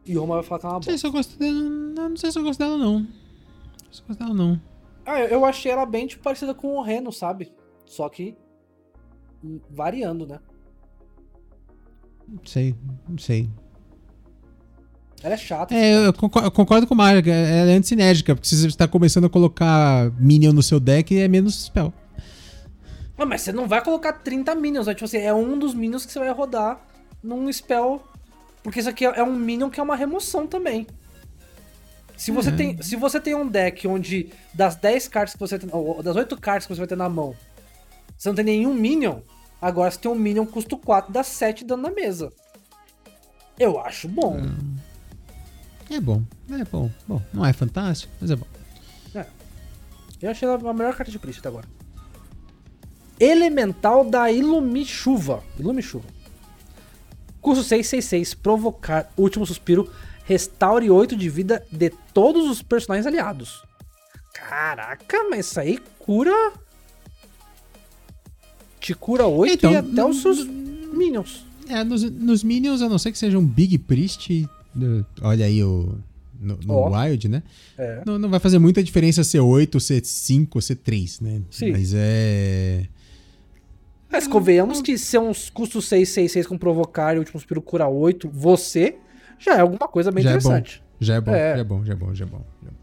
E 0.04 0.16
o 0.16 0.20
Roma 0.20 0.34
vai 0.36 0.42
falar 0.44 0.60
que 0.60 0.66
é 0.66 0.68
uma 0.68 0.74
Não 0.76 0.82
sei 0.82 0.98
se 0.98 1.06
eu 1.06 1.12
gosto 1.12 1.38
dela, 1.38 1.52
não, 1.60 2.08
não 2.10 2.16
sei 2.16 2.32
se 2.32 2.38
eu 2.38 2.42
gosto 2.42 2.58
dela, 2.58 2.76
não. 2.76 2.98
Não 3.00 3.06
sei 3.06 3.92
se 3.92 4.00
eu 4.02 4.06
gosto 4.08 4.18
dela, 4.18 4.34
não. 4.34 4.60
Ah, 5.06 5.20
eu- 5.20 5.28
eu 5.28 5.44
achei 5.44 5.72
ela 5.72 5.86
bem 5.86 6.06
tipo, 6.06 6.22
parecida 6.22 6.54
com 6.54 6.76
o 6.76 6.82
Reno, 6.82 7.10
sabe? 7.12 7.52
Só 7.86 8.08
que 8.08 8.36
hum, 9.42 9.58
variando, 9.70 10.26
né? 10.26 10.38
Não 12.28 12.44
sei, 12.44 12.74
não 13.08 13.18
sei. 13.18 13.48
Ela 15.22 15.34
é 15.34 15.36
chata. 15.36 15.74
É, 15.74 16.06
eu 16.06 16.12
concordo, 16.12 16.46
eu 16.48 16.50
concordo 16.52 16.86
com 16.86 16.94
o 16.94 16.96
Marga, 16.96 17.32
ela 17.32 17.70
é 17.70 17.74
antissinérgica, 17.74 18.34
porque 18.34 18.48
se 18.48 18.56
você 18.56 18.66
está 18.68 18.88
começando 18.88 19.26
a 19.26 19.28
colocar 19.28 20.10
Minion 20.18 20.52
no 20.52 20.62
seu 20.62 20.80
deck, 20.80 21.18
é 21.18 21.28
menos 21.28 21.64
spell. 21.64 21.92
Ah, 23.18 23.26
mas 23.26 23.42
você 23.42 23.52
não 23.52 23.68
vai 23.68 23.84
colocar 23.84 24.14
30 24.14 24.54
minions, 24.54 24.86
né? 24.86 24.94
Tipo 24.94 25.04
assim, 25.04 25.18
é 25.18 25.34
um 25.34 25.58
dos 25.58 25.74
minions 25.74 26.06
que 26.06 26.12
você 26.12 26.18
vai 26.18 26.30
rodar 26.30 26.80
num 27.22 27.52
spell. 27.52 28.02
Porque 28.62 28.80
isso 28.80 28.88
aqui 28.88 29.04
é 29.04 29.18
é 29.18 29.22
um 29.22 29.34
minion 29.36 29.68
que 29.68 29.78
é 29.78 29.82
uma 29.82 29.94
remoção 29.94 30.46
também. 30.46 30.86
Se 32.16 32.30
você, 32.30 32.48
Uhum. 32.50 32.56
tem, 32.56 32.82
se 32.82 32.96
você 32.96 33.20
tem 33.20 33.34
um 33.34 33.46
deck 33.46 33.86
onde 33.86 34.30
das 34.54 34.74
10 34.76 35.08
cartas 35.08 35.34
que 35.34 35.40
você 35.40 35.58
tem. 35.58 35.68
Ou 35.70 36.02
das 36.02 36.16
8 36.16 36.34
cartas 36.38 36.66
que 36.66 36.74
você 36.74 36.78
vai 36.80 36.88
ter 36.88 36.96
na 36.96 37.10
mão, 37.10 37.34
você 38.16 38.28
não 38.30 38.36
tem 38.36 38.44
nenhum 38.44 38.72
minion, 38.72 39.18
agora 39.60 39.90
você 39.90 39.98
tem 39.98 40.10
um 40.10 40.14
minion 40.14 40.46
custo 40.46 40.78
4, 40.78 41.12
dá 41.12 41.22
7 41.22 41.62
dano 41.64 41.82
na 41.82 41.90
mesa. 41.90 42.32
Eu 43.58 43.78
acho 43.80 44.08
bom. 44.08 44.40
É 45.90 46.00
bom, 46.00 46.22
é 46.50 46.64
bom. 46.64 46.90
Bom, 47.06 47.20
não 47.32 47.44
é 47.44 47.52
fantástico, 47.52 48.12
mas 48.20 48.30
é 48.30 48.36
bom. 48.36 48.46
Eu 50.22 50.30
achei 50.30 50.46
ela 50.46 50.70
a 50.70 50.74
melhor 50.74 50.94
carta 50.94 51.10
de 51.10 51.18
Priest 51.18 51.40
até 51.40 51.48
agora. 51.48 51.66
Elemental 53.18 54.04
da 54.04 54.30
Ilumichuva. 54.30 55.42
Ilumichuva. 55.58 56.04
Curso 57.40 57.62
666. 57.62 58.34
Provocar. 58.34 59.10
Último 59.16 59.46
suspiro. 59.46 59.90
Restaure 60.24 60.90
8 60.90 61.16
de 61.16 61.28
vida 61.30 61.66
de 61.72 61.90
todos 62.12 62.48
os 62.50 62.62
personagens 62.62 63.06
aliados. 63.06 63.62
Caraca, 64.34 65.28
mas 65.30 65.46
isso 65.46 65.58
aí 65.58 65.78
cura. 65.98 66.52
Te 68.78 68.94
cura 68.94 69.26
8 69.26 69.54
Então, 69.54 69.72
e 69.72 69.76
até 69.76 70.04
os 70.04 70.20
seus 70.20 70.44
minions. 70.46 71.46
É, 71.66 71.82
nos, 71.82 72.02
nos 72.02 72.42
Minions, 72.42 72.82
a 72.82 72.88
não 72.88 72.98
ser 72.98 73.12
que 73.12 73.18
seja 73.18 73.38
um 73.38 73.46
Big 73.46 73.78
Priest, 73.78 74.48
olha 75.22 75.46
aí 75.46 75.62
o. 75.62 75.98
No, 76.40 76.56
no 76.64 76.72
Ó. 76.74 76.88
Wild, 76.98 77.28
né? 77.28 77.42
É. 77.76 78.02
Não, 78.06 78.18
não 78.18 78.30
vai 78.30 78.40
fazer 78.40 78.58
muita 78.58 78.82
diferença 78.82 79.22
ser 79.22 79.40
8, 79.40 79.78
ser 79.78 80.02
5, 80.02 80.62
ser 80.62 80.76
3, 80.76 81.20
né? 81.20 81.42
Sim. 81.50 81.72
Mas 81.72 81.92
é. 81.94 82.86
Mas 84.10 84.26
convenhamos 84.26 84.80
que 84.80 84.96
se 84.96 85.16
é 85.16 85.20
uns 85.20 85.50
custos 85.50 85.84
666 85.86 86.46
com 86.46 86.56
provocar 86.58 87.14
e 87.14 87.16
o 87.16 87.20
último 87.20 87.38
suspiro 87.38 87.60
cura 87.60 87.86
8, 87.86 88.28
você 88.32 88.96
já 89.38 89.56
é 89.56 89.60
alguma 89.60 89.86
coisa 89.86 90.10
bem 90.10 90.24
Já 90.24 90.30
é 90.30 90.32
interessante. 90.32 90.82
Já 90.98 91.14
é 91.14 91.20
bom, 91.20 91.32
É. 91.32 91.54
já 91.54 91.60
é 91.60 91.64
bom, 91.64 91.84
já 91.84 91.92
é 91.92 91.96
bom, 91.96 92.14
já 92.14 92.24
é 92.24 92.28
bom. 92.28 92.44
já 92.62 92.68
é 92.68 92.70
bom. 92.70 92.76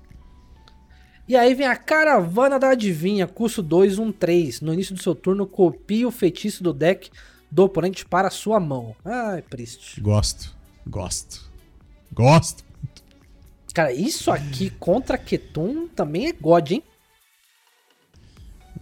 E 1.27 1.35
aí 1.35 1.53
vem 1.53 1.67
a 1.67 1.75
Caravana 1.75 2.57
da 2.57 2.69
Adivinha, 2.69 3.27
custo 3.27 3.61
2, 3.61 3.99
1, 3.99 4.11
3. 4.13 4.61
No 4.61 4.73
início 4.73 4.95
do 4.95 5.01
seu 5.03 5.13
turno, 5.13 5.45
copie 5.45 6.05
o 6.05 6.11
feitiço 6.11 6.63
do 6.63 6.71
deck 6.71 7.09
do 7.51 7.63
oponente 7.63 8.05
para 8.05 8.29
a 8.29 8.31
sua 8.31 8.59
mão. 8.59 8.95
Ai, 9.03 9.41
Priest. 9.41 9.99
Gosto, 9.99 10.55
gosto, 10.87 11.46
gosto. 12.17 12.63
Cara, 13.73 13.93
isso 13.93 14.31
aqui 14.31 14.69
contra 14.71 15.17
Ketum 15.17 15.87
também 15.87 16.27
é 16.27 16.33
God, 16.33 16.71
hein? 16.71 16.83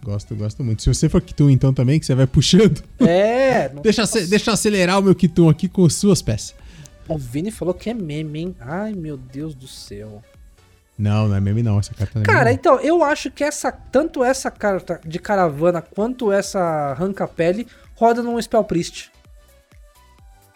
Gosto, 0.02 0.34
gosto 0.36 0.62
muito. 0.64 0.82
Se 0.82 0.88
você 0.92 1.08
for 1.08 1.20
Kitum, 1.20 1.50
então 1.50 1.72
também, 1.74 1.98
que 1.98 2.06
você 2.06 2.14
vai 2.14 2.26
puxando. 2.26 2.82
É. 3.00 3.68
Deixa, 3.82 4.02
ace- 4.04 4.26
deixa 4.28 4.50
eu 4.50 4.54
acelerar 4.54 4.98
o 4.98 5.02
meu 5.02 5.14
Kitum 5.14 5.48
aqui 5.48 5.68
com 5.68 5.88
suas 5.90 6.22
peças. 6.22 6.54
O 7.08 7.18
Vini 7.18 7.50
falou 7.50 7.74
que 7.74 7.90
é 7.90 7.94
meme, 7.94 8.40
hein? 8.40 8.56
Ai, 8.60 8.92
meu 8.92 9.16
Deus 9.16 9.54
do 9.54 9.66
céu. 9.68 10.22
Não, 10.98 11.28
não 11.28 11.36
é 11.36 11.40
meme 11.40 11.62
não, 11.62 11.78
essa 11.78 11.92
carta 11.92 12.12
não 12.18 12.22
é 12.22 12.26
Cara, 12.26 12.44
meme, 12.46 12.56
então, 12.56 12.80
eu 12.80 13.02
acho 13.04 13.30
que 13.30 13.44
essa 13.44 13.70
tanto 13.70 14.24
essa 14.24 14.50
carta 14.50 15.00
de 15.04 15.18
caravana 15.18 15.82
quanto 15.82 16.32
essa 16.32 16.58
arranca-pele 16.92 17.66
roda 17.94 18.22
num 18.22 18.40
Spell 18.40 18.64
Priest. 18.64 19.10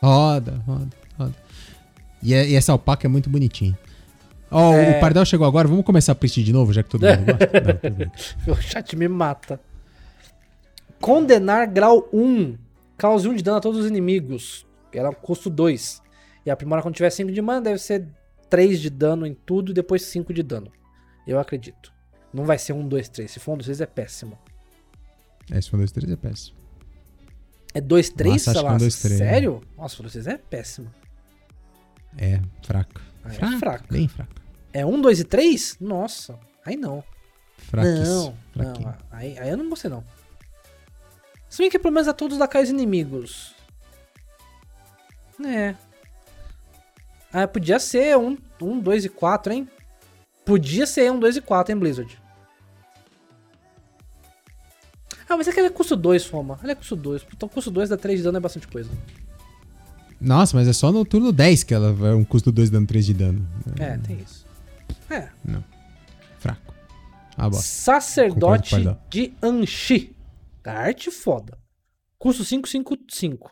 roda, 0.02 0.62
roda. 0.66 0.99
E, 2.22 2.34
é- 2.34 2.48
e 2.48 2.54
essa 2.54 2.72
alpaca 2.72 3.06
é 3.06 3.08
muito 3.08 3.28
bonitinha. 3.30 3.78
Ó, 4.50 4.74
É. 4.74 4.96
o 4.96 5.00
Pardal 5.00 5.24
chegou 5.24 5.46
agora, 5.46 5.68
vamos 5.68 5.84
começar 5.84 6.12
a 6.12 6.14
Priest 6.14 6.42
de 6.42 6.52
novo, 6.52 6.72
já 6.72 6.82
que 6.82 6.88
todo 6.90 7.02
mundo 7.06 7.24
gosta? 7.24 7.80
Não. 8.46 8.54
O 8.54 8.60
chat 8.60 8.96
me 8.96 9.06
mata. 9.08 9.60
Condenar 11.00 11.66
grau 11.66 12.08
1. 12.12 12.56
Cause 12.98 13.26
1 13.28 13.34
de 13.34 13.42
dano 13.42 13.56
a 13.58 13.60
todos 13.60 13.80
os 13.80 13.86
inimigos. 13.86 14.66
Era 14.92 15.10
custo 15.12 15.48
2. 15.48 16.02
E 16.44 16.50
aprimora 16.50 16.82
quando 16.82 16.94
tiver 16.94 17.10
5 17.10 17.32
de 17.32 17.40
mana, 17.40 17.60
deve 17.62 17.78
ser 17.78 18.06
3 18.50 18.80
de 18.80 18.90
dano 18.90 19.26
em 19.26 19.34
tudo 19.34 19.70
e 19.70 19.74
depois 19.74 20.02
5 20.02 20.34
de 20.34 20.42
dano. 20.42 20.70
Eu 21.26 21.38
acredito. 21.38 21.92
Não 22.32 22.44
vai 22.44 22.58
ser 22.58 22.72
1, 22.72 22.86
2, 22.86 23.08
3. 23.08 23.30
Se 23.30 23.40
for 23.40 23.52
1, 23.52 23.56
2, 23.58 23.66
3 23.66 23.80
é 23.80 23.86
péssimo. 23.86 24.38
É, 25.50 25.60
se 25.60 25.70
for 25.70 25.76
2, 25.78 25.90
3 25.92 26.12
é 26.12 26.16
péssimo. 26.16 26.56
É 27.72 27.80
2, 27.80 28.10
3, 28.10 28.32
Nossa, 28.34 28.50
acho 28.50 28.60
que 28.60 28.66
é 28.66 28.68
lá. 28.68 28.74
um, 28.74 28.78
dois, 28.78 29.00
três. 29.00 29.18
Sério? 29.18 29.62
Nossa, 29.78 29.94
1, 29.94 30.02
2, 30.02 30.12
3 30.12 30.26
é 30.26 30.36
péssimo. 30.38 30.90
É, 32.18 32.40
fraco. 32.62 33.00
Ah, 33.24 33.28
é 33.28 33.58
fraco. 33.58 33.84
Bem 33.90 34.08
fraco. 34.08 34.34
É 34.72 34.84
1, 34.84 35.00
2 35.00 35.20
e 35.20 35.24
3? 35.24 35.76
Nossa. 35.80 36.38
Aí 36.64 36.76
não. 36.76 37.02
Fraquíssimo. 37.56 38.36
Não, 38.54 38.72
não. 38.72 38.94
Aí, 39.10 39.38
aí 39.38 39.48
eu 39.48 39.56
não 39.56 39.68
gostei, 39.68 39.90
não. 39.90 40.04
Se 41.48 41.58
bem 41.58 41.70
que 41.70 41.78
pelo 41.78 41.92
menos 41.92 42.08
a 42.08 42.12
todos 42.12 42.38
lacaios 42.38 42.70
inimigos. 42.70 43.54
É. 45.44 45.74
Ah, 47.32 47.46
podia 47.46 47.78
ser 47.78 48.16
1, 48.16 48.38
um, 48.62 48.80
2 48.80 49.04
e 49.04 49.08
4, 49.08 49.52
hein? 49.52 49.68
Podia 50.44 50.86
ser 50.86 51.10
1, 51.10 51.18
2 51.18 51.36
e 51.36 51.40
4, 51.40 51.72
hein, 51.72 51.78
Blizzard? 51.78 52.20
Ah, 55.28 55.36
mas 55.36 55.46
é 55.46 55.52
que 55.52 55.60
ele 55.60 55.68
é 55.68 55.70
custo 55.70 55.94
2, 55.94 56.26
Foma. 56.26 56.58
Ele 56.62 56.72
é 56.72 56.74
custo 56.74 56.96
2. 56.96 57.24
Então 57.32 57.48
custo 57.48 57.70
2 57.70 57.88
dá 57.88 57.96
3 57.96 58.18
de 58.18 58.24
dano 58.24 58.38
é 58.38 58.40
bastante 58.40 58.66
coisa. 58.66 58.90
Nossa, 60.20 60.56
mas 60.56 60.68
é 60.68 60.72
só 60.72 60.92
no 60.92 61.04
turno 61.04 61.32
10 61.32 61.64
que 61.64 61.72
ela 61.72 61.92
vai 61.92 62.12
um 62.12 62.24
custo 62.24 62.52
2 62.52 62.68
dando 62.70 62.86
3 62.86 63.06
de 63.06 63.14
dano. 63.14 63.48
É, 63.78 63.96
tem 63.98 64.18
isso. 64.20 64.46
É. 65.08 65.28
Fraco. 66.38 66.74
Ah, 67.36 67.48
bosta. 67.48 67.62
Sacerdote 67.62 68.76
Concordo 68.76 69.00
de 69.08 69.32
Anshi. 69.42 70.14
Arte 70.64 71.10
foda. 71.10 71.58
Custo 72.18 72.44
555. 72.44 73.50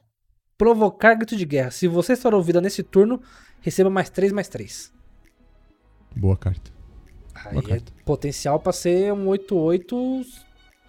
Provocar 0.58 1.14
grito 1.14 1.36
de 1.36 1.46
guerra. 1.46 1.70
Se 1.70 1.88
você 1.88 2.12
estourou 2.12 2.42
vida 2.42 2.60
nesse 2.60 2.82
turno, 2.82 3.20
receba 3.62 3.88
mais 3.88 4.10
3, 4.10 4.32
mais 4.32 4.48
3. 4.48 4.92
Boa 6.14 6.36
carta. 6.36 6.70
Aí 7.34 7.52
Boa 7.52 7.64
é 7.64 7.68
carta. 7.68 7.92
potencial 8.04 8.60
pra 8.60 8.72
ser 8.72 9.12
um 9.12 9.26
8-8, 9.26 10.24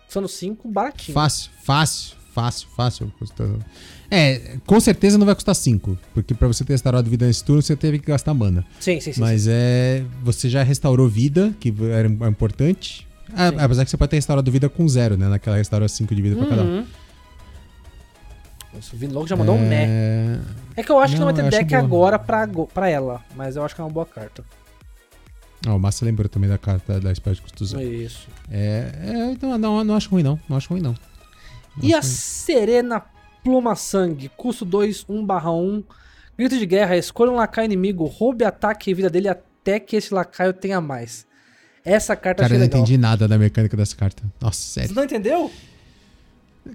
custando 0.06 0.28
5, 0.28 0.68
baratinho. 0.68 1.14
Fácil, 1.14 1.52
fácil, 1.64 2.18
fácil, 2.40 2.68
fácil. 2.76 3.14
Custando... 3.20 3.64
É, 4.10 4.58
com 4.66 4.80
certeza 4.80 5.18
não 5.18 5.26
vai 5.26 5.36
custar 5.36 5.56
5. 5.56 5.98
Porque 6.14 6.34
pra 6.34 6.48
você 6.48 6.64
ter 6.64 6.74
restaurado 6.74 7.10
vida 7.10 7.28
nesse 7.28 7.44
turno, 7.44 7.62
você 7.62 7.76
teve 7.76 8.00
que 8.00 8.08
gastar 8.08 8.34
mana. 8.34 8.66
Sim, 8.80 9.00
sim, 9.00 9.14
sim. 9.14 9.20
Mas 9.20 9.48
é. 9.48 10.04
Você 10.24 10.50
já 10.50 10.64
restaurou 10.64 11.08
vida, 11.08 11.54
que 11.60 11.74
era 11.92 12.08
importante. 12.28 13.08
Ah, 13.34 13.50
Sim. 13.50 13.60
apesar 13.60 13.86
que 13.86 13.92
você 13.92 13.98
pode 13.98 14.10
ter 14.10 14.16
restaurado 14.16 14.52
vida 14.52 14.68
com 14.70 14.88
zero, 14.88 15.16
né? 15.16 15.28
Naquela 15.28 15.58
restaura 15.58 15.88
5 15.88 16.16
de 16.16 16.22
vida 16.22 16.36
pra 16.36 16.48
cada 16.48 16.64
um. 16.64 16.78
Uhum. 16.78 16.86
Nossa, 18.74 18.96
o 18.96 19.00
Vinlog 19.00 19.28
já 19.28 19.36
mandou 19.36 19.56
um 19.56 19.62
né. 19.62 19.86
É... 19.88 20.40
É 20.78 20.84
que 20.84 20.92
eu 20.92 21.00
acho 21.00 21.14
que 21.14 21.20
não 21.20 21.28
Não, 21.28 21.34
vai 21.34 21.44
ter 21.44 21.50
deck 21.50 21.70
boa. 21.70 21.80
agora 21.80 22.20
pra, 22.20 22.48
pra 22.74 22.90
ela, 22.90 23.22
mas 23.36 23.56
eu 23.56 23.64
acho 23.64 23.76
que 23.76 23.82
é 23.82 23.84
uma 23.84 23.90
boa 23.90 24.06
carta. 24.06 24.44
Ó, 25.68 25.76
o 25.76 25.80
Massa 25.80 26.06
lembrou 26.06 26.30
também 26.30 26.50
da 26.50 26.58
carta 26.58 27.00
da 27.00 27.14
Spell 27.14 27.34
de 27.34 27.42
custo 27.42 27.66
zero. 27.66 27.84
Isso. 27.84 28.28
É, 28.50 28.92
é 29.02 29.32
então, 29.32 29.58
não, 29.58 29.84
não 29.84 29.96
acho 29.96 30.10
ruim, 30.10 30.24
não. 30.24 30.40
Não 30.48 30.56
acho 30.56 30.70
ruim, 30.70 30.82
não. 30.82 30.96
E 31.82 31.94
a. 31.94 32.02
Serena 32.02 33.02
Pluma 33.44 33.76
Sangue, 33.76 34.30
custo 34.36 34.66
2, 34.66 35.06
1 35.08 35.26
barra 35.26 35.52
1. 35.52 35.84
Grito 36.38 36.58
de 36.58 36.66
guerra, 36.66 36.96
escolha 36.98 37.32
um 37.32 37.36
lacaio 37.36 37.66
inimigo, 37.66 38.06
roube 38.06 38.46
ataque 38.46 38.92
e 38.92 38.94
vida 38.94 39.10
dele 39.10 39.28
até 39.28 39.80
que 39.80 39.96
esse 39.96 40.14
lacaio 40.14 40.54
tenha 40.54 40.80
mais. 40.80 41.28
Essa 41.84 42.16
carta 42.16 42.44
Cara, 42.44 42.54
eu 42.54 42.60
não 42.60 42.66
legal. 42.66 42.82
entendi 42.82 42.98
nada 42.98 43.28
da 43.28 43.38
mecânica 43.38 43.76
dessa 43.76 43.96
carta. 43.96 44.24
Nossa, 44.42 44.60
Você 44.62 44.80
sério. 44.82 44.96
não 44.96 45.04
entendeu? 45.04 45.52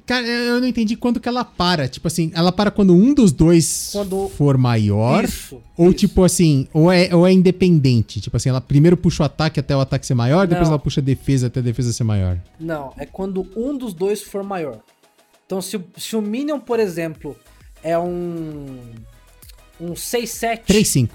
Cara, 0.07 0.27
eu 0.27 0.61
não 0.61 0.67
entendi 0.67 0.97
quando 0.97 1.21
que 1.21 1.29
ela 1.29 1.45
para. 1.45 1.87
Tipo 1.89 2.09
assim, 2.09 2.31
ela 2.35 2.51
para 2.51 2.71
quando 2.71 2.95
um 2.95 3.15
dos 3.15 3.31
dois 3.33 3.91
Quando- 3.93 4.29
for 4.31 4.59
maior. 4.59 5.25
Isso. 5.25 5.61
Ou 5.77 5.89
isso. 5.91 5.99
tipo 5.99 6.25
assim, 6.25 6.67
ou 6.73 6.91
é, 6.91 7.15
ou 7.15 7.27
é 7.27 7.33
independente. 7.33 8.21
Tipo 8.21 8.37
assim, 8.37 8.49
ela 8.49 8.61
primeiro 8.61 8.97
puxa 8.97 9.23
o 9.23 9.27
ataque 9.27 9.61
até 9.61 9.77
o 9.77 9.81
ataque 9.81 10.07
ser 10.07 10.15
maior, 10.15 10.47
depois 10.47 10.69
Não. 10.69 10.75
ela 10.75 10.83
puxa 10.83 11.01
a 11.01 11.05
defesa 11.05 11.47
até 11.47 11.61
a 11.61 11.63
defesa 11.63 11.93
ser 11.93 12.05
maior. 12.05 12.39
Não, 12.59 12.93
é 12.99 13.07
quando 13.07 13.47
um 13.57 13.77
dos 13.77 13.95
dois 13.95 14.21
for 14.23 14.43
maior. 14.43 14.81
Então, 15.47 15.61
se, 15.63 15.77
o- 15.77 15.85
se 15.97 16.17
o 16.17 16.23
Minion, 16.23 16.59
por 16.59 16.81
exemplo, 16.81 17.37
é 17.83 17.97
um. 17.99 18.79
Um 19.81 19.93
6-7. 19.93 20.63
3-5. 20.67 21.09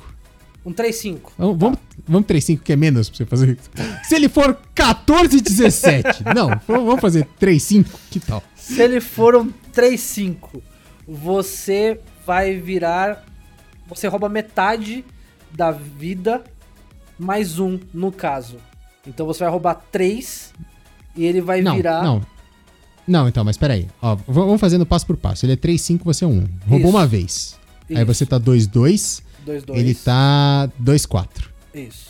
Um 0.65 0.73
3-5. 0.73 1.31
Vamos, 1.37 1.57
vamos, 1.57 1.79
vamos 2.07 2.27
3-5 2.27 2.59
que 2.61 2.73
é 2.73 2.75
menos 2.75 3.09
pra 3.09 3.17
você 3.17 3.25
fazer. 3.25 3.57
Se 4.03 4.15
ele 4.15 4.27
for 4.29 4.57
14-17. 4.75 6.03
não, 6.35 6.49
vamos 6.67 6.99
fazer 6.99 7.25
3-5. 7.39 7.85
Que 8.11 8.19
tal? 8.19 8.43
Se 8.69 8.81
ele 8.83 9.01
for 9.01 9.35
um 9.35 9.51
3-5, 9.73 10.61
você 11.07 11.99
vai 12.25 12.55
virar. 12.55 13.25
Você 13.87 14.07
rouba 14.07 14.29
metade 14.29 15.03
da 15.51 15.71
vida 15.71 16.43
mais 17.17 17.57
um, 17.57 17.79
no 17.91 18.11
caso. 18.11 18.57
Então 19.07 19.25
você 19.25 19.39
vai 19.43 19.51
roubar 19.51 19.73
3 19.91 20.53
e 21.15 21.25
ele 21.25 21.41
vai 21.41 21.61
Não, 21.61 21.75
virar. 21.75 22.03
não. 22.03 22.21
Não, 23.07 23.27
então, 23.27 23.43
mas 23.43 23.57
peraí. 23.57 23.87
Ó, 23.99 24.15
vamos 24.27 24.61
fazendo 24.61 24.85
passo 24.85 25.07
por 25.07 25.17
passo. 25.17 25.43
Ele 25.43 25.53
é 25.53 25.57
3-5, 25.57 26.01
você 26.03 26.23
é 26.23 26.27
1. 26.27 26.47
Roubou 26.67 26.77
Isso. 26.79 26.89
uma 26.89 27.07
vez. 27.07 27.59
Aí 27.89 27.95
Isso. 27.97 28.05
você 28.05 28.23
tá 28.23 28.39
2-2, 28.39 29.23
2, 29.43 29.63
2. 29.63 29.79
ele 29.79 29.95
tá 29.95 30.69
2-4. 30.79 31.27
Isso. 31.73 32.09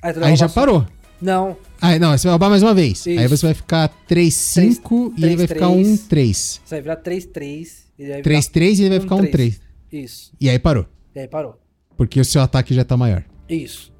Aí, 0.00 0.14
Aí 0.22 0.36
já 0.36 0.48
parou. 0.48 0.86
Não, 1.20 1.56
Aí, 1.80 1.98
não, 1.98 2.10
você 2.16 2.24
vai 2.26 2.32
roubar 2.32 2.50
mais 2.50 2.62
uma 2.62 2.74
vez. 2.74 3.06
Isso. 3.06 3.08
Aí 3.20 3.26
você 3.28 3.46
vai 3.46 3.54
ficar 3.54 3.88
3-5 4.08 5.12
e 5.16 5.24
ele 5.24 5.36
vai 5.36 5.46
ficar 5.46 5.66
3-3. 5.68 6.08
1-3. 6.08 6.60
você 6.64 6.74
vai 6.74 6.80
virar 6.82 6.96
3, 6.96 7.26
3. 7.26 7.84
Ele 7.98 8.08
vai 8.12 8.22
virar 8.22 8.40
3-3 8.40 8.78
e 8.78 8.82
ele 8.82 8.88
vai 8.90 9.00
ficar 9.00 9.16
1-3. 9.16 9.30
três. 9.30 9.60
Isso. 9.92 10.32
E 10.40 10.48
aí 10.50 10.58
parou. 10.58 10.86
E 11.14 11.20
aí 11.20 11.28
parou. 11.28 11.58
Porque 11.96 12.20
o 12.20 12.24
seu 12.24 12.42
ataque 12.42 12.74
já 12.74 12.84
tá 12.84 12.96
maior. 12.96 13.22
Isso. 13.48 13.92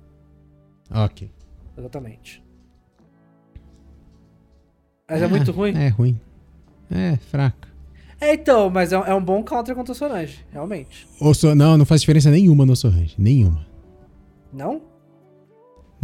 Ok. 0.90 1.30
Exatamente. 1.78 2.42
Mas 5.08 5.22
é 5.22 5.26
muito 5.26 5.52
ruim. 5.52 5.72
É 5.76 5.88
ruim. 5.88 6.20
É, 6.90 7.16
fraco. 7.30 7.68
É, 8.20 8.34
então, 8.34 8.70
mas 8.70 8.92
é, 8.92 8.98
um- 8.98 9.04
é 9.04 9.14
um 9.14 9.22
bom 9.22 9.42
counter 9.42 9.74
contra 9.74 9.92
o 9.92 9.94
Solange, 9.94 10.44
realmente. 10.50 11.06
Ou 11.20 11.34
so- 11.34 11.54
Não, 11.54 11.76
não 11.76 11.84
faz 11.84 12.00
diferença 12.00 12.30
nenhuma 12.30 12.64
no 12.64 12.72
Ossorrange. 12.72 13.14
Nenhuma. 13.18 13.66
Não? 14.52 14.80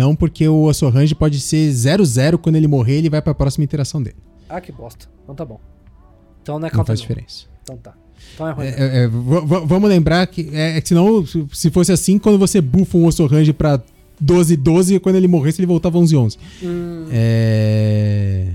Não, 0.00 0.16
porque 0.16 0.48
o 0.48 0.62
Ossorrange 0.62 1.14
pode 1.14 1.38
ser 1.40 1.70
0-0 1.70 2.38
quando 2.38 2.56
ele 2.56 2.66
morrer, 2.66 2.94
ele 2.98 3.10
vai 3.10 3.20
pra 3.20 3.34
próxima 3.34 3.64
interação 3.64 4.02
dele. 4.02 4.16
Ah, 4.48 4.58
que 4.60 4.72
bosta. 4.72 5.06
Então 5.22 5.34
tá 5.34 5.44
bom. 5.44 5.60
Então 6.42 6.58
não 6.58 6.66
é 6.66 6.70
Não 6.72 6.84
faz 6.86 7.00
diferença. 7.00 7.44
Então 7.62 7.76
tá. 7.76 7.92
Então 8.34 8.48
é 8.48 8.52
ruim. 8.52 8.66
É, 8.66 8.70
é, 8.70 9.04
é, 9.04 9.08
vamos 9.08 9.88
lembrar 9.90 10.26
que, 10.26 10.48
é, 10.54 10.78
é 10.78 10.80
que 10.80 10.88
senão, 10.88 11.24
se- 11.26 11.46
se 11.52 11.70
fosse 11.70 11.92
assim, 11.92 12.18
quando 12.18 12.38
você 12.38 12.60
buffa 12.62 12.96
um 12.96 13.04
Ossorrange 13.04 13.52
pra 13.52 13.78
12-12, 14.24 14.98
quando 15.00 15.16
ele 15.16 15.28
morresse, 15.28 15.60
ele 15.60 15.66
voltava 15.66 15.98
11-11. 15.98 16.38
Hum, 16.62 17.06
É. 17.10 18.54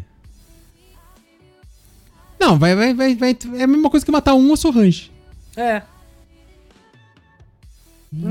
Não, 2.40 2.58
vai, 2.58 2.76
vai, 2.76 2.94
vai, 2.94 3.16
vai. 3.16 3.38
É 3.58 3.64
a 3.64 3.68
mesma 3.68 3.90
coisa 3.90 4.04
que 4.06 4.12
matar 4.12 4.34
um 4.34 4.52
Ossorrange. 4.52 5.12
é. 5.56 5.84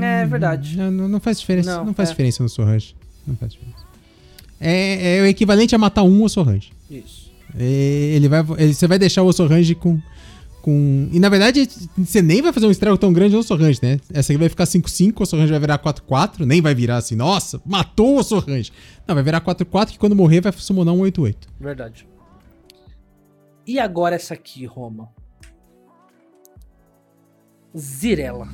É 0.01 0.25
verdade. 0.25 0.75
Não, 0.77 0.89
não- 0.89 1.07
não 1.07 1.19
faz 1.19 1.39
diferença. 1.39 1.77
Não, 1.77 1.85
Não, 1.85 1.93
faz 1.93 2.09
é. 2.09 2.11
diferença 2.11 2.41
no 2.41 2.47
Ossorrange. 2.47 2.95
Não 3.27 3.35
faz 3.35 3.53
diferença. 3.53 3.83
É, 4.59 5.17
é 5.17 5.21
o 5.21 5.25
equivalente 5.25 5.75
a 5.75 5.77
matar 5.77 6.03
um 6.03 6.23
Ossorrange. 6.23 6.71
Isso. 6.89 7.31
É, 7.57 7.63
Ele 8.15 8.27
vai, 8.27 8.43
ele- 8.57 8.73
você 8.73 8.87
vai 8.87 8.97
deixar 8.99 9.21
o 9.23 9.27
Ossorrange 9.27 9.75
com, 9.75 9.99
com. 10.61 11.09
E 11.11 11.19
na 11.19 11.29
verdade, 11.29 11.67
você 11.97 12.21
nem 12.21 12.41
vai 12.41 12.51
fazer 12.53 12.65
um 12.67 12.71
estrago 12.71 12.97
tão 12.97 13.11
grande 13.13 13.33
no 13.33 13.39
Ossorrange, 13.39 13.79
né? 13.81 13.99
Essa 14.13 14.31
aqui 14.31 14.39
vai 14.39 14.49
ficar 14.49 14.65
5-5, 14.65 15.19
o 15.19 15.23
Ossorrange 15.23 15.51
vai 15.51 15.59
virar 15.59 15.79
4-4, 15.79 16.45
nem 16.45 16.61
vai 16.61 16.73
virar 16.75 16.97
assim, 16.97 17.15
nossa, 17.15 17.61
matou 17.65 18.15
o 18.15 18.19
Ossorrange. 18.19 18.71
Não, 19.07 19.15
vai 19.15 19.23
virar 19.23 19.41
4-4 19.41 19.91
que 19.91 19.99
quando 19.99 20.15
morrer 20.15 20.41
vai 20.41 20.51
summonar 20.53 20.93
um 20.93 20.99
8-8. 21.01 21.35
Verdade. 21.59 22.07
E 23.67 23.79
agora 23.79 24.15
essa 24.15 24.33
aqui, 24.35 24.65
Roma. 24.65 25.09
Zirela. 27.77 28.47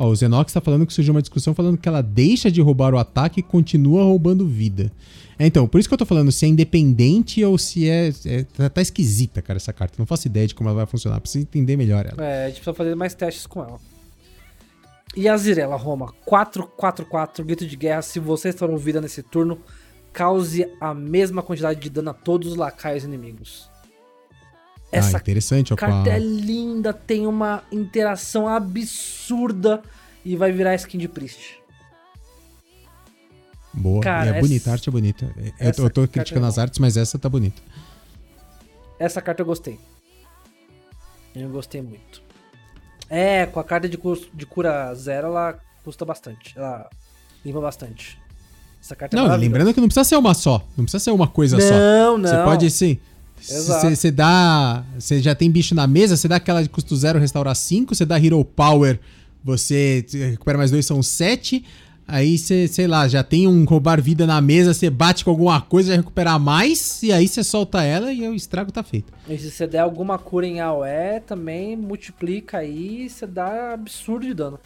Ó, 0.00 0.08
o 0.08 0.16
Zenox 0.16 0.50
tá 0.50 0.62
falando 0.62 0.86
que 0.86 0.94
surgiu 0.94 1.12
uma 1.12 1.20
discussão 1.20 1.54
falando 1.54 1.76
que 1.76 1.86
ela 1.86 2.00
deixa 2.00 2.50
de 2.50 2.62
roubar 2.62 2.94
o 2.94 2.98
ataque 2.98 3.40
e 3.40 3.42
continua 3.42 4.02
roubando 4.02 4.46
vida. 4.48 4.90
É, 5.38 5.46
então, 5.46 5.68
por 5.68 5.78
isso 5.78 5.86
que 5.86 5.92
eu 5.92 5.98
tô 5.98 6.06
falando 6.06 6.32
se 6.32 6.46
é 6.46 6.48
independente 6.48 7.44
ou 7.44 7.58
se 7.58 7.86
é. 7.86 8.10
é- 8.24 8.44
tá, 8.44 8.70
tá 8.70 8.80
esquisita, 8.80 9.42
cara, 9.42 9.58
essa 9.58 9.74
carta. 9.74 9.96
Não 9.98 10.06
faço 10.06 10.26
ideia 10.26 10.46
de 10.46 10.54
como 10.54 10.70
ela 10.70 10.76
vai 10.78 10.86
funcionar. 10.86 11.20
Preciso 11.20 11.42
entender 11.42 11.76
melhor 11.76 12.06
ela. 12.06 12.24
É, 12.24 12.44
a 12.44 12.46
gente 12.46 12.62
precisa 12.62 12.72
fazer 12.72 12.94
mais 12.94 13.12
testes 13.12 13.46
com 13.46 13.62
ela. 13.62 13.78
E 15.14 15.28
a 15.28 15.36
Zirela, 15.36 15.76
Roma. 15.76 16.14
4-4-4, 16.26 17.44
grito 17.44 17.66
de 17.66 17.76
guerra. 17.76 18.00
Se 18.00 18.18
vocês 18.18 18.54
foram 18.54 18.78
vida 18.78 19.02
nesse 19.02 19.22
turno, 19.22 19.58
cause 20.14 20.66
a 20.80 20.94
mesma 20.94 21.42
quantidade 21.42 21.78
de 21.78 21.90
dano 21.90 22.08
a 22.08 22.14
todos 22.14 22.52
os 22.52 22.56
lacaios 22.56 23.04
inimigos. 23.04 23.68
Ah, 24.92 24.96
Essa 24.98 25.16
interessante, 25.18 25.72
ó. 25.72 25.76
com 25.76 25.84
a- 25.84 25.88
carta 25.88 26.10
é 26.10 26.18
linda, 26.18 26.92
tem 26.92 27.26
uma 27.26 27.62
interação 27.70 28.48
absurda 28.48 29.82
e 30.24 30.36
vai 30.36 30.50
virar 30.52 30.74
skin 30.74 30.98
de 30.98 31.08
Priest. 31.08 31.58
Boa. 33.72 34.02
Cara, 34.02 34.30
é 34.36 34.40
bonita, 34.40 34.62
essa- 34.64 34.70
a 34.70 34.72
arte 34.74 34.88
é 34.88 34.92
bonita. 34.92 35.34
É, 35.58 35.68
Eu, 35.68 35.72
tô- 35.74 35.82
eu 35.84 35.90
tô 35.90 36.08
criticando 36.08 36.44
é 36.46 36.48
as 36.48 36.58
artes, 36.58 36.78
mas 36.78 36.96
essa 36.96 37.18
tá 37.18 37.28
bonita. 37.28 37.62
Essa 38.98 39.22
carta 39.22 39.42
eu 39.42 39.46
gostei. 39.46 39.78
Eu 41.34 41.48
gostei 41.50 41.80
muito. 41.80 42.20
É, 43.08 43.46
com 43.46 43.60
a 43.60 43.64
carta 43.64 43.88
de, 43.88 43.96
cus- 43.96 44.28
de 44.34 44.44
cura 44.44 44.92
zero, 44.94 45.28
ela 45.28 45.58
custa 45.84 46.04
bastante. 46.04 46.52
Ela 46.58 46.90
limpa 47.44 47.60
bastante. 47.60 48.18
Essa 48.82 48.96
carta 48.96 49.14
é 49.14 49.16
Não, 49.16 49.24
maravilhosa. 49.26 49.52
lembrando 49.58 49.74
que 49.74 49.80
não 49.80 49.88
precisa 49.88 50.04
ser 50.04 50.16
uma 50.16 50.34
só. 50.34 50.66
Não 50.76 50.84
precisa 50.84 50.98
ser 50.98 51.10
uma 51.12 51.28
coisa 51.28 51.60
só. 51.60 51.70
Não, 51.74 52.18
não. 52.18 52.28
Você 52.28 52.36
pode, 52.44 52.66
assim. 52.66 52.98
Você 53.40 54.10
dá. 54.10 54.84
Você 54.98 55.20
já 55.20 55.34
tem 55.34 55.50
bicho 55.50 55.74
na 55.74 55.86
mesa, 55.86 56.16
você 56.16 56.28
dá 56.28 56.36
aquela 56.36 56.62
de 56.62 56.68
custo 56.68 56.94
zero 56.96 57.18
restaurar 57.18 57.54
5, 57.56 57.94
você 57.94 58.04
dá 58.04 58.18
Hero 58.18 58.44
Power, 58.44 58.98
você 59.42 60.04
recupera 60.30 60.58
mais 60.58 60.70
dois, 60.70 60.86
são 60.86 61.02
7. 61.02 61.64
Aí 62.12 62.36
você, 62.36 62.66
sei 62.66 62.88
lá, 62.88 63.06
já 63.06 63.22
tem 63.22 63.46
um 63.46 63.64
roubar 63.64 64.02
vida 64.02 64.26
na 64.26 64.40
mesa, 64.40 64.74
você 64.74 64.90
bate 64.90 65.24
com 65.24 65.30
alguma 65.30 65.60
coisa, 65.60 65.90
já 65.90 65.96
recuperar 65.96 66.40
mais, 66.40 67.00
e 67.04 67.12
aí 67.12 67.28
você 67.28 67.44
solta 67.44 67.84
ela 67.84 68.12
e 68.12 68.26
o 68.26 68.34
estrago 68.34 68.72
tá 68.72 68.82
feito. 68.82 69.12
E 69.28 69.38
se 69.38 69.48
você 69.48 69.64
der 69.64 69.78
alguma 69.78 70.18
cura 70.18 70.44
em 70.44 70.58
AOE, 70.60 71.20
também 71.24 71.76
multiplica 71.76 72.58
aí 72.58 73.08
você 73.08 73.28
dá 73.28 73.74
absurdo 73.74 74.26
de 74.26 74.34
dano. 74.34 74.58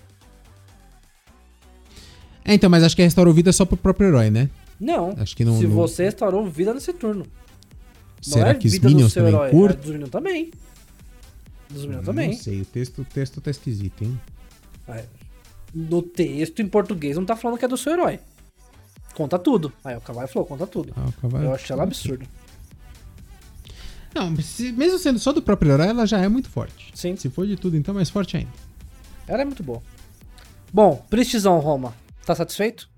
É, 2.45 2.55
então, 2.55 2.69
mas 2.71 2.83
acho 2.83 2.97
que 2.97 3.03
restaurou 3.03 3.33
vida 3.33 3.53
só 3.53 3.65
pro 3.67 3.77
próprio 3.77 4.09
herói, 4.09 4.31
né? 4.31 4.49
Não. 4.81 5.15
Acho 5.19 5.37
que 5.37 5.45
não- 5.45 5.59
se 5.59 5.67
não- 5.67 5.75
você 5.75 6.05
restaurou 6.05 6.47
vida 6.49 6.73
nesse 6.75 6.93
turno. 6.93 7.27
Será 8.33 8.51
é 8.51 8.55
que 8.55 8.67
os 8.67 8.79
Minions 8.79 9.13
seu 9.13 9.23
também 9.23 9.35
herói, 9.35 9.51
curtem? 9.51 9.77
É 9.77 9.81
dos 9.83 9.91
Minions 9.93 10.11
também. 10.11 10.51
Dos 11.69 11.83
Minions 11.83 11.97
Não 11.99 12.05
também. 12.05 12.33
sei, 12.35 12.61
o 12.61 12.65
texto, 12.65 13.03
o 13.03 13.05
texto 13.05 13.41
tá 13.41 13.51
esquisito, 13.51 14.03
hein? 14.03 14.21
É. 14.89 15.05
No 15.75 16.03
texto 16.03 16.61
em 16.63 16.69
português 16.69 17.17
não 17.17 17.25
tá 17.25 17.35
falando 17.37 17.59
que 17.59 17.65
é 17.65 17.69
do 17.69 17.77
seu 17.77 17.93
herói. 17.93 18.21
Conta 19.15 19.39
tudo. 19.39 19.73
Aí 19.85 19.97
o 19.97 20.01
Cavalo 20.01 20.29
falou, 20.29 20.47
conta 20.47 20.67
tudo. 20.67 20.93
Ah, 20.97 21.09
Eu 21.43 21.55
achei 21.55 21.73
ela 21.75 21.83
absurdo. 21.85 22.27
Não, 24.15 24.31
mesmo 24.31 24.99
sendo 24.99 25.19
só 25.19 25.33
do 25.33 25.43
próprio 25.43 25.73
herói, 25.73 25.89
ela 25.89 26.07
já 26.07 26.19
é 26.21 26.29
muito 26.29 26.49
forte. 26.49 26.93
Sim. 26.95 27.17
Se 27.17 27.29
for 27.29 27.47
de 27.47 27.57
tudo, 27.57 27.77
então, 27.77 27.93
mais 27.95 28.11
forte 28.11 28.37
ainda. 28.37 28.51
Ela 29.27 29.43
é 29.43 29.45
muito 29.45 29.63
boa. 29.63 29.83
Bom, 30.73 31.05
Pristzão, 31.11 31.59
Roma. 31.59 31.95
Tá 32.25 32.35
satisfeito? 32.35 32.89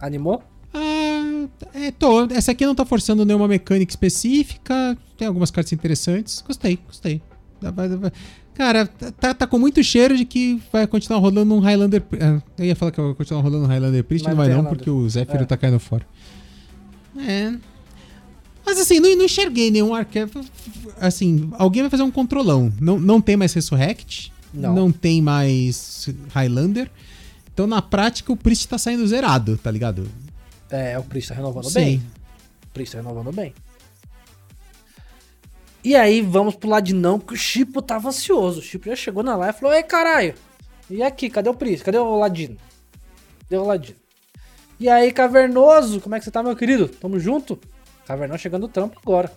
Animou? 0.00 0.42
Ah, 0.72 1.15
é, 1.74 1.90
tô. 1.90 2.24
Essa 2.26 2.52
aqui 2.52 2.64
não 2.66 2.74
tá 2.74 2.84
forçando 2.84 3.24
nenhuma 3.24 3.48
mecânica 3.48 3.90
específica. 3.90 4.96
Tem 5.16 5.26
algumas 5.28 5.50
cartas 5.50 5.72
interessantes. 5.72 6.42
Gostei, 6.46 6.78
gostei. 6.86 7.20
Cara, 8.54 8.86
tá, 8.86 9.34
tá 9.34 9.46
com 9.46 9.58
muito 9.58 9.82
cheiro 9.82 10.16
de 10.16 10.24
que 10.24 10.60
vai 10.72 10.86
continuar 10.86 11.18
rolando 11.18 11.54
um 11.54 11.58
Highlander. 11.58 12.02
ah, 12.20 12.40
Eu 12.58 12.64
ia 12.64 12.76
falar 12.76 12.90
que 12.90 13.00
vai 13.00 13.14
continuar 13.14 13.42
rolando 13.42 13.64
um 13.64 13.68
Highlander 13.68 14.02
Priest, 14.04 14.24
Mas 14.26 14.34
não 14.34 14.36
não 14.36 14.44
vai 14.44 14.48
não, 14.48 14.62
Highlander. 14.62 14.78
porque 14.78 14.90
o 14.90 15.08
Zephyr 15.08 15.42
É. 15.42 15.44
tá 15.44 15.56
caindo 15.56 15.78
fora. 15.78 16.06
É. 17.18 17.52
Mas 18.64 18.80
assim, 18.80 18.98
não, 18.98 19.14
não 19.16 19.24
enxerguei 19.26 19.70
nenhum 19.70 19.94
arquétipo. 19.94 20.40
Assim, 21.00 21.50
alguém 21.58 21.82
vai 21.82 21.90
fazer 21.90 22.02
um 22.02 22.10
controlão. 22.10 22.72
Não, 22.80 22.98
não 22.98 23.20
tem 23.20 23.36
mais 23.36 23.52
Resurrect. 23.52 24.32
Não. 24.52 24.90
tem 24.90 25.20
mais 25.20 26.08
Highlander. 26.34 26.90
Então, 27.52 27.66
na 27.66 27.80
prática, 27.82 28.32
o 28.32 28.36
Priest 28.36 28.68
tá 28.68 28.78
saindo 28.78 29.06
zerado, 29.06 29.56
tá 29.58 29.70
ligado? 29.70 30.08
É, 30.70 30.98
o 30.98 31.02
Priest 31.02 31.28
tá 31.28 31.34
renovando 31.34 31.70
Sim. 31.70 31.74
bem. 31.74 32.02
O 32.64 32.68
Priest 32.72 32.96
tá 32.96 33.02
renovando 33.02 33.32
bem. 33.34 33.54
E 35.84 35.94
aí, 35.94 36.20
vamos 36.20 36.56
pro 36.56 36.68
Ladinão, 36.68 37.18
porque 37.18 37.34
o 37.34 37.38
Chipo 37.38 37.80
tava 37.80 38.08
ansioso. 38.08 38.58
O 38.58 38.62
Chipo 38.62 38.86
já 38.86 38.96
chegou 38.96 39.22
na 39.22 39.36
live 39.36 39.56
e 39.56 39.60
falou: 39.60 39.74
Ei, 39.74 39.82
caralho, 39.82 40.34
e 40.90 41.02
aqui, 41.02 41.30
cadê 41.30 41.48
o 41.48 41.54
Priest? 41.54 41.84
Cadê 41.84 41.98
o 41.98 42.18
Ladino? 42.18 42.56
Cadê 43.42 43.56
o 43.56 43.64
Ladino? 43.64 43.98
E 44.78 44.88
aí, 44.88 45.12
Cavernoso, 45.12 46.00
como 46.00 46.14
é 46.14 46.18
que 46.18 46.24
você 46.24 46.30
tá, 46.30 46.42
meu 46.42 46.56
querido? 46.56 46.88
Tamo 46.88 47.18
junto? 47.18 47.58
Cavernoso 48.04 48.40
chegando 48.40 48.62
no 48.62 48.68
trampo 48.68 48.98
agora. 49.00 49.32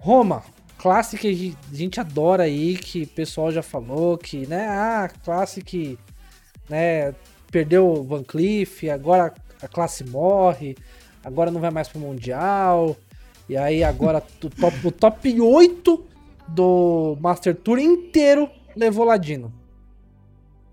Roma, 0.00 0.44
classe 0.78 1.18
que 1.18 1.56
a 1.72 1.76
gente 1.76 1.98
adora 1.98 2.44
aí, 2.44 2.76
que 2.76 3.02
o 3.02 3.08
pessoal 3.08 3.50
já 3.50 3.62
falou, 3.62 4.18
que, 4.18 4.46
né, 4.46 4.68
ah, 4.68 5.10
classe 5.24 5.62
que, 5.62 5.98
né, 6.68 7.14
perdeu 7.50 7.88
o 7.88 8.04
Van 8.04 8.22
Cleef, 8.22 8.84
agora 8.90 9.34
a 9.64 9.68
classe 9.68 10.04
morre, 10.04 10.76
agora 11.24 11.50
não 11.50 11.60
vai 11.60 11.70
mais 11.70 11.88
pro 11.88 11.98
Mundial, 11.98 12.96
e 13.48 13.56
aí 13.56 13.82
agora 13.82 14.22
o 14.42 14.50
top, 14.50 14.86
o 14.86 14.90
top 14.90 15.40
8 15.40 16.04
do 16.48 17.16
Master 17.20 17.54
Tour 17.54 17.78
inteiro 17.78 18.48
levou 18.76 19.04
Ladino. 19.04 19.52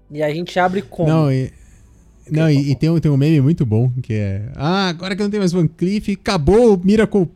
E 0.10 0.22
a 0.22 0.34
gente 0.34 0.60
abre 0.60 0.82
como? 0.82 1.08
Não, 1.08 1.32
e, 1.32 1.52
não, 2.30 2.50
e, 2.50 2.72
e 2.72 2.76
tem, 2.76 2.90
um, 2.90 3.00
tem 3.00 3.10
um 3.10 3.18
meme 3.18 3.40
muito 3.40 3.66
bom 3.66 3.90
que 4.04 4.14
é. 4.14 4.52
Ah, 4.56 4.90
agora 4.90 5.16
que 5.16 5.24
não 5.24 5.30
tem 5.30 5.40
mais 5.40 5.54
Van 5.54 5.68
Cleef, 5.68 6.10
acabou 6.10 6.76
o 6.76 6.86
Miracle 6.86 7.30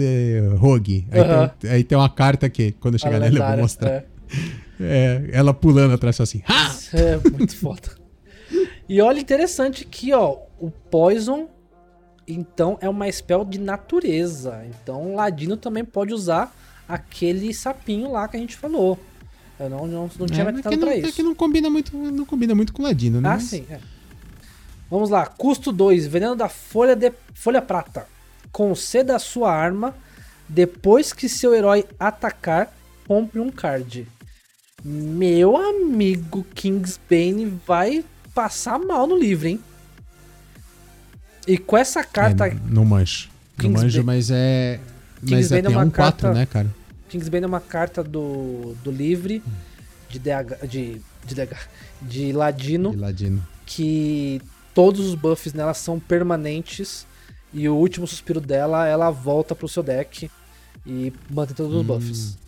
eh, 0.00 0.54
Rogue. 0.56 1.06
Aí, 1.10 1.50
tem, 1.58 1.70
aí 1.70 1.84
tem 1.84 1.98
uma 1.98 2.08
carta 2.08 2.48
que, 2.48 2.72
quando 2.72 2.94
eu 2.94 3.00
chegar 3.00 3.18
nela, 3.18 3.36
eu 3.36 3.46
vou 3.46 3.56
mostrar. 3.62 3.90
é. 3.90 4.04
É, 4.80 5.28
ela 5.32 5.52
pulando 5.52 5.92
atrás 5.92 6.20
assim. 6.20 6.42
Ha! 6.48 6.70
É 6.92 7.16
muito 7.30 7.56
foda. 7.56 7.88
E 8.88 9.00
olha 9.00 9.20
interessante 9.20 9.84
aqui, 9.84 10.12
ó. 10.12 10.38
O 10.60 10.70
Poison, 10.70 11.48
então, 12.28 12.78
é 12.80 12.88
uma 12.88 13.10
spell 13.10 13.44
de 13.44 13.58
natureza. 13.58 14.62
Então, 14.68 15.12
o 15.12 15.14
Ladino 15.16 15.56
também 15.56 15.84
pode 15.84 16.12
usar 16.14 16.54
aquele 16.88 17.52
sapinho 17.54 18.10
lá 18.12 18.28
que 18.28 18.36
a 18.36 18.40
gente 18.40 18.56
falou. 18.56 18.98
Eu 19.58 19.68
não, 19.70 19.86
não, 19.86 20.10
não 20.18 20.26
tinha 20.26 20.44
É, 20.44 20.48
atentado 20.48 20.72
não, 20.76 20.86
pra 20.88 20.94
é 20.96 20.98
isso. 21.00 21.12
que 21.12 21.22
não 21.22 21.34
combina 21.34 21.68
muito, 21.68 21.96
não 21.96 22.24
combina 22.24 22.54
muito 22.54 22.72
com 22.72 22.82
o 22.82 22.84
Ladino, 22.86 23.20
né? 23.20 23.28
Ah, 23.28 23.32
Mas- 23.32 23.44
sim. 23.44 23.66
é. 23.70 23.78
Vamos 24.90 25.08
lá. 25.10 25.26
Custo 25.26 25.70
2. 25.70 26.06
Veneno 26.06 26.34
da 26.34 26.48
folha, 26.48 26.96
de, 26.96 27.12
folha 27.34 27.62
prata. 27.62 28.06
Conceda 28.52 29.16
a 29.16 29.18
sua 29.18 29.52
arma. 29.52 29.94
Depois 30.48 31.12
que 31.12 31.28
seu 31.28 31.54
herói 31.54 31.84
atacar, 31.98 32.72
compre 33.06 33.38
um 33.38 33.50
card. 33.50 34.06
Meu 34.84 35.56
amigo 35.56 36.44
Kingsbane 36.54 37.44
vai 37.66 38.04
passar 38.34 38.78
mal 38.78 39.06
no 39.06 39.16
livro, 39.16 39.46
hein? 39.46 39.60
E 41.50 41.58
com 41.58 41.76
essa 41.76 42.04
carta. 42.04 42.46
É, 42.48 42.56
não 42.68 42.84
manjo. 42.84 43.28
Não 43.62 43.70
manjo, 43.70 44.04
mas 44.04 44.30
é. 44.30 44.78
Mas 45.20 45.30
Kingsbane 45.30 45.66
é, 45.66 45.66
é 45.66 45.68
uma 45.76 45.84
um 45.84 45.90
4, 45.90 45.92
carta- 46.28 46.32
né, 46.32 46.46
cara? 46.46 46.70
Kingsbane 47.08 47.44
é 47.44 47.46
uma 47.46 47.60
carta 47.60 48.02
do, 48.04 48.74
do 48.84 48.90
livre 48.90 49.42
de 50.08 50.18
DH. 50.18 50.66
De, 50.68 51.00
de, 51.26 51.34
DH, 51.34 51.56
de 52.02 52.32
Ladino. 52.32 52.90
De 52.92 52.96
Ladino. 52.96 53.46
que 53.66 54.40
todos 54.74 55.00
os 55.06 55.14
buffs 55.14 55.52
nela 55.52 55.74
são 55.74 55.98
permanentes 55.98 57.06
e 57.52 57.68
o 57.68 57.74
último 57.74 58.06
suspiro 58.06 58.40
dela, 58.40 58.86
ela 58.86 59.10
volta 59.10 59.54
pro 59.54 59.68
seu 59.68 59.82
deck 59.82 60.30
e 60.86 61.12
mantém 61.28 61.54
todos 61.56 61.74
os 61.74 61.82
Hum, 61.82 61.84
buffs. 61.84 62.38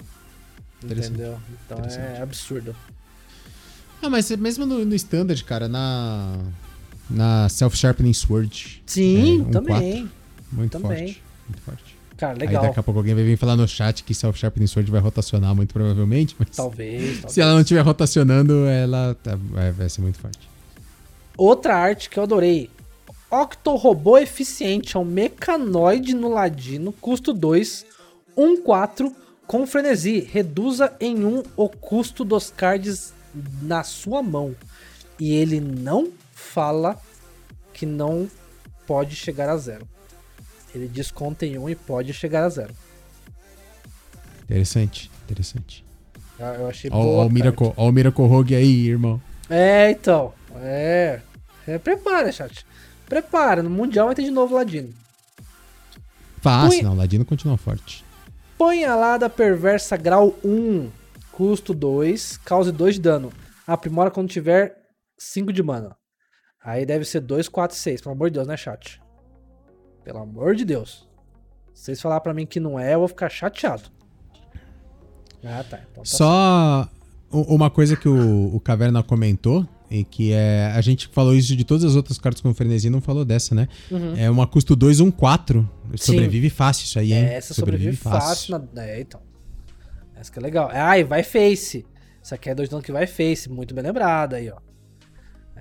interessante, 0.82 1.14
Entendeu? 1.14 1.38
Então 1.66 1.78
é 1.84 2.22
absurdo. 2.22 2.74
Ah, 4.00 4.08
mas 4.08 4.30
mesmo 4.30 4.64
no, 4.64 4.84
no 4.84 4.94
Standard, 4.94 5.42
cara, 5.44 5.68
na. 5.68 6.38
Na 7.12 7.48
Self-Sharpening 7.48 8.12
Sword. 8.14 8.82
Sim, 8.86 9.40
É, 9.40 9.42
um 9.42 9.50
também. 9.50 10.10
Muito 10.50 10.72
Também. 10.78 10.98
forte. 11.06 11.22
Muito 11.48 11.62
forte. 11.62 11.96
Cara, 12.16 12.34
Aí 12.34 12.38
legal. 12.46 12.62
daqui 12.62 12.78
a 12.78 12.82
pouco 12.82 13.00
alguém 13.00 13.14
vai 13.14 13.24
vir 13.24 13.36
falar 13.36 13.56
no 13.56 13.66
chat 13.66 14.04
que 14.04 14.14
Self-Sharpening 14.14 14.66
Sword 14.66 14.90
vai 14.90 15.00
rotacionar, 15.00 15.54
muito 15.54 15.72
provavelmente. 15.72 16.36
Mas 16.38 16.50
Talvez, 16.56 17.02
talvez. 17.14 17.32
se 17.32 17.40
ela 17.40 17.52
não 17.54 17.60
estiver 17.62 17.80
rotacionando, 17.80 18.66
ela 18.66 19.16
tá- 19.22 19.36
vai, 19.50 19.72
vai 19.72 19.88
ser 19.88 20.02
muito 20.02 20.18
forte. 20.18 20.38
Outra 21.36 21.74
arte 21.76 22.08
que 22.10 22.18
eu 22.18 22.22
adorei. 22.22 22.70
Octorobô 23.30 24.18
eficiente 24.18 24.96
é 24.96 25.00
um 25.00 25.04
mecanoide 25.06 26.14
no 26.14 26.28
ladino, 26.28 26.92
custo 26.92 27.32
2, 27.32 27.86
1-4, 28.36 29.10
com 29.46 29.66
frenesi. 29.66 30.20
Reduza 30.20 30.92
em 31.00 31.24
1 31.24 31.42
o 31.56 31.68
custo 31.68 32.24
dos 32.24 32.50
cards 32.54 33.14
na 33.62 33.82
sua 33.82 34.22
mão. 34.22 34.54
E 35.18 35.32
ele 35.32 35.60
não 35.60 36.08
fala 36.56 37.00
que 37.72 37.86
não 37.86 38.28
pode 38.86 39.16
chegar 39.16 39.48
a 39.48 39.56
zero. 39.56 39.88
Ele 40.74 40.86
desconta 40.86 41.46
em 41.46 41.56
1 41.58 41.70
e 41.70 41.74
pode 41.74 42.12
chegar 42.12 42.44
a 42.44 42.48
zero. 42.48 42.74
Interessante, 44.44 45.10
interessante. 45.24 45.84
Eu- 46.38 46.46
Eu 46.46 46.68
achei 46.68 46.90
Ó, 46.92 46.96
boa. 47.02 47.16
ó 47.22 47.24
o 47.24 47.26
a 47.26 47.30
Miracle, 47.30 47.72
ó 47.76 47.88
o 47.88 47.92
Miracle 47.92 48.26
Rogue 48.26 48.54
aí, 48.54 48.88
irmão. 48.88 49.20
É, 49.48 49.90
então. 49.90 50.32
É. 50.56 51.20
é 51.66 51.78
prepara, 51.78 52.30
chat. 52.32 52.66
Prepara. 53.06 53.62
No 53.62 53.70
Mundial 53.70 54.06
vai 54.06 54.14
ter 54.14 54.24
de 54.24 54.30
novo 54.30 54.54
Ladino. 54.54 54.92
Fácil, 56.40 56.78
Ui. 56.78 56.82
não. 56.82 56.94
Ladino 56.96 57.24
continua 57.24 57.56
forte. 57.56 58.04
Punhalada 58.58 59.28
perversa 59.30 59.96
grau 59.96 60.34
1. 60.44 60.90
Custo 61.30 61.72
2. 61.72 62.36
Cause 62.38 62.72
2 62.72 62.96
de 62.96 63.00
dano. 63.00 63.32
Aprimora 63.66 64.10
quando 64.10 64.28
tiver 64.28 64.74
5 65.18 65.52
de 65.52 65.62
mana. 65.62 65.96
Aí 66.64 66.86
deve 66.86 67.04
ser 67.04 67.20
2, 67.20 67.48
4, 67.48 67.76
6. 67.76 68.00
Pelo 68.00 68.14
amor 68.14 68.30
de 68.30 68.34
Deus, 68.34 68.46
né, 68.46 68.56
chat? 68.56 69.00
Pelo 70.04 70.18
amor 70.18 70.54
de 70.54 70.64
Deus. 70.64 71.08
Se 71.74 71.84
vocês 71.86 72.00
falar 72.00 72.20
pra 72.20 72.32
mim 72.34 72.46
que 72.46 72.60
não 72.60 72.78
é, 72.78 72.94
eu 72.94 73.00
vou 73.00 73.08
ficar 73.08 73.28
chateado. 73.28 73.84
Ah, 75.44 75.64
tá. 75.68 75.80
Então 75.90 76.02
tá 76.02 76.08
Só 76.08 76.88
u- 77.30 77.54
uma 77.54 77.68
coisa 77.70 77.96
que 77.96 78.08
o, 78.08 78.54
o 78.54 78.60
Caverna 78.60 79.02
comentou, 79.02 79.66
e 79.90 80.04
que 80.04 80.32
é. 80.32 80.72
A 80.74 80.80
gente 80.80 81.08
falou 81.08 81.34
isso 81.34 81.54
de 81.56 81.64
todas 81.64 81.84
as 81.84 81.96
outras 81.96 82.16
cartas 82.18 82.40
com 82.40 82.54
frenesi, 82.54 82.88
não 82.88 83.00
falou 83.00 83.24
dessa, 83.24 83.54
né? 83.54 83.68
Uhum. 83.90 84.16
É 84.16 84.30
uma 84.30 84.46
custo 84.46 84.76
2, 84.76 85.00
um 85.00 85.10
4. 85.10 85.68
Sobrevive 85.96 86.48
fácil 86.48 86.84
isso 86.84 86.98
aí, 86.98 87.12
hein? 87.12 87.24
É, 87.24 87.34
Essa 87.34 87.54
sobrevive, 87.54 87.96
fácil. 87.96 88.58
na- 88.72 88.82
É, 88.84 89.00
então. 89.00 89.20
Essa 90.14 90.30
que 90.30 90.38
é 90.38 90.42
legal. 90.42 90.70
Ah, 90.72 90.96
e 90.98 91.02
vai 91.04 91.22
face. 91.24 91.84
Isso 92.22 92.34
aqui 92.34 92.48
é 92.50 92.54
dois 92.54 92.68
dano 92.68 92.82
que 92.82 92.92
vai 92.92 93.06
face. 93.06 93.50
Muito 93.50 93.74
bem 93.74 93.82
lembrado 93.82 94.34
aí, 94.34 94.48
ó. 94.48 94.56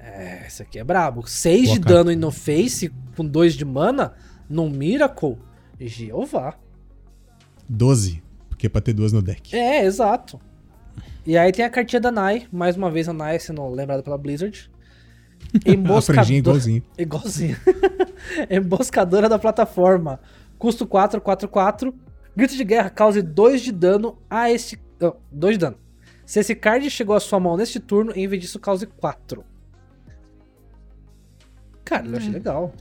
É, 0.02 0.48
esse 0.48 0.64
aqui 0.64 0.80
é 0.80 0.84
brabo. 0.84 1.28
6 1.28 1.66
Boa 1.66 1.74
de 1.74 1.86
dano 1.86 2.12
e 2.12 2.16
no 2.16 2.32
face, 2.32 2.92
com 3.16 3.24
2 3.24 3.54
de 3.54 3.64
mana, 3.64 4.14
num 4.50 4.68
Miracle, 4.68 5.38
Jeová. 5.80 6.56
12. 7.70 8.24
Porque 8.50 8.66
é 8.66 8.70
pra 8.70 8.82
ter 8.82 8.94
duas 8.94 9.14
no 9.14 9.22
deck. 9.22 9.56
É, 9.56 9.86
exato. 9.86 10.40
E 11.26 11.38
aí 11.38 11.52
tem 11.52 11.64
a 11.64 11.70
cartinha 11.70 12.00
da 12.00 12.12
Nai, 12.12 12.48
mais 12.52 12.76
uma 12.76 12.90
vez 12.90 13.08
a 13.08 13.14
Nai 13.14 13.40
sendo 13.40 13.68
lembrada 13.70 14.02
pela 14.02 14.18
Blizzard. 14.18 14.70
A 15.98 16.02
franjinha 16.02 16.40
igualzinho. 16.40 16.84
Igualzinho. 16.98 17.58
Emboscadora 18.50 19.28
da 19.28 19.40
plataforma. 19.40 20.20
Custo 20.58 20.86
4, 20.86 21.20
4, 21.20 21.50
4. 21.50 21.94
Grito 22.36 22.56
de 22.56 22.64
guerra 22.64 22.90
cause 22.90 23.22
2 23.22 23.62
de 23.62 23.72
dano 23.72 24.18
a 24.30 24.52
este. 24.52 24.80
2 25.32 25.56
de 25.56 25.60
dano. 25.60 25.78
Se 26.26 26.40
esse 26.40 26.56
card 26.56 26.90
chegou 26.90 27.16
à 27.16 27.20
sua 27.20 27.40
mão 27.40 27.58
neste 27.58 27.80
turno, 27.80 28.14
em 28.16 28.28
vez 28.28 28.42
disso, 28.42 28.60
cause 28.60 28.86
4. 28.86 29.44
Cara, 31.92 32.08
eu 32.08 32.16
achei 32.16 32.32
legal. 32.32 32.74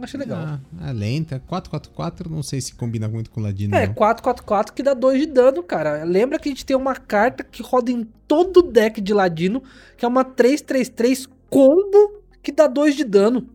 Achei 0.00 0.18
legal. 0.18 0.38
Ah, 0.40 0.88
é 0.88 0.92
lenta. 0.94 1.38
444, 1.46 2.30
não 2.30 2.42
sei 2.42 2.62
se 2.62 2.74
combina 2.74 3.06
muito 3.06 3.30
com 3.30 3.40
o 3.40 3.42
Ladino. 3.42 3.76
É, 3.76 3.86
não. 3.86 3.92
444 3.92 4.72
que 4.72 4.82
dá 4.82 4.94
2 4.94 5.20
de 5.20 5.26
dano, 5.26 5.62
cara. 5.62 6.02
Lembra 6.02 6.38
que 6.38 6.48
a 6.48 6.52
gente 6.52 6.64
tem 6.64 6.74
uma 6.74 6.96
carta 6.96 7.44
que 7.44 7.62
roda 7.62 7.92
em 7.92 8.04
todo 8.26 8.60
o 8.60 8.62
deck 8.62 9.02
de 9.02 9.12
Ladino, 9.12 9.62
que 9.98 10.06
é 10.06 10.08
uma 10.08 10.24
333 10.24 11.28
combo 11.50 12.22
que 12.42 12.50
dá 12.50 12.66
2 12.66 12.96
de 12.96 13.04
dano. 13.04 13.50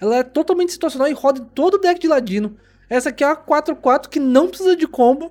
Ela 0.00 0.16
é 0.16 0.22
totalmente 0.24 0.72
situacional 0.72 1.06
e 1.06 1.12
roda 1.12 1.40
em 1.40 1.44
todo 1.44 1.74
o 1.74 1.78
deck 1.78 2.00
de 2.00 2.08
Ladino. 2.08 2.56
Essa 2.88 3.10
aqui 3.10 3.22
é 3.22 3.28
uma 3.28 3.36
44 3.36 4.10
que 4.10 4.18
não 4.18 4.48
precisa 4.48 4.74
de 4.74 4.88
combo 4.88 5.30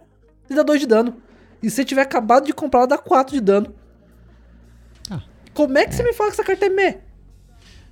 e 0.49 0.55
dá 0.55 0.63
2 0.63 0.79
de 0.79 0.87
dano. 0.87 1.21
E 1.61 1.69
se 1.69 1.75
você 1.75 1.83
tiver 1.83 2.03
acabado 2.03 2.45
de 2.45 2.53
comprar, 2.53 2.79
ela 2.79 2.87
dá 2.87 2.97
4 2.97 3.35
de 3.35 3.41
dano. 3.41 3.75
Ah. 5.11 5.21
Como 5.53 5.77
é 5.77 5.85
que 5.85 5.93
você 5.93 6.01
me 6.01 6.13
fala 6.13 6.29
que 6.29 6.35
essa 6.35 6.45
carta 6.45 6.65
é 6.65 6.69
meh? 6.69 7.08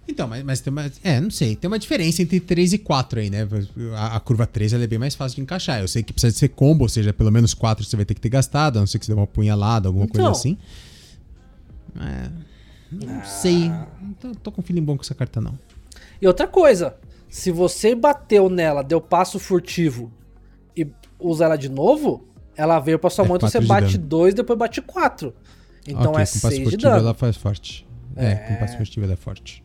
Então, 0.09 0.27
mas, 0.27 0.43
mas 0.43 0.61
tem 0.61 0.71
uma. 0.71 0.89
É, 1.03 1.19
não 1.19 1.29
sei. 1.29 1.55
Tem 1.55 1.67
uma 1.67 1.77
diferença 1.77 2.21
entre 2.21 2.39
3 2.39 2.73
e 2.73 2.77
4 2.77 3.19
aí, 3.19 3.29
né? 3.29 3.47
A, 3.95 4.15
a 4.15 4.19
curva 4.19 4.47
3 4.47 4.73
ela 4.73 4.83
é 4.83 4.87
bem 4.87 4.97
mais 4.99 5.15
fácil 5.15 5.35
de 5.35 5.41
encaixar. 5.41 5.81
Eu 5.81 5.87
sei 5.87 6.01
que 6.01 6.13
precisa 6.13 6.31
de 6.31 6.39
ser 6.39 6.49
combo, 6.49 6.85
ou 6.85 6.89
seja, 6.89 7.11
pelo 7.13 7.31
menos 7.31 7.53
4 7.53 7.83
você 7.83 7.95
vai 7.95 8.05
ter 8.05 8.13
que 8.13 8.21
ter 8.21 8.29
gastado, 8.29 8.77
a 8.77 8.79
não 8.79 8.87
ser 8.87 8.99
que 8.99 9.05
você 9.05 9.13
dê 9.13 9.19
uma 9.19 9.27
punhalada, 9.27 9.89
alguma 9.89 10.05
Então. 10.05 10.23
coisa 10.23 10.39
assim. 10.39 10.57
É, 11.99 12.29
não 12.91 13.23
sei. 13.25 13.69
Não 14.01 14.13
tô, 14.19 14.31
tô 14.35 14.51
com 14.51 14.61
um 14.61 14.63
feeling 14.63 14.83
bom 14.83 14.95
com 14.95 15.03
essa 15.03 15.15
carta, 15.15 15.41
não. 15.41 15.57
E 16.21 16.27
outra 16.27 16.47
coisa, 16.47 16.95
se 17.29 17.51
você 17.51 17.93
bateu 17.93 18.49
nela, 18.49 18.83
deu 18.83 19.01
passo 19.01 19.37
furtivo 19.39 20.11
e 20.75 20.87
usa 21.19 21.45
ela 21.45 21.57
de 21.57 21.69
novo, 21.69 22.27
ela 22.55 22.79
veio 22.79 22.97
pra 22.97 23.09
sua 23.09 23.25
É 23.25 23.27
mão, 23.27 23.37
então 23.37 23.49
você 23.49 23.59
bate 23.59 23.97
dano. 23.97 24.07
2, 24.07 24.33
depois 24.35 24.57
bate 24.57 24.81
4. 24.81 25.33
Então 25.87 26.11
Ok, 26.11 26.23
é 26.23 26.25
com 26.25 26.39
passo 26.39 26.39
6 26.39 26.53
de 26.55 26.63
furtivo 26.63 26.81
dano. 26.83 26.97
ela 26.97 27.13
faz 27.13 27.35
forte. 27.37 27.85
É, 28.15 28.35
com 28.35 28.55
passo 28.55 28.77
furtivo 28.77 29.05
ela 29.05 29.13
é 29.13 29.17
forte. 29.17 29.63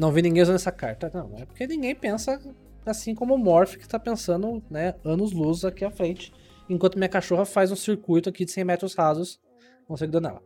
Não 0.00 0.10
vi 0.10 0.22
ninguém 0.22 0.42
usando 0.42 0.54
essa 0.54 0.72
carta. 0.72 1.10
Não, 1.12 1.36
é 1.36 1.44
porque 1.44 1.66
ninguém 1.66 1.94
pensa 1.94 2.40
assim 2.86 3.14
como 3.14 3.34
o 3.34 3.38
Morph, 3.38 3.76
que 3.76 3.86
tá 3.86 3.98
pensando, 3.98 4.62
né, 4.70 4.94
anos 5.04 5.30
luz 5.30 5.62
aqui 5.62 5.84
à 5.84 5.90
frente. 5.90 6.32
Enquanto 6.70 6.96
minha 6.96 7.08
cachorra 7.08 7.44
faz 7.44 7.70
um 7.70 7.76
circuito 7.76 8.30
aqui 8.30 8.46
de 8.46 8.50
100 8.50 8.64
metros 8.64 8.94
rasos, 8.94 9.38
consegue 9.84 10.10
dar 10.10 10.22
nela. 10.22 10.42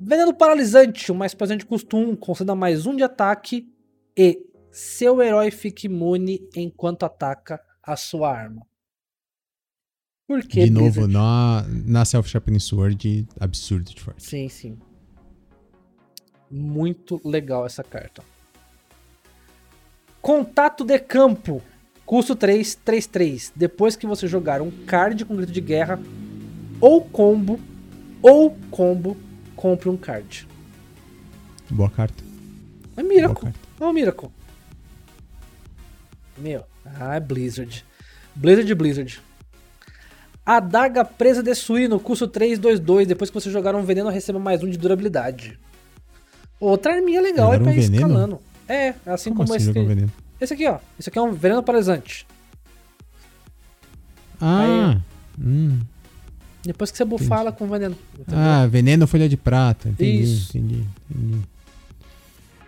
Veneno 0.00 0.32
paralisante, 0.32 1.12
o 1.12 1.14
mais 1.14 1.34
presente 1.34 1.66
custa 1.66 1.94
1, 1.94 2.16
conceda 2.16 2.54
mais 2.54 2.86
um 2.86 2.96
de 2.96 3.02
ataque 3.02 3.70
e 4.16 4.42
seu 4.70 5.20
herói 5.20 5.50
fica 5.50 5.84
imune 5.84 6.48
enquanto 6.56 7.04
ataca 7.04 7.60
a 7.82 7.96
sua 7.96 8.34
arma. 8.34 8.66
Por 10.26 10.40
que, 10.44 10.64
de 10.64 10.70
novo, 10.70 11.02
Blizzard? 11.02 11.12
na, 11.12 11.66
na 11.68 12.04
Self-Sharpening 12.06 12.58
Sword, 12.58 13.28
absurdo 13.38 13.84
de 13.84 14.00
forte. 14.00 14.22
Sim, 14.22 14.48
sim. 14.48 14.78
Muito 16.50 17.20
legal 17.22 17.66
essa 17.66 17.84
carta. 17.84 18.22
Contato 20.24 20.86
de 20.86 20.98
campo. 20.98 21.60
Custo 22.06 22.34
3, 22.34 22.76
3, 22.82 23.06
3. 23.06 23.52
Depois 23.54 23.94
que 23.94 24.06
você 24.06 24.26
jogar 24.26 24.62
um 24.62 24.70
card 24.70 25.22
com 25.26 25.36
grito 25.36 25.52
de 25.52 25.60
guerra, 25.60 26.00
ou 26.80 27.02
combo, 27.02 27.60
ou 28.22 28.56
combo, 28.70 29.18
compre 29.54 29.90
um 29.90 29.98
card. 29.98 30.48
Boa 31.68 31.90
carta. 31.90 32.24
É 32.96 33.02
Miracle. 33.02 33.52
É 33.78 33.84
um 33.84 33.92
Miracle. 33.92 34.30
Meu. 36.38 36.64
Ah, 36.98 37.16
é 37.16 37.20
Blizzard. 37.20 37.84
Blizzard, 38.34 38.74
Blizzard. 38.74 39.20
Adaga 40.46 41.04
presa 41.04 41.42
de 41.42 41.54
suíno, 41.54 42.00
custo 42.00 42.26
3, 42.26 42.58
2, 42.58 42.80
2. 42.80 43.08
Depois 43.08 43.28
que 43.28 43.34
você 43.38 43.50
jogar 43.50 43.74
um 43.74 43.82
veneno, 43.82 44.08
receba 44.08 44.38
mais 44.38 44.62
um 44.62 44.70
de 44.70 44.78
durabilidade. 44.78 45.58
Outra 46.58 46.94
arminha 46.94 47.20
legal 47.20 47.52
aí 47.52 47.58
Jogar 47.58 47.64
pra 47.70 47.72
um 47.74 47.76
ir 47.78 47.90
veneno? 47.90 48.06
escalando. 48.06 48.53
É, 48.68 48.94
assim 49.06 49.30
Como, 49.30 49.44
como, 49.44 49.54
assim 49.54 49.70
esse. 49.70 49.72
veneno? 49.72 50.12
Esse 50.40 50.54
aqui, 50.54 50.66
ó. 50.66 50.78
Esse 50.98 51.08
aqui 51.08 51.18
é 51.18 51.22
um 51.22 51.32
veneno 51.32 51.62
paralisante. 51.62 52.26
Ah, 54.40 54.98
hum. 55.38 55.80
Depois 56.62 56.90
que 56.90 56.96
você 56.96 57.04
bufar 57.04 57.40
ela 57.40 57.52
com 57.52 57.66
veneno. 57.66 57.96
entendeu? 58.18 58.38
ah, 58.38 58.66
veneno 58.66 59.06
folha 59.06 59.28
de 59.28 59.36
prata. 59.36 59.88
Entendi, 59.90 60.22
Isso. 60.22 60.56
entendi, 60.56 60.84
entendi. 61.10 61.42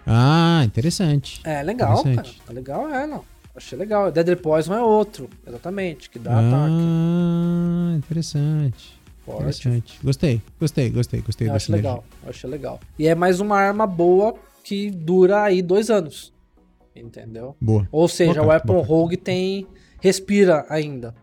Ah, 0.06 0.62
interessante. 0.64 1.40
É 1.44 1.62
legal, 1.62 1.96
cara. 1.96 2.10
interessante. 2.10 2.42
É 2.48 2.52
legal, 2.52 2.88
é, 2.88 3.06
não. 3.06 3.24
Achei 3.54 3.78
legal. 3.78 4.12
Deadly 4.12 4.36
Poison 4.36 4.74
é 4.74 4.82
outro, 4.82 5.30
exatamente, 5.46 6.10
que 6.10 6.18
dá 6.18 6.32
ataque. 6.32 6.74
Ah, 6.74 7.94
interessante. 7.96 9.00
Forte. 9.24 9.40
Interessante. 9.40 9.98
Gostei, 10.04 10.42
gostei, 10.60 10.90
gostei, 10.90 11.20
gostei 11.20 11.48
Eu 11.48 11.54
acho 11.54 11.72
legal, 11.72 12.04
achei 12.28 12.48
legal. 12.48 12.78
E 12.98 13.08
é 13.08 13.14
mais 13.14 13.40
uma 13.40 13.58
arma 13.58 13.86
boa 13.86 14.36
que 14.66 14.90
dura 14.90 15.44
aí 15.44 15.62
dois 15.62 15.90
anos. 15.90 16.34
Entendeu? 16.94 17.54
Boa. 17.60 17.86
Ou 17.92 18.08
seja, 18.08 18.34
Boa 18.34 18.46
o 18.46 18.48
Weapon 18.48 18.72
boa. 18.72 18.84
Rogue 18.84 19.16
tem. 19.16 19.64
respira 20.00 20.66
ainda. 20.68 21.14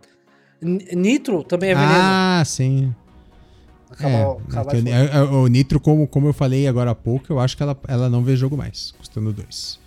Nitro 0.62 1.44
também 1.44 1.72
é 1.72 1.76
veneno. 1.76 1.94
Ah, 1.94 2.42
sim. 2.46 2.96
Acaba- 3.90 4.14
É, 4.14 4.24
acaba 4.24 4.72
é 4.74 4.78
é- 4.80 5.18
é- 5.18 5.22
o 5.22 5.48
Nitro, 5.48 5.78
como, 5.80 6.08
como 6.08 6.28
eu 6.28 6.34
falei 6.34 6.68
agora 6.70 6.92
há 6.92 6.96
pouco, 6.96 7.34
eu 7.34 7.40
acho 7.40 7.58
que 7.58 7.62
ela, 7.64 7.78
ela 7.88 8.10
não 8.10 8.24
vê 8.24 8.36
jogo 8.38 8.56
mais, 8.56 8.92
custando 8.98 9.34
dois. 9.34 9.78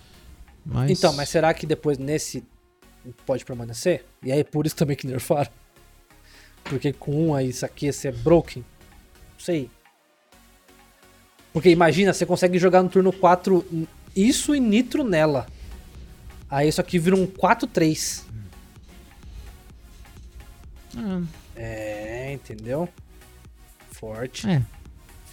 Mas... 0.63 0.91
Então, 0.91 1.11
mas 1.13 1.27
será 1.29 1.51
que 1.53 1.65
depois 1.65 1.97
nesse 1.97 2.43
pode 3.25 3.43
permanecer? 3.43 4.05
E 4.21 4.31
aí 4.31 4.43
por 4.43 4.67
isso 4.67 4.75
também 4.75 4.95
que 4.95 5.07
nerfaram? 5.07 5.49
Porque 6.63 6.93
com 6.93 7.29
um 7.29 7.33
aí 7.33 7.49
isso 7.49 7.65
aqui 7.65 7.87
ia 7.87 7.93
ser 7.93 8.13
broken? 8.13 8.63
Não 9.33 9.39
sei. 9.39 9.69
Porque 11.57 11.71
imagina, 11.71 12.13
você 12.13 12.23
consegue 12.23 12.59
jogar 12.59 12.83
no 12.83 12.89
turno 12.89 13.11
4 13.11 13.65
isso 14.15 14.53
e 14.53 14.59
nitro 14.59 15.03
nela. 15.03 15.47
Aí 16.47 16.67
isso 16.69 16.79
aqui 16.79 16.99
vira 16.99 17.15
um 17.15 17.25
4-3. 17.25 18.21
Ah, 20.95 21.21
É, 21.55 22.31
entendeu? 22.31 22.87
Forte, 23.89 24.47
é, 24.47 24.61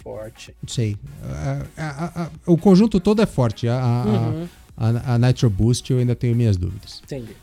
forte. 0.03 0.55
não 0.63 0.67
sei. 0.67 0.97
A- 1.23 1.61
a- 1.77 2.23
a- 2.23 2.29
o 2.47 2.57
conjunto 2.57 2.99
todo 2.99 3.21
é 3.21 3.27
forte. 3.27 3.67
A, 3.67 3.75
a, 3.79 4.01
a- 4.01 4.05
Uhum, 4.07 4.47
a, 4.75 5.13
a 5.13 5.17
Nitro 5.19 5.47
Boost 5.47 5.91
eu 5.93 5.99
ainda 5.99 6.15
tenho 6.15 6.35
minhas 6.35 6.57
dúvidas. 6.57 7.01
entendi. 7.03 7.37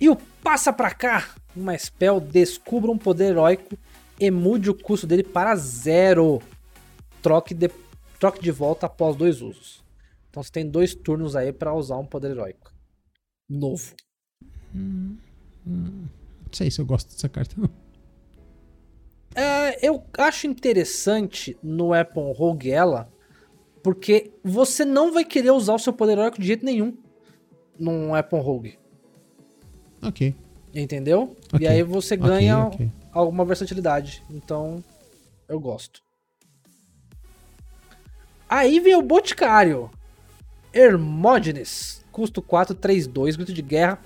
E 0.00 0.08
o 0.08 0.16
passa 0.42 0.72
pra 0.72 0.90
cá, 0.90 1.28
uma 1.54 1.78
spell, 1.78 2.18
descubra 2.18 2.90
um 2.90 2.98
poder 2.98 3.26
heróico 3.30 3.78
e 4.18 4.32
mude 4.32 4.68
o 4.68 4.74
custo 4.74 5.06
dele 5.06 5.22
para 5.22 5.54
zero. 5.54 6.42
Troque 7.22 7.54
de, 7.54 7.70
troque 8.18 8.40
de 8.40 8.50
volta 8.50 8.86
após 8.86 9.16
dois 9.16 9.42
usos. 9.42 9.84
Então 10.28 10.42
você 10.42 10.50
tem 10.50 10.68
dois 10.68 10.94
turnos 10.94 11.34
aí 11.34 11.52
pra 11.52 11.74
usar 11.74 11.98
um 11.98 12.06
poder 12.06 12.30
heróico. 12.30 12.72
Novo. 13.48 13.94
Não 14.74 15.98
sei 16.52 16.70
se 16.70 16.80
eu 16.80 16.86
gosto 16.86 17.10
dessa 17.10 17.28
carta. 17.28 17.56
É, 19.34 19.86
eu 19.86 20.04
acho 20.18 20.46
interessante 20.46 21.56
no 21.62 21.88
Weapon 21.88 22.32
Rogue 22.32 22.70
ela, 22.70 23.08
porque 23.82 24.32
você 24.42 24.84
não 24.84 25.12
vai 25.12 25.24
querer 25.24 25.50
usar 25.50 25.74
o 25.74 25.78
seu 25.78 25.92
poder 25.92 26.12
heróico 26.12 26.40
de 26.40 26.46
jeito 26.46 26.64
nenhum 26.64 26.96
num 27.78 28.10
Weapon 28.10 28.40
Rogue. 28.40 28.78
Ok. 30.02 30.34
Entendeu? 30.74 31.36
Ok. 31.52 31.60
E 31.60 31.66
aí 31.66 31.82
você 31.82 32.16
ganha 32.16 32.66
ok. 32.66 32.90
alguma 33.12 33.44
versatilidade. 33.44 34.22
Então, 34.30 34.82
eu 35.48 35.58
gosto. 35.58 36.02
Aí 38.50 38.80
vem 38.80 38.96
o 38.96 39.02
Boticário. 39.02 39.88
Hermógenes. 40.74 42.04
Custo 42.10 42.42
4, 42.42 42.74
3, 42.74 43.06
2, 43.06 43.36
grito 43.36 43.52
de 43.52 43.62
guerra. 43.62 44.00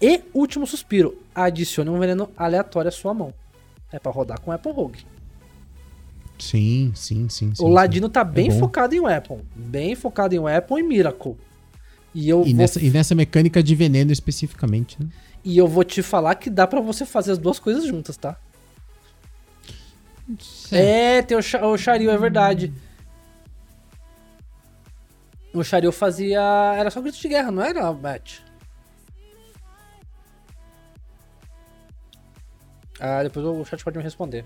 E 0.00 0.22
último 0.32 0.64
suspiro. 0.64 1.20
Adicione 1.34 1.90
um 1.90 1.98
veneno 1.98 2.30
aleatório 2.36 2.88
à 2.88 2.92
sua 2.92 3.12
mão. 3.12 3.34
É 3.90 3.98
pra 3.98 4.12
rodar 4.12 4.40
com 4.40 4.52
Weapon 4.52 4.70
Rogue. 4.70 5.04
Sim, 6.38 6.92
sim, 6.94 7.28
sim. 7.28 7.52
sim 7.54 7.62
o 7.62 7.68
Ladino 7.68 8.06
sim. 8.06 8.12
tá 8.12 8.22
bem 8.22 8.48
bom. 8.50 8.60
focado 8.60 8.94
em 8.94 9.00
Weapon. 9.00 9.40
Bem 9.54 9.96
focado 9.96 10.34
em 10.34 10.38
Weapon 10.38 10.78
e 10.78 10.82
Miracle. 10.84 11.36
E 12.14 12.28
eu, 12.28 12.42
E 12.46 12.50
vou, 12.50 12.54
nessa, 12.54 12.80
e 12.80 12.90
nessa 12.90 13.14
mecânica 13.14 13.62
de 13.62 13.74
veneno 13.74 14.12
especificamente, 14.12 14.96
né? 15.00 15.08
e 15.44 15.56
eu 15.56 15.66
vou 15.66 15.84
te 15.84 16.02
falar 16.02 16.34
que 16.34 16.50
dá 16.50 16.66
pra 16.66 16.80
você 16.80 17.04
fazer 17.06 17.32
as 17.32 17.38
duas 17.38 17.58
coisas 17.58 17.84
juntas, 17.84 18.16
tá? 18.16 18.36
É, 20.70 21.22
tem 21.22 21.36
o, 21.36 21.40
o 21.40 21.76
Charil, 21.76 22.10
é 22.10 22.16
verdade. 22.16 22.72
O 25.52 25.64
Charil 25.64 25.92
fazia. 25.92 26.40
Era 26.76 26.90
só 26.90 27.00
grito 27.00 27.18
de 27.18 27.28
guerra, 27.28 27.50
não 27.50 27.62
era, 27.62 27.92
Matt? 27.92 28.40
Ah, 33.00 33.22
depois 33.22 33.44
o 33.44 33.64
chat 33.64 33.82
pode 33.82 33.96
me 33.96 34.04
responder. 34.04 34.44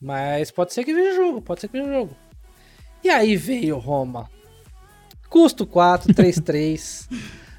Mas 0.00 0.50
pode 0.50 0.72
ser 0.72 0.84
que 0.84 0.94
veja 0.94 1.12
o 1.12 1.26
jogo, 1.26 1.42
pode 1.42 1.60
ser 1.60 1.68
que 1.68 1.72
veja 1.78 1.90
o 1.90 1.92
jogo. 1.92 2.16
E 3.02 3.10
aí 3.10 3.36
veio 3.36 3.78
Roma. 3.78 4.30
Custo 5.28 5.66
4, 5.66 6.14
3, 6.14 6.40
3. 6.40 7.08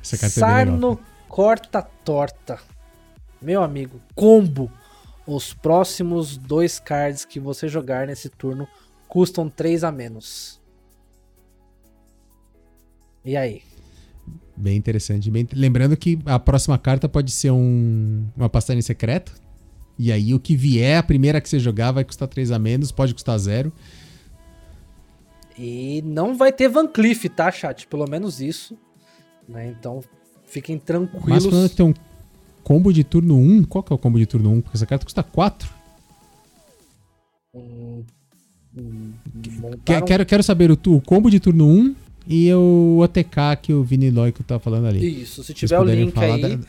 Essa 0.01 0.17
carta 0.17 0.39
é 0.39 0.43
bem 0.43 0.49
legal. 0.49 0.65
Sarno 0.80 0.99
corta 1.27 1.81
torta. 1.81 2.59
Meu 3.41 3.61
amigo, 3.61 4.01
combo. 4.15 4.72
Os 5.25 5.53
próximos 5.53 6.38
dois 6.38 6.80
cards 6.80 7.25
que 7.25 7.38
você 7.38 7.67
jogar 7.67 8.07
nesse 8.07 8.30
turno 8.30 8.65
custam 9.09 9.49
3 9.49 9.83
a 9.83 9.91
menos. 9.91 10.61
E 13.27 13.35
aí? 13.35 13.61
Bem 14.56 14.77
interessante. 14.77 15.30
Bem... 15.30 15.45
Lembrando 15.53 15.97
que 15.97 16.17
a 16.25 16.39
próxima 16.39 16.77
carta 16.77 17.09
pode 17.09 17.30
ser 17.30 17.51
um... 17.51 18.25
uma 18.38 18.47
pastagem 18.47 18.81
secreta. 18.81 19.33
E 19.99 20.14
aí 20.14 20.33
o 20.33 20.39
que 20.39 20.56
vier, 20.56 20.97
a 20.97 21.03
primeira 21.03 21.41
que 21.41 21.49
você 21.49 21.59
jogar 21.59 21.91
vai 21.91 22.06
custar 22.06 22.30
3 22.30 22.51
a 22.51 22.57
menos, 22.57 22.89
pode 22.89 23.14
custar 23.14 23.38
0. 23.38 23.73
E 25.59 26.01
não 26.06 26.38
vai 26.38 26.53
ter 26.53 26.69
Van 26.69 26.88
Cleef, 26.88 27.25
tá, 27.25 27.51
chat? 27.51 27.85
Pelo 27.88 28.09
menos 28.09 28.39
isso. 28.39 28.77
Né? 29.49 29.75
Então 29.77 30.01
fiquem 30.45 30.80
tranquilos. 30.80 31.27
Mas 31.27 31.45
quando 31.45 31.67
tem 31.67 31.85
um 31.85 31.93
combo 32.64 32.93
de 32.93 33.03
turno 33.03 33.38
1, 33.38 33.65
qual 33.65 33.83
que 33.83 33.91
é 33.91 33.95
o 33.95 33.99
combo 33.99 34.17
de 34.17 34.25
turno 34.25 34.51
1? 34.53 34.61
Porque 34.61 34.77
essa 34.77 34.85
carta 34.85 35.03
custa 35.03 35.22
4. 35.22 35.69
Hum, 37.53 38.03
hum, 38.77 39.14
quero, 40.06 40.25
quero 40.25 40.43
saber 40.43 40.72
o, 40.72 40.80
o 40.88 41.01
combo 41.01 41.30
de 41.30 41.41
turno 41.41 41.67
1 41.67 42.06
e 42.27 42.53
o 42.53 42.99
OTK 43.01 43.57
que 43.61 43.73
o 43.73 43.83
Vini 43.83 44.11
Loico 44.11 44.43
tá 44.43 44.59
falando 44.59 44.88
ali. 44.88 45.22
Isso, 45.22 45.43
se 45.43 45.53
tiver 45.53 45.80
o 45.80 45.83
link 45.83 46.17
aí, 46.19 46.57
da... 46.57 46.59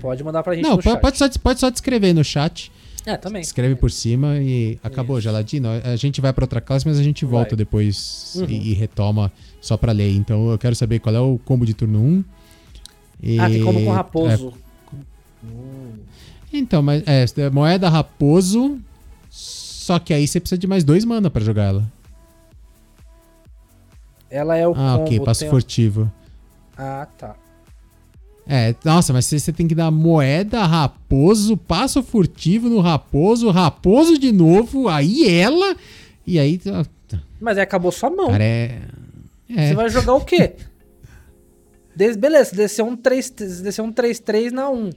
pode 0.00 0.24
mandar 0.24 0.42
pra 0.42 0.54
gente 0.54 0.64
Não, 0.64 0.78
pode, 0.78 1.00
pode, 1.00 1.18
só, 1.18 1.28
pode 1.42 1.60
só 1.60 1.70
descrever 1.70 2.12
no 2.12 2.24
chat. 2.24 2.72
É, 3.06 3.16
também. 3.16 3.40
Escreve 3.40 3.76
por 3.76 3.88
cima 3.88 4.38
e 4.38 4.80
acabou, 4.82 5.16
Isso. 5.16 5.28
A 5.84 5.94
gente 5.94 6.20
vai 6.20 6.32
para 6.32 6.42
outra 6.42 6.60
classe, 6.60 6.84
mas 6.84 6.98
a 6.98 7.04
gente 7.04 7.24
volta 7.24 7.50
vai. 7.50 7.58
depois 7.58 8.34
uhum. 8.34 8.46
e, 8.48 8.72
e, 8.72 8.74
retoma 8.74 9.32
só 9.60 9.76
para 9.76 9.92
ler. 9.92 10.10
Então 10.10 10.50
eu 10.50 10.58
quero 10.58 10.74
saber 10.74 10.98
qual 10.98 11.14
é 11.14 11.20
o 11.20 11.38
combo 11.44 11.64
de 11.64 11.72
turno 11.72 12.00
1. 12.00 12.24
E... 13.22 13.38
Ah, 13.38 13.48
tem 13.48 13.62
combo 13.62 13.84
com 13.84 13.92
raposo. 13.92 14.52
É... 14.52 15.46
Hum. 15.46 15.92
Então, 16.52 16.82
mas 16.82 17.04
é, 17.06 17.48
moeda 17.48 17.88
raposo. 17.88 18.80
Só 19.30 20.00
que 20.00 20.12
aí 20.12 20.26
você 20.26 20.40
precisa 20.40 20.58
de 20.58 20.66
mais 20.66 20.82
dois 20.82 21.04
mana 21.04 21.30
para 21.30 21.44
jogar 21.44 21.64
ela. 21.64 21.92
Ela 24.30 24.56
é 24.56 24.66
o 24.66 24.72
Ah, 24.72 24.96
combo, 24.96 25.02
ok, 25.02 25.20
passo 25.20 25.40
tem... 25.40 25.50
furtivo. 25.50 26.10
Ah, 26.76 27.06
tá. 27.16 27.36
É, 28.48 28.74
nossa, 28.84 29.12
mas 29.12 29.26
você 29.26 29.52
tem 29.52 29.66
que 29.66 29.74
dar 29.74 29.90
moeda, 29.90 30.64
raposo, 30.64 31.56
passo 31.56 32.00
furtivo 32.02 32.68
no 32.68 32.80
raposo, 32.80 33.50
raposo 33.50 34.16
de 34.18 34.30
novo, 34.30 34.88
aí 34.88 35.28
ela, 35.28 35.74
e 36.24 36.38
aí. 36.38 36.60
Mas 37.40 37.58
aí 37.58 37.64
acabou 37.64 37.90
sua 37.90 38.08
mão. 38.08 38.30
Cara, 38.30 38.44
é... 38.44 38.80
é. 39.50 39.68
Você 39.68 39.74
vai 39.74 39.88
jogar 39.88 40.14
o 40.14 40.24
quê? 40.24 40.54
Des... 41.94 42.16
Beleza, 42.16 42.54
desceu 42.54 42.86
um 42.86 42.96
3-3 42.96 43.62
desceu 43.62 43.84
um 43.84 43.92
3, 43.92 44.20
3 44.20 44.52
na 44.52 44.70
1. 44.70 44.90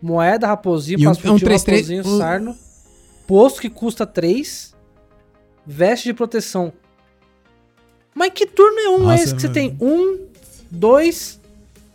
Moeda, 0.00 0.46
raposinho, 0.46 1.02
passo 1.02 1.20
um, 1.20 1.22
furtivo, 1.22 1.34
um 1.34 1.58
3, 1.58 1.62
raposinho, 1.62 2.02
3, 2.02 2.18
sarno. 2.18 2.56
Posto 3.26 3.60
que 3.60 3.70
custa 3.70 4.06
3. 4.06 4.74
Veste 5.66 6.10
de 6.10 6.14
proteção. 6.14 6.72
Mas 8.14 8.30
que 8.32 8.46
turno 8.46 8.78
é 8.78 8.88
um 8.90 8.98
Nossa, 9.00 9.22
esse 9.22 9.34
que 9.34 9.40
você 9.40 9.48
tem? 9.48 9.76
Um, 9.80 10.28
dois, 10.70 11.40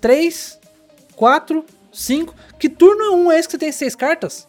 três, 0.01 0.59
quatro, 1.15 1.65
cinco. 1.93 2.35
Que 2.59 2.67
turno 2.67 3.01
é 3.03 3.09
um 3.11 3.31
esse 3.31 3.47
que 3.47 3.53
você 3.53 3.57
tem 3.57 3.71
seis 3.71 3.95
cartas? 3.95 4.47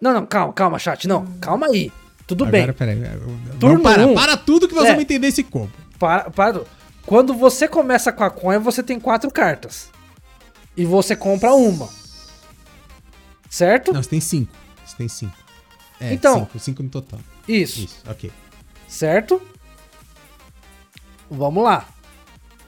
Não, 0.00 0.12
não, 0.12 0.26
calma, 0.26 0.52
calma, 0.52 0.78
chat. 0.78 1.06
Não, 1.08 1.26
calma 1.40 1.66
aí. 1.66 1.92
Tudo 2.26 2.44
Agora, 2.44 2.66
bem. 2.66 2.72
Peraí, 2.72 3.02
turno 3.60 3.82
para, 3.82 4.06
um, 4.06 4.14
para 4.14 4.36
tudo 4.36 4.68
que 4.68 4.74
nós 4.74 4.84
é, 4.84 4.88
vamos 4.88 5.02
entender 5.02 5.28
esse 5.28 5.44
combo. 5.44 5.72
Para, 5.98 6.28
para. 6.30 6.64
Quando 7.06 7.32
você 7.32 7.68
começa 7.68 8.12
com 8.12 8.24
a 8.24 8.30
coin, 8.30 8.58
você 8.58 8.82
tem 8.82 8.98
quatro 8.98 9.30
cartas. 9.30 9.90
E 10.76 10.84
você 10.84 11.14
compra 11.14 11.54
uma. 11.54 11.88
Certo? 13.48 13.92
Não, 13.92 14.02
você 14.02 14.10
tem 14.10 14.20
cinco. 14.20 14.52
Tem 14.96 15.08
cinco. 15.08 15.36
É, 16.00 16.12
então, 16.12 16.40
cinco, 16.40 16.58
cinco 16.58 16.82
no 16.82 16.88
total. 16.88 17.20
Isso. 17.48 17.80
Isso, 17.80 18.02
ok. 18.08 18.30
Certo? 18.88 19.40
Vamos 21.30 21.62
lá. 21.64 21.88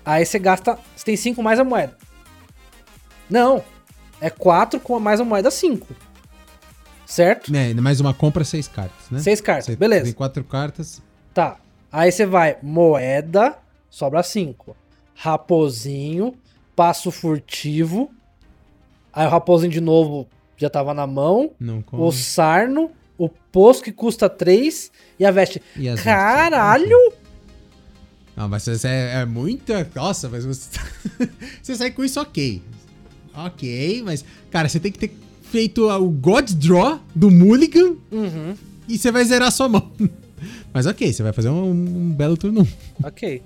Aí 0.05 0.24
você 0.24 0.39
gasta. 0.39 0.78
Você 0.97 1.05
tem 1.05 1.16
cinco 1.16 1.42
mais 1.42 1.58
a 1.58 1.65
moeda. 1.65 1.97
Não. 3.28 3.62
É 4.20 4.31
quatro 4.31 4.81
com 4.81 4.98
mais 4.98 5.20
a 5.20 5.24
moeda 5.24 5.50
cinco. 5.50 5.94
Certo? 7.07 7.55
É, 7.55 7.73
mais 7.74 8.00
uma 8.00 8.12
compra, 8.12 8.44
seis 8.44 8.68
cartas, 8.68 9.10
né? 9.10 9.20
Seis 9.20 9.40
cartas, 9.40 9.66
você 9.66 9.76
beleza. 9.76 10.05
Tem 10.05 10.12
quatro 10.12 10.44
cartas. 10.44 11.00
Tá. 11.32 11.57
Aí 11.90 12.12
você 12.12 12.26
vai, 12.26 12.58
moeda, 12.62 13.57
sobra 13.89 14.23
cinco. 14.23 14.76
Raposinho, 15.15 16.34
passo 16.76 17.10
furtivo. 17.10 18.10
Aí 19.12 19.26
o 19.26 19.31
raposinho 19.31 19.73
de 19.73 19.81
novo 19.81 20.28
já 20.58 20.68
tava 20.68 20.92
na 20.92 21.06
mão. 21.06 21.52
O 21.92 22.12
sarno, 22.12 22.90
o 23.16 23.28
poço 23.28 23.82
que 23.82 23.92
custa 23.92 24.28
3 24.28 24.90
e 25.18 25.24
a 25.24 25.30
veste. 25.30 25.62
E 25.76 25.94
Caralho! 25.96 27.12
Não, 28.36 28.48
mas 28.48 28.64
você 28.64 28.86
é, 28.86 29.20
é 29.22 29.24
muita. 29.24 29.88
Nossa, 29.94 30.28
mas 30.28 30.44
você. 30.44 30.78
você 31.62 31.74
sai 31.74 31.90
com 31.90 32.04
isso 32.04 32.20
ok. 32.20 32.62
Ok, 33.34 34.02
mas. 34.04 34.24
Cara, 34.50 34.68
você 34.68 34.78
tem 34.78 34.92
que 34.92 34.98
ter 34.98 35.12
feito 35.42 35.88
o 35.88 36.10
God 36.10 36.50
Draw 36.52 37.00
do 37.14 37.30
Mulligan 37.30 37.96
uhum. 38.12 38.54
e 38.88 38.98
você 38.98 39.10
vai 39.10 39.24
zerar 39.24 39.50
sua 39.50 39.68
mão. 39.68 39.90
Mas 40.72 40.86
ok, 40.86 41.12
você 41.12 41.22
vai 41.22 41.32
fazer 41.32 41.48
um, 41.48 41.70
um 41.70 42.12
belo 42.12 42.36
turno. 42.36 42.68
Ok. 43.02 43.42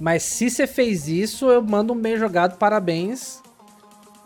Mas 0.00 0.22
se 0.22 0.50
você 0.50 0.66
fez 0.66 1.06
isso, 1.06 1.48
eu 1.50 1.62
mando 1.62 1.92
um 1.92 2.00
bem 2.00 2.18
jogado, 2.18 2.56
parabéns. 2.56 3.40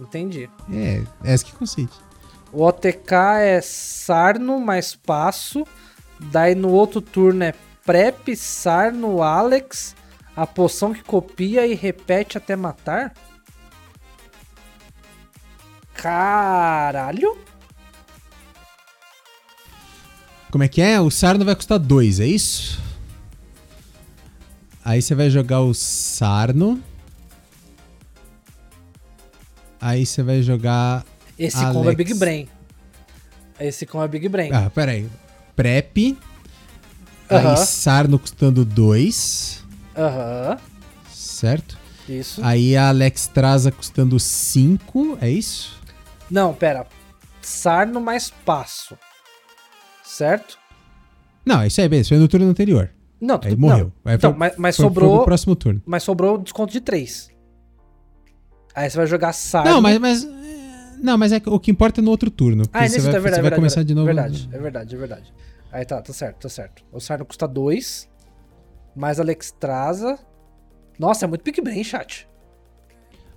Entendi. 0.01 0.49
É, 0.73 1.03
é 1.25 1.33
essa 1.33 1.45
que 1.45 1.53
consiste. 1.53 1.97
O 2.53 2.63
OTK 2.63 3.13
é 3.41 3.61
Sarno 3.61 4.61
mais 4.61 4.95
Passo. 4.95 5.67
Daí 6.19 6.55
no 6.55 6.71
outro 6.71 7.01
turno 7.01 7.45
é 7.45 7.55
Prep, 7.85 8.35
Sarno, 8.37 9.23
Alex. 9.23 9.95
A 10.37 10.47
poção 10.47 10.93
que 10.93 11.03
copia 11.03 11.67
e 11.67 11.75
repete 11.75 12.39
até 12.39 12.57
matar? 12.57 13.15
Caralho! 15.95 17.39
Como 20.51 20.63
é 20.63 20.69
que 20.69 20.81
é? 20.81 21.01
O 21.01 21.11
Sarno 21.11 21.45
vai 21.45 21.57
custar 21.57 21.79
2, 21.79 22.21
é 22.21 22.27
isso? 22.27 22.81
Aí 24.85 25.01
você 25.01 25.15
vai 25.15 25.31
jogar 25.31 25.61
o 25.61 25.73
Sarno. 25.73 26.81
Aí 29.85 30.07
você 30.07 30.23
vai 30.23 30.41
jogar. 30.41 31.05
Esse 31.39 31.59
Alex... 31.59 31.73
combo 31.77 31.91
é 31.91 31.95
Big 31.95 32.15
Brain. 32.15 32.49
Esse 33.61 33.85
combo 33.85 34.05
é 34.05 34.09
Big 34.09 34.27
Brain. 34.31 34.51
Ah, 34.51 34.71
pera 34.71 34.93
aí. 34.93 35.07
Prep. 35.55 35.99
Uh 35.99 36.17
-huh. 37.29 37.51
Aí 37.51 37.57
Sarno 37.59 38.19
custando 38.19 38.65
2. 38.65 39.63
Aham. 39.95 40.53
Uh 40.53 40.55
-huh. 40.55 40.61
Certo? 41.13 41.77
Isso. 42.09 42.41
Aí 42.43 42.75
a 42.75 42.89
Alex 42.89 43.27
Traza 43.27 43.71
custando 43.71 44.19
5, 44.19 45.19
é 45.21 45.29
isso? 45.29 45.79
Não, 46.31 46.55
pera. 46.55 46.87
Sarno 47.43 48.01
mais 48.01 48.31
passo. 48.31 48.97
Certo? 50.03 50.57
Não, 51.45 51.63
isso 51.63 51.79
aí, 51.83 51.89
beleza. 51.91 52.09
Foi 52.09 52.19
no 52.19 52.27
turno 52.27 52.49
anterior. 52.49 52.91
Não, 53.21 53.39
aí 53.43 53.55
morreu. 53.55 53.93
Não. 54.03 54.13
Aí 54.13 54.17
então, 54.17 54.31
foi, 54.31 54.39
mas, 54.39 54.57
mas 54.57 54.77
foi, 54.77 54.85
sobrou. 54.87 55.17
Foi 55.17 55.25
próximo 55.27 55.55
turno. 55.55 55.83
Mas 55.85 56.03
sobrou 56.03 56.39
desconto 56.39 56.73
de 56.73 56.81
3. 56.81 57.34
Aí 58.75 58.91
você 58.91 58.97
vai 58.97 59.07
jogar 59.07 59.33
Sarno. 59.33 59.71
Não, 59.71 59.81
mas. 59.81 59.99
mas 59.99 60.29
não, 60.99 61.19
mas 61.19 61.33
é 61.33 61.43
o 61.47 61.61
que 61.61 61.71
importa 61.71 62.01
é 62.01 62.03
no 62.03 62.11
outro 62.11 62.31
turno. 62.31 62.65
Ah, 62.73 62.81
é 62.81 62.83
nesse 62.83 63.01
vai, 63.01 63.11
é 63.11 63.13
verdade, 63.13 63.23
você 63.23 63.31
vai 63.31 63.43
verdade, 63.43 63.61
começar 63.61 63.83
de 63.83 63.95
novo. 63.95 64.07
Verdade, 64.07 64.49
é 64.51 64.59
verdade, 64.59 64.95
é 64.95 64.99
verdade. 64.99 65.35
Aí 65.71 65.85
tá, 65.85 66.01
tá 66.01 66.13
certo, 66.13 66.39
tá 66.43 66.49
certo. 66.49 66.85
O 66.91 67.01
Sarno 67.01 67.25
custa 67.25 67.47
2. 67.47 68.09
Mais 68.97 69.21
Alex 69.21 69.51
Traza. 69.59 70.19
Nossa, 70.99 71.25
é 71.25 71.29
muito 71.29 71.43
pick 71.43 71.63
bem, 71.63 71.83
chat. 71.83 72.29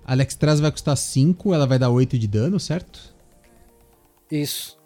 Alex 0.04 0.36
Traza 0.36 0.62
vai 0.62 0.70
custar 0.70 0.96
5, 0.96 1.52
ela 1.52 1.66
vai 1.66 1.78
dar 1.78 1.90
8 1.90 2.18
de 2.18 2.26
dano, 2.26 2.58
certo? 2.58 3.14
Isso. 4.30 4.78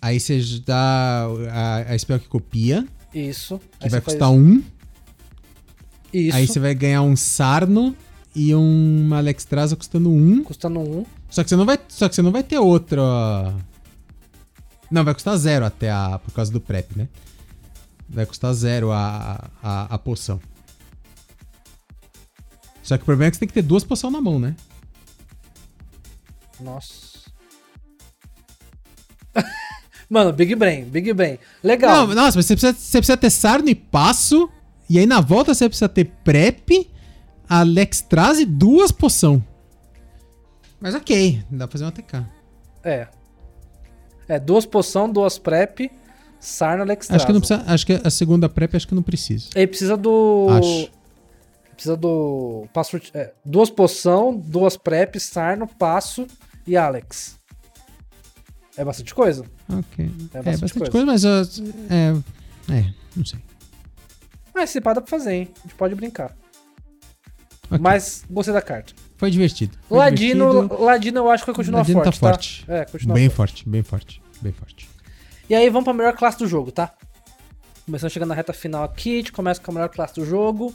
Aí 0.00 0.20
você 0.20 0.40
dá 0.64 1.26
a, 1.50 1.92
a 1.92 1.98
spell 1.98 2.20
que 2.20 2.28
copia. 2.28 2.86
Isso. 3.12 3.58
Que 3.78 3.86
Aí 3.86 3.90
vai 3.90 4.00
custar 4.00 4.30
1. 4.30 4.34
Um. 4.34 4.62
Isso. 6.12 6.36
Aí 6.36 6.46
você 6.46 6.60
vai 6.60 6.74
ganhar 6.74 7.02
um 7.02 7.16
Sarno 7.16 7.96
e 8.36 8.54
um 8.54 9.14
Alex 9.14 9.46
Traza 9.46 9.74
custando 9.74 10.10
1. 10.10 10.12
Um. 10.12 10.44
Custando 10.44 10.78
1. 10.78 10.82
Um. 10.82 11.06
Só 11.30 11.42
que 11.42 11.48
você 11.48 11.56
não 11.56 11.64
vai, 11.64 11.78
só 11.88 12.06
que 12.06 12.14
você 12.14 12.20
não 12.20 12.30
vai 12.30 12.42
ter 12.42 12.58
outra. 12.58 13.02
Não, 14.90 15.02
vai 15.02 15.14
custar 15.14 15.36
zero 15.38 15.64
até 15.64 15.90
a 15.90 16.18
por 16.18 16.32
causa 16.34 16.52
do 16.52 16.60
prep, 16.60 16.96
né? 16.96 17.08
Vai 18.06 18.26
custar 18.26 18.52
zero 18.52 18.92
a, 18.92 19.50
a, 19.62 19.94
a 19.94 19.98
poção. 19.98 20.38
Só 22.82 22.98
que 22.98 23.02
o 23.02 23.06
problema 23.06 23.28
é 23.28 23.30
que 23.30 23.36
você 23.36 23.40
tem 23.40 23.48
que 23.48 23.54
ter 23.54 23.62
duas 23.62 23.82
poções 23.82 24.12
na 24.12 24.20
mão, 24.20 24.38
né? 24.38 24.54
Nossa. 26.60 27.30
Mano, 30.10 30.30
Big 30.34 30.54
Brain, 30.54 30.84
Big 30.84 31.10
Brain. 31.14 31.38
Legal. 31.64 32.06
Não, 32.06 32.14
nossa, 32.14 32.36
mas 32.36 32.44
você 32.44 32.54
precisa, 32.54 32.74
você 32.74 32.98
precisa 32.98 33.16
ter 33.16 33.30
Sarno 33.30 33.70
e 33.70 33.74
Passo. 33.74 34.48
E 34.90 34.98
aí 34.98 35.06
na 35.06 35.22
volta 35.22 35.54
você 35.54 35.66
precisa 35.68 35.88
ter 35.88 36.04
Prep 36.22 36.86
Alex 37.48 38.00
traz 38.00 38.44
duas 38.46 38.90
poção. 38.92 39.42
Mas 40.80 40.94
ok, 40.94 41.42
dá 41.50 41.66
pra 41.66 41.72
fazer 41.72 41.84
uma 41.84 41.92
TK. 41.92 42.24
É. 42.84 43.08
É, 44.28 44.38
duas 44.38 44.66
poção, 44.66 45.10
duas 45.10 45.38
prep, 45.38 45.90
Sarna 46.40 46.82
Alexstrasza. 46.82 47.16
Acho 47.16 47.26
que 47.26 47.32
não 47.32 47.40
precisa. 47.40 47.64
Acho 47.66 47.86
que 47.86 48.00
a 48.04 48.10
segunda 48.10 48.48
prep 48.48 48.76
acho 48.76 48.86
que 48.88 48.94
não 48.94 49.02
precisa. 49.02 49.48
Ele 49.54 49.66
precisa 49.68 49.96
do. 49.96 50.46
Acho. 50.50 50.90
Precisa 51.74 51.96
do. 51.96 52.66
Passo, 52.72 53.00
é, 53.14 53.32
duas 53.44 53.70
poção, 53.70 54.36
duas 54.36 54.76
prep, 54.76 55.18
Sarno, 55.20 55.66
passo 55.66 56.26
e 56.66 56.76
Alex. 56.76 57.36
É 58.76 58.84
bastante 58.84 59.14
coisa. 59.14 59.44
Ok. 59.68 60.04
É 60.34 60.38
É 60.38 60.42
bastante 60.42 60.60
bastante, 60.60 60.90
coisa. 60.90 61.06
coisa, 61.06 61.06
mas. 61.06 61.24
uh, 61.58 61.74
é. 61.90 62.74
É, 62.78 62.94
não 63.16 63.24
sei. 63.24 63.38
Mas 64.54 64.70
se 64.70 64.80
pá 64.80 64.92
dá 64.92 65.00
pra 65.00 65.10
fazer, 65.10 65.32
hein? 65.32 65.48
A 65.58 65.62
gente 65.62 65.74
pode 65.76 65.94
brincar. 65.94 66.36
Ok. 67.70 67.78
Mas 67.80 68.24
gostei 68.30 68.54
da 68.54 68.62
carta. 68.62 68.92
Foi 69.16 69.30
divertido. 69.30 69.76
Foi 69.88 69.98
Ladino, 69.98 70.50
divertido. 70.50 70.82
Ladino 70.84 71.18
eu 71.20 71.30
acho 71.30 71.42
que 71.44 71.46
vai 71.50 71.56
continuar 71.56 71.78
Ladino 71.80 72.02
forte, 72.02 72.20
tá 72.20 72.28
forte. 72.28 72.64
É, 72.68 72.84
continua 72.84 73.14
Bem 73.14 73.28
forte. 73.28 73.52
forte, 73.62 73.68
bem 73.68 73.82
forte, 73.82 74.22
bem 74.40 74.52
forte. 74.52 74.88
E 75.48 75.54
aí 75.54 75.68
vamos 75.70 75.84
pra 75.84 75.92
melhor 75.92 76.12
classe 76.14 76.38
do 76.38 76.46
jogo, 76.46 76.70
tá? 76.70 76.92
Começando 77.84 78.10
chegando 78.10 78.30
na 78.30 78.34
reta 78.34 78.52
final 78.52 78.84
aqui, 78.84 79.14
a 79.14 79.16
gente 79.18 79.32
começa 79.32 79.60
com 79.60 79.70
a 79.70 79.74
melhor 79.74 79.88
classe 79.88 80.14
do 80.14 80.24
jogo. 80.26 80.74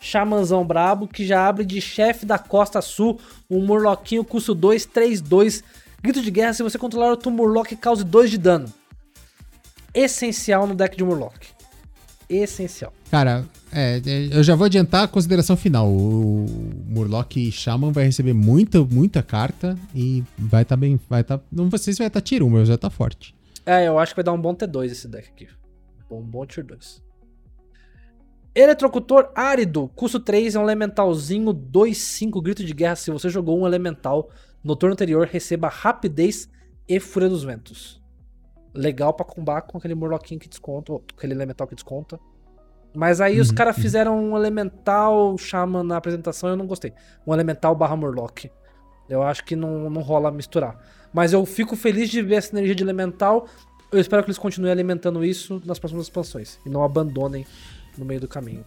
Xamanzão 0.00 0.64
brabo, 0.64 1.08
que 1.08 1.26
já 1.26 1.46
abre 1.48 1.64
de 1.64 1.80
chefe 1.80 2.24
da 2.24 2.38
Costa 2.38 2.80
Sul, 2.80 3.18
um 3.50 3.64
Murloquinho 3.64 4.24
custo 4.24 4.54
2, 4.54 4.86
3, 4.86 5.20
2. 5.20 5.64
Grito 6.00 6.22
de 6.22 6.30
guerra, 6.30 6.52
se 6.52 6.62
você 6.62 6.78
controlar 6.78 7.10
outro 7.10 7.30
Murloc, 7.30 7.72
cause 7.76 8.04
2 8.04 8.30
de 8.30 8.38
dano. 8.38 8.72
Essencial 9.92 10.66
no 10.66 10.74
deck 10.74 10.96
de 10.96 11.02
Murloc. 11.02 11.34
Essencial. 12.28 12.92
Cara, 13.10 13.44
é, 13.72 14.00
é, 14.04 14.36
eu 14.36 14.42
já 14.42 14.54
vou 14.54 14.66
adiantar 14.66 15.04
a 15.04 15.08
consideração 15.08 15.56
final. 15.56 15.88
O 15.88 16.46
Murloc 16.86 17.36
Shaman 17.52 17.92
vai 17.92 18.04
receber 18.04 18.32
muita, 18.32 18.82
muita 18.82 19.22
carta 19.22 19.76
e 19.94 20.24
vai 20.38 20.62
estar 20.62 20.76
bem. 20.76 20.98
Vai 21.08 21.22
tá, 21.22 21.40
não 21.50 21.70
sei 21.76 21.92
se 21.92 21.98
vai 21.98 22.06
estar 22.06 22.20
tier 22.20 22.42
1, 22.42 22.48
mas 22.48 22.68
vai 22.68 22.74
estar 22.74 22.90
forte. 22.90 23.34
É, 23.66 23.86
eu 23.86 23.98
acho 23.98 24.12
que 24.12 24.16
vai 24.16 24.24
dar 24.24 24.32
um 24.32 24.40
bom 24.40 24.54
T2 24.54 24.86
esse 24.86 25.08
deck 25.08 25.28
aqui. 25.28 25.48
Bom, 26.08 26.22
bom 26.22 26.46
tier 26.46 26.64
2. 26.64 27.02
Eletrocutor 28.54 29.30
árido, 29.34 29.88
custo 29.94 30.18
3, 30.18 30.54
é 30.54 30.58
um 30.58 30.62
elementalzinho 30.62 31.52
2-5, 31.52 32.42
grito 32.42 32.64
de 32.64 32.72
guerra. 32.72 32.96
Se 32.96 33.10
você 33.10 33.28
jogou 33.28 33.60
um 33.60 33.66
elemental 33.66 34.30
no 34.64 34.74
turno 34.74 34.94
anterior, 34.94 35.26
receba 35.26 35.68
rapidez 35.68 36.48
e 36.88 36.98
fúria 36.98 37.28
dos 37.28 37.44
ventos. 37.44 38.02
Legal 38.74 39.12
pra 39.12 39.24
combar 39.24 39.62
com 39.62 39.78
aquele 39.78 39.94
murloquinho 39.94 40.40
que 40.40 40.48
desconta, 40.48 40.92
aquele 41.16 41.34
elemental 41.34 41.66
que 41.66 41.74
desconta. 41.74 42.18
Mas 42.94 43.20
aí 43.20 43.38
os 43.40 43.50
Uhum, 43.50 43.54
caras 43.54 43.76
uhum. 43.76 43.82
fizeram 43.82 44.18
um 44.32 44.36
elemental 44.36 45.36
shaman 45.38 45.82
na 45.84 45.96
apresentação 45.96 46.48
e 46.48 46.52
eu 46.52 46.56
não 46.56 46.66
gostei. 46.66 46.92
Um 47.26 47.32
elemental 47.34 47.74
barra 47.74 47.94
murloc. 47.96 48.46
Eu 49.08 49.22
acho 49.22 49.44
que 49.44 49.54
não, 49.56 49.88
não 49.88 50.02
rola 50.02 50.30
misturar. 50.30 50.76
Mas 51.12 51.32
eu 51.32 51.44
fico 51.46 51.76
feliz 51.76 52.10
de 52.10 52.20
ver 52.22 52.36
essa 52.36 52.54
energia 52.54 52.74
de 52.74 52.82
elemental. 52.82 53.46
Eu 53.90 54.00
espero 54.00 54.22
que 54.22 54.28
eles 54.28 54.38
continuem 54.38 54.70
alimentando 54.72 55.24
isso 55.24 55.62
nas 55.64 55.78
próximas 55.78 56.04
expansões. 56.06 56.58
E 56.66 56.68
não 56.68 56.82
abandonem 56.84 57.46
no 57.96 58.04
meio 58.04 58.20
do 58.20 58.28
caminho. 58.28 58.64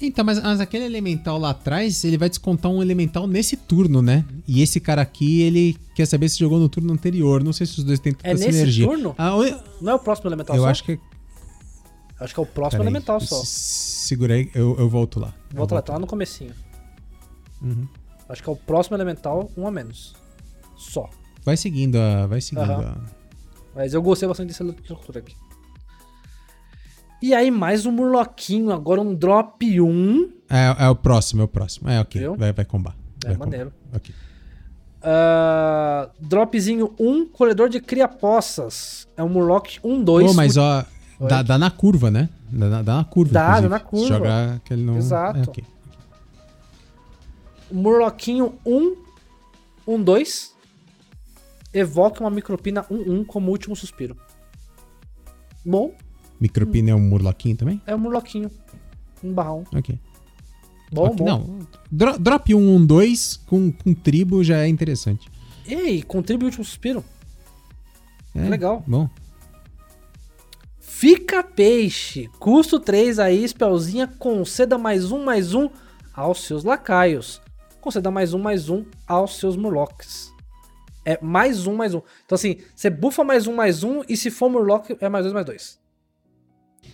Então, 0.00 0.24
mas, 0.24 0.42
mas 0.42 0.60
aquele 0.60 0.84
elemental 0.84 1.38
lá 1.38 1.50
atrás, 1.50 2.04
ele 2.04 2.18
vai 2.18 2.28
descontar 2.28 2.70
um 2.70 2.82
elemental 2.82 3.26
nesse 3.26 3.56
turno, 3.56 4.02
né? 4.02 4.24
E 4.48 4.60
esse 4.60 4.80
cara 4.80 5.00
aqui, 5.02 5.42
ele 5.42 5.76
quer 5.94 6.06
saber 6.06 6.28
se 6.28 6.38
jogou 6.40 6.58
no 6.58 6.68
turno 6.68 6.92
anterior. 6.92 7.42
Não 7.42 7.52
sei 7.52 7.66
se 7.66 7.78
os 7.78 7.84
dois 7.84 8.00
têm 8.00 8.12
tanta 8.12 8.28
É 8.28 8.32
nesse 8.34 8.50
sinergia. 8.52 8.86
turno? 8.86 9.14
Ah, 9.16 9.30
eu, 9.36 9.60
Não 9.80 9.92
é 9.92 9.94
o 9.94 9.98
próximo 10.00 10.28
elemental 10.28 10.56
eu 10.56 10.62
só? 10.62 10.68
acho 10.68 10.82
que. 10.84 10.98
Acho 12.22 12.34
que 12.34 12.40
é 12.40 12.42
o 12.42 12.46
próximo 12.46 12.80
peraí, 12.82 12.92
elemental 12.92 13.20
só. 13.20 13.40
s- 13.40 14.06
Segura 14.08 14.34
aí, 14.34 14.50
eu, 14.54 14.76
eu 14.78 14.88
volto 14.88 15.18
lá. 15.20 15.34
Eu 15.50 15.56
Volta 15.58 15.74
lá, 15.74 15.78
volto 15.80 15.86
tá 15.86 15.92
lá 15.94 15.98
no 15.98 16.06
comecinho. 16.06 16.52
Uhum. 17.62 17.86
Acho 18.28 18.42
que 18.42 18.48
é 18.48 18.52
o 18.52 18.56
próximo 18.56 18.96
elemental, 18.96 19.50
um 19.56 19.66
a 19.66 19.70
menos. 19.70 20.14
Só. 20.76 21.08
Vai 21.44 21.56
seguindo 21.56 21.96
a. 21.96 22.26
Vai 22.26 22.40
seguindo 22.40 22.70
Aham. 22.70 22.96
a. 23.06 23.22
Mas 23.74 23.94
eu 23.94 24.02
gostei 24.02 24.28
bastante 24.28 24.48
dessa 24.48 24.64
estrutura 24.64 25.20
aqui. 25.20 25.34
E 27.22 27.32
aí, 27.34 27.50
mais 27.50 27.86
um 27.86 27.92
murloquinho, 27.92 28.72
agora 28.72 29.00
um 29.00 29.14
drop 29.14 29.80
1. 29.80 30.32
É, 30.50 30.84
é 30.84 30.88
o 30.88 30.96
próximo, 30.96 31.40
é 31.42 31.44
o 31.44 31.48
próximo. 31.48 31.88
É, 31.88 32.00
ok. 32.00 32.20
Viu? 32.20 32.34
Vai, 32.36 32.52
vai 32.52 32.64
combar. 32.64 32.96
É 33.24 33.28
Vai 33.28 33.36
maneiro. 33.36 33.70
combar. 33.70 33.96
Ok. 33.96 34.14
Ah, 35.04 36.10
dropzinho 36.20 36.94
1, 36.98 37.26
colhedor 37.26 37.68
de 37.68 37.80
criapossas. 37.80 39.08
É 39.16 39.22
um 39.22 39.28
murloc 39.28 39.78
1, 39.82 40.02
2. 40.02 40.26
Pô, 40.28 40.34
mas 40.34 40.56
ó? 40.56 40.84
Dá, 41.28 41.42
dá 41.42 41.58
na 41.58 41.70
curva, 41.70 42.10
né? 42.10 42.28
Dá, 42.50 42.82
dá- 42.82 42.96
na 42.96 43.04
curva. 43.04 43.32
Dá, 43.32 43.60
dá 43.60 43.68
na 43.68 43.80
curva. 43.80 44.04
Se 44.06 44.08
jogar 44.12 44.60
que 44.60 44.72
ele 44.72 44.82
não. 44.82 44.96
Exato. 44.96 45.38
É, 45.38 45.42
ok. 45.42 45.64
Murloquinho 47.70 48.54
1, 48.66 48.96
1, 49.86 50.02
2. 50.02 50.52
Evoca 51.74 52.20
uma 52.22 52.30
micropina 52.30 52.84
1, 52.90 53.20
1 53.20 53.24
como 53.24 53.50
último 53.50 53.74
suspiro. 53.74 54.16
Bom, 55.64 55.94
Micropina 56.40 56.90
é 56.90 56.94
um 56.94 57.00
murloquinho 57.00 57.56
também? 57.56 57.80
é 57.86 57.94
um 57.94 57.98
murloquinho. 57.98 58.50
1 59.22 59.32
barra 59.32 59.52
1. 59.54 59.64
Ok. 59.76 59.98
Bom, 60.92 61.06
Ok, 61.06 61.16
bom. 61.16 61.24
Não. 61.24 61.58
Dro- 61.90 62.18
drop 62.18 62.54
1, 62.54 62.58
1, 62.76 62.84
2 62.86 63.36
com, 63.46 63.72
com 63.72 63.94
tribo 63.94 64.44
já 64.44 64.58
é 64.58 64.68
interessante. 64.68 65.30
Ei, 65.64 66.02
contribui 66.02 66.46
último 66.46 66.64
suspiro. 66.64 67.02
É, 68.34 68.48
Legal. 68.48 68.82
Bom. 68.86 69.08
Fica 71.02 71.42
peixe. 71.42 72.30
Custo 72.38 72.78
3 72.78 73.18
aí, 73.18 73.42
spellzinha. 73.48 74.06
Conceda 74.06 74.78
mais 74.78 75.10
um, 75.10 75.24
mais 75.24 75.52
um 75.52 75.68
aos 76.14 76.44
seus 76.44 76.62
lacaios. 76.62 77.42
Conceda 77.80 78.08
mais 78.08 78.32
um, 78.32 78.38
mais 78.38 78.68
um 78.68 78.84
aos 79.04 79.36
seus 79.36 79.56
murlocs. 79.56 80.32
É 81.04 81.18
mais 81.20 81.66
um, 81.66 81.74
mais 81.74 81.92
um. 81.92 82.02
Então 82.24 82.36
assim, 82.36 82.58
você 82.72 82.88
bufa 82.88 83.24
mais 83.24 83.48
um, 83.48 83.52
mais 83.56 83.82
um. 83.82 84.02
E 84.08 84.16
se 84.16 84.30
for 84.30 84.48
murloc, 84.48 84.90
é 85.00 85.08
mais 85.08 85.24
dois, 85.24 85.34
mais 85.34 85.44
dois. 85.44 85.80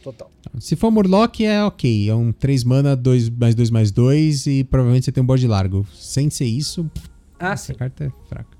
Total. 0.02 0.30
Se 0.58 0.74
for 0.74 0.90
Murloc, 0.90 1.40
é 1.42 1.62
ok. 1.62 2.08
É 2.08 2.14
um 2.14 2.32
3 2.32 2.64
mana, 2.64 2.96
2 2.96 3.28
mais 3.28 3.54
2 3.54 3.70
mais 3.70 3.90
2 3.92 4.46
e 4.46 4.64
provavelmente 4.64 5.04
você 5.04 5.12
tem 5.12 5.22
um 5.22 5.26
bode 5.26 5.46
largo. 5.46 5.86
Sem 5.92 6.30
ser 6.30 6.46
isso, 6.46 6.90
Ah, 7.38 7.52
essa 7.52 7.72
sim. 7.72 7.74
carta 7.74 8.04
é 8.04 8.10
fraca. 8.26 8.56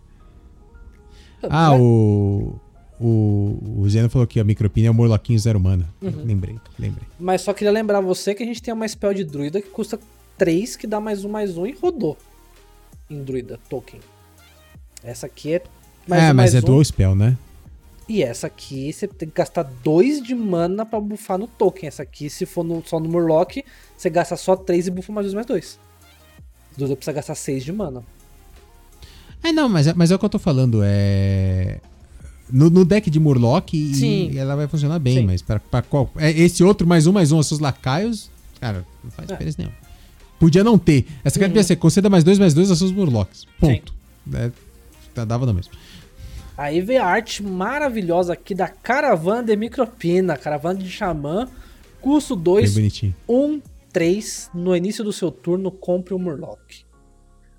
Ah, 1.49 1.75
o. 1.75 2.60
O, 3.01 3.59
o 3.78 3.89
Zeno 3.89 4.09
falou 4.10 4.27
que 4.27 4.41
a 4.41 4.44
Micropina 4.44 4.89
é 4.89 4.91
o 4.91 4.94
Murloquinho 4.94 5.39
zero 5.39 5.60
mana. 5.60 5.89
Uhum. 6.02 6.25
Lembrei, 6.25 6.57
lembrei. 6.78 7.07
Mas 7.18 7.43
só 7.43 7.52
queria 7.55 7.70
lembrar 7.70 8.01
você 8.01 8.35
que 8.35 8.43
a 8.43 8.47
gente 8.47 8.60
tem 8.62 8.75
uma 8.75 8.86
spell 8.89 9.15
de 9.15 9.23
druida 9.25 9.62
que 9.62 9.68
custa 9.68 9.99
3, 10.36 10.75
que 10.77 10.86
dá 10.86 11.01
mais 11.01 11.25
um, 11.25 11.28
mais 11.28 11.57
um 11.57 11.67
e 11.67 11.73
rodou. 11.81 12.17
Em 13.09 13.23
druida, 13.23 13.59
token. 13.70 14.01
Essa 15.02 15.27
aqui 15.27 15.55
é 15.55 15.62
mais 16.09 16.23
é, 16.23 16.25
um, 16.25 16.28
mas 16.28 16.36
mais 16.36 16.55
é 16.55 16.59
um. 16.59 16.62
dual 16.62 16.85
spell, 16.85 17.15
né? 17.15 17.36
E 18.09 18.23
essa 18.23 18.47
aqui 18.47 18.93
você 18.93 19.07
tem 19.07 19.28
que 19.28 19.35
gastar 19.35 19.62
2 19.62 20.23
de 20.23 20.35
mana 20.35 20.85
pra 20.86 20.99
bufar 20.99 21.39
no 21.39 21.47
token. 21.47 21.86
Essa 21.86 22.02
aqui, 22.02 22.28
se 22.31 22.47
for 22.47 22.65
no- 22.65 22.83
só 22.85 22.99
no 22.99 23.09
Murloc, 23.09 23.62
você 23.97 24.09
gasta 24.10 24.35
só 24.36 24.57
3 24.57 24.86
e 24.86 24.91
bufa 24.91 25.12
mais 25.12 25.27
2 25.27 25.35
mais 25.35 25.47
2. 25.47 25.78
Druida 26.77 26.97
precisa 26.97 27.12
gastar 27.12 27.35
6 27.35 27.65
de 27.65 27.73
mana. 27.73 28.02
É, 29.43 29.52
não, 29.52 29.68
mas, 29.68 29.86
é- 29.86 29.94
mas 29.94 30.10
é 30.10 30.15
o 30.17 30.18
que 30.18 30.25
eu 30.25 30.28
tô 30.31 30.39
falando. 30.39 30.81
É. 30.83 31.81
No, 32.51 32.70
no 32.70 32.85
deck 32.85 33.10
de 33.10 33.20
Murloc, 33.20 33.75
e- 33.75 34.31
e 34.33 34.39
ela 34.39 34.57
vai 34.57 34.67
funcionar 34.67 34.99
bem, 34.99 35.18
Sim. 35.18 35.27
mas 35.27 35.43
pra, 35.43 35.59
pra 35.60 35.83
qual. 35.83 36.10
É 36.17 36.31
esse 36.31 36.65
outro 36.65 36.86
mais 36.86 37.07
um, 37.07 37.12
mais 37.12 37.31
um, 37.33 37.36
aos 37.36 37.47
seus 37.47 37.60
lacaios, 37.60 38.31
cara, 38.60 38.85
não 39.05 39.10
faz 39.10 39.28
É. 39.28 39.33
diferença 39.33 39.57
nenhuma. 39.59 39.77
Podia 40.39 40.62
não 40.65 40.78
ter. 40.78 41.07
Essa 41.25 41.39
carta 41.39 41.47
Uhum. 41.47 41.51
podia 41.55 41.65
ser 41.65 41.77
conceda 41.77 42.09
mais 42.09 42.23
dois, 42.25 42.39
mais 42.39 42.55
dois 42.55 42.70
aos 42.70 42.78
seus 42.78 42.93
Murlocs. 42.93 43.44
Ponto. 43.60 43.93
É, 44.35 44.51
tá- 45.15 45.25
dava 45.25 45.44
no 45.47 45.52
mesmo. 45.52 45.73
Aí 46.57 46.81
vem 46.81 46.97
a 46.99 47.07
arte 47.07 47.43
maravilhosa 47.43 48.33
aqui 48.33 48.55
da 48.55 48.67
Caravana 48.68 49.43
de 49.44 49.57
Micropina. 49.57 50.36
Caravana 50.36 50.78
de 50.78 50.89
Xamã. 50.91 51.49
Custo 52.01 52.35
Bem 52.36 52.44
2, 52.44 52.75
bonitinho. 52.75 53.15
1, 53.28 53.60
3. 53.93 54.51
No 54.55 54.75
início 54.77 55.02
do 55.05 55.12
seu 55.12 55.31
turno, 55.31 55.70
compre 55.70 56.15
um 56.15 56.18
Murloc. 56.18 56.59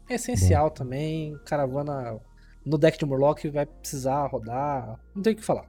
É 0.10 0.16
essencial 0.16 0.70
também. 0.72 1.38
Caravana 1.46 2.18
no 2.70 2.78
deck 2.78 2.98
de 2.98 3.06
Murloc 3.06 3.44
vai 3.46 3.66
precisar 3.66 4.26
rodar. 4.28 5.00
Não 5.16 5.22
tem 5.24 5.34
o 5.34 5.36
que 5.36 5.44
falar. 5.44 5.66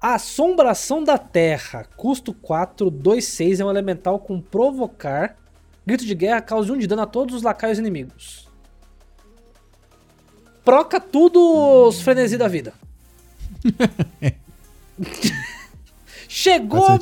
Assombração 0.00 1.02
da 1.02 1.16
Terra. 1.18 1.84
Custo 1.96 2.34
4, 2.34 2.90
2, 2.90 3.24
6. 3.24 3.60
É 3.60 3.64
um 3.64 3.70
elemental 3.70 4.18
com 4.18 4.40
provocar. 4.40 5.36
Grito 5.86 6.04
de 6.04 6.14
guerra 6.14 6.40
causa 6.42 6.72
1 6.72 6.78
de 6.78 6.86
dano 6.86 7.02
a 7.02 7.06
todos 7.06 7.34
os 7.34 7.42
lacaios 7.42 7.78
inimigos. 7.78 8.46
Proca 10.64 11.00
tudo 11.00 11.86
os 11.88 12.00
frenesi 12.02 12.36
da 12.36 12.48
vida. 12.48 12.74
Chegou 16.28 16.90
um 16.90 16.98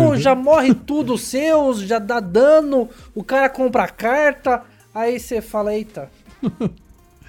absurdo. 0.00 0.16
já 0.18 0.34
morre 0.34 0.74
tudo 0.74 1.16
seus, 1.16 1.80
já 1.80 1.98
dá 1.98 2.18
dano, 2.20 2.90
o 3.14 3.22
cara 3.22 3.48
compra 3.48 3.84
a 3.84 3.88
carta, 3.88 4.62
aí 4.92 5.18
você 5.18 5.40
fala, 5.40 5.74
eita. 5.74 6.10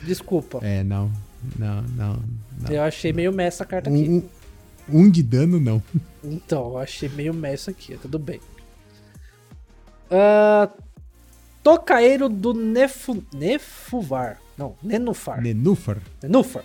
Desculpa. 0.03 0.59
É, 0.61 0.83
não. 0.83 1.11
Não, 1.57 1.81
não. 1.81 2.19
não. 2.61 2.69
Eu 2.69 2.81
achei 2.83 3.11
meio 3.13 3.31
messa 3.33 3.63
essa 3.63 3.65
carta 3.65 3.89
aqui. 3.89 4.09
Um, 4.89 4.99
um- 4.99 5.09
de 5.09 5.21
dano, 5.23 5.59
não. 5.59 5.81
Então, 6.23 6.69
eu 6.69 6.77
achei 6.77 7.09
meio 7.09 7.33
messa 7.33 7.71
aqui, 7.71 7.97
tudo 7.97 8.17
bem. 8.17 8.39
Ah, 10.09 10.69
Tocaeiro 11.63 12.27
do 12.29 12.53
Nefu... 12.53 13.23
Nefuvar. 13.33 14.39
Não, 14.57 14.75
Nenufar. 14.83 15.41
Nenúfar. 15.41 15.97
Nenufar. 16.21 16.63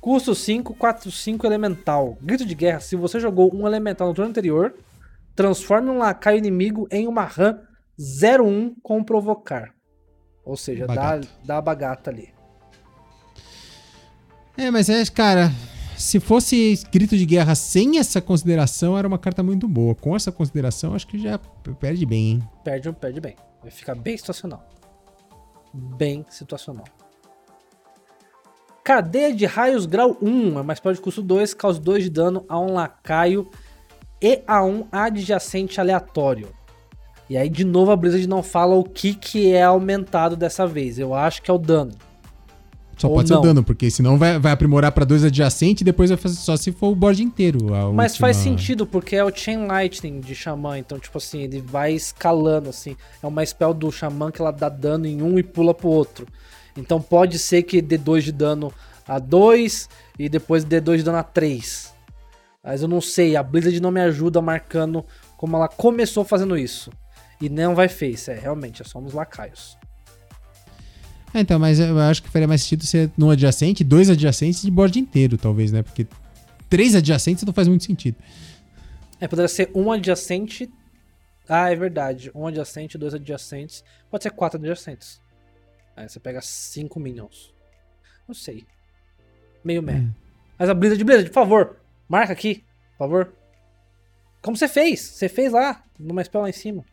Custo 0.00 0.34
5, 0.34 0.74
4, 0.74 1.10
5 1.10 1.46
elemental. 1.46 2.16
Grito 2.22 2.44
de 2.46 2.54
guerra. 2.54 2.80
Se 2.80 2.96
você 2.96 3.20
jogou 3.20 3.54
um 3.54 3.66
elemental 3.66 4.08
no 4.08 4.14
turno 4.14 4.30
anterior, 4.30 4.74
transforme 5.36 5.90
um 5.90 5.98
lacaio 5.98 6.38
inimigo 6.38 6.88
em 6.90 7.06
uma 7.06 7.24
RAM 7.24 7.60
01 7.98 8.74
com 8.82 9.04
provocar. 9.04 9.74
Ou 10.44 10.56
seja, 10.56 10.86
dá, 10.86 10.94
Bagata. 10.94 11.28
dá 11.44 11.56
a 11.58 11.60
bagata 11.60 12.10
ali. 12.10 12.32
É, 14.56 14.70
mas 14.70 14.88
é, 14.88 15.04
cara, 15.06 15.50
se 15.96 16.18
fosse 16.18 16.82
grito 16.90 17.16
de 17.16 17.24
guerra 17.26 17.54
sem 17.54 17.98
essa 17.98 18.20
consideração, 18.20 18.96
era 18.96 19.06
uma 19.06 19.18
carta 19.18 19.42
muito 19.42 19.68
boa. 19.68 19.94
Com 19.94 20.16
essa 20.16 20.32
consideração, 20.32 20.94
acho 20.94 21.06
que 21.06 21.18
já 21.18 21.38
perde 21.78 22.04
bem, 22.06 22.32
hein? 22.32 22.48
Perde, 22.64 22.92
perde 22.92 23.20
bem. 23.20 23.36
Vai 23.62 23.70
ficar 23.70 23.94
bem 23.94 24.16
situacional. 24.16 24.66
Bem 25.72 26.24
situacional. 26.28 26.86
Cadeia 28.82 29.34
de 29.34 29.46
raios 29.46 29.86
grau 29.86 30.16
1, 30.20 30.58
é 30.58 30.62
mais 30.62 30.80
de 30.80 31.00
custo 31.00 31.22
2, 31.22 31.54
causa 31.54 31.78
2 31.78 32.04
de 32.04 32.10
dano 32.10 32.44
a 32.48 32.58
um 32.58 32.72
lacaio 32.72 33.48
e 34.20 34.42
a 34.46 34.64
um 34.64 34.86
adjacente 34.90 35.80
aleatório. 35.80 36.48
E 37.30 37.36
aí, 37.36 37.48
de 37.48 37.64
novo, 37.64 37.92
a 37.92 37.96
Blizzard 37.96 38.26
não 38.28 38.42
fala 38.42 38.74
o 38.74 38.82
que, 38.82 39.14
que 39.14 39.52
é 39.52 39.62
aumentado 39.62 40.34
dessa 40.34 40.66
vez. 40.66 40.98
Eu 40.98 41.14
acho 41.14 41.40
que 41.40 41.48
é 41.48 41.54
o 41.54 41.58
dano. 41.58 41.92
Só 42.98 43.06
Ou 43.08 43.14
pode 43.14 43.28
ser 43.28 43.34
não. 43.34 43.40
o 43.40 43.44
dano, 43.44 43.62
porque 43.62 43.88
senão 43.88 44.18
vai, 44.18 44.36
vai 44.40 44.50
aprimorar 44.50 44.90
pra 44.90 45.04
dois 45.04 45.22
adjacentes 45.24 45.82
e 45.82 45.84
depois 45.84 46.10
vai 46.10 46.16
fazer 46.16 46.34
só 46.34 46.56
se 46.56 46.72
for 46.72 46.88
o 46.88 46.94
board 46.96 47.22
inteiro. 47.22 47.66
Mas 47.94 48.12
última- 48.14 48.26
faz 48.26 48.36
sentido, 48.36 48.84
porque 48.84 49.14
é 49.14 49.24
o 49.24 49.32
Chain 49.34 49.66
Lightning 49.68 50.18
de 50.18 50.34
Xamã. 50.34 50.76
Então, 50.76 50.98
tipo 50.98 51.16
assim, 51.18 51.40
ele 51.42 51.60
vai 51.60 51.92
escalando, 51.92 52.68
assim. 52.68 52.96
É 53.22 53.26
uma 53.28 53.46
spell 53.46 53.72
do 53.72 53.92
Xamã 53.92 54.32
que 54.32 54.42
ela 54.42 54.50
dá 54.50 54.68
dano 54.68 55.06
em 55.06 55.22
um 55.22 55.38
e 55.38 55.44
pula 55.44 55.72
pro 55.72 55.88
outro. 55.88 56.26
Então 56.76 57.00
pode 57.00 57.38
ser 57.38 57.62
que 57.62 57.80
dê 57.80 57.96
2 57.96 58.24
de 58.24 58.32
dano 58.32 58.72
a 59.06 59.20
2 59.20 59.88
e 60.18 60.28
depois 60.28 60.64
dê 60.64 60.80
2 60.80 60.98
de 61.00 61.04
dano 61.04 61.18
a 61.18 61.22
3. 61.22 61.94
Mas 62.62 62.82
eu 62.82 62.88
não 62.88 63.00
sei, 63.00 63.36
a 63.36 63.42
Blizzard 63.42 63.80
não 63.80 63.92
me 63.92 64.00
ajuda 64.00 64.42
marcando 64.42 65.04
como 65.36 65.56
ela 65.56 65.68
começou 65.68 66.24
fazendo 66.24 66.58
isso. 66.58 66.90
E 67.40 67.48
não 67.48 67.74
vai 67.74 67.88
face, 67.88 68.30
é, 68.30 68.38
realmente, 68.38 68.82
é 68.82 68.84
só 68.84 68.98
uns 68.98 69.12
lacaios. 69.12 69.78
É, 71.32 71.40
então, 71.40 71.58
mas 71.58 71.78
eu 71.78 71.98
acho 71.98 72.22
que 72.22 72.28
faria 72.28 72.48
mais 72.48 72.62
sentido 72.62 72.84
ser 72.84 73.10
num 73.16 73.30
adjacente, 73.30 73.84
dois 73.84 74.10
adjacentes 74.10 74.62
de 74.62 74.70
board 74.70 74.98
inteiro, 74.98 75.38
talvez, 75.38 75.70
né? 75.70 75.82
Porque 75.82 76.06
três 76.68 76.94
adjacentes 76.94 77.44
não 77.44 77.52
faz 77.52 77.68
muito 77.68 77.84
sentido. 77.84 78.16
É, 79.20 79.28
poderia 79.28 79.48
ser 79.48 79.70
um 79.74 79.92
adjacente. 79.92 80.68
Ah, 81.48 81.70
é 81.70 81.76
verdade. 81.76 82.30
Um 82.34 82.46
adjacente, 82.46 82.98
dois 82.98 83.14
adjacentes. 83.14 83.84
Pode 84.10 84.22
ser 84.22 84.30
quatro 84.30 84.58
adjacentes. 84.58 85.20
Aí 85.96 86.08
você 86.08 86.18
pega 86.18 86.40
cinco 86.40 86.98
minions. 86.98 87.54
Não 88.26 88.34
sei. 88.34 88.64
Meio 89.64 89.82
meh. 89.82 89.98
É. 89.98 90.06
Mas 90.58 90.68
a 90.68 90.74
Blizzard, 90.74 91.02
Blizzard, 91.04 91.30
por 91.30 91.34
favor, 91.34 91.76
marca 92.08 92.32
aqui, 92.32 92.64
por 92.92 92.98
favor. 92.98 93.34
Como 94.42 94.56
você 94.56 94.68
fez? 94.68 95.00
Você 95.00 95.28
fez 95.28 95.52
lá, 95.52 95.84
numa 95.98 96.24
spell 96.24 96.42
lá 96.42 96.48
em 96.48 96.52
cima. 96.52 96.84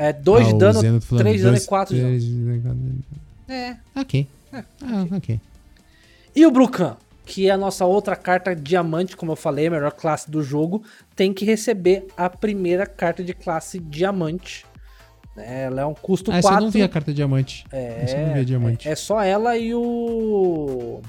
É 0.00 0.12
2 0.12 0.46
Ah, 0.46 0.52
de 0.52 0.58
dano, 0.58 0.80
Zeno 0.80 1.00
tá 1.00 1.06
falando 1.06 1.22
3 1.24 1.36
de 1.36 1.42
dano 1.42 1.54
e 1.54 1.58
dois, 1.58 1.66
4 1.66 1.94
de 1.96 2.60
dano. 2.60 2.98
É. 3.48 3.76
Ok. 3.96 4.28
Ah, 4.52 4.64
ok. 5.16 5.40
E 6.36 6.46
o 6.46 6.50
Brucan, 6.52 6.96
que 7.26 7.48
é 7.48 7.50
a 7.50 7.56
nossa 7.56 7.84
outra 7.84 8.14
carta 8.14 8.54
diamante, 8.54 9.16
como 9.16 9.32
eu 9.32 9.36
falei, 9.36 9.66
a 9.66 9.70
melhor 9.72 9.90
classe 9.90 10.30
do 10.30 10.40
jogo, 10.42 10.84
tem 11.16 11.34
que 11.34 11.44
receber 11.44 12.06
a 12.16 12.30
primeira 12.30 12.86
carta 12.86 13.24
de 13.24 13.34
classe 13.34 13.80
diamante. 13.80 14.64
Ela 15.36 15.82
é 15.82 15.84
um 15.86 15.94
custo 15.94 16.30
Ah, 16.30 16.38
essa 16.38 16.48
4. 16.48 16.58
eu 16.60 16.64
não 16.66 16.70
vi 16.70 16.82
a 16.82 16.88
carta 16.88 17.12
diamante. 17.12 17.64
É, 17.72 18.02
Essa 18.04 18.16
eu 18.18 18.26
não 18.28 18.34
vi 18.34 18.40
a 18.40 18.44
diamante. 18.44 18.88
é 18.88 18.94
só 18.94 19.20
ela 19.22 19.56
e 19.56 19.74
o. 19.74 21.00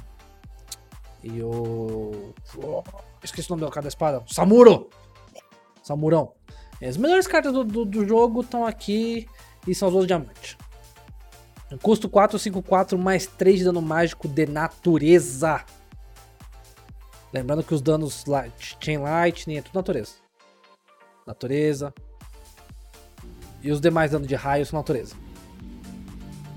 E 1.24 1.42
o. 1.42 2.34
oh, 2.58 2.84
esqueci 3.24 3.48
o 3.50 3.56
nome 3.56 3.66
do 3.66 3.72
cara 3.72 3.84
da 3.84 3.88
espada. 3.90 4.24
Samuro! 4.28 4.90
Samurão. 5.84 6.32
As 6.82 6.98
melhores 6.98 7.28
cartas 7.28 7.52
do, 7.52 7.64
do, 7.64 7.86
do 7.86 8.08
jogo 8.08 8.42
estão 8.42 8.66
aqui 8.66 9.28
e 9.68 9.76
são 9.76 9.90
as 9.90 9.94
duas 9.94 10.08
diamantes. 10.08 10.58
Custo 11.82 12.10
4, 12.10 12.40
5, 12.40 12.62
4, 12.64 12.98
mais 12.98 13.28
3 13.28 13.60
de 13.60 13.66
dano 13.66 13.82
mágico 13.82 14.28
de 14.28 14.46
natureza. 14.46 15.64
Lembrando 17.32 17.64
que 17.64 17.76
os 17.76 17.82
danos 17.82 18.26
light, 18.26 18.78
Chain 18.80 18.98
Lightning 18.98 19.58
é 19.58 19.62
tudo 19.62 19.76
natureza. 19.76 20.14
Natureza. 21.28 21.94
E 23.62 23.72
os 23.72 23.80
demais 23.80 24.12
danos 24.12 24.28
de 24.28 24.36
raio 24.36 24.66
são 24.66 24.80
natureza. 24.80 25.16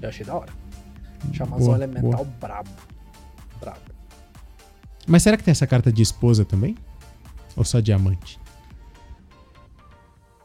Eu 0.01 0.09
achei 0.09 0.25
da 0.25 0.35
hora. 0.35 0.53
Chamazão 1.33 1.67
Boa, 1.67 1.77
elemental 1.77 2.25
brabo. 2.25 2.71
Brabo. 3.61 3.81
Mas 5.07 5.23
será 5.23 5.37
que 5.37 5.45
tem 5.45 5.53
essa 5.53 5.67
carta 5.67 5.93
de 5.93 6.03
esposa 6.03 6.45
também? 6.45 6.77
Ou 7.55 7.65
só 7.65 7.81
diamante? 7.81 8.41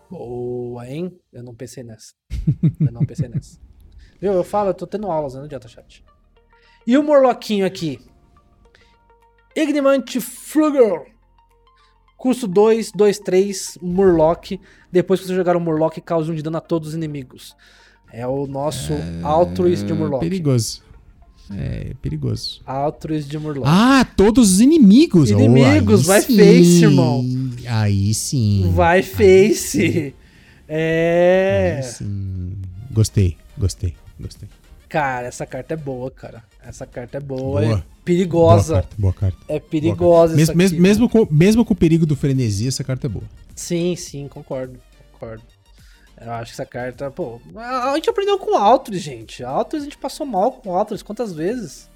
Boa, 0.09 0.87
hein? 0.87 1.19
Eu 1.31 1.43
não 1.43 1.53
pensei 1.53 1.83
nessa. 1.83 2.13
Eu 2.79 2.91
não 2.91 3.05
pensei 3.05 3.27
nessa. 3.27 3.59
Viu? 4.19 4.33
Eu 4.33 4.43
falo, 4.43 4.69
eu 4.69 4.73
tô 4.73 4.87
tendo 4.87 5.11
aulas, 5.11 5.33
né? 5.33 5.39
não 5.39 5.45
adianta, 5.45 5.67
chat. 5.67 6.03
E 6.85 6.97
o 6.97 7.03
Morloquinho 7.03 7.65
aqui? 7.65 7.99
Ignimante 9.55 10.21
Flugel. 10.21 11.05
Custo 12.15 12.47
2, 12.47 12.91
2, 12.93 13.19
3, 13.19 13.77
Murloc. 13.81 14.59
Depois 14.91 15.19
que 15.19 15.27
você 15.27 15.35
jogar 15.35 15.55
o 15.55 15.59
Murloc, 15.59 15.97
causa 16.01 16.31
um 16.31 16.35
de 16.35 16.41
dano 16.41 16.57
a 16.57 16.61
todos 16.61 16.89
os 16.89 16.95
inimigos. 16.95 17.55
É 18.11 18.25
o 18.25 18.47
nosso 18.47 18.93
Altruist 19.23 19.85
de 19.85 19.93
Murloc. 19.93 20.21
Perigoso. 20.21 20.86
É 21.55 21.93
perigoso. 22.01 22.61
Altruist 22.65 23.29
de 23.29 23.37
Murloc. 23.39 23.65
Ah, 23.67 24.05
todos 24.17 24.53
os 24.53 24.59
inimigos. 24.59 25.31
Oh, 25.31 25.39
Inimigos, 25.39 26.01
aí 26.01 26.05
vai 26.07 26.21
sim. 26.21 26.37
face, 26.37 26.83
irmão. 26.83 27.25
Aí 27.67 28.13
sim. 28.13 28.71
Vai 28.73 29.01
face. 29.03 30.13
É. 30.67 31.75
Aí 31.77 31.83
sim. 31.83 32.53
Gostei, 32.91 33.37
gostei, 33.57 33.93
gostei. 34.19 34.49
Cara, 34.89 35.27
essa 35.27 35.45
carta 35.45 35.73
é 35.73 35.77
boa, 35.77 36.09
cara. 36.11 36.43
Essa 36.65 36.85
carta 36.85 37.17
é 37.17 37.21
boa. 37.21 37.61
Boa. 37.61 37.77
É 37.79 37.83
perigosa. 38.03 38.73
Boa 38.73 38.81
carta, 38.81 38.95
boa 38.97 39.13
carta. 39.13 39.37
É 39.47 39.59
perigosa 39.59 40.35
Mes- 40.35 40.49
essa 40.49 40.57
mes- 40.57 40.71
aqui. 40.71 40.81
mesmo, 40.81 41.09
com, 41.09 41.27
mesmo 41.29 41.65
com 41.65 41.73
o 41.73 41.77
perigo 41.77 42.05
do 42.05 42.15
frenesi, 42.15 42.67
essa 42.67 42.83
carta 42.83 43.07
é 43.07 43.09
boa. 43.09 43.25
Sim, 43.55 43.95
sim, 43.95 44.27
concordo. 44.27 44.79
Concordo. 45.11 45.43
Eu 46.19 46.31
acho 46.31 46.45
que 46.51 46.61
essa 46.61 46.65
carta, 46.65 47.11
pô. 47.11 47.39
A 47.55 47.93
gente 47.95 48.09
aprendeu 48.09 48.39
com 48.39 48.55
Altruis, 48.55 49.01
gente. 49.01 49.43
Altruis 49.43 49.83
a 49.83 49.85
gente 49.85 49.97
passou 49.97 50.25
mal 50.25 50.51
com 50.51 50.75
Altruis 50.75 51.03
quantas 51.03 51.31
vezes? 51.31 51.89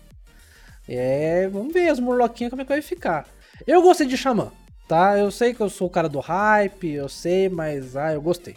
É, 0.88 1.48
vamos 1.48 1.74
ver 1.74 1.90
as 1.90 2.00
murloquinhas 2.00 2.51
como 2.51 2.61
é 2.61 2.66
que 2.66 2.72
vai 2.72 2.82
ficar. 2.82 3.27
Eu 3.66 3.82
gostei 3.82 4.06
de 4.06 4.17
Xamã, 4.17 4.51
tá? 4.88 5.17
Eu 5.17 5.32
sei 5.32 5.53
que 5.53 5.61
eu 5.61 5.69
sou 5.69 5.88
o 5.88 5.91
cara 5.91 6.08
do 6.08 6.19
hype, 6.19 6.90
eu 6.90 7.09
sei, 7.09 7.50
mas 7.50 7.95
ah, 7.95 8.14
eu 8.14 8.22
gostei. 8.22 8.56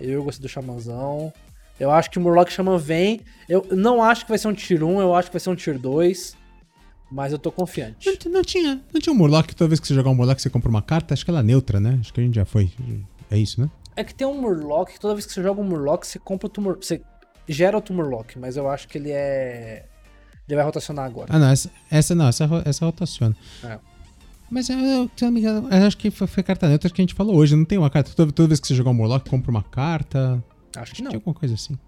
Eu 0.00 0.24
gostei 0.24 0.42
do 0.42 0.48
Xamãzão. 0.48 1.32
Eu 1.78 1.90
acho 1.90 2.10
que 2.10 2.18
o 2.18 2.20
Murloc 2.20 2.50
Xamã 2.50 2.78
vem. 2.78 3.20
Eu 3.48 3.66
não 3.72 4.02
acho 4.02 4.24
que 4.24 4.30
vai 4.30 4.38
ser 4.38 4.48
um 4.48 4.54
Tier 4.54 4.82
1, 4.82 5.00
eu 5.00 5.14
acho 5.14 5.28
que 5.28 5.34
vai 5.34 5.40
ser 5.40 5.50
um 5.50 5.56
Tier 5.56 5.78
2. 5.78 6.36
Mas 7.10 7.30
eu 7.30 7.38
tô 7.38 7.52
confiante. 7.52 8.08
Não, 8.24 8.32
não 8.32 8.42
tinha, 8.42 8.80
não 8.92 9.00
tinha 9.00 9.12
um 9.12 9.16
Murloc 9.16 9.52
toda 9.52 9.68
vez 9.68 9.78
que 9.78 9.86
você 9.86 9.92
jogar 9.94 10.08
um 10.08 10.14
Murloc 10.14 10.40
você 10.40 10.48
compra 10.48 10.70
uma 10.70 10.80
carta? 10.80 11.12
Acho 11.12 11.24
que 11.24 11.30
ela 11.30 11.40
é 11.40 11.42
neutra, 11.42 11.78
né? 11.78 11.98
Acho 12.00 12.12
que 12.12 12.20
a 12.20 12.24
gente 12.24 12.36
já 12.36 12.46
foi. 12.46 12.72
É 13.30 13.36
isso, 13.36 13.60
né? 13.60 13.68
É 13.94 14.02
que 14.04 14.14
tem 14.14 14.26
um 14.26 14.40
Murloc, 14.40 14.90
toda 14.98 15.14
vez 15.14 15.26
que 15.26 15.32
você 15.32 15.42
joga 15.42 15.60
um 15.60 15.64
Murloc, 15.64 16.04
você 16.04 16.18
compra 16.18 16.46
outro 16.46 16.62
Murloc. 16.62 16.82
Você 16.84 17.02
gera 17.48 17.76
outro 17.76 17.94
Murloc, 17.94 18.36
mas 18.36 18.56
eu 18.56 18.68
acho 18.68 18.88
que 18.88 18.96
ele 18.98 19.10
é. 19.10 19.86
Ele 20.48 20.56
vai 20.56 20.64
rotacionar 20.64 21.04
agora. 21.04 21.28
Ah, 21.30 21.38
não, 21.38 21.48
essa, 21.50 21.70
essa 21.90 22.14
não, 22.14 22.28
essa, 22.28 22.48
essa 22.64 22.84
rotaciona. 22.84 23.36
É. 23.64 23.78
Mas 24.50 24.68
eu, 24.68 24.78
eu, 24.78 25.08
eu 25.70 25.86
acho 25.86 25.96
que 25.96 26.10
foi, 26.10 26.26
foi 26.26 26.42
carta 26.42 26.68
neutra 26.68 26.90
que 26.90 27.00
a 27.00 27.04
gente 27.04 27.14
falou 27.14 27.36
hoje. 27.36 27.56
Não 27.56 27.64
tem 27.64 27.78
uma 27.78 27.88
carta. 27.88 28.10
Toda, 28.14 28.32
toda 28.32 28.48
vez 28.48 28.60
que 28.60 28.66
você 28.66 28.74
jogar 28.74 28.90
um 28.90 28.94
Murloc, 28.94 29.26
compra 29.28 29.50
uma 29.50 29.62
carta. 29.62 30.42
Acho 30.76 30.90
que 30.92 30.96
Tinha 30.98 31.08
não. 31.10 31.16
alguma 31.16 31.34
coisa 31.34 31.54
assim. 31.54 31.78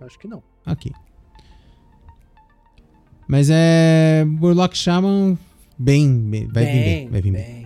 Acho 0.00 0.18
que 0.18 0.26
não. 0.26 0.42
Aqui. 0.66 0.92
Mas 3.28 3.48
é. 3.50 4.24
Murloc 4.26 4.74
Shaman, 4.74 5.38
bem. 5.78 6.18
bem- 6.20 6.48
vai 6.48 6.64
vir 6.64 6.72
bem. 6.84 7.08
Vai 7.08 7.20
vir 7.20 7.32
bem. 7.32 7.59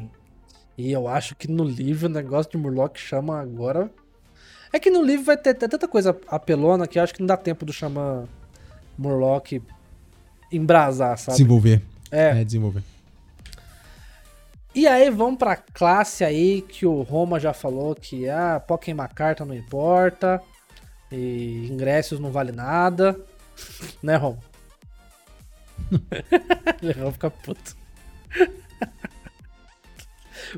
E 0.76 0.90
eu 0.90 1.06
acho 1.06 1.36
que 1.36 1.48
no 1.48 1.64
livro 1.64 2.06
o 2.06 2.10
negócio 2.10 2.50
de 2.50 2.58
Murloc 2.58 2.96
chama 2.96 3.40
agora. 3.40 3.90
É 4.72 4.78
que 4.80 4.90
no 4.90 5.02
livro 5.02 5.24
vai 5.24 5.36
ter, 5.36 5.54
ter 5.54 5.68
tanta 5.68 5.86
coisa 5.86 6.18
apelona 6.26 6.86
que 6.86 6.98
eu 6.98 7.02
acho 7.02 7.14
que 7.14 7.20
não 7.20 7.26
dá 7.26 7.36
tempo 7.36 7.64
do 7.64 7.72
Xamã 7.72 8.26
Murloc 8.98 9.52
embrasar, 10.50 11.16
sabe? 11.16 11.36
Desenvolver. 11.36 11.82
É. 12.10 12.40
É, 12.40 12.44
desenvolver. 12.44 12.82
E 14.74 14.88
aí 14.88 15.08
vamos 15.10 15.38
pra 15.38 15.54
classe 15.54 16.24
aí 16.24 16.60
que 16.62 16.84
o 16.84 17.02
Roma 17.02 17.38
já 17.38 17.52
falou 17.52 17.94
que 17.94 18.28
ah, 18.28 18.58
pode 18.58 18.82
queimar 18.82 19.14
carta 19.14 19.44
não 19.44 19.54
importa. 19.54 20.42
E 21.12 21.68
ingressos 21.70 22.18
não 22.18 22.32
vale 22.32 22.50
nada. 22.50 23.16
né, 24.02 24.16
Roma? 24.16 24.38
Ele 26.82 26.92
vai 26.94 27.12
ficar 27.12 27.30
puto. 27.30 27.76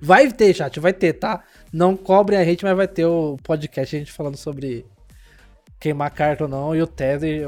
Vai 0.00 0.31
ter, 0.31 0.55
chat, 0.55 0.78
vai 0.81 0.92
ter, 0.92 1.15
tá? 1.15 1.42
Não 1.73 1.97
cobrem 1.97 2.39
a 2.39 2.44
gente, 2.44 2.65
mas 2.65 2.76
vai 2.76 2.89
ter 2.89 3.05
o 3.05 3.36
podcast 3.42 3.94
a 3.94 3.98
gente 3.98 4.12
falando 4.12 4.36
sobre 4.36 4.86
queimar 5.78 6.10
carta 6.10 6.44
ou 6.44 6.50
não. 6.50 6.74
E 6.74 6.82
o 6.82 6.86
Teddy, 6.86 7.42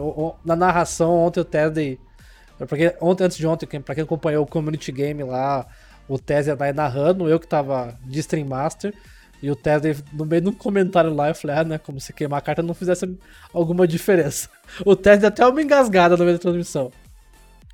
na 0.45 0.57
narração 0.57 1.15
ontem 1.15 1.41
o 1.41 1.45
Teddy 1.45 1.99
Porque 2.69 2.95
ontem, 3.01 3.25
antes 3.25 3.37
de 3.37 3.47
ontem, 3.47 3.67
pra 3.81 3.95
quem 3.95 4.05
acompanhou 4.05 4.45
o 4.45 4.47
Community 4.47 4.93
Game 4.93 5.23
lá, 5.23 5.67
o 6.09 6.19
Tesla 6.19 6.57
daí 6.57 6.73
narrando, 6.73 7.29
eu 7.29 7.39
que 7.39 7.47
tava 7.47 7.97
de 8.05 8.19
Stream 8.21 8.47
Master, 8.47 8.95
e 9.43 9.51
o 9.51 9.57
Tesla 9.57 9.95
no 10.13 10.25
meio 10.25 10.43
de 10.43 10.49
um 10.49 10.53
comentário 10.53 11.15
lá, 11.15 11.29
eu 11.29 11.35
falei, 11.35 11.57
ah, 11.57 11.65
né, 11.65 11.79
como 11.79 12.01
se 12.01 12.13
queimar 12.13 12.39
a 12.39 12.43
carta 12.43 12.63
não 12.63 12.75
fizesse 12.75 13.19
alguma 13.53 13.87
diferença. 13.87 14.49
O 14.85 14.95
deu 14.95 15.27
até 15.27 15.47
uma 15.47 15.63
engasgada 15.63 16.17
no 16.17 16.25
meio 16.25 16.37
da 16.37 16.43
transmissão. 16.43 16.91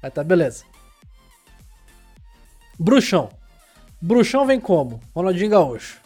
Aí 0.02 0.10
tá, 0.10 0.22
beleza. 0.22 0.64
Bruxão. 2.78 3.30
Bruxão 4.04 4.46
vem 4.46 4.60
como? 4.60 5.00
Ronaldinho 5.14 5.48
Gaúcho. 5.50 5.98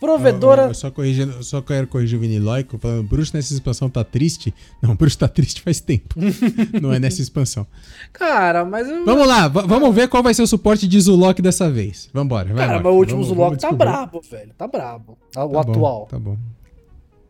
Provedora. 0.00 0.62
Eu 0.66 0.74
só, 0.74 0.90
corrigindo, 0.90 1.32
eu 1.32 1.42
só 1.42 1.60
quero 1.62 1.86
corrigir 1.86 2.16
o 2.18 2.20
Viniloico, 2.20 2.76
falando, 2.78 3.02
bruxo 3.08 3.36
nessa 3.36 3.52
expansão 3.52 3.88
tá 3.88 4.02
triste. 4.04 4.52
Não, 4.82 4.94
bruxo 4.96 5.18
tá 5.18 5.26
triste 5.28 5.60
faz 5.60 5.80
tempo. 5.80 6.14
não 6.80 6.92
é 6.92 6.98
nessa 6.98 7.20
expansão. 7.22 7.64
Cara, 8.12 8.64
mas. 8.64 8.88
eu- 8.88 9.04
Vamos 9.04 9.26
lá, 9.28 9.46
vamos 9.48 9.94
ver 9.94 10.08
qual 10.08 10.22
vai 10.22 10.34
ser 10.34 10.42
o 10.42 10.46
suporte 10.46 10.88
de 10.88 11.00
Zulok 11.00 11.40
dessa 11.40 11.70
vez. 11.70 12.08
Vambora, 12.12 12.52
vai 12.52 12.66
Cara, 12.66 12.80
mas 12.80 12.92
o 12.92 12.96
último 12.96 13.22
Vamos- 13.22 13.28
Zulok 13.28 13.48
vamos 13.48 13.62
tá 13.62 13.72
brabo, 13.72 14.20
velho. 14.20 14.52
Tá 14.58 14.66
brabo. 14.66 15.12
O 15.12 15.30
Tá 15.32 15.46
bom, 15.46 15.58
atual. 15.60 16.06
Tá 16.10 16.18
bom. 16.18 16.36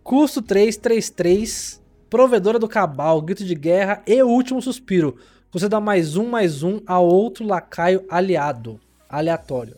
Custo 0.02 0.40
333, 0.42 1.80
provedora 2.08 2.58
do 2.58 2.68
cabal, 2.68 3.20
grito 3.20 3.44
de 3.44 3.54
guerra 3.54 4.02
e 4.06 4.22
o 4.22 4.28
último 4.28 4.60
suspiro. 4.62 5.16
Você 5.52 5.68
dá 5.68 5.78
mais 5.80 6.16
um, 6.16 6.28
mais 6.28 6.62
um 6.62 6.80
a 6.86 6.98
outro 6.98 7.46
lacaio 7.46 8.04
aliado. 8.10 8.78
Aleatório. 9.08 9.76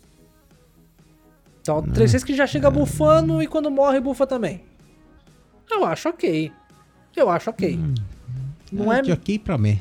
Então, 1.61 1.83
36 1.83 2.25
que 2.25 2.35
já 2.35 2.47
chega 2.47 2.71
bufando 2.71 3.43
e 3.43 3.47
quando 3.47 3.71
morre, 3.71 4.01
bufa 4.01 4.27
também. 4.27 4.63
Eu 5.71 5.85
acho 5.85 6.09
ok. 6.09 6.51
Eu 7.15 7.29
acho 7.31 7.51
ok. 7.51 7.79
Não 8.73 8.91
Ah, 8.91 8.99
é. 8.99 9.03
que 9.03 9.13
ok 9.13 9.39
pra 9.39 9.59
mim. 9.59 9.81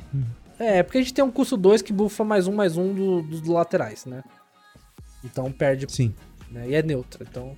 É, 0.59 0.83
porque 0.83 0.97
a 0.97 1.01
gente 1.01 1.13
tem 1.13 1.23
um 1.23 1.31
custo 1.31 1.55
2 1.55 1.81
que 1.81 1.93
bufa 1.93 2.23
mais 2.23 2.47
um, 2.47 2.53
mais 2.53 2.75
um 2.77 2.93
do- 2.93 3.21
dos 3.23 3.43
laterais, 3.47 4.05
né? 4.05 4.23
Então 5.23 5.51
perde 5.51 5.85
Sim. 5.89 6.13
né? 6.51 6.69
E 6.69 6.75
é 6.75 6.83
neutra, 6.83 7.25
então. 7.27 7.55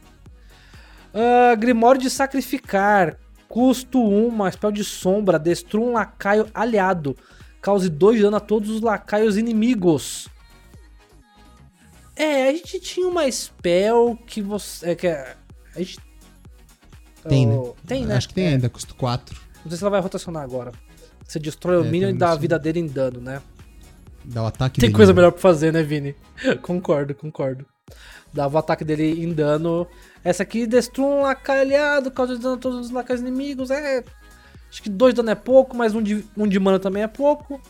Ah, 1.13 1.55
Grimório 1.55 1.99
de 1.99 2.09
Sacrificar. 2.09 3.17
Custo 3.49 3.99
1, 4.01 4.27
uma 4.27 4.49
spell 4.49 4.71
de 4.71 4.83
sombra. 4.83 5.37
Destrua 5.37 5.85
um 5.85 5.91
lacaio 5.93 6.47
aliado. 6.53 7.17
Cause 7.61 7.89
2 7.89 8.17
de 8.17 8.23
dano 8.23 8.37
a 8.37 8.39
todos 8.39 8.69
os 8.69 8.81
lacaios 8.81 9.35
inimigos. 9.37 10.29
É, 12.15 12.49
a 12.49 12.51
gente 12.51 12.79
tinha 12.79 13.07
uma 13.07 13.29
spell 13.31 14.17
que 14.27 14.41
você. 14.41 14.91
É, 14.91 14.95
que 14.95 15.07
é- 15.07 15.35
a 15.75 15.79
gente. 15.79 15.97
Tem, 17.27 17.45
né? 17.45 17.55
Oh, 17.55 17.75
Tem, 17.87 18.05
né? 18.05 18.15
Acho 18.15 18.27
que 18.29 18.33
tem 18.33 18.47
ainda, 18.47 18.69
custo 18.69 18.95
4. 18.95 19.39
Não 19.63 19.69
sei 19.69 19.77
se 19.77 19.83
ela 19.83 19.91
vai 19.91 20.01
rotacionar 20.01 20.43
agora. 20.43 20.71
Você 21.25 21.39
destrói 21.39 21.77
o 21.77 21.85
É, 21.85 21.89
minion 21.89 22.09
e 22.09 22.13
dá 22.13 22.31
a 22.31 22.35
vida 22.35 22.57
dele 22.57 22.79
em 22.79 22.87
dano, 22.87 23.21
né? 23.21 23.41
Dá 24.25 24.43
o 24.43 24.47
ataque 24.47 24.79
Tem 24.79 24.89
dele, 24.89 24.97
coisa 24.97 25.13
né? 25.13 25.15
melhor 25.17 25.31
pra 25.31 25.39
fazer, 25.41 25.71
né, 25.71 25.81
Vini? 25.83 26.15
concordo, 26.61 27.13
concordo. 27.15 27.65
Dava 28.33 28.55
o 28.55 28.59
ataque 28.59 28.83
dele 28.83 29.23
em 29.23 29.33
dano. 29.33 29.87
Essa 30.23 30.43
aqui 30.43 30.65
destrua 30.65 31.07
um 31.07 31.21
lacaio 31.21 31.61
aliado, 31.61 32.11
causa 32.11 32.37
dano 32.37 32.55
a 32.55 32.57
todos 32.57 32.79
os 32.79 32.91
lacaios 32.91 33.21
inimigos. 33.21 33.69
É. 33.71 34.03
Acho 34.69 34.81
que 34.81 34.89
dois 34.89 35.13
dano 35.13 35.29
é 35.29 35.35
pouco, 35.35 35.75
mas 35.75 35.93
um 35.93 36.01
de, 36.01 36.25
um 36.35 36.47
de 36.47 36.59
mana 36.59 36.79
também 36.79 37.03
é 37.03 37.07
pouco. 37.07 37.61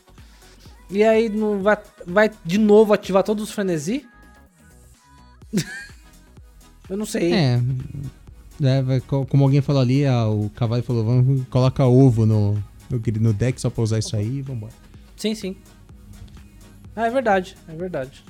E 0.90 1.04
aí 1.04 1.30
não 1.30 1.62
vai, 1.62 1.78
vai 2.06 2.32
de 2.46 2.58
novo 2.58 2.94
ativar 2.94 3.24
todos 3.24 3.44
os 3.46 3.52
frenesi? 3.52 4.08
Eu 6.90 6.98
não 6.98 7.06
sei. 7.06 7.32
É. 7.34 7.60
é, 8.62 9.00
como 9.30 9.44
alguém 9.44 9.62
falou 9.62 9.82
ali, 9.82 10.06
ah, 10.06 10.28
o 10.28 10.50
cavalo 10.50 10.84
falou, 10.84 11.06
vamos 11.06 11.48
coloca 11.48 11.86
ovo 11.86 12.26
no, 12.26 12.54
no, 12.90 13.02
no 13.20 13.34
deck 13.34 13.62
só 13.62 13.70
pra 13.70 13.84
usar 13.84 14.00
isso 14.00 14.16
aí 14.16 14.38
e 14.38 14.42
vambora. 14.42 14.74
Sim, 15.16 15.34
sim. 15.34 15.56
Ah, 16.96 17.08
é 17.08 17.10
verdade, 17.10 17.56
é 17.68 17.74
verdade. 17.74 18.24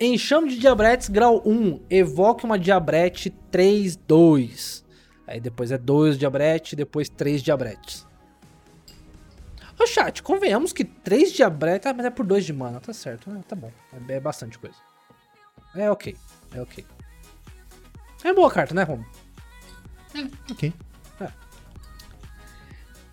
Enxame 0.00 0.50
de 0.50 0.58
diabretes, 0.58 1.08
grau 1.08 1.42
1. 1.46 1.80
Evoque 1.88 2.44
uma 2.44 2.58
diabrete 2.58 3.30
3, 3.50 3.96
2. 3.96 4.84
Aí 5.26 5.40
depois 5.40 5.72
é 5.72 5.78
2 5.78 6.18
diabrete, 6.18 6.76
depois 6.76 7.08
3 7.08 7.42
diabretes. 7.42 8.06
Ô 9.78 9.86
chat, 9.86 10.22
convenhamos 10.22 10.72
que 10.72 10.84
3 10.84 11.32
diabretes... 11.32 11.86
Ah, 11.86 11.94
mas 11.94 12.06
é 12.06 12.10
por 12.10 12.26
2 12.26 12.44
de 12.44 12.52
mana, 12.52 12.80
tá 12.80 12.92
certo. 12.92 13.30
né? 13.30 13.40
tá 13.46 13.54
bom, 13.54 13.70
é, 14.08 14.14
é 14.14 14.20
bastante 14.20 14.58
coisa. 14.58 14.76
É 15.76 15.90
ok, 15.90 16.16
é 16.52 16.60
ok. 16.60 16.84
É 18.24 18.32
boa 18.32 18.50
carta, 18.50 18.74
né, 18.74 18.82
Romo? 18.82 19.06
Ok. 20.50 20.72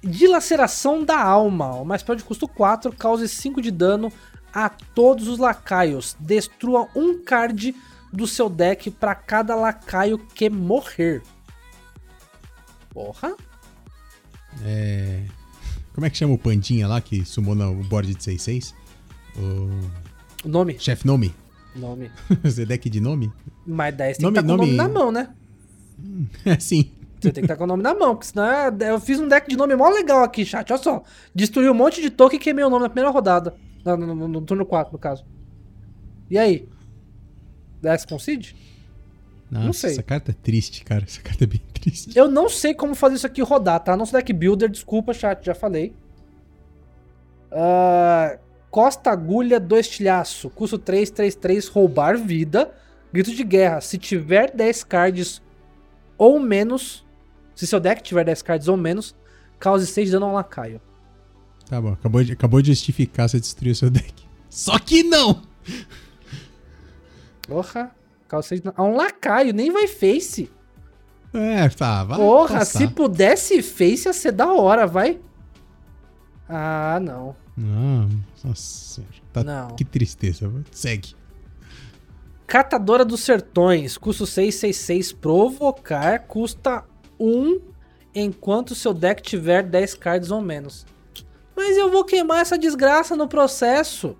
Dilaceração 0.01 1.03
da 1.03 1.21
alma. 1.21 1.71
Uma 1.75 1.97
spell 1.97 2.15
de 2.15 2.23
custo 2.23 2.47
4, 2.47 2.91
cause 2.93 3.27
5 3.27 3.61
de 3.61 3.71
dano 3.71 4.11
a 4.53 4.69
todos 4.69 5.27
os 5.27 5.37
lacaios. 5.37 6.15
Destrua 6.19 6.89
um 6.95 7.23
card 7.23 7.75
do 8.11 8.27
seu 8.27 8.49
deck 8.49 8.91
para 8.91 9.15
cada 9.15 9.55
lacaio 9.55 10.17
que 10.17 10.49
morrer. 10.49 11.21
Porra. 12.89 13.35
É... 14.63 15.25
Como 15.93 16.05
é 16.05 16.09
que 16.09 16.17
chama 16.17 16.33
o 16.33 16.37
Pandinha 16.37 16.87
lá 16.87 16.99
que 16.99 17.23
sumou 17.23 17.55
no 17.55 17.73
board 17.83 18.13
de 18.13 18.19
6-6? 18.19 18.73
O 19.37 20.47
Nome. 20.47 20.77
Chef 20.79 21.05
Nome. 21.05 21.33
Nome. 21.75 22.11
Esse 22.43 22.65
deck 22.65 22.89
de 22.89 22.99
nome? 22.99 23.31
Mais 23.65 23.95
10 23.95 24.17
tem 24.17 24.23
Nome- 24.25 24.35
que 24.35 24.39
estar 24.41 24.47
com 24.47 24.53
o 24.53 24.57
nome 24.65 24.77
nome- 24.77 24.93
na 24.93 24.99
mão, 24.99 25.11
né? 25.11 25.29
É 26.45 26.59
sim. 26.59 26.91
Você 27.19 27.31
tem 27.31 27.41
que 27.41 27.45
estar 27.45 27.55
com 27.55 27.63
o 27.63 27.67
nome 27.67 27.81
na 27.81 27.93
mão, 27.95 28.15
porque 28.15 28.27
senão 28.27 28.45
é- 28.45 28.91
eu 28.91 28.99
fiz 28.99 29.19
um 29.19 29.27
deck 29.27 29.49
de 29.49 29.55
nome 29.55 29.75
mó 29.75 29.89
legal 29.89 30.23
aqui, 30.23 30.45
chat. 30.45 30.71
Olha 30.73 30.81
só. 30.81 31.03
Destruí 31.33 31.69
um 31.69 31.73
monte 31.73 32.01
de 32.01 32.09
token 32.09 32.37
e 32.37 32.41
queimei 32.41 32.63
o 32.65 32.69
nome 32.69 32.83
na 32.83 32.89
primeira 32.89 33.09
rodada. 33.09 33.55
No, 33.85 33.95
no- 33.97 34.15
no- 34.15 34.27
no 34.27 34.41
turno 34.41 34.65
4, 34.65 34.91
no 34.93 34.99
caso. 34.99 35.25
E 36.29 36.37
aí? 36.37 36.67
Dex 37.81 38.05
concede? 38.05 38.55
Nossa, 39.49 39.81
sei. 39.81 39.91
essa 39.91 40.03
carta 40.03 40.31
é 40.31 40.33
triste, 40.33 40.83
cara. 40.83 41.03
Essa 41.03 41.21
carta 41.21 41.43
é 41.43 41.47
bem 41.47 41.61
triste. 41.73 42.17
Eu 42.17 42.27
não 42.29 42.49
sei 42.49 42.73
como 42.73 42.95
fazer 42.95 43.15
isso 43.15 43.27
aqui 43.27 43.41
rodar, 43.41 43.79
tá? 43.81 43.95
Não 43.95 44.05
sou 44.05 44.19
deck 44.19 44.33
builder, 44.33 44.69
desculpa, 44.69 45.13
chat, 45.13 45.45
já 45.45 45.53
falei. 45.55 45.93
Ah, 47.51 48.37
Costa 48.73 49.11
Agulha 49.11 49.59
do 49.59 49.77
Estilhaço, 49.77 50.49
custo 50.49 50.79
3, 50.79 51.11
3, 51.11 51.35
3, 51.35 51.67
roubar 51.67 52.17
vida. 52.17 52.73
Grito 53.13 53.29
de 53.29 53.43
guerra, 53.43 53.79
se 53.81 53.99
tiver 53.99 54.49
10 54.49 54.83
cards 54.83 55.43
ou 56.17 56.39
menos, 56.39 57.05
se 57.53 57.67
seu 57.67 57.79
deck 57.79 58.01
tiver 58.01 58.25
10 58.25 58.41
cards 58.41 58.67
ou 58.67 58.75
menos, 58.75 59.15
cause 59.59 59.85
6 59.85 60.07
de 60.07 60.13
dano 60.13 60.25
ao 60.25 60.33
lacaio. 60.33 60.81
Tá 61.69 61.79
bom, 61.79 61.93
acabou 61.93 62.23
de, 62.23 62.31
acabou 62.33 62.63
de 62.63 62.73
justificar 62.73 63.29
você 63.29 63.39
destruir 63.39 63.73
o 63.73 63.75
seu 63.75 63.91
deck. 63.91 64.11
Só 64.49 64.79
que 64.79 65.03
não! 65.03 65.43
Porra, 67.47 67.91
cause 68.27 68.47
6 68.47 68.61
de 68.61 68.65
dano 68.65 68.75
a 68.75 68.83
um 68.83 68.95
lacaio, 68.95 69.53
nem 69.53 69.69
vai 69.69 69.87
face. 69.87 70.49
É, 71.31 71.69
tá, 71.69 72.03
vai. 72.05 72.17
Porra, 72.17 72.57
passar. 72.57 72.79
se 72.79 72.87
pudesse 72.87 73.61
face 73.61 74.07
ia 74.07 74.13
ser 74.13 74.31
da 74.31 74.51
hora, 74.51 74.87
vai. 74.87 75.21
Ah, 76.49 76.99
não. 76.99 77.42
Não, 77.55 78.09
nossa 78.43 78.61
senhora. 78.61 79.13
Tá, 79.31 79.43
Não. 79.43 79.75
Que 79.75 79.85
tristeza. 79.85 80.51
Segue. 80.71 81.15
Catadora 82.47 83.05
dos 83.05 83.21
Sertões, 83.21 83.97
custo 83.97 84.25
666, 84.25 85.13
provocar, 85.13 86.19
custa 86.27 86.83
1 87.19 87.59
enquanto 88.13 88.75
seu 88.75 88.93
deck 88.93 89.21
tiver 89.21 89.63
10 89.63 89.95
cards 89.95 90.29
ou 90.29 90.41
menos. 90.41 90.85
Mas 91.55 91.77
eu 91.77 91.89
vou 91.91 92.03
queimar 92.03 92.41
essa 92.41 92.57
desgraça 92.57 93.15
no 93.15 93.27
processo. 93.27 94.15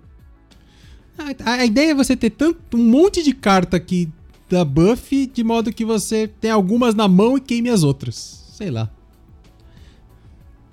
A, 1.44 1.52
a 1.52 1.64
ideia 1.64 1.92
é 1.92 1.94
você 1.94 2.16
ter 2.16 2.30
tanto, 2.30 2.76
um 2.76 2.84
monte 2.84 3.22
de 3.22 3.32
carta 3.32 3.78
que 3.78 4.10
dá 4.48 4.64
buff, 4.64 5.26
de 5.26 5.44
modo 5.44 5.72
que 5.72 5.84
você 5.84 6.28
tem 6.28 6.50
algumas 6.50 6.94
na 6.94 7.06
mão 7.06 7.36
e 7.36 7.40
queime 7.40 7.70
as 7.70 7.82
outras. 7.82 8.44
Sei 8.52 8.70
lá. 8.70 8.90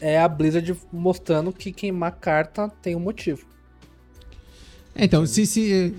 É 0.02 0.20
a 0.20 0.28
Blizzard 0.28 0.76
mostrando 0.92 1.54
que 1.54 1.72
queimar 1.72 2.12
carta 2.14 2.70
tem 2.82 2.96
um 2.96 3.00
motivo. 3.00 3.46
É, 4.96 5.06
então, 5.06 5.26
se, 5.26 5.46
se 5.46 5.72
eh, 5.72 5.92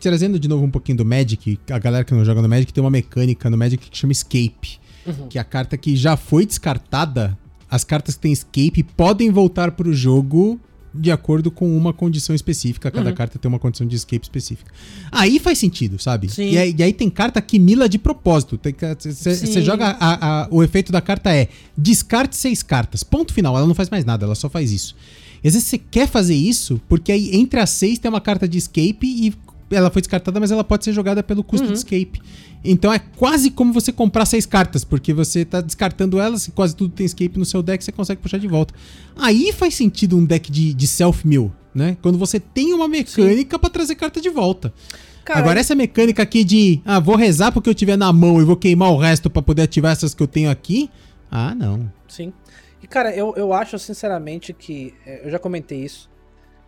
trazendo 0.00 0.38
de 0.38 0.48
novo 0.48 0.64
um 0.64 0.70
pouquinho 0.70 0.96
do 0.96 1.04
Magic, 1.04 1.58
a 1.70 1.78
galera 1.78 2.04
que 2.04 2.14
não 2.14 2.24
joga 2.24 2.40
no 2.40 2.48
Magic 2.48 2.72
tem 2.72 2.82
uma 2.82 2.90
mecânica 2.90 3.50
no 3.50 3.58
Magic 3.58 3.90
que 3.90 3.98
chama 3.98 4.12
Escape. 4.12 4.78
Uhum. 5.04 5.28
Que 5.28 5.38
é 5.38 5.40
a 5.40 5.44
carta 5.44 5.76
que 5.76 5.96
já 5.96 6.16
foi 6.16 6.46
descartada, 6.46 7.36
as 7.70 7.84
cartas 7.84 8.14
que 8.14 8.22
têm 8.22 8.32
Escape 8.32 8.82
podem 8.96 9.30
voltar 9.30 9.72
pro 9.72 9.92
jogo 9.92 10.58
de 11.00 11.10
acordo 11.10 11.50
com 11.50 11.76
uma 11.76 11.92
condição 11.92 12.34
específica. 12.34 12.90
Cada 12.90 13.10
Uhum. 13.10 13.14
carta 13.16 13.38
tem 13.38 13.48
uma 13.48 13.58
condição 13.58 13.86
de 13.86 13.94
escape 13.96 14.24
específica. 14.24 14.70
Aí 15.12 15.38
faz 15.38 15.58
sentido, 15.58 15.98
sabe? 15.98 16.28
Sim. 16.28 16.50
E 16.50 16.58
aí, 16.58 16.74
e 16.76 16.82
aí 16.82 16.92
tem 16.92 17.08
carta 17.08 17.40
que 17.40 17.58
mila 17.58 17.88
de 17.88 17.98
propósito. 17.98 18.58
Você 18.98 19.62
joga. 19.62 19.96
a- 20.00 20.42
a- 20.44 20.48
o 20.50 20.62
efeito 20.62 20.90
da 20.92 21.00
carta 21.00 21.32
é 21.34 21.48
descarte 21.76 22.36
seis 22.36 22.62
cartas. 22.62 23.02
Ponto 23.02 23.32
final. 23.32 23.56
Ela 23.56 23.66
não 23.66 23.74
faz 23.74 23.88
mais 23.90 24.04
nada, 24.04 24.24
ela 24.24 24.34
só 24.34 24.48
faz 24.50 24.72
isso. 24.72 24.94
E 25.42 25.48
às 25.48 25.54
vezes 25.54 25.68
você 25.68 25.78
quer 25.78 26.08
fazer 26.08 26.34
isso, 26.34 26.80
porque 26.88 27.12
aí 27.12 27.34
entre 27.36 27.60
as 27.60 27.70
seis 27.70 27.98
tem 27.98 28.08
uma 28.10 28.20
carta 28.20 28.48
de 28.48 28.58
escape 28.58 29.06
e 29.06 29.32
ela 29.70 29.90
foi 29.90 30.00
descartada, 30.02 30.38
mas 30.40 30.50
ela 30.50 30.64
pode 30.64 30.84
ser 30.84 30.92
jogada 30.92 31.22
pelo 31.22 31.42
custo 31.44 31.66
Uhum. 31.66 31.72
de 31.72 31.78
escape. 31.78 32.20
Então 32.64 32.92
é 32.92 32.98
quase 32.98 33.50
como 33.50 33.72
você 33.72 33.92
comprar 33.92 34.24
seis 34.26 34.44
cartas, 34.46 34.82
porque 34.84 35.12
você 35.14 35.44
tá 35.44 35.60
descartando 35.60 36.18
elas, 36.18 36.48
e 36.48 36.50
quase 36.50 36.74
tudo 36.74 36.92
tem 36.94 37.06
escape 37.06 37.38
no 37.38 37.44
seu 37.44 37.62
deck, 37.62 37.84
você 37.84 37.92
consegue 37.92 38.20
puxar 38.20 38.38
de 38.38 38.48
volta. 38.48 38.74
Aí 39.16 39.52
faz 39.52 39.74
sentido 39.74 40.16
um 40.16 40.24
deck 40.24 40.50
de, 40.50 40.72
de 40.74 40.86
self-mill, 40.86 41.52
né? 41.74 41.96
Quando 42.02 42.18
você 42.18 42.40
tem 42.40 42.72
uma 42.74 42.88
mecânica 42.88 43.58
pra 43.58 43.70
trazer 43.70 43.94
carta 43.94 44.20
de 44.20 44.30
volta. 44.30 44.72
Cara, 45.24 45.40
Agora, 45.40 45.60
essa 45.60 45.74
mecânica 45.74 46.22
aqui 46.22 46.42
de, 46.42 46.80
ah, 46.86 46.98
vou 46.98 47.14
rezar 47.14 47.52
porque 47.52 47.68
eu 47.68 47.74
tiver 47.74 47.96
na 47.98 48.10
mão 48.12 48.40
e 48.40 48.44
vou 48.44 48.56
queimar 48.56 48.90
o 48.90 48.96
resto 48.96 49.28
pra 49.28 49.42
poder 49.42 49.62
ativar 49.62 49.92
essas 49.92 50.14
que 50.14 50.22
eu 50.22 50.26
tenho 50.26 50.50
aqui. 50.50 50.90
Ah, 51.30 51.54
não. 51.54 51.92
Sim. 52.08 52.32
E, 52.82 52.86
cara, 52.86 53.14
eu, 53.14 53.34
eu 53.36 53.52
acho, 53.52 53.78
sinceramente, 53.78 54.54
que. 54.54 54.94
é, 55.04 55.26
Eu 55.26 55.30
já 55.30 55.38
comentei 55.38 55.84
isso. 55.84 56.08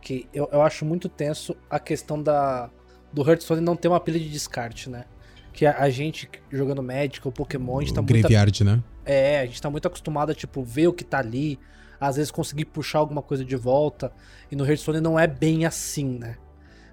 Que 0.02 0.26
eu, 0.34 0.46
eu 0.52 0.60
acho 0.60 0.84
muito 0.84 1.08
tenso 1.08 1.56
a 1.70 1.78
questão 1.78 2.22
da 2.22 2.68
do 3.12 3.28
Hearthstone 3.28 3.60
não 3.60 3.76
ter 3.76 3.88
uma 3.88 4.00
pilha 4.00 4.18
de 4.18 4.28
descarte, 4.28 4.88
né? 4.88 5.04
Que 5.52 5.66
a, 5.66 5.78
a 5.78 5.90
gente 5.90 6.30
jogando 6.50 6.82
Magic 6.82 7.20
ou 7.24 7.32
Pokémon, 7.32 7.78
a 7.78 7.80
gente 7.82 7.94
tá 7.94 8.00
o 8.00 8.04
muito. 8.04 8.14
Graveyard, 8.20 8.64
né? 8.64 8.82
É, 9.04 9.40
a 9.40 9.46
gente 9.46 9.60
tá 9.60 9.70
muito 9.70 9.86
acostumado 9.86 10.30
a, 10.30 10.34
tipo, 10.34 10.62
ver 10.62 10.88
o 10.88 10.92
que 10.92 11.04
tá 11.04 11.18
ali. 11.18 11.58
Às 12.00 12.16
vezes 12.16 12.30
conseguir 12.30 12.64
puxar 12.66 13.00
alguma 13.00 13.20
coisa 13.20 13.44
de 13.44 13.56
volta. 13.56 14.12
E 14.50 14.56
no 14.56 14.64
Hearthstone 14.64 15.00
não 15.00 15.18
é 15.18 15.26
bem 15.26 15.66
assim, 15.66 16.18
né? 16.18 16.36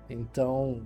Então. 0.09 0.81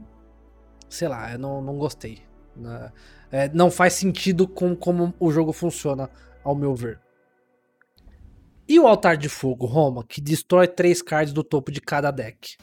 Sei 0.90 1.08
lá, 1.08 1.32
eu 1.32 1.40
não, 1.40 1.61
não 1.61 1.77
gostei. 1.77 2.19
né? 2.56 2.92
É, 3.32 3.50
não 3.50 3.72
faz 3.72 3.93
sentido 3.93 4.48
com 4.48 4.76
como 4.76 5.14
o 5.19 5.32
jogo 5.32 5.53
funciona, 5.53 6.10
ao 6.43 6.53
meu 6.53 6.76
ver. 6.76 7.00
E 8.68 8.80
o 8.80 8.88
Altar 8.88 9.18
de 9.18 9.30
Fogo, 9.30 9.66
Roma, 9.66 10.03
que 10.03 10.22
destrói 10.22 10.68
três 10.68 11.01
cards 11.01 11.34
do 11.34 11.43
topo 11.43 11.72
de 11.72 11.82
cada 11.82 12.11
deck? 12.11 12.58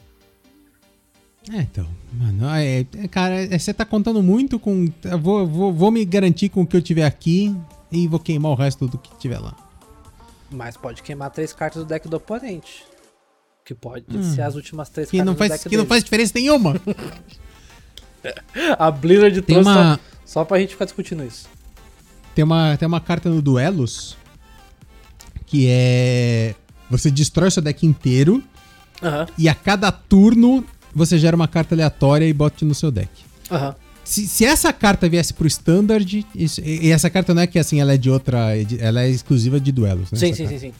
É, 1.51 1.61
então, 1.61 1.87
mano, 2.13 2.47
é, 2.55 2.81
é, 2.81 3.07
cara, 3.07 3.33
é, 3.43 3.57
você 3.57 3.73
tá 3.73 3.83
contando 3.83 4.21
muito 4.21 4.59
com. 4.59 4.85
Vou, 5.19 5.47
vou, 5.47 5.73
vou 5.73 5.89
me 5.91 6.05
garantir 6.05 6.49
com 6.49 6.61
o 6.61 6.67
que 6.67 6.77
eu 6.77 6.81
tiver 6.81 7.05
aqui 7.05 7.55
e 7.91 8.07
vou 8.07 8.19
queimar 8.19 8.51
o 8.51 8.55
resto 8.55 8.87
do 8.87 8.97
que 8.99 9.09
tiver 9.17 9.39
lá. 9.39 9.55
Mas 10.51 10.77
pode 10.77 11.01
queimar 11.01 11.31
três 11.31 11.51
cartas 11.53 11.83
do 11.83 11.87
deck 11.87 12.07
do 12.07 12.17
oponente. 12.17 12.83
Que 13.65 13.73
pode 13.73 14.05
Hum. 14.11 14.23
ser 14.23 14.41
as 14.41 14.55
últimas 14.55 14.89
três 14.89 15.09
Que 15.09 15.17
cartas 15.17 15.25
não 15.27 15.33
do 15.33 15.37
faz, 15.37 15.51
deck 15.51 15.69
que 15.69 15.75
não 15.77 15.83
dele. 15.83 15.89
faz 15.89 16.03
diferença 16.03 16.33
nenhuma. 16.35 16.75
A 18.77 18.91
Blizzard 18.91 19.41
Tem 19.41 19.55
trouxe 19.55 19.69
uma, 19.69 19.95
só, 19.95 19.99
só 20.25 20.45
pra 20.45 20.59
gente 20.59 20.71
ficar 20.73 20.85
discutindo 20.85 21.23
isso. 21.23 21.47
tem, 22.35 22.43
uma, 22.43 22.75
tem 22.77 22.87
uma 22.87 22.99
carta 22.99 23.29
no 23.29 23.41
Duelos 23.41 24.17
que 25.45 25.67
é. 25.69 26.53
Você 26.91 27.09
destrói 27.09 27.49
seu 27.51 27.61
deck 27.63 27.85
inteiro 27.85 28.43
Aham, 29.01 29.27
e 29.37 29.47
a 29.47 29.55
cada 29.55 29.91
turno 29.91 30.65
você 30.93 31.17
gera 31.17 31.35
uma 31.35 31.47
carta 31.47 31.75
aleatória 31.75 32.25
e 32.25 32.33
bota 32.33 32.65
no 32.65 32.73
seu 32.75 32.91
deck. 32.91 33.09
aham. 33.51 33.75
Se, 34.03 34.27
se 34.27 34.43
essa 34.43 34.73
carta 34.73 35.07
viesse 35.07 35.31
pro 35.35 35.45
Standard, 35.45 36.25
isso- 36.33 36.61
e, 36.61 36.87
e 36.87 36.89
essa 36.91 37.11
carta 37.11 37.31
não 37.31 37.43
é 37.43 37.47
que 37.47 37.59
assim, 37.59 37.79
ela 37.79 37.93
é 37.93 37.97
de 37.97 38.09
outra. 38.09 38.55
Ela 38.79 39.03
é 39.03 39.09
exclusiva 39.09 39.59
de 39.59 39.71
duelos, 39.71 40.11
né? 40.11 40.17
Sim, 40.17 40.33
sim, 40.33 40.47
sim, 40.47 40.57
sim. 40.57 40.73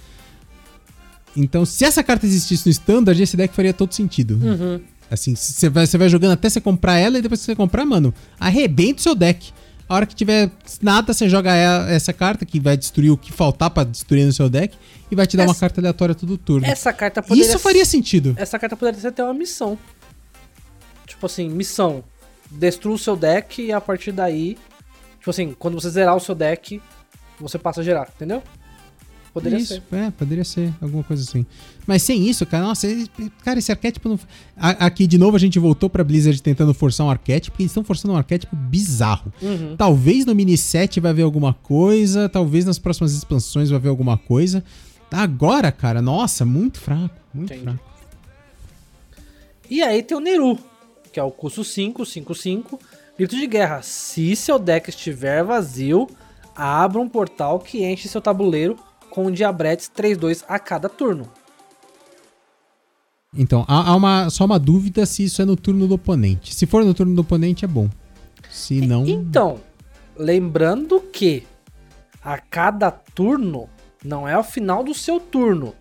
Então, 1.38 1.63
se 1.65 1.85
essa 1.85 2.03
carta 2.03 2.25
existisse 2.25 2.65
no 2.65 2.71
Standard, 2.71 3.21
esse 3.21 3.38
deck 3.38 3.53
faria 3.55 3.73
todo 3.73 3.93
sentido. 3.93 4.39
Uhum. 4.41 4.81
Assim, 5.11 5.35
você 5.35 5.69
vai, 5.69 5.85
vai 5.85 6.09
jogando 6.09 6.31
até 6.31 6.49
você 6.49 6.59
comprar 6.59 6.97
ela 6.97 7.19
e 7.19 7.21
depois 7.21 7.39
que 7.39 7.45
você 7.45 7.55
comprar, 7.55 7.85
mano, 7.85 8.11
arrebenta 8.39 8.99
o 8.99 9.03
seu 9.03 9.13
deck. 9.15 9.51
A 9.88 9.95
hora 9.95 10.05
que 10.05 10.15
tiver 10.15 10.49
nada, 10.81 11.13
você 11.13 11.27
joga 11.29 11.55
essa 11.88 12.13
carta 12.13 12.45
que 12.45 12.59
vai 12.59 12.77
destruir 12.77 13.11
o 13.11 13.17
que 13.17 13.31
faltar 13.31 13.69
pra 13.71 13.83
destruir 13.83 14.25
no 14.25 14.33
seu 14.33 14.49
deck 14.49 14.75
e 15.09 15.15
vai 15.15 15.25
te 15.25 15.35
dar 15.38 15.43
uma 15.43 15.51
Essa- 15.51 15.59
carta 15.61 15.81
aleatória 15.81 16.13
todo 16.15 16.38
turno. 16.38 16.65
Essa 16.65 16.93
carta 16.93 17.21
poderia 17.23 17.47
Isso 17.47 17.59
faria 17.59 17.85
sentido. 17.85 18.33
Essa 18.38 18.57
carta 18.59 18.75
poderia 18.75 18.99
ser 18.99 19.07
até 19.07 19.23
uma 19.23 19.33
missão. 19.33 19.77
Tipo 21.09 21.25
assim, 21.25 21.49
missão. 21.49 22.03
Destrua 22.49 22.95
o 22.95 22.99
seu 22.99 23.15
deck 23.15 23.61
e 23.61 23.71
a 23.71 23.81
partir 23.81 24.11
daí. 24.11 24.57
Tipo 25.17 25.29
assim, 25.29 25.53
quando 25.57 25.79
você 25.79 25.89
zerar 25.89 26.15
o 26.15 26.19
seu 26.19 26.33
deck, 26.33 26.81
você 27.39 27.57
passa 27.57 27.81
a 27.81 27.83
gerar, 27.83 28.09
entendeu? 28.15 28.41
Poderia 29.33 29.59
isso, 29.59 29.75
ser. 29.75 29.95
é, 29.95 30.11
poderia 30.11 30.43
ser 30.43 30.73
alguma 30.81 31.03
coisa 31.03 31.23
assim. 31.23 31.45
Mas 31.85 32.01
sem 32.01 32.27
isso, 32.27 32.45
cara, 32.45 32.63
nossa, 32.63 32.88
cara, 33.43 33.59
esse 33.59 33.71
arquétipo 33.71 34.09
não. 34.09 34.19
Aqui 34.57 35.05
de 35.05 35.17
novo 35.17 35.35
a 35.35 35.39
gente 35.39 35.59
voltou 35.59 35.89
pra 35.89 36.03
Blizzard 36.03 36.41
tentando 36.41 36.73
forçar 36.73 37.05
um 37.05 37.11
arquétipo, 37.11 37.55
e 37.59 37.63
eles 37.63 37.71
estão 37.71 37.83
forçando 37.83 38.15
um 38.15 38.17
arquétipo 38.17 38.55
bizarro. 38.55 39.31
Uhum. 39.41 39.75
Talvez 39.77 40.25
no 40.25 40.33
mini 40.33 40.57
set 40.57 40.99
vai 40.99 41.11
haver 41.11 41.21
alguma 41.21 41.53
coisa, 41.53 42.27
talvez 42.27 42.65
nas 42.65 42.79
próximas 42.79 43.13
expansões 43.13 43.69
vai 43.69 43.77
haver 43.77 43.89
alguma 43.89 44.17
coisa. 44.17 44.63
Agora, 45.11 45.71
cara, 45.71 46.01
nossa, 46.01 46.43
muito 46.43 46.79
fraco, 46.79 47.15
muito 47.33 47.53
Entendi. 47.53 47.63
fraco. 47.63 47.89
E 49.69 49.83
aí 49.83 50.01
tem 50.01 50.17
o 50.17 50.19
Neru, 50.19 50.57
que 51.19 51.22
é 51.22 51.23
o 51.23 51.31
custo 51.31 51.65
5, 51.65 52.06
5, 52.06 52.33
5. 52.33 52.80
Grito 53.17 53.35
de 53.35 53.45
guerra. 53.45 53.81
Se 53.81 54.33
seu 54.38 54.57
deck 54.57 54.89
estiver 54.89 55.43
vazio, 55.43 56.07
abra 56.56 57.01
um 57.01 57.09
portal 57.09 57.59
que 57.59 57.83
enche 57.83 58.07
seu 58.07 58.22
tabuleiro 58.22 58.77
com 59.09 59.30
diabretes 59.30 59.91
3-2 59.93 60.45
a 60.48 60.57
cada 60.57 60.88
turno. 60.88 61.30
Então, 63.35 63.65
há, 63.67 63.89
há 63.89 63.95
uma, 63.95 64.30
só 64.30 64.45
uma 64.45 64.57
dúvida 64.57 65.06
se 65.06 65.25
isso 65.25 65.41
é 65.41 65.45
no 65.45 65.57
turno 65.57 65.88
do 65.88 65.95
oponente. 65.95 66.56
Se 66.56 66.65
for 66.65 66.85
no 66.85 66.93
turno 66.93 67.14
do 67.14 67.22
oponente, 67.22 67.65
é 67.65 67.67
bom. 67.67 67.89
Se 68.49 68.80
não. 68.80 69.06
Então, 69.06 69.59
lembrando 70.17 71.01
que 71.01 71.45
a 72.23 72.38
cada 72.38 72.89
turno 72.89 73.69
não 74.03 74.25
é 74.25 74.33
ao 74.33 74.43
final 74.43 74.85
do 74.85 74.93
seu 74.93 75.19
turno, 75.19 75.75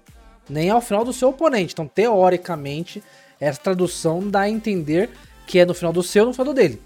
nem 0.50 0.68
ao 0.68 0.80
final 0.80 1.04
do 1.04 1.12
seu 1.12 1.28
oponente. 1.28 1.74
Então, 1.74 1.86
teoricamente, 1.86 3.02
essa 3.40 3.60
tradução 3.60 4.28
dá 4.28 4.40
a 4.40 4.50
entender 4.50 5.10
que 5.48 5.58
é 5.58 5.64
no 5.66 5.72
final 5.74 5.92
do 5.92 6.02
seu 6.02 6.26
no 6.26 6.32
final 6.32 6.44
do 6.46 6.54
dele. 6.54 6.80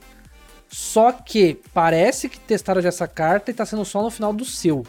Só 0.70 1.12
que 1.12 1.58
parece 1.74 2.28
que 2.28 2.38
testaram 2.40 2.80
já 2.80 2.88
essa 2.88 3.06
carta 3.08 3.50
e 3.50 3.54
tá 3.54 3.66
sendo 3.66 3.84
só 3.84 4.02
no 4.02 4.08
final 4.10 4.32
do 4.32 4.44
seu. 4.44 4.86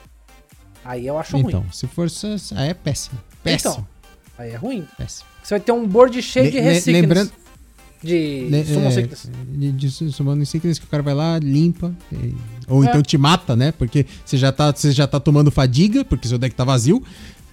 Aí 0.85 1.07
eu 1.07 1.17
acho 1.17 1.35
Então, 1.35 1.61
ruim. 1.61 1.71
se 1.71 1.87
for. 1.87 2.07
Aí 2.55 2.69
é 2.69 2.73
péssimo. 2.73 3.19
Péssimo. 3.43 3.71
Então, 3.73 3.87
aí 4.37 4.51
é 4.51 4.55
ruim. 4.55 4.87
péssimo. 4.97 5.27
Você 5.43 5.55
vai 5.55 5.59
ter 5.59 5.71
um 5.73 5.85
board 5.87 6.21
cheio 6.21 6.45
Le- 6.45 6.51
de 6.51 6.59
Resickness. 6.59 7.01
lembrando- 7.01 7.31
De 8.01 8.47
Le- 8.49 8.65
Summon 8.65 8.87
é, 8.87 8.91
Sickness. 8.91 9.29
de, 9.47 9.71
de 9.71 9.89
su- 9.91 10.11
Summon 10.11 10.45
Sickness 10.45 10.77
que 10.77 10.85
o 10.85 10.89
cara 10.89 11.01
vai 11.01 11.13
lá, 11.13 11.39
limpa. 11.39 11.93
e- 12.11 12.35
ou 12.67 12.83
É. 12.83 12.87
então 12.87 13.01
te 13.01 13.17
mata, 13.17 13.55
né? 13.55 13.71
Porque 13.71 14.05
você 14.25 14.37
já, 14.37 14.51
tá, 14.51 14.71
você 14.73 14.91
já 14.91 15.07
tá 15.07 15.19
tomando 15.21 15.49
fadiga, 15.51 16.03
porque 16.05 16.27
seu 16.27 16.37
deck 16.37 16.53
tá 16.55 16.63
vazio. 16.65 17.01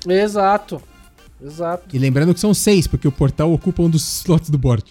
Exato. 0.09 0.83
Exato. 1.43 1.85
E 1.95 1.99
lembrando 1.99 2.35
que 2.35 2.41
são 2.41 2.53
seis, 2.53 2.87
porque 2.87 3.07
o 3.09 3.13
portal 3.13 3.53
ocupa 3.53 3.83
um 3.83 3.89
dos 3.91 4.21
slots 4.21 4.51
do 4.51 4.59
board. 4.59 4.85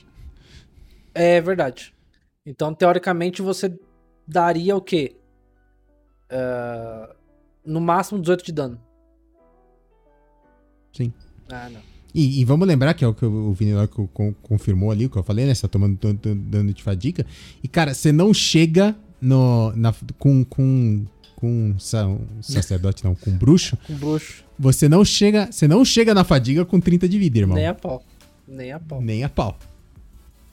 É 1.22 1.42
verdade. 1.42 1.94
Então, 2.46 2.74
teoricamente, 2.74 3.42
você 3.42 3.78
daria 4.26 4.76
o 4.76 4.82
quê? 4.82 5.16
Ah, 6.30 7.14
no 7.66 7.82
máximo 7.82 8.20
18 8.22 8.46
de 8.46 8.52
dano. 8.54 8.80
Sim. 10.94 11.12
Ah, 11.52 11.70
não. 11.70 11.82
E, 12.14 12.40
e 12.42 12.46
vamos 12.46 12.68
lembrar 12.68 12.94
que 12.94 13.04
é 13.04 13.08
o 13.08 13.14
que 13.14 13.26
o 13.26 13.54
Vini 13.54 13.74
confirmou 14.42 14.92
ali, 14.92 15.06
o 15.06 15.10
que 15.10 15.18
eu 15.18 15.24
falei, 15.24 15.46
né? 15.46 15.54
Você 15.54 15.62
tá 15.64 15.68
tomando 15.68 15.98
dano 16.14 16.74
de 16.74 16.82
fadiga. 16.82 17.26
E, 17.62 17.68
cara, 17.68 17.94
você 17.94 18.12
não 18.12 18.34
chega 18.34 18.96
no, 19.22 19.72
na, 19.76 19.94
com, 20.18 20.44
com, 20.46 21.06
com 21.36 21.76
sa- 21.78 22.08
sacerdote, 22.42 23.04
não, 23.04 23.14
com 23.14 23.30
bruxo. 23.32 23.78
Com 23.86 23.94
bruxo. 23.94 24.44
Você 24.58 24.90
não 24.90 25.06
chega, 25.06 25.52
você 25.52 25.68
não 25.68 25.86
chega 25.86 26.14
na 26.14 26.24
fadiga 26.24 26.66
com 26.66 26.80
30 26.80 27.08
de 27.08 27.20
vida, 27.20 27.40
irmão. 27.40 27.56
Nem 27.56 27.68
a 27.68 27.76
pau. 27.76 28.02
Nem 28.48 28.72
a 28.72 28.80
pau. 28.80 29.02
Nem 29.02 29.24
a 29.24 29.30
pau. 29.30 29.58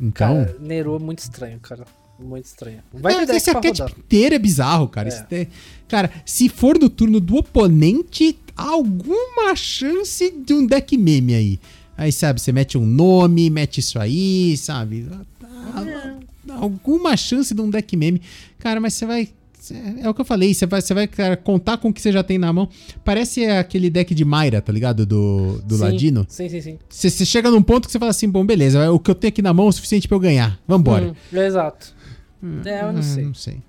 Então. 0.00 0.44
Cara, 0.44 0.56
é 0.68 0.98
muito 0.98 1.18
estranho, 1.20 1.58
cara. 1.60 1.84
Muito 2.18 2.46
estranho. 2.46 2.78
Vai 2.94 3.12
É, 3.14 3.26
deck 3.26 3.36
esse 3.36 3.50
rodar. 3.52 3.90
inteiro 3.98 4.34
é 4.34 4.38
bizarro, 4.38 4.88
cara. 4.88 5.08
É. 5.08 5.22
Te- 5.24 5.48
Cara, 5.86 6.10
se 6.24 6.48
for 6.48 6.78
no 6.78 6.88
turno 6.88 7.20
do 7.20 7.36
oponente, 7.36 8.38
há 8.56 8.70
alguma 8.70 9.54
chance 9.54 10.30
de 10.30 10.54
um 10.54 10.66
deck 10.66 10.96
meme 10.96 11.34
aí. 11.34 11.60
Aí, 11.96 12.10
sabe, 12.12 12.40
você 12.40 12.52
mete 12.52 12.76
um 12.78 12.86
nome, 12.86 13.48
mete 13.50 13.78
isso 13.80 13.98
aí, 13.98 14.56
sabe? 14.56 15.06
Ah, 15.42 16.14
Alguma 16.54 17.16
chance 17.16 17.54
de 17.54 17.60
um 17.60 17.68
deck 17.68 17.96
meme. 17.96 18.20
Cara, 18.58 18.80
mas 18.80 18.94
você 18.94 19.04
vai. 19.06 19.28
É 19.74 20.08
o 20.08 20.14
que 20.14 20.20
eu 20.20 20.24
falei, 20.24 20.52
você 20.54 20.66
vai, 20.66 20.80
você 20.80 20.94
vai 20.94 21.06
cara, 21.06 21.36
contar 21.36 21.78
com 21.78 21.88
o 21.88 21.92
que 21.92 22.00
você 22.00 22.12
já 22.12 22.22
tem 22.22 22.38
na 22.38 22.52
mão. 22.52 22.68
Parece 23.04 23.44
aquele 23.46 23.88
deck 23.90 24.14
de 24.14 24.24
Mayra, 24.24 24.60
tá 24.60 24.72
ligado? 24.72 25.04
Do, 25.06 25.60
do 25.62 25.76
Sim, 25.76 25.82
Ladino. 25.82 26.26
Sim, 26.28 26.48
sim, 26.48 26.60
sim. 26.60 26.78
Você, 26.88 27.10
você 27.10 27.24
chega 27.24 27.50
num 27.50 27.62
ponto 27.62 27.86
que 27.86 27.92
você 27.92 27.98
fala 27.98 28.10
assim: 28.10 28.28
bom, 28.28 28.44
beleza, 28.44 28.90
o 28.92 28.98
que 28.98 29.10
eu 29.10 29.14
tenho 29.14 29.28
aqui 29.30 29.42
na 29.42 29.52
mão 29.54 29.66
é 29.66 29.68
o 29.68 29.72
suficiente 29.72 30.06
pra 30.08 30.16
eu 30.16 30.20
ganhar. 30.20 30.58
Vambora. 30.66 31.06
Hum, 31.32 31.38
exato. 31.38 31.94
É, 32.64 32.82
eu 32.82 32.92
não 32.92 33.00
Hum, 33.00 33.02
sei. 33.02 33.24
Não 33.24 33.34
sei. 33.34 33.62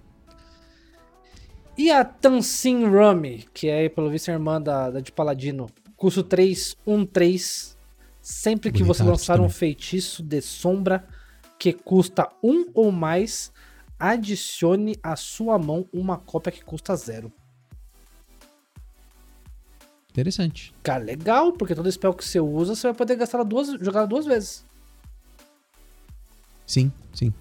E 1.77 1.91
a 1.91 2.03
Tansin 2.03 2.85
Rumi, 2.85 3.45
que 3.53 3.67
é, 3.67 3.87
pelo 3.87 4.09
visto, 4.09 4.29
a 4.29 4.33
irmã 4.33 4.59
da, 4.61 4.89
da 4.89 4.99
de 4.99 5.11
Paladino. 5.11 5.69
Custo 5.95 6.23
3, 6.23 6.75
1, 6.85 7.05
3. 7.05 7.77
Sempre 8.21 8.71
que 8.71 8.79
Bonita 8.79 8.93
você 8.93 9.03
lançar 9.03 9.39
um 9.39 9.47
feitiço 9.49 10.21
de 10.23 10.41
sombra 10.41 11.05
que 11.57 11.71
custa 11.71 12.27
1 12.43 12.71
ou 12.73 12.91
mais, 12.91 13.51
adicione 13.99 14.95
à 15.01 15.15
sua 15.15 15.57
mão 15.57 15.87
uma 15.93 16.17
cópia 16.17 16.51
que 16.51 16.63
custa 16.63 16.95
0. 16.95 17.31
Interessante. 20.11 20.73
Cara, 20.81 21.03
legal, 21.03 21.53
porque 21.53 21.75
todo 21.75 21.91
spell 21.91 22.13
que 22.13 22.25
você 22.25 22.39
usa, 22.39 22.75
você 22.75 22.87
vai 22.87 22.93
poder 22.95 23.15
gastar 23.15 23.43
duas, 23.43 23.67
jogar 23.79 24.05
duas 24.05 24.25
vezes. 24.25 24.65
Sim, 26.65 26.91
sim. 27.13 27.31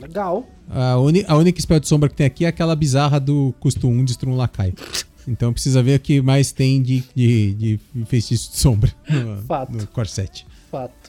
Legal. 0.00 0.46
A, 0.68 0.96
uni- 0.98 1.24
a 1.28 1.36
única 1.36 1.60
spell 1.60 1.78
de 1.78 1.86
sombra 1.86 2.08
que 2.08 2.16
tem 2.16 2.26
aqui 2.26 2.44
é 2.44 2.48
aquela 2.48 2.74
bizarra 2.74 3.20
do 3.20 3.54
custo 3.60 3.86
1 3.88 4.04
de 4.04 4.26
um 4.26 4.36
lacaio. 4.36 4.74
Então 5.26 5.54
precisa 5.54 5.82
ver 5.82 5.98
o 5.98 6.00
que 6.02 6.20
mais 6.20 6.52
tem 6.52 6.82
de, 6.82 7.00
de, 7.14 7.54
de 7.54 7.80
feitiço 8.04 8.50
de 8.50 8.58
sombra 8.58 8.92
no, 9.08 9.42
Fato. 9.44 9.72
no 9.72 9.86
Corset. 9.86 10.46
Fato. 10.70 11.03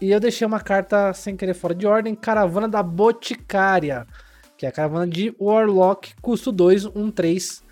E 0.00 0.10
eu 0.10 0.20
deixei 0.20 0.46
uma 0.46 0.60
carta 0.60 1.12
sem 1.12 1.36
querer 1.36 1.54
fora 1.54 1.74
de 1.74 1.86
ordem, 1.86 2.14
Caravana 2.14 2.68
da 2.68 2.82
Boticária, 2.82 4.06
que 4.56 4.64
é 4.64 4.68
a 4.68 4.72
caravana 4.72 5.06
de 5.08 5.34
Warlock, 5.40 6.14
custo 6.20 6.52
2, 6.52 6.86
1, 6.86 7.10
3. 7.10 7.62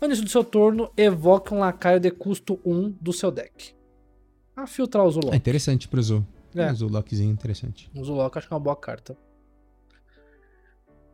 No 0.00 0.06
início 0.06 0.24
do 0.24 0.30
seu 0.30 0.42
turno, 0.44 0.90
evoque 0.96 1.52
um 1.52 1.58
lacaio 1.58 2.00
de 2.00 2.10
custo 2.10 2.58
1 2.64 2.90
do 3.00 3.12
seu 3.12 3.30
deck. 3.30 3.74
A 4.54 4.66
filtrar 4.66 5.04
o 5.04 5.08
É 5.08 5.12
Zulok. 5.12 5.36
interessante 5.36 5.86
pro 5.88 6.02
Zul. 6.02 6.24
É. 6.54 6.70
Um 6.70 6.74
Zulokzinho 6.74 7.30
interessante. 7.30 7.90
O 7.94 8.02
Zulok 8.02 8.38
acho 8.38 8.48
que 8.48 8.54
é 8.54 8.56
uma 8.56 8.62
boa 8.62 8.76
carta. 8.76 9.16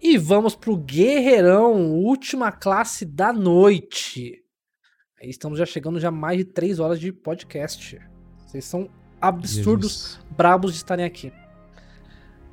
E 0.00 0.16
vamos 0.16 0.54
pro 0.54 0.76
Guerreirão, 0.76 1.92
última 1.92 2.52
classe 2.52 3.04
da 3.04 3.32
noite. 3.32 4.40
Aí 5.20 5.28
estamos 5.30 5.58
já 5.58 5.66
chegando 5.66 5.98
já 5.98 6.08
a 6.08 6.12
mais 6.12 6.38
de 6.38 6.44
3 6.44 6.78
horas 6.78 7.00
de 7.00 7.12
podcast. 7.12 8.00
Vocês 8.46 8.64
são 8.64 8.88
absurdos, 9.22 9.92
Jesus. 9.92 10.18
brabos 10.36 10.72
de 10.72 10.78
estarem 10.78 11.04
aqui. 11.04 11.32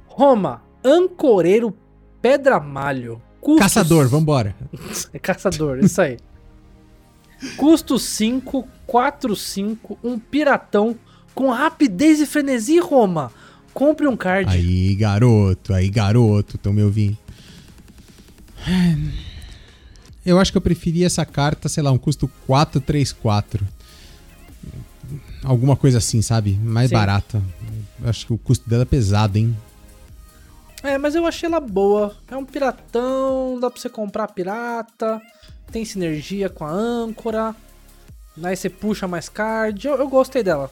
Roma, 0.08 0.62
Ancoreiro 0.84 1.76
Pedra 2.22 2.60
Malho. 2.60 3.22
Custos... 3.42 3.62
Caçador, 3.62 4.08
vambora. 4.08 4.56
É 5.14 5.20
caçador, 5.20 5.80
isso 5.80 6.02
aí. 6.02 6.18
Custo 7.56 7.98
5, 7.98 8.68
4, 8.86 9.36
5, 9.36 9.98
um 10.04 10.20
piratão 10.20 10.96
com 11.34 11.50
rapidez 11.50 12.20
e 12.20 12.26
frenesi, 12.26 12.80
Roma. 12.80 13.32
Compre 13.74 14.08
um 14.08 14.18
card. 14.18 14.52
Aí, 14.52 14.94
garoto, 14.96 15.74
aí, 15.74 15.90
garoto, 15.90 16.58
tão 16.58 16.74
me 16.74 16.84
ouvindo. 16.84 17.18
Eu 20.26 20.38
acho 20.38 20.52
que 20.52 20.58
eu 20.58 20.62
preferia 20.62 21.06
essa 21.06 21.26
carta, 21.26 21.70
sei 21.70 21.82
lá, 21.82 21.92
um 21.92 21.98
custo 21.98 22.30
4, 22.46 22.82
3, 22.82 23.14
4. 23.14 23.66
Alguma 25.50 25.76
coisa 25.76 25.98
assim, 25.98 26.22
sabe? 26.22 26.54
Mais 26.62 26.90
Sim. 26.90 26.94
barata. 26.94 27.42
Eu 28.00 28.08
acho 28.08 28.28
que 28.28 28.34
o 28.34 28.38
custo 28.38 28.70
dela 28.70 28.84
é 28.84 28.86
pesado, 28.86 29.36
hein? 29.36 29.58
É, 30.84 30.96
mas 30.96 31.16
eu 31.16 31.26
achei 31.26 31.48
ela 31.48 31.60
boa. 31.60 32.16
É 32.28 32.38
um 32.38 32.46
piratão, 32.46 33.60
dá 33.60 33.68
pra 33.68 33.82
você 33.82 33.90
comprar 33.90 34.28
pirata, 34.28 35.20
tem 35.72 35.84
sinergia 35.84 36.50
com 36.50 36.64
a 36.64 36.70
âncora. 36.70 37.56
Aí 38.44 38.56
você 38.56 38.70
puxa 38.70 39.08
mais 39.08 39.28
card. 39.28 39.88
Eu, 39.88 39.96
eu 39.96 40.08
gostei 40.08 40.44
dela. 40.44 40.70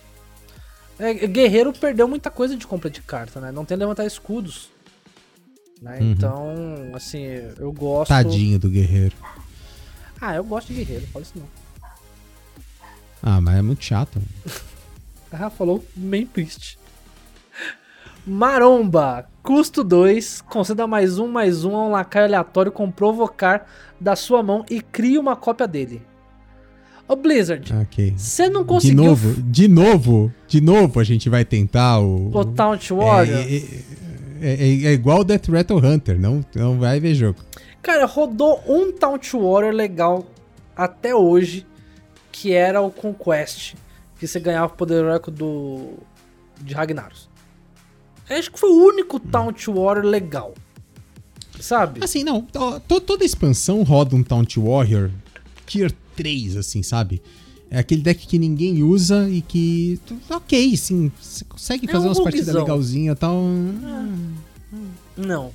É, 0.99 1.11
Guerreiro 1.11 1.73
perdeu 1.73 2.07
muita 2.07 2.29
coisa 2.29 2.55
de 2.55 2.67
compra 2.67 2.91
de 2.91 3.01
carta, 3.01 3.41
né? 3.41 3.51
Não 3.51 3.65
tem 3.65 3.75
levantar 3.75 4.05
escudos. 4.05 4.69
Né? 5.81 5.97
Uhum. 5.99 6.11
Então, 6.11 6.55
assim, 6.93 7.23
eu 7.57 7.71
gosto. 7.71 8.09
Tadinho 8.09 8.59
do 8.59 8.69
guerreiro. 8.69 9.15
Ah, 10.21 10.35
eu 10.35 10.43
gosto 10.43 10.67
de 10.67 10.75
guerreiro, 10.75 11.07
fala 11.07 11.23
isso 11.23 11.33
não. 11.35 11.66
Ah, 13.21 13.41
mas 13.41 13.57
é 13.57 13.61
muito 13.61 13.83
chato. 13.83 14.21
Ah, 15.29 15.49
falou 15.49 15.83
bem 15.93 16.25
triste. 16.25 16.79
Maromba, 18.25 19.27
custo 19.43 19.83
2, 19.83 20.41
conceda 20.41 20.87
mais 20.87 21.19
um, 21.19 21.27
mais 21.27 21.65
um 21.65 21.75
a 21.75 21.85
um 21.85 21.91
lacaio 21.91 22.25
aleatório 22.27 22.71
com 22.71 22.89
provocar 22.89 23.67
da 23.99 24.15
sua 24.15 24.41
mão 24.41 24.65
e 24.69 24.81
crie 24.81 25.17
uma 25.17 25.35
cópia 25.35 25.67
dele. 25.67 26.01
Ô 27.07 27.15
Blizzard, 27.15 27.73
Ok. 27.81 28.13
você 28.17 28.47
não 28.49 28.61
De 28.61 28.67
conseguiu 28.67 29.03
novo, 29.03 29.41
de 29.41 29.67
novo, 29.67 30.33
de 30.47 30.61
novo 30.61 30.99
a 30.99 31.03
gente 31.03 31.29
vai 31.29 31.43
tentar 31.43 31.99
o. 31.99 32.29
o 32.33 32.45
Taunt 32.45 32.89
Warrior? 32.91 33.37
É, 33.39 33.41
é- 33.41 33.63
é- 34.41 34.85
é 34.87 34.93
igual 34.93 35.19
o 35.19 35.23
Death 35.25 35.47
Rattle 35.49 35.85
Hunter, 35.85 36.19
não, 36.19 36.43
não 36.55 36.79
vai 36.79 36.99
ver 37.01 37.15
jogo. 37.15 37.39
Cara, 37.81 38.05
rodou 38.05 38.61
um 38.67 38.91
Taunt 38.91 39.31
Warrior 39.33 39.73
legal 39.73 40.25
até 40.75 41.13
hoje, 41.15 41.65
que 42.41 42.51
era 42.53 42.81
o 42.81 42.91
Conquest, 42.91 43.73
que 44.19 44.27
você 44.27 44.39
ganhava 44.39 44.71
o 44.73 44.75
poder 44.77 44.95
heróico 45.03 45.31
do 45.31 45.93
de 46.61 46.73
Ragnaros. 46.73 47.29
Eu 48.29 48.37
acho 48.37 48.51
que 48.51 48.59
foi 48.59 48.69
o 48.69 48.85
único 48.85 49.19
Taunt 49.19 49.67
Warrior 49.67 50.05
legal. 50.05 50.53
Sabe? 51.59 52.03
Assim, 52.03 52.23
não, 52.23 52.41
to- 52.41 52.79
to- 52.81 53.01
toda 53.01 53.25
expansão 53.25 53.81
roda 53.83 54.15
um 54.15 54.23
Taunt 54.23 54.57
Warrior 54.57 55.09
Tier 55.65 55.91
3, 56.15 56.57
assim, 56.57 56.83
sabe? 56.83 57.21
É 57.69 57.79
aquele 57.79 58.01
deck 58.01 58.27
que 58.27 58.37
ninguém 58.39 58.83
usa 58.83 59.27
e 59.29 59.41
que. 59.41 59.99
Ok, 60.29 60.77
sim. 60.77 61.11
Você 61.19 61.43
consegue 61.45 61.87
É 61.89 61.91
fazer 61.91 62.05
um 62.05 62.09
umas 62.09 62.19
partidas 62.19 62.53
legalzinhas 62.55 63.15
e 63.15 63.19
tal. 63.19 63.35
Não. 65.15 65.51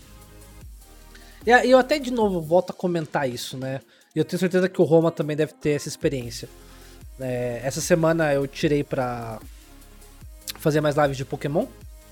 E 1.46 1.50
eu 1.70 1.78
até 1.78 1.98
de 1.98 2.10
novo 2.10 2.40
volto 2.40 2.70
a 2.70 2.74
comentar 2.74 3.28
isso, 3.28 3.56
né? 3.56 3.80
E 4.14 4.18
eu 4.18 4.24
tenho 4.24 4.38
certeza 4.38 4.68
que 4.68 4.80
o 4.80 4.84
Roma 4.84 5.10
também 5.10 5.36
deve 5.36 5.52
ter 5.54 5.70
essa 5.70 5.88
experiência. 5.88 6.48
É, 7.22 7.60
essa 7.62 7.80
semana 7.80 8.34
eu 8.34 8.48
tirei 8.48 8.82
pra 8.82 9.40
fazer 10.58 10.80
mais 10.80 10.96
lives 10.96 11.16
de 11.16 11.24
Pokémon, 11.24 11.66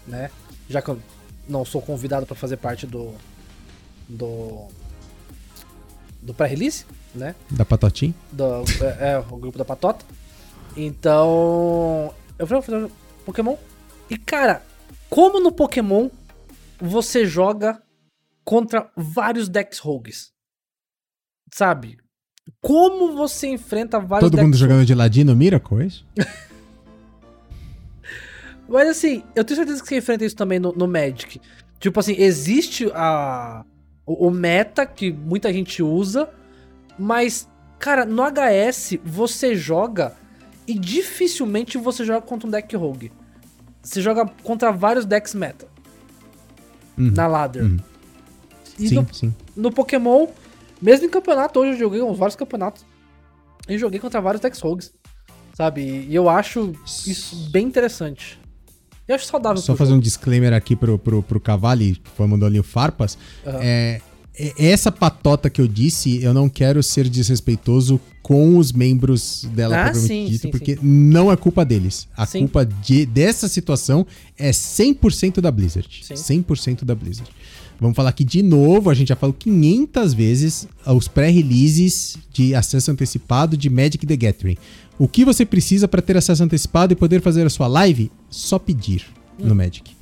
né? 0.07 0.31
Já 0.69 0.81
que 0.81 0.89
eu 0.89 1.01
não 1.49 1.65
sou 1.65 1.83
convidado 1.83 2.25
pra 2.27 2.37
fazer 2.37 2.57
parte 2.57 2.87
do. 2.87 3.13
do. 4.09 4.69
do 6.23 6.33
pré-release, 6.33 6.87
né? 7.13 7.35
Da 7.51 7.65
Patotinha. 7.65 8.15
do, 8.31 8.63
é, 8.85 9.13
é, 9.13 9.19
o 9.19 9.37
grupo 9.37 9.59
da 9.59 9.65
Patota. 9.65 10.05
Então, 10.77 12.15
eu 12.39 12.47
falei, 12.47 12.63
vou 12.63 12.81
fazer 12.81 12.93
Pokémon. 13.27 13.57
E 14.09 14.17
cara, 14.17 14.63
como 15.09 15.41
no 15.41 15.51
Pokémon 15.51 16.09
você 16.81 17.27
joga 17.27 17.83
contra 18.45 18.91
vários 18.97 19.49
decks 19.49 19.81
rogues? 19.81 20.33
Sabe? 21.53 21.99
Como 22.61 23.15
você 23.17 23.49
enfrenta 23.49 23.99
vários 24.01 24.31
Todo 24.31 24.41
mundo 24.41 24.57
jogando 24.57 24.85
de 24.85 24.95
ladino 24.95 25.35
Miracle, 25.35 25.83
é 25.83 25.87
isso? 25.87 26.07
Mas 28.69 28.89
assim, 28.89 29.23
eu 29.35 29.45
tenho 29.45 29.57
certeza 29.57 29.83
que 29.83 29.89
você 29.89 29.97
enfrenta 29.99 30.25
isso 30.25 30.37
também 30.37 30.59
no, 30.61 30.73
no 30.73 30.87
Magic. 30.87 31.41
Tipo 31.81 31.99
assim, 31.99 32.15
existe 32.17 32.91
a, 32.95 33.65
o, 34.07 34.29
o 34.29 34.31
meta 34.31 34.87
que 34.87 35.11
muita 35.13 35.53
gente 35.53 35.83
usa, 35.83 36.29
mas, 36.99 37.49
cara, 37.79 38.05
no 38.05 38.23
HS 38.23 38.99
você 39.05 39.57
joga 39.57 40.13
e 40.69 40.75
dificilmente 40.79 41.77
você 41.79 42.05
joga 42.05 42.21
contra 42.21 42.47
um 42.47 42.51
deck 42.51 42.77
rogue. 42.77 43.11
Você 43.83 44.01
joga 44.01 44.27
contra 44.45 44.71
vários 44.71 45.05
decks 45.07 45.35
meta 45.35 45.67
Uhum, 46.99 47.13
na 47.13 47.27
ladder. 47.27 47.63
uhum. 47.65 47.79
E 48.79 48.89
Sim, 48.89 48.95
no, 48.97 49.07
sim. 49.15 49.35
no 49.57 49.73
Pokémon, 49.73 50.27
mesmo 50.81 51.07
em 51.07 51.11
campeonato, 51.11 51.59
hoje 51.61 51.73
eu 51.73 51.79
joguei 51.79 52.03
uns 52.03 52.19
vários 52.19 52.37
campeonatos. 52.37 52.85
E 53.69 53.79
joguei 53.79 54.01
contra 54.01 54.21
vários 54.21 54.41
decks 54.41 54.61
rogues. 54.61 54.93
Sabe? 55.55 56.07
E 56.09 56.15
eu 56.15 56.29
acho 56.29 56.73
isso 57.07 57.37
bem 57.51 57.67
interessante. 57.67 58.39
Eu 59.07 59.15
acho 59.17 59.27
saudável 59.27 59.61
Só 59.61 59.75
fazer 59.77 59.91
jogo. 59.91 59.99
um 59.99 60.03
disclaimer 60.03 60.53
aqui 60.53 60.75
pro, 60.77 60.99
pro, 60.99 61.23
pro 61.23 61.41
Cavalli, 61.41 61.97
que 61.97 62.11
foi 62.17 62.27
mandou 62.27 62.47
ali 62.47 62.59
o 62.59 62.63
Farpas. 62.63 63.19
Aham. 63.47 63.59
É, 63.61 64.01
essa 64.59 64.91
patota 64.91 65.51
que 65.51 65.61
eu 65.61 65.67
disse, 65.69 66.23
eu 66.23 66.33
não 66.33 66.49
quero 66.49 66.83
ser 66.83 67.09
desrespeitoso 67.09 68.01
com 68.23 68.57
os 68.57 68.73
membros 68.73 69.45
dela, 69.53 69.77
Ah, 69.77 69.83
propriamente 69.91 70.09
sim, 70.09 70.27
dito, 70.27 70.43
sim, 70.43 70.51
porque 70.51 70.79
não 70.81 71.31
é 71.31 71.37
culpa 71.37 71.65
deles. 71.65 72.07
A 72.17 72.25
Sim. 72.25 72.41
culpa 72.41 72.65
de- 72.65 73.05
dessa 73.05 73.49
situação 73.49 74.07
é 74.39 74.51
100% 74.53 75.41
da 75.41 75.51
Blizzard. 75.51 75.89
Sim. 76.05 76.15
100% 76.15 76.85
da 76.85 76.95
Blizzard. 76.95 77.31
Vamos 77.81 77.97
falar 77.97 78.11
aqui 78.11 78.25
de 78.25 78.43
novo, 78.43 78.91
a 78.91 78.95
gente 78.95 79.09
já 79.09 79.17
falou 79.17 79.35
500 79.39 80.13
vezes 80.13 80.69
os 80.87 81.09
pré-releases 81.09 82.19
de 82.33 82.55
acesso 82.55 82.91
antecipado 82.91 83.57
de 83.57 83.71
Magic 83.71 84.07
the 84.07 84.17
Gathering. 84.17 84.59
O 84.99 85.09
que 85.09 85.25
você 85.25 85.47
precisa 85.47 85.89
para 85.89 86.03
ter 86.03 86.17
acesso 86.17 86.45
antecipado 86.45 86.93
e 86.93 86.97
poder 86.97 87.23
fazer 87.23 87.47
a 87.47 87.51
sua 87.51 87.67
live? 87.67 88.11
Só 88.29 88.59
pedir 88.59 89.07
no 89.39 89.55
Magic. 89.55 89.99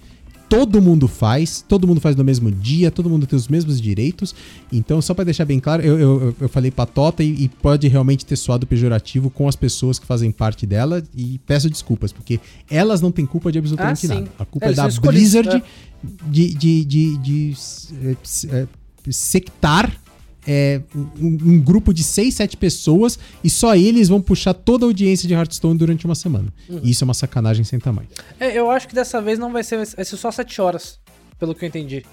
Todo 0.49 0.81
mundo 0.81 1.07
faz, 1.07 1.63
todo 1.69 1.87
mundo 1.87 2.01
faz 2.01 2.17
no 2.17 2.25
mesmo 2.25 2.51
dia, 2.51 2.91
todo 2.91 3.11
mundo 3.11 3.27
tem 3.27 3.37
os 3.37 3.49
mesmos 3.49 3.79
direitos. 3.79 4.35
Então, 4.73 5.01
só 5.03 5.13
para 5.13 5.25
deixar 5.25 5.45
bem 5.45 5.61
claro, 5.61 5.83
eu, 5.83 5.99
eu, 6.01 6.35
eu 6.41 6.49
falei 6.49 6.71
patota 6.71 7.23
e, 7.23 7.45
e 7.45 7.49
pode 7.49 7.87
realmente 7.87 8.25
ter 8.25 8.35
soado 8.35 8.67
pejorativo 8.67 9.29
com 9.29 9.47
as 9.47 9.55
pessoas 9.55 9.99
que 9.99 10.07
fazem 10.07 10.33
parte 10.33 10.67
dela. 10.67 11.03
E 11.15 11.39
peço 11.47 11.69
desculpas, 11.69 12.13
porque 12.13 12.41
elas 12.71 13.03
não 13.03 13.13
têm 13.13 13.27
culpa 13.27 13.53
de 13.53 13.59
absolutamente 13.59 14.07
Ah, 14.07 14.15
nada. 14.15 14.31
A 14.39 14.45
culpa 14.47 14.65
É, 14.65 14.69
é, 14.69 14.71
eles 14.71 14.77
da 14.77 14.83
são 14.85 14.89
escolhidos, 14.89 15.33
Blizzard 15.33 15.57
é. 15.59 15.63
De, 16.03 16.55
de, 16.55 16.85
de, 16.85 17.17
de, 17.19 17.55
eh, 18.03 18.17
eh, 18.53 18.67
sectar 19.11 20.01
é, 20.47 20.81
um, 20.95 21.27
um 21.27 21.61
grupo 21.61 21.93
de 21.93 22.03
6, 22.03 22.35
7 22.35 22.57
pessoas 22.57 23.19
e 23.45 23.51
só 23.51 23.75
eles 23.75 24.09
vão 24.09 24.21
puxar 24.21 24.55
toda 24.55 24.87
a 24.87 24.89
audiência 24.89 25.29
de 25.29 25.35
Hearthstone 25.35 25.77
durante 25.77 26.07
uma 26.07 26.15
semana. 26.15 26.53
Uhum. 26.69 26.81
E 26.83 26.91
isso 26.91 27.05
é 27.05 27.07
uma 27.07 27.15
sacanagem 27.15 27.65
sem 27.65 27.79
tamanho. 27.79 28.09
É, 28.41 28.57
eu 28.57 28.71
acho 28.71 28.89
que 28.89 28.95
dessa 28.95 29.21
vez 29.21 29.39
não 29.39 29.53
vai 29.53 29.63
ser, 29.63 29.77
vai 29.77 30.05
ser 30.05 30.17
só 30.17 30.31
7 30.31 30.61
horas, 30.61 30.99
pelo 31.39 31.55
que 31.55 31.65
eu 31.65 31.69
entendi. 31.69 32.05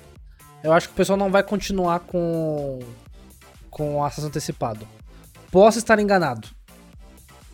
Eu 0.64 0.74
acho 0.74 0.88
que 0.88 0.94
o 0.94 0.98
pessoal 0.98 1.18
não 1.18 1.32
vai 1.32 1.44
continuar 1.44 2.00
com 2.00 2.80
com 3.76 3.98
o 3.98 4.04
acesso 4.06 4.26
antecipado. 4.26 4.88
Posso 5.52 5.80
estar 5.80 6.00
enganado. 6.00 6.48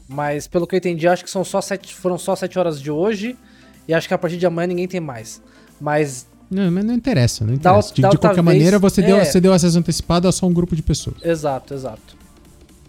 Mas 0.07 0.47
pelo 0.47 0.67
que 0.67 0.75
eu 0.75 0.77
entendi, 0.77 1.07
acho 1.07 1.23
que 1.23 1.31
são 1.31 1.43
só 1.43 1.59
sete, 1.61 1.95
foram 1.95 2.15
só 2.15 2.35
7 2.35 2.59
horas 2.59 2.79
de 2.79 2.91
hoje 2.91 3.35
e 3.87 3.93
acho 3.93 4.07
que 4.07 4.13
a 4.13 4.17
partir 4.19 4.37
de 4.37 4.45
amanhã 4.45 4.67
ninguém 4.67 4.87
tem 4.87 4.99
mais. 4.99 5.41
Mas 5.81 6.25
Não, 6.49 6.71
mas 6.71 6.85
não 6.85 6.93
interessa, 6.93 7.43
não 7.43 7.55
Da 7.55 7.71
interessa. 7.71 7.89
ou- 7.89 7.93
De, 7.95 8.01
da 8.03 8.09
de 8.09 8.17
qualquer 8.17 8.35
vez, 8.43 8.45
maneira, 8.45 8.77
você, 8.79 9.01
deu, 9.01 9.17
é. 9.17 9.25
você 9.25 9.41
deu 9.41 9.51
acesso 9.51 9.77
antecipado 9.79 10.27
a 10.27 10.31
só 10.31 10.45
um 10.45 10.53
grupo 10.53 10.75
de 10.75 10.83
pessoas. 10.83 11.17
Exato, 11.23 11.73
exato. 11.73 12.15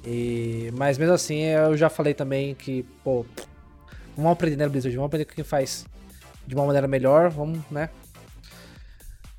E, 0.06 0.70
mas 0.76 0.98
mesmo 0.98 1.14
assim, 1.14 1.38
eu 1.42 1.76
já 1.76 1.88
falei 1.88 2.12
também 2.12 2.54
que, 2.54 2.84
pô, 3.02 3.24
vamos 4.16 4.32
aprender, 4.32 4.56
né, 4.56 4.68
Blizzard? 4.68 4.94
Vamos 4.96 5.06
aprender 5.08 5.24
com 5.24 5.34
quem 5.34 5.44
faz 5.44 5.86
de 6.46 6.54
uma 6.54 6.66
maneira 6.66 6.86
melhor, 6.86 7.30
vamos, 7.30 7.60
né? 7.70 7.88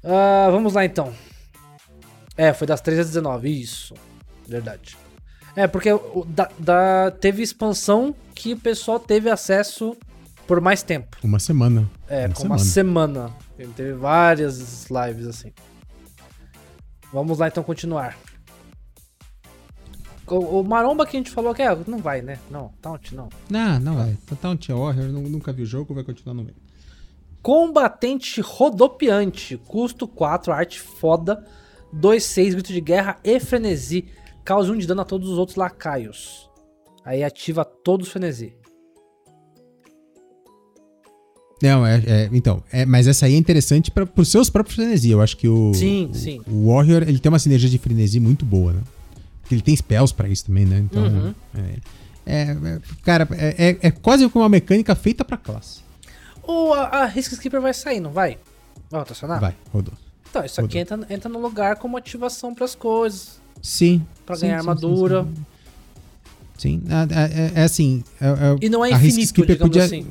Ah, 0.03 0.47
vamos 0.51 0.73
lá 0.73 0.83
então. 0.85 1.13
É, 2.35 2.51
foi 2.53 2.65
das 2.65 2.81
13 2.81 3.01
às 3.01 3.07
19, 3.07 3.49
isso. 3.49 3.93
Verdade. 4.47 4.97
É, 5.55 5.67
porque 5.67 5.89
da, 6.27 6.49
da- 6.57 7.11
teve 7.11 7.43
expansão 7.43 8.15
que 8.33 8.53
o 8.53 8.57
pessoal 8.57 8.99
teve 8.99 9.29
acesso 9.29 9.95
por 10.47 10.59
mais 10.59 10.81
tempo. 10.81 11.15
Uma 11.23 11.39
semana. 11.39 11.89
É, 12.07 12.25
Uma 12.25 12.33
com 12.35 12.43
uma 12.43 12.57
semana. 12.57 13.31
Ele 13.57 13.71
teve 13.73 13.93
várias 13.93 14.87
lives 14.89 15.27
assim. 15.27 15.53
Vamos 17.11 17.39
lá 17.39 17.47
então 17.47 17.63
continuar. 17.63 18.17
O, 20.25 20.61
o 20.61 20.63
Maromba 20.63 21.05
que 21.05 21.15
a 21.15 21.19
gente 21.19 21.29
falou 21.29 21.53
que 21.53 21.61
é, 21.61 21.75
não 21.87 21.99
vai, 21.99 22.21
né? 22.21 22.39
Não, 22.49 22.69
Taunt 22.81 23.11
não. 23.13 23.29
Não, 23.49 23.79
não 23.79 23.95
vai. 23.97 24.17
Totalmente 24.25 24.71
Warrior, 24.71 25.07
nu- 25.09 25.29
nunca 25.29 25.53
vi 25.53 25.61
o 25.61 25.65
jogo, 25.65 25.93
vai 25.93 26.03
continuar 26.03 26.33
no 26.33 26.43
meio. 26.43 26.55
Combatente 27.41 28.39
rodopiante, 28.41 29.57
custo 29.57 30.07
4, 30.07 30.51
arte 30.53 30.79
foda, 30.79 31.45
2-6, 31.93 32.51
grito 32.53 32.71
de 32.73 32.79
guerra 32.81 33.19
e 33.23 33.39
frenesi. 33.39 34.07
Causa 34.45 34.71
1 34.71 34.77
de 34.77 34.87
dano 34.87 35.01
a 35.01 35.05
todos 35.05 35.29
os 35.29 35.37
outros 35.37 35.57
lacaios. 35.57 36.49
Aí 37.05 37.21
ativa 37.23 37.63
todos 37.65 38.07
os 38.07 38.11
frenesi. 38.13 38.55
Não, 41.63 41.87
é, 41.87 41.95
é- 42.05 42.29
então, 42.33 42.61
é, 42.71 42.85
mas 42.85 43.07
essa 43.07 43.25
aí 43.25 43.35
é 43.35 43.37
interessante 43.37 43.89
para 43.89 44.05
os 44.17 44.27
seus 44.27 44.49
próprios 44.49 44.75
frenesi. 44.75 45.09
Eu 45.09 45.21
acho 45.21 45.37
que 45.37 45.47
o, 45.47 45.73
Sim, 45.73 46.09
o, 46.11 46.13
sim. 46.13 46.41
o 46.45 46.67
Warrior 46.73 47.03
ele 47.03 47.19
tem 47.19 47.31
uma 47.31 47.39
sinergia 47.39 47.69
de 47.69 47.77
frenesi 47.77 48.19
muito 48.19 48.43
boa, 48.45 48.73
né? 48.73 48.81
Porque 49.41 49.55
ele 49.55 49.61
tem 49.61 49.73
spells 49.73 50.13
pra 50.13 50.27
isso 50.27 50.45
também, 50.45 50.65
né? 50.65 50.79
Então, 50.79 51.03
Uhum. 51.05 51.33
é, 52.25 52.51
é- 52.51 52.79
cara, 53.03 53.25
é, 53.31 53.69
é- 53.69 53.77
é 53.87 53.91
quase 53.91 54.27
como 54.27 54.43
uma 54.43 54.49
mecânica 54.49 54.93
feita 54.93 55.23
pra 55.23 55.37
classe. 55.37 55.79
Ou 56.41 56.73
a, 56.73 56.81
a 56.83 57.05
Risk 57.05 57.31
Skipper 57.31 57.61
vai 57.61 57.73
sair, 57.73 58.01
não 58.01 58.11
vai? 58.11 58.37
Vai 58.91 58.99
rotacionar? 58.99 59.39
Vai, 59.39 59.55
rodou. 59.71 59.93
Então, 60.29 60.43
isso 60.43 60.59
aqui 60.59 60.79
entra, 60.79 60.99
entra 61.09 61.29
no 61.29 61.39
lugar 61.39 61.77
como 61.77 61.95
ativação 61.95 62.53
pras 62.53 62.75
coisas. 62.75 63.39
Sim. 63.61 64.05
Pra 64.25 64.35
sim, 64.35 64.41
ganhar 64.47 64.61
sim, 64.61 64.67
armadura. 64.67 65.25
Sim, 66.57 66.81
é, 67.55 67.61
assim. 67.63 68.03
E 68.61 68.67
não 68.69 68.83
é 68.83 68.91
infinito, 68.91 69.45
digamos 69.45 69.59
podia- 69.61 69.85
assim. 69.85 70.05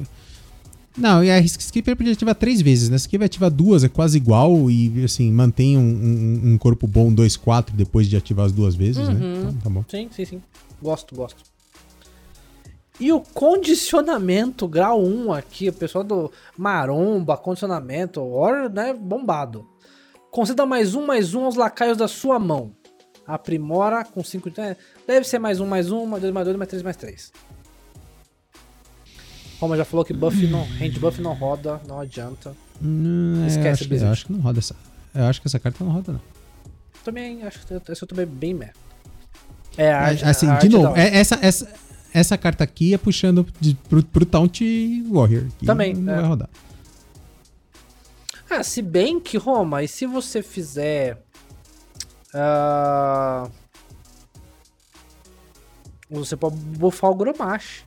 Não, 0.96 1.24
e 1.24 1.30
a 1.30 1.38
Risk 1.38 1.60
Skipper 1.60 1.96
podia 1.96 2.12
ativar 2.12 2.34
três 2.34 2.60
vezes, 2.60 2.90
né? 2.90 2.96
Aqui 3.02 3.16
vai 3.16 3.26
ativar 3.26 3.50
duas, 3.50 3.82
é 3.82 3.88
quase 3.88 4.16
igual 4.18 4.70
e, 4.70 5.04
assim, 5.04 5.30
mantém 5.32 5.78
um, 5.78 5.80
um- 5.80 6.52
um 6.52 6.58
corpo 6.58 6.86
bom 6.86 7.12
2-4 7.12 7.72
depois 7.74 8.08
de 8.08 8.16
ativar 8.16 8.44
as 8.46 8.52
duas 8.52 8.74
vezes, 8.74 9.08
né? 9.08 9.14
Uhum. 9.14 9.34
Então 9.38 9.54
tá 9.62 9.70
bom. 9.70 9.84
Sim, 9.88 10.08
sim, 10.14 10.24
sim. 10.24 10.42
Gosto, 10.82 11.14
gosto. 11.14 11.42
E 13.00 13.10
o 13.10 13.20
condicionamento 13.20 14.68
grau 14.68 15.02
1 15.02 15.32
aqui, 15.32 15.68
o 15.70 15.72
pessoal 15.72 16.04
do 16.04 16.30
Maromba, 16.58 17.36
condicionamento, 17.36 18.20
hora, 18.22 18.68
né, 18.68 18.92
bombado. 18.92 19.66
Conceda 20.30 20.64
mais 20.66 20.94
um, 20.94 21.04
mais 21.06 21.34
um 21.34 21.44
aos 21.44 21.56
lacaios 21.56 21.96
da 21.96 22.06
sua 22.06 22.38
mão. 22.38 22.72
Aprimora 23.26 24.04
com 24.04 24.22
5 24.22 24.50
de... 24.50 24.60
é, 24.60 24.76
Deve 25.06 25.26
ser 25.26 25.38
mais 25.38 25.58
um, 25.58 25.66
mais 25.66 25.90
um, 25.90 26.04
mais 26.06 26.20
dois, 26.22 26.32
mais 26.34 26.44
dois, 26.46 26.56
mais 26.56 26.68
três, 26.68 26.82
mais 26.82 26.96
três. 26.96 27.32
Como 29.62 29.76
já 29.76 29.84
falou 29.84 30.05
que 30.05 30.12
buff 30.12 30.44
não, 30.49 30.65
hand 30.65 30.99
buff 30.99 31.20
não 31.23 31.34
roda, 31.34 31.81
não 31.86 32.00
adianta. 32.00 32.52
Hum, 32.82 33.44
é, 33.44 33.47
Esquece, 33.47 33.84
eu 33.89 33.94
acho, 33.94 34.05
eu 34.05 34.10
acho 34.10 34.26
que 34.26 34.32
não 34.32 34.41
roda 34.41 34.58
essa. 34.58 34.74
Eu 35.15 35.24
acho 35.26 35.41
que 35.41 35.47
essa 35.47 35.60
carta 35.60 35.84
não 35.84 35.92
roda, 35.92 36.15
não. 36.15 36.20
Também, 37.05 37.44
acho 37.44 37.65
que 37.65 37.73
esse 37.92 38.02
eu 38.02 38.08
também 38.08 38.26
bem 38.26 38.55
meh. 38.55 38.73
É, 39.76 39.92
a 39.92 40.15
É, 40.15 40.24
assim, 40.24 40.49
a 40.49 40.57
de 40.58 40.68
novo, 40.68 40.97
é- 40.97 41.16
essa, 41.16 41.39
essa, 41.41 41.73
essa 42.12 42.36
carta 42.36 42.65
aqui 42.65 42.92
é 42.92 42.99
puxando 42.99 43.47
de, 43.60 43.76
pro, 43.89 44.02
pro 44.05 44.26
Taunt 44.26 44.60
Warrior. 45.08 45.47
Também, 45.65 45.94
Não 45.94 46.12
é. 46.12 46.16
vai 46.16 46.26
rodar. 46.26 46.50
Ah, 48.50 48.65
se 48.65 48.82
bem 48.82 49.20
que, 49.20 49.36
Roma, 49.39 49.84
e 49.84 49.86
se 49.86 50.07
você 50.07 50.42
fizer. 50.42 51.23
ah, 52.34 53.49
você 56.10 56.36
pode 56.36 56.57
buffar 56.57 57.12
o 57.12 57.15
Gromash. 57.15 57.84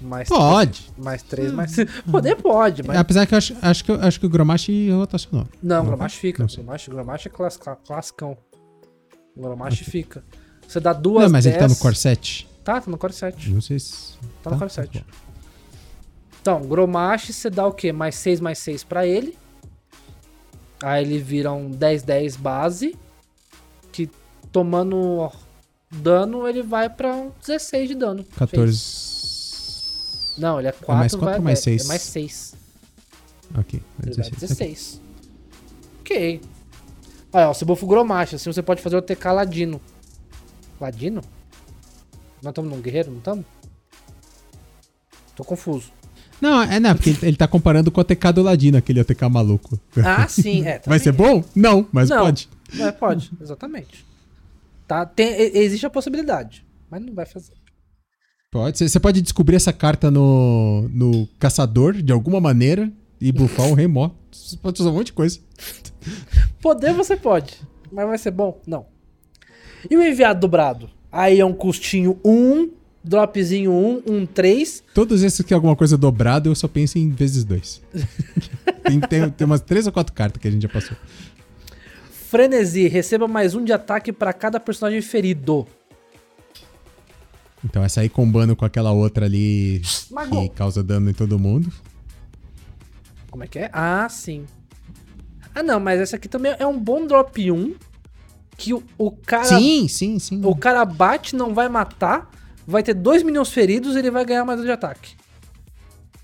Mais 0.00 0.28
Pode. 0.28 0.80
três- 0.82 0.98
mais 1.04 1.22
3, 1.22 1.52
mais. 1.52 1.76
Poder 2.10 2.36
pode, 2.36 2.82
mas. 2.82 2.96
Apesar 2.96 3.26
que 3.26 3.34
eu 3.34 3.38
acho, 3.38 3.54
acho, 3.60 3.84
que, 3.84 3.90
eu- 3.92 4.00
acho 4.00 4.18
que 4.20 4.26
o 4.26 4.30
Gromash 4.30 4.68
rotacionou. 4.92 5.46
Não, 5.62 5.76
não 5.78 5.84
Gromash 5.84 6.12
vai? 6.12 6.20
fica. 6.20 6.46
Gromash, 6.46 6.88
Gromash 6.88 7.26
é 7.26 7.28
class, 7.28 7.56
cla- 7.56 7.76
classicão. 7.76 8.36
Gromash 9.36 9.78
fica. 9.80 10.24
Você 10.66 10.80
dá 10.80 10.92
duas. 10.92 11.24
Não, 11.24 11.30
mas 11.32 11.44
ele 11.46 11.56
tá 11.56 11.62
no 11.64 11.68
10 11.68 11.78
Core 11.80 11.94
7. 11.96 12.48
Tá, 12.64 12.80
tá 12.80 12.90
no 12.90 12.96
Core 12.96 13.12
7. 13.12 13.50
Não 13.50 13.60
sei 13.60 13.78
se. 13.78 14.14
Tá 14.42 14.50
no 14.50 14.58
Core 14.58 14.70
Tá 14.70 14.82
7. 14.82 14.98
bom. 15.00 15.04
Então, 16.40 16.62
Gromash, 16.62 17.28
você 17.34 17.50
dá 17.50 17.66
o 17.66 17.72
quê? 17.72 17.92
Mais 17.92 18.14
6, 18.14 18.40
mais 18.40 18.58
6 18.58 18.82
pra 18.84 19.06
ele. 19.06 19.36
Aí 20.82 21.04
ele 21.04 21.18
vira 21.18 21.52
um 21.52 21.70
10-10 21.70 22.36
base. 22.38 22.96
Que 23.92 24.08
tomando 24.50 25.30
dano, 25.90 26.48
ele 26.48 26.62
vai 26.62 26.88
pra 26.88 27.14
um 27.14 27.30
16 27.40 27.88
de 27.88 27.94
dano. 27.94 28.24
Fez. 28.48 29.19
14. 30.40 30.42
Não, 30.42 30.58
ele 30.58 30.68
é 30.68 30.72
4, 30.72 30.94
mais 30.94 31.12
quatro 31.12 31.26
vai, 31.26 31.38
ou 31.38 31.42
mais 31.42 31.58
é- 31.58 31.62
seis? 31.62 31.84
É 31.84 31.88
mais 31.88 32.02
6. 32.02 32.54
Ok. 33.58 33.82
Ele 34.02 34.14
vai 34.14 34.30
16. 34.30 34.40
16. 34.40 35.00
Ok. 36.00 36.40
Olha, 37.32 37.48
ó, 37.48 37.54
você 37.54 37.64
bufa 37.64 37.84
o 37.84 37.88
Gromash, 37.88 38.34
assim 38.34 38.52
você 38.52 38.62
pode 38.62 38.82
fazer 38.82 38.96
o 38.96 39.02
TK 39.02 39.32
Ladino. 39.32 39.80
Ladino? 40.80 41.22
Nós 42.42 42.50
estamos 42.50 42.70
num 42.70 42.80
guerreiro, 42.80 43.10
não 43.10 43.18
estamos? 43.18 43.44
Tô 45.36 45.44
confuso. 45.44 45.92
Não, 46.40 46.62
é 46.62 46.80
não, 46.80 46.94
porque 46.94 47.10
ele, 47.10 47.18
ele 47.22 47.36
tá 47.36 47.46
comparando 47.46 47.90
com 47.90 48.00
o 48.00 48.02
ATK 48.02 48.32
do 48.32 48.42
Ladino, 48.42 48.78
aquele 48.78 49.00
ATK 49.00 49.28
maluco. 49.28 49.78
Ah, 50.02 50.26
sim, 50.26 50.66
é. 50.66 50.80
Vai 50.86 50.98
ser 50.98 51.10
é. 51.10 51.12
bom? 51.12 51.44
Não, 51.54 51.86
mas 51.92 52.08
Não. 52.08 52.24
pode. 52.24 52.48
É, 52.78 52.90
pode, 52.90 53.30
exatamente. 53.40 54.06
Tá, 54.88 55.04
tem, 55.04 55.28
existe 55.56 55.84
a 55.86 55.90
possibilidade, 55.90 56.64
mas 56.90 57.02
não 57.02 57.14
vai 57.14 57.26
fazer. 57.26 57.52
Pode. 58.50 58.78
Você- 58.78 58.88
Você 58.88 58.98
pode 58.98 59.22
descobrir 59.22 59.54
essa 59.56 59.72
carta 59.72 60.10
no, 60.10 60.88
no 60.92 61.28
caçador 61.38 61.94
de 61.94 62.12
alguma 62.12 62.40
maneira 62.40 62.90
e 63.20 63.30
buffar 63.30 63.68
o 63.70 63.74
remó. 63.74 64.10
Você 64.32 64.56
pode 64.56 64.78
fazer 64.78 64.90
um 64.90 64.94
monte 64.94 65.06
de 65.06 65.12
coisa. 65.12 65.38
Poder 66.60 66.92
você 66.92 67.16
pode, 67.16 67.60
mas 67.92 68.06
vai 68.06 68.18
ser 68.18 68.32
bom? 68.32 68.60
Não. 68.66 68.86
E 69.88 69.96
o 69.96 70.02
enviado 70.02 70.40
dobrado? 70.40 70.90
Aí 71.12 71.38
é 71.38 71.44
um 71.44 71.52
custinho 71.52 72.18
1, 72.24 72.70
dropzinho 73.04 73.70
1, 73.72 74.02
um 74.06 74.26
3. 74.26 74.82
Todos 74.94 75.22
esses 75.22 75.40
que 75.42 75.48
tem 75.48 75.54
alguma 75.54 75.76
coisa 75.76 75.96
dobrada, 75.96 76.48
eu 76.48 76.54
só 76.54 76.66
penso 76.66 76.98
em 76.98 77.10
vezes 77.10 77.44
dois. 77.44 77.80
tem, 78.84 79.00
tem, 79.00 79.30
tem 79.30 79.46
umas 79.46 79.60
três 79.60 79.86
ou 79.86 79.92
quatro 79.92 80.12
cartas 80.12 80.40
que 80.42 80.48
a 80.48 80.50
gente 80.50 80.62
já 80.62 80.68
passou. 80.68 80.96
Frenesi, 82.28 82.88
receba 82.88 83.26
mais 83.28 83.54
um 83.54 83.64
de 83.64 83.72
ataque 83.72 84.12
pra 84.12 84.32
cada 84.32 84.58
personagem 84.60 85.00
ferido. 85.02 85.66
Então 87.64 87.82
essa 87.84 88.00
aí 88.00 88.08
combando 88.08 88.56
com 88.56 88.64
aquela 88.64 88.90
outra 88.90 89.26
ali 89.26 89.82
Magou. 90.10 90.48
que 90.48 90.54
causa 90.54 90.82
dano 90.82 91.10
em 91.10 91.14
todo 91.14 91.38
mundo. 91.38 91.70
Como 93.30 93.44
é 93.44 93.46
que 93.46 93.58
é? 93.58 93.70
Ah, 93.72 94.08
sim. 94.08 94.46
Ah, 95.54 95.62
não, 95.62 95.78
mas 95.78 96.00
essa 96.00 96.16
aqui 96.16 96.28
também 96.28 96.54
é 96.58 96.66
um 96.66 96.78
bom 96.78 97.06
drop 97.06 97.50
1. 97.50 97.74
Que 98.56 98.74
o, 98.74 98.82
o 98.98 99.10
cara. 99.10 99.44
Sim, 99.44 99.88
sim, 99.88 100.18
sim. 100.18 100.40
O 100.44 100.54
cara 100.54 100.84
bate, 100.84 101.34
não 101.34 101.54
vai 101.54 101.68
matar. 101.68 102.30
Vai 102.66 102.82
ter 102.82 102.94
dois 102.94 103.22
minions 103.22 103.50
feridos 103.50 103.96
e 103.96 103.98
ele 103.98 104.10
vai 104.10 104.24
ganhar 104.24 104.44
mais 104.44 104.60
um 104.60 104.64
de 104.64 104.70
ataque. 104.70 105.16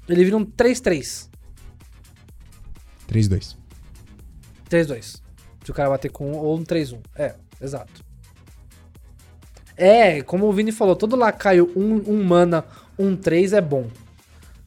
Ele 0.09 0.25
vira 0.25 0.37
um 0.37 0.45
3-3. 0.45 1.29
3-2. 3.09 3.57
3-2. 4.71 5.21
Se 5.65 5.71
o 5.71 5.75
cara 5.75 5.91
bater 5.91 6.11
com 6.11 6.31
um 6.31 6.37
ou 6.37 6.57
um 6.57 6.63
3-1. 6.63 7.01
É, 7.17 7.35
exato. 7.61 8.05
É, 9.77 10.23
como 10.23 10.47
o 10.47 10.53
Vini 10.53 10.73
falou, 10.73 10.97
todo 10.97 11.17
lacaio 11.17 11.71
1 11.77 11.81
um, 11.81 12.05
um 12.09 12.25
mana, 12.25 12.65
1 12.99 13.07
um 13.07 13.17
3 13.17 13.53
é 13.53 13.61
bom. 13.61 13.89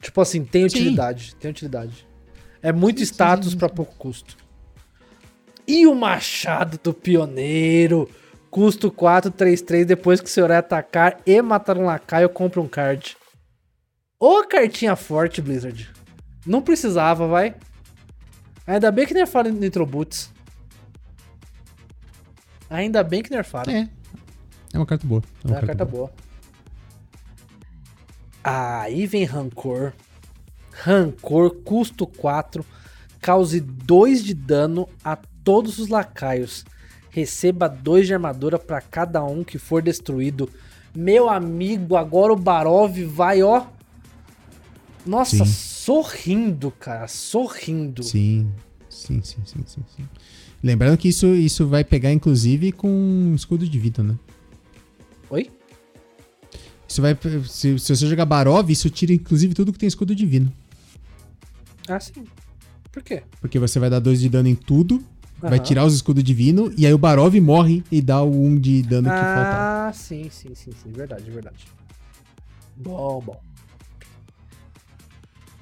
Tipo 0.02 0.22
assim, 0.22 0.46
tem 0.46 0.66
utilidade. 0.66 1.36
Tem 1.36 1.52
utilidade. 1.52 2.08
É 2.62 2.72
muito 2.72 3.02
status 3.02 3.56
pra 3.56 3.68
pouco 3.68 3.96
custo. 3.96 4.38
E 5.68 5.88
o 5.88 5.96
machado 5.96 6.80
do 6.84 6.94
pioneiro. 6.94 8.10
Custo 8.50 8.92
4, 8.92 9.32
3, 9.32 9.62
3. 9.62 9.86
Depois 9.86 10.20
que 10.20 10.28
o 10.28 10.30
senhor 10.30 10.52
atacar 10.52 11.20
e 11.26 11.42
matar 11.42 11.78
um 11.78 11.86
lacaio, 11.86 12.30
compra 12.30 12.62
um 12.62 12.68
card. 12.68 13.18
Ô 14.20 14.44
cartinha 14.44 14.96
forte, 14.96 15.42
Blizzard. 15.42 15.90
Não 16.46 16.62
precisava, 16.62 17.28
vai. 17.28 17.56
Ainda 18.66 18.92
bem 18.92 19.06
que 19.06 19.14
nerfaram 19.14 19.52
Nitro 19.52 19.86
Boots. 19.86 20.32
Ainda 22.70 23.04
bem 23.04 23.24
que 23.24 23.32
nerfaram. 23.32 23.72
É. 23.72 23.90
É 24.74 24.78
uma 24.78 24.86
carta 24.86 25.06
boa. 25.06 25.24
É 25.44 25.48
uma 25.48 25.62
carta 25.62 25.86
boa. 25.86 26.12
Aí 28.44 29.06
vem 29.06 29.24
Rancor. 29.24 29.94
Rancor, 30.72 31.52
custo 31.64 32.06
4. 32.08 32.66
Cause 33.22 33.60
2 33.60 34.24
de 34.24 34.34
dano 34.34 34.88
a 35.04 35.18
todos 35.44 35.80
os 35.80 35.90
lacaios. 35.90 36.66
Receba 37.10 37.68
2 37.68 38.08
de 38.08 38.14
armadura 38.14 38.58
para 38.58 38.80
cada 38.82 39.24
um 39.24 39.44
que 39.44 39.58
for 39.58 39.82
destruído. 39.82 40.50
Meu 40.96 41.30
amigo, 41.30 41.96
agora 41.96 42.32
o 42.34 42.36
Barov 42.36 42.98
vai, 43.06 43.44
ó. 43.44 43.66
Nossa, 45.06 45.38
Sim. 45.38 45.46
sorrindo, 45.46 46.72
cara, 46.72 47.08
sorrindo. 47.08 48.04
Sim, 48.04 48.52
sim, 48.90 49.22
sim, 49.24 49.42
sim, 49.46 49.64
sim, 49.66 49.84
sim. 49.96 50.08
Lembrando 50.64 50.98
que 50.98 51.08
isso, 51.08 51.28
isso 51.28 51.68
vai 51.68 51.84
pegar, 51.84 52.12
inclusive, 52.12 52.72
com 52.72 53.32
escudo 53.36 53.68
de 53.68 53.80
vida, 53.80 54.04
né? 54.04 54.16
Oi? 55.30 55.50
Isso 56.88 57.02
vai. 57.02 57.18
Se, 57.48 57.78
se 57.78 57.96
você 57.96 58.08
jogar 58.08 58.26
Barov, 58.26 58.70
isso 58.70 58.90
tira, 58.90 59.14
inclusive, 59.14 59.54
tudo 59.54 59.72
que 59.72 59.80
tem 59.80 59.88
escudo 59.88 60.16
divino. 60.16 60.52
Ah, 61.88 62.00
sim. 62.00 62.26
Por 62.92 63.04
quê? 63.04 63.24
Porque 63.40 63.60
você 63.60 63.80
vai 63.80 63.90
dar 63.90 64.00
2 64.00 64.20
de 64.20 64.30
dano 64.30 64.48
em 64.48 64.56
tudo, 64.56 65.04
vai 65.40 65.60
tirar 65.60 65.86
os 65.86 65.94
escudos 65.94 66.24
divino, 66.24 66.74
e 66.76 66.86
aí 66.88 66.94
o 66.94 66.98
Barov 66.98 67.36
morre 67.40 67.84
e 67.92 68.02
dá 68.02 68.22
o 68.22 68.32
1 68.32 68.46
um 68.46 68.60
de 68.60 68.82
dano 68.82 69.10
que 69.10 69.16
faltava. 69.16 69.88
Ah, 69.88 69.92
sim, 69.94 70.30
sim, 70.32 70.56
sim, 70.56 70.72
sim. 70.72 70.92
Verdade, 70.92 71.30
verdade. 71.30 71.68
Bom, 72.76 73.22
bom. 73.24 73.40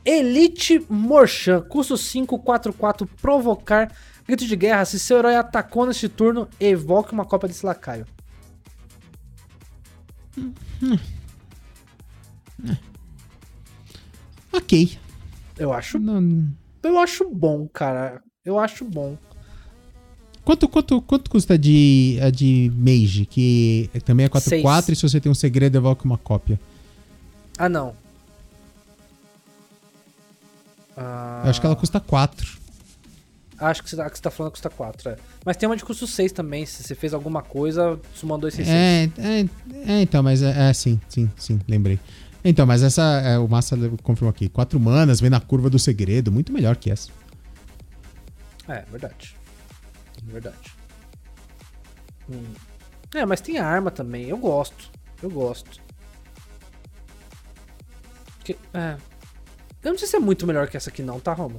Elite 0.05 0.85
Morchan, 0.89 1.61
custo 1.61 1.97
5, 1.97 2.39
4, 2.39 2.71
4, 2.71 3.05
provocar 3.21 3.91
grito 4.25 4.45
de 4.45 4.55
guerra. 4.55 4.85
Se 4.85 4.97
seu 4.97 5.17
herói 5.17 5.35
atacou 5.35 5.85
neste 5.85 6.07
turno, 6.07 6.47
evoque 6.59 7.11
uma 7.11 7.25
cópia 7.25 7.49
desse 7.49 7.65
lacaio. 7.65 8.05
Ok. 14.51 14.97
Eu 15.57 15.73
acho, 15.73 15.99
Não- 15.99 16.49
eu 16.83 16.99
acho 16.99 17.29
bom, 17.29 17.67
cara. 17.67 18.21
Eu 18.45 18.59
acho 18.59 18.85
bom. 18.85 19.17
Quanto, 20.43 20.67
quanto, 20.69 21.01
quanto 21.01 21.29
custa 21.29 21.55
a 21.55 21.57
de, 21.57 22.17
a 22.21 22.29
de 22.29 22.71
Mage? 22.75 23.25
Que 23.25 23.89
também 24.05 24.25
é 24.25 24.29
4-4 24.29 24.41
Seis. 24.41 24.89
e 24.89 24.95
se 24.95 25.01
você 25.09 25.19
tem 25.19 25.29
um 25.31 25.35
segredo, 25.35 25.75
evoca 25.77 26.05
uma 26.05 26.17
cópia. 26.17 26.57
Ah, 27.57 27.67
não. 27.67 27.93
Ah, 30.95 31.41
Eu 31.43 31.49
acho 31.49 31.59
que 31.59 31.65
ela 31.65 31.75
custa 31.75 31.99
4. 31.99 32.57
Acho 33.59 33.81
que 33.83 33.89
você, 33.89 33.95
você 33.95 34.21
tá 34.21 34.29
falando 34.29 34.51
custa 34.51 34.69
4, 34.69 35.09
é. 35.09 35.17
Mas 35.43 35.57
tem 35.57 35.67
uma 35.67 35.75
de 35.75 35.83
custo 35.83 36.05
6 36.05 36.31
também. 36.31 36.65
Se 36.65 36.83
você 36.83 36.93
fez 36.93 37.13
alguma 37.13 37.41
coisa, 37.41 37.99
sumou 38.13 38.37
2, 38.37 38.53
6, 38.53 38.67
6. 38.67 38.77
É, 38.79 39.03
é, 39.17 39.93
é, 39.93 40.01
então, 40.01 40.21
mas 40.21 40.43
é, 40.43 40.69
é, 40.69 40.73
sim, 40.73 40.99
sim, 41.09 41.29
sim, 41.35 41.59
lembrei. 41.67 41.99
Então, 42.43 42.65
mas 42.67 42.83
essa, 42.83 43.01
é, 43.21 43.37
o 43.39 43.47
Massa 43.47 43.75
confirmou 44.03 44.29
aqui. 44.29 44.47
4 44.47 44.79
manas, 44.79 45.19
vem 45.19 45.29
na 45.29 45.39
curva 45.39 45.69
do 45.69 45.79
segredo, 45.79 46.31
muito 46.31 46.53
melhor 46.53 46.75
que 46.75 46.91
essa. 46.91 47.09
É, 48.67 48.83
verdade. 48.91 49.35
Verdade. 50.23 50.73
Hum. 52.29 52.43
É, 53.15 53.25
mas 53.25 53.41
tem 53.41 53.57
arma 53.57 53.89
também. 53.89 54.25
Eu 54.29 54.37
gosto. 54.37 54.91
Eu 55.21 55.29
gosto. 55.31 55.81
Que- 58.43 58.57
é. 58.73 58.97
Eu 59.83 59.91
não 59.91 59.97
sei 59.97 60.07
se 60.07 60.15
é 60.15 60.19
muito 60.19 60.45
melhor 60.45 60.67
que 60.67 60.77
essa 60.77 60.89
aqui 60.89 61.01
não, 61.01 61.19
tá, 61.19 61.33
Roma? 61.33 61.57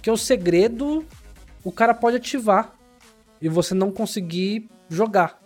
Porque 0.00 0.10
o 0.10 0.16
segredo, 0.16 1.04
o 1.62 1.70
cara 1.70 1.92
pode 1.92 2.16
ativar 2.16 2.72
e 3.40 3.50
você 3.50 3.74
não 3.74 3.92
conseguir 3.92 4.66
jogar. 4.88 5.38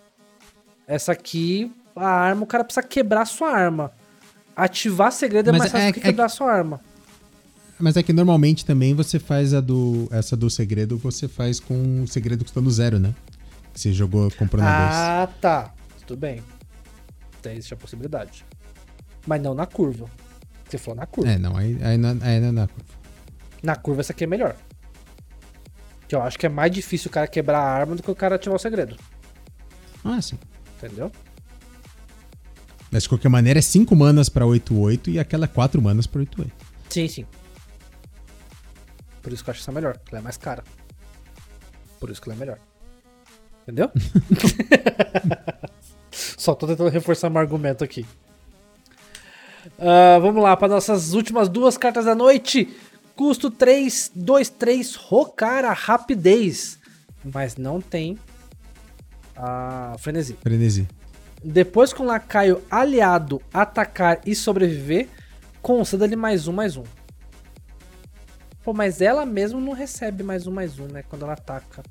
Essa 0.86 1.10
aqui, 1.10 1.72
a 1.96 2.06
arma, 2.08 2.44
o 2.44 2.46
cara 2.46 2.62
precisa 2.62 2.86
quebrar 2.86 3.22
a 3.22 3.26
sua 3.26 3.50
arma. 3.50 3.90
Ativar 4.54 5.10
segredo 5.10 5.48
é 5.48 5.52
Mas 5.52 5.58
mais 5.58 5.72
fácil 5.72 5.88
é- 5.88 5.92
que 5.92 5.98
é 5.98 6.02
quebrar 6.02 6.26
a 6.26 6.28
sua 6.28 6.52
arma. 6.52 6.80
Mas 7.80 7.96
é 7.96 8.02
que 8.04 8.12
normalmente 8.12 8.64
também 8.64 8.94
você 8.94 9.18
faz 9.18 9.52
a 9.52 9.60
do. 9.60 10.06
Essa 10.12 10.36
do 10.36 10.48
segredo, 10.48 10.96
você 10.96 11.26
faz 11.26 11.58
com 11.58 12.04
o 12.04 12.06
segredo 12.06 12.44
custando 12.44 12.70
zero, 12.70 13.00
né? 13.00 13.12
Que 13.72 13.80
você 13.80 13.92
jogou 13.92 14.30
comprando 14.30 14.66
a 14.68 14.78
dois. 14.78 14.94
Ah, 14.96 15.28
tá. 15.40 15.74
Tudo 16.06 16.16
bem. 16.20 16.40
Tem 17.42 17.54
existe 17.54 17.74
a 17.74 17.76
possibilidade. 17.76 18.46
Mas 19.26 19.42
não 19.42 19.52
na 19.52 19.66
curva. 19.66 20.06
Você 20.68 20.78
falou 20.78 21.00
na 21.00 21.06
curva. 21.06 21.32
É, 21.32 21.38
não, 21.38 21.56
aí, 21.56 21.76
aí, 21.82 21.98
não- 21.98 22.16
aí 22.22 22.38
não 22.40 22.48
é 22.48 22.52
na 22.52 22.68
curva. 22.68 23.03
Na 23.64 23.74
curva 23.74 24.02
essa 24.02 24.12
aqui 24.12 24.24
é 24.24 24.26
melhor. 24.26 24.54
Que 26.06 26.14
eu 26.14 26.20
acho 26.20 26.38
que 26.38 26.44
é 26.44 26.50
mais 26.50 26.70
difícil 26.70 27.08
o 27.08 27.12
cara 27.12 27.26
quebrar 27.26 27.60
a 27.60 27.72
arma 27.72 27.96
do 27.96 28.02
que 28.02 28.10
o 28.10 28.14
cara 28.14 28.34
ativar 28.34 28.56
o 28.56 28.58
segredo. 28.58 28.94
Ah, 30.04 30.20
sim. 30.20 30.38
Entendeu? 30.76 31.10
Mas 32.90 33.04
de 33.04 33.08
qualquer 33.08 33.30
maneira 33.30 33.58
é 33.58 33.62
5 33.62 33.96
manas 33.96 34.28
pra 34.28 34.44
8-8 34.44 35.14
e 35.14 35.18
aquela 35.18 35.46
é 35.46 35.48
4 35.48 35.80
manas 35.80 36.06
pra 36.06 36.20
8-8. 36.20 36.50
Sim, 36.90 37.08
sim. 37.08 37.26
Por 39.22 39.32
isso 39.32 39.42
que 39.42 39.48
eu 39.48 39.52
acho 39.52 39.62
essa 39.62 39.72
melhor. 39.72 39.98
Ela 40.10 40.18
é 40.18 40.22
mais 40.22 40.36
cara. 40.36 40.62
Por 41.98 42.10
isso 42.10 42.20
que 42.20 42.28
ela 42.28 42.36
é 42.36 42.38
melhor. 42.38 42.58
Entendeu? 43.62 43.90
Só 46.12 46.54
tô 46.54 46.66
tentando 46.66 46.90
reforçar 46.90 47.30
meu 47.30 47.40
argumento 47.40 47.82
aqui. 47.82 48.04
Ah, 49.78 50.18
vamos 50.20 50.42
lá, 50.42 50.54
para 50.54 50.68
nossas 50.68 51.14
últimas 51.14 51.48
duas 51.48 51.78
cartas 51.78 52.04
da 52.04 52.14
noite. 52.14 52.68
Custo 53.16 53.50
3, 53.50 54.12
2, 54.14 54.50
3, 54.50 54.94
Rokara, 54.96 55.72
rapidez. 55.72 56.78
Mas 57.24 57.56
não 57.56 57.80
tem 57.80 58.18
a 59.36 59.96
frenesi. 59.98 60.36
Frenesi. 60.42 60.88
Depois 61.42 61.92
que 61.92 62.00
um 62.00 62.06
lacaio 62.06 62.62
aliado 62.70 63.40
atacar 63.52 64.20
e 64.26 64.34
sobreviver, 64.34 65.08
conceda-lhe 65.60 66.16
mais 66.16 66.48
um, 66.48 66.52
mais 66.52 66.76
um. 66.76 66.84
Pô, 68.62 68.72
mas 68.72 69.00
ela 69.00 69.26
mesmo 69.26 69.60
não 69.60 69.72
recebe 69.72 70.22
mais 70.22 70.46
um, 70.46 70.50
mais 70.50 70.78
um, 70.78 70.86
né? 70.86 71.02
Quando 71.02 71.22
ela 71.22 71.34
ataca. 71.34 71.82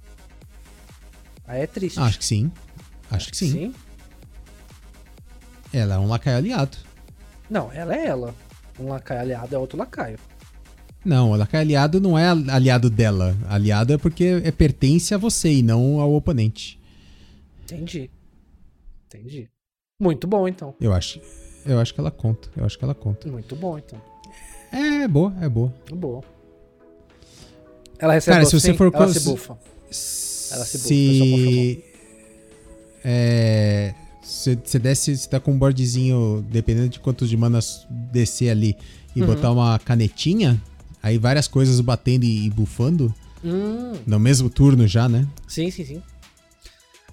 Aí 1.46 1.62
é 1.62 1.68
triste. 1.68 2.00
Acho 2.00 2.18
que 2.18 2.26
sim. 2.26 2.52
Acho 3.12 3.30
que 3.30 3.38
sim. 3.38 3.74
Ela 5.72 5.96
é 5.96 6.00
um 6.00 6.08
lacaio 6.08 6.38
aliado. 6.38 6.78
Não, 7.50 7.72
ela 7.72 7.96
é 7.96 8.08
ela. 8.08 8.34
Um 8.80 8.88
lacaio 8.88 9.22
aliado 9.22 9.54
é 9.54 9.58
outro 9.58 9.78
lacaio. 9.78 10.18
Não, 11.06 11.32
o 11.32 11.36
lacaio 11.36 11.62
aliado 11.62 12.00
não 12.00 12.18
é 12.18 12.28
aliado 12.30 12.90
dela. 12.90 13.36
Aliado 13.50 13.94
é 13.94 13.98
porque 13.98 14.42
é, 14.44 14.52
pertence 14.52 15.14
a 15.14 15.18
você 15.18 15.52
e 15.52 15.62
não 15.64 16.00
ao 16.00 16.14
oponente. 16.14 16.80
Entendi. 17.66 18.10
Entendi. 19.08 19.50
Muito 20.00 20.28
bom, 20.28 20.48
então. 20.48 20.74
Eu 20.80 20.94
acho. 20.94 21.20
Eu 21.66 21.80
acho 21.80 21.94
que 21.94 22.00
ela 22.00 22.12
conta. 22.12 22.50
Eu 22.56 22.66
acho 22.66 22.78
que 22.78 22.84
ela 22.84 22.96
conta. 22.96 23.30
Muito 23.30 23.56
bom, 23.56 23.78
então. 23.78 24.02
É 24.72 25.08
boa, 25.08 25.34
é 25.42 25.48
boa. 25.48 25.74
Boa. 25.94 26.24
Ela 28.00 28.14
recebe 28.14 28.36
Cara, 28.38 28.46
se 28.46 28.60
você 28.60 28.74
for 28.74 28.92
Ela 28.94 29.14
se 29.14 29.20
bufa. 29.22 29.58
Ela 30.52 30.66
se 30.66 30.78
bufa, 30.78 30.88
se 30.88 31.84
é, 33.04 33.94
se 34.22 34.56
você 34.64 34.80
desce, 34.80 35.18
você 35.18 35.30
tá 35.30 35.40
com 35.40 35.52
um 35.52 35.58
boardzinho, 35.58 36.46
dependendo 36.50 36.90
de 36.90 37.00
quantos 37.00 37.30
de 37.30 37.36
manas 37.36 37.86
descer 37.90 38.50
ali, 38.50 38.76
e 39.16 39.22
Uhum. 39.22 39.28
botar 39.28 39.52
uma 39.52 39.78
canetinha, 39.80 40.62
aí 41.04 41.18
várias 41.20 41.48
coisas 41.48 41.80
batendo 41.82 42.24
e, 42.24 42.50
bufando, 42.50 43.14
Hum, 43.44 43.92
no 44.08 44.18
mesmo 44.20 44.50
turno 44.50 44.88
já, 44.88 45.08
né? 45.10 45.28
sim, 45.48 45.70
sim, 45.70 45.84
sim. 45.86 46.04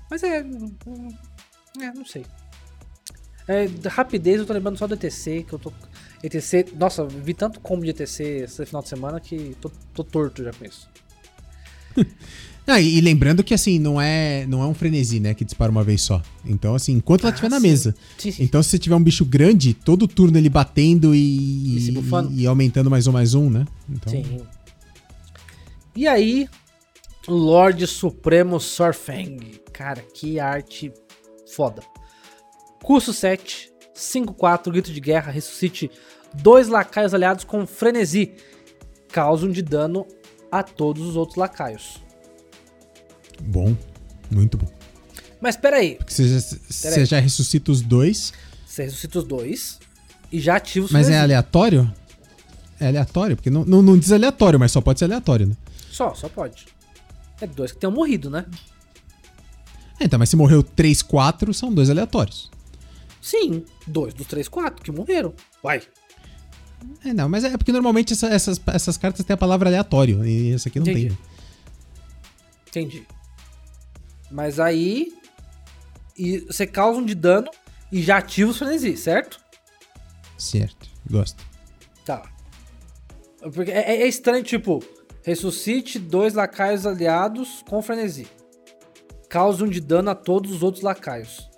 Mas 0.09 0.23
é. 0.23 0.43
hum, 0.43 1.12
É, 1.81 1.93
não 1.93 2.07
sei. 2.07 2.25
É, 3.49 3.67
rapidez 3.89 4.39
eu 4.39 4.47
tô 4.47 4.52
lembrando 4.52 4.78
só 4.78 4.86
do 4.86 4.94
ETC, 4.94 5.43
que 5.43 5.52
eu 5.52 5.59
tô. 5.59 5.73
ETC. 6.23 6.67
Nossa, 6.77 7.05
vi 7.05 7.35
tanto 7.35 7.59
combo 7.60 7.83
de 7.85 7.91
ETC 7.91 8.23
esse 8.44 8.65
final 8.65 8.81
de 8.83 8.89
semana 8.89 9.19
que 9.19 9.57
tô, 9.60 9.70
tô 9.93 10.05
torto 10.05 10.44
já 10.44 10.52
com 10.52 10.65
isso. 10.65 10.89
Ah, 12.71 12.81
e, 12.81 12.99
e 12.99 13.01
lembrando 13.01 13.43
que 13.43 13.53
assim, 13.53 13.79
não 13.79 14.01
é, 14.01 14.47
não 14.47 14.63
é 14.63 14.67
um 14.67 14.75
frenesi, 14.75 15.19
né, 15.19 15.35
que 15.35 15.45
dispara 15.45 15.71
uma 15.73 15.83
vez 15.83 16.03
só. 16.03 16.23
Então, 16.45 16.75
assim, 16.75 16.93
enquanto 16.93 17.23
ela 17.23 17.31
Ah, 17.31 17.35
estiver 17.35 17.49
na 17.51 17.61
sim. 17.61 17.67
mesa. 17.69 17.95
Sim, 18.17 18.31
sim. 18.31 18.43
Então, 18.45 18.63
se 18.63 18.71
você 18.71 18.79
tiver 18.79 18.95
um 18.95 19.03
bicho 19.03 19.25
grande, 19.25 19.75
todo 19.75 20.07
turno 20.07 20.39
ele 20.39 20.49
batendo 20.49 21.15
e, 21.15 21.89
E 21.89 21.95
e 22.43 22.47
aumentando 22.47 22.89
mais 22.91 23.07
um, 23.07 23.13
mais 23.13 23.35
um, 23.35 23.51
né? 23.51 23.65
Então, 23.89 24.13
Sim. 24.13 24.41
E 25.97 26.07
aí, 26.07 26.49
Lorde 27.27 27.87
Supremo 27.87 28.61
Sorfang. 28.61 29.61
Cara, 29.73 30.03
que 30.15 30.39
arte 30.39 30.93
foda. 31.55 31.83
Curso 32.83 33.13
7, 33.13 33.71
5-4, 33.95 34.71
grito 34.71 34.93
de 34.93 35.01
guerra, 35.01 35.31
ressuscite 35.33 35.91
dois 36.35 36.69
lacaios 36.69 37.13
aliados 37.13 37.45
com 37.45 37.67
frenesi. 37.67 38.33
Causam 39.13 39.51
de 39.51 39.61
dano 39.63 40.07
a 40.51 40.63
todos 40.63 41.05
os 41.07 41.17
outros 41.17 41.37
lacaios. 41.37 42.01
Bom, 43.43 43.77
muito 44.31 44.57
bom. 44.57 44.67
Mas 45.41 45.57
pera 45.57 45.77
aí, 45.78 45.94
Porque 45.97 46.12
você, 46.12 46.28
já- 46.28 46.41
você 46.69 47.07
já 47.07 47.19
ressuscita 47.19 47.73
os 47.73 47.81
dois, 47.81 48.33
você 48.67 48.85
ressuscita 48.85 49.19
os 49.19 49.25
dois 49.25 49.78
e 50.31 50.39
já 50.39 50.57
ativa 50.57 50.86
os 50.86 50.93
mas 50.93 51.09
é 51.09 51.19
aleatório? 51.19 51.93
É 52.78 52.89
aleatório? 52.89 53.36
Porque 53.36 53.51
não, 53.51 53.65
não, 53.65 53.81
não 53.83 53.99
diz 53.99 54.12
aleatório, 54.12 54.59
mas 54.60 54.70
só 54.73 54.81
pode 54.81 54.99
ser 54.99 55.07
aleatório, 55.07 55.47
né? 55.47 55.57
Só, 55.91 56.15
só 56.15 56.28
pode. 56.28 56.67
É 57.41 57.47
dois 57.47 57.73
que 57.73 57.78
tenham 57.78 57.93
morrido, 57.93 58.28
né? 58.31 58.44
É, 59.99 60.05
então, 60.05 60.19
mas 60.19 60.28
se 60.28 60.36
morreu 60.36 60.62
3, 60.62 61.02
4, 61.02 61.52
são 61.55 61.73
dois 61.73 61.91
aleatórios. 61.91 62.51
Sim, 63.20 63.65
dois 63.86 64.15
dos 64.15 64.27
três, 64.27 64.49
quatro 64.49 64.83
que 64.83 64.91
morreram. 64.91 65.35
Vai. 65.62 65.83
É, 67.05 67.12
não, 67.12 67.28
mas 67.28 67.44
é 67.44 67.55
porque 67.57 67.73
normalmente 67.73 68.12
essa- 68.15 68.28
essas, 68.28 68.59
essas 68.69 68.97
cartas 68.97 69.25
têm 69.27 69.35
a 69.35 69.36
palavra 69.36 69.69
aleatório. 69.69 70.25
E 70.25 70.52
essa 70.55 70.69
aqui 70.70 70.81
não 70.81 70.86
Entendi. 70.86 71.09
tem. 71.09 71.19
Entendi. 72.69 73.07
Mas 74.31 74.60
aí. 74.60 75.12
E 76.17 76.41
você 76.41 76.67
causa 76.67 77.00
um 77.00 77.05
de 77.05 77.15
dano 77.15 77.50
e 77.91 78.02
já 78.02 78.18
ativa 78.18 78.50
os 78.50 78.59
frenesi, 78.59 78.97
certo? 78.97 79.41
Certo, 80.36 80.89
gosto. 81.10 81.42
Tá. 82.05 82.23
Porque 83.55 83.70
é, 83.70 84.02
é 84.02 84.07
estranho, 84.07 84.42
tipo, 84.42 84.83
ressuscite 85.23 85.99
dois 85.99 86.34
lacaios 86.34 86.86
aliados 86.86 87.65
com 87.68 87.83
frenesi. 87.83 88.26
Cause 89.28 89.62
um 89.62 89.68
de 89.68 89.81
dano 89.81 90.10
a 90.10 90.15
todos 90.15 90.52
os 90.52 90.62
outros 90.62 90.83
lacaios. 90.83 91.49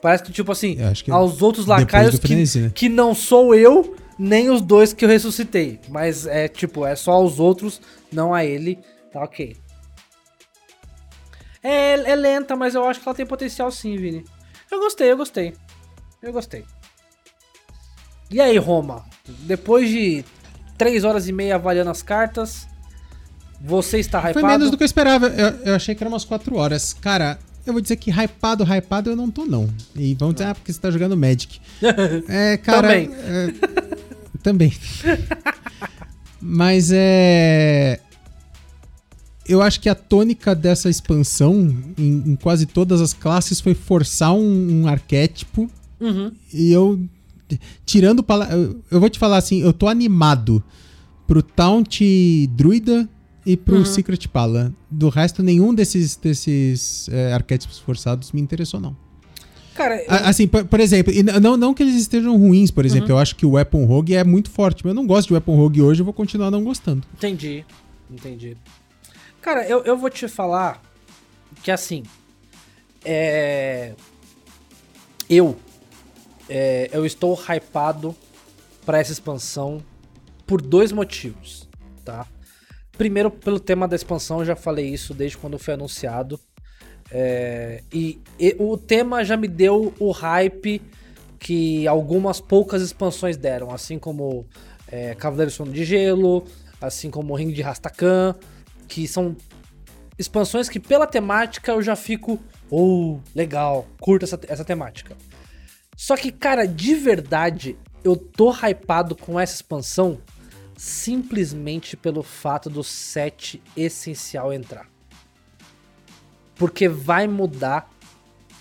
Parece 0.00 0.24
que, 0.24 0.32
tipo 0.32 0.50
assim, 0.50 0.76
que 1.04 1.10
aos 1.10 1.42
outros 1.42 1.66
lacaios 1.66 2.14
do 2.14 2.20
que, 2.20 2.26
frenesi, 2.26 2.60
né? 2.60 2.72
que 2.74 2.88
não 2.88 3.14
sou 3.14 3.54
eu, 3.54 3.96
nem 4.18 4.50
os 4.50 4.60
dois 4.60 4.92
que 4.92 5.04
eu 5.04 5.08
ressuscitei. 5.08 5.80
Mas 5.88 6.26
é 6.26 6.48
tipo, 6.48 6.84
é 6.84 6.96
só 6.96 7.12
aos 7.12 7.38
outros, 7.38 7.80
não 8.12 8.34
a 8.34 8.44
ele. 8.44 8.78
Tá 9.12 9.22
ok. 9.22 9.56
É, 11.62 11.92
é 11.92 12.16
lenta, 12.16 12.56
mas 12.56 12.74
eu 12.74 12.84
acho 12.84 13.00
que 13.00 13.08
ela 13.08 13.14
tem 13.14 13.26
potencial 13.26 13.70
sim, 13.70 13.96
Vini. 13.96 14.24
Eu 14.70 14.80
gostei, 14.80 15.10
eu 15.10 15.16
gostei. 15.16 15.54
Eu 16.22 16.32
gostei. 16.32 16.64
E 18.30 18.40
aí, 18.40 18.56
Roma? 18.56 19.04
Depois 19.26 19.88
de 19.88 20.24
3 20.78 21.04
horas 21.04 21.28
e 21.28 21.32
meia 21.32 21.56
avaliando 21.56 21.90
as 21.90 22.02
cartas, 22.02 22.66
você 23.60 23.98
está 23.98 24.18
hypado? 24.18 24.40
Foi 24.40 24.48
menos 24.48 24.70
do 24.70 24.76
que 24.76 24.82
eu 24.82 24.86
esperava. 24.86 25.28
Eu, 25.28 25.48
eu 25.66 25.74
achei 25.74 25.94
que 25.94 26.02
era 26.02 26.08
umas 26.08 26.24
4 26.24 26.56
horas. 26.56 26.92
Cara, 26.92 27.38
eu 27.64 27.72
vou 27.72 27.82
dizer 27.82 27.96
que 27.96 28.10
hypado, 28.10 28.64
hypado 28.64 29.10
eu 29.10 29.16
não 29.16 29.30
tô, 29.30 29.44
não. 29.44 29.68
E 29.94 30.14
vão 30.14 30.32
dizer, 30.32 30.46
ah, 30.46 30.54
porque 30.54 30.72
você 30.72 30.80
tá 30.80 30.90
jogando 30.90 31.16
Magic. 31.16 31.60
É, 32.28 32.56
cara. 32.56 32.88
Também. 32.88 33.10
é, 33.12 34.38
também. 34.42 34.72
Mas 36.40 36.90
é. 36.92 38.00
Eu 39.48 39.60
acho 39.60 39.80
que 39.80 39.88
a 39.88 39.94
tônica 39.94 40.54
dessa 40.54 40.88
expansão, 40.88 41.74
em, 41.98 42.22
em 42.26 42.36
quase 42.36 42.64
todas 42.66 43.00
as 43.00 43.12
classes, 43.12 43.60
foi 43.60 43.74
forçar 43.74 44.32
um, 44.34 44.82
um 44.82 44.86
arquétipo. 44.88 45.68
Uhum. 46.00 46.30
E 46.52 46.72
eu. 46.72 47.00
Tirando. 47.84 48.24
Eu, 48.90 49.00
vou 49.00 49.10
te 49.10 49.18
falar 49.18 49.36
assim, 49.36 49.60
eu 49.60 49.72
tô 49.72 49.88
animado 49.88 50.62
pro 51.26 51.42
Taunt 51.42 52.00
Druida 52.50 53.08
e 53.44 53.56
pro 53.56 53.76
Uhum. 53.78 53.84
Secret 53.84 54.26
Pala. 54.28 54.72
Do 54.90 55.08
resto, 55.08 55.42
nenhum 55.42 55.74
desses, 55.74 56.16
desses 56.16 57.08
é, 57.10 57.32
arquétipos 57.32 57.78
forçados 57.78 58.32
me 58.32 58.40
interessou, 58.40 58.80
não. 58.80 58.96
Cara, 59.74 59.96
eu- 60.02 60.06
Assim, 60.26 60.46
por, 60.46 60.64
por 60.64 60.80
exemplo, 60.80 61.12
e 61.12 61.22
não, 61.22 61.56
não 61.56 61.74
que 61.74 61.82
eles 61.82 61.96
estejam 61.96 62.36
ruins, 62.38 62.70
por 62.70 62.84
exemplo, 62.86 63.08
Uhum. 63.08 63.14
eu 63.16 63.18
acho 63.18 63.34
que 63.36 63.44
o 63.46 63.52
Weapon 63.52 63.84
Rogue 63.86 64.14
é 64.14 64.22
muito 64.22 64.50
forte, 64.50 64.82
mas 64.84 64.90
eu 64.90 64.94
não 64.94 65.06
gosto 65.06 65.28
de 65.28 65.34
Weapon 65.34 65.56
Rogue 65.56 65.82
hoje, 65.82 66.00
eu 66.00 66.04
vou 66.04 66.12
continuar 66.14 66.50
não 66.50 66.62
gostando. 66.62 67.02
Entendi, 67.16 67.64
entendi. 68.10 68.56
Cara, 69.42 69.66
eu, 69.66 69.82
eu 69.82 69.98
vou 69.98 70.08
te 70.08 70.28
falar 70.28 70.80
que 71.62 71.70
assim. 71.70 72.04
É. 73.04 73.92
Eu. 75.28 75.56
é, 76.48 76.88
eu 76.92 77.04
estou 77.04 77.34
hypado 77.34 78.14
pra 78.86 78.98
essa 78.98 79.12
expansão 79.12 79.82
por 80.46 80.62
dois 80.62 80.92
motivos, 80.92 81.68
tá? 82.04 82.26
Primeiro, 82.96 83.30
pelo 83.30 83.58
tema 83.58 83.88
da 83.88 83.96
expansão, 83.96 84.40
eu 84.40 84.44
já 84.44 84.54
falei 84.54 84.88
isso 84.88 85.12
desde 85.12 85.36
quando 85.36 85.58
foi 85.58 85.74
anunciado. 85.74 86.38
É, 87.10 87.82
e, 87.92 88.20
e 88.38 88.54
o 88.58 88.76
tema 88.76 89.24
já 89.24 89.36
me 89.36 89.48
deu 89.48 89.92
o 89.98 90.12
hype 90.12 90.80
que 91.38 91.86
algumas 91.88 92.40
poucas 92.40 92.80
expansões 92.80 93.36
deram, 93.36 93.72
assim 93.72 93.98
como 93.98 94.46
é, 94.86 95.14
Cavaleiro 95.14 95.50
Sono 95.50 95.72
de 95.72 95.84
Gelo, 95.84 96.46
assim 96.80 97.10
como 97.10 97.34
Ring 97.34 97.50
de 97.50 97.62
Rastakan, 97.62 98.36
que 98.92 99.08
são 99.08 99.34
expansões 100.18 100.68
que 100.68 100.78
pela 100.78 101.06
temática 101.06 101.72
eu 101.72 101.80
já 101.82 101.96
fico, 101.96 102.38
oh, 102.70 103.18
legal, 103.34 103.86
curto 103.98 104.24
essa, 104.24 104.38
essa 104.46 104.64
temática. 104.64 105.16
Só 105.96 106.14
que, 106.14 106.30
cara, 106.30 106.66
de 106.66 106.94
verdade, 106.94 107.76
eu 108.04 108.14
tô 108.16 108.50
hypado 108.52 109.16
com 109.16 109.40
essa 109.40 109.54
expansão 109.54 110.18
simplesmente 110.76 111.96
pelo 111.96 112.22
fato 112.22 112.68
do 112.68 112.84
set 112.84 113.62
essencial 113.76 114.52
entrar. 114.52 114.86
Porque 116.56 116.86
vai 116.88 117.26
mudar 117.26 117.90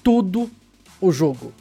tudo 0.03 0.49
o 1.01 1.11
jogo. 1.11 1.53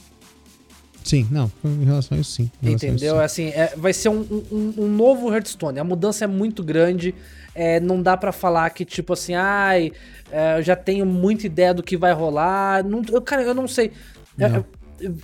Sim, 1.02 1.26
não, 1.30 1.50
em 1.64 1.84
relação 1.84 2.16
a 2.16 2.20
isso 2.20 2.32
sim. 2.32 2.50
a 2.62 2.66
isso, 2.66 2.74
Entendeu? 2.86 3.16
sim. 3.16 3.20
Assim, 3.22 3.46
é, 3.48 3.74
vai 3.76 3.92
ser 3.92 4.10
um, 4.10 4.20
um- 4.20 4.74
um 4.78 4.88
novo 4.88 5.32
Hearthstone. 5.32 5.78
A 5.80 5.84
mudança 5.84 6.24
é 6.24 6.28
muito 6.28 6.62
grande. 6.62 7.14
É, 7.54 7.80
não 7.80 8.02
dá 8.02 8.16
pra 8.16 8.32
falar 8.32 8.70
que, 8.70 8.84
tipo 8.84 9.12
assim, 9.12 9.34
ai, 9.34 9.92
é, 10.30 10.58
eu 10.58 10.62
já 10.62 10.76
tenho 10.76 11.04
muita 11.04 11.46
ideia 11.46 11.74
do 11.74 11.82
que 11.82 11.96
vai 11.96 12.12
rolar. 12.12 12.84
Não, 12.84 13.02
eu, 13.10 13.20
cara, 13.20 13.42
eu 13.42 13.54
não 13.54 13.66
sei. 13.66 13.92
É, 14.38 14.48
Não. 14.48 14.64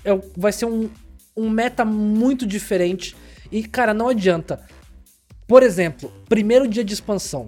é, 0.05 0.13
é, 0.13 0.21
vai 0.37 0.53
ser 0.53 0.67
um, 0.67 0.91
um 1.37 1.49
meta 1.49 1.85
muito 1.85 2.47
diferente. 2.47 3.17
E, 3.51 3.63
cara, 3.63 3.95
não 3.95 4.09
adianta. 4.09 4.61
Por 5.47 5.63
exemplo, 5.63 6.13
primeiro 6.29 6.67
dia 6.67 6.85
de 6.85 6.93
expansão. 6.93 7.47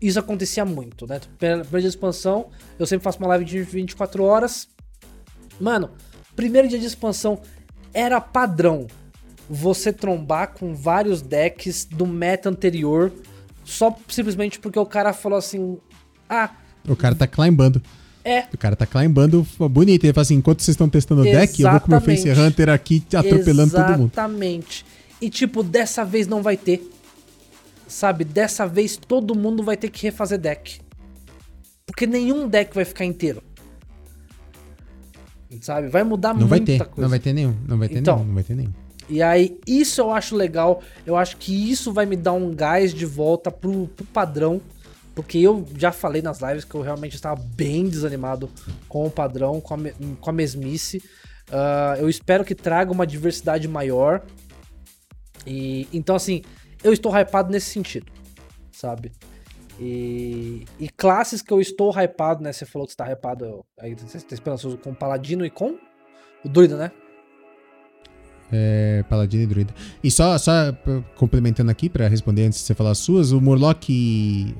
Isso 0.00 0.18
acontecia 0.18 0.64
muito, 0.64 1.06
né? 1.06 1.20
Primeiro 1.38 1.68
dia 1.68 1.80
de 1.82 1.86
expansão, 1.88 2.48
eu 2.78 2.86
sempre 2.86 3.04
faço 3.04 3.18
uma 3.18 3.28
live 3.28 3.44
de 3.44 3.60
24 3.62 4.24
horas. 4.24 4.66
Mano, 5.60 5.90
primeiro 6.34 6.66
dia 6.66 6.78
de 6.78 6.86
expansão 6.86 7.42
era 7.92 8.18
padrão 8.18 8.86
você 9.48 9.92
trombar 9.92 10.54
com 10.54 10.74
vários 10.74 11.20
decks 11.20 11.84
do 11.84 12.06
meta 12.06 12.48
anterior, 12.48 13.12
só 13.70 13.96
simplesmente 14.08 14.58
porque 14.58 14.78
o 14.78 14.86
cara 14.86 15.12
falou 15.12 15.38
assim: 15.38 15.78
Ah, 16.28 16.50
O 16.88 16.96
cara 16.96 17.14
tá 17.14 17.26
climbando. 17.26 17.80
é. 18.24 18.44
O 18.52 18.58
cara 18.58 18.74
tá 18.76 18.84
climbando 18.86 19.46
bonito. 19.70 20.04
Ele 20.04 20.12
fala 20.12 20.22
assim: 20.22 20.34
enquanto 20.36 20.60
vocês 20.62 20.74
estão 20.74 20.88
testando 20.88 21.22
o 21.22 21.24
deck, 21.24 21.60
eu 21.62 21.70
vou 21.70 21.80
com 21.80 21.86
o 21.86 21.90
meu 21.90 22.00
Face 22.00 22.28
Exatamente. 22.28 22.52
Hunter 22.52 22.68
aqui 22.68 23.02
atropelando 23.14 23.70
todo 23.72 23.90
mundo. 23.98 24.10
Exatamente. 24.12 24.84
E 25.20 25.28
tipo, 25.30 25.62
dessa 25.62 26.04
vez 26.04 26.26
não 26.26 26.42
vai 26.42 26.56
ter. 26.56 26.90
Sabe? 27.86 28.24
Dessa 28.24 28.66
vez 28.66 28.96
todo 28.96 29.34
mundo 29.34 29.62
vai 29.62 29.76
ter 29.76 29.90
que 29.90 30.02
refazer 30.04 30.38
deck. 30.38 30.80
Porque 31.86 32.06
nenhum 32.06 32.48
deck 32.48 32.74
vai 32.74 32.84
ficar 32.84 33.04
inteiro. 33.04 33.42
Sabe? 35.60 35.88
Vai 35.88 36.04
mudar 36.04 36.28
Não 36.34 36.46
muita 36.46 36.48
vai 36.48 36.60
ter, 36.60 36.78
coisa. 36.78 37.02
não 37.02 37.08
vai 37.08 37.18
ter 37.18 37.32
nenhum, 37.32 37.56
não 37.66 37.76
vai 37.78 37.88
ter 37.88 37.98
Então. 37.98 38.14
nenhum, 38.16 38.26
não 38.28 38.34
vai 38.34 38.44
ter 38.44 38.54
nenhum. 38.54 38.72
E 39.10 39.20
aí, 39.22 39.58
isso 39.66 40.00
eu 40.00 40.12
acho 40.12 40.36
legal. 40.36 40.82
Eu 41.04 41.16
acho 41.16 41.36
que 41.36 41.70
isso 41.70 41.92
vai 41.92 42.06
me 42.06 42.16
dar 42.16 42.32
um 42.32 42.54
gás 42.54 42.94
de 42.94 43.04
volta 43.04 43.50
pro, 43.50 43.88
pro 43.88 44.06
padrão. 44.06 44.60
Porque 45.14 45.38
eu 45.38 45.66
já 45.76 45.90
falei 45.90 46.22
nas 46.22 46.40
lives 46.40 46.64
que 46.64 46.74
eu 46.74 46.80
realmente 46.80 47.16
estava 47.16 47.42
bem 47.56 47.88
desanimado 47.88 48.48
com 48.88 49.04
o 49.04 49.10
padrão, 49.10 49.60
com 49.60 49.74
a, 49.74 49.78
com 50.20 50.30
a 50.30 50.32
mesmice. 50.32 51.02
Ah, 51.50 51.96
eu 51.98 52.08
espero 52.08 52.44
que 52.44 52.54
traga 52.54 52.92
uma 52.92 53.06
diversidade 53.06 53.66
maior. 53.66 54.22
E 55.46 55.88
então, 55.92 56.14
assim, 56.14 56.42
eu 56.82 56.92
estou 56.92 57.12
hypado 57.12 57.50
nesse 57.50 57.70
sentido, 57.70 58.10
sabe? 58.70 59.10
E, 59.78 60.66
e 60.78 60.88
classes 60.88 61.42
que 61.42 61.52
eu 61.52 61.60
estou 61.60 61.90
hypado, 61.90 62.42
né? 62.42 62.52
Você 62.52 62.66
falou 62.66 62.86
que 62.86 62.92
você 62.92 62.96
tá 62.96 63.10
hypado 63.10 63.64
aí, 63.78 63.94
você 63.94 64.20
tá 64.20 64.34
esperançoso 64.34 64.78
com 64.78 64.90
o 64.90 64.94
Paladino 64.94 65.44
e 65.44 65.50
com 65.50 65.76
o 66.44 66.48
Druida, 66.48 66.76
né? 66.76 66.92
É, 68.52 69.04
Paladino 69.08 69.42
e 69.42 69.46
Druida. 69.46 69.74
E 70.02 70.10
só, 70.10 70.36
só 70.38 70.74
complementando 71.16 71.70
aqui 71.70 71.88
pra 71.88 72.08
responder 72.08 72.46
antes 72.46 72.58
de 72.58 72.64
você 72.64 72.74
falar 72.74 72.90
as 72.90 72.98
suas, 72.98 73.32
o 73.32 73.40
Murloc 73.40 73.88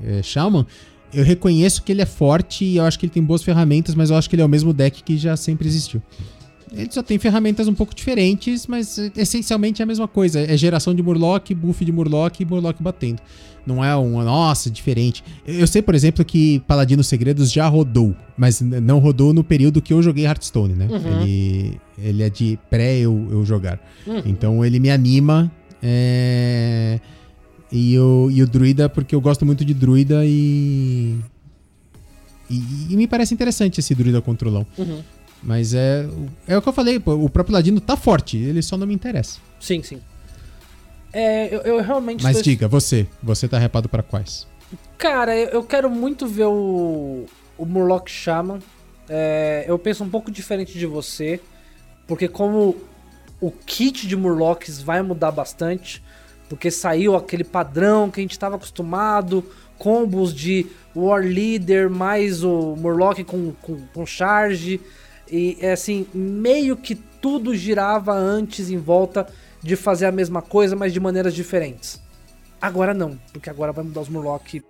é, 0.04 0.22
Shaman, 0.22 0.66
eu 1.12 1.24
reconheço 1.24 1.82
que 1.82 1.92
ele 1.92 2.02
é 2.02 2.06
forte 2.06 2.64
e 2.64 2.76
eu 2.76 2.84
acho 2.84 2.98
que 2.98 3.06
ele 3.06 3.12
tem 3.12 3.22
boas 3.22 3.42
ferramentas, 3.42 3.94
mas 3.94 4.10
eu 4.10 4.16
acho 4.16 4.28
que 4.28 4.36
ele 4.36 4.42
é 4.42 4.44
o 4.44 4.48
mesmo 4.48 4.72
deck 4.72 5.02
que 5.02 5.16
já 5.16 5.36
sempre 5.36 5.66
existiu. 5.66 6.00
Ele 6.72 6.90
só 6.90 7.02
tem 7.02 7.18
ferramentas 7.18 7.66
um 7.66 7.74
pouco 7.74 7.94
diferentes, 7.94 8.66
mas 8.66 8.96
essencialmente 9.16 9.82
é 9.82 9.84
a 9.84 9.86
mesma 9.86 10.06
coisa. 10.06 10.40
É 10.40 10.56
geração 10.56 10.94
de 10.94 11.02
Murloc, 11.02 11.50
buff 11.54 11.84
de 11.84 11.90
Murloc 11.92 12.40
e 12.40 12.44
Murloc 12.44 12.76
batendo. 12.80 13.20
Não 13.66 13.84
é 13.84 13.94
um, 13.96 14.22
nossa, 14.22 14.70
diferente. 14.70 15.22
Eu 15.46 15.66
sei, 15.66 15.82
por 15.82 15.94
exemplo, 15.94 16.24
que 16.24 16.60
Paladino 16.60 17.04
Segredos 17.04 17.52
já 17.52 17.68
rodou, 17.68 18.14
mas 18.36 18.60
não 18.60 18.98
rodou 18.98 19.34
no 19.34 19.44
período 19.44 19.82
que 19.82 19.92
eu 19.92 20.02
joguei 20.02 20.24
Hearthstone, 20.24 20.74
né? 20.74 20.88
Uhum. 20.90 21.22
Ele, 21.22 21.80
ele 21.98 22.22
é 22.22 22.30
de 22.30 22.58
pré 22.70 22.98
eu, 22.98 23.28
eu 23.30 23.44
jogar. 23.44 23.78
Uhum. 24.06 24.22
Então 24.24 24.64
ele 24.64 24.78
me 24.80 24.90
anima. 24.90 25.50
é, 25.82 27.00
E, 27.70 27.98
o, 27.98 28.30
e 28.30 28.42
o 28.42 28.46
Druida, 28.46 28.88
porque 28.88 29.14
eu 29.14 29.20
gosto 29.20 29.44
muito 29.44 29.64
de 29.64 29.74
Druida 29.74 30.24
e. 30.24 31.16
E, 32.48 32.88
e 32.90 32.96
me 32.96 33.06
parece 33.06 33.32
interessante 33.32 33.78
esse 33.78 33.94
Druida 33.94 34.20
controlão. 34.20 34.66
Uhum. 34.76 35.00
Mas 35.42 35.72
é, 35.74 36.06
é 36.46 36.56
o 36.56 36.62
que 36.62 36.68
eu 36.68 36.72
falei, 36.72 37.00
pô, 37.00 37.14
o 37.14 37.28
próprio 37.30 37.54
Ladino 37.54 37.80
tá 37.80 37.96
forte, 37.96 38.36
ele 38.36 38.60
só 38.62 38.76
não 38.76 38.86
me 38.86 38.94
interessa. 38.94 39.38
Sim, 39.58 39.82
sim. 39.82 40.00
É, 41.12 41.52
eu, 41.54 41.60
eu 41.62 41.80
realmente. 41.82 42.22
Mas 42.22 42.36
tô- 42.36 42.42
diga, 42.42 42.68
você, 42.68 43.06
você 43.22 43.48
tá 43.48 43.58
repado 43.58 43.88
pra 43.88 44.02
quais? 44.02 44.46
Cara, 44.98 45.36
eu, 45.36 45.48
eu 45.48 45.62
quero 45.64 45.90
muito 45.90 46.26
ver 46.26 46.44
o, 46.44 47.24
o 47.58 47.64
Murloc 47.66 48.08
Shaman. 48.08 48.60
É, 49.08 49.64
eu 49.66 49.78
penso 49.78 50.04
um 50.04 50.08
pouco 50.10 50.30
diferente 50.30 50.78
de 50.78 50.86
você. 50.86 51.40
Porque 52.06 52.28
como 52.28 52.76
o 53.40 53.50
kit 53.50 54.06
de 54.06 54.16
Murlocs 54.16 54.80
vai 54.80 55.02
mudar 55.02 55.32
bastante. 55.32 56.02
Porque 56.48 56.70
saiu 56.70 57.16
aquele 57.16 57.44
padrão 57.44 58.10
que 58.10 58.20
a 58.20 58.22
gente 58.22 58.32
estava 58.32 58.56
acostumado, 58.56 59.44
combos 59.78 60.34
de 60.34 60.66
War 60.94 61.22
Leader 61.22 61.88
mais 61.88 62.42
o 62.44 62.76
Murloc 62.76 63.18
com, 63.24 63.52
com, 63.62 63.80
com 63.94 64.06
charge. 64.06 64.80
E 65.30 65.56
é 65.60 65.72
assim, 65.72 66.06
meio 66.12 66.76
que 66.76 66.94
tudo 66.94 67.54
girava 67.54 68.12
antes 68.12 68.70
em 68.70 68.78
volta 68.78 69.26
de 69.62 69.76
fazer 69.76 70.06
a 70.06 70.12
mesma 70.12 70.42
coisa, 70.42 70.74
mas 70.74 70.92
de 70.92 71.00
maneiras 71.00 71.34
diferentes. 71.34 72.00
Agora 72.60 72.92
não, 72.92 73.18
porque 73.32 73.48
agora 73.48 73.72
vai 73.72 73.84
mudar 73.84 74.00
os 74.00 74.08
Murloc, 74.08 74.62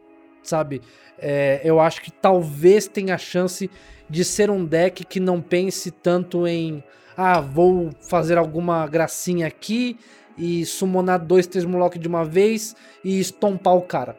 sabe? 0.43 0.83
É, 1.19 1.61
eu 1.65 1.81
acho 1.81 2.03
que 2.03 2.11
talvez 2.11 2.87
tenha 2.87 3.15
a 3.15 3.19
chance 3.19 3.71
de 4.09 4.25
ser 4.25 4.51
um 4.51 4.65
deck 4.65 5.05
que 5.05 5.21
não 5.21 5.41
pense 5.41 5.91
tanto 5.91 6.47
em 6.47 6.83
ah, 7.17 7.41
vou 7.41 7.91
fazer 8.01 8.39
alguma 8.39 8.87
gracinha 8.87 9.47
aqui 9.47 9.99
e 10.39 10.65
summonar 10.65 11.19
dois, 11.19 11.47
três 11.47 11.67
Murloc 11.67 11.97
de 11.99 12.09
uma 12.09 12.25
vez 12.25 12.75
e 13.05 13.21
estompar 13.21 13.75
o 13.77 13.83
cara. 13.83 14.17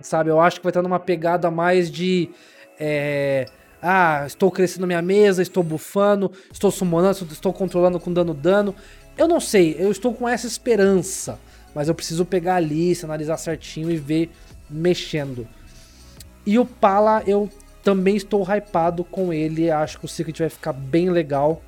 Sabe? 0.00 0.30
Eu 0.30 0.40
acho 0.40 0.60
que 0.60 0.64
vai 0.64 0.70
estar 0.70 0.82
numa 0.82 1.00
pegada 1.00 1.50
mais 1.50 1.90
de. 1.90 2.30
É, 2.78 3.46
ah, 3.82 4.24
estou 4.26 4.50
crescendo 4.50 4.86
minha 4.86 5.02
mesa, 5.02 5.42
estou 5.42 5.62
bufando, 5.62 6.32
estou 6.52 6.70
summonando, 6.70 7.26
estou 7.30 7.52
controlando 7.52 8.00
com 8.00 8.12
dano 8.12 8.34
dano. 8.34 8.74
Eu 9.16 9.28
não 9.28 9.40
sei, 9.40 9.76
eu 9.78 9.90
estou 9.90 10.12
com 10.12 10.28
essa 10.28 10.46
esperança. 10.46 11.38
Mas 11.74 11.88
eu 11.88 11.94
preciso 11.94 12.24
pegar 12.24 12.56
a 12.56 12.60
lista, 12.60 13.06
analisar 13.06 13.36
certinho 13.36 13.90
e 13.90 13.96
ver 13.96 14.30
mexendo. 14.68 15.46
E 16.46 16.58
o 16.58 16.64
Pala, 16.64 17.22
eu 17.26 17.50
também 17.82 18.16
estou 18.16 18.42
hypado 18.42 19.04
com 19.04 19.32
ele. 19.32 19.70
Acho 19.70 19.98
que 19.98 20.06
o 20.06 20.08
Secret 20.08 20.38
vai 20.38 20.48
ficar 20.48 20.72
bem 20.72 21.10
legal. 21.10 21.62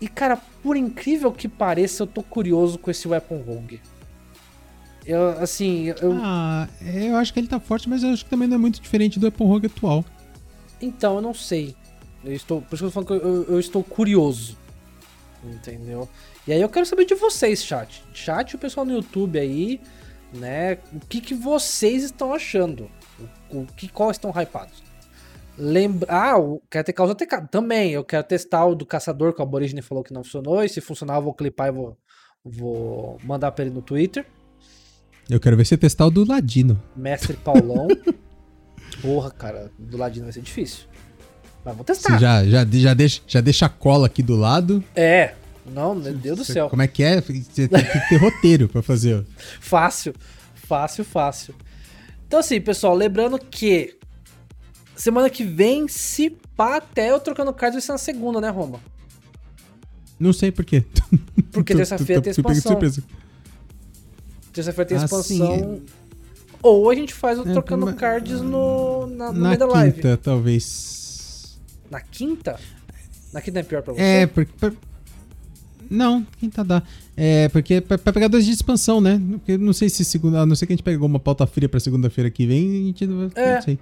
E 0.00 0.06
cara, 0.06 0.38
por 0.62 0.76
incrível 0.76 1.32
que 1.32 1.48
pareça, 1.48 2.02
eu 2.02 2.06
tô 2.06 2.22
curioso 2.22 2.78
com 2.78 2.90
esse 2.90 3.08
Weapon 3.08 3.38
Rogue. 3.38 3.80
Eu, 5.06 5.30
assim, 5.40 5.88
eu... 6.00 6.12
Ah, 6.22 6.68
eu 6.80 7.16
acho 7.16 7.32
que 7.32 7.40
ele 7.40 7.48
tá 7.48 7.60
forte, 7.60 7.88
mas 7.88 8.02
eu 8.02 8.10
acho 8.10 8.24
que 8.24 8.30
também 8.30 8.48
não 8.48 8.56
é 8.56 8.58
muito 8.58 8.80
diferente 8.80 9.18
do 9.18 9.24
Weapon 9.24 9.46
Rogue 9.46 9.66
atual. 9.66 10.04
Então, 10.84 11.16
eu 11.16 11.22
não 11.22 11.34
sei. 11.34 11.74
Eu 12.24 12.32
estou, 12.32 12.62
por 12.62 12.74
isso 12.74 12.82
que 12.82 12.86
eu 12.86 12.90
tô 12.90 13.04
falando 13.04 13.20
que 13.20 13.26
eu, 13.26 13.54
eu 13.54 13.60
estou 13.60 13.82
curioso. 13.82 14.56
Entendeu? 15.44 16.08
E 16.46 16.52
aí 16.52 16.60
eu 16.60 16.68
quero 16.68 16.86
saber 16.86 17.04
de 17.04 17.14
vocês, 17.14 17.62
chat. 17.64 18.02
Chat 18.12 18.54
o 18.54 18.58
pessoal 18.58 18.86
no 18.86 18.92
YouTube 18.92 19.38
aí, 19.38 19.80
né? 20.32 20.78
O 20.92 21.00
que, 21.00 21.20
que 21.20 21.34
vocês 21.34 22.02
estão 22.02 22.32
achando? 22.32 22.90
O, 23.50 23.60
o 23.60 23.66
que 23.66 23.88
qual 23.88 24.10
estão 24.10 24.30
hypados? 24.30 24.82
Lembra... 25.56 26.08
Ah, 26.10 26.34
quero 26.70 26.84
ter 26.84 26.92
causa 26.92 27.14
TK. 27.14 27.48
Também, 27.50 27.92
eu 27.92 28.04
quero 28.04 28.24
testar 28.24 28.64
o 28.64 28.74
do 28.74 28.86
caçador 28.86 29.32
que 29.34 29.40
o 29.40 29.42
Aborigine 29.42 29.82
falou 29.82 30.02
que 30.02 30.12
não 30.12 30.24
funcionou. 30.24 30.64
E 30.64 30.68
se 30.68 30.80
funcionar, 30.80 31.16
eu 31.16 31.22
vou 31.22 31.34
clipar 31.34 31.68
e 31.68 31.72
vou, 31.72 31.96
vou 32.44 33.18
mandar 33.22 33.52
pra 33.52 33.64
ele 33.64 33.74
no 33.74 33.82
Twitter. 33.82 34.26
Eu 35.28 35.40
quero 35.40 35.56
ver 35.56 35.64
você 35.64 35.76
testar 35.76 36.06
o 36.06 36.10
do 36.10 36.26
Ladino. 36.26 36.82
Mestre 36.96 37.36
Paulão. 37.36 37.88
Porra, 39.00 39.30
cara, 39.30 39.70
do 39.78 39.96
Ladino 39.96 40.26
vai 40.26 40.32
ser 40.32 40.42
difícil. 40.42 40.86
Mas 41.64 41.74
vou 41.74 41.84
testar. 41.84 42.14
Você 42.14 42.18
já, 42.18 42.44
já, 42.44 42.66
já, 42.70 42.94
deixa, 42.94 43.20
já 43.26 43.40
deixa 43.40 43.66
a 43.66 43.68
cola 43.68 44.06
aqui 44.06 44.22
do 44.22 44.36
lado. 44.36 44.84
É. 44.94 45.34
Não, 45.66 45.94
meu 45.94 46.12
Deus 46.12 46.38
do 46.38 46.44
céu. 46.44 46.68
Como 46.68 46.82
é 46.82 46.86
que 46.86 47.02
é? 47.02 47.20
Você 47.20 47.68
tem 47.68 47.84
que 47.84 48.08
ter 48.08 48.16
roteiro 48.16 48.68
pra 48.68 48.82
fazer. 48.82 49.24
Fácil. 49.60 50.14
Fácil, 50.54 51.04
fácil. 51.04 51.54
Então 52.26 52.40
assim, 52.40 52.60
pessoal, 52.60 52.94
lembrando 52.94 53.38
que 53.38 53.96
semana 54.96 55.28
que 55.28 55.44
vem, 55.44 55.86
se 55.88 56.30
pá, 56.56 56.76
até 56.76 57.10
eu 57.10 57.20
trocando 57.20 57.52
cards 57.52 57.74
vai 57.74 57.82
ser 57.82 57.92
na 57.92 57.98
segunda, 57.98 58.40
né, 58.40 58.48
Roma? 58.48 58.80
Não 60.18 60.32
sei 60.32 60.50
por 60.50 60.64
quê. 60.64 60.84
Porque 61.52 61.74
terça-feira 61.76 62.22
tem 62.22 62.30
expansão. 62.30 62.78
Terça-feira 64.52 64.88
tem 64.88 64.98
ah, 64.98 65.04
expansão. 65.04 65.82
Ou 66.64 66.88
a 66.88 66.94
gente 66.94 67.12
faz 67.12 67.38
o 67.38 67.46
é, 67.46 67.52
trocando 67.52 67.84
mas... 67.84 67.94
cards 67.94 68.40
no, 68.40 69.06
na, 69.06 69.30
no 69.30 69.38
na 69.38 69.48
meio 69.48 69.58
da 69.58 69.66
live. 69.66 69.88
Na 69.88 70.02
quinta, 70.02 70.16
talvez. 70.16 71.58
Na 71.90 72.00
quinta? 72.00 72.58
Na 73.34 73.42
quinta 73.42 73.60
é 73.60 73.62
pior 73.62 73.82
pra 73.82 73.92
você? 73.92 74.00
É, 74.00 74.26
porque... 74.26 74.72
Não, 75.90 76.26
quinta 76.40 76.64
dá. 76.64 76.82
É, 77.14 77.50
porque 77.50 77.82
pra, 77.82 77.98
pra, 77.98 78.14
pegar 78.14 78.28
dois 78.28 78.46
dias 78.46 78.56
de 78.56 78.62
expansão, 78.62 78.98
né? 78.98 79.20
Porque 79.32 79.58
não 79.58 79.74
sei 79.74 79.90
se 79.90 80.06
segunda. 80.06 80.40
A 80.40 80.46
não 80.46 80.56
sei 80.56 80.66
que 80.66 80.72
a 80.72 80.76
gente 80.76 80.82
pegou 80.82 81.06
uma 81.06 81.20
pauta 81.20 81.46
fria 81.46 81.68
pra 81.68 81.78
segunda-feira 81.78 82.30
que 82.30 82.46
vem, 82.46 82.66
a 82.66 82.84
gente 82.86 83.06
não, 83.06 83.30
é. 83.34 83.56
não 83.56 83.62
sei. 83.62 83.78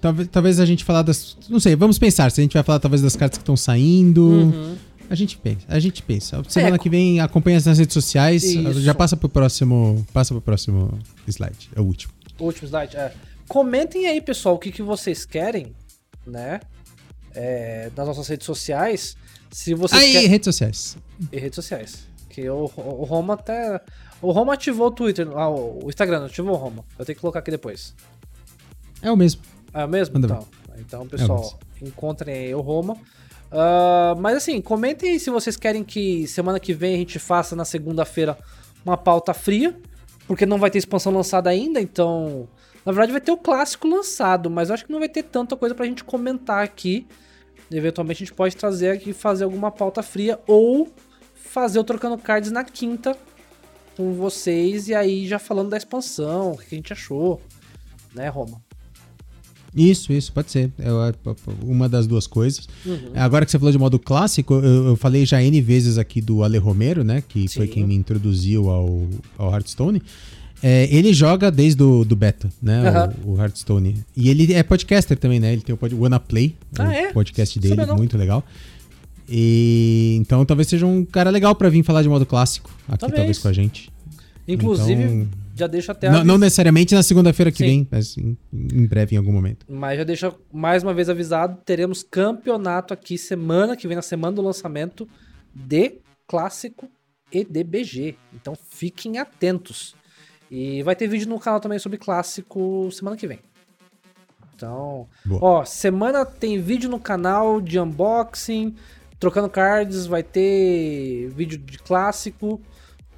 Talvez, 0.00 0.28
talvez 0.30 0.60
a 0.60 0.64
gente 0.64 0.84
falar 0.84 1.02
das. 1.02 1.36
Não 1.48 1.58
sei, 1.58 1.74
vamos 1.74 1.98
pensar. 1.98 2.30
Se 2.30 2.40
a 2.40 2.44
gente 2.44 2.54
vai 2.54 2.62
falar 2.62 2.78
talvez 2.78 3.02
das 3.02 3.16
cartas 3.16 3.38
que 3.38 3.42
estão 3.42 3.56
saindo. 3.56 4.22
Uhum. 4.22 4.76
A 5.10 5.16
gente 5.16 5.36
pensa, 5.36 5.66
a 5.66 5.80
gente 5.80 6.00
pensa. 6.04 6.40
Semana 6.46 6.76
é, 6.76 6.78
que 6.78 6.88
vem 6.88 7.18
acompanha 7.18 7.60
nas 7.66 7.78
redes 7.78 7.92
sociais. 7.92 8.44
Isso. 8.44 8.80
Já 8.80 8.94
passa 8.94 9.16
pro 9.16 9.28
próximo. 9.28 10.06
Passa 10.12 10.32
pro 10.32 10.40
próximo 10.40 10.96
slide. 11.26 11.68
É 11.74 11.80
o 11.80 11.84
último. 11.84 12.19
Último 12.40 12.66
slide, 12.66 12.96
é. 12.96 13.12
Comentem 13.48 14.06
aí, 14.06 14.20
pessoal, 14.20 14.54
o 14.54 14.58
que, 14.58 14.72
que 14.72 14.82
vocês 14.82 15.24
querem, 15.24 15.74
né? 16.26 16.60
É, 17.34 17.90
nas 17.96 18.06
nossas 18.06 18.26
redes 18.28 18.46
sociais. 18.46 19.16
Se 19.50 19.74
vocês 19.74 20.00
aí, 20.00 20.12
querem... 20.12 20.28
redes 20.28 20.44
sociais. 20.46 20.96
E 21.30 21.38
redes 21.38 21.56
sociais. 21.56 22.08
Que 22.28 22.48
o, 22.48 22.70
o 22.76 23.04
Roma 23.04 23.34
até. 23.34 23.80
O 24.22 24.30
Roma 24.30 24.54
ativou 24.54 24.86
o 24.86 24.90
Twitter. 24.90 25.28
Ah, 25.34 25.50
o 25.50 25.88
Instagram 25.88 26.26
ativou 26.26 26.54
o 26.54 26.56
Roma. 26.56 26.84
Eu 26.98 27.04
tenho 27.04 27.16
que 27.16 27.20
colocar 27.20 27.40
aqui 27.40 27.50
depois. 27.50 27.94
É 29.02 29.10
o 29.10 29.16
mesmo. 29.16 29.42
É 29.74 29.84
o 29.84 29.88
mesmo? 29.88 30.14
Manda 30.14 30.26
então. 30.26 30.46
Então, 30.78 31.06
pessoal, 31.06 31.58
é 31.80 31.86
encontrem 31.86 32.34
aí 32.34 32.54
o 32.54 32.60
Roma. 32.60 32.94
Uh, 32.94 34.18
mas 34.20 34.36
assim, 34.36 34.60
comentem 34.60 35.10
aí 35.10 35.20
se 35.20 35.28
vocês 35.28 35.56
querem 35.56 35.82
que 35.82 36.26
semana 36.28 36.60
que 36.60 36.72
vem 36.72 36.94
a 36.94 36.98
gente 36.98 37.18
faça 37.18 37.56
na 37.56 37.64
segunda-feira 37.64 38.38
uma 38.84 38.96
pauta 38.96 39.34
fria, 39.34 39.76
porque 40.30 40.46
não 40.46 40.58
vai 40.58 40.70
ter 40.70 40.78
expansão 40.78 41.12
lançada 41.12 41.50
ainda, 41.50 41.80
então. 41.80 42.48
Na 42.86 42.92
verdade, 42.92 43.10
vai 43.10 43.20
ter 43.20 43.32
o 43.32 43.36
clássico 43.36 43.88
lançado, 43.88 44.48
mas 44.48 44.68
eu 44.68 44.74
acho 44.74 44.86
que 44.86 44.92
não 44.92 45.00
vai 45.00 45.08
ter 45.08 45.24
tanta 45.24 45.56
coisa 45.56 45.74
pra 45.74 45.84
gente 45.84 46.04
comentar 46.04 46.62
aqui. 46.62 47.04
Eventualmente 47.68 48.22
a 48.22 48.26
gente 48.26 48.36
pode 48.36 48.54
trazer 48.54 48.90
aqui 48.90 49.12
fazer 49.12 49.42
alguma 49.42 49.72
pauta 49.72 50.04
fria 50.04 50.38
ou 50.46 50.88
fazer 51.34 51.80
o 51.80 51.84
Trocando 51.84 52.16
Cards 52.16 52.52
na 52.52 52.62
quinta 52.62 53.18
com 53.96 54.12
vocês 54.12 54.86
e 54.86 54.94
aí 54.94 55.26
já 55.26 55.40
falando 55.40 55.70
da 55.70 55.76
expansão, 55.76 56.52
o 56.52 56.58
que 56.58 56.76
a 56.76 56.78
gente 56.78 56.92
achou, 56.92 57.40
né, 58.14 58.28
Roma? 58.28 58.62
Isso, 59.74 60.12
isso, 60.12 60.32
pode 60.32 60.50
ser. 60.50 60.70
É 60.78 60.88
uma 61.62 61.88
das 61.88 62.06
duas 62.06 62.26
coisas. 62.26 62.68
Uhum. 62.84 63.12
Agora 63.14 63.44
que 63.44 63.50
você 63.50 63.58
falou 63.58 63.70
de 63.70 63.78
modo 63.78 63.98
clássico, 63.98 64.54
eu, 64.54 64.88
eu, 64.88 64.96
falei 64.96 65.24
já 65.24 65.42
N 65.42 65.60
vezes 65.60 65.96
aqui 65.96 66.20
do 66.20 66.42
Ale 66.42 66.58
Romero, 66.58 67.04
né? 67.04 67.22
Que 67.26 67.48
Sim. 67.48 67.60
foi 67.60 67.68
quem 67.68 67.86
me 67.86 67.94
introduziu 67.94 68.68
ao, 68.68 69.06
ao 69.38 69.52
Hearthstone. 69.52 70.02
É, 70.62 70.94
ele 70.94 71.14
joga 71.14 71.50
desde 71.50 71.82
o 71.82 72.04
do 72.04 72.14
beta, 72.14 72.50
né? 72.60 72.82
Uhum. 73.24 73.32
O, 73.32 73.34
o, 73.36 73.40
Hearthstone. 73.40 73.96
E 74.16 74.28
ele 74.28 74.52
é 74.52 74.62
podcaster 74.62 75.16
também, 75.16 75.40
né? 75.40 75.52
Ele 75.52 75.62
tem 75.62 75.74
o 75.74 75.78
pod, 75.78 75.94
Wanna 75.94 76.20
Play, 76.20 76.54
ah, 76.78 76.84
o 76.84 76.90
é? 76.90 77.12
podcast 77.12 77.58
dele, 77.58 77.86
muito 77.86 78.18
legal. 78.18 78.44
E 79.28 80.16
então 80.20 80.44
talvez 80.44 80.66
seja 80.66 80.84
um 80.84 81.04
cara 81.04 81.30
legal 81.30 81.54
para 81.54 81.68
vir 81.68 81.84
falar 81.84 82.02
de 82.02 82.08
modo 82.08 82.26
clássico 82.26 82.68
aqui, 82.88 82.98
talvez, 82.98 83.16
talvez 83.16 83.38
com 83.38 83.48
a 83.48 83.52
gente. 83.52 83.88
Inclusive, 84.46 85.02
então, 85.02 85.28
já 85.60 85.66
deixa 85.66 85.92
até. 85.92 86.10
Não, 86.10 86.24
não 86.24 86.38
necessariamente 86.38 86.94
na 86.94 87.02
segunda-feira 87.02 87.52
que 87.52 87.58
Sim. 87.58 87.64
vem, 87.64 87.88
mas 87.90 88.16
em, 88.16 88.36
em, 88.52 88.86
breve, 88.86 89.14
em 89.14 89.18
algum 89.18 89.32
momento. 89.32 89.64
Mas 89.68 89.98
já 89.98 90.04
deixa 90.04 90.34
mais 90.52 90.82
uma 90.82 90.92
vez 90.92 91.08
avisado: 91.08 91.58
teremos 91.64 92.02
campeonato 92.02 92.92
aqui 92.92 93.16
semana 93.16 93.76
que 93.76 93.86
vem, 93.86 93.96
na 93.96 94.02
semana 94.02 94.34
do 94.34 94.42
lançamento 94.42 95.08
de 95.54 95.98
clássico 96.26 96.88
e 97.32 97.44
de 97.44 97.62
BG. 97.62 98.16
Então 98.34 98.54
fiquem 98.70 99.18
atentos. 99.18 99.94
E 100.50 100.82
vai 100.82 100.96
ter 100.96 101.06
vídeo 101.06 101.28
no 101.28 101.38
canal 101.38 101.60
também 101.60 101.78
sobre 101.78 101.96
clássico 101.96 102.90
semana 102.90 103.16
que 103.16 103.26
vem. 103.26 103.38
Então, 104.56 105.08
Boa. 105.24 105.40
ó, 105.42 105.64
semana 105.64 106.26
tem 106.26 106.60
vídeo 106.60 106.90
no 106.90 107.00
canal 107.00 107.60
de 107.62 107.78
unboxing, 107.78 108.74
trocando 109.18 109.48
cards, 109.48 110.06
vai 110.06 110.22
ter 110.22 111.28
vídeo 111.30 111.56
de 111.56 111.78
clássico. 111.78 112.60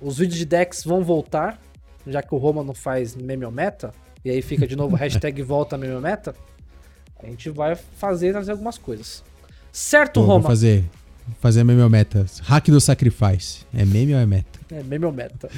Os 0.00 0.18
vídeos 0.18 0.38
de 0.38 0.44
decks 0.44 0.84
vão 0.84 1.02
voltar, 1.02 1.60
já 2.06 2.22
que 2.22 2.34
o 2.34 2.38
Roma 2.38 2.62
não 2.62 2.74
faz 2.74 3.14
meme 3.14 3.48
meta, 3.50 3.92
e 4.24 4.30
aí 4.30 4.42
fica 4.42 4.66
de 4.66 4.76
novo 4.76 4.94
hashtag 4.96 5.42
volta 5.42 5.76
meme 5.76 6.00
meta. 6.00 6.34
A 7.22 7.26
gente 7.26 7.50
vai 7.50 7.76
fazer, 7.76 8.32
fazer 8.32 8.50
algumas 8.50 8.78
coisas. 8.78 9.22
Certo, 9.70 10.20
Pô, 10.20 10.26
Roma? 10.26 10.40
Vou 10.40 10.50
fazer, 10.50 10.84
fazer 11.40 11.64
meme 11.64 11.88
meta. 11.88 12.26
Hack 12.42 12.66
do 12.66 12.80
Sacrifice. 12.80 13.64
É 13.72 13.84
meme 13.84 14.14
ou 14.14 14.20
é 14.20 14.26
meta? 14.26 14.60
É 14.70 14.82
meme 14.82 15.06
ou 15.06 15.12
meta. 15.12 15.48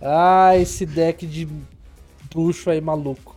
Ah, 0.00 0.56
esse 0.56 0.84
deck 0.84 1.26
de 1.26 1.48
bruxo 2.32 2.68
aí 2.68 2.80
maluco. 2.80 3.36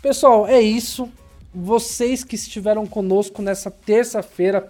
Pessoal, 0.00 0.48
é 0.48 0.60
isso. 0.60 1.08
Vocês 1.54 2.24
que 2.24 2.34
estiveram 2.34 2.86
conosco 2.86 3.42
nessa 3.42 3.70
terça-feira, 3.70 4.68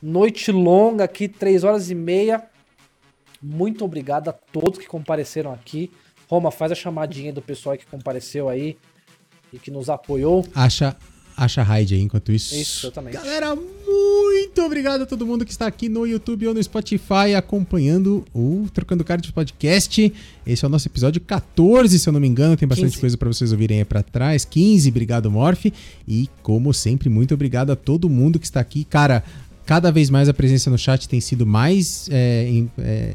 noite 0.00 0.52
longa 0.52 1.04
aqui, 1.04 1.28
3 1.28 1.64
horas 1.64 1.90
e 1.90 1.94
meia. 1.94 2.42
Muito 3.46 3.84
obrigado 3.84 4.28
a 4.28 4.32
todos 4.32 4.78
que 4.78 4.86
compareceram 4.86 5.52
aqui. 5.52 5.90
Roma, 6.28 6.50
faz 6.50 6.72
a 6.72 6.74
chamadinha 6.74 7.32
do 7.32 7.40
pessoal 7.40 7.76
que 7.76 7.86
compareceu 7.86 8.48
aí 8.48 8.76
e 9.52 9.58
que 9.58 9.70
nos 9.70 9.88
apoiou. 9.88 10.44
Acha 10.54 10.96
acha 11.36 11.62
raid 11.62 11.94
aí 11.94 12.00
enquanto 12.00 12.32
isso. 12.32 12.54
Isso, 12.56 12.86
exatamente. 12.86 13.12
Galera, 13.14 13.54
muito 13.54 14.62
obrigado 14.62 15.02
a 15.02 15.06
todo 15.06 15.26
mundo 15.26 15.44
que 15.44 15.50
está 15.50 15.66
aqui 15.66 15.88
no 15.88 16.06
YouTube 16.06 16.46
ou 16.46 16.54
no 16.54 16.62
Spotify 16.62 17.34
acompanhando 17.36 18.24
o 18.34 18.66
Trocando 18.72 19.04
Cards 19.04 19.30
Podcast. 19.30 20.12
Esse 20.46 20.64
é 20.64 20.66
o 20.66 20.70
nosso 20.70 20.88
episódio 20.88 21.20
14, 21.20 21.98
se 21.98 22.08
eu 22.08 22.12
não 22.12 22.20
me 22.20 22.26
engano. 22.26 22.56
Tem 22.56 22.66
bastante 22.66 22.92
15. 22.92 23.00
coisa 23.00 23.16
para 23.18 23.28
vocês 23.28 23.52
ouvirem 23.52 23.78
aí 23.78 23.84
para 23.84 24.02
trás. 24.02 24.44
15, 24.46 24.88
obrigado, 24.88 25.30
Morph. 25.30 25.66
E, 26.08 26.28
como 26.42 26.72
sempre, 26.72 27.10
muito 27.10 27.34
obrigado 27.34 27.70
a 27.70 27.76
todo 27.76 28.08
mundo 28.08 28.38
que 28.38 28.46
está 28.46 28.60
aqui. 28.60 28.84
Cara, 28.84 29.22
cada 29.66 29.90
vez 29.90 30.08
mais 30.08 30.28
a 30.28 30.34
presença 30.34 30.70
no 30.70 30.78
chat 30.78 31.08
tem 31.08 31.20
sido 31.20 31.44
mais 31.44 32.08
é, 32.12 32.62
é, 32.78 33.14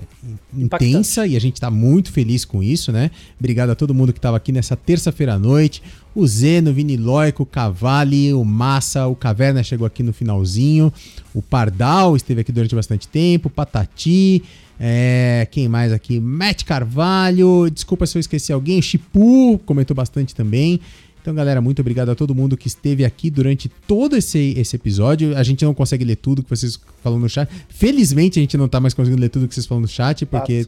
intensa 0.54 1.26
e 1.26 1.38
a 1.38 1.40
gente 1.40 1.60
tá 1.60 1.72
muito 1.72 2.12
feliz 2.12 2.44
com 2.44 2.62
isso, 2.62 2.92
né? 2.92 3.10
Obrigado 3.40 3.70
a 3.70 3.76
todo 3.76 3.94
mundo 3.94 4.12
que 4.12 4.20
estava 4.20 4.36
aqui 4.36 4.52
nessa 4.52 4.76
terça-feira 4.76 5.36
à 5.36 5.40
noite. 5.40 5.82
O 6.14 6.28
Zeno, 6.28 6.72
o 6.72 6.74
Viniloico, 6.74 7.44
o 7.44 7.46
Cavali, 7.46 8.34
o 8.34 8.44
Massa, 8.44 9.08
o 9.08 9.16
Caverna 9.16 9.64
chegou 9.64 9.88
aqui 9.88 10.04
no 10.04 10.12
finalzinho. 10.12 10.92
O 11.34 11.42
Pardal 11.42 12.18
esteve 12.18 12.42
aqui 12.42 12.52
durante 12.52 12.76
bastante 12.76 13.08
tempo. 13.08 13.50
Patati. 13.50 14.44
é, 14.78 15.48
quem 15.50 15.70
mais 15.70 15.94
aqui? 15.94 16.20
Matt 16.20 16.66
Carvalho. 16.66 17.70
Desculpa 17.72 18.06
se 18.06 18.18
eu 18.18 18.20
esqueci 18.20 18.52
alguém. 18.52 18.80
O 18.80 18.84
Chipu 18.84 19.58
comentou 19.66 19.96
bastante 19.96 20.36
também. 20.36 20.82
Então, 21.22 21.36
galera, 21.36 21.62
muito 21.62 21.80
obrigado 21.80 22.10
a 22.10 22.16
todo 22.16 22.34
mundo 22.34 22.58
que 22.58 22.68
esteve 22.68 23.06
aqui 23.06 23.30
durante 23.30 23.70
todo 23.88 24.18
esse, 24.18 24.56
esse 24.58 24.76
episódio. 24.76 25.38
A 25.38 25.44
gente 25.44 25.64
não 25.64 25.72
consegue 25.72 26.04
ler 26.04 26.16
tudo 26.16 26.42
que 26.42 26.50
vocês 26.50 26.80
falam 27.04 27.20
no 27.20 27.30
chat. 27.30 27.48
Felizmente, 27.70 28.40
a 28.40 28.42
gente 28.42 28.58
não 28.58 28.68
tá 28.68 28.80
mais 28.80 28.96
conseguindo 28.96 29.22
ler 29.22 29.30
tudo 29.30 29.48
que 29.48 29.54
vocês 29.54 29.68
falam 29.68 29.82
no 29.82 29.88
chat, 29.88 30.26
porque 30.26 30.66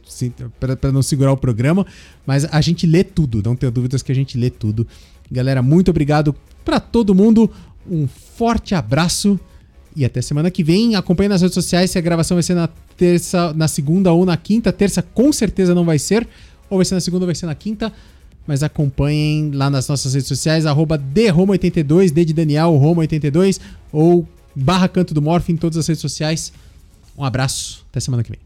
pra 0.60 0.92
não 0.92 1.02
segurar 1.02 1.32
o 1.32 1.36
programa. 1.36 1.84
Mas 2.24 2.44
a 2.44 2.60
gente 2.60 2.86
lê 2.86 3.02
tudo, 3.02 3.42
não 3.44 3.56
tenho 3.56 3.72
dúvidas 3.72 4.00
que 4.00 4.12
a 4.12 4.14
gente 4.14 4.38
lê 4.38 4.48
tudo. 4.48 4.86
Galera, 5.28 5.60
muito 5.60 5.90
obrigado 5.90 6.32
pra 6.64 6.78
todo 6.78 7.16
mundo. 7.16 7.50
Um 7.90 8.06
forte 8.06 8.76
abraço 8.76 9.38
e 9.96 10.04
até 10.04 10.22
semana 10.22 10.52
que 10.52 10.62
vem. 10.62 10.94
Acompanhe 10.94 11.28
nas 11.28 11.42
redes 11.42 11.54
sociais 11.54 11.90
se 11.90 11.98
a 11.98 12.00
gravação 12.00 12.36
vai 12.36 12.44
ser 12.44 12.54
na 12.54 12.68
terça, 12.96 13.52
na 13.54 13.66
segunda 13.66 14.12
ou 14.12 14.24
na 14.24 14.36
quinta. 14.36 14.72
Terça 14.72 15.02
com 15.02 15.32
certeza 15.32 15.74
não 15.74 15.84
vai 15.84 15.98
ser. 15.98 16.28
Ou 16.70 16.78
vai 16.78 16.84
ser 16.84 16.94
na 16.94 17.00
segunda 17.00 17.24
ou 17.24 17.26
vai 17.26 17.34
ser 17.34 17.46
na 17.46 17.56
quinta. 17.56 17.92
Mas 18.46 18.62
acompanhem 18.62 19.50
lá 19.52 19.70
nas 19.70 19.88
nossas 19.88 20.14
redes 20.14 20.28
sociais, 20.28 20.66
arroba 20.66 20.98
DRoma82, 20.98 22.10
D 22.10 22.24
de 22.24 22.34
Daniel, 22.34 22.72
Roma82, 22.72 23.60
ou 23.90 24.26
barra 24.54 24.88
Canto 24.88 25.14
do 25.14 25.22
Morph 25.22 25.48
em 25.48 25.56
todas 25.56 25.78
as 25.78 25.86
redes 25.86 26.02
sociais. 26.02 26.52
Um 27.16 27.24
abraço, 27.24 27.86
até 27.90 28.00
semana 28.00 28.22
que 28.22 28.30
vem. 28.30 28.40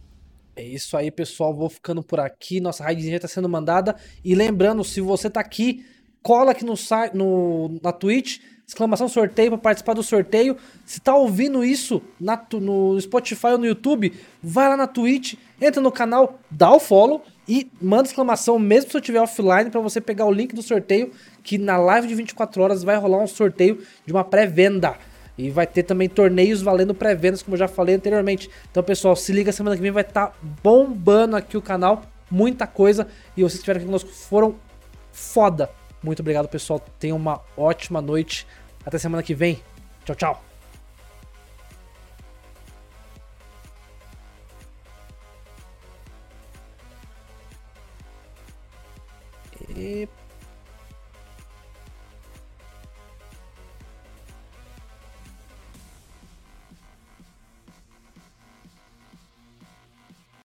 É 0.56 0.62
isso 0.62 0.96
aí, 0.96 1.10
pessoal. 1.10 1.54
Vou 1.54 1.70
ficando 1.70 2.02
por 2.02 2.18
aqui. 2.18 2.60
Nossa 2.60 2.82
raidzinha 2.82 3.14
já 3.14 3.20
tá 3.20 3.28
sendo 3.28 3.48
mandada. 3.48 3.94
E 4.24 4.34
lembrando, 4.34 4.82
se 4.82 5.00
você 5.00 5.30
tá 5.30 5.40
aqui, 5.40 5.84
cola 6.22 6.50
aqui 6.50 6.64
no, 6.64 6.74
no 7.14 7.80
na 7.82 7.92
Twitch, 7.92 8.40
exclamação 8.66 9.08
sorteio 9.08 9.50
para 9.50 9.58
participar 9.58 9.94
do 9.94 10.02
sorteio. 10.02 10.56
Se 10.84 11.00
tá 11.00 11.14
ouvindo 11.14 11.64
isso 11.64 12.02
na 12.20 12.40
no 12.54 13.00
Spotify 13.00 13.48
ou 13.52 13.58
no 13.58 13.66
YouTube, 13.66 14.12
vai 14.42 14.68
lá 14.68 14.76
na 14.76 14.86
Twitch, 14.86 15.34
entra 15.60 15.80
no 15.80 15.92
canal, 15.92 16.38
dá 16.50 16.72
o 16.72 16.80
follow 16.80 17.22
e 17.48 17.70
manda 17.80 18.06
exclamação, 18.06 18.58
mesmo 18.58 18.90
se 18.90 18.96
eu 18.96 19.00
estiver 19.00 19.20
offline, 19.20 19.70
para 19.70 19.80
você 19.80 20.00
pegar 20.00 20.26
o 20.26 20.30
link 20.30 20.54
do 20.54 20.62
sorteio, 20.62 21.10
que 21.42 21.56
na 21.56 21.78
live 21.78 22.06
de 22.06 22.14
24 22.14 22.62
horas 22.62 22.84
vai 22.84 22.96
rolar 22.96 23.22
um 23.22 23.26
sorteio 23.26 23.82
de 24.04 24.12
uma 24.12 24.22
pré-venda. 24.22 24.96
E 25.38 25.48
vai 25.50 25.66
ter 25.66 25.84
também 25.84 26.08
torneios 26.08 26.60
valendo 26.60 26.94
pré-vendas, 26.94 27.42
como 27.42 27.54
eu 27.54 27.58
já 27.58 27.68
falei 27.68 27.94
anteriormente. 27.94 28.50
Então, 28.70 28.82
pessoal, 28.82 29.16
se 29.16 29.32
liga, 29.32 29.50
semana 29.52 29.76
que 29.76 29.82
vem 29.82 29.92
vai 29.92 30.02
estar 30.02 30.36
bombando 30.62 31.36
aqui 31.36 31.56
o 31.56 31.62
canal. 31.62 32.02
Muita 32.30 32.66
coisa. 32.66 33.06
E 33.36 33.40
vocês 33.40 33.52
que 33.52 33.58
estiveram 33.58 33.78
aqui 33.78 33.86
conosco 33.86 34.10
foram 34.10 34.56
foda. 35.12 35.70
Muito 36.02 36.20
obrigado, 36.20 36.48
pessoal. 36.48 36.84
Tenham 36.98 37.16
uma 37.16 37.40
ótima 37.56 38.02
noite. 38.02 38.46
Até 38.84 38.98
semana 38.98 39.22
que 39.22 39.34
vem. 39.34 39.60
Tchau, 40.04 40.16
tchau. 40.16 40.47
E 49.78 50.08